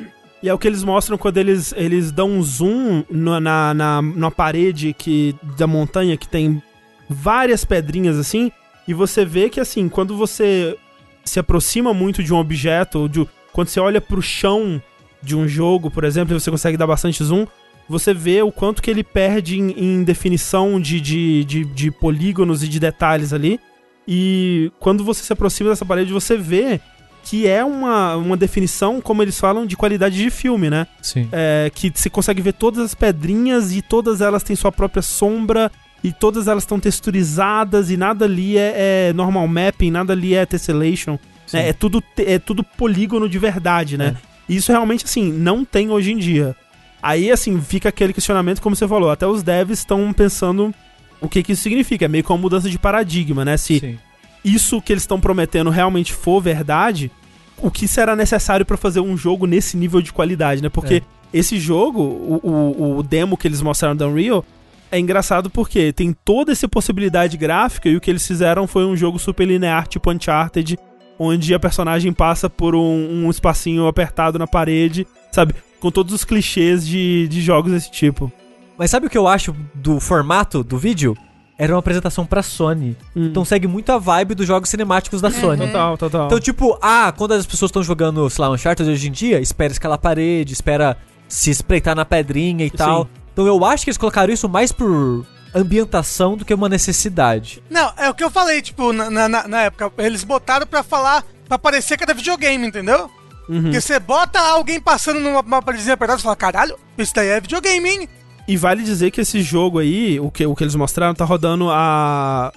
E 0.43 0.49
é 0.49 0.53
o 0.53 0.57
que 0.59 0.67
eles 0.67 0.83
mostram 0.83 1.17
quando 1.17 1.37
eles, 1.37 1.73
eles 1.75 2.11
dão 2.11 2.29
um 2.29 2.43
zoom 2.43 3.03
no- 3.09 3.39
na, 3.39 3.73
na, 3.73 4.01
na 4.01 4.29
parede 4.31 4.93
que, 4.93 5.35
da 5.57 5.65
montanha 5.65 6.17
que 6.17 6.27
tem 6.27 6.61
várias 7.09 7.65
pedrinhas 7.65 8.17
assim. 8.17 8.51
E 8.87 8.93
você 8.93 9.25
vê 9.25 9.49
que 9.49 9.59
assim, 9.59 9.89
quando 9.89 10.15
você 10.15 10.77
se 11.23 11.39
aproxima 11.39 11.93
muito 11.93 12.23
de 12.23 12.31
um 12.31 12.37
objeto, 12.37 12.99
ou 12.99 13.07
de, 13.07 13.27
quando 13.51 13.69
você 13.69 13.79
olha 13.79 13.99
pro 13.99 14.21
chão 14.21 14.79
de 15.23 15.35
um 15.35 15.47
jogo, 15.47 15.89
por 15.89 16.03
exemplo, 16.03 16.35
e 16.35 16.39
você 16.39 16.51
consegue 16.51 16.77
dar 16.77 16.85
bastante 16.85 17.23
zoom, 17.23 17.47
você 17.89 18.13
vê 18.13 18.41
o 18.43 18.51
quanto 18.51 18.81
que 18.83 18.91
ele 18.91 19.03
perde 19.03 19.59
em, 19.59 19.71
em 19.71 20.03
definição 20.03 20.79
de, 20.79 21.01
de, 21.01 21.43
de, 21.45 21.65
de 21.65 21.89
polígonos 21.91 22.61
e 22.61 22.67
de 22.67 22.79
detalhes 22.79 23.33
ali. 23.33 23.59
E 24.07 24.71
quando 24.79 25.03
você 25.03 25.23
se 25.23 25.33
aproxima 25.33 25.71
dessa 25.71 25.85
parede, 25.85 26.13
você 26.13 26.37
vê 26.37 26.79
que 27.25 27.47
é 27.47 27.65
uma, 27.65 28.15
uma 28.15 28.37
definição, 28.37 29.01
como 29.01 29.23
eles 29.23 29.39
falam, 29.39 29.65
de 29.65 29.75
qualidade 29.75 30.15
de 30.15 30.29
filme, 30.29 30.69
né? 30.69 30.85
Sim. 31.01 31.27
É, 31.31 31.71
que 31.73 31.91
você 31.93 32.07
consegue 32.07 32.39
ver 32.39 32.53
todas 32.53 32.85
as 32.85 32.93
pedrinhas 32.93 33.75
e 33.75 33.81
todas 33.81 34.21
elas 34.21 34.43
têm 34.43 34.55
sua 34.55 34.71
própria 34.71 35.01
sombra 35.01 35.71
e 36.03 36.13
todas 36.13 36.47
elas 36.47 36.61
estão 36.61 36.79
texturizadas 36.79 37.89
e 37.89 37.97
nada 37.97 38.25
ali 38.25 38.59
é, 38.59 39.09
é 39.09 39.13
normal 39.13 39.47
mapping, 39.47 39.89
nada 39.89 40.13
ali 40.13 40.35
é 40.35 40.45
tessellation. 40.45 41.17
né? 41.51 41.69
É, 41.69 41.73
tudo, 41.73 42.03
é 42.15 42.37
tudo 42.37 42.63
polígono 42.63 43.27
de 43.27 43.39
verdade, 43.39 43.97
né? 43.97 44.15
E 44.47 44.55
isso 44.55 44.71
realmente, 44.71 45.03
assim, 45.05 45.31
não 45.31 45.65
tem 45.65 45.89
hoje 45.89 46.11
em 46.11 46.17
dia. 46.17 46.55
Aí, 47.01 47.31
assim, 47.31 47.59
fica 47.59 47.89
aquele 47.89 48.13
questionamento, 48.13 48.61
como 48.61 48.75
você 48.75 48.87
falou, 48.87 49.09
até 49.09 49.25
os 49.25 49.41
devs 49.41 49.79
estão 49.79 50.13
pensando 50.13 50.71
o 51.19 51.27
que, 51.27 51.41
que 51.41 51.53
isso 51.53 51.63
significa. 51.63 52.05
É 52.05 52.07
meio 52.07 52.23
que 52.23 52.31
uma 52.31 52.37
mudança 52.37 52.69
de 52.69 52.77
paradigma, 52.77 53.43
né? 53.43 53.57
Se 53.57 53.79
Sim. 53.79 53.97
Isso 54.45 54.81
que 54.81 54.93
eles 54.93 55.03
estão 55.03 55.19
prometendo 55.19 55.69
realmente 55.69 56.13
for 56.13 56.39
verdade, 56.39 57.11
o 57.57 57.71
que 57.71 57.87
será 57.87 58.15
necessário 58.15 58.65
pra 58.65 58.77
fazer 58.77 58.99
um 58.99 59.17
jogo 59.17 59.45
nesse 59.47 59.75
nível 59.75 60.01
de 60.01 60.13
qualidade, 60.13 60.61
né? 60.61 60.69
Porque 60.69 60.95
É. 60.95 61.01
esse 61.33 61.59
jogo, 61.59 62.01
o, 62.01 62.39
o, 62.43 62.97
o 62.99 63.03
demo 63.03 63.35
que 63.35 63.47
eles 63.47 63.61
mostraram 63.61 63.95
da 63.95 64.07
Unreal, 64.07 64.45
é 64.91 64.99
engraçado 64.99 65.49
porque 65.49 65.91
tem 65.91 66.15
toda 66.23 66.51
essa 66.51 66.67
possibilidade 66.67 67.37
gráfica 67.37 67.89
e 67.89 67.95
o 67.95 68.01
que 68.01 68.09
eles 68.09 68.25
fizeram 68.25 68.67
foi 68.67 68.85
um 68.85 68.95
jogo 68.95 69.17
super 69.17 69.45
linear, 69.45 69.87
tipo 69.87 70.11
Uncharted, 70.11 70.77
onde 71.17 71.53
a 71.53 71.59
personagem 71.59 72.13
passa 72.13 72.49
por 72.49 72.75
um, 72.75 73.25
um 73.25 73.29
espacinho 73.29 73.87
apertado 73.87 74.37
na 74.37 74.45
parede, 74.45 75.07
sabe? 75.31 75.55
Com 75.79 75.89
todos 75.89 76.13
os 76.13 76.23
clichês 76.23 76.85
de, 76.85 77.27
de 77.27 77.41
jogos 77.41 77.71
desse 77.71 77.89
tipo. 77.91 78.31
Mas 78.77 78.91
sabe 78.91 79.07
o 79.07 79.09
que 79.09 79.17
eu 79.17 79.27
acho 79.27 79.55
do 79.73 79.99
formato 79.99 80.63
do 80.63 80.77
vídeo? 80.77 81.17
Era 81.57 81.73
uma 81.73 81.79
apresentação 81.79 82.25
pra 82.25 82.43
Sony. 82.43 82.97
Hum. 83.15 83.27
Então 83.27 83.45
segue 83.45 83.67
muito 83.67 83.91
a 83.91 83.97
vibe 83.97 84.35
dos 84.35 84.45
jogos 84.47 84.69
cinemáticos 84.69 85.21
da 85.21 85.31
Sony. 85.31 85.65
Total, 85.67 85.97
total. 85.97 86.25
Então, 86.27 86.39
tipo, 86.39 86.77
ah, 86.81 87.13
quando 87.15 87.33
as 87.33 87.45
pessoas 87.45 87.69
estão 87.69 87.81
jogando, 87.83 88.29
sei 88.29 88.41
lá, 88.43 88.51
Uncharted 88.51 88.89
hoje 88.89 89.07
em 89.07 89.11
dia, 89.11 89.39
espera 89.39 89.71
escalar 89.71 89.95
a 89.95 89.99
parede, 89.99 90.53
espera 90.53 90.97
se 91.27 91.49
espreitar 91.49 91.95
na 91.95 92.05
pedrinha 92.05 92.65
e 92.65 92.69
tal. 92.69 93.07
Então 93.33 93.47
eu 93.47 93.63
acho 93.65 93.83
que 93.83 93.89
eles 93.89 93.97
colocaram 93.97 94.33
isso 94.33 94.47
mais 94.49 94.71
por 94.71 95.25
ambientação 95.53 96.35
do 96.35 96.43
que 96.45 96.53
uma 96.53 96.67
necessidade. 96.69 97.63
Não, 97.69 97.91
é 97.97 98.09
o 98.09 98.13
que 98.13 98.23
eu 98.23 98.29
falei, 98.29 98.61
tipo, 98.61 98.91
na, 98.91 99.09
na, 99.09 99.47
na- 99.47 99.61
época. 99.61 99.91
Eles 99.97 100.23
botaram 100.23 100.67
pra 100.67 100.83
falar, 100.83 101.23
pra 101.47 101.57
parecer 101.57 101.97
que 101.97 102.03
era 102.03 102.13
videogame, 102.13 102.67
entendeu? 102.67 103.09
Uhum. 103.47 103.63
Porque 103.63 103.79
você 103.79 103.99
bota 103.99 104.39
alguém 104.39 104.81
passando 104.81 105.19
numa 105.19 105.39
uma 105.41 105.61
paredezinha 105.61 105.93
apertada 105.93 106.19
e 106.19 106.23
fala, 106.23 106.35
caralho, 106.35 106.77
isso 106.97 107.13
daí 107.15 107.29
é 107.29 107.39
videogame, 107.39 107.89
hein? 107.89 108.09
E 108.47 108.55
vale 108.57 108.83
dizer 108.83 109.11
que 109.11 109.21
esse 109.21 109.41
jogo 109.41 109.79
aí, 109.79 110.19
o 110.19 110.29
que, 110.29 110.45
o 110.45 110.55
que 110.55 110.63
eles 110.63 110.75
mostraram, 110.75 111.13
tá 111.15 111.25
rodando 111.25 111.69
a 111.71 112.51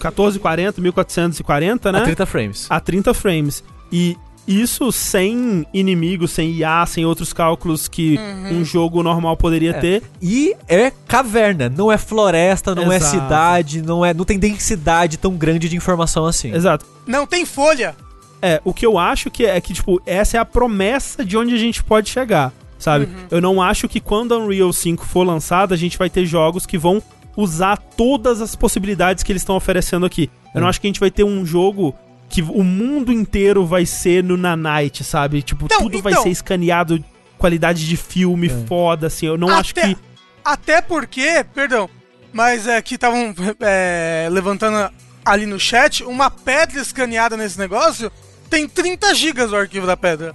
1440, 0.00 0.80
1440, 0.80 1.92
né? 1.92 1.98
A 1.98 2.02
30 2.02 2.26
frames. 2.26 2.66
a 2.70 2.80
30 2.80 3.14
frames. 3.14 3.62
E 3.92 4.16
isso 4.46 4.92
sem 4.92 5.64
inimigos, 5.72 6.30
sem 6.32 6.50
IA, 6.52 6.84
sem 6.86 7.04
outros 7.06 7.32
cálculos 7.32 7.88
que 7.88 8.16
Uhum. 8.18 8.60
um 8.60 8.64
jogo 8.64 9.02
normal 9.02 9.36
poderia 9.36 9.70
É. 9.70 9.72
ter. 9.80 10.02
E 10.20 10.54
é 10.68 10.92
caverna, 11.08 11.68
não 11.68 11.90
é 11.90 11.96
floresta, 11.96 12.74
não 12.74 12.92
é 12.92 12.96
Exato. 12.96 13.10
cidade, 13.22 13.82
não 13.82 14.04
é, 14.04 14.12
não 14.12 14.24
tem 14.24 14.38
densidade 14.38 15.16
tão 15.16 15.34
grande 15.36 15.68
de 15.68 15.76
informação 15.76 16.26
assim. 16.26 16.52
Exato. 16.54 16.84
Não 17.06 17.26
tem 17.26 17.46
folha. 17.46 17.94
É, 18.42 18.60
o 18.64 18.74
que 18.74 18.84
eu 18.84 18.98
acho 18.98 19.30
que 19.30 19.46
é 19.46 19.58
que, 19.58 19.72
tipo, 19.72 20.02
essa 20.04 20.36
é 20.36 20.40
a 20.40 20.44
promessa 20.44 21.24
de 21.24 21.34
onde 21.38 21.54
a 21.54 21.58
gente 21.58 21.82
pode 21.82 22.10
chegar, 22.10 22.52
sabe? 22.78 23.08
Eu 23.30 23.40
não 23.40 23.60
acho 23.62 23.88
que 23.88 24.00
quando 24.00 24.34
a 24.34 24.38
Unreal 24.38 24.72
5 24.72 25.04
for 25.06 25.26
lançada, 25.26 25.74
a 25.74 25.78
gente 25.78 25.96
vai 25.98 26.08
ter 26.10 26.24
jogos 26.26 26.66
que 26.66 26.76
vão 26.78 27.02
usar 27.36 27.76
todas 27.76 28.40
as 28.40 28.54
possibilidades 28.54 29.24
que 29.24 29.32
eles 29.32 29.42
estão 29.42 29.56
oferecendo 29.56 30.06
aqui. 30.06 30.30
Eu 30.54 30.60
não 30.60 30.66
Hum. 30.66 30.70
acho 30.70 30.80
que 30.80 30.86
a 30.86 30.90
gente 30.90 31.00
vai 31.00 31.10
ter 31.10 31.24
um 31.24 31.44
jogo 31.44 31.94
que 32.28 32.42
o 32.42 32.62
mundo 32.64 33.12
inteiro 33.12 33.64
vai 33.66 33.84
ser 33.86 34.22
no 34.24 34.36
Nanite, 34.36 35.02
sabe? 35.04 35.42
Tipo, 35.42 35.64
Então, 35.66 35.80
tudo 35.82 36.00
vai 36.02 36.12
então. 36.12 36.22
ser 36.24 36.30
escaneado, 36.30 37.02
qualidade 37.38 37.86
de 37.86 37.96
filme 37.96 38.48
foda, 38.66 39.08
assim. 39.08 39.26
Eu 39.26 39.36
não 39.36 39.48
acho 39.50 39.72
Até- 39.72 39.88
que. 39.94 39.96
Até 40.44 40.80
porque, 40.82 41.44
perdão, 41.54 41.88
mas 42.32 42.66
é 42.68 42.80
que 42.82 42.94
estavam 42.96 43.34
é, 43.60 44.28
levantando 44.30 44.92
ali 45.24 45.46
no 45.46 45.58
chat, 45.58 46.04
uma 46.04 46.30
pedra 46.30 46.80
escaneada 46.80 47.36
nesse 47.36 47.58
negócio 47.58 48.10
tem 48.50 48.68
30 48.68 49.14
gigas 49.14 49.50
o 49.52 49.56
arquivo 49.56 49.86
da 49.86 49.96
pedra. 49.96 50.34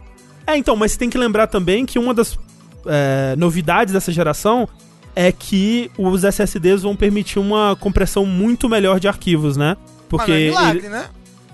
É, 0.49 0.57
então, 0.57 0.75
mas 0.75 0.97
tem 0.97 1.09
que 1.09 1.17
lembrar 1.17 1.45
também 1.47 1.85
que 1.85 1.99
uma 1.99 2.11
das 2.13 2.37
é, 2.87 3.35
novidades 3.37 3.93
dessa 3.93 4.11
geração 4.11 4.67
é 5.15 5.31
que 5.31 5.91
os 5.97 6.23
SSDs 6.23 6.81
vão 6.81 6.95
permitir 6.95 7.37
uma 7.39 7.75
compressão 7.79 8.25
muito 8.25 8.67
melhor 8.67 8.99
de 8.99 9.07
arquivos, 9.07 9.55
né? 9.57 9.77
Porque, 10.07 10.31
Mas 10.31 10.39
não 10.39 10.43
é 10.43 10.49
milagre, 10.49 10.79
ele- 10.79 10.89
né? 10.89 11.05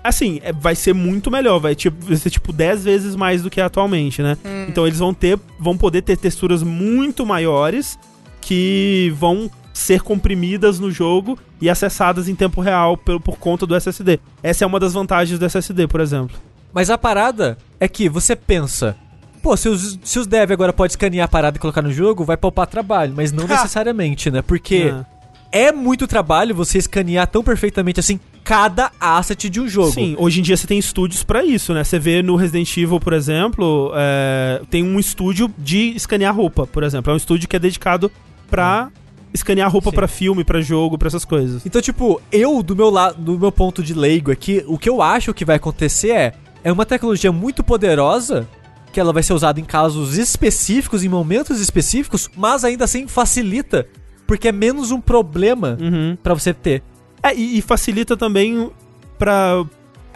assim, 0.02 0.40
é- 0.44 0.54
vai 0.54 0.76
ser 0.76 0.94
muito 0.94 1.30
melhor, 1.30 1.60
vai, 1.60 1.76
tipo, 1.76 2.06
vai 2.06 2.16
ser 2.16 2.30
tipo 2.30 2.54
10 2.54 2.86
vezes 2.86 3.16
mais 3.18 3.42
do 3.42 3.50
que 3.50 3.60
é 3.60 3.64
atualmente, 3.64 4.22
né? 4.22 4.38
Hum. 4.46 4.66
Então 4.70 4.88
eles 4.88 5.00
vão 5.00 5.14
ter, 5.14 5.38
vão 5.60 5.76
poder 5.78 6.02
ter 6.04 6.16
texturas 6.16 6.64
muito 6.64 7.26
maiores 7.26 8.00
que 8.40 9.14
vão 9.18 9.50
ser 9.74 10.02
comprimidas 10.02 10.80
no 10.80 10.90
jogo 10.90 11.38
e 11.60 11.70
acessadas 11.70 12.30
em 12.30 12.36
tempo 12.36 12.62
real 12.62 12.96
por, 12.96 13.20
por 13.20 13.38
conta 13.38 13.66
do 13.66 13.76
SSD. 13.76 14.20
Essa 14.42 14.64
é 14.64 14.68
uma 14.68 14.80
das 14.80 14.94
vantagens 14.94 15.38
do 15.38 15.44
SSD, 15.46 15.86
por 15.88 16.00
exemplo. 16.00 16.38
Mas 16.74 16.90
a 16.90 16.98
parada 16.98 17.58
é 17.80 17.88
que 17.88 18.08
você 18.10 18.36
pensa, 18.36 18.96
pô, 19.42 19.56
se 19.58 19.68
os, 19.70 20.00
se 20.04 20.20
os 20.20 20.28
dev 20.28 20.52
agora 20.52 20.72
pode 20.74 20.94
escanear 20.94 21.26
a 21.26 21.28
parada 21.28 21.58
e 21.58 21.60
colocar 21.60 21.82
no 21.82 21.92
jogo, 21.92 22.24
vai 22.24 22.38
poupar 22.38 22.68
trabalho, 22.68 23.14
mas 23.16 23.32
não 23.32 23.46
necessariamente, 23.48 24.30
né? 24.32 24.42
Porque 24.42 24.92
Ah. 24.94 25.06
é 25.52 25.72
muito 25.72 26.08
trabalho 26.08 26.56
você 26.56 26.78
escanear 26.78 27.28
tão 27.28 27.44
perfeitamente 27.44 28.00
assim 28.00 28.20
cada 28.44 28.92
asset 29.00 29.50
de 29.50 29.60
um 29.60 29.68
jogo. 29.68 29.92
Sim, 29.92 30.16
hoje 30.20 30.40
em 30.40 30.44
dia 30.44 30.56
você 30.56 30.68
tem 30.68 30.78
estúdios 30.78 31.24
pra 31.24 31.44
isso, 31.44 31.74
né? 31.74 31.84
Você 31.84 31.98
vê 31.98 32.22
no 32.22 32.36
Resident 32.36 32.78
Evil, 32.78 33.00
por 33.00 33.14
exemplo, 33.14 33.92
é, 33.96 34.62
tem 34.70 34.84
um 34.84 35.00
estúdio 35.00 35.52
de 35.58 35.96
escanear 35.96 36.36
roupa, 36.36 36.68
por 36.68 36.84
exemplo. 36.84 37.10
É 37.12 37.14
um 37.14 37.18
estúdio 37.18 37.48
que 37.50 37.56
é 37.56 37.60
dedicado 37.60 38.12
pra 38.50 38.90
escanear 39.34 39.70
roupa 39.72 39.92
pra 39.92 40.08
filme, 40.08 40.44
pra 40.44 40.62
jogo, 40.62 40.96
pra 40.98 41.08
essas 41.08 41.26
coisas. 41.26 41.66
Então, 41.66 41.82
tipo, 41.82 42.22
eu, 42.32 42.62
do 42.64 42.76
meu 42.76 42.90
lado, 42.92 43.20
do 43.20 43.38
meu 43.40 43.52
ponto 43.52 43.82
de 43.84 43.94
leigo 43.96 44.32
aqui, 44.32 44.64
o 44.68 44.78
que 44.78 44.88
eu 44.88 45.02
acho 45.02 45.34
que 45.34 45.44
vai 45.44 45.56
acontecer 45.58 46.12
é, 46.12 46.34
é 46.66 46.72
uma 46.72 46.86
tecnologia 46.86 47.32
muito 47.32 47.64
poderosa, 47.64 48.46
que 48.92 49.00
ela 49.00 49.14
vai 49.14 49.22
ser 49.24 49.34
usada 49.34 49.60
em 49.60 49.64
casos 49.64 50.18
específicos, 50.18 51.04
em 51.04 51.08
momentos 51.10 51.62
específicos, 51.62 52.30
mas 52.36 52.66
ainda 52.66 52.84
assim 52.86 53.08
facilita, 53.08 53.88
porque 54.26 54.48
é 54.48 54.52
menos 54.52 54.90
um 54.92 55.00
problema 55.00 55.78
Uhum. 55.80 56.18
pra 56.24 56.34
você 56.34 56.54
ter. 56.54 56.82
É, 57.22 57.34
e, 57.36 57.58
e 57.58 57.62
facilita 57.62 58.18
também 58.18 58.70
pra. 59.18 59.64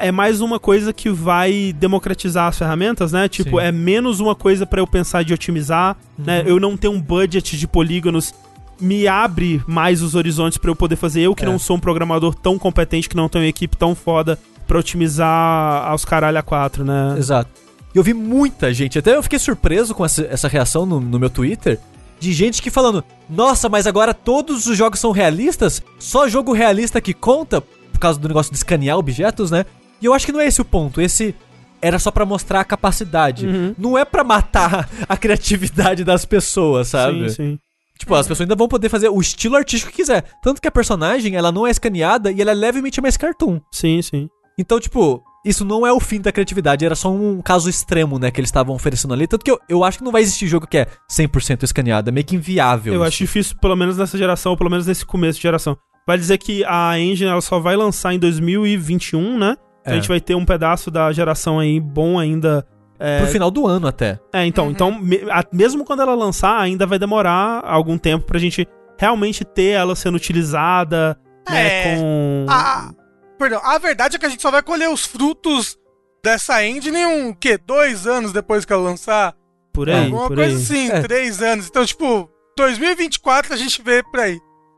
É 0.01 0.11
mais 0.13 0.39
uma 0.39 0.59
coisa 0.59 0.93
que 0.93 1.09
vai 1.09 1.73
democratizar 1.77 2.47
as 2.47 2.57
ferramentas, 2.57 3.11
né? 3.11 3.27
Tipo, 3.27 3.49
Sim. 3.49 3.55
Uhum. 3.55 3.59
é 3.59 3.71
menos 3.71 4.19
uma 4.21 4.33
coisa 4.33 4.65
pra 4.65 4.79
eu 4.79 4.87
pensar 4.87 5.23
de 5.23 5.33
otimizar, 5.33 5.97
né? 6.17 6.41
Eu 6.45 6.57
não 6.57 6.77
ter 6.77 6.87
um 6.87 7.01
budget 7.01 7.57
de 7.57 7.67
polígonos 7.67 8.33
me 8.79 9.07
abre 9.09 9.61
mais 9.67 10.01
os 10.01 10.15
horizontes 10.15 10.57
pra 10.57 10.71
eu 10.71 10.75
poder 10.75 10.95
fazer. 10.95 11.19
Eu 11.19 11.35
que 11.35 11.43
É. 11.43 11.45
não 11.45 11.59
sou 11.59 11.75
um 11.75 11.79
programador 11.81 12.33
tão 12.33 12.57
competente, 12.57 13.09
que 13.09 13.15
não 13.17 13.27
tenho 13.27 13.43
uma 13.43 13.49
equipe 13.49 13.75
tão 13.75 13.93
foda 13.93 14.39
pra 14.69 14.77
otimizar 14.77 15.87
aos 15.89 16.05
caralho 16.05 16.37
a 16.37 16.43
quatro, 16.43 16.85
né? 16.85 17.15
Exato. 17.17 17.49
E 17.93 17.97
eu 17.97 18.03
vi 18.03 18.13
muita 18.13 18.71
gente, 18.71 18.99
até 18.99 19.15
eu 19.15 19.23
fiquei 19.23 19.39
surpreso 19.39 19.95
com 19.95 20.05
essa, 20.05 20.21
essa 20.29 20.47
reação 20.47 20.85
no, 20.85 20.99
no 20.99 21.19
meu 21.19 21.29
Twitter, 21.29 21.79
de 22.19 22.31
gente 22.31 22.61
que 22.61 22.69
falando, 22.69 23.03
nossa, 23.27 23.67
mas 23.67 23.87
agora 23.87 24.13
todos 24.13 24.67
os 24.67 24.77
jogos 24.77 24.99
são 24.99 25.09
realistas? 25.11 25.81
Só 25.97 26.27
jogo 26.27 26.53
realista 26.53 27.01
que 27.01 27.15
conta? 27.15 27.61
Por 27.61 27.99
causa 27.99 28.19
do 28.19 28.27
negócio 28.27 28.51
de 28.51 28.59
escanear 28.59 28.95
objetos, 28.95 29.49
né? 29.49 29.65
E 29.99 30.05
eu 30.05 30.13
acho 30.13 30.27
que 30.27 30.31
não 30.31 30.39
é 30.39 30.45
esse 30.45 30.61
o 30.61 30.65
ponto. 30.65 31.01
Esse 31.01 31.33
era 31.81 31.97
só 31.97 32.11
pra 32.11 32.23
mostrar 32.25 32.59
a 32.59 32.65
capacidade. 32.65 33.47
Uhum. 33.47 33.73
Não 33.75 33.97
é 33.97 34.05
pra 34.05 34.23
matar 34.23 34.87
a 35.09 35.17
criatividade 35.17 36.03
das 36.03 36.25
pessoas, 36.25 36.89
sabe? 36.89 37.29
Sim, 37.31 37.35
sim. 37.35 37.59
Tipo, 37.97 38.13
as 38.13 38.27
pessoas 38.27 38.41
ainda 38.41 38.55
vão 38.55 38.67
poder 38.67 38.87
fazer 38.87 39.09
o 39.09 39.19
estilo 39.19 39.55
artístico 39.55 39.91
que 39.91 39.97
quiser. 39.97 40.23
Tanto 40.43 40.61
que 40.61 40.67
a 40.67 40.71
personagem, 40.71 41.35
ela 41.35 41.51
não 41.51 41.65
é 41.65 41.71
escaneada 41.71 42.31
e 42.31 42.39
ela 42.39 42.51
é 42.51 42.53
levemente 42.53 43.01
mais 43.01 43.17
cartoon. 43.17 43.59
Sim, 43.73 44.01
sim. 44.01 44.29
Então, 44.59 44.79
tipo, 44.79 45.23
isso 45.45 45.63
não 45.63 45.87
é 45.87 45.93
o 45.93 45.99
fim 46.01 46.19
da 46.19 46.31
criatividade, 46.33 46.85
era 46.85 46.95
só 46.95 47.09
um 47.09 47.41
caso 47.41 47.69
extremo, 47.69 48.19
né, 48.19 48.29
que 48.29 48.39
eles 48.41 48.49
estavam 48.49 48.75
oferecendo 48.75 49.13
ali. 49.13 49.25
Tanto 49.25 49.45
que 49.45 49.49
eu, 49.51 49.57
eu 49.69 49.83
acho 49.85 49.97
que 49.99 50.03
não 50.03 50.11
vai 50.11 50.21
existir 50.21 50.47
jogo 50.47 50.67
que 50.67 50.77
é 50.77 50.87
100% 51.09 51.63
escaneado, 51.63 52.09
é 52.09 52.11
meio 52.11 52.25
que 52.25 52.35
inviável. 52.35 52.93
Eu 52.93 52.99
isso. 52.99 53.07
acho 53.07 53.17
difícil, 53.19 53.55
pelo 53.61 53.75
menos 53.75 53.97
nessa 53.97 54.17
geração, 54.17 54.51
ou 54.51 54.57
pelo 54.57 54.69
menos 54.69 54.85
nesse 54.85 55.05
começo 55.05 55.37
de 55.37 55.43
geração. 55.43 55.77
Vai 56.05 56.17
dizer 56.17 56.37
que 56.39 56.63
a 56.65 56.99
engine 56.99 57.29
ela 57.29 57.39
só 57.41 57.57
vai 57.59 57.75
lançar 57.77 58.13
em 58.13 58.19
2021, 58.19 59.37
né? 59.39 59.55
Então 59.81 59.93
É. 59.93 59.97
a 59.97 59.99
gente 59.99 60.09
vai 60.09 60.19
ter 60.19 60.35
um 60.35 60.43
pedaço 60.43 60.91
da 60.91 61.11
geração 61.13 61.57
aí 61.59 61.79
bom 61.79 62.19
ainda. 62.19 62.65
É, 62.99 63.19
Pro 63.19 63.27
final 63.27 63.49
do 63.49 63.65
ano 63.65 63.87
até. 63.87 64.19
é, 64.33 64.45
então, 64.45 64.69
então 64.69 64.91
me- 64.99 65.21
a- 65.31 65.45
mesmo 65.53 65.85
quando 65.85 66.01
ela 66.01 66.13
lançar, 66.15 66.59
ainda 66.59 66.85
vai 66.85 66.99
demorar 66.99 67.61
algum 67.63 67.97
tempo 67.97 68.25
pra 68.25 68.37
gente 68.37 68.67
realmente 68.99 69.45
ter 69.45 69.69
ela 69.69 69.95
sendo 69.95 70.15
utilizada, 70.15 71.17
né, 71.49 71.67
É. 71.67 71.95
com... 71.95 72.45
A, 72.49 72.91
perdão, 73.39 73.61
a 73.63 73.77
verdade 73.79 74.15
é 74.15 74.19
que 74.19 74.25
a 74.25 74.29
gente 74.29 74.41
só 74.41 74.51
vai 74.51 74.61
colher 74.61 74.89
os 74.89 75.05
frutos 75.05 75.77
dessa 76.23 76.63
engine 76.65 77.05
um, 77.05 77.33
quê? 77.33 77.57
Dois 77.57 78.05
anos 78.05 78.31
depois 78.33 78.65
que 78.65 78.73
ela 78.73 78.83
lançar? 78.83 79.33
por 79.71 79.87
aí, 79.89 80.05
Alguma 80.05 80.27
por 80.27 80.35
coisa 80.35 80.55
aí. 80.57 80.61
assim, 80.63 80.91
É. 80.91 81.01
três 81.01 81.41
anos. 81.41 81.67
Então, 81.67 81.85
tipo, 81.85 82.29
2024 82.57 83.53
a 83.53 83.57
gente 83.57 83.81
vê 83.81 84.03
por 84.03 84.19
aí. 84.19 84.37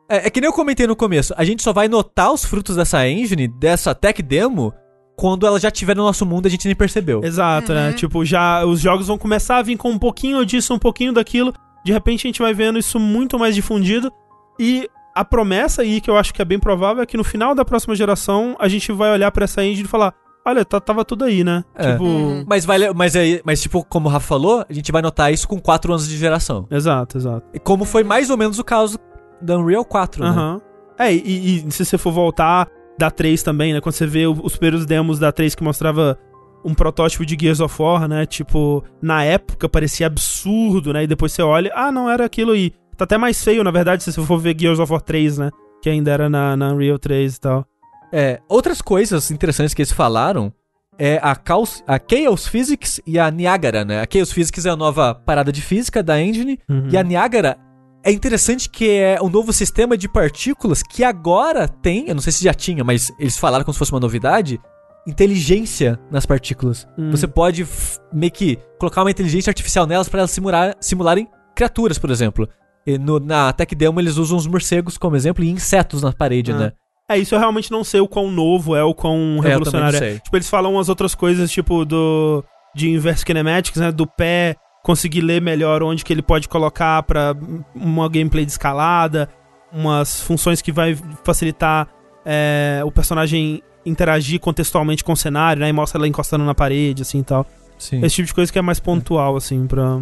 É, 0.10 0.28
é 0.28 0.30
que 0.30 0.40
nem 0.42 0.48
eu 0.48 0.54
comentei 0.54 0.86
no 0.86 0.96
começo, 0.96 1.34
a 1.38 1.44
gente 1.44 1.64
só 1.64 1.74
vai 1.74 1.88
notar 1.88 2.32
os 2.32 2.44
frutos 2.46 2.76
dessa 2.76 3.08
engine, 3.08 3.48
dessa 3.48 3.96
tech 3.96 4.22
demo, 4.22 4.74
quando 5.18 5.48
ela 5.48 5.60
já 5.60 5.70
estiver 5.70 5.96
no 5.96 6.04
nosso 6.04 6.26
mundo 6.26 6.46
e 6.46 6.50
a 6.50 6.52
gente 6.52 6.66
nem 6.68 6.76
percebeu. 6.76 7.24
Exato, 7.24 7.74
né? 7.74 7.90
Uhum. 7.90 7.96
Tipo, 7.96 8.26
já 8.26 8.66
os 8.66 8.80
jogos 8.82 9.08
vão 9.08 9.18
começar 9.18 9.58
a 9.58 9.62
vir 9.62 9.78
com 9.78 9.90
um 9.90 9.98
pouquinho 9.98 10.46
disso, 10.46 10.74
um 10.74 10.80
pouquinho 10.80 11.14
daquilo. 11.14 11.54
De 11.86 11.92
repente 11.92 12.28
a 12.28 12.30
gente 12.30 12.42
vai 12.42 12.54
vendo 12.54 12.78
isso 12.78 13.00
muito 13.00 13.40
mais 13.40 13.56
difundido. 13.56 14.12
E 14.60 14.88
a 15.16 15.26
promessa 15.26 15.82
aí, 15.82 16.00
que 16.02 16.10
eu 16.10 16.18
acho 16.18 16.34
que 16.34 16.42
é 16.42 16.46
bem 16.46 16.60
provável, 16.60 17.04
é 17.04 17.06
que 17.06 17.18
no 17.18 17.24
final 17.24 17.54
da 17.56 17.66
próxima 17.66 17.96
geração 17.96 18.56
a 18.60 18.68
gente 18.68 18.92
vai 18.92 19.12
olhar 19.12 19.32
pra 19.32 19.44
essa 19.46 19.64
engine 19.64 19.86
e 19.86 19.90
falar: 19.90 20.14
olha, 20.46 20.64
tá- 20.66 20.80
tava 20.80 21.04
tudo 21.06 21.26
aí, 21.26 21.44
né? 21.44 21.64
É. 21.76 21.92
Tipo. 21.94 22.04
Uhum. 22.04 22.46
Mas, 22.48 22.66
vai, 22.66 22.92
mas, 22.94 23.16
aí, 23.16 23.42
mas, 23.44 23.62
tipo, 23.62 23.84
como 23.86 24.08
o 24.08 24.12
Rafa 24.12 24.28
falou, 24.28 24.66
a 24.68 24.74
gente 24.74 24.92
vai 24.92 25.02
notar 25.02 25.32
isso 25.34 25.48
com 25.48 25.60
4 25.60 25.92
anos 25.92 26.08
de 26.08 26.18
geração. 26.18 26.68
Exato, 26.72 27.18
exato. 27.18 27.46
E 27.54 27.60
Como 27.60 27.86
foi 27.86 28.04
mais 28.04 28.30
ou 28.30 28.38
menos 28.38 28.60
o 28.60 28.64
caso 28.64 28.98
da 29.42 29.58
Unreal 29.58 29.86
4, 29.86 30.24
né? 30.24 30.30
Aham. 30.30 30.62
É, 30.98 31.14
e, 31.14 31.66
e 31.68 31.72
se 31.72 31.84
você 31.84 31.98
for 31.98 32.12
voltar 32.12 32.68
da 32.98 33.10
3 33.10 33.42
também, 33.42 33.74
né? 33.74 33.82
Quando 33.82 33.96
você 33.96 34.06
vê 34.06 34.28
os 34.28 34.56
primeiros 34.56 34.86
demos 34.86 35.18
da 35.18 35.32
3 35.32 35.56
que 35.56 35.64
mostrava 35.64 36.18
um 36.64 36.76
protótipo 36.76 37.26
de 37.26 37.36
Gears 37.40 37.60
of 37.60 37.82
War, 37.82 38.08
né? 38.08 38.26
Tipo, 38.28 38.84
na 39.02 39.24
época 39.24 39.68
parecia 39.68 40.06
absurdo, 40.06 40.94
né? 40.94 41.04
E 41.04 41.08
depois 41.08 41.32
você 41.32 41.42
olha, 41.42 41.72
ah, 41.74 41.92
não 41.92 42.08
era 42.08 42.26
aquilo 42.26 42.52
aí. 42.52 42.72
Tá 43.02 43.06
até 43.06 43.18
mais 43.18 43.44
feio, 43.44 43.64
na 43.64 43.72
verdade, 43.72 44.04
se 44.04 44.14
você 44.14 44.22
for 44.24 44.38
ver 44.38 44.56
Gears 44.56 44.78
of 44.78 44.92
War 44.92 45.02
3, 45.02 45.40
né? 45.40 45.50
Que 45.82 45.90
ainda 45.90 46.12
era 46.12 46.30
na, 46.30 46.56
na 46.56 46.72
Unreal 46.72 47.00
3 47.00 47.36
e 47.36 47.40
tal. 47.40 47.66
É, 48.14 48.40
outras 48.48 48.80
coisas 48.80 49.32
interessantes 49.32 49.74
que 49.74 49.82
eles 49.82 49.92
falaram 49.92 50.54
é 51.00 51.20
a, 51.24 51.36
Chaos, 51.36 51.84
a 51.88 51.98
Chaos 52.00 52.46
Physics 52.46 53.02
e 53.08 53.18
a 53.18 53.32
Niagara, 53.32 53.84
né? 53.84 54.04
A 54.04 54.08
Chaos 54.08 54.32
Physics 54.32 54.68
é 54.68 54.70
a 54.70 54.76
nova 54.76 55.16
parada 55.16 55.52
de 55.52 55.64
física 55.64 56.04
da 56.04 56.22
engine 56.22 56.60
Uhum. 56.70 56.90
e 56.92 56.96
a 56.96 57.02
Niagara 57.02 57.58
é 58.04 58.12
interessante 58.12 58.70
que 58.70 58.88
é 58.92 59.18
um 59.20 59.30
novo 59.30 59.52
sistema 59.52 59.98
de 59.98 60.08
partículas 60.08 60.84
que 60.84 61.04
agora 61.04 61.68
tem, 61.68 62.08
eu 62.08 62.14
não 62.14 62.22
sei 62.22 62.32
se 62.32 62.44
já 62.44 62.54
tinha, 62.54 62.84
mas 62.84 63.12
eles 63.18 63.36
falaram 63.36 63.66
como 63.66 63.74
se 63.74 63.80
fosse 63.80 63.92
uma 63.92 64.00
novidade, 64.00 64.62
inteligência 65.08 66.00
nas 66.12 66.28
partículas. 66.28 66.88
Hum. 67.00 67.10
Você 67.10 67.28
pode 67.28 67.68
meio 68.14 68.32
que 68.32 68.60
colocar 68.78 69.02
uma 69.02 69.10
inteligência 69.10 69.50
artificial 69.50 69.88
nelas 69.88 70.08
para 70.08 70.20
elas 70.20 70.30
simular, 70.30 70.76
simularem 70.80 71.28
criaturas, 71.56 71.98
por 71.98 72.12
exemplo. 72.12 72.48
E 72.86 72.98
no- 72.98 73.20
na 73.20 73.52
Tech 73.54 73.74
Demo 73.76 74.00
eles 74.00 74.18
usam 74.18 74.38
os 74.38 74.48
morcegos 74.48 74.98
como 74.98 75.16
exemplo 75.16 75.44
e 75.44 75.50
insetos 75.50 76.02
na 76.02 76.12
parede, 76.12 76.52
Ah. 76.52 76.58
né? 76.58 76.72
É, 77.10 77.18
isso 77.18 77.36
eu 77.36 77.40
realmente 77.40 77.70
não 77.72 77.84
sei 77.84 78.00
o 78.00 78.08
quão 78.08 78.32
novo 78.32 78.76
é, 78.76 78.84
o 78.84 78.94
quão 78.94 79.40
É, 79.44 79.48
revolucionário 79.50 79.98
é. 79.98 80.00
sei. 80.00 80.20
Tipo, 80.20 80.38
eles 80.38 80.50
falam 80.50 80.74
umas 80.74 80.88
outras 80.90 81.14
coisas, 81.14 81.52
tipo, 81.52 81.84
do. 81.86 82.44
De 82.74 82.90
Inverse 82.90 83.26
Kinematics, 83.26 83.82
né? 83.82 83.92
Do 83.92 84.08
pé 84.08 84.56
conseguir 84.82 85.20
ler 85.22 85.42
melhor 85.42 85.84
onde 85.84 86.04
que 86.06 86.14
ele 86.14 86.22
pode 86.22 86.48
colocar 86.48 87.04
pra 87.04 87.36
uma 87.76 88.08
gameplay 88.08 88.46
de 88.46 88.52
escalada, 88.52 89.28
umas 89.74 90.22
funções 90.22 90.62
que 90.62 90.72
vai 90.72 90.98
facilitar 91.24 91.88
é, 92.26 92.82
o 92.86 92.92
personagem 92.92 93.62
interagir 93.86 94.40
contextualmente 94.40 95.04
com 95.04 95.12
o 95.12 95.18
cenário, 95.18 95.60
né? 95.62 95.70
E 95.70 95.74
mostra 95.74 95.98
ela 96.00 96.08
encostando 96.08 96.46
na 96.46 96.56
parede, 96.56 97.02
assim 97.02 97.20
e 97.20 97.24
tal. 97.24 97.46
Sim. 97.78 98.04
Esse 98.06 98.16
tipo 98.16 98.28
de 98.28 98.34
coisa 98.34 98.52
que 98.54 98.58
é 98.60 98.62
mais 98.62 98.80
pontual, 98.80 99.36
assim, 99.36 99.68
pra. 99.68 100.00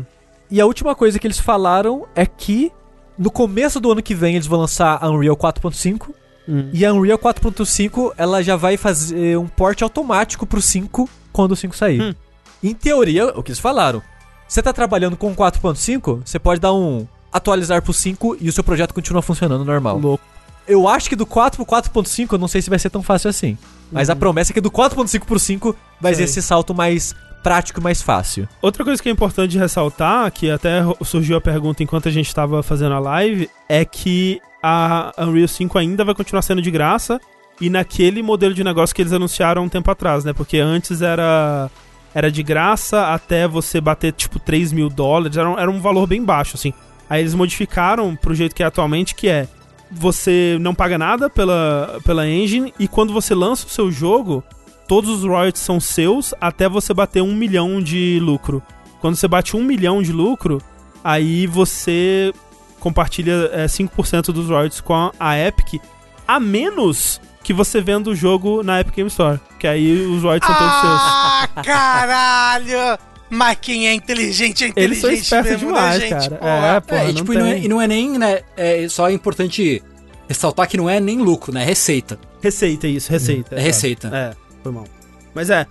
E 0.51 0.59
a 0.59 0.65
última 0.65 0.95
coisa 0.95 1.19
que 1.19 1.27
eles 1.27 1.39
falaram 1.39 2.07
é 2.15 2.25
que 2.25 2.71
no 3.17 3.29
começo 3.29 3.79
do 3.79 3.91
ano 3.91 4.01
que 4.01 4.15
vem 4.15 4.35
eles 4.35 4.47
vão 4.47 4.59
lançar 4.59 4.97
a 5.01 5.09
Unreal 5.09 5.35
4.5 5.37 6.09
Hum. 6.47 6.69
e 6.73 6.83
a 6.83 6.91
Unreal 6.91 7.19
4.5 7.19 8.13
ela 8.17 8.41
já 8.41 8.55
vai 8.55 8.75
fazer 8.75 9.37
um 9.37 9.47
porte 9.47 9.83
automático 9.83 10.47
pro 10.47 10.59
5 10.59 11.07
quando 11.31 11.51
o 11.51 11.55
5 11.55 11.75
sair. 11.75 12.01
Hum. 12.01 12.15
Em 12.63 12.73
teoria, 12.73 13.27
o 13.37 13.43
que 13.43 13.51
eles 13.51 13.59
falaram, 13.59 14.01
você 14.47 14.61
tá 14.63 14.73
trabalhando 14.73 15.15
com 15.15 15.35
4.5, 15.35 16.21
você 16.25 16.39
pode 16.39 16.59
dar 16.59 16.73
um 16.73 17.07
atualizar 17.31 17.83
pro 17.83 17.93
5 17.93 18.37
e 18.41 18.49
o 18.49 18.51
seu 18.51 18.63
projeto 18.63 18.95
continua 18.95 19.21
funcionando 19.21 19.63
normal. 19.63 19.99
Louco. 19.99 20.23
Eu 20.67 20.87
acho 20.87 21.07
que 21.09 21.15
do 21.15 21.25
4 21.25 21.63
pro 21.63 21.75
4.5 21.77 22.33
eu 22.33 22.39
não 22.39 22.47
sei 22.47 22.61
se 22.63 22.69
vai 22.69 22.79
ser 22.79 22.89
tão 22.89 23.03
fácil 23.03 23.29
assim. 23.29 23.55
Mas 23.91 24.09
a 24.09 24.15
promessa 24.15 24.51
é 24.51 24.53
que 24.53 24.61
do 24.61 24.71
4.5 24.71 25.25
pro 25.25 25.37
5 25.39 25.75
vai 26.01 26.15
ser 26.15 26.21
Uhum. 26.21 26.25
Esse 26.25 26.41
salto 26.41 26.73
mais 26.73 27.15
prático 27.43 27.79
e 27.79 27.83
mais 27.83 28.01
fácil. 28.01 28.47
Outra 28.61 28.83
coisa 28.83 29.01
que 29.01 29.09
é 29.09 29.11
importante 29.11 29.57
ressaltar, 29.57 30.31
que 30.31 30.49
até 30.49 30.81
surgiu 31.03 31.37
a 31.37 31.41
pergunta 31.41 31.83
enquanto 31.83 32.07
a 32.07 32.11
gente 32.11 32.27
estava 32.27 32.61
fazendo 32.61 32.95
a 32.95 32.99
live, 32.99 33.49
é 33.67 33.83
que 33.85 34.41
a 34.61 35.13
Unreal 35.17 35.47
5 35.47 35.77
ainda 35.77 36.03
vai 36.03 36.13
continuar 36.13 36.41
sendo 36.41 36.61
de 36.61 36.69
graça 36.69 37.19
e 37.61 37.69
naquele 37.69 38.21
modelo 38.21 38.53
de 38.53 38.63
negócio 38.63 38.95
que 38.95 39.01
eles 39.01 39.13
anunciaram 39.13 39.63
um 39.63 39.69
tempo 39.69 39.89
atrás, 39.91 40.23
né? 40.23 40.33
Porque 40.33 40.59
antes 40.59 41.01
era 41.01 41.69
era 42.13 42.31
de 42.31 42.41
graça 42.41 43.13
até 43.13 43.47
você 43.47 43.79
bater 43.79 44.11
tipo 44.11 44.39
3 44.39 44.73
mil 44.73 44.89
dólares, 44.89 45.37
era 45.37 45.47
um, 45.47 45.59
era 45.59 45.69
um 45.69 45.79
valor 45.79 46.07
bem 46.07 46.23
baixo, 46.23 46.55
assim. 46.55 46.73
Aí 47.09 47.21
eles 47.21 47.35
modificaram 47.35 48.15
pro 48.15 48.33
jeito 48.33 48.55
que 48.55 48.63
é 48.63 48.65
atualmente, 48.65 49.13
que 49.13 49.27
é 49.27 49.47
você 49.91 50.57
não 50.59 50.75
paga 50.75 50.97
nada 50.97 51.29
pela, 51.29 51.99
pela 52.03 52.27
engine 52.27 52.73
e 52.79 52.87
quando 52.87 53.11
você 53.13 53.33
lança 53.33 53.65
o 53.65 53.69
seu 53.69 53.91
jogo, 53.91 54.43
todos 54.89 55.11
os 55.11 55.23
royalties 55.23 55.61
são 55.61 55.79
seus 55.79 56.33
até 56.41 56.67
você 56.67 56.95
bater 56.95 57.21
um 57.21 57.35
milhão 57.35 57.79
de 57.79 58.19
lucro. 58.19 58.61
Quando 58.99 59.15
você 59.15 59.27
bate 59.27 59.55
um 59.55 59.63
milhão 59.63 60.01
de 60.01 60.11
lucro, 60.11 60.59
aí 61.03 61.45
você 61.45 62.33
compartilha 62.79 63.51
é, 63.53 63.65
5% 63.67 64.31
dos 64.33 64.47
royalties 64.47 64.81
com 64.81 64.95
a, 64.95 65.11
a 65.19 65.37
Epic, 65.37 65.79
a 66.27 66.39
menos 66.39 67.21
que 67.43 67.53
você 67.53 67.79
venda 67.79 68.09
o 68.09 68.15
jogo 68.15 68.63
na 68.63 68.81
Epic 68.81 68.95
Game 68.95 69.09
Store, 69.09 69.39
que 69.59 69.67
aí 69.67 70.05
os 70.07 70.23
royalties 70.23 70.47
são 70.47 70.57
todos 70.57 70.81
seus. 70.81 71.01
Ah, 71.01 71.49
caralho! 71.63 72.99
Mas 73.29 73.59
quem 73.61 73.87
é 73.87 73.93
inteligente 73.93 74.63
é 74.63 74.73
Eles 74.75 74.97
inteligente 74.97 75.27
são 75.27 75.39
espertos 75.39 75.51
né, 75.51 75.57
demais, 75.67 76.01
gente? 76.01 76.29
cara. 76.29 76.35
Porra. 76.35 76.75
É, 76.75 76.79
pô, 76.79 76.95
é, 76.95 77.03
e, 77.03 77.07
não 77.07 77.13
tipo, 77.13 77.33
e 77.33 77.37
não 77.37 77.45
é, 77.45 77.59
e 77.59 77.67
não 77.67 77.81
é 77.81 77.87
nem, 77.87 78.17
né? 78.17 78.39
É 78.57 78.89
só 78.89 79.07
importante 79.11 79.83
ressaltar 80.27 80.67
que 80.67 80.77
não 80.77 80.89
é 80.89 80.99
nem 80.99 81.19
lucro, 81.19 81.53
né? 81.53 81.61
É 81.61 81.65
receita. 81.65 82.19
Receita, 82.41 82.87
isso, 82.87 83.11
receita. 83.11 83.55
É 83.55 83.61
receita. 83.61 84.07
É, 84.07 84.48
foi 84.63 84.71
mal. 84.71 84.85
Mas 85.33 85.49
é, 85.49 85.65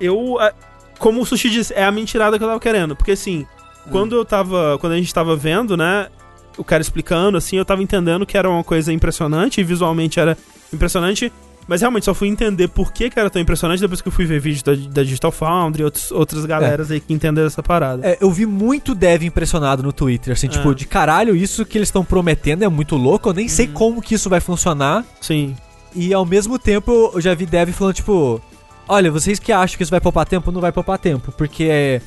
eu. 0.00 0.40
é, 0.40 0.52
Como 0.98 1.20
o 1.20 1.26
Sushi 1.26 1.50
disse, 1.50 1.72
é 1.74 1.84
a 1.84 1.90
mentirada 1.92 2.38
que 2.38 2.44
eu 2.44 2.48
tava 2.48 2.60
querendo. 2.60 2.94
Porque 2.96 3.12
assim, 3.12 3.46
quando 3.90 4.14
eu 4.16 4.24
tava. 4.24 4.78
Quando 4.80 4.92
a 4.92 4.96
gente 4.96 5.12
tava 5.12 5.36
vendo, 5.36 5.76
né? 5.76 6.08
O 6.56 6.62
cara 6.62 6.80
explicando, 6.80 7.36
assim, 7.36 7.56
eu 7.56 7.64
tava 7.64 7.82
entendendo 7.82 8.24
que 8.24 8.38
era 8.38 8.48
uma 8.48 8.62
coisa 8.62 8.92
impressionante 8.92 9.60
e 9.60 9.64
visualmente 9.64 10.20
era 10.20 10.38
impressionante. 10.72 11.32
Mas 11.66 11.80
realmente 11.80 12.04
só 12.04 12.12
fui 12.12 12.28
entender 12.28 12.68
por 12.68 12.92
que, 12.92 13.08
que 13.08 13.18
era 13.18 13.30
tão 13.30 13.40
impressionante 13.40 13.80
depois 13.80 14.02
que 14.02 14.06
eu 14.08 14.12
fui 14.12 14.26
ver 14.26 14.38
vídeo 14.38 14.62
da, 14.62 14.74
da 14.74 15.02
Digital 15.02 15.32
Foundry 15.32 15.80
e 15.80 15.84
outros, 15.86 16.10
outras 16.12 16.44
galeras 16.44 16.90
aí 16.90 17.00
que 17.00 17.12
entenderam 17.14 17.46
essa 17.46 17.62
parada. 17.62 18.06
É, 18.06 18.18
eu 18.20 18.30
vi 18.30 18.44
muito 18.44 18.94
dev 18.94 19.22
impressionado 19.22 19.82
no 19.82 19.90
Twitter, 19.90 20.34
assim, 20.34 20.46
tipo, 20.46 20.70
É. 20.70 20.74
de 20.74 20.84
caralho, 20.86 21.34
isso 21.34 21.64
que 21.64 21.78
eles 21.78 21.88
estão 21.88 22.04
prometendo 22.04 22.64
é 22.64 22.68
muito 22.68 22.96
louco, 22.96 23.30
eu 23.30 23.32
nem 23.32 23.48
sei 23.48 23.66
como 23.66 24.02
que 24.02 24.14
isso 24.14 24.28
vai 24.28 24.40
funcionar. 24.40 25.06
Sim. 25.22 25.56
E 25.94 26.12
ao 26.12 26.24
mesmo 26.24 26.58
tempo, 26.58 27.10
eu 27.14 27.20
já 27.20 27.34
vi 27.34 27.46
dev 27.46 27.70
falando, 27.70 27.94
tipo, 27.94 28.40
olha, 28.88 29.10
vocês 29.10 29.38
que 29.38 29.52
acham 29.52 29.76
que 29.76 29.82
isso 29.82 29.90
vai 29.90 30.00
poupar 30.00 30.26
tempo, 30.26 30.50
não 30.50 30.60
vai 30.60 30.72
poupar 30.72 30.98
tempo, 30.98 31.32
porque 31.32 32.00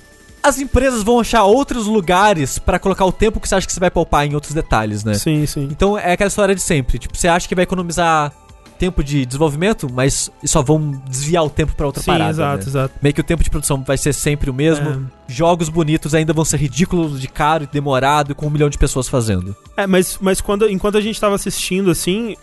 as 0.44 0.60
empresas 0.60 1.04
vão 1.04 1.20
achar 1.20 1.44
outros 1.44 1.88
lugares 1.88 2.60
pra 2.60 2.80
colocar 2.80 3.06
o 3.06 3.12
tempo 3.12 3.40
que 3.40 3.48
você 3.48 3.56
acha 3.56 3.68
que 3.68 3.74
você 3.74 3.80
vai 3.80 3.92
poupar 3.92 4.26
em 4.26 4.36
outros 4.36 4.54
detalhes, 4.54 5.04
né? 5.04 5.14
Sim, 5.14 5.46
sim. 5.46 5.68
Então 5.72 5.98
é 5.98 6.14
aquela 6.14 6.28
história 6.28 6.54
de 6.54 6.62
sempre, 6.62 7.00
tipo, 7.00 7.18
você 7.18 7.28
acha 7.28 7.48
que 7.48 7.56
vai 7.56 7.64
economizar 7.64 8.34
tempo 8.78 9.04
de 9.04 9.26
desenvolvimento, 9.26 9.92
mas 9.92 10.32
só 10.46 10.62
vão 10.62 10.92
desviar 11.10 11.44
o 11.44 11.50
tempo 11.50 11.76
pra 11.76 11.88
outra 11.88 12.02
Sim, 12.02 12.12
parada, 12.12 12.30
exato, 12.30 12.64
né? 12.64 12.70
exato. 12.70 12.94
Meio 13.02 13.14
que 13.16 13.22
o 13.22 13.24
tempo 13.24 13.44
de 13.44 13.50
produção 13.50 13.84
vai 13.84 13.98
ser 13.98 14.14
sempre 14.14 14.50
o 14.50 14.54
mesmo. 14.54 14.88
É. 14.88 14.98
Jogos 15.34 15.68
bonitos 15.68 16.14
ainda 16.14 16.32
vão 16.32 16.46
ser 16.46 16.58
ridículos 16.58 17.20
de 17.20 17.28
caro 17.28 17.64
e 17.64 17.68
demorado 17.68 18.32
e 18.32 18.36
com 18.36 18.46
um 18.46 18.50
milhão 18.50 18.70
de 18.70 18.78
pessoas 18.78 19.10
fazendo. 19.10 19.56
É, 19.76 19.88
mas, 19.88 20.18
mas 20.22 20.40
quando, 20.40 20.70
enquanto 20.70 20.98
a 20.98 21.02
gente 21.02 21.20
tava 21.20 21.36
assistindo, 21.36 21.90
assim, 21.90 22.36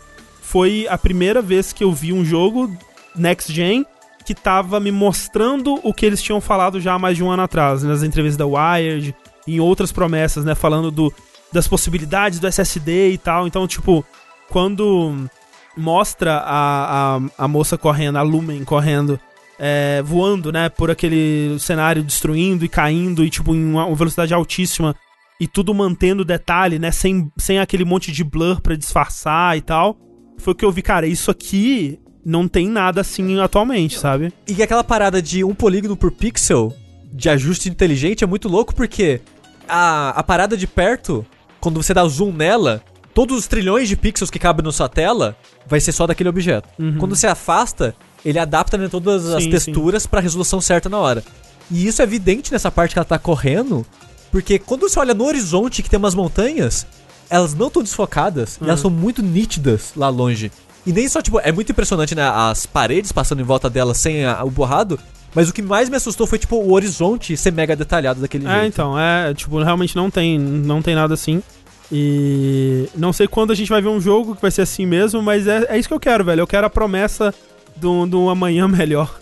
foi 0.45 0.87
a 0.91 0.99
primeira 0.99 1.41
vez 1.41 1.73
que 1.73 1.83
eu 1.83 1.91
vi 1.91 2.13
um 2.13 2.25
jogo 2.25 2.71
Next 3.17 3.51
Gen 3.51 3.85
que 4.25 4.35
tava 4.35 4.79
me 4.79 4.93
mostrando 4.93 5.81
o 5.83 5.93
que 5.93 6.07
eles 6.07 6.23
tinham 6.23 6.41
falado 6.41 6.81
já 6.81 6.95
há 6.95 6.99
mais 6.99 7.17
de 7.17 7.25
um 7.25 7.31
ano 7.31 7.43
atrás, 7.43 7.83
nas 7.83 8.03
entrevistas 8.03 8.37
da 8.37 8.47
Wired, 8.47 9.15
em 9.49 9.59
outras 9.59 9.91
promessas, 9.91 10.45
né? 10.45 10.55
Falando 10.55 10.91
do, 10.91 11.13
das 11.53 11.67
possibilidades 11.67 12.39
do 12.39 12.47
SSD 12.47 13.11
e 13.11 13.19
tal. 13.19 13.47
Então, 13.47 13.67
tipo, 13.67 14.05
quando 14.49 15.29
mostra 15.77 16.37
a, 16.37 17.17
a, 17.17 17.21
a 17.39 17.49
moça 17.49 17.77
correndo, 17.77 18.17
a 18.17 18.23
Lumen 18.23 18.65
correndo, 18.65 19.19
é, 19.59 20.03
voando, 20.03 20.53
né, 20.53 20.69
por 20.69 20.91
aquele 20.91 21.57
cenário, 21.59 22.03
destruindo 22.03 22.65
e 22.65 22.69
caindo, 22.69 23.25
e 23.25 23.31
tipo, 23.31 23.55
em 23.55 23.65
uma, 23.65 23.93
velocidade 23.95 24.33
altíssima, 24.33 24.95
e 25.41 25.47
tudo 25.47 25.75
mantendo 25.75 26.25
detalhe, 26.25 26.79
né, 26.79 26.91
sem, 26.91 27.31
sem 27.37 27.59
aquele 27.59 27.85
monte 27.85 28.13
de 28.13 28.23
blur 28.23 28.61
pra 28.61 28.77
disfarçar 28.77 29.57
e 29.57 29.61
tal, 29.61 29.99
foi 30.39 30.53
o 30.53 30.57
que 30.57 30.65
eu 30.65 30.73
vi, 30.73 30.83
cara, 30.83 31.07
isso 31.07 31.31
aqui 31.31 31.99
não 32.25 32.49
tem 32.49 32.69
nada 32.69 33.01
assim 33.01 33.39
atualmente, 33.41 33.99
sabe? 33.99 34.33
E 34.47 34.63
aquela 34.63 34.85
parada 34.85 35.21
de 35.21 35.45
um 35.45 35.55
polígono 35.55 35.97
por 35.97 36.11
pixel 36.11 36.75
de 37.13 37.29
ajuste 37.29 37.69
inteligente 37.69 38.25
é 38.25 38.27
muito 38.27 38.49
louco 38.49 38.75
porque 38.75 39.21
a, 39.69 40.11
a 40.11 40.23
parada 40.23 40.57
de 40.57 40.67
perto, 40.67 41.25
quando 41.61 41.83
você 41.83 41.95
dá 41.95 42.05
zoom 42.07 42.33
nela, 42.33 42.83
todos 43.13 43.39
os 43.39 43.47
trilhões 43.47 43.89
de 43.89 43.97
pixels 43.97 44.31
que 44.31 44.39
cabem 44.39 44.65
na 44.65 44.73
sua 44.73 44.89
tela 44.89 45.37
vai 45.67 45.81
ser 45.81 45.93
só 45.93 46.07
daquele 46.07 46.29
objeto. 46.29 46.69
Uhum. 46.79 46.99
Quando 46.99 47.15
você 47.15 47.27
afasta, 47.27 47.95
ele 48.25 48.39
adapta 48.39 48.77
né, 48.77 48.89
todas 48.89 49.27
as 49.27 49.45
Sim, 49.45 49.51
texturas 49.51 50.07
pra 50.07 50.21
resolução 50.21 50.61
certa 50.61 50.89
na 50.89 50.99
hora. 50.99 51.23
E 51.71 51.87
isso 51.87 52.03
é 52.03 52.05
evidente 52.05 52.53
nessa 52.53 52.71
parte 52.71 52.93
que 52.93 52.99
ela 52.99 53.05
tá 53.05 53.19
correndo, 53.19 53.87
porque 54.31 54.59
quando 54.59 54.89
você 54.89 54.99
olha 54.99 55.15
no 55.15 55.25
horizonte 55.25 55.83
que 55.83 55.89
tem 55.89 55.99
umas 55.99 56.15
montanhas, 56.15 56.87
elas 57.31 57.55
não 57.55 57.67
estão 57.69 57.83
desfocadas, 57.83 58.59
e 58.61 58.65
elas 58.65 58.81
Uhum. 58.81 58.91
são 58.91 58.91
muito 58.91 59.23
nítidas 59.23 59.93
lá 59.97 60.09
longe. 60.09 60.51
E 60.87 60.93
nem 60.93 61.09
só, 61.09 61.23
tipo, 61.23 61.41
é 61.41 61.51
muito 61.51 61.73
impressionante, 61.73 62.15
né, 62.15 62.23
as 62.29 62.67
paredes 62.67 63.11
passando 63.13 63.41
em 63.41 63.45
volta 63.45 63.71
dela 63.71 63.95
sem 63.95 64.25
a- 64.27 64.45
o 64.45 64.51
borrado, 64.51 64.99
mas 65.35 65.49
o 65.49 65.53
que 65.53 65.63
mais 65.63 65.89
me 65.89 65.97
assustou 65.97 66.27
foi, 66.27 66.39
tipo, 66.39 66.57
o 66.57 66.73
horizonte 66.73 67.37
ser 67.37 67.53
mega 67.53 67.75
detalhado 67.75 68.21
daquele 68.21 68.47
É, 68.47 68.51
jeito. 68.51 68.67
então, 68.67 68.99
é, 68.99 69.33
tipo, 69.35 69.61
realmente 69.63 69.97
não 69.97 70.11
tem, 70.11 70.39
não 70.39 70.83
tem 70.83 70.95
nada 70.95 71.15
assim. 71.15 71.43
E 71.91 72.89
não 72.97 73.13
sei 73.13 73.27
quando 73.29 73.51
a 73.51 73.55
gente 73.55 73.69
vai 73.69 73.81
ver 73.81 73.89
um 73.89 74.01
jogo 74.01 74.35
que 74.35 74.43
vai 74.43 74.51
ser 74.51 74.63
assim 74.63 74.85
mesmo, 74.87 75.23
mas 75.23 75.47
é, 75.47 75.67
é 75.69 75.79
isso 75.79 75.89
que 75.89 75.95
eu 75.95 76.01
quero, 76.01 76.25
velho. 76.25 76.41
Eu 76.41 76.47
quero 76.47 76.67
a 76.67 76.71
promessa 76.71 77.33
de 77.77 77.87
um, 77.87 78.07
de 78.09 78.17
um 78.17 78.29
amanhã 78.29 78.67
melhor. 78.69 79.15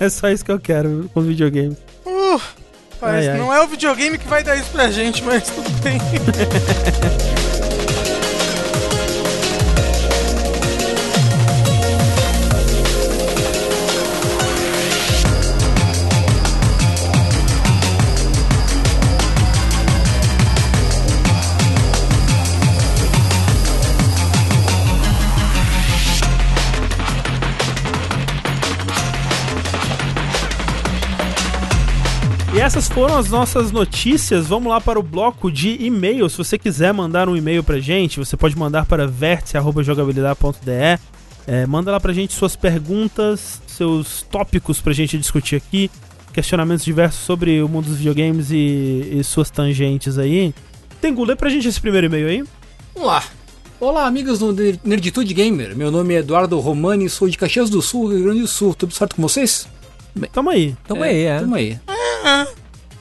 é 0.00 0.08
só 0.08 0.28
isso 0.30 0.44
que 0.44 0.52
eu 0.52 0.58
quero 0.60 1.10
com 1.12 1.20
os 1.20 1.26
videogames. 1.26 1.76
Uh, 2.06 2.40
Ai, 3.04 3.28
ai. 3.28 3.38
não 3.38 3.52
é 3.52 3.62
o 3.62 3.66
videogame 3.66 4.18
que 4.18 4.26
vai 4.28 4.42
dar 4.42 4.56
isso 4.56 4.70
pra 4.70 4.90
gente, 4.90 5.22
mas 5.22 5.48
tudo 5.48 5.70
bem. 5.82 5.98
essas 32.64 32.88
foram 32.88 33.18
as 33.18 33.28
nossas 33.28 33.70
notícias. 33.70 34.46
Vamos 34.46 34.70
lá 34.70 34.80
para 34.80 34.98
o 34.98 35.02
bloco 35.02 35.52
de 35.52 35.76
e-mail. 35.84 36.30
Se 36.30 36.38
você 36.38 36.56
quiser 36.56 36.94
mandar 36.94 37.28
um 37.28 37.36
e-mail 37.36 37.62
pra 37.62 37.78
gente, 37.78 38.18
você 38.18 38.38
pode 38.38 38.56
mandar 38.56 38.86
para 38.86 39.06
vértice.jogabilidade.de. 39.06 40.98
É, 41.46 41.66
manda 41.66 41.92
lá 41.92 42.00
pra 42.00 42.14
gente 42.14 42.32
suas 42.32 42.56
perguntas, 42.56 43.60
seus 43.66 44.22
tópicos 44.22 44.80
pra 44.80 44.94
gente 44.94 45.18
discutir 45.18 45.56
aqui, 45.56 45.90
questionamentos 46.32 46.82
diversos 46.82 47.20
sobre 47.22 47.60
o 47.62 47.68
mundo 47.68 47.84
dos 47.84 47.98
videogames 47.98 48.50
e, 48.50 49.18
e 49.18 49.22
suas 49.22 49.50
tangentes 49.50 50.16
aí. 50.16 50.54
Tem 51.02 51.14
lê 51.14 51.36
pra 51.36 51.50
gente 51.50 51.68
esse 51.68 51.78
primeiro 51.78 52.06
e-mail 52.06 52.28
aí? 52.28 52.44
Vamos 52.94 53.08
lá. 53.08 53.22
Olá, 53.78 54.06
amigos 54.06 54.38
do 54.38 54.54
Ner- 54.54 54.80
Nerditude 54.82 55.34
Gamer. 55.34 55.76
Meu 55.76 55.90
nome 55.90 56.14
é 56.14 56.18
Eduardo 56.20 56.58
Romani, 56.60 57.10
sou 57.10 57.28
de 57.28 57.36
Caxias 57.36 57.68
do 57.68 57.82
Sul, 57.82 58.08
Rio 58.08 58.22
Grande 58.24 58.40
do 58.40 58.48
Sul. 58.48 58.74
Tudo 58.74 58.94
certo 58.94 59.16
com 59.16 59.20
vocês? 59.22 59.68
Tamo 60.32 60.50
aí. 60.50 60.76
Tamo 60.86 61.02
aí, 61.02 61.22
é. 61.24 61.40
Tamo 61.40 61.54
aí. 61.54 61.78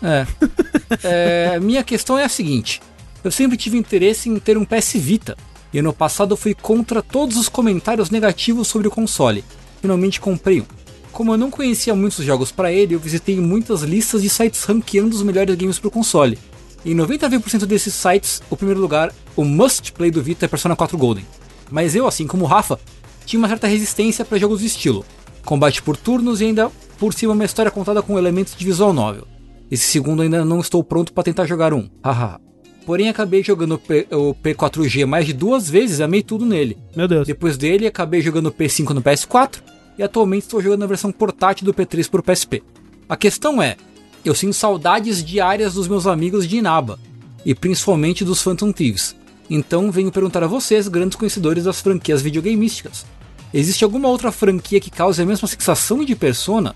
É. 0.01 0.27
É, 1.01 1.59
minha 1.59 1.83
questão 1.83 2.19
é 2.19 2.23
a 2.23 2.29
seguinte: 2.29 2.79
eu 3.23 3.31
sempre 3.31 3.57
tive 3.57 3.77
interesse 3.77 4.29
em 4.29 4.37
ter 4.37 4.57
um 4.59 4.65
PS 4.65 4.93
Vita, 4.93 5.35
e 5.73 5.79
ano 5.79 5.91
passado 5.91 6.37
fui 6.37 6.53
contra 6.53 7.01
todos 7.01 7.35
os 7.35 7.49
comentários 7.49 8.11
negativos 8.11 8.67
sobre 8.67 8.87
o 8.87 8.91
console. 8.91 9.43
Finalmente 9.81 10.21
comprei 10.21 10.61
um. 10.61 10.65
Como 11.11 11.33
eu 11.33 11.37
não 11.37 11.49
conhecia 11.49 11.95
muitos 11.95 12.23
jogos 12.23 12.51
para 12.51 12.71
ele, 12.71 12.95
eu 12.95 12.99
visitei 12.99 13.39
muitas 13.39 13.81
listas 13.81 14.21
de 14.21 14.29
sites 14.29 14.63
ranqueando 14.63 15.15
os 15.15 15.23
melhores 15.23 15.55
games 15.55 15.79
pro 15.79 15.89
console. 15.89 16.37
E 16.85 16.91
em 16.91 16.95
99% 16.95 17.65
desses 17.65 17.93
sites, 17.93 18.41
o 18.49 18.57
primeiro 18.57 18.81
lugar, 18.81 19.13
o 19.35 19.43
must 19.43 19.93
play 19.93 20.11
do 20.11 20.21
Vita 20.21 20.45
é 20.45 20.47
Persona 20.47 20.75
4 20.75 20.97
Golden. 20.97 21.25
Mas 21.71 21.95
eu, 21.95 22.05
assim 22.07 22.27
como 22.27 22.45
o 22.45 22.47
Rafa, 22.47 22.79
tinha 23.25 23.39
uma 23.39 23.47
certa 23.47 23.67
resistência 23.67 24.25
para 24.25 24.37
jogos 24.37 24.59
do 24.59 24.65
estilo. 24.65 25.05
Combate 25.45 25.81
por 25.81 25.97
turnos 25.97 26.41
e 26.41 26.45
ainda 26.45 26.71
por 27.03 27.13
cima 27.13 27.33
uma 27.33 27.43
história 27.43 27.69
contada 27.69 28.01
com 28.01 28.17
elementos 28.17 28.55
de 28.55 28.63
visual 28.63 28.93
novel. 28.93 29.27
Esse 29.69 29.83
segundo 29.91 30.21
ainda 30.21 30.45
não 30.45 30.61
estou 30.61 30.81
pronto 30.81 31.11
para 31.11 31.21
tentar 31.25 31.45
jogar 31.45 31.73
um. 31.73 31.89
Haha. 32.01 32.39
Porém 32.85 33.09
acabei 33.09 33.43
jogando 33.43 33.73
o 33.75 33.77
P- 33.77 34.07
o 34.09 34.33
P4G 34.33 35.05
mais 35.05 35.25
de 35.25 35.33
duas 35.33 35.69
vezes 35.69 35.99
e 35.99 36.03
amei 36.03 36.23
tudo 36.23 36.45
nele. 36.45 36.77
Meu 36.95 37.05
Deus. 37.05 37.27
Depois 37.27 37.57
dele 37.57 37.87
acabei 37.87 38.21
jogando 38.21 38.47
o 38.47 38.51
P5 38.53 38.91
no 38.91 39.01
PS4 39.01 39.55
e 39.97 40.03
atualmente 40.03 40.43
estou 40.43 40.61
jogando 40.61 40.83
a 40.83 40.87
versão 40.87 41.11
portátil 41.11 41.65
do 41.65 41.73
P3 41.73 42.09
pro 42.09 42.23
PSP. 42.23 42.63
A 43.09 43.17
questão 43.17 43.61
é, 43.61 43.75
eu 44.23 44.33
sinto 44.33 44.53
saudades 44.53 45.21
diárias 45.21 45.73
dos 45.73 45.89
meus 45.89 46.07
amigos 46.07 46.47
de 46.47 46.55
Inaba 46.55 46.97
e 47.45 47.53
principalmente 47.53 48.23
dos 48.23 48.41
Phantom 48.41 48.71
Thieves. 48.71 49.13
Então 49.49 49.91
venho 49.91 50.09
perguntar 50.09 50.41
a 50.41 50.47
vocês, 50.47 50.87
grandes 50.87 51.17
conhecedores 51.17 51.65
das 51.65 51.81
franquias 51.81 52.21
videogameísticas. 52.21 53.05
Existe 53.53 53.83
alguma 53.83 54.07
outra 54.07 54.31
franquia 54.31 54.79
que 54.79 54.89
cause 54.89 55.21
a 55.21 55.25
mesma 55.25 55.47
sensação 55.49 56.03
de 56.05 56.15
Persona? 56.15 56.73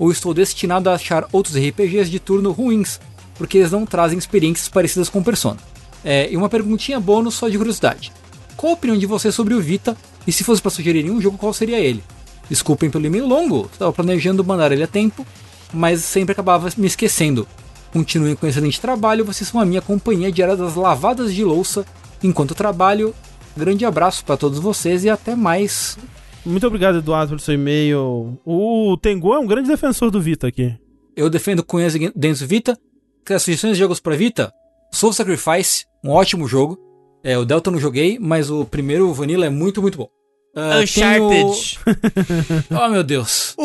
Ou 0.00 0.10
estou 0.10 0.32
destinado 0.32 0.88
a 0.88 0.94
achar 0.94 1.28
outros 1.30 1.54
RPGs 1.54 2.10
de 2.10 2.18
turno 2.18 2.52
ruins, 2.52 2.98
porque 3.34 3.58
eles 3.58 3.70
não 3.70 3.84
trazem 3.84 4.18
experiências 4.18 4.66
parecidas 4.66 5.10
com 5.10 5.22
Persona? 5.22 5.58
É, 6.02 6.32
e 6.32 6.38
uma 6.38 6.48
perguntinha 6.48 6.98
bônus 6.98 7.34
só 7.34 7.50
de 7.50 7.58
curiosidade. 7.58 8.10
Qual 8.56 8.72
a 8.72 8.74
opinião 8.76 8.96
de 8.96 9.04
vocês 9.04 9.34
sobre 9.34 9.52
o 9.52 9.60
Vita? 9.60 9.94
E 10.26 10.32
se 10.32 10.42
fosse 10.42 10.62
para 10.62 10.70
sugerir 10.70 11.10
um 11.10 11.20
jogo, 11.20 11.36
qual 11.36 11.52
seria 11.52 11.78
ele? 11.78 12.02
Desculpem 12.48 12.90
pelo 12.90 13.04
e-mail 13.04 13.26
longo, 13.26 13.68
estava 13.70 13.92
planejando 13.92 14.42
mandar 14.42 14.72
ele 14.72 14.84
a 14.84 14.86
tempo, 14.86 15.26
mas 15.70 16.00
sempre 16.00 16.32
acabava 16.32 16.70
me 16.78 16.86
esquecendo. 16.86 17.46
Continuem 17.92 18.34
com 18.34 18.46
excelente 18.46 18.80
trabalho, 18.80 19.22
vocês 19.22 19.50
são 19.50 19.60
a 19.60 19.66
minha 19.66 19.82
companhia 19.82 20.32
diária 20.32 20.56
das 20.56 20.76
lavadas 20.76 21.34
de 21.34 21.44
louça 21.44 21.84
enquanto 22.22 22.54
trabalho. 22.54 23.14
Grande 23.54 23.84
abraço 23.84 24.24
para 24.24 24.38
todos 24.38 24.58
vocês 24.58 25.04
e 25.04 25.10
até 25.10 25.36
mais. 25.36 25.98
Muito 26.44 26.66
obrigado, 26.66 26.98
Eduardo, 26.98 27.30
pelo 27.30 27.40
seu 27.40 27.54
e-mail. 27.54 28.38
O 28.44 28.96
Tengu 29.00 29.34
é 29.34 29.38
um 29.38 29.46
grande 29.46 29.68
defensor 29.68 30.10
do 30.10 30.20
Vita 30.20 30.46
aqui. 30.48 30.74
Eu 31.16 31.28
defendo 31.28 31.62
com 31.62 31.78
e 31.80 32.12
dentes 32.16 32.40
Vita. 32.42 32.78
Que 33.24 33.34
as 33.34 33.42
sugestões 33.42 33.74
de 33.74 33.78
jogos 33.80 34.00
para 34.00 34.16
Vita: 34.16 34.52
Soul 34.92 35.12
Sacrifice, 35.12 35.84
um 36.02 36.10
ótimo 36.10 36.48
jogo. 36.48 36.78
É, 37.22 37.36
o 37.36 37.44
Delta 37.44 37.68
eu 37.68 37.72
não 37.72 37.80
joguei, 37.80 38.18
mas 38.18 38.50
o 38.50 38.64
primeiro 38.64 39.08
o 39.08 39.12
Vanilla 39.12 39.44
é 39.46 39.50
muito, 39.50 39.82
muito 39.82 39.98
bom. 39.98 40.08
Ah, 40.56 40.80
tenho- 40.86 41.28
Oh 42.84 42.88
meu 42.88 43.04
Deus. 43.04 43.54
O, 43.58 43.62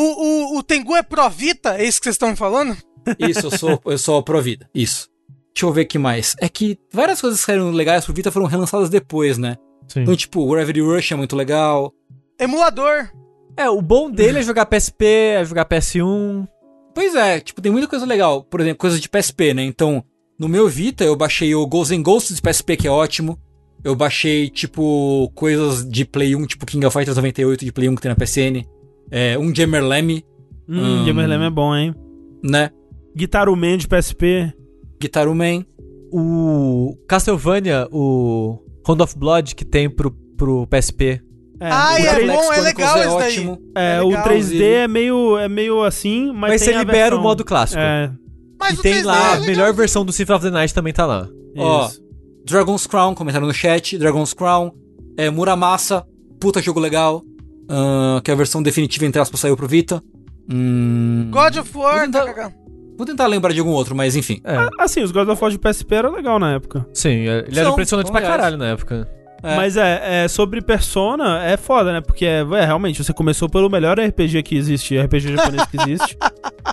o, 0.54 0.58
o 0.58 0.62
Tengu 0.62 0.94
é 0.94 1.02
Pro 1.02 1.28
Vita? 1.30 1.76
É 1.76 1.84
isso 1.84 1.98
que 1.98 2.04
vocês 2.04 2.14
estão 2.14 2.36
falando? 2.36 2.76
Isso, 3.18 3.46
eu 3.46 3.50
sou, 3.50 3.80
eu 3.86 3.98
sou 3.98 4.22
pro 4.22 4.42
vida. 4.42 4.68
Isso. 4.74 5.08
Deixa 5.54 5.64
eu 5.66 5.72
ver 5.72 5.82
o 5.82 5.86
que 5.88 5.98
mais. 5.98 6.36
É 6.38 6.48
que 6.50 6.78
várias 6.92 7.20
coisas 7.20 7.40
que 7.40 7.46
saíram 7.46 7.70
legais 7.70 8.04
pro 8.04 8.12
Vita 8.12 8.30
foram 8.30 8.46
relançadas 8.46 8.90
depois, 8.90 9.38
né? 9.38 9.56
Sim. 9.88 10.02
Então, 10.02 10.14
tipo, 10.16 10.40
o 10.42 10.50
Gravity 10.50 10.80
Rush 10.80 11.12
é 11.12 11.16
muito 11.16 11.34
legal. 11.34 11.92
Emulador. 12.38 13.08
É, 13.56 13.68
o 13.70 13.80
bom 13.80 14.10
dele 14.10 14.38
é 14.40 14.42
jogar 14.42 14.66
PSP, 14.66 15.04
é 15.06 15.44
jogar 15.44 15.64
PS1. 15.64 16.46
Pois 16.94 17.14
é, 17.14 17.40
tipo, 17.40 17.60
tem 17.60 17.72
muita 17.72 17.88
coisa 17.88 18.04
legal. 18.06 18.42
Por 18.44 18.60
exemplo, 18.60 18.78
coisas 18.78 19.00
de 19.00 19.08
PSP, 19.08 19.54
né? 19.54 19.62
Então, 19.64 20.04
no 20.38 20.48
meu 20.48 20.68
Vita, 20.68 21.04
eu 21.04 21.16
baixei 21.16 21.54
o 21.54 21.66
Ghosts 21.66 21.96
and 21.98 22.02
Ghosts 22.02 22.36
de 22.36 22.42
PSP, 22.42 22.76
que 22.76 22.86
é 22.88 22.90
ótimo. 22.90 23.38
Eu 23.84 23.94
baixei, 23.94 24.48
tipo, 24.50 25.30
coisas 25.34 25.88
de 25.88 26.04
Play 26.04 26.34
1, 26.34 26.46
tipo 26.46 26.66
King 26.66 26.84
of 26.86 26.96
Fighters 26.96 27.16
98 27.16 27.64
de 27.64 27.72
Play 27.72 27.88
1 27.88 27.94
que 27.94 28.02
tem 28.02 28.08
na 28.10 28.16
PSN. 28.16 28.66
É, 29.10 29.38
um 29.38 29.54
Jammer 29.54 29.82
Lemmy, 29.84 30.24
Hum, 30.68 31.02
Hum. 31.02 31.04
Gamer 31.04 31.28
Lem 31.28 31.44
é 31.44 31.50
bom, 31.50 31.74
hein? 31.76 31.94
né? 32.42 32.70
Guitar 33.14 33.46
Man 33.48 33.76
de 33.78 33.86
PSP. 33.86 34.52
Guitar 35.00 35.26
Man. 35.32 35.64
O 36.12 36.96
Castlevania, 37.08 37.88
o 37.92 38.58
Round 38.86 39.02
of 39.02 39.16
Blood 39.18 39.54
que 39.54 39.64
tem 39.64 39.88
pro, 39.88 40.10
pro 40.36 40.66
PSP. 40.66 41.20
É, 41.60 41.70
Ah, 41.70 41.94
o 41.94 41.98
e 41.98 42.06
é 42.06 42.26
bom, 42.26 42.52
é 42.52 42.60
legal 42.60 42.98
esse 42.98 43.06
daí. 43.06 43.28
ótimo. 43.38 43.58
é, 43.74 43.96
é 43.96 44.02
o 44.02 44.08
legal, 44.08 44.24
3D 44.24 44.36
inclusive. 44.36 44.64
é 44.64 44.88
meio, 44.88 45.38
é 45.38 45.48
meio 45.48 45.82
assim, 45.82 46.26
mas, 46.32 46.50
Mas, 46.52 46.60
tem 46.62 46.70
você 46.70 46.74
a 46.74 46.78
libera 46.80 46.98
versão- 47.02 47.18
o 47.18 47.22
modo 47.22 47.44
clássico. 47.44 47.80
É, 47.80 48.12
Mas 48.60 48.76
e 48.76 48.78
o 48.78 48.82
tem 48.82 48.92
3D 48.94 49.04
lá 49.06 49.32
é 49.32 49.36
a 49.36 49.40
melhor 49.40 49.72
versão 49.72 50.04
do 50.04 50.12
Symphony 50.12 50.36
of 50.36 50.44
the 50.46 50.50
Night 50.52 50.74
também 50.74 50.92
tá 50.92 51.06
lá. 51.06 51.28
Ó, 51.56 51.86
isso. 51.86 52.02
Dragon's 52.44 52.86
Crown, 52.86 53.14
comentaram 53.14 53.46
no 53.46 53.54
chat. 53.54 53.96
Dragon's 53.98 54.32
Crown. 54.34 54.70
É, 55.16 55.30
Muramasa, 55.30 56.04
puta 56.38 56.60
jogo 56.60 56.78
legal. 56.80 57.22
ah, 57.68 58.20
que 58.22 58.30
a 58.30 58.34
versão 58.34 58.62
definitiva, 58.62 59.04
entre 59.06 59.20
aspas, 59.20 59.40
saiu 59.40 59.56
pro 59.56 59.66
Vita. 59.66 60.00
Hum, 60.48 61.28
God 61.32 61.56
of 61.56 61.76
War, 61.76 61.94
Vou 61.94 62.02
tentar- 62.04 62.32
tá. 62.34 62.52
Vou 62.96 63.04
tentar 63.06 63.26
lembrar 63.26 63.52
de 63.52 63.58
algum 63.60 63.72
outro, 63.72 63.94
mas 63.96 64.14
enfim. 64.16 64.40
É. 64.44 64.56
Assim, 64.78 65.02
os 65.02 65.10
God 65.10 65.28
of 65.28 65.42
War 65.42 65.50
de 65.50 65.58
PSP 65.58 65.94
era 65.96 66.08
legal 66.10 66.38
na 66.38 66.52
época. 66.54 66.86
Sim, 66.94 67.26
é- 67.28 67.44
ele 67.48 67.58
era 67.58 67.68
impressionante 67.70 68.10
pra 68.12 68.20
caralho 68.22 68.56
na 68.56 68.68
época. 68.68 69.08
É. 69.42 69.56
Mas 69.56 69.76
é, 69.76 70.24
é, 70.24 70.28
sobre 70.28 70.60
Persona, 70.60 71.44
é 71.44 71.56
foda, 71.56 71.92
né? 71.92 72.00
Porque, 72.00 72.24
é, 72.24 72.42
realmente, 72.64 73.02
você 73.02 73.12
começou 73.12 73.48
pelo 73.48 73.70
melhor 73.70 73.98
RPG 73.98 74.42
que 74.42 74.56
existe, 74.56 74.98
RPG 74.98 75.36
japonês 75.36 75.66
que 75.66 75.80
existe. 75.80 76.16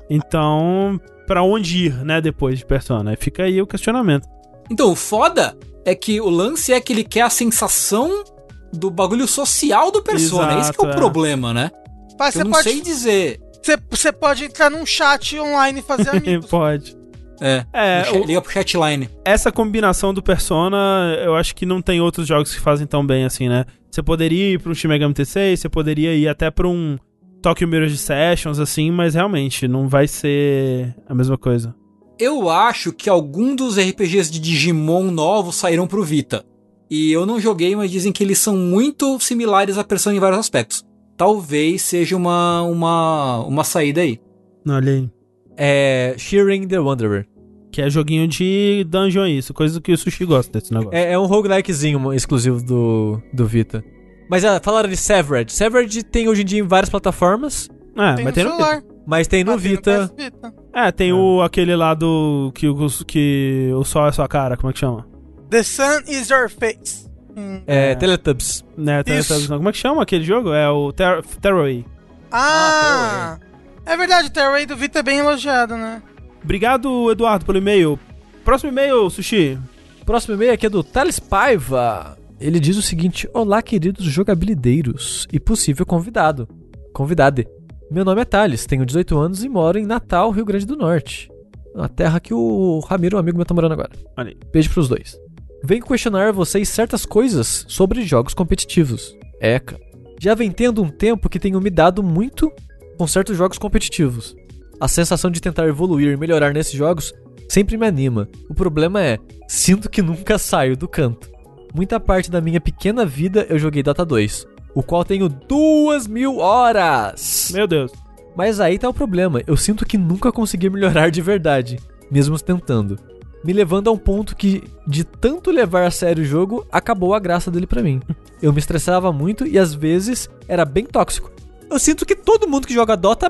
Então, 0.10 1.00
pra 1.28 1.44
onde 1.44 1.86
ir, 1.86 1.94
né, 2.04 2.20
depois 2.20 2.60
de 2.60 2.66
Persona? 2.66 3.16
Fica 3.16 3.44
aí 3.44 3.62
o 3.62 3.68
questionamento. 3.68 4.28
Então, 4.70 4.92
o 4.92 4.96
foda 4.96 5.56
é 5.86 5.94
que 5.96 6.20
o 6.20 6.30
lance 6.30 6.74
é 6.74 6.82
que 6.82 6.92
ele 6.94 7.04
quer 7.04 7.22
a 7.22 7.30
sensação 7.30 8.24
do 8.72 8.90
bagulho 8.90 9.28
social 9.28 9.92
do 9.92 10.02
Persona. 10.02 10.60
Esse 10.60 10.74
que 10.74 10.82
é 10.82 10.84
o 10.84 10.88
Exato, 10.88 10.88
é. 10.88 10.96
problema, 10.96 11.54
né? 11.54 11.72
Mas 12.20 12.36
Eu 12.36 12.40
você 12.40 12.44
não 12.44 12.52
pode, 12.52 12.64
sei 12.64 12.82
dizer. 12.82 13.40
você, 13.62 13.78
você 13.90 14.12
pode 14.12 14.46
entrar 14.46 14.70
num 14.70 14.86
chat 14.86 15.40
online 15.40 15.80
e 15.80 15.84
fazer 15.84 16.10
amigos. 16.18 16.48
Pode. 16.48 16.96
É, 17.42 17.66
É, 17.74 18.12
o- 18.12 18.26
liga 18.26 18.42
pro 18.42 18.52
chatline. 18.52 19.10
Essa 19.26 19.52
combinação 19.52 20.14
do 20.14 20.22
Persona, 20.22 20.78
eu 21.24 21.36
acho 21.36 21.56
que 21.56 21.66
não 21.66 21.82
tem 21.82 22.00
outros 22.02 22.28
jogos 22.28 22.54
que 22.54 22.60
fazem 22.62 22.88
tão 22.88 23.06
bem 23.06 23.26
assim, 23.26 23.50
né? 23.50 23.66
Você 23.92 24.02
poderia 24.02 24.54
ir 24.54 24.60
pra 24.60 24.72
um 24.72 24.76
Shin 24.76 24.88
Megami 24.88 25.14
Tensei, 25.14 25.56
você 25.58 25.68
poderia 25.70 26.14
ir 26.16 26.28
até 26.28 26.50
pra 26.50 26.68
um 26.68 26.98
Tokyo 27.42 27.68
Mirror 27.68 27.90
Sessions, 27.90 28.60
assim, 28.60 28.90
mas 28.92 29.14
realmente 29.16 29.68
não 29.68 29.88
vai 29.88 30.08
ser 30.08 30.96
a 31.08 31.14
mesma 31.14 31.38
coisa. 31.38 31.76
Eu 32.18 32.50
acho 32.50 32.94
que 32.94 33.10
algum 33.10 33.56
dos 33.56 33.78
RPGs 33.78 34.32
de 34.32 34.40
Digimon 34.40 35.12
novos 35.12 35.56
saíram 35.56 35.86
pro 35.88 36.04
Vita. 36.04 36.46
E 36.90 37.12
eu 37.12 37.26
não 37.26 37.40
joguei, 37.40 37.76
mas 37.76 37.90
dizem 37.92 38.12
que 38.12 38.24
eles 38.24 38.38
são 38.40 38.56
muito 38.56 39.20
similares 39.20 39.78
a 39.78 39.84
Persona 39.84 40.16
em 40.16 40.20
vários 40.20 40.40
aspectos. 40.40 40.84
Talvez 41.18 41.82
seja 41.82 42.16
uma, 42.16 42.62
uma, 42.64 43.40
uma 43.46 43.64
saída 43.64 44.02
aí. 44.02 44.20
Olha 44.68 44.92
aí. 44.94 45.10
É 45.58 46.16
Shearing 46.18 46.68
the 46.68 46.80
Wanderer. 46.80 47.28
Que 47.72 47.82
é 47.82 47.90
joguinho 47.90 48.28
de 48.28 48.86
dungeon 48.88 49.26
isso, 49.26 49.52
coisa 49.54 49.82
que 49.82 49.92
o 49.92 49.98
Sushi 49.98 50.26
gosta 50.26 50.52
desse 50.60 50.72
negócio. 50.72 50.96
É, 50.96 51.14
é 51.14 51.20
um 51.20 51.26
roguelikezinho 51.26 52.14
exclusivo 52.14 52.62
do, 52.64 53.20
do 53.34 53.46
Vita. 53.48 53.84
Mas 54.30 54.46
ah, 54.46 54.60
falaram 54.64 54.88
de 54.90 54.96
Severed. 54.96 55.52
Severed 55.52 56.04
tem 56.04 56.28
hoje 56.30 56.44
em 56.44 56.46
dia 56.46 56.60
em 56.60 56.68
várias 56.68 56.90
plataformas, 56.90 57.68
É, 57.98 58.14
Tem 58.16 58.26
mas 58.26 58.26
no 58.26 58.32
tem 58.34 58.44
no 58.44 58.50
celular. 58.52 58.84
mas 59.08 59.28
tem 59.28 59.44
no 59.44 59.52
Ah, 59.52 59.58
tem 59.58 59.62
Vita. 59.64 60.12
PS 60.16 60.24
Vita. 60.26 60.54
É, 60.74 60.92
tem 60.92 61.14
o 61.14 61.42
aquele 61.42 61.76
lá 61.76 61.94
do 61.96 62.52
que, 62.54 62.68
o- 62.68 62.88
que 63.08 63.72
o 63.76 63.84
sol 63.84 64.08
é 64.08 64.12
sua 64.12 64.28
cara, 64.28 64.56
como 64.56 64.70
é 64.70 64.74
que 64.74 64.80
chama? 64.80 65.08
The 65.50 65.64
Sun 65.64 66.02
is 66.08 66.30
Your 66.30 66.50
Face. 66.50 67.08
Hum. 67.36 67.62
É, 67.66 67.92
É. 67.92 67.96
Teletubbies. 67.96 68.64
Né, 68.78 69.02
tem- 69.04 69.18
Isso. 69.18 69.48
como 69.48 69.70
é 69.70 69.72
que 69.72 69.78
chama 69.80 70.04
aquele 70.04 70.24
jogo? 70.24 70.54
É 70.54 70.70
o 70.70 70.92
Ter 70.94 71.24
Terraway. 71.42 71.84
Ah, 72.32 73.38
é 73.86 73.98
verdade, 73.98 74.28
o 74.28 74.32
Terraway 74.32 74.66
do 74.66 74.76
Vita 74.76 75.00
é 75.00 75.04
bem 75.04 75.20
elogiado, 75.20 75.76
né? 75.76 76.02
Obrigado, 76.44 77.12
Eduardo, 77.12 77.46
pelo 77.46 77.58
e-mail. 77.58 78.00
Próximo 78.44 78.72
e-mail, 78.72 79.10
Sushi. 79.10 79.58
Próximo 80.06 80.36
e-mail 80.36 80.54
aqui 80.54 80.66
é 80.66 80.70
do 80.70 80.84
Thales 80.84 81.20
Paiva. 81.20 82.18
Ele 82.40 82.60
diz 82.60 82.76
o 82.76 82.82
seguinte: 82.82 83.30
Olá, 83.34 83.62
queridos 83.62 84.06
jogabilideiros 84.06 85.28
e 85.32 85.40
possível 85.40 85.86
convidado. 85.86 86.48
Convidade. 86.94 87.48
Meu 87.90 88.04
nome 88.04 88.22
é 88.22 88.26
Thales, 88.26 88.66
tenho 88.66 88.86
18 88.86 89.18
anos 89.18 89.44
e 89.44 89.50
moro 89.50 89.78
em 89.78 89.86
Natal, 89.86 90.32
Rio 90.32 90.46
Grande 90.46 90.66
do 90.66 90.76
Norte. 90.76 91.30
A 91.76 91.88
terra 91.88 92.20
que 92.20 92.34
o 92.34 92.80
Ramiro, 92.80 93.18
um 93.18 93.20
amigo 93.20 93.38
meu, 93.38 93.46
tá 93.46 93.54
morando 93.54 93.74
agora. 93.74 93.92
Olha 94.18 94.30
aí. 94.30 94.38
Beijo 94.52 94.70
pros 94.70 94.88
dois. 94.88 95.18
Venho 95.64 95.86
questionar 95.86 96.34
vocês 96.34 96.68
certas 96.70 97.06
coisas 97.06 97.66
sobre 97.68 98.04
jogos 98.04 98.34
competitivos. 98.34 99.16
Eca. 99.40 99.80
Já 100.20 100.36
vem 100.36 100.52
tendo 100.52 100.84
um 100.84 100.90
tempo 100.90 101.30
que 101.30 101.40
tenho 101.40 101.60
me 101.62 101.70
dado 101.70 102.04
muito 102.04 102.52
com 102.98 103.08
certos 103.08 103.38
jogos 103.38 103.58
competitivos. 103.58 104.36
A 104.80 104.88
sensação 104.88 105.32
de 105.32 105.42
tentar 105.42 105.68
evoluir 105.68 106.14
e 106.14 106.18
melhorar 106.18 106.54
nesses 106.54 106.74
jogos 106.74 107.14
sempre 107.48 107.78
me 107.78 107.86
anima. 107.86 108.28
O 108.50 108.54
problema 108.54 109.02
é, 109.02 109.20
sinto 109.48 109.90
que 109.90 110.02
nunca 110.02 110.38
saio 110.38 110.76
do 110.76 110.88
canto. 110.88 111.30
Muita 111.74 112.00
parte 112.00 112.30
da 112.30 112.42
minha 112.42 112.62
pequena 112.62 113.06
vida 113.06 113.46
eu 113.50 113.58
joguei 113.58 113.82
Dota 113.82 114.06
2, 114.06 114.48
o 114.76 114.84
qual 114.84 115.04
tenho 115.04 115.30
duas 115.30 116.08
mil 116.08 116.38
horas. 116.38 117.52
Meu 117.54 117.68
Deus. 117.68 117.92
Mas 118.36 118.60
aí 118.60 118.80
tá 118.80 118.90
o 118.90 118.94
problema, 118.94 119.42
eu 119.46 119.56
sinto 119.56 119.86
que 119.86 119.98
nunca 119.98 120.32
consegui 120.32 120.70
melhorar 120.70 121.10
de 121.10 121.22
verdade, 121.22 121.80
mesmo 122.10 122.40
tentando. 122.40 122.98
Me 123.44 123.54
levando 123.54 123.90
a 123.90 123.92
um 123.92 123.98
ponto 123.98 124.36
que, 124.36 124.64
de 124.88 125.04
tanto 125.04 125.52
levar 125.52 125.86
a 125.86 125.92
sério 125.92 126.24
o 126.24 126.26
jogo, 126.26 126.66
acabou 126.72 127.14
a 127.14 127.20
graça 127.20 127.52
dele 127.52 127.68
pra 127.68 127.84
mim. 127.84 128.02
Eu 128.42 128.54
me 128.54 128.60
estressava 128.60 129.12
muito 129.12 129.46
e 129.46 129.60
às 129.60 129.74
vezes 129.74 130.30
era 130.48 130.64
bem 130.64 130.86
tóxico. 130.86 131.32
Eu 131.70 131.80
sinto 131.80 132.06
que 132.06 132.16
todo 132.16 132.48
mundo 132.48 132.68
que 132.68 132.74
joga 132.74 132.96
Dota 132.96 133.28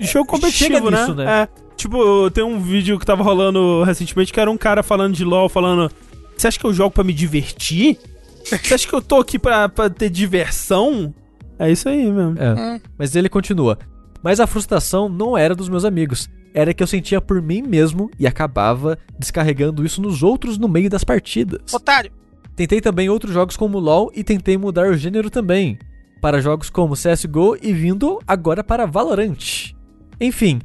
Jogo 0.00 0.26
competitivo, 0.26 0.74
chega 0.74 0.90
né? 0.90 1.00
nisso, 1.00 1.14
né? 1.14 1.42
É. 1.42 1.48
Tipo, 1.76 2.30
tem 2.30 2.44
um 2.44 2.60
vídeo 2.60 2.98
que 2.98 3.06
tava 3.06 3.22
rolando 3.22 3.82
recentemente 3.82 4.32
que 4.32 4.40
era 4.40 4.50
um 4.50 4.56
cara 4.56 4.82
falando 4.82 5.14
de 5.14 5.24
LoL, 5.24 5.48
falando: 5.48 5.90
Você 6.36 6.48
acha 6.48 6.58
que 6.58 6.64
eu 6.64 6.72
jogo 6.72 6.90
pra 6.90 7.04
me 7.04 7.12
divertir? 7.12 7.98
Você 8.44 8.74
acha 8.74 8.86
que 8.86 8.94
eu 8.94 9.02
tô 9.02 9.16
aqui 9.16 9.38
pra, 9.38 9.68
pra 9.68 9.90
ter 9.90 10.10
diversão? 10.10 11.14
É 11.58 11.70
isso 11.70 11.88
aí 11.88 12.10
mesmo. 12.10 12.36
É. 12.38 12.54
Hum. 12.54 12.80
Mas 12.98 13.14
ele 13.16 13.28
continua. 13.28 13.78
Mas 14.22 14.40
a 14.40 14.46
frustração 14.46 15.08
não 15.08 15.36
era 15.36 15.54
dos 15.54 15.68
meus 15.68 15.84
amigos. 15.84 16.28
Era 16.52 16.72
que 16.72 16.82
eu 16.82 16.86
sentia 16.86 17.20
por 17.20 17.42
mim 17.42 17.62
mesmo 17.62 18.10
e 18.18 18.26
acabava 18.26 18.98
descarregando 19.18 19.84
isso 19.84 20.00
nos 20.00 20.22
outros 20.22 20.56
no 20.56 20.68
meio 20.68 20.88
das 20.88 21.04
partidas. 21.04 21.72
Otário. 21.72 22.12
Tentei 22.54 22.80
também 22.80 23.08
outros 23.08 23.32
jogos 23.32 23.56
como 23.56 23.78
LoL 23.78 24.12
e 24.14 24.22
tentei 24.22 24.56
mudar 24.56 24.88
o 24.88 24.96
gênero 24.96 25.28
também. 25.28 25.78
Para 26.24 26.40
jogos 26.40 26.70
como 26.70 26.94
CSGO 26.94 27.54
e 27.60 27.70
vindo 27.74 28.18
agora 28.26 28.64
para 28.64 28.86
Valorant. 28.86 29.74
Enfim, 30.18 30.58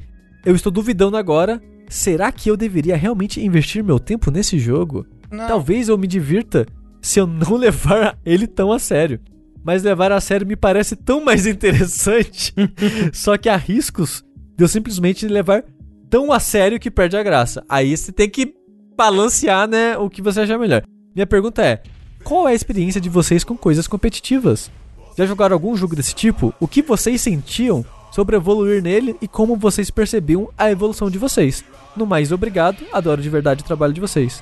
eu 0.46 0.56
estou 0.56 0.72
duvidando 0.72 1.18
agora. 1.18 1.62
Será 1.90 2.32
que 2.32 2.50
eu 2.50 2.56
deveria 2.56 2.96
realmente 2.96 3.46
investir 3.46 3.84
meu 3.84 4.00
tempo 4.00 4.32
nesse 4.32 4.58
jogo? 4.58 5.06
Não. 5.30 5.46
Talvez 5.48 5.90
eu 5.90 5.98
me 5.98 6.08
divirta 6.08 6.66
se 7.02 7.20
eu 7.20 7.28
não 7.28 7.56
levar 7.60 8.18
ele 8.26 8.48
tão 8.48 8.72
a 8.72 8.80
sério. 8.80 9.20
Mas 9.62 9.84
levar 9.84 10.14
a 10.14 10.22
sério 10.22 10.48
me 10.48 10.56
parece 10.56 10.96
tão 10.96 11.26
mais 11.26 11.46
interessante. 11.46 12.54
Só 13.12 13.38
que 13.38 13.50
há 13.50 13.58
riscos 13.58 14.24
de 14.58 14.64
eu 14.64 14.68
simplesmente 14.70 15.28
levar 15.28 15.66
tão 16.10 16.32
a 16.32 16.40
sério 16.40 16.80
que 16.80 16.90
perde 16.90 17.18
a 17.18 17.22
graça. 17.22 17.66
Aí 17.68 17.98
você 17.98 18.14
tem 18.14 18.30
que 18.30 18.54
balancear, 18.96 19.68
né, 19.68 19.98
o 19.98 20.10
que 20.10 20.22
você 20.22 20.40
achar 20.40 20.58
melhor. 20.58 20.84
Minha 21.14 21.28
pergunta 21.28 21.62
é: 21.62 21.84
qual 22.24 22.48
é 22.48 22.54
a 22.54 22.56
experiência 22.56 23.02
de 23.02 23.10
vocês 23.10 23.44
com 23.44 23.58
coisas 23.58 23.90
competitivas? 23.90 24.72
Já 25.20 25.26
jogaram 25.26 25.54
algum 25.54 25.76
jogo 25.76 25.98
desse 25.98 26.16
tipo? 26.16 26.54
O 26.62 26.66
que 26.66 26.82
vocês 26.82 27.20
sentiam 27.20 27.86
sobre 28.10 28.38
evoluir 28.38 28.82
nele 28.82 29.18
e 29.22 29.28
como 29.28 29.58
vocês 29.58 29.92
percebiam 29.92 30.48
a 30.58 30.72
evolução 30.72 31.12
de 31.12 31.18
vocês? 31.18 31.62
No 31.94 32.06
mais, 32.06 32.32
obrigado, 32.32 32.86
adoro 32.94 33.22
de 33.22 33.30
verdade 33.30 33.62
o 33.62 33.66
trabalho 33.66 33.92
de 33.92 34.00
vocês. 34.00 34.42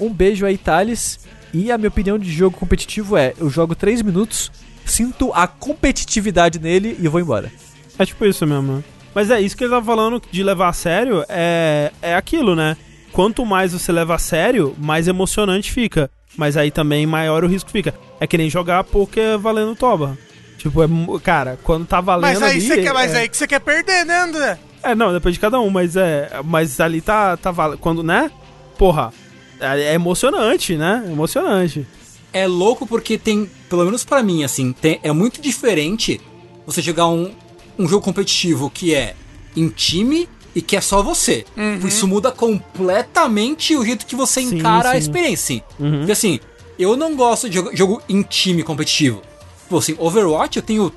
Um 0.00 0.12
beijo 0.12 0.44
aí, 0.44 0.58
Thales. 0.58 1.20
E 1.54 1.70
a 1.70 1.78
minha 1.78 1.90
opinião 1.90 2.18
de 2.18 2.28
jogo 2.28 2.56
competitivo 2.56 3.16
é: 3.16 3.34
eu 3.38 3.48
jogo 3.48 3.76
3 3.76 4.02
minutos, 4.02 4.50
sinto 4.84 5.32
a 5.32 5.46
competitividade 5.46 6.58
nele 6.58 6.96
e 6.98 7.06
vou 7.06 7.20
embora. 7.20 7.48
É 7.96 8.04
tipo 8.04 8.24
isso 8.24 8.44
mesmo. 8.44 8.82
Mas 9.14 9.30
é 9.30 9.40
isso 9.40 9.56
que 9.56 9.62
ele 9.62 9.70
tava 9.70 9.86
falando 9.86 10.20
de 10.28 10.42
levar 10.42 10.70
a 10.70 10.72
sério, 10.72 11.24
é, 11.28 11.92
é 12.02 12.16
aquilo, 12.16 12.56
né? 12.56 12.76
Quanto 13.12 13.46
mais 13.46 13.74
você 13.74 13.92
leva 13.92 14.16
a 14.16 14.18
sério, 14.18 14.74
mais 14.76 15.06
emocionante 15.06 15.70
fica. 15.70 16.10
Mas 16.40 16.56
aí 16.56 16.70
também 16.70 17.04
maior 17.04 17.44
o 17.44 17.46
risco 17.46 17.70
fica. 17.70 17.92
É 18.18 18.26
que 18.26 18.38
nem 18.38 18.48
jogar 18.48 18.82
poker 18.82 19.38
valendo 19.38 19.76
toba. 19.76 20.16
Tipo, 20.56 20.82
é, 20.82 20.88
cara, 21.22 21.58
quando 21.62 21.84
tá 21.84 22.00
valendo 22.00 22.32
Mas 22.40 22.42
aí 22.42 22.50
ali, 22.52 22.60
você 22.62 22.80
quer, 22.82 22.94
mas 22.94 23.12
é, 23.12 23.18
aí 23.18 23.28
que 23.28 23.36
você 23.36 23.46
quer 23.46 23.60
perder, 23.60 24.06
né, 24.06 24.22
André? 24.22 24.58
É, 24.82 24.94
não, 24.94 25.12
depende 25.12 25.34
de 25.34 25.40
cada 25.40 25.60
um, 25.60 25.68
mas 25.68 25.96
é. 25.96 26.30
Mas 26.42 26.80
ali 26.80 27.02
tá, 27.02 27.36
tá 27.36 27.50
valendo. 27.50 27.78
Quando, 27.78 28.02
né? 28.02 28.30
Porra, 28.78 29.12
é, 29.60 29.82
é 29.82 29.92
emocionante, 29.92 30.78
né? 30.78 31.04
É 31.06 31.12
emocionante. 31.12 31.86
É 32.32 32.46
louco 32.46 32.86
porque 32.86 33.18
tem, 33.18 33.46
pelo 33.68 33.84
menos 33.84 34.02
pra 34.02 34.22
mim, 34.22 34.42
assim, 34.42 34.72
tem- 34.72 34.98
é 35.02 35.12
muito 35.12 35.42
diferente 35.42 36.18
você 36.64 36.80
jogar 36.80 37.06
um, 37.08 37.30
um 37.78 37.86
jogo 37.86 38.02
competitivo 38.02 38.70
que 38.70 38.94
é 38.94 39.14
em 39.54 39.68
time 39.68 40.26
e 40.54 40.60
que 40.62 40.76
é 40.76 40.80
só 40.80 41.02
você. 41.02 41.44
Isso 41.86 42.06
muda 42.08 42.32
completamente 42.32 43.76
o 43.76 43.84
jeito 43.84 44.06
que 44.06 44.16
você 44.16 44.40
Sim, 44.40 44.58
encara 44.58 44.90
a 44.90 44.92
sim. 44.92 44.98
experiência. 44.98 45.64
Uhum. 45.78 45.98
Porque 45.98 46.12
assim, 46.12 46.40
eu 46.78 46.96
não 46.96 47.14
gosto 47.14 47.48
de 47.48 47.56
jogo, 47.56 47.76
jogo 47.76 48.02
em 48.08 48.22
time 48.22 48.62
competitivo. 48.62 49.22
Pô, 49.68 49.78
assim, 49.78 49.94
Overwatch, 49.98 50.56
eu 50.56 50.62
tenho 50.62 50.92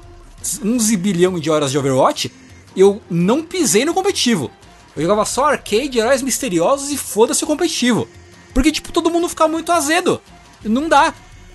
um 0.64 0.80
zibilhão 0.80 1.40
de 1.40 1.50
horas 1.50 1.72
de 1.72 1.78
Overwatch 1.78 2.32
eu 2.76 3.02
não 3.10 3.44
pisei 3.44 3.86
no 3.86 3.94
competitivo. 3.94 4.52
Eu 4.96 5.04
jogava 5.04 5.26
só 5.26 5.46
arcade, 5.46 5.98
heróis 5.98 6.22
misteriosos 6.22 6.92
e 6.92 6.98
foda-se 6.98 7.44
o 7.44 7.48
competitivo. 7.48 8.08
Porque, 8.54 8.72
tipo, 8.72 8.92
todo 8.92 9.10
mundo 9.10 9.30
fica 9.30 9.48
muito 9.48 9.72
azedo. 9.72 10.22
Não 10.64 10.88
dá. 10.88 11.14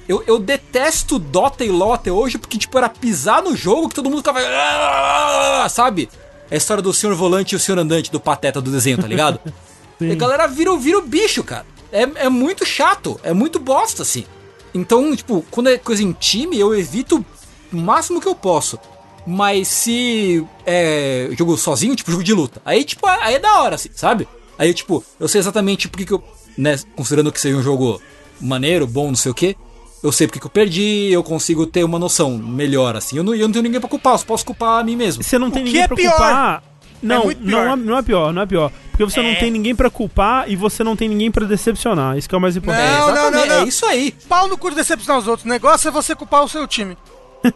Eu, 0.08 0.24
eu 0.26 0.38
detesto 0.38 1.18
Dota 1.18 1.64
e 1.64 1.68
LoL 1.68 1.92
até 1.92 2.10
hoje 2.10 2.38
porque, 2.38 2.58
tipo, 2.58 2.76
era 2.78 2.88
pisar 2.88 3.42
no 3.42 3.54
jogo 3.54 3.88
que 3.88 3.94
todo 3.94 4.08
mundo 4.08 4.18
ficava... 4.18 4.40
Sabe? 5.68 6.08
É 6.50 6.54
a 6.54 6.58
história 6.58 6.82
do 6.82 6.92
senhor 6.92 7.14
volante 7.14 7.52
e 7.54 7.56
o 7.56 7.58
senhor 7.60 7.78
andante 7.78 8.10
do 8.10 8.18
pateta 8.20 8.60
do 8.60 8.70
desenho, 8.70 8.98
tá 8.98 9.06
ligado? 9.06 9.40
E 10.00 10.12
a 10.12 10.14
galera 10.14 10.46
vira, 10.46 10.72
o- 10.72 10.78
vira 10.78 10.96
o 10.98 11.02
bicho, 11.02 11.42
cara. 11.42 11.66
É, 11.90 12.02
é 12.02 12.28
muito 12.28 12.64
chato, 12.64 13.18
é 13.24 13.32
muito 13.32 13.58
bosta, 13.58 14.02
assim. 14.02 14.24
Então, 14.72 15.16
tipo, 15.16 15.44
quando 15.50 15.70
é 15.70 15.76
coisa 15.76 16.04
em 16.04 16.12
time, 16.12 16.56
eu 16.56 16.72
evito 16.78 17.24
o 17.72 17.76
máximo 17.76 18.20
que 18.20 18.28
eu 18.28 18.34
posso. 18.36 18.78
Mas 19.26 19.66
se 19.66 20.46
é 20.64 21.28
jogo 21.36 21.56
sozinho, 21.56 21.96
tipo 21.96 22.12
jogo 22.12 22.22
de 22.22 22.32
luta, 22.32 22.62
aí, 22.64 22.84
tipo, 22.84 23.04
aí 23.08 23.34
é 23.34 23.38
da 23.40 23.60
hora, 23.60 23.74
assim, 23.74 23.88
sabe? 23.92 24.28
Aí, 24.56 24.72
tipo, 24.72 25.04
eu 25.18 25.26
sei 25.26 25.40
exatamente 25.40 25.88
por 25.88 25.98
que 26.04 26.12
eu, 26.12 26.22
né, 26.56 26.78
considerando 26.94 27.32
que 27.32 27.40
seja 27.40 27.56
um 27.56 27.62
jogo 27.62 28.00
maneiro, 28.40 28.86
bom, 28.86 29.08
não 29.08 29.16
sei 29.16 29.32
o 29.32 29.34
que, 29.34 29.56
eu 30.02 30.12
sei 30.12 30.26
porque 30.26 30.38
que 30.40 30.46
eu 30.46 30.50
perdi, 30.50 31.08
eu 31.12 31.22
consigo 31.22 31.66
ter 31.66 31.84
uma 31.84 31.98
noção 31.98 32.36
melhor, 32.38 32.96
assim. 32.96 33.16
Eu 33.16 33.24
não, 33.24 33.34
eu 33.34 33.46
não 33.48 33.52
tenho 33.52 33.62
ninguém 33.64 33.80
pra 33.80 33.88
culpar, 33.88 34.14
eu 34.14 34.18
só 34.18 34.24
posso 34.24 34.44
culpar 34.44 34.80
a 34.80 34.84
mim 34.84 34.96
mesmo. 34.96 35.22
Você 35.22 35.38
não 35.38 35.48
O 35.48 35.50
tem 35.50 35.62
que 35.64 35.68
ninguém 35.68 35.82
é 35.82 35.86
pra 35.88 35.96
pior? 35.96 36.10
culpar. 36.12 36.62
Não, 37.00 37.24
muito 37.24 37.44
não, 37.44 37.60
é, 37.72 37.76
não 37.76 37.98
é 37.98 38.02
pior, 38.02 38.32
não 38.32 38.42
é 38.42 38.46
pior. 38.46 38.72
Porque 38.90 39.04
você 39.04 39.22
não 39.22 39.30
É. 39.30 39.34
tem 39.36 39.50
ninguém 39.50 39.74
pra 39.74 39.88
culpar 39.88 40.50
e 40.50 40.56
você 40.56 40.82
não 40.82 40.96
tem 40.96 41.08
ninguém 41.08 41.30
pra 41.30 41.46
decepcionar. 41.46 42.18
Isso 42.18 42.28
que 42.28 42.34
é 42.34 42.38
o 42.38 42.40
mais 42.40 42.56
importante. 42.56 42.90
Não, 42.90 43.08
é, 43.10 43.14
não, 43.14 43.30
não, 43.30 43.46
não. 43.46 43.54
é 43.60 43.64
isso 43.64 43.86
aí. 43.86 44.12
Pau 44.28 44.48
no 44.48 44.58
cu 44.58 44.70
de 44.70 44.76
decepcionar 44.76 45.20
os 45.20 45.28
outros. 45.28 45.44
O 45.46 45.48
negócio 45.48 45.86
é 45.86 45.90
você 45.92 46.14
culpar 46.16 46.42
o 46.42 46.48
seu 46.48 46.66
time. 46.66 46.96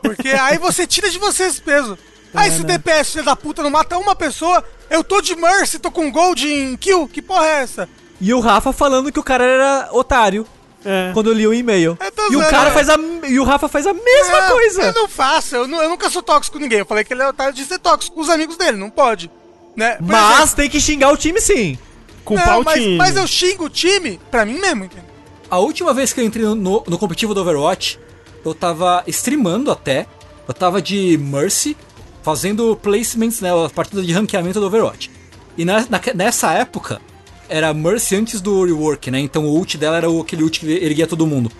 Porque 0.00 0.28
aí 0.40 0.58
você 0.58 0.86
tira 0.86 1.10
de 1.10 1.18
você 1.18 1.44
esse 1.44 1.60
peso. 1.60 1.98
Aí 2.34 2.50
se 2.52 2.60
o 2.60 2.64
DPS, 2.64 3.10
filho 3.12 3.24
da 3.24 3.34
puta, 3.36 3.62
não 3.62 3.70
mata 3.70 3.98
uma 3.98 4.14
pessoa, 4.14 4.64
eu 4.88 5.02
tô 5.04 5.20
de 5.20 5.34
Mercy, 5.36 5.78
tô 5.78 5.90
com 5.90 6.10
Gold 6.10 6.46
em 6.48 6.76
kill, 6.76 7.06
que 7.08 7.20
porra 7.20 7.44
é 7.46 7.60
essa? 7.62 7.88
E 8.20 8.32
o 8.32 8.40
Rafa 8.40 8.72
falando 8.72 9.10
que 9.12 9.18
o 9.18 9.22
cara 9.24 9.44
era 9.44 9.88
otário 9.92 10.46
É. 10.85 11.11
quando 11.12 11.28
eu 11.28 11.33
li 11.33 11.47
o 11.47 11.55
e-mail. 11.55 11.97
E 12.31 12.36
o 12.36 12.41
cara 12.49 12.70
é. 12.70 12.73
faz 12.73 12.89
a. 12.89 12.97
E 13.28 13.39
o 13.39 13.44
Rafa 13.44 13.69
faz 13.69 13.86
a 13.86 13.93
mesma 13.94 14.41
Não, 14.43 14.51
coisa. 14.55 14.83
Eu 14.83 14.93
não 14.94 15.09
faço, 15.09 15.55
eu, 15.57 15.69
eu 15.69 15.89
nunca 15.89 16.11
sou 16.11 16.23
tóxico 16.23 16.57
com 16.57 16.62
ninguém. 16.62 16.81
Eu 16.81 16.86
falei 16.86 17.05
que 17.05 17.12
ele 17.15 17.23
é 17.23 17.28
otário 17.28 17.55
de 17.55 17.65
ser 17.65 17.78
tóxico 17.78 18.15
com 18.17 18.23
os 18.23 18.28
amigos 18.31 18.57
dele, 18.57 18.77
não 18.77 18.91
pode. 18.91 19.31
Né? 19.77 19.97
Por 19.97 20.07
Mas 20.07 20.36
exemplo, 20.39 20.57
tem 20.57 20.70
que 20.70 20.81
xingar 20.81 21.11
o 21.12 21.17
time 21.17 21.41
sim. 21.41 21.78
Culpar 22.25 22.47
não, 22.55 22.61
o 22.61 22.65
mas, 22.65 22.75
time. 22.81 22.97
mas 22.97 23.17
eu 23.17 23.27
xingo 23.27 23.65
o 23.65 23.70
time 23.70 24.20
pra 24.31 24.44
mim 24.44 24.59
mesmo, 24.59 24.85
entendeu? 24.85 25.05
A 25.51 25.59
última 25.59 25.93
vez 25.93 26.12
que 26.12 26.20
eu 26.20 26.25
entrei 26.25 26.44
no, 26.44 26.55
no, 26.55 26.85
no 26.86 26.99
competitivo 26.99 27.35
do 27.35 27.41
Overwatch, 27.43 27.99
eu 28.44 28.55
tava 28.55 29.02
streamando 29.07 29.70
até. 29.70 30.07
Eu 30.49 30.55
tava 30.55 30.83
de 30.83 31.17
Mercy, 31.19 31.77
fazendo 32.23 32.77
placements, 32.77 33.41
né? 33.41 33.51
A 33.52 33.69
partida 33.70 34.02
de 34.02 34.12
ranqueamento 34.12 34.59
do 34.61 34.67
Overwatch. 34.67 35.11
E 35.57 35.65
na, 35.65 35.81
na- 35.89 36.01
nessa 36.15 36.52
época, 36.52 37.01
era 37.52 37.72
Mercy 37.74 38.16
antes 38.16 38.40
do 38.40 38.64
rework, 38.64 39.10
né? 39.10 39.20
Então 39.20 39.44
o 39.44 39.52
ult 39.56 39.76
dela 39.78 39.97
era 39.98 40.08
aquele 40.20 40.42
ult 40.42 40.58
que 40.60 40.66
erguia 40.66 41.06
todo 41.06 41.26
mundo. 41.26 41.50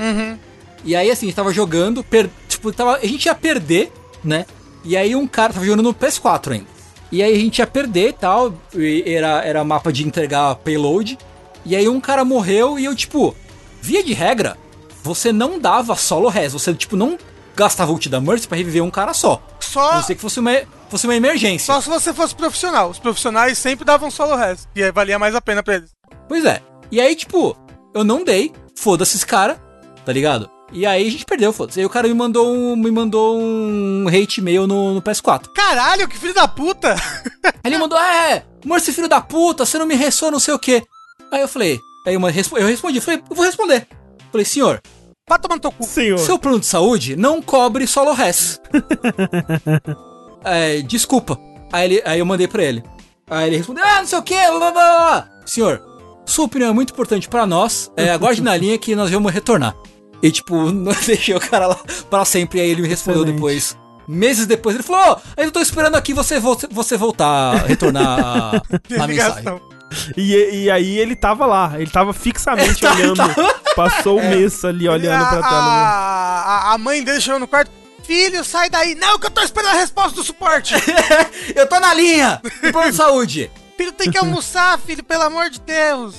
E 0.84 0.96
aí, 0.96 1.10
assim, 1.10 1.26
a 1.26 1.28
gente 1.28 1.36
tava 1.36 1.52
jogando, 1.52 2.02
per- 2.02 2.28
tipo, 2.48 2.72
tava, 2.72 2.96
a 2.96 3.06
gente 3.06 3.26
ia 3.26 3.34
perder, 3.34 3.92
né? 4.24 4.44
E 4.84 4.96
aí 4.96 5.14
um 5.14 5.26
cara 5.28 5.52
tava 5.52 5.64
jogando 5.64 5.82
no 5.84 5.94
PS4 5.94 6.52
ainda. 6.52 6.66
E 7.12 7.22
aí 7.22 7.34
a 7.34 7.38
gente 7.38 7.58
ia 7.58 7.66
perder 7.66 8.08
e 8.08 8.12
tal, 8.14 8.54
e 8.74 9.04
era, 9.06 9.44
era 9.44 9.62
mapa 9.62 9.92
de 9.92 10.04
entregar 10.06 10.54
payload. 10.56 11.18
E 11.64 11.76
aí 11.76 11.88
um 11.88 12.00
cara 12.00 12.24
morreu 12.24 12.78
e 12.78 12.84
eu, 12.86 12.96
tipo, 12.96 13.36
via 13.80 14.02
de 14.02 14.12
regra, 14.14 14.56
você 15.04 15.30
não 15.32 15.58
dava 15.60 15.94
solo 15.94 16.28
res, 16.28 16.52
você, 16.52 16.72
tipo, 16.74 16.96
não 16.96 17.16
gastava 17.54 17.92
ult 17.92 18.08
da 18.08 18.20
Mercy 18.20 18.48
pra 18.48 18.56
reviver 18.58 18.82
um 18.82 18.90
cara 18.90 19.12
só. 19.14 19.40
A 19.58 19.62
Só, 19.62 19.94
não 19.96 20.02
ser 20.02 20.14
que 20.16 20.20
fosse 20.22 20.40
uma, 20.40 20.52
fosse 20.92 21.06
uma 21.06 21.16
emergência. 21.16 21.72
só 21.72 21.80
se 21.80 21.88
você 21.88 22.12
fosse 22.12 22.34
profissional. 22.34 22.90
Os 22.90 22.98
profissionais 22.98 23.56
sempre 23.56 23.82
davam 23.82 24.10
solo 24.10 24.36
res. 24.36 24.68
E 24.76 24.82
aí 24.82 24.92
valia 24.92 25.18
mais 25.18 25.34
a 25.34 25.40
pena 25.40 25.62
pra 25.62 25.76
eles. 25.76 25.90
Pois 26.28 26.44
é. 26.44 26.60
E 26.90 27.00
aí, 27.00 27.16
tipo, 27.16 27.56
eu 27.94 28.04
não 28.04 28.22
dei, 28.22 28.52
foda-se 28.76 29.16
esse 29.16 29.24
cara, 29.24 29.58
tá 30.04 30.12
ligado? 30.12 30.50
E 30.70 30.84
aí 30.84 31.08
a 31.08 31.10
gente 31.10 31.24
perdeu, 31.24 31.50
foda-se. 31.50 31.80
Aí 31.80 31.86
o 31.86 31.90
cara 31.90 32.06
me 32.08 32.12
mandou 32.12 32.54
um, 32.54 32.76
me 32.76 32.90
mandou 32.90 33.38
um 33.38 34.06
hate 34.06 34.42
mail 34.42 34.66
no, 34.66 34.94
no 34.94 35.02
PS4. 35.02 35.48
Caralho, 35.54 36.06
que 36.06 36.18
filho 36.18 36.34
da 36.34 36.46
puta! 36.46 36.94
Aí 37.44 37.52
ele 37.64 37.78
mandou, 37.78 37.98
é, 37.98 38.44
Morse 38.62 38.92
filho 38.92 39.08
da 39.08 39.20
puta, 39.20 39.64
você 39.64 39.78
não 39.78 39.86
me 39.86 39.94
ressoa, 39.94 40.30
não 40.30 40.38
sei 40.38 40.52
o 40.52 40.58
quê. 40.58 40.82
Aí 41.32 41.40
eu 41.40 41.48
falei, 41.48 41.80
aí 42.06 42.16
uma, 42.16 42.28
eu 42.28 42.66
respondi, 42.66 43.00
falei, 43.00 43.22
eu 43.30 43.34
vou 43.34 43.46
responder. 43.46 43.88
Falei, 44.30 44.44
senhor, 44.44 44.80
Vai 45.28 45.38
tomar 45.38 45.54
no 45.54 45.60
teu 45.60 45.72
cu. 45.72 45.84
Senhor. 45.84 46.18
seu 46.18 46.38
plano 46.38 46.60
de 46.60 46.66
saúde 46.66 47.16
não 47.16 47.40
cobre 47.40 47.86
solo 47.86 48.12
res. 48.12 48.60
é, 50.44 50.80
desculpa. 50.82 51.38
Aí, 51.72 51.84
ele, 51.84 52.02
aí 52.04 52.18
eu 52.18 52.26
mandei 52.26 52.46
pra 52.48 52.62
ele. 52.62 52.82
Aí 53.30 53.46
ele 53.48 53.56
respondeu, 53.56 53.84
ah, 53.86 53.98
não 54.00 54.06
sei 54.06 54.18
o 54.18 54.22
que, 54.22 54.34
blá, 54.34 54.58
blá, 54.58 54.72
blá. 54.72 55.28
Senhor, 55.46 55.80
sua 56.26 56.44
opinião 56.44 56.70
é 56.70 56.72
muito 56.72 56.92
importante 56.92 57.28
pra 57.28 57.46
nós. 57.46 57.90
É, 57.96 58.10
aguarde 58.10 58.42
na 58.42 58.54
linha 58.58 58.76
que 58.78 58.94
nós 58.94 59.10
vamos 59.10 59.32
retornar. 59.32 59.74
E 60.22 60.30
tipo, 60.30 60.54
não 60.70 60.92
deixei 61.06 61.34
o 61.34 61.40
cara 61.40 61.66
lá 61.68 61.78
pra 62.10 62.24
sempre. 62.24 62.60
Aí 62.60 62.68
ele 62.68 62.82
me 62.82 62.88
respondeu 62.88 63.22
Excelente. 63.22 63.36
depois. 63.36 63.76
Meses 64.08 64.46
depois, 64.46 64.74
ele 64.74 64.82
falou, 64.82 65.00
ó, 65.12 65.16
ainda 65.36 65.52
tô 65.52 65.60
esperando 65.60 65.94
aqui 65.94 66.12
você, 66.12 66.38
vo 66.40 66.58
você 66.72 66.96
voltar, 66.96 67.54
retornar 67.66 68.18
a, 68.20 68.62
a 69.02 69.06
mensagem. 69.06 69.60
E, 70.16 70.64
e 70.64 70.70
aí 70.70 70.98
ele 70.98 71.14
tava 71.14 71.46
lá, 71.46 71.72
ele 71.76 71.88
tava 71.88 72.12
fixamente 72.12 72.84
olhando. 72.84 73.22
Passou 73.76 74.18
o 74.18 74.22
mês 74.22 74.64
ali 74.64 74.88
olhando 74.88 75.22
a, 75.22 75.26
pra 75.28 75.42
tela. 75.42 75.50
a, 75.54 76.40
a- 76.70 76.74
a 76.74 76.78
mãe 76.78 77.02
dele 77.04 77.20
chegou 77.20 77.38
no 77.38 77.46
quarto. 77.46 77.70
Filho, 78.02 78.44
sai 78.44 78.68
daí. 78.68 78.94
Não, 78.94 79.18
que 79.18 79.26
eu 79.26 79.31
tô 79.31 79.40
esperando 79.42 79.70
a 79.76 79.81
resposta 79.81 80.16
do 80.16 80.22
suporte. 80.24 80.74
Eu 81.55 81.66
tô 81.68 81.78
na 81.81 81.94
linha! 81.94 82.40
do 82.62 82.72
plano 82.72 82.90
de 82.90 82.97
saúde! 82.97 83.50
filho, 83.76 83.92
tem 83.92 84.10
que 84.10 84.18
almoçar, 84.18 84.78
filho, 84.78 85.02
pelo 85.02 85.22
amor 85.24 85.50
de 85.50 85.60
Deus. 85.60 86.14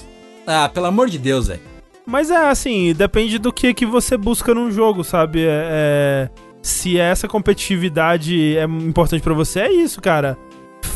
Ah, 0.45 0.67
pelo 0.67 0.87
amor 0.87 1.09
de 1.09 1.17
Deus, 1.17 1.47
velho. 1.47 1.61
Mas 2.05 2.29
é 2.29 2.35
assim, 2.49 2.93
depende 2.93 3.37
do 3.37 3.53
que, 3.53 3.73
que 3.73 3.85
você 3.85 4.17
busca 4.17 4.53
num 4.53 4.69
jogo, 4.71 5.03
sabe? 5.03 5.45
É, 5.45 5.47
é, 5.47 6.29
se 6.61 6.99
essa 6.99 7.27
competitividade 7.27 8.57
é 8.57 8.63
importante 8.65 9.21
pra 9.21 9.33
você, 9.33 9.61
é 9.61 9.71
isso, 9.71 10.01
cara. 10.01 10.37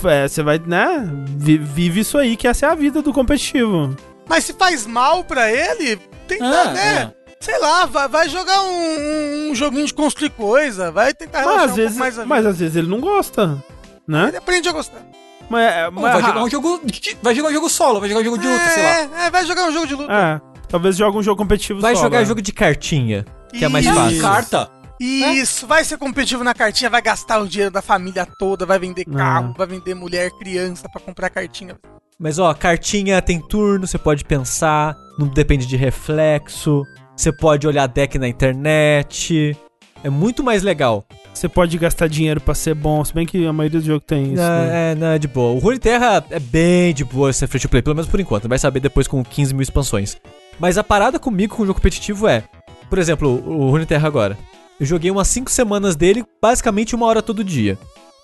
É, 0.03 0.27
você 0.27 0.43
vai, 0.43 0.59
né? 0.65 1.09
vi- 1.37 1.57
Vive 1.57 2.01
isso 2.01 2.17
aí, 2.17 2.35
que 2.35 2.47
essa 2.47 2.65
é 2.65 2.69
a 2.69 2.75
vida 2.75 3.01
do 3.01 3.13
competitivo. 3.13 3.95
Mas 4.27 4.43
se 4.43 4.53
faz 4.53 4.85
mal 4.85 5.23
pra 5.23 5.49
ele, 5.51 5.95
tenta, 6.27 6.43
Ah, 6.45 6.71
né? 6.73 7.13
Sei 7.39 7.57
lá, 7.59 7.85
vai, 7.85 8.07
vai 8.07 8.29
jogar 8.29 8.61
um, 8.63 9.51
um- 9.51 9.55
joguinho 9.55 9.85
de 9.85 9.93
construir 9.93 10.31
coisa, 10.31 10.91
vai 10.91 11.13
tentar 11.13 11.45
Mas 11.45 11.63
às, 11.63 11.71
um 11.71 11.75
vezes, 11.75 11.91
pouco 11.91 11.99
mais 11.99 12.13
a 12.19 12.21
vida. 12.23 12.35
mas 12.35 12.45
às 12.45 12.59
vezes 12.59 12.75
ele 12.75 12.87
não 12.87 12.99
gosta, 12.99 13.63
né? 14.07 14.27
Ele 14.29 14.37
aprende 14.37 14.67
a 14.67 14.71
gostar. 14.71 15.01
Mas, 15.49 15.63
é, 15.73 15.89
mas- 15.89 16.13
vai 16.13 16.21
jogar 16.23 16.43
um 16.43 16.49
jogo. 16.49 16.81
Vai 17.21 17.35
jogar 17.35 17.49
um 17.49 17.53
jogo 17.53 17.69
solo, 17.69 17.99
vai 17.99 18.09
jogar 18.09 18.21
um 18.21 18.23
jogo 18.25 18.37
de 18.39 18.47
luta, 18.47 18.69
sei 18.69 18.83
lá. 18.83 18.89
é, 18.89 19.09
é, 19.27 19.31
vai 19.31 19.45
jogar 19.45 19.65
um 19.67 19.71
jogo 19.71 19.87
de 19.87 19.95
luta. 19.95 20.11
é, 20.13 20.41
talvez 20.67 20.97
jogue 20.97 21.17
um 21.17 21.23
jogo 21.23 21.37
competitivo 21.41 21.79
Vai 21.79 21.95
só, 21.95 22.01
jogar 22.03 22.19
né? 22.19 22.25
jogo 22.25 22.41
de 22.41 22.51
cartinha, 22.51 23.23
que 23.53 23.63
é 23.63 23.67
mais 23.69 23.85
Isso. 23.85 23.93
fácil. 23.95 24.21
Carta. 24.21 24.71
Isso, 24.99 25.67
vai 25.67 25.83
ser 25.83 25.97
competitivo 25.99 26.43
na 26.43 26.55
cartinha, 26.55 26.89
vai 26.89 27.03
gastar 27.03 27.37
o 27.39 27.47
dinheiro 27.47 27.71
da 27.71 27.83
família 27.83 28.27
toda, 28.39 28.65
vai 28.65 28.79
vender 28.79 29.05
carro, 29.05 29.53
vai 29.55 29.67
vender 29.67 29.93
mulher, 29.93 30.31
criança 30.39 30.89
pra 30.89 30.99
comprar 30.99 31.29
cartinha. 31.29 31.75
Mas 32.19 32.39
ó, 32.39 32.51
cartinha 32.55 33.21
tem 33.21 33.39
turno, 33.39 33.85
você 33.85 33.99
pode 33.99 34.25
pensar, 34.25 34.95
não 35.19 35.27
depende 35.27 35.67
de 35.67 35.77
reflexo, 35.77 36.81
você 37.17 37.31
pode 37.31 37.67
olhar 37.67 37.87
deck 37.87 38.19
na 38.19 38.27
internet. 38.27 39.57
É 40.03 40.09
muito 40.09 40.43
mais 40.43 40.61
legal. 40.61 41.03
Você 41.33 41.49
pode 41.49 41.75
gastar 41.77 42.07
dinheiro 42.07 42.39
pra 42.39 42.53
ser 42.53 42.75
bom, 42.75 43.03
se 43.03 43.13
bem 43.13 43.25
que 43.25 43.45
a 43.45 43.51
maioria 43.51 43.79
dos 43.79 43.87
jogos 43.87 44.05
tem 44.05 44.33
isso. 44.33 44.35
Não, 44.35 44.65
né? 44.65 44.91
é, 44.91 44.95
não, 44.95 45.07
é 45.07 45.19
de 45.19 45.27
boa. 45.27 45.53
O 45.53 45.59
Rune 45.59 45.79
Terra 45.79 46.23
é 46.29 46.39
bem 46.39 46.93
de 46.93 47.03
boa 47.03 47.33
ser 47.33 47.47
free 47.47 47.59
to 47.59 47.67
play, 47.67 47.81
pelo 47.81 47.95
menos 47.95 48.09
por 48.09 48.19
enquanto. 48.19 48.47
Vai 48.47 48.59
saber 48.59 48.79
depois 48.79 49.07
com 49.07 49.23
15 49.23 49.53
mil 49.53 49.63
expansões. 49.63 50.15
Mas 50.59 50.77
a 50.77 50.83
parada 50.83 51.19
comigo 51.19 51.55
com 51.55 51.63
o 51.63 51.65
jogo 51.65 51.79
competitivo 51.79 52.27
é, 52.27 52.43
por 52.89 52.99
exemplo, 52.99 53.29
o 53.29 53.69
Rune 53.71 53.85
Terra 53.85 54.07
agora. 54.07 54.37
Eu 54.79 54.85
joguei 54.85 55.09
umas 55.09 55.27
5 55.27 55.49
semanas 55.49 55.95
dele, 55.95 56.23
basicamente 56.39 56.95
uma 56.95 57.07
hora 57.07 57.21
todo 57.21 57.43
dia. 57.43 57.77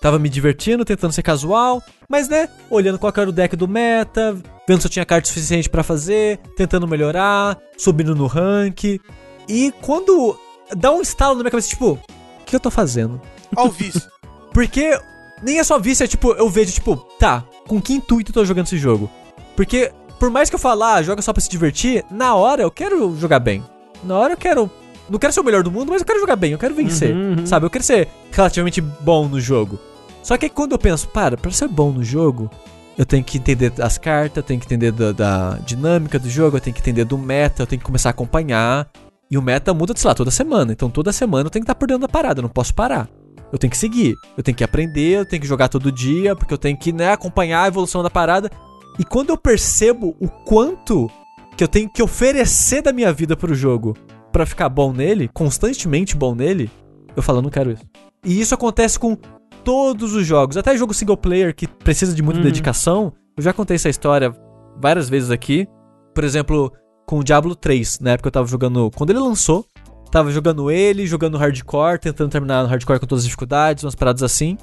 Tava 0.04 0.18
me 0.18 0.28
divertindo, 0.28 0.84
tentando 0.84 1.14
ser 1.14 1.22
casual, 1.22 1.82
mas 2.06 2.28
né, 2.28 2.46
olhando 2.68 2.98
qual 2.98 3.10
era 3.16 3.30
o 3.30 3.32
deck 3.32 3.56
do 3.56 3.66
meta, 3.66 4.36
vendo 4.68 4.82
se 4.82 4.86
eu 4.86 4.90
tinha 4.90 5.04
carta 5.06 5.26
suficiente 5.26 5.70
pra 5.70 5.82
fazer, 5.82 6.38
tentando 6.58 6.86
melhorar, 6.86 7.58
subindo 7.78 8.14
no 8.14 8.26
rank. 8.26 9.00
E 9.48 9.72
quando 9.80 10.38
dá 10.76 10.92
um 10.92 11.00
estalo 11.00 11.36
na 11.36 11.40
minha 11.40 11.50
cabeça, 11.50 11.70
tipo, 11.70 11.92
o 11.92 12.44
que 12.44 12.54
eu 12.54 12.60
tô 12.60 12.70
fazendo? 12.70 13.18
Ó 13.56 13.68
o 13.68 13.70
vício. 13.70 14.02
Porque 14.52 14.94
nem 15.42 15.58
é 15.58 15.64
só 15.64 15.78
vício, 15.78 16.04
é 16.04 16.06
tipo, 16.06 16.32
eu 16.32 16.50
vejo, 16.50 16.70
tipo, 16.70 16.96
tá, 17.18 17.42
com 17.66 17.80
que 17.80 17.94
intuito 17.94 18.30
eu 18.30 18.34
tô 18.34 18.44
jogando 18.44 18.66
esse 18.66 18.76
jogo? 18.76 19.08
Porque, 19.56 19.90
por 20.20 20.28
mais 20.28 20.50
que 20.50 20.54
eu 20.54 20.60
falar, 20.60 20.96
ah, 20.96 21.02
joga 21.02 21.22
só 21.22 21.32
pra 21.32 21.40
se 21.40 21.48
divertir, 21.48 22.04
na 22.10 22.34
hora 22.34 22.60
eu 22.60 22.70
quero 22.70 23.16
jogar 23.16 23.38
bem. 23.38 23.64
Na 24.02 24.18
hora 24.18 24.34
eu 24.34 24.38
quero. 24.38 24.70
Não 25.08 25.18
quero 25.18 25.32
ser 25.32 25.40
o 25.40 25.44
melhor 25.44 25.62
do 25.62 25.70
mundo, 25.70 25.88
mas 25.88 26.02
eu 26.02 26.06
quero 26.06 26.20
jogar 26.20 26.36
bem, 26.36 26.52
eu 26.52 26.58
quero 26.58 26.74
vencer. 26.74 27.16
Uhum, 27.16 27.38
uhum. 27.38 27.46
Sabe? 27.46 27.64
Eu 27.64 27.70
quero 27.70 27.84
ser 27.84 28.06
relativamente 28.30 28.82
bom 28.82 29.26
no 29.26 29.40
jogo. 29.40 29.80
Só 30.24 30.38
que 30.38 30.48
quando 30.48 30.72
eu 30.72 30.78
penso, 30.78 31.06
para, 31.08 31.36
pra 31.36 31.50
ser 31.50 31.68
bom 31.68 31.92
no 31.92 32.02
jogo, 32.02 32.50
eu 32.96 33.04
tenho 33.04 33.22
que 33.22 33.36
entender 33.36 33.70
as 33.78 33.98
cartas, 33.98 34.38
eu 34.38 34.42
tenho 34.42 34.58
que 34.58 34.64
entender 34.64 34.90
da, 34.90 35.12
da 35.12 35.58
dinâmica 35.58 36.18
do 36.18 36.30
jogo, 36.30 36.56
eu 36.56 36.60
tenho 36.62 36.74
que 36.74 36.80
entender 36.80 37.04
do 37.04 37.18
meta, 37.18 37.62
eu 37.62 37.66
tenho 37.66 37.78
que 37.78 37.84
começar 37.84 38.08
a 38.08 38.12
acompanhar. 38.12 38.88
E 39.30 39.36
o 39.36 39.42
meta 39.42 39.74
muda, 39.74 39.92
sei 39.94 40.08
lá, 40.08 40.14
toda 40.14 40.30
semana. 40.30 40.72
Então 40.72 40.88
toda 40.88 41.12
semana 41.12 41.46
eu 41.46 41.50
tenho 41.50 41.62
que 41.62 41.70
estar 41.70 41.74
por 41.74 41.86
dentro 41.86 42.00
da 42.00 42.08
parada, 42.08 42.40
eu 42.40 42.42
não 42.42 42.48
posso 42.48 42.74
parar. 42.74 43.06
Eu 43.52 43.58
tenho 43.58 43.70
que 43.70 43.76
seguir, 43.76 44.14
eu 44.34 44.42
tenho 44.42 44.56
que 44.56 44.64
aprender, 44.64 45.18
eu 45.18 45.26
tenho 45.26 45.42
que 45.42 45.46
jogar 45.46 45.68
todo 45.68 45.92
dia, 45.92 46.34
porque 46.34 46.54
eu 46.54 46.58
tenho 46.58 46.76
que, 46.76 46.90
né, 46.90 47.12
acompanhar 47.12 47.64
a 47.64 47.68
evolução 47.68 48.02
da 48.02 48.08
parada. 48.08 48.50
E 48.98 49.04
quando 49.04 49.28
eu 49.28 49.36
percebo 49.36 50.16
o 50.18 50.28
quanto 50.28 51.10
que 51.54 51.62
eu 51.62 51.68
tenho 51.68 51.90
que 51.90 52.02
oferecer 52.02 52.80
da 52.80 52.94
minha 52.94 53.12
vida 53.12 53.36
pro 53.36 53.54
jogo 53.54 53.94
pra 54.32 54.46
ficar 54.46 54.70
bom 54.70 54.90
nele, 54.90 55.28
constantemente 55.34 56.16
bom 56.16 56.34
nele, 56.34 56.70
eu 57.14 57.22
falo, 57.22 57.42
não 57.42 57.50
quero 57.50 57.70
isso. 57.70 57.84
E 58.24 58.40
isso 58.40 58.54
acontece 58.54 58.98
com 58.98 59.18
todos 59.64 60.14
os 60.14 60.26
jogos, 60.26 60.56
até 60.56 60.76
jogo 60.76 60.92
single 60.94 61.16
player 61.16 61.54
que 61.54 61.66
precisa 61.66 62.14
de 62.14 62.22
muita 62.22 62.38
Uhum. 62.40 62.44
dedicação. 62.44 63.12
Eu 63.36 63.42
já 63.42 63.52
contei 63.52 63.76
essa 63.76 63.88
história 63.88 64.32
várias 64.80 65.08
vezes 65.08 65.30
aqui. 65.30 65.66
Por 66.14 66.22
exemplo, 66.22 66.72
com 67.06 67.18
o 67.18 67.24
Diablo 67.24 67.56
3, 67.56 67.98
na 68.00 68.10
época 68.12 68.28
eu 68.28 68.32
tava 68.32 68.46
jogando, 68.46 68.90
quando 68.94 69.10
ele 69.10 69.18
lançou, 69.18 69.64
tava 70.10 70.30
jogando 70.30 70.70
ele, 70.70 71.06
jogando 71.06 71.36
hardcore, 71.38 71.98
tentando 71.98 72.30
terminar 72.30 72.62
no 72.62 72.68
hardcore 72.68 73.00
com 73.00 73.06
todas 73.06 73.22
as 73.22 73.26
dificuldades, 73.26 73.82
umas 73.82 73.94
paradas 73.96 74.22
assim. 74.22 74.56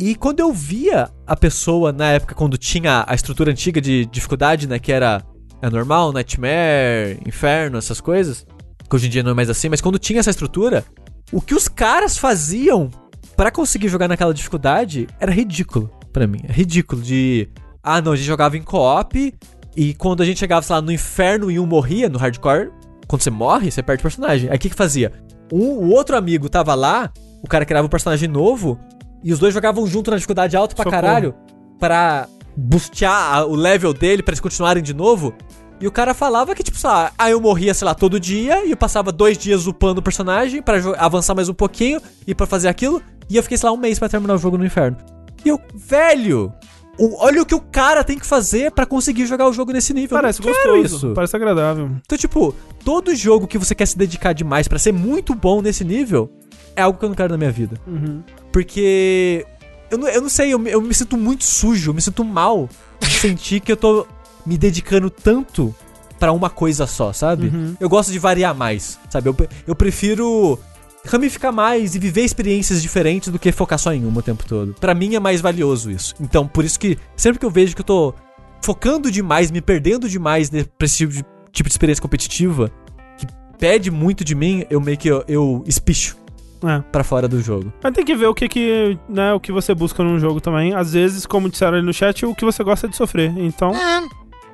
E 0.00 0.14
quando 0.14 0.40
eu 0.40 0.52
via 0.52 1.08
a 1.26 1.36
pessoa 1.36 1.92
na 1.92 2.10
época 2.12 2.34
quando 2.34 2.58
tinha 2.58 3.04
a 3.06 3.14
estrutura 3.14 3.50
antiga 3.52 3.80
de 3.80 4.04
dificuldade, 4.06 4.66
né, 4.68 4.78
que 4.78 4.92
era 4.92 5.22
é 5.62 5.70
normal, 5.70 6.12
Nightmare, 6.12 7.18
Inferno, 7.26 7.78
essas 7.78 8.00
coisas, 8.00 8.46
que 8.88 8.94
hoje 8.94 9.06
em 9.06 9.10
dia 9.10 9.22
não 9.22 9.30
é 9.30 9.34
mais 9.34 9.48
assim, 9.48 9.68
mas 9.68 9.80
quando 9.80 9.98
tinha 9.98 10.20
essa 10.20 10.28
estrutura, 10.30 10.84
o 11.32 11.40
que 11.40 11.54
os 11.54 11.66
caras 11.66 12.18
faziam 12.18 12.90
pra 13.36 13.50
conseguir 13.50 13.88
jogar 13.88 14.08
naquela 14.08 14.32
dificuldade 14.34 15.06
era 15.20 15.30
ridículo 15.32 15.90
pra 16.12 16.26
mim. 16.26 16.40
É 16.48 16.52
ridículo 16.52 17.02
de 17.02 17.48
ah, 17.82 18.00
não, 18.00 18.12
a 18.12 18.16
gente 18.16 18.26
jogava 18.26 18.56
em 18.56 18.62
co-op 18.62 19.34
e 19.76 19.94
quando 19.94 20.22
a 20.22 20.26
gente 20.26 20.38
chegava, 20.38 20.62
sei 20.62 20.74
lá, 20.74 20.82
no 20.82 20.90
inferno 20.90 21.50
e 21.50 21.60
um 21.60 21.66
morria 21.66 22.08
no 22.08 22.18
hardcore, 22.18 22.70
quando 23.06 23.22
você 23.22 23.30
morre, 23.30 23.70
você 23.70 23.82
perde 23.82 24.00
o 24.00 24.02
personagem. 24.02 24.50
Aí 24.50 24.56
o 24.56 24.58
que 24.58 24.70
que 24.70 24.74
fazia? 24.74 25.12
Um, 25.52 25.58
o 25.58 25.90
outro 25.92 26.16
amigo 26.16 26.48
tava 26.48 26.74
lá, 26.74 27.12
o 27.42 27.46
cara 27.46 27.64
criava 27.64 27.86
um 27.86 27.90
personagem 27.90 28.28
novo 28.28 28.78
e 29.22 29.32
os 29.32 29.38
dois 29.38 29.52
jogavam 29.54 29.86
junto 29.86 30.10
na 30.10 30.16
dificuldade 30.16 30.56
alta 30.56 30.74
pra 30.74 30.84
Socorro. 30.84 31.02
caralho 31.02 31.34
pra 31.78 32.26
boostear 32.56 33.12
a- 33.34 33.44
o 33.44 33.54
level 33.54 33.92
dele 33.92 34.22
pra 34.22 34.32
eles 34.32 34.40
continuarem 34.40 34.82
de 34.82 34.94
novo. 34.94 35.34
E 35.78 35.86
o 35.86 35.92
cara 35.92 36.14
falava 36.14 36.54
que, 36.54 36.62
tipo, 36.62 36.78
sei 36.78 36.88
lá, 36.88 37.12
aí 37.18 37.32
eu 37.32 37.40
morria, 37.40 37.74
sei 37.74 37.84
lá, 37.84 37.94
todo 37.94 38.18
dia 38.18 38.64
e 38.64 38.70
eu 38.70 38.76
passava 38.78 39.12
dois 39.12 39.36
dias 39.36 39.66
upando 39.66 40.00
o 40.00 40.02
personagem 40.02 40.62
pra 40.62 40.80
jo- 40.80 40.94
avançar 40.96 41.34
mais 41.34 41.50
um 41.50 41.54
pouquinho 41.54 42.00
e 42.26 42.34
pra 42.34 42.46
fazer 42.46 42.68
aquilo. 42.68 43.02
E 43.28 43.36
eu 43.36 43.42
fiquei, 43.42 43.58
sei 43.58 43.68
lá, 43.68 43.74
um 43.74 43.78
mês 43.78 43.98
pra 43.98 44.08
terminar 44.08 44.34
o 44.34 44.38
jogo 44.38 44.56
no 44.58 44.64
inferno. 44.64 44.96
E 45.44 45.48
eu, 45.48 45.60
velho, 45.74 46.52
o- 46.98 47.22
olha 47.24 47.42
o 47.42 47.46
que 47.46 47.54
o 47.54 47.60
cara 47.60 48.02
tem 48.04 48.18
que 48.18 48.26
fazer 48.26 48.70
pra 48.72 48.86
conseguir 48.86 49.26
jogar 49.26 49.48
o 49.48 49.52
jogo 49.52 49.72
nesse 49.72 49.92
nível. 49.92 50.16
Parece 50.16 50.40
gostoso, 50.42 50.96
isso. 50.96 51.12
parece 51.14 51.34
agradável. 51.36 51.90
Então, 52.04 52.16
tipo, 52.18 52.54
todo 52.84 53.14
jogo 53.14 53.46
que 53.46 53.58
você 53.58 53.74
quer 53.74 53.86
se 53.86 53.96
dedicar 53.98 54.32
demais 54.32 54.68
pra 54.68 54.78
ser 54.78 54.92
muito 54.92 55.34
bom 55.34 55.60
nesse 55.60 55.84
nível 55.84 56.30
é 56.74 56.82
algo 56.82 56.98
que 56.98 57.04
eu 57.04 57.08
não 57.08 57.16
quero 57.16 57.32
na 57.32 57.38
minha 57.38 57.52
vida. 57.52 57.76
Uhum. 57.86 58.22
Porque. 58.52 59.44
Eu 59.90 59.98
não, 59.98 60.08
eu 60.08 60.20
não 60.20 60.28
sei, 60.28 60.52
eu, 60.52 60.58
me- 60.58 60.70
eu 60.70 60.80
me 60.80 60.92
sinto 60.92 61.16
muito 61.16 61.44
sujo, 61.44 61.90
eu 61.90 61.94
me 61.94 62.02
sinto 62.02 62.24
mal 62.24 62.68
de 63.00 63.06
sentir 63.20 63.60
que 63.60 63.70
eu 63.70 63.76
tô 63.76 64.04
me 64.44 64.58
dedicando 64.58 65.08
tanto 65.08 65.72
pra 66.18 66.32
uma 66.32 66.50
coisa 66.50 66.86
só, 66.88 67.12
sabe? 67.12 67.48
Uhum. 67.48 67.76
Eu 67.78 67.88
gosto 67.88 68.10
de 68.10 68.18
variar 68.18 68.52
mais, 68.54 68.98
sabe? 69.10 69.28
Eu, 69.28 69.36
eu 69.66 69.76
prefiro 69.76 70.58
ramificar 71.06 71.52
mais 71.52 71.94
e 71.94 71.98
viver 71.98 72.22
experiências 72.22 72.82
diferentes 72.82 73.30
do 73.32 73.38
que 73.38 73.50
focar 73.52 73.78
só 73.78 73.92
em 73.92 74.04
uma 74.04 74.20
o 74.20 74.22
tempo 74.22 74.44
todo. 74.46 74.74
Pra 74.80 74.94
mim 74.94 75.14
é 75.14 75.20
mais 75.20 75.40
valioso 75.40 75.90
isso. 75.90 76.14
Então, 76.20 76.46
por 76.46 76.64
isso 76.64 76.78
que 76.78 76.98
sempre 77.16 77.38
que 77.38 77.46
eu 77.46 77.50
vejo 77.50 77.74
que 77.74 77.80
eu 77.80 77.86
tô 77.86 78.14
focando 78.62 79.10
demais, 79.10 79.50
me 79.50 79.60
perdendo 79.60 80.08
demais 80.08 80.48
de- 80.50 80.64
pra 80.64 80.84
esse 80.86 80.96
tipo 80.98 81.12
de, 81.12 81.24
tipo 81.52 81.68
de 81.68 81.72
experiência 81.72 82.02
competitiva, 82.02 82.70
que 83.16 83.26
pede 83.58 83.90
muito 83.90 84.24
de 84.24 84.34
mim, 84.34 84.64
eu 84.68 84.80
meio 84.80 84.96
que 84.98 85.08
eu, 85.08 85.24
eu 85.28 85.62
espicho 85.66 86.16
É. 86.64 86.80
pra 86.90 87.04
fora 87.04 87.28
do 87.28 87.40
jogo. 87.40 87.72
Mas 87.82 87.92
tem 87.94 88.04
que 88.04 88.16
ver 88.16 88.26
o 88.26 88.34
que 88.34 88.48
que, 88.48 88.98
né, 89.08 89.32
o 89.32 89.38
que 89.40 89.52
você 89.52 89.74
busca 89.74 90.02
num 90.02 90.18
jogo 90.18 90.40
também. 90.40 90.74
Às 90.74 90.92
vezes, 90.94 91.24
como 91.26 91.48
disseram 91.48 91.76
ali 91.76 91.86
no 91.86 91.92
chat, 91.94 92.26
o 92.26 92.34
que 92.34 92.44
você 92.44 92.64
gosta 92.64 92.88
de 92.88 92.96
sofrer. 92.96 93.32
Então, 93.38 93.72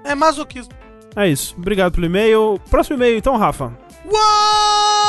É, 0.05 0.11
é 0.13 0.15
masoquismo. 0.15 0.73
é 1.17 1.29
isso. 1.29 1.55
Obrigado 1.57 1.93
pelo 1.95 2.07
e-mail. 2.07 2.61
Próximo 2.71 2.97
e-mail, 2.97 3.17
então, 3.17 3.37
Rafa. 3.37 3.73
Uou! 4.05 5.02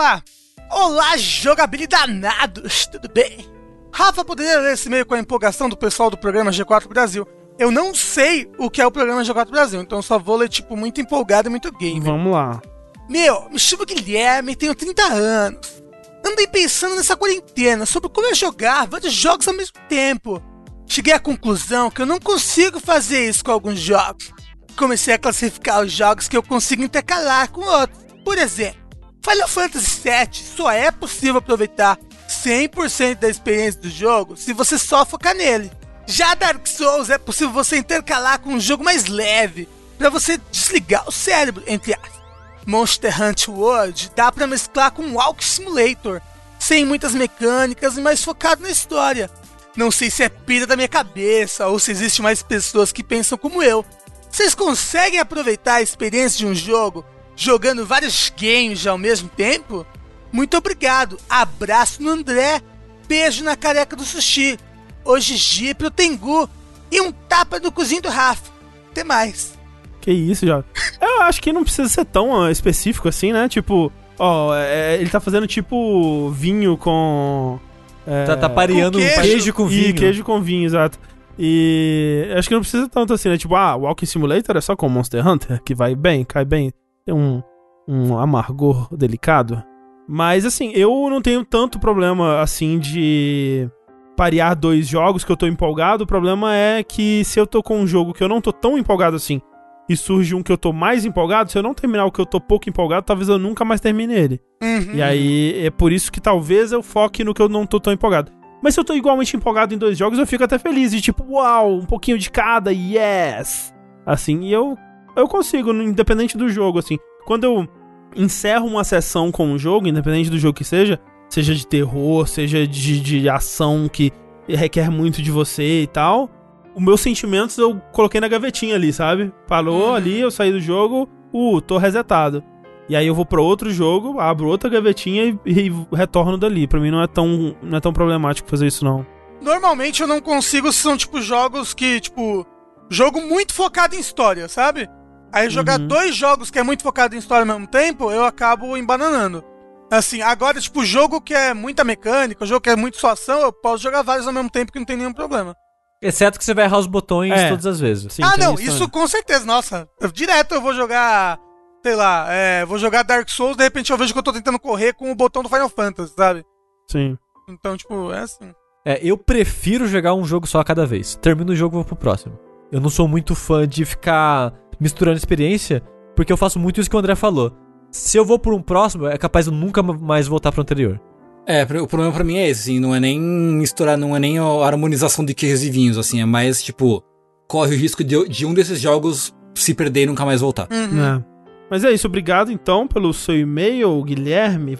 Lá. 0.00 0.22
Olá, 0.70 1.14
jogabilidanados, 1.18 2.86
tudo 2.86 3.06
bem? 3.12 3.46
Rafa 3.92 4.24
poderia 4.24 4.58
ler 4.58 4.72
esse 4.72 4.88
e-mail 4.88 5.04
com 5.04 5.12
a 5.12 5.18
empolgação 5.18 5.68
do 5.68 5.76
pessoal 5.76 6.08
do 6.08 6.16
programa 6.16 6.50
G4 6.50 6.88
Brasil. 6.88 7.28
Eu 7.58 7.70
não 7.70 7.94
sei 7.94 8.50
o 8.56 8.70
que 8.70 8.80
é 8.80 8.86
o 8.86 8.90
programa 8.90 9.22
G4 9.22 9.50
Brasil, 9.50 9.78
então 9.78 9.98
eu 9.98 10.02
só 10.02 10.18
vou 10.18 10.36
ler, 10.36 10.48
tipo, 10.48 10.74
muito 10.74 11.02
empolgado 11.02 11.48
e 11.48 11.50
muito 11.50 11.70
game. 11.70 12.00
Vamos 12.00 12.32
lá. 12.32 12.62
Meu, 13.10 13.50
me 13.50 13.58
chamo 13.58 13.84
Guilherme, 13.84 14.56
tenho 14.56 14.74
30 14.74 15.02
anos. 15.02 15.82
Andei 16.26 16.46
pensando 16.46 16.96
nessa 16.96 17.14
quarentena 17.14 17.84
sobre 17.84 18.08
como 18.08 18.28
é 18.28 18.34
jogar 18.34 18.86
vários 18.86 19.12
jogos 19.12 19.46
ao 19.48 19.54
mesmo 19.54 19.76
tempo. 19.86 20.42
Cheguei 20.86 21.12
à 21.12 21.20
conclusão 21.20 21.90
que 21.90 22.00
eu 22.00 22.06
não 22.06 22.18
consigo 22.18 22.80
fazer 22.80 23.28
isso 23.28 23.44
com 23.44 23.52
alguns 23.52 23.78
jogos. 23.78 24.32
Comecei 24.78 25.12
a 25.12 25.18
classificar 25.18 25.84
os 25.84 25.92
jogos 25.92 26.26
que 26.26 26.38
eu 26.38 26.42
consigo 26.42 26.82
intercalar 26.82 27.50
com 27.50 27.60
outros. 27.60 28.00
Por 28.24 28.38
exemplo, 28.38 28.79
Final 29.22 29.48
Fantasy 29.48 30.00
VII 30.00 30.56
só 30.56 30.70
é 30.70 30.90
possível 30.90 31.38
aproveitar 31.38 31.98
100% 32.28 33.16
da 33.16 33.28
experiência 33.28 33.80
do 33.80 33.90
jogo 33.90 34.36
se 34.36 34.52
você 34.52 34.78
só 34.78 35.04
focar 35.04 35.34
nele. 35.34 35.70
Já 36.06 36.34
Dark 36.34 36.66
Souls 36.66 37.10
é 37.10 37.18
possível 37.18 37.52
você 37.52 37.76
intercalar 37.76 38.40
com 38.40 38.50
um 38.50 38.60
jogo 38.60 38.82
mais 38.82 39.06
leve, 39.06 39.68
para 39.96 40.08
você 40.08 40.40
desligar 40.50 41.06
o 41.06 41.12
cérebro, 41.12 41.62
entre 41.66 41.92
aspas. 41.92 42.20
Monster 42.66 43.22
Hunter 43.22 43.50
World 43.50 44.10
dá 44.16 44.32
para 44.32 44.46
mesclar 44.46 44.90
com 44.90 45.12
Walk 45.12 45.44
Simulator, 45.44 46.20
sem 46.58 46.84
muitas 46.84 47.14
mecânicas 47.14 47.96
e 47.96 48.00
mais 48.00 48.24
focado 48.24 48.62
na 48.62 48.70
história. 48.70 49.30
Não 49.76 49.90
sei 49.90 50.10
se 50.10 50.22
é 50.22 50.28
pira 50.28 50.66
da 50.66 50.76
minha 50.76 50.88
cabeça 50.88 51.66
ou 51.68 51.78
se 51.78 51.90
existe 51.90 52.22
mais 52.22 52.42
pessoas 52.42 52.92
que 52.92 53.04
pensam 53.04 53.38
como 53.38 53.62
eu. 53.62 53.84
Vocês 54.30 54.54
conseguem 54.54 55.20
aproveitar 55.20 55.74
a 55.74 55.82
experiência 55.82 56.38
de 56.38 56.46
um 56.46 56.54
jogo 56.54 57.04
jogando 57.44 57.86
vários 57.86 58.30
games 58.38 58.86
ao 58.86 58.98
mesmo 58.98 59.28
tempo? 59.28 59.86
Muito 60.30 60.56
obrigado. 60.56 61.16
Abraço 61.28 62.02
no 62.02 62.10
André. 62.10 62.60
Beijo 63.08 63.42
na 63.42 63.56
careca 63.56 63.96
do 63.96 64.04
sushi. 64.04 64.58
Hoje 65.04 65.36
G 65.36 65.74
pro 65.74 65.90
Tengu. 65.90 66.48
E 66.92 67.00
um 67.00 67.10
tapa 67.10 67.58
no 67.58 67.72
cozinho 67.72 68.02
do 68.02 68.08
Rafa. 68.08 68.50
Até 68.90 69.02
mais. 69.02 69.58
Que 70.00 70.12
isso, 70.12 70.46
já. 70.46 70.62
Eu 71.00 71.22
acho 71.22 71.40
que 71.40 71.52
não 71.52 71.64
precisa 71.64 71.88
ser 71.88 72.04
tão 72.04 72.42
ah, 72.42 72.50
específico 72.50 73.08
assim, 73.08 73.32
né? 73.32 73.48
Tipo, 73.48 73.90
ó, 74.18 74.54
é, 74.54 74.96
ele 75.00 75.08
tá 75.08 75.18
fazendo 75.18 75.46
tipo 75.46 76.30
vinho 76.30 76.76
com. 76.76 77.58
é, 78.06 78.24
Tá, 78.26 78.36
tá 78.36 78.48
pareando 78.48 78.98
Com 78.98 79.04
um 79.04 79.08
queijo. 79.08 79.22
queijo 79.22 79.52
com 79.54 79.66
vinho. 79.66 79.88
E 79.88 79.92
queijo 79.94 80.24
com 80.24 80.42
vinho, 80.42 80.66
exato. 80.66 80.98
E 81.38 82.28
acho 82.36 82.48
que 82.48 82.54
não 82.54 82.60
precisa 82.60 82.88
tanto 82.88 83.14
assim, 83.14 83.30
né? 83.30 83.38
Tipo, 83.38 83.54
ah, 83.56 83.74
Walking 83.76 84.06
Simulator 84.06 84.56
é 84.56 84.60
só 84.60 84.76
com 84.76 84.88
Monster 84.88 85.26
Hunter, 85.26 85.62
que 85.62 85.74
vai 85.74 85.94
bem, 85.94 86.22
cai 86.24 86.44
bem. 86.44 86.72
Tem 87.10 87.16
um, 87.16 87.42
um 87.88 88.16
amargor 88.16 88.88
delicado. 88.96 89.60
Mas 90.08 90.46
assim, 90.46 90.70
eu 90.76 91.10
não 91.10 91.20
tenho 91.20 91.44
tanto 91.44 91.80
problema 91.80 92.40
assim 92.40 92.78
de 92.78 93.68
parear 94.16 94.54
dois 94.54 94.86
jogos 94.86 95.24
que 95.24 95.32
eu 95.32 95.36
tô 95.36 95.44
empolgado. 95.44 96.04
O 96.04 96.06
problema 96.06 96.54
é 96.54 96.84
que 96.84 97.24
se 97.24 97.40
eu 97.40 97.48
tô 97.48 97.64
com 97.64 97.80
um 97.80 97.86
jogo 97.88 98.12
que 98.12 98.22
eu 98.22 98.28
não 98.28 98.40
tô 98.40 98.52
tão 98.52 98.78
empolgado 98.78 99.16
assim 99.16 99.40
e 99.88 99.96
surge 99.96 100.36
um 100.36 100.42
que 100.42 100.52
eu 100.52 100.56
tô 100.56 100.72
mais 100.72 101.04
empolgado, 101.04 101.50
se 101.50 101.58
eu 101.58 101.64
não 101.64 101.74
terminar 101.74 102.04
o 102.04 102.12
que 102.12 102.20
eu 102.20 102.26
tô 102.26 102.40
pouco 102.40 102.68
empolgado, 102.68 103.06
talvez 103.06 103.28
eu 103.28 103.40
nunca 103.40 103.64
mais 103.64 103.80
termine 103.80 104.14
ele. 104.14 104.40
Uhum. 104.62 104.94
E 104.94 105.02
aí 105.02 105.66
é 105.66 105.70
por 105.70 105.90
isso 105.90 106.12
que 106.12 106.20
talvez 106.20 106.70
eu 106.70 106.80
foque 106.80 107.24
no 107.24 107.34
que 107.34 107.42
eu 107.42 107.48
não 107.48 107.66
tô 107.66 107.80
tão 107.80 107.92
empolgado. 107.92 108.30
Mas 108.62 108.74
se 108.74 108.78
eu 108.78 108.84
tô 108.84 108.94
igualmente 108.94 109.36
empolgado 109.36 109.74
em 109.74 109.78
dois 109.78 109.98
jogos, 109.98 110.16
eu 110.16 110.26
fico 110.28 110.44
até 110.44 110.60
feliz. 110.60 110.92
De 110.92 111.00
tipo, 111.00 111.24
uau, 111.28 111.74
um 111.74 111.86
pouquinho 111.86 112.16
de 112.16 112.30
cada, 112.30 112.70
yes! 112.72 113.74
Assim, 114.06 114.42
e 114.42 114.52
eu, 114.52 114.76
eu 115.16 115.28
consigo, 115.28 115.72
independente 115.72 116.36
do 116.36 116.48
jogo, 116.48 116.78
assim. 116.78 116.98
Quando 117.24 117.44
eu 117.44 117.68
encerro 118.16 118.66
uma 118.66 118.84
sessão 118.84 119.30
com 119.30 119.46
um 119.46 119.58
jogo, 119.58 119.88
independente 119.88 120.30
do 120.30 120.38
jogo 120.38 120.54
que 120.54 120.64
seja, 120.64 121.00
seja 121.28 121.54
de 121.54 121.66
terror, 121.66 122.26
seja 122.26 122.66
de, 122.66 123.00
de 123.00 123.28
ação 123.28 123.88
que 123.88 124.12
requer 124.48 124.90
muito 124.90 125.22
de 125.22 125.30
você 125.30 125.82
e 125.82 125.86
tal, 125.86 126.28
os 126.74 126.82
meus 126.82 127.00
sentimentos 127.00 127.56
eu 127.58 127.80
coloquei 127.92 128.20
na 128.20 128.28
gavetinha 128.28 128.74
ali, 128.74 128.92
sabe? 128.92 129.32
Parou 129.46 129.94
ali, 129.94 130.20
eu 130.20 130.30
saí 130.30 130.50
do 130.50 130.60
jogo, 130.60 131.08
uh, 131.32 131.60
tô 131.60 131.78
resetado. 131.78 132.42
E 132.88 132.96
aí 132.96 133.06
eu 133.06 133.14
vou 133.14 133.24
pra 133.24 133.40
outro 133.40 133.70
jogo, 133.70 134.18
abro 134.18 134.48
outra 134.48 134.68
gavetinha 134.68 135.24
e, 135.24 135.38
e 135.46 135.72
retorno 135.94 136.36
dali. 136.36 136.66
Pra 136.66 136.80
mim 136.80 136.90
não 136.90 137.02
é 137.02 137.06
tão 137.06 137.56
não 137.62 137.78
é 137.78 137.80
tão 137.80 137.92
problemático 137.92 138.48
fazer 138.48 138.66
isso 138.66 138.84
não. 138.84 139.06
Normalmente 139.40 140.02
eu 140.02 140.08
não 140.08 140.20
consigo 140.20 140.72
se 140.72 140.80
são 140.80 140.96
tipo 140.96 141.22
jogos 141.22 141.72
que, 141.72 142.00
tipo, 142.00 142.44
jogo 142.90 143.20
muito 143.22 143.54
focado 143.54 143.94
em 143.94 144.00
história, 144.00 144.48
sabe? 144.48 144.88
Aí 145.32 145.48
jogar 145.50 145.78
Uhum. 145.80 145.86
dois 145.88 146.14
jogos 146.14 146.50
que 146.50 146.58
é 146.58 146.62
muito 146.62 146.82
focado 146.82 147.14
em 147.14 147.18
história 147.18 147.42
ao 147.42 147.46
mesmo 147.46 147.66
tempo, 147.66 148.10
eu 148.10 148.24
acabo 148.24 148.76
embananando. 148.76 149.44
Assim, 149.90 150.22
agora, 150.22 150.60
tipo, 150.60 150.84
jogo 150.84 151.20
que 151.20 151.34
é 151.34 151.52
muita 151.52 151.82
mecânica, 151.84 152.46
jogo 152.46 152.60
que 152.60 152.70
é 152.70 152.76
muito 152.76 152.96
só 152.98 153.10
ação, 153.10 153.40
eu 153.40 153.52
posso 153.52 153.82
jogar 153.82 154.02
vários 154.02 154.26
ao 154.26 154.32
mesmo 154.32 154.48
tempo 154.50 154.70
que 154.72 154.78
não 154.78 154.86
tem 154.86 154.96
nenhum 154.96 155.12
problema. 155.12 155.54
Exceto 156.02 156.38
que 156.38 156.44
você 156.44 156.54
vai 156.54 156.64
errar 156.64 156.78
os 156.78 156.86
botões 156.86 157.32
É. 157.32 157.48
todas 157.48 157.66
as 157.66 157.78
vezes. 157.80 158.12
Sim, 158.14 158.22
ah, 158.22 158.36
não, 158.36 158.54
isso 158.54 158.88
com 158.88 159.06
certeza, 159.06 159.44
nossa. 159.44 159.88
eu- 160.00 160.10
direto 160.10 160.54
eu 160.54 160.60
vou 160.62 160.72
jogar, 160.72 161.38
sei 161.84 161.94
lá, 161.94 162.26
é, 162.30 162.64
vou 162.64 162.78
jogar 162.78 163.02
Dark 163.02 163.28
Souls, 163.28 163.56
de 163.56 163.64
repente 163.64 163.90
eu 163.92 163.98
vejo 163.98 164.12
que 164.12 164.18
eu 164.18 164.22
tô 164.22 164.32
tentando 164.32 164.58
correr 164.58 164.94
com 164.94 165.10
o 165.10 165.14
botão 165.14 165.42
do 165.42 165.48
Final 165.48 165.68
Fantasy, 165.68 166.14
sabe? 166.16 166.44
Sim. 166.88 167.18
Então, 167.48 167.76
tipo, 167.76 168.12
é 168.12 168.20
assim. 168.20 168.52
É, 168.86 168.98
eu 169.02 169.18
prefiro 169.18 169.86
jogar 169.86 170.14
um 170.14 170.24
jogo 170.24 170.46
só 170.46 170.60
a 170.60 170.64
cada 170.64 170.86
vez. 170.86 171.16
Termino 171.16 171.52
o 171.52 171.56
jogo 171.56 171.74
e 171.74 171.78
vou 171.78 171.84
pro 171.84 171.96
próximo. 171.96 172.38
Eu 172.72 172.80
não 172.80 172.88
sou 172.88 173.06
muito 173.08 173.34
fã 173.34 173.66
de 173.68 173.84
ficar 173.84 174.52
misturando 174.80 175.18
experiência, 175.18 175.82
porque 176.16 176.32
eu 176.32 176.36
faço 176.36 176.58
muito 176.58 176.80
isso 176.80 176.88
que 176.88 176.96
o 176.96 176.98
André 176.98 177.14
falou. 177.14 177.52
Se 177.90 178.16
eu 178.16 178.24
vou 178.24 178.38
por 178.38 178.54
um 178.54 178.62
próximo, 178.62 179.06
é 179.06 179.18
capaz 179.18 179.46
de 179.46 179.52
eu 179.52 179.56
nunca 179.56 179.82
mais 179.82 180.26
voltar 180.26 180.50
pro 180.52 180.62
anterior. 180.62 181.00
É, 181.46 181.62
o 181.62 181.86
problema 181.86 182.12
pra 182.12 182.24
mim 182.24 182.36
é 182.36 182.48
esse, 182.48 182.70
assim, 182.70 182.80
não 182.80 182.94
é 182.94 183.00
nem 183.00 183.20
misturar, 183.20 183.98
não 183.98 184.14
é 184.14 184.20
nem 184.20 184.38
a 184.38 184.44
harmonização 184.44 185.24
de 185.24 185.34
queijos 185.34 185.64
e 185.64 185.70
vinhos, 185.70 185.98
assim, 185.98 186.20
é 186.20 186.24
mais, 186.24 186.62
tipo, 186.62 187.02
corre 187.48 187.74
o 187.74 187.78
risco 187.78 188.04
de, 188.04 188.28
de 188.28 188.46
um 188.46 188.54
desses 188.54 188.80
jogos 188.80 189.34
se 189.54 189.74
perder 189.74 190.04
e 190.04 190.06
nunca 190.06 190.24
mais 190.24 190.40
voltar. 190.40 190.68
Uhum. 190.70 191.04
É. 191.04 191.24
Mas 191.70 191.84
é 191.84 191.90
isso, 191.90 192.06
obrigado 192.06 192.52
então 192.52 192.86
pelo 192.86 193.12
seu 193.12 193.38
e-mail, 193.38 194.02
Guilherme. 194.02 194.78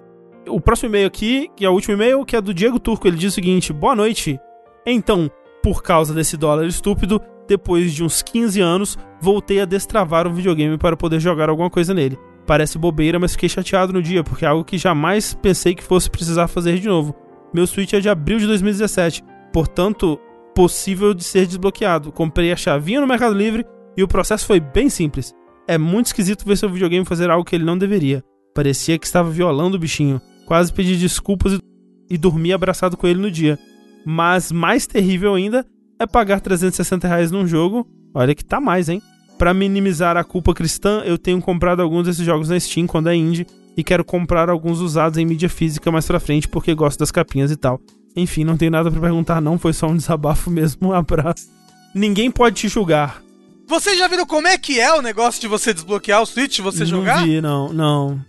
O 0.48 0.60
próximo 0.60 0.88
e-mail 0.90 1.06
aqui, 1.06 1.48
que 1.56 1.64
é 1.64 1.68
o 1.70 1.72
último 1.72 1.94
e-mail, 1.94 2.24
que 2.24 2.36
é 2.36 2.40
do 2.40 2.54
Diego 2.54 2.80
Turco, 2.80 3.06
ele 3.06 3.16
diz 3.16 3.32
o 3.32 3.34
seguinte: 3.34 3.72
Boa 3.72 3.94
noite. 3.94 4.38
Então, 4.84 5.30
por 5.62 5.82
causa 5.82 6.14
desse 6.14 6.36
dólar 6.36 6.66
estúpido, 6.66 7.20
depois 7.50 7.92
de 7.92 8.04
uns 8.04 8.22
15 8.22 8.60
anos, 8.60 8.96
voltei 9.20 9.60
a 9.60 9.64
destravar 9.64 10.24
o 10.24 10.32
videogame 10.32 10.78
para 10.78 10.96
poder 10.96 11.18
jogar 11.18 11.48
alguma 11.48 11.68
coisa 11.68 11.92
nele. 11.92 12.16
Parece 12.46 12.78
bobeira, 12.78 13.18
mas 13.18 13.32
fiquei 13.32 13.48
chateado 13.48 13.92
no 13.92 14.00
dia, 14.00 14.22
porque 14.22 14.44
é 14.44 14.48
algo 14.48 14.64
que 14.64 14.78
jamais 14.78 15.34
pensei 15.34 15.74
que 15.74 15.82
fosse 15.82 16.08
precisar 16.08 16.46
fazer 16.46 16.78
de 16.78 16.86
novo. 16.86 17.12
Meu 17.52 17.66
Switch 17.66 17.92
é 17.92 17.98
de 17.98 18.08
abril 18.08 18.38
de 18.38 18.46
2017, 18.46 19.24
portanto, 19.52 20.16
possível 20.54 21.12
de 21.12 21.24
ser 21.24 21.44
desbloqueado. 21.44 22.12
Comprei 22.12 22.52
a 22.52 22.56
chavinha 22.56 23.00
no 23.00 23.06
Mercado 23.06 23.34
Livre 23.34 23.66
e 23.96 24.02
o 24.04 24.08
processo 24.08 24.46
foi 24.46 24.60
bem 24.60 24.88
simples. 24.88 25.34
É 25.66 25.76
muito 25.76 26.06
esquisito 26.06 26.46
ver 26.46 26.56
seu 26.56 26.68
videogame 26.68 27.04
fazer 27.04 27.30
algo 27.30 27.44
que 27.44 27.56
ele 27.56 27.64
não 27.64 27.76
deveria. 27.76 28.22
Parecia 28.54 28.96
que 28.96 29.06
estava 29.06 29.28
violando 29.28 29.76
o 29.76 29.80
bichinho. 29.80 30.20
Quase 30.46 30.72
pedi 30.72 30.96
desculpas 30.96 31.54
e, 31.54 31.60
e 32.08 32.16
dormi 32.16 32.52
abraçado 32.52 32.96
com 32.96 33.08
ele 33.08 33.20
no 33.20 33.30
dia. 33.30 33.58
Mas 34.06 34.52
mais 34.52 34.86
terrível 34.86 35.34
ainda 35.34 35.66
é 36.00 36.06
pagar 36.06 36.40
360 36.40 37.06
reais 37.06 37.30
num 37.30 37.46
jogo. 37.46 37.86
Olha 38.14 38.34
que 38.34 38.44
tá 38.44 38.58
mais, 38.58 38.88
hein? 38.88 39.02
Pra 39.38 39.52
minimizar 39.54 40.16
a 40.16 40.24
culpa 40.24 40.54
cristã, 40.54 41.02
eu 41.04 41.18
tenho 41.18 41.40
comprado 41.40 41.80
alguns 41.82 42.06
desses 42.06 42.24
jogos 42.24 42.48
na 42.48 42.58
Steam 42.58 42.86
quando 42.86 43.08
é 43.10 43.14
indie 43.14 43.46
e 43.76 43.84
quero 43.84 44.04
comprar 44.04 44.48
alguns 44.50 44.80
usados 44.80 45.18
em 45.18 45.24
mídia 45.26 45.48
física 45.48 45.92
mais 45.92 46.06
pra 46.06 46.18
frente 46.18 46.48
porque 46.48 46.74
gosto 46.74 46.98
das 46.98 47.10
capinhas 47.10 47.50
e 47.50 47.56
tal. 47.56 47.78
Enfim, 48.16 48.44
não 48.44 48.56
tenho 48.56 48.70
nada 48.70 48.90
pra 48.90 49.00
perguntar 49.00 49.40
não, 49.40 49.58
foi 49.58 49.72
só 49.72 49.86
um 49.86 49.96
desabafo 49.96 50.48
mesmo. 50.50 50.88
Um 50.88 50.92
abraço. 50.92 51.48
Ninguém 51.94 52.30
pode 52.30 52.56
te 52.56 52.68
julgar. 52.68 53.22
Vocês 53.66 53.96
já 53.98 54.08
viram 54.08 54.26
como 54.26 54.48
é 54.48 54.58
que 54.58 54.80
é 54.80 54.92
o 54.94 55.02
negócio 55.02 55.40
de 55.40 55.46
você 55.46 55.72
desbloquear 55.72 56.22
o 56.22 56.26
Switch, 56.26 56.58
você 56.60 56.80
não 56.80 56.86
jogar? 56.86 57.24
vi, 57.24 57.40
não, 57.40 57.72
não. 57.72 58.20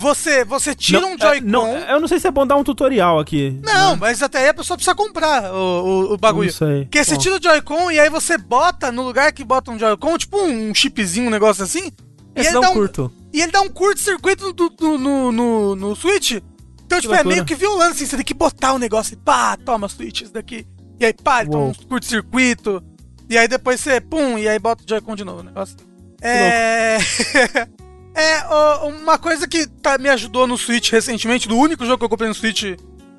Você, 0.00 0.46
você 0.46 0.74
tira 0.74 0.98
Não, 0.98 1.12
um 1.12 1.18
Joy-Con. 1.18 1.36
é, 1.36 1.40
não, 1.42 1.76
eu 1.76 2.00
não 2.00 2.08
sei 2.08 2.18
se 2.18 2.26
é 2.26 2.30
bom 2.30 2.46
dar 2.46 2.56
um 2.56 2.64
tutorial 2.64 3.18
aqui. 3.18 3.60
Não, 3.62 3.96
mas 3.96 4.22
até 4.22 4.38
aí 4.38 4.48
a 4.48 4.54
pessoa 4.54 4.74
precisa 4.74 4.94
comprar 4.94 5.52
o, 5.52 5.56
o, 5.56 6.14
o 6.14 6.16
bagulho. 6.16 6.46
Não 6.46 6.54
sei. 6.56 6.84
Porque 6.84 7.04
você 7.04 7.18
tira 7.18 7.36
o 7.36 7.42
Joy-Con 7.42 7.90
e 7.90 8.00
aí 8.00 8.08
você 8.08 8.38
bota 8.38 8.90
no 8.90 9.02
lugar 9.02 9.30
que 9.30 9.44
bota 9.44 9.70
um 9.70 9.78
Joy-Con, 9.78 10.16
tipo 10.16 10.40
um 10.42 10.74
chipzinho, 10.74 11.26
um 11.26 11.30
negócio 11.30 11.62
assim. 11.62 11.92
E 12.34 12.40
Esse 12.40 12.48
ele, 12.48 12.54
dá 12.54 12.60
dá 12.60 12.68
um 12.68 12.70
um, 12.70 12.74
curto. 12.76 13.12
e 13.30 13.42
ele 13.42 13.52
dá 13.52 13.60
um 13.60 13.68
curto-circuito 13.68 14.56
no, 14.80 14.98
no, 14.98 15.32
no, 15.32 15.76
no, 15.76 15.94
Switch. 15.94 16.38
Então, 16.86 16.98
tipo, 16.98 17.12
é 17.12 17.16
loucura. 17.18 17.34
meio 17.34 17.44
que 17.44 17.54
violando, 17.54 17.90
assim. 17.90 18.06
Você 18.06 18.16
tem 18.16 18.24
que 18.24 18.32
botar 18.32 18.72
o 18.72 18.78
negócio 18.78 19.12
e 19.12 19.16
pá, 19.16 19.54
toma 19.58 19.86
Switch, 19.86 20.22
isso 20.22 20.32
daqui. 20.32 20.66
E 20.98 21.04
aí, 21.04 21.12
pá, 21.12 21.42
ele 21.42 21.50
toma 21.50 21.64
um 21.66 21.74
curto-circuito. 21.74 22.82
E 23.28 23.36
aí 23.36 23.46
depois 23.46 23.78
você, 23.82 24.00
pum, 24.00 24.38
e 24.38 24.48
aí 24.48 24.58
bota 24.58 24.82
o 24.82 24.88
Joy-Con 24.88 25.14
de 25.14 25.24
novo. 25.24 25.40
O 25.40 25.44
negócio. 25.44 25.76
É. 26.22 26.96
é, 28.14 28.44
ó, 28.48 28.88
uma 28.88 29.18
coisa 29.18 29.46
que 29.46 29.66
tá, 29.66 29.98
me 29.98 30.08
ajudou 30.08 30.46
no 30.46 30.58
Switch 30.58 30.90
recentemente, 30.90 31.48
do 31.48 31.56
único 31.56 31.84
jogo 31.84 31.98
que 31.98 32.04
eu 32.04 32.08
comprei 32.08 32.28
no 32.28 32.34
Switch 32.34 32.64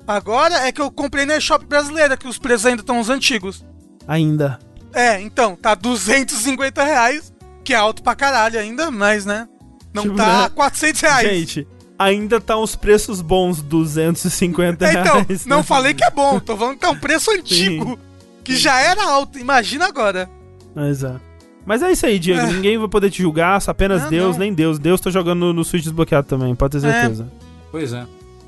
agora, 0.06 0.66
é 0.66 0.72
que 0.72 0.80
eu 0.80 0.90
comprei 0.90 1.24
na 1.24 1.36
eShop 1.36 1.64
brasileira, 1.64 2.16
que 2.16 2.26
os 2.28 2.38
preços 2.38 2.66
ainda 2.66 2.82
estão 2.82 3.00
os 3.00 3.08
antigos. 3.08 3.64
Ainda. 4.06 4.58
É, 4.92 5.20
então, 5.20 5.56
tá 5.56 5.74
250 5.74 6.84
reais, 6.84 7.32
que 7.64 7.72
é 7.72 7.76
alto 7.76 8.02
pra 8.02 8.14
caralho 8.14 8.58
ainda, 8.58 8.90
mas 8.90 9.24
né. 9.24 9.48
Não 9.94 10.04
Tipo, 10.04 10.16
tá 10.16 10.42
né? 10.42 10.50
400 10.54 11.00
reais. 11.00 11.28
Gente, 11.28 11.68
ainda 11.98 12.40
tá 12.40 12.58
uns 12.58 12.74
preços 12.76 13.20
bons, 13.20 13.62
250 13.62 14.84
É, 14.84 14.90
reais. 14.90 15.06
então, 15.06 15.26
não 15.46 15.58
né? 15.58 15.62
falei 15.62 15.94
que 15.94 16.04
é 16.04 16.10
bom, 16.10 16.40
tô 16.40 16.56
falando 16.56 16.78
que 16.78 16.84
é 16.84 16.88
um 16.88 16.98
preço 16.98 17.30
antigo. 17.36 17.98
Que 18.44 18.56
já 18.56 18.80
era 18.80 19.04
alto, 19.04 19.38
imagina 19.38 19.86
agora. 19.86 20.28
É. 20.76 21.31
Mas 21.64 21.82
é 21.82 21.92
isso 21.92 22.04
aí, 22.06 22.18
Diego. 22.18 22.40
É. 22.40 22.52
Ninguém 22.52 22.76
vai 22.78 22.88
poder 22.88 23.10
te 23.10 23.22
julgar, 23.22 23.60
só 23.60 23.70
apenas 23.70 24.02
Não, 24.02 24.10
Deus, 24.10 24.32
não. 24.32 24.40
nem 24.40 24.52
Deus. 24.52 24.78
Deus 24.78 25.00
tá 25.00 25.10
jogando 25.10 25.52
no, 25.52 25.64
Switch 25.64 25.84
desbloqueado 25.84 26.26
também, 26.26 26.54
pode 26.54 26.80
ter 26.80 26.86
É. 26.86 26.92
certeza. 27.00 27.32
Pois 27.70 27.92
é. 27.92 28.04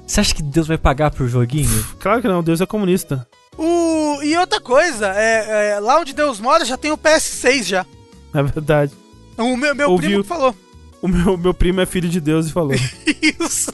Você 0.07 0.21
acha 0.21 0.35
que 0.35 0.43
Deus 0.43 0.67
vai 0.67 0.77
pagar 0.77 1.11
por 1.11 1.27
joguinho? 1.29 1.85
Claro 2.01 2.21
que 2.21 2.29
não, 2.29 2.43
Deus 2.43 2.61
é 2.61 2.67
comunista. 2.67 3.27
O... 3.57 4.21
E 4.23 4.37
outra 4.37 4.61
coisa, 4.61 5.09
é, 5.15 5.71
é, 5.73 5.81
lá 5.81 6.01
onde 6.01 6.13
Deus 6.15 6.41
mora 6.41 6.65
já 6.65 6.77
tem 6.77 6.91
o 6.91 6.99
PS6 6.99 7.63
já. 7.65 7.87
É 8.33 8.43
verdade. 8.43 8.93
O 9.37 9.57
meu, 9.57 9.75
meu 9.75 9.91
Ouviu? 9.91 10.09
primo 10.09 10.23
que 10.23 10.29
falou. 10.29 10.55
O 11.03 11.09
meu, 11.09 11.37
meu 11.37 11.53
primo 11.55 11.81
é 11.81 11.87
filho 11.87 12.09
de 12.09 12.21
Deus 12.21 12.47
e 12.47 12.53
falou. 12.53 12.73
Isso. 13.41 13.73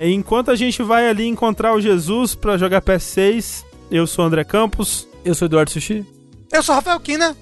Enquanto 0.00 0.50
a 0.50 0.56
gente 0.56 0.82
vai 0.82 1.08
ali 1.08 1.26
encontrar 1.26 1.74
o 1.74 1.80
Jesus 1.80 2.34
pra 2.34 2.56
jogar 2.58 2.82
PS6, 2.82 3.64
eu 3.90 4.06
sou 4.06 4.24
o 4.24 4.28
André 4.28 4.42
Campos. 4.44 5.06
Eu 5.24 5.34
sou 5.34 5.46
Eduardo 5.46 5.70
Sushi. 5.70 6.04
Eu 6.52 6.62
sou 6.62 6.74
o 6.74 6.76
Rafael 6.76 6.98
Kina. 7.00 7.36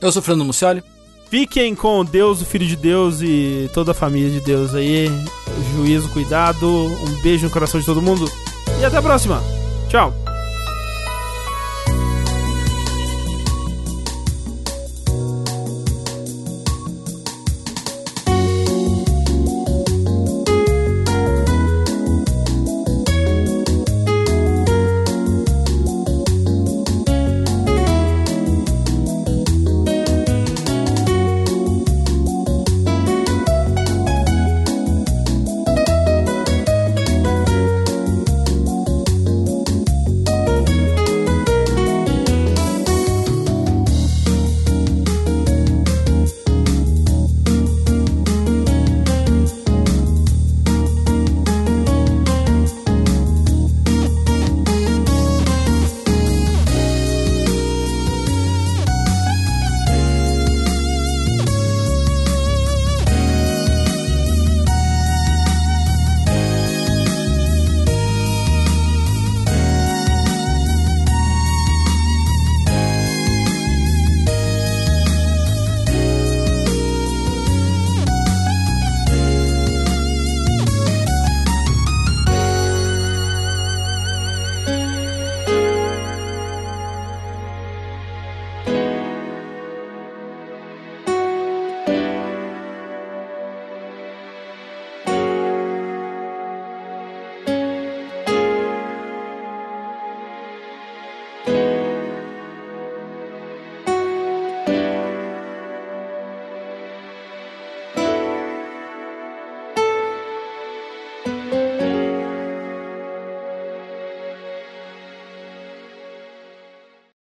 Eu 0.00 0.12
sou 0.12 0.22
Fernando 0.22 0.46
Mucioli. 0.46 0.82
Fiquem 1.30 1.74
com 1.74 2.04
Deus, 2.04 2.40
o 2.40 2.46
Filho 2.46 2.66
de 2.66 2.76
Deus 2.76 3.20
e 3.20 3.68
toda 3.74 3.90
a 3.90 3.94
família 3.94 4.30
de 4.30 4.40
Deus 4.40 4.74
aí. 4.74 5.08
Juízo, 5.74 6.08
cuidado. 6.08 6.66
Um 6.66 7.20
beijo 7.22 7.46
no 7.46 7.52
coração 7.52 7.78
de 7.78 7.84
todo 7.84 8.00
mundo. 8.00 8.30
E 8.80 8.84
até 8.84 8.96
a 8.96 9.02
próxima. 9.02 9.42
Tchau. 9.88 10.14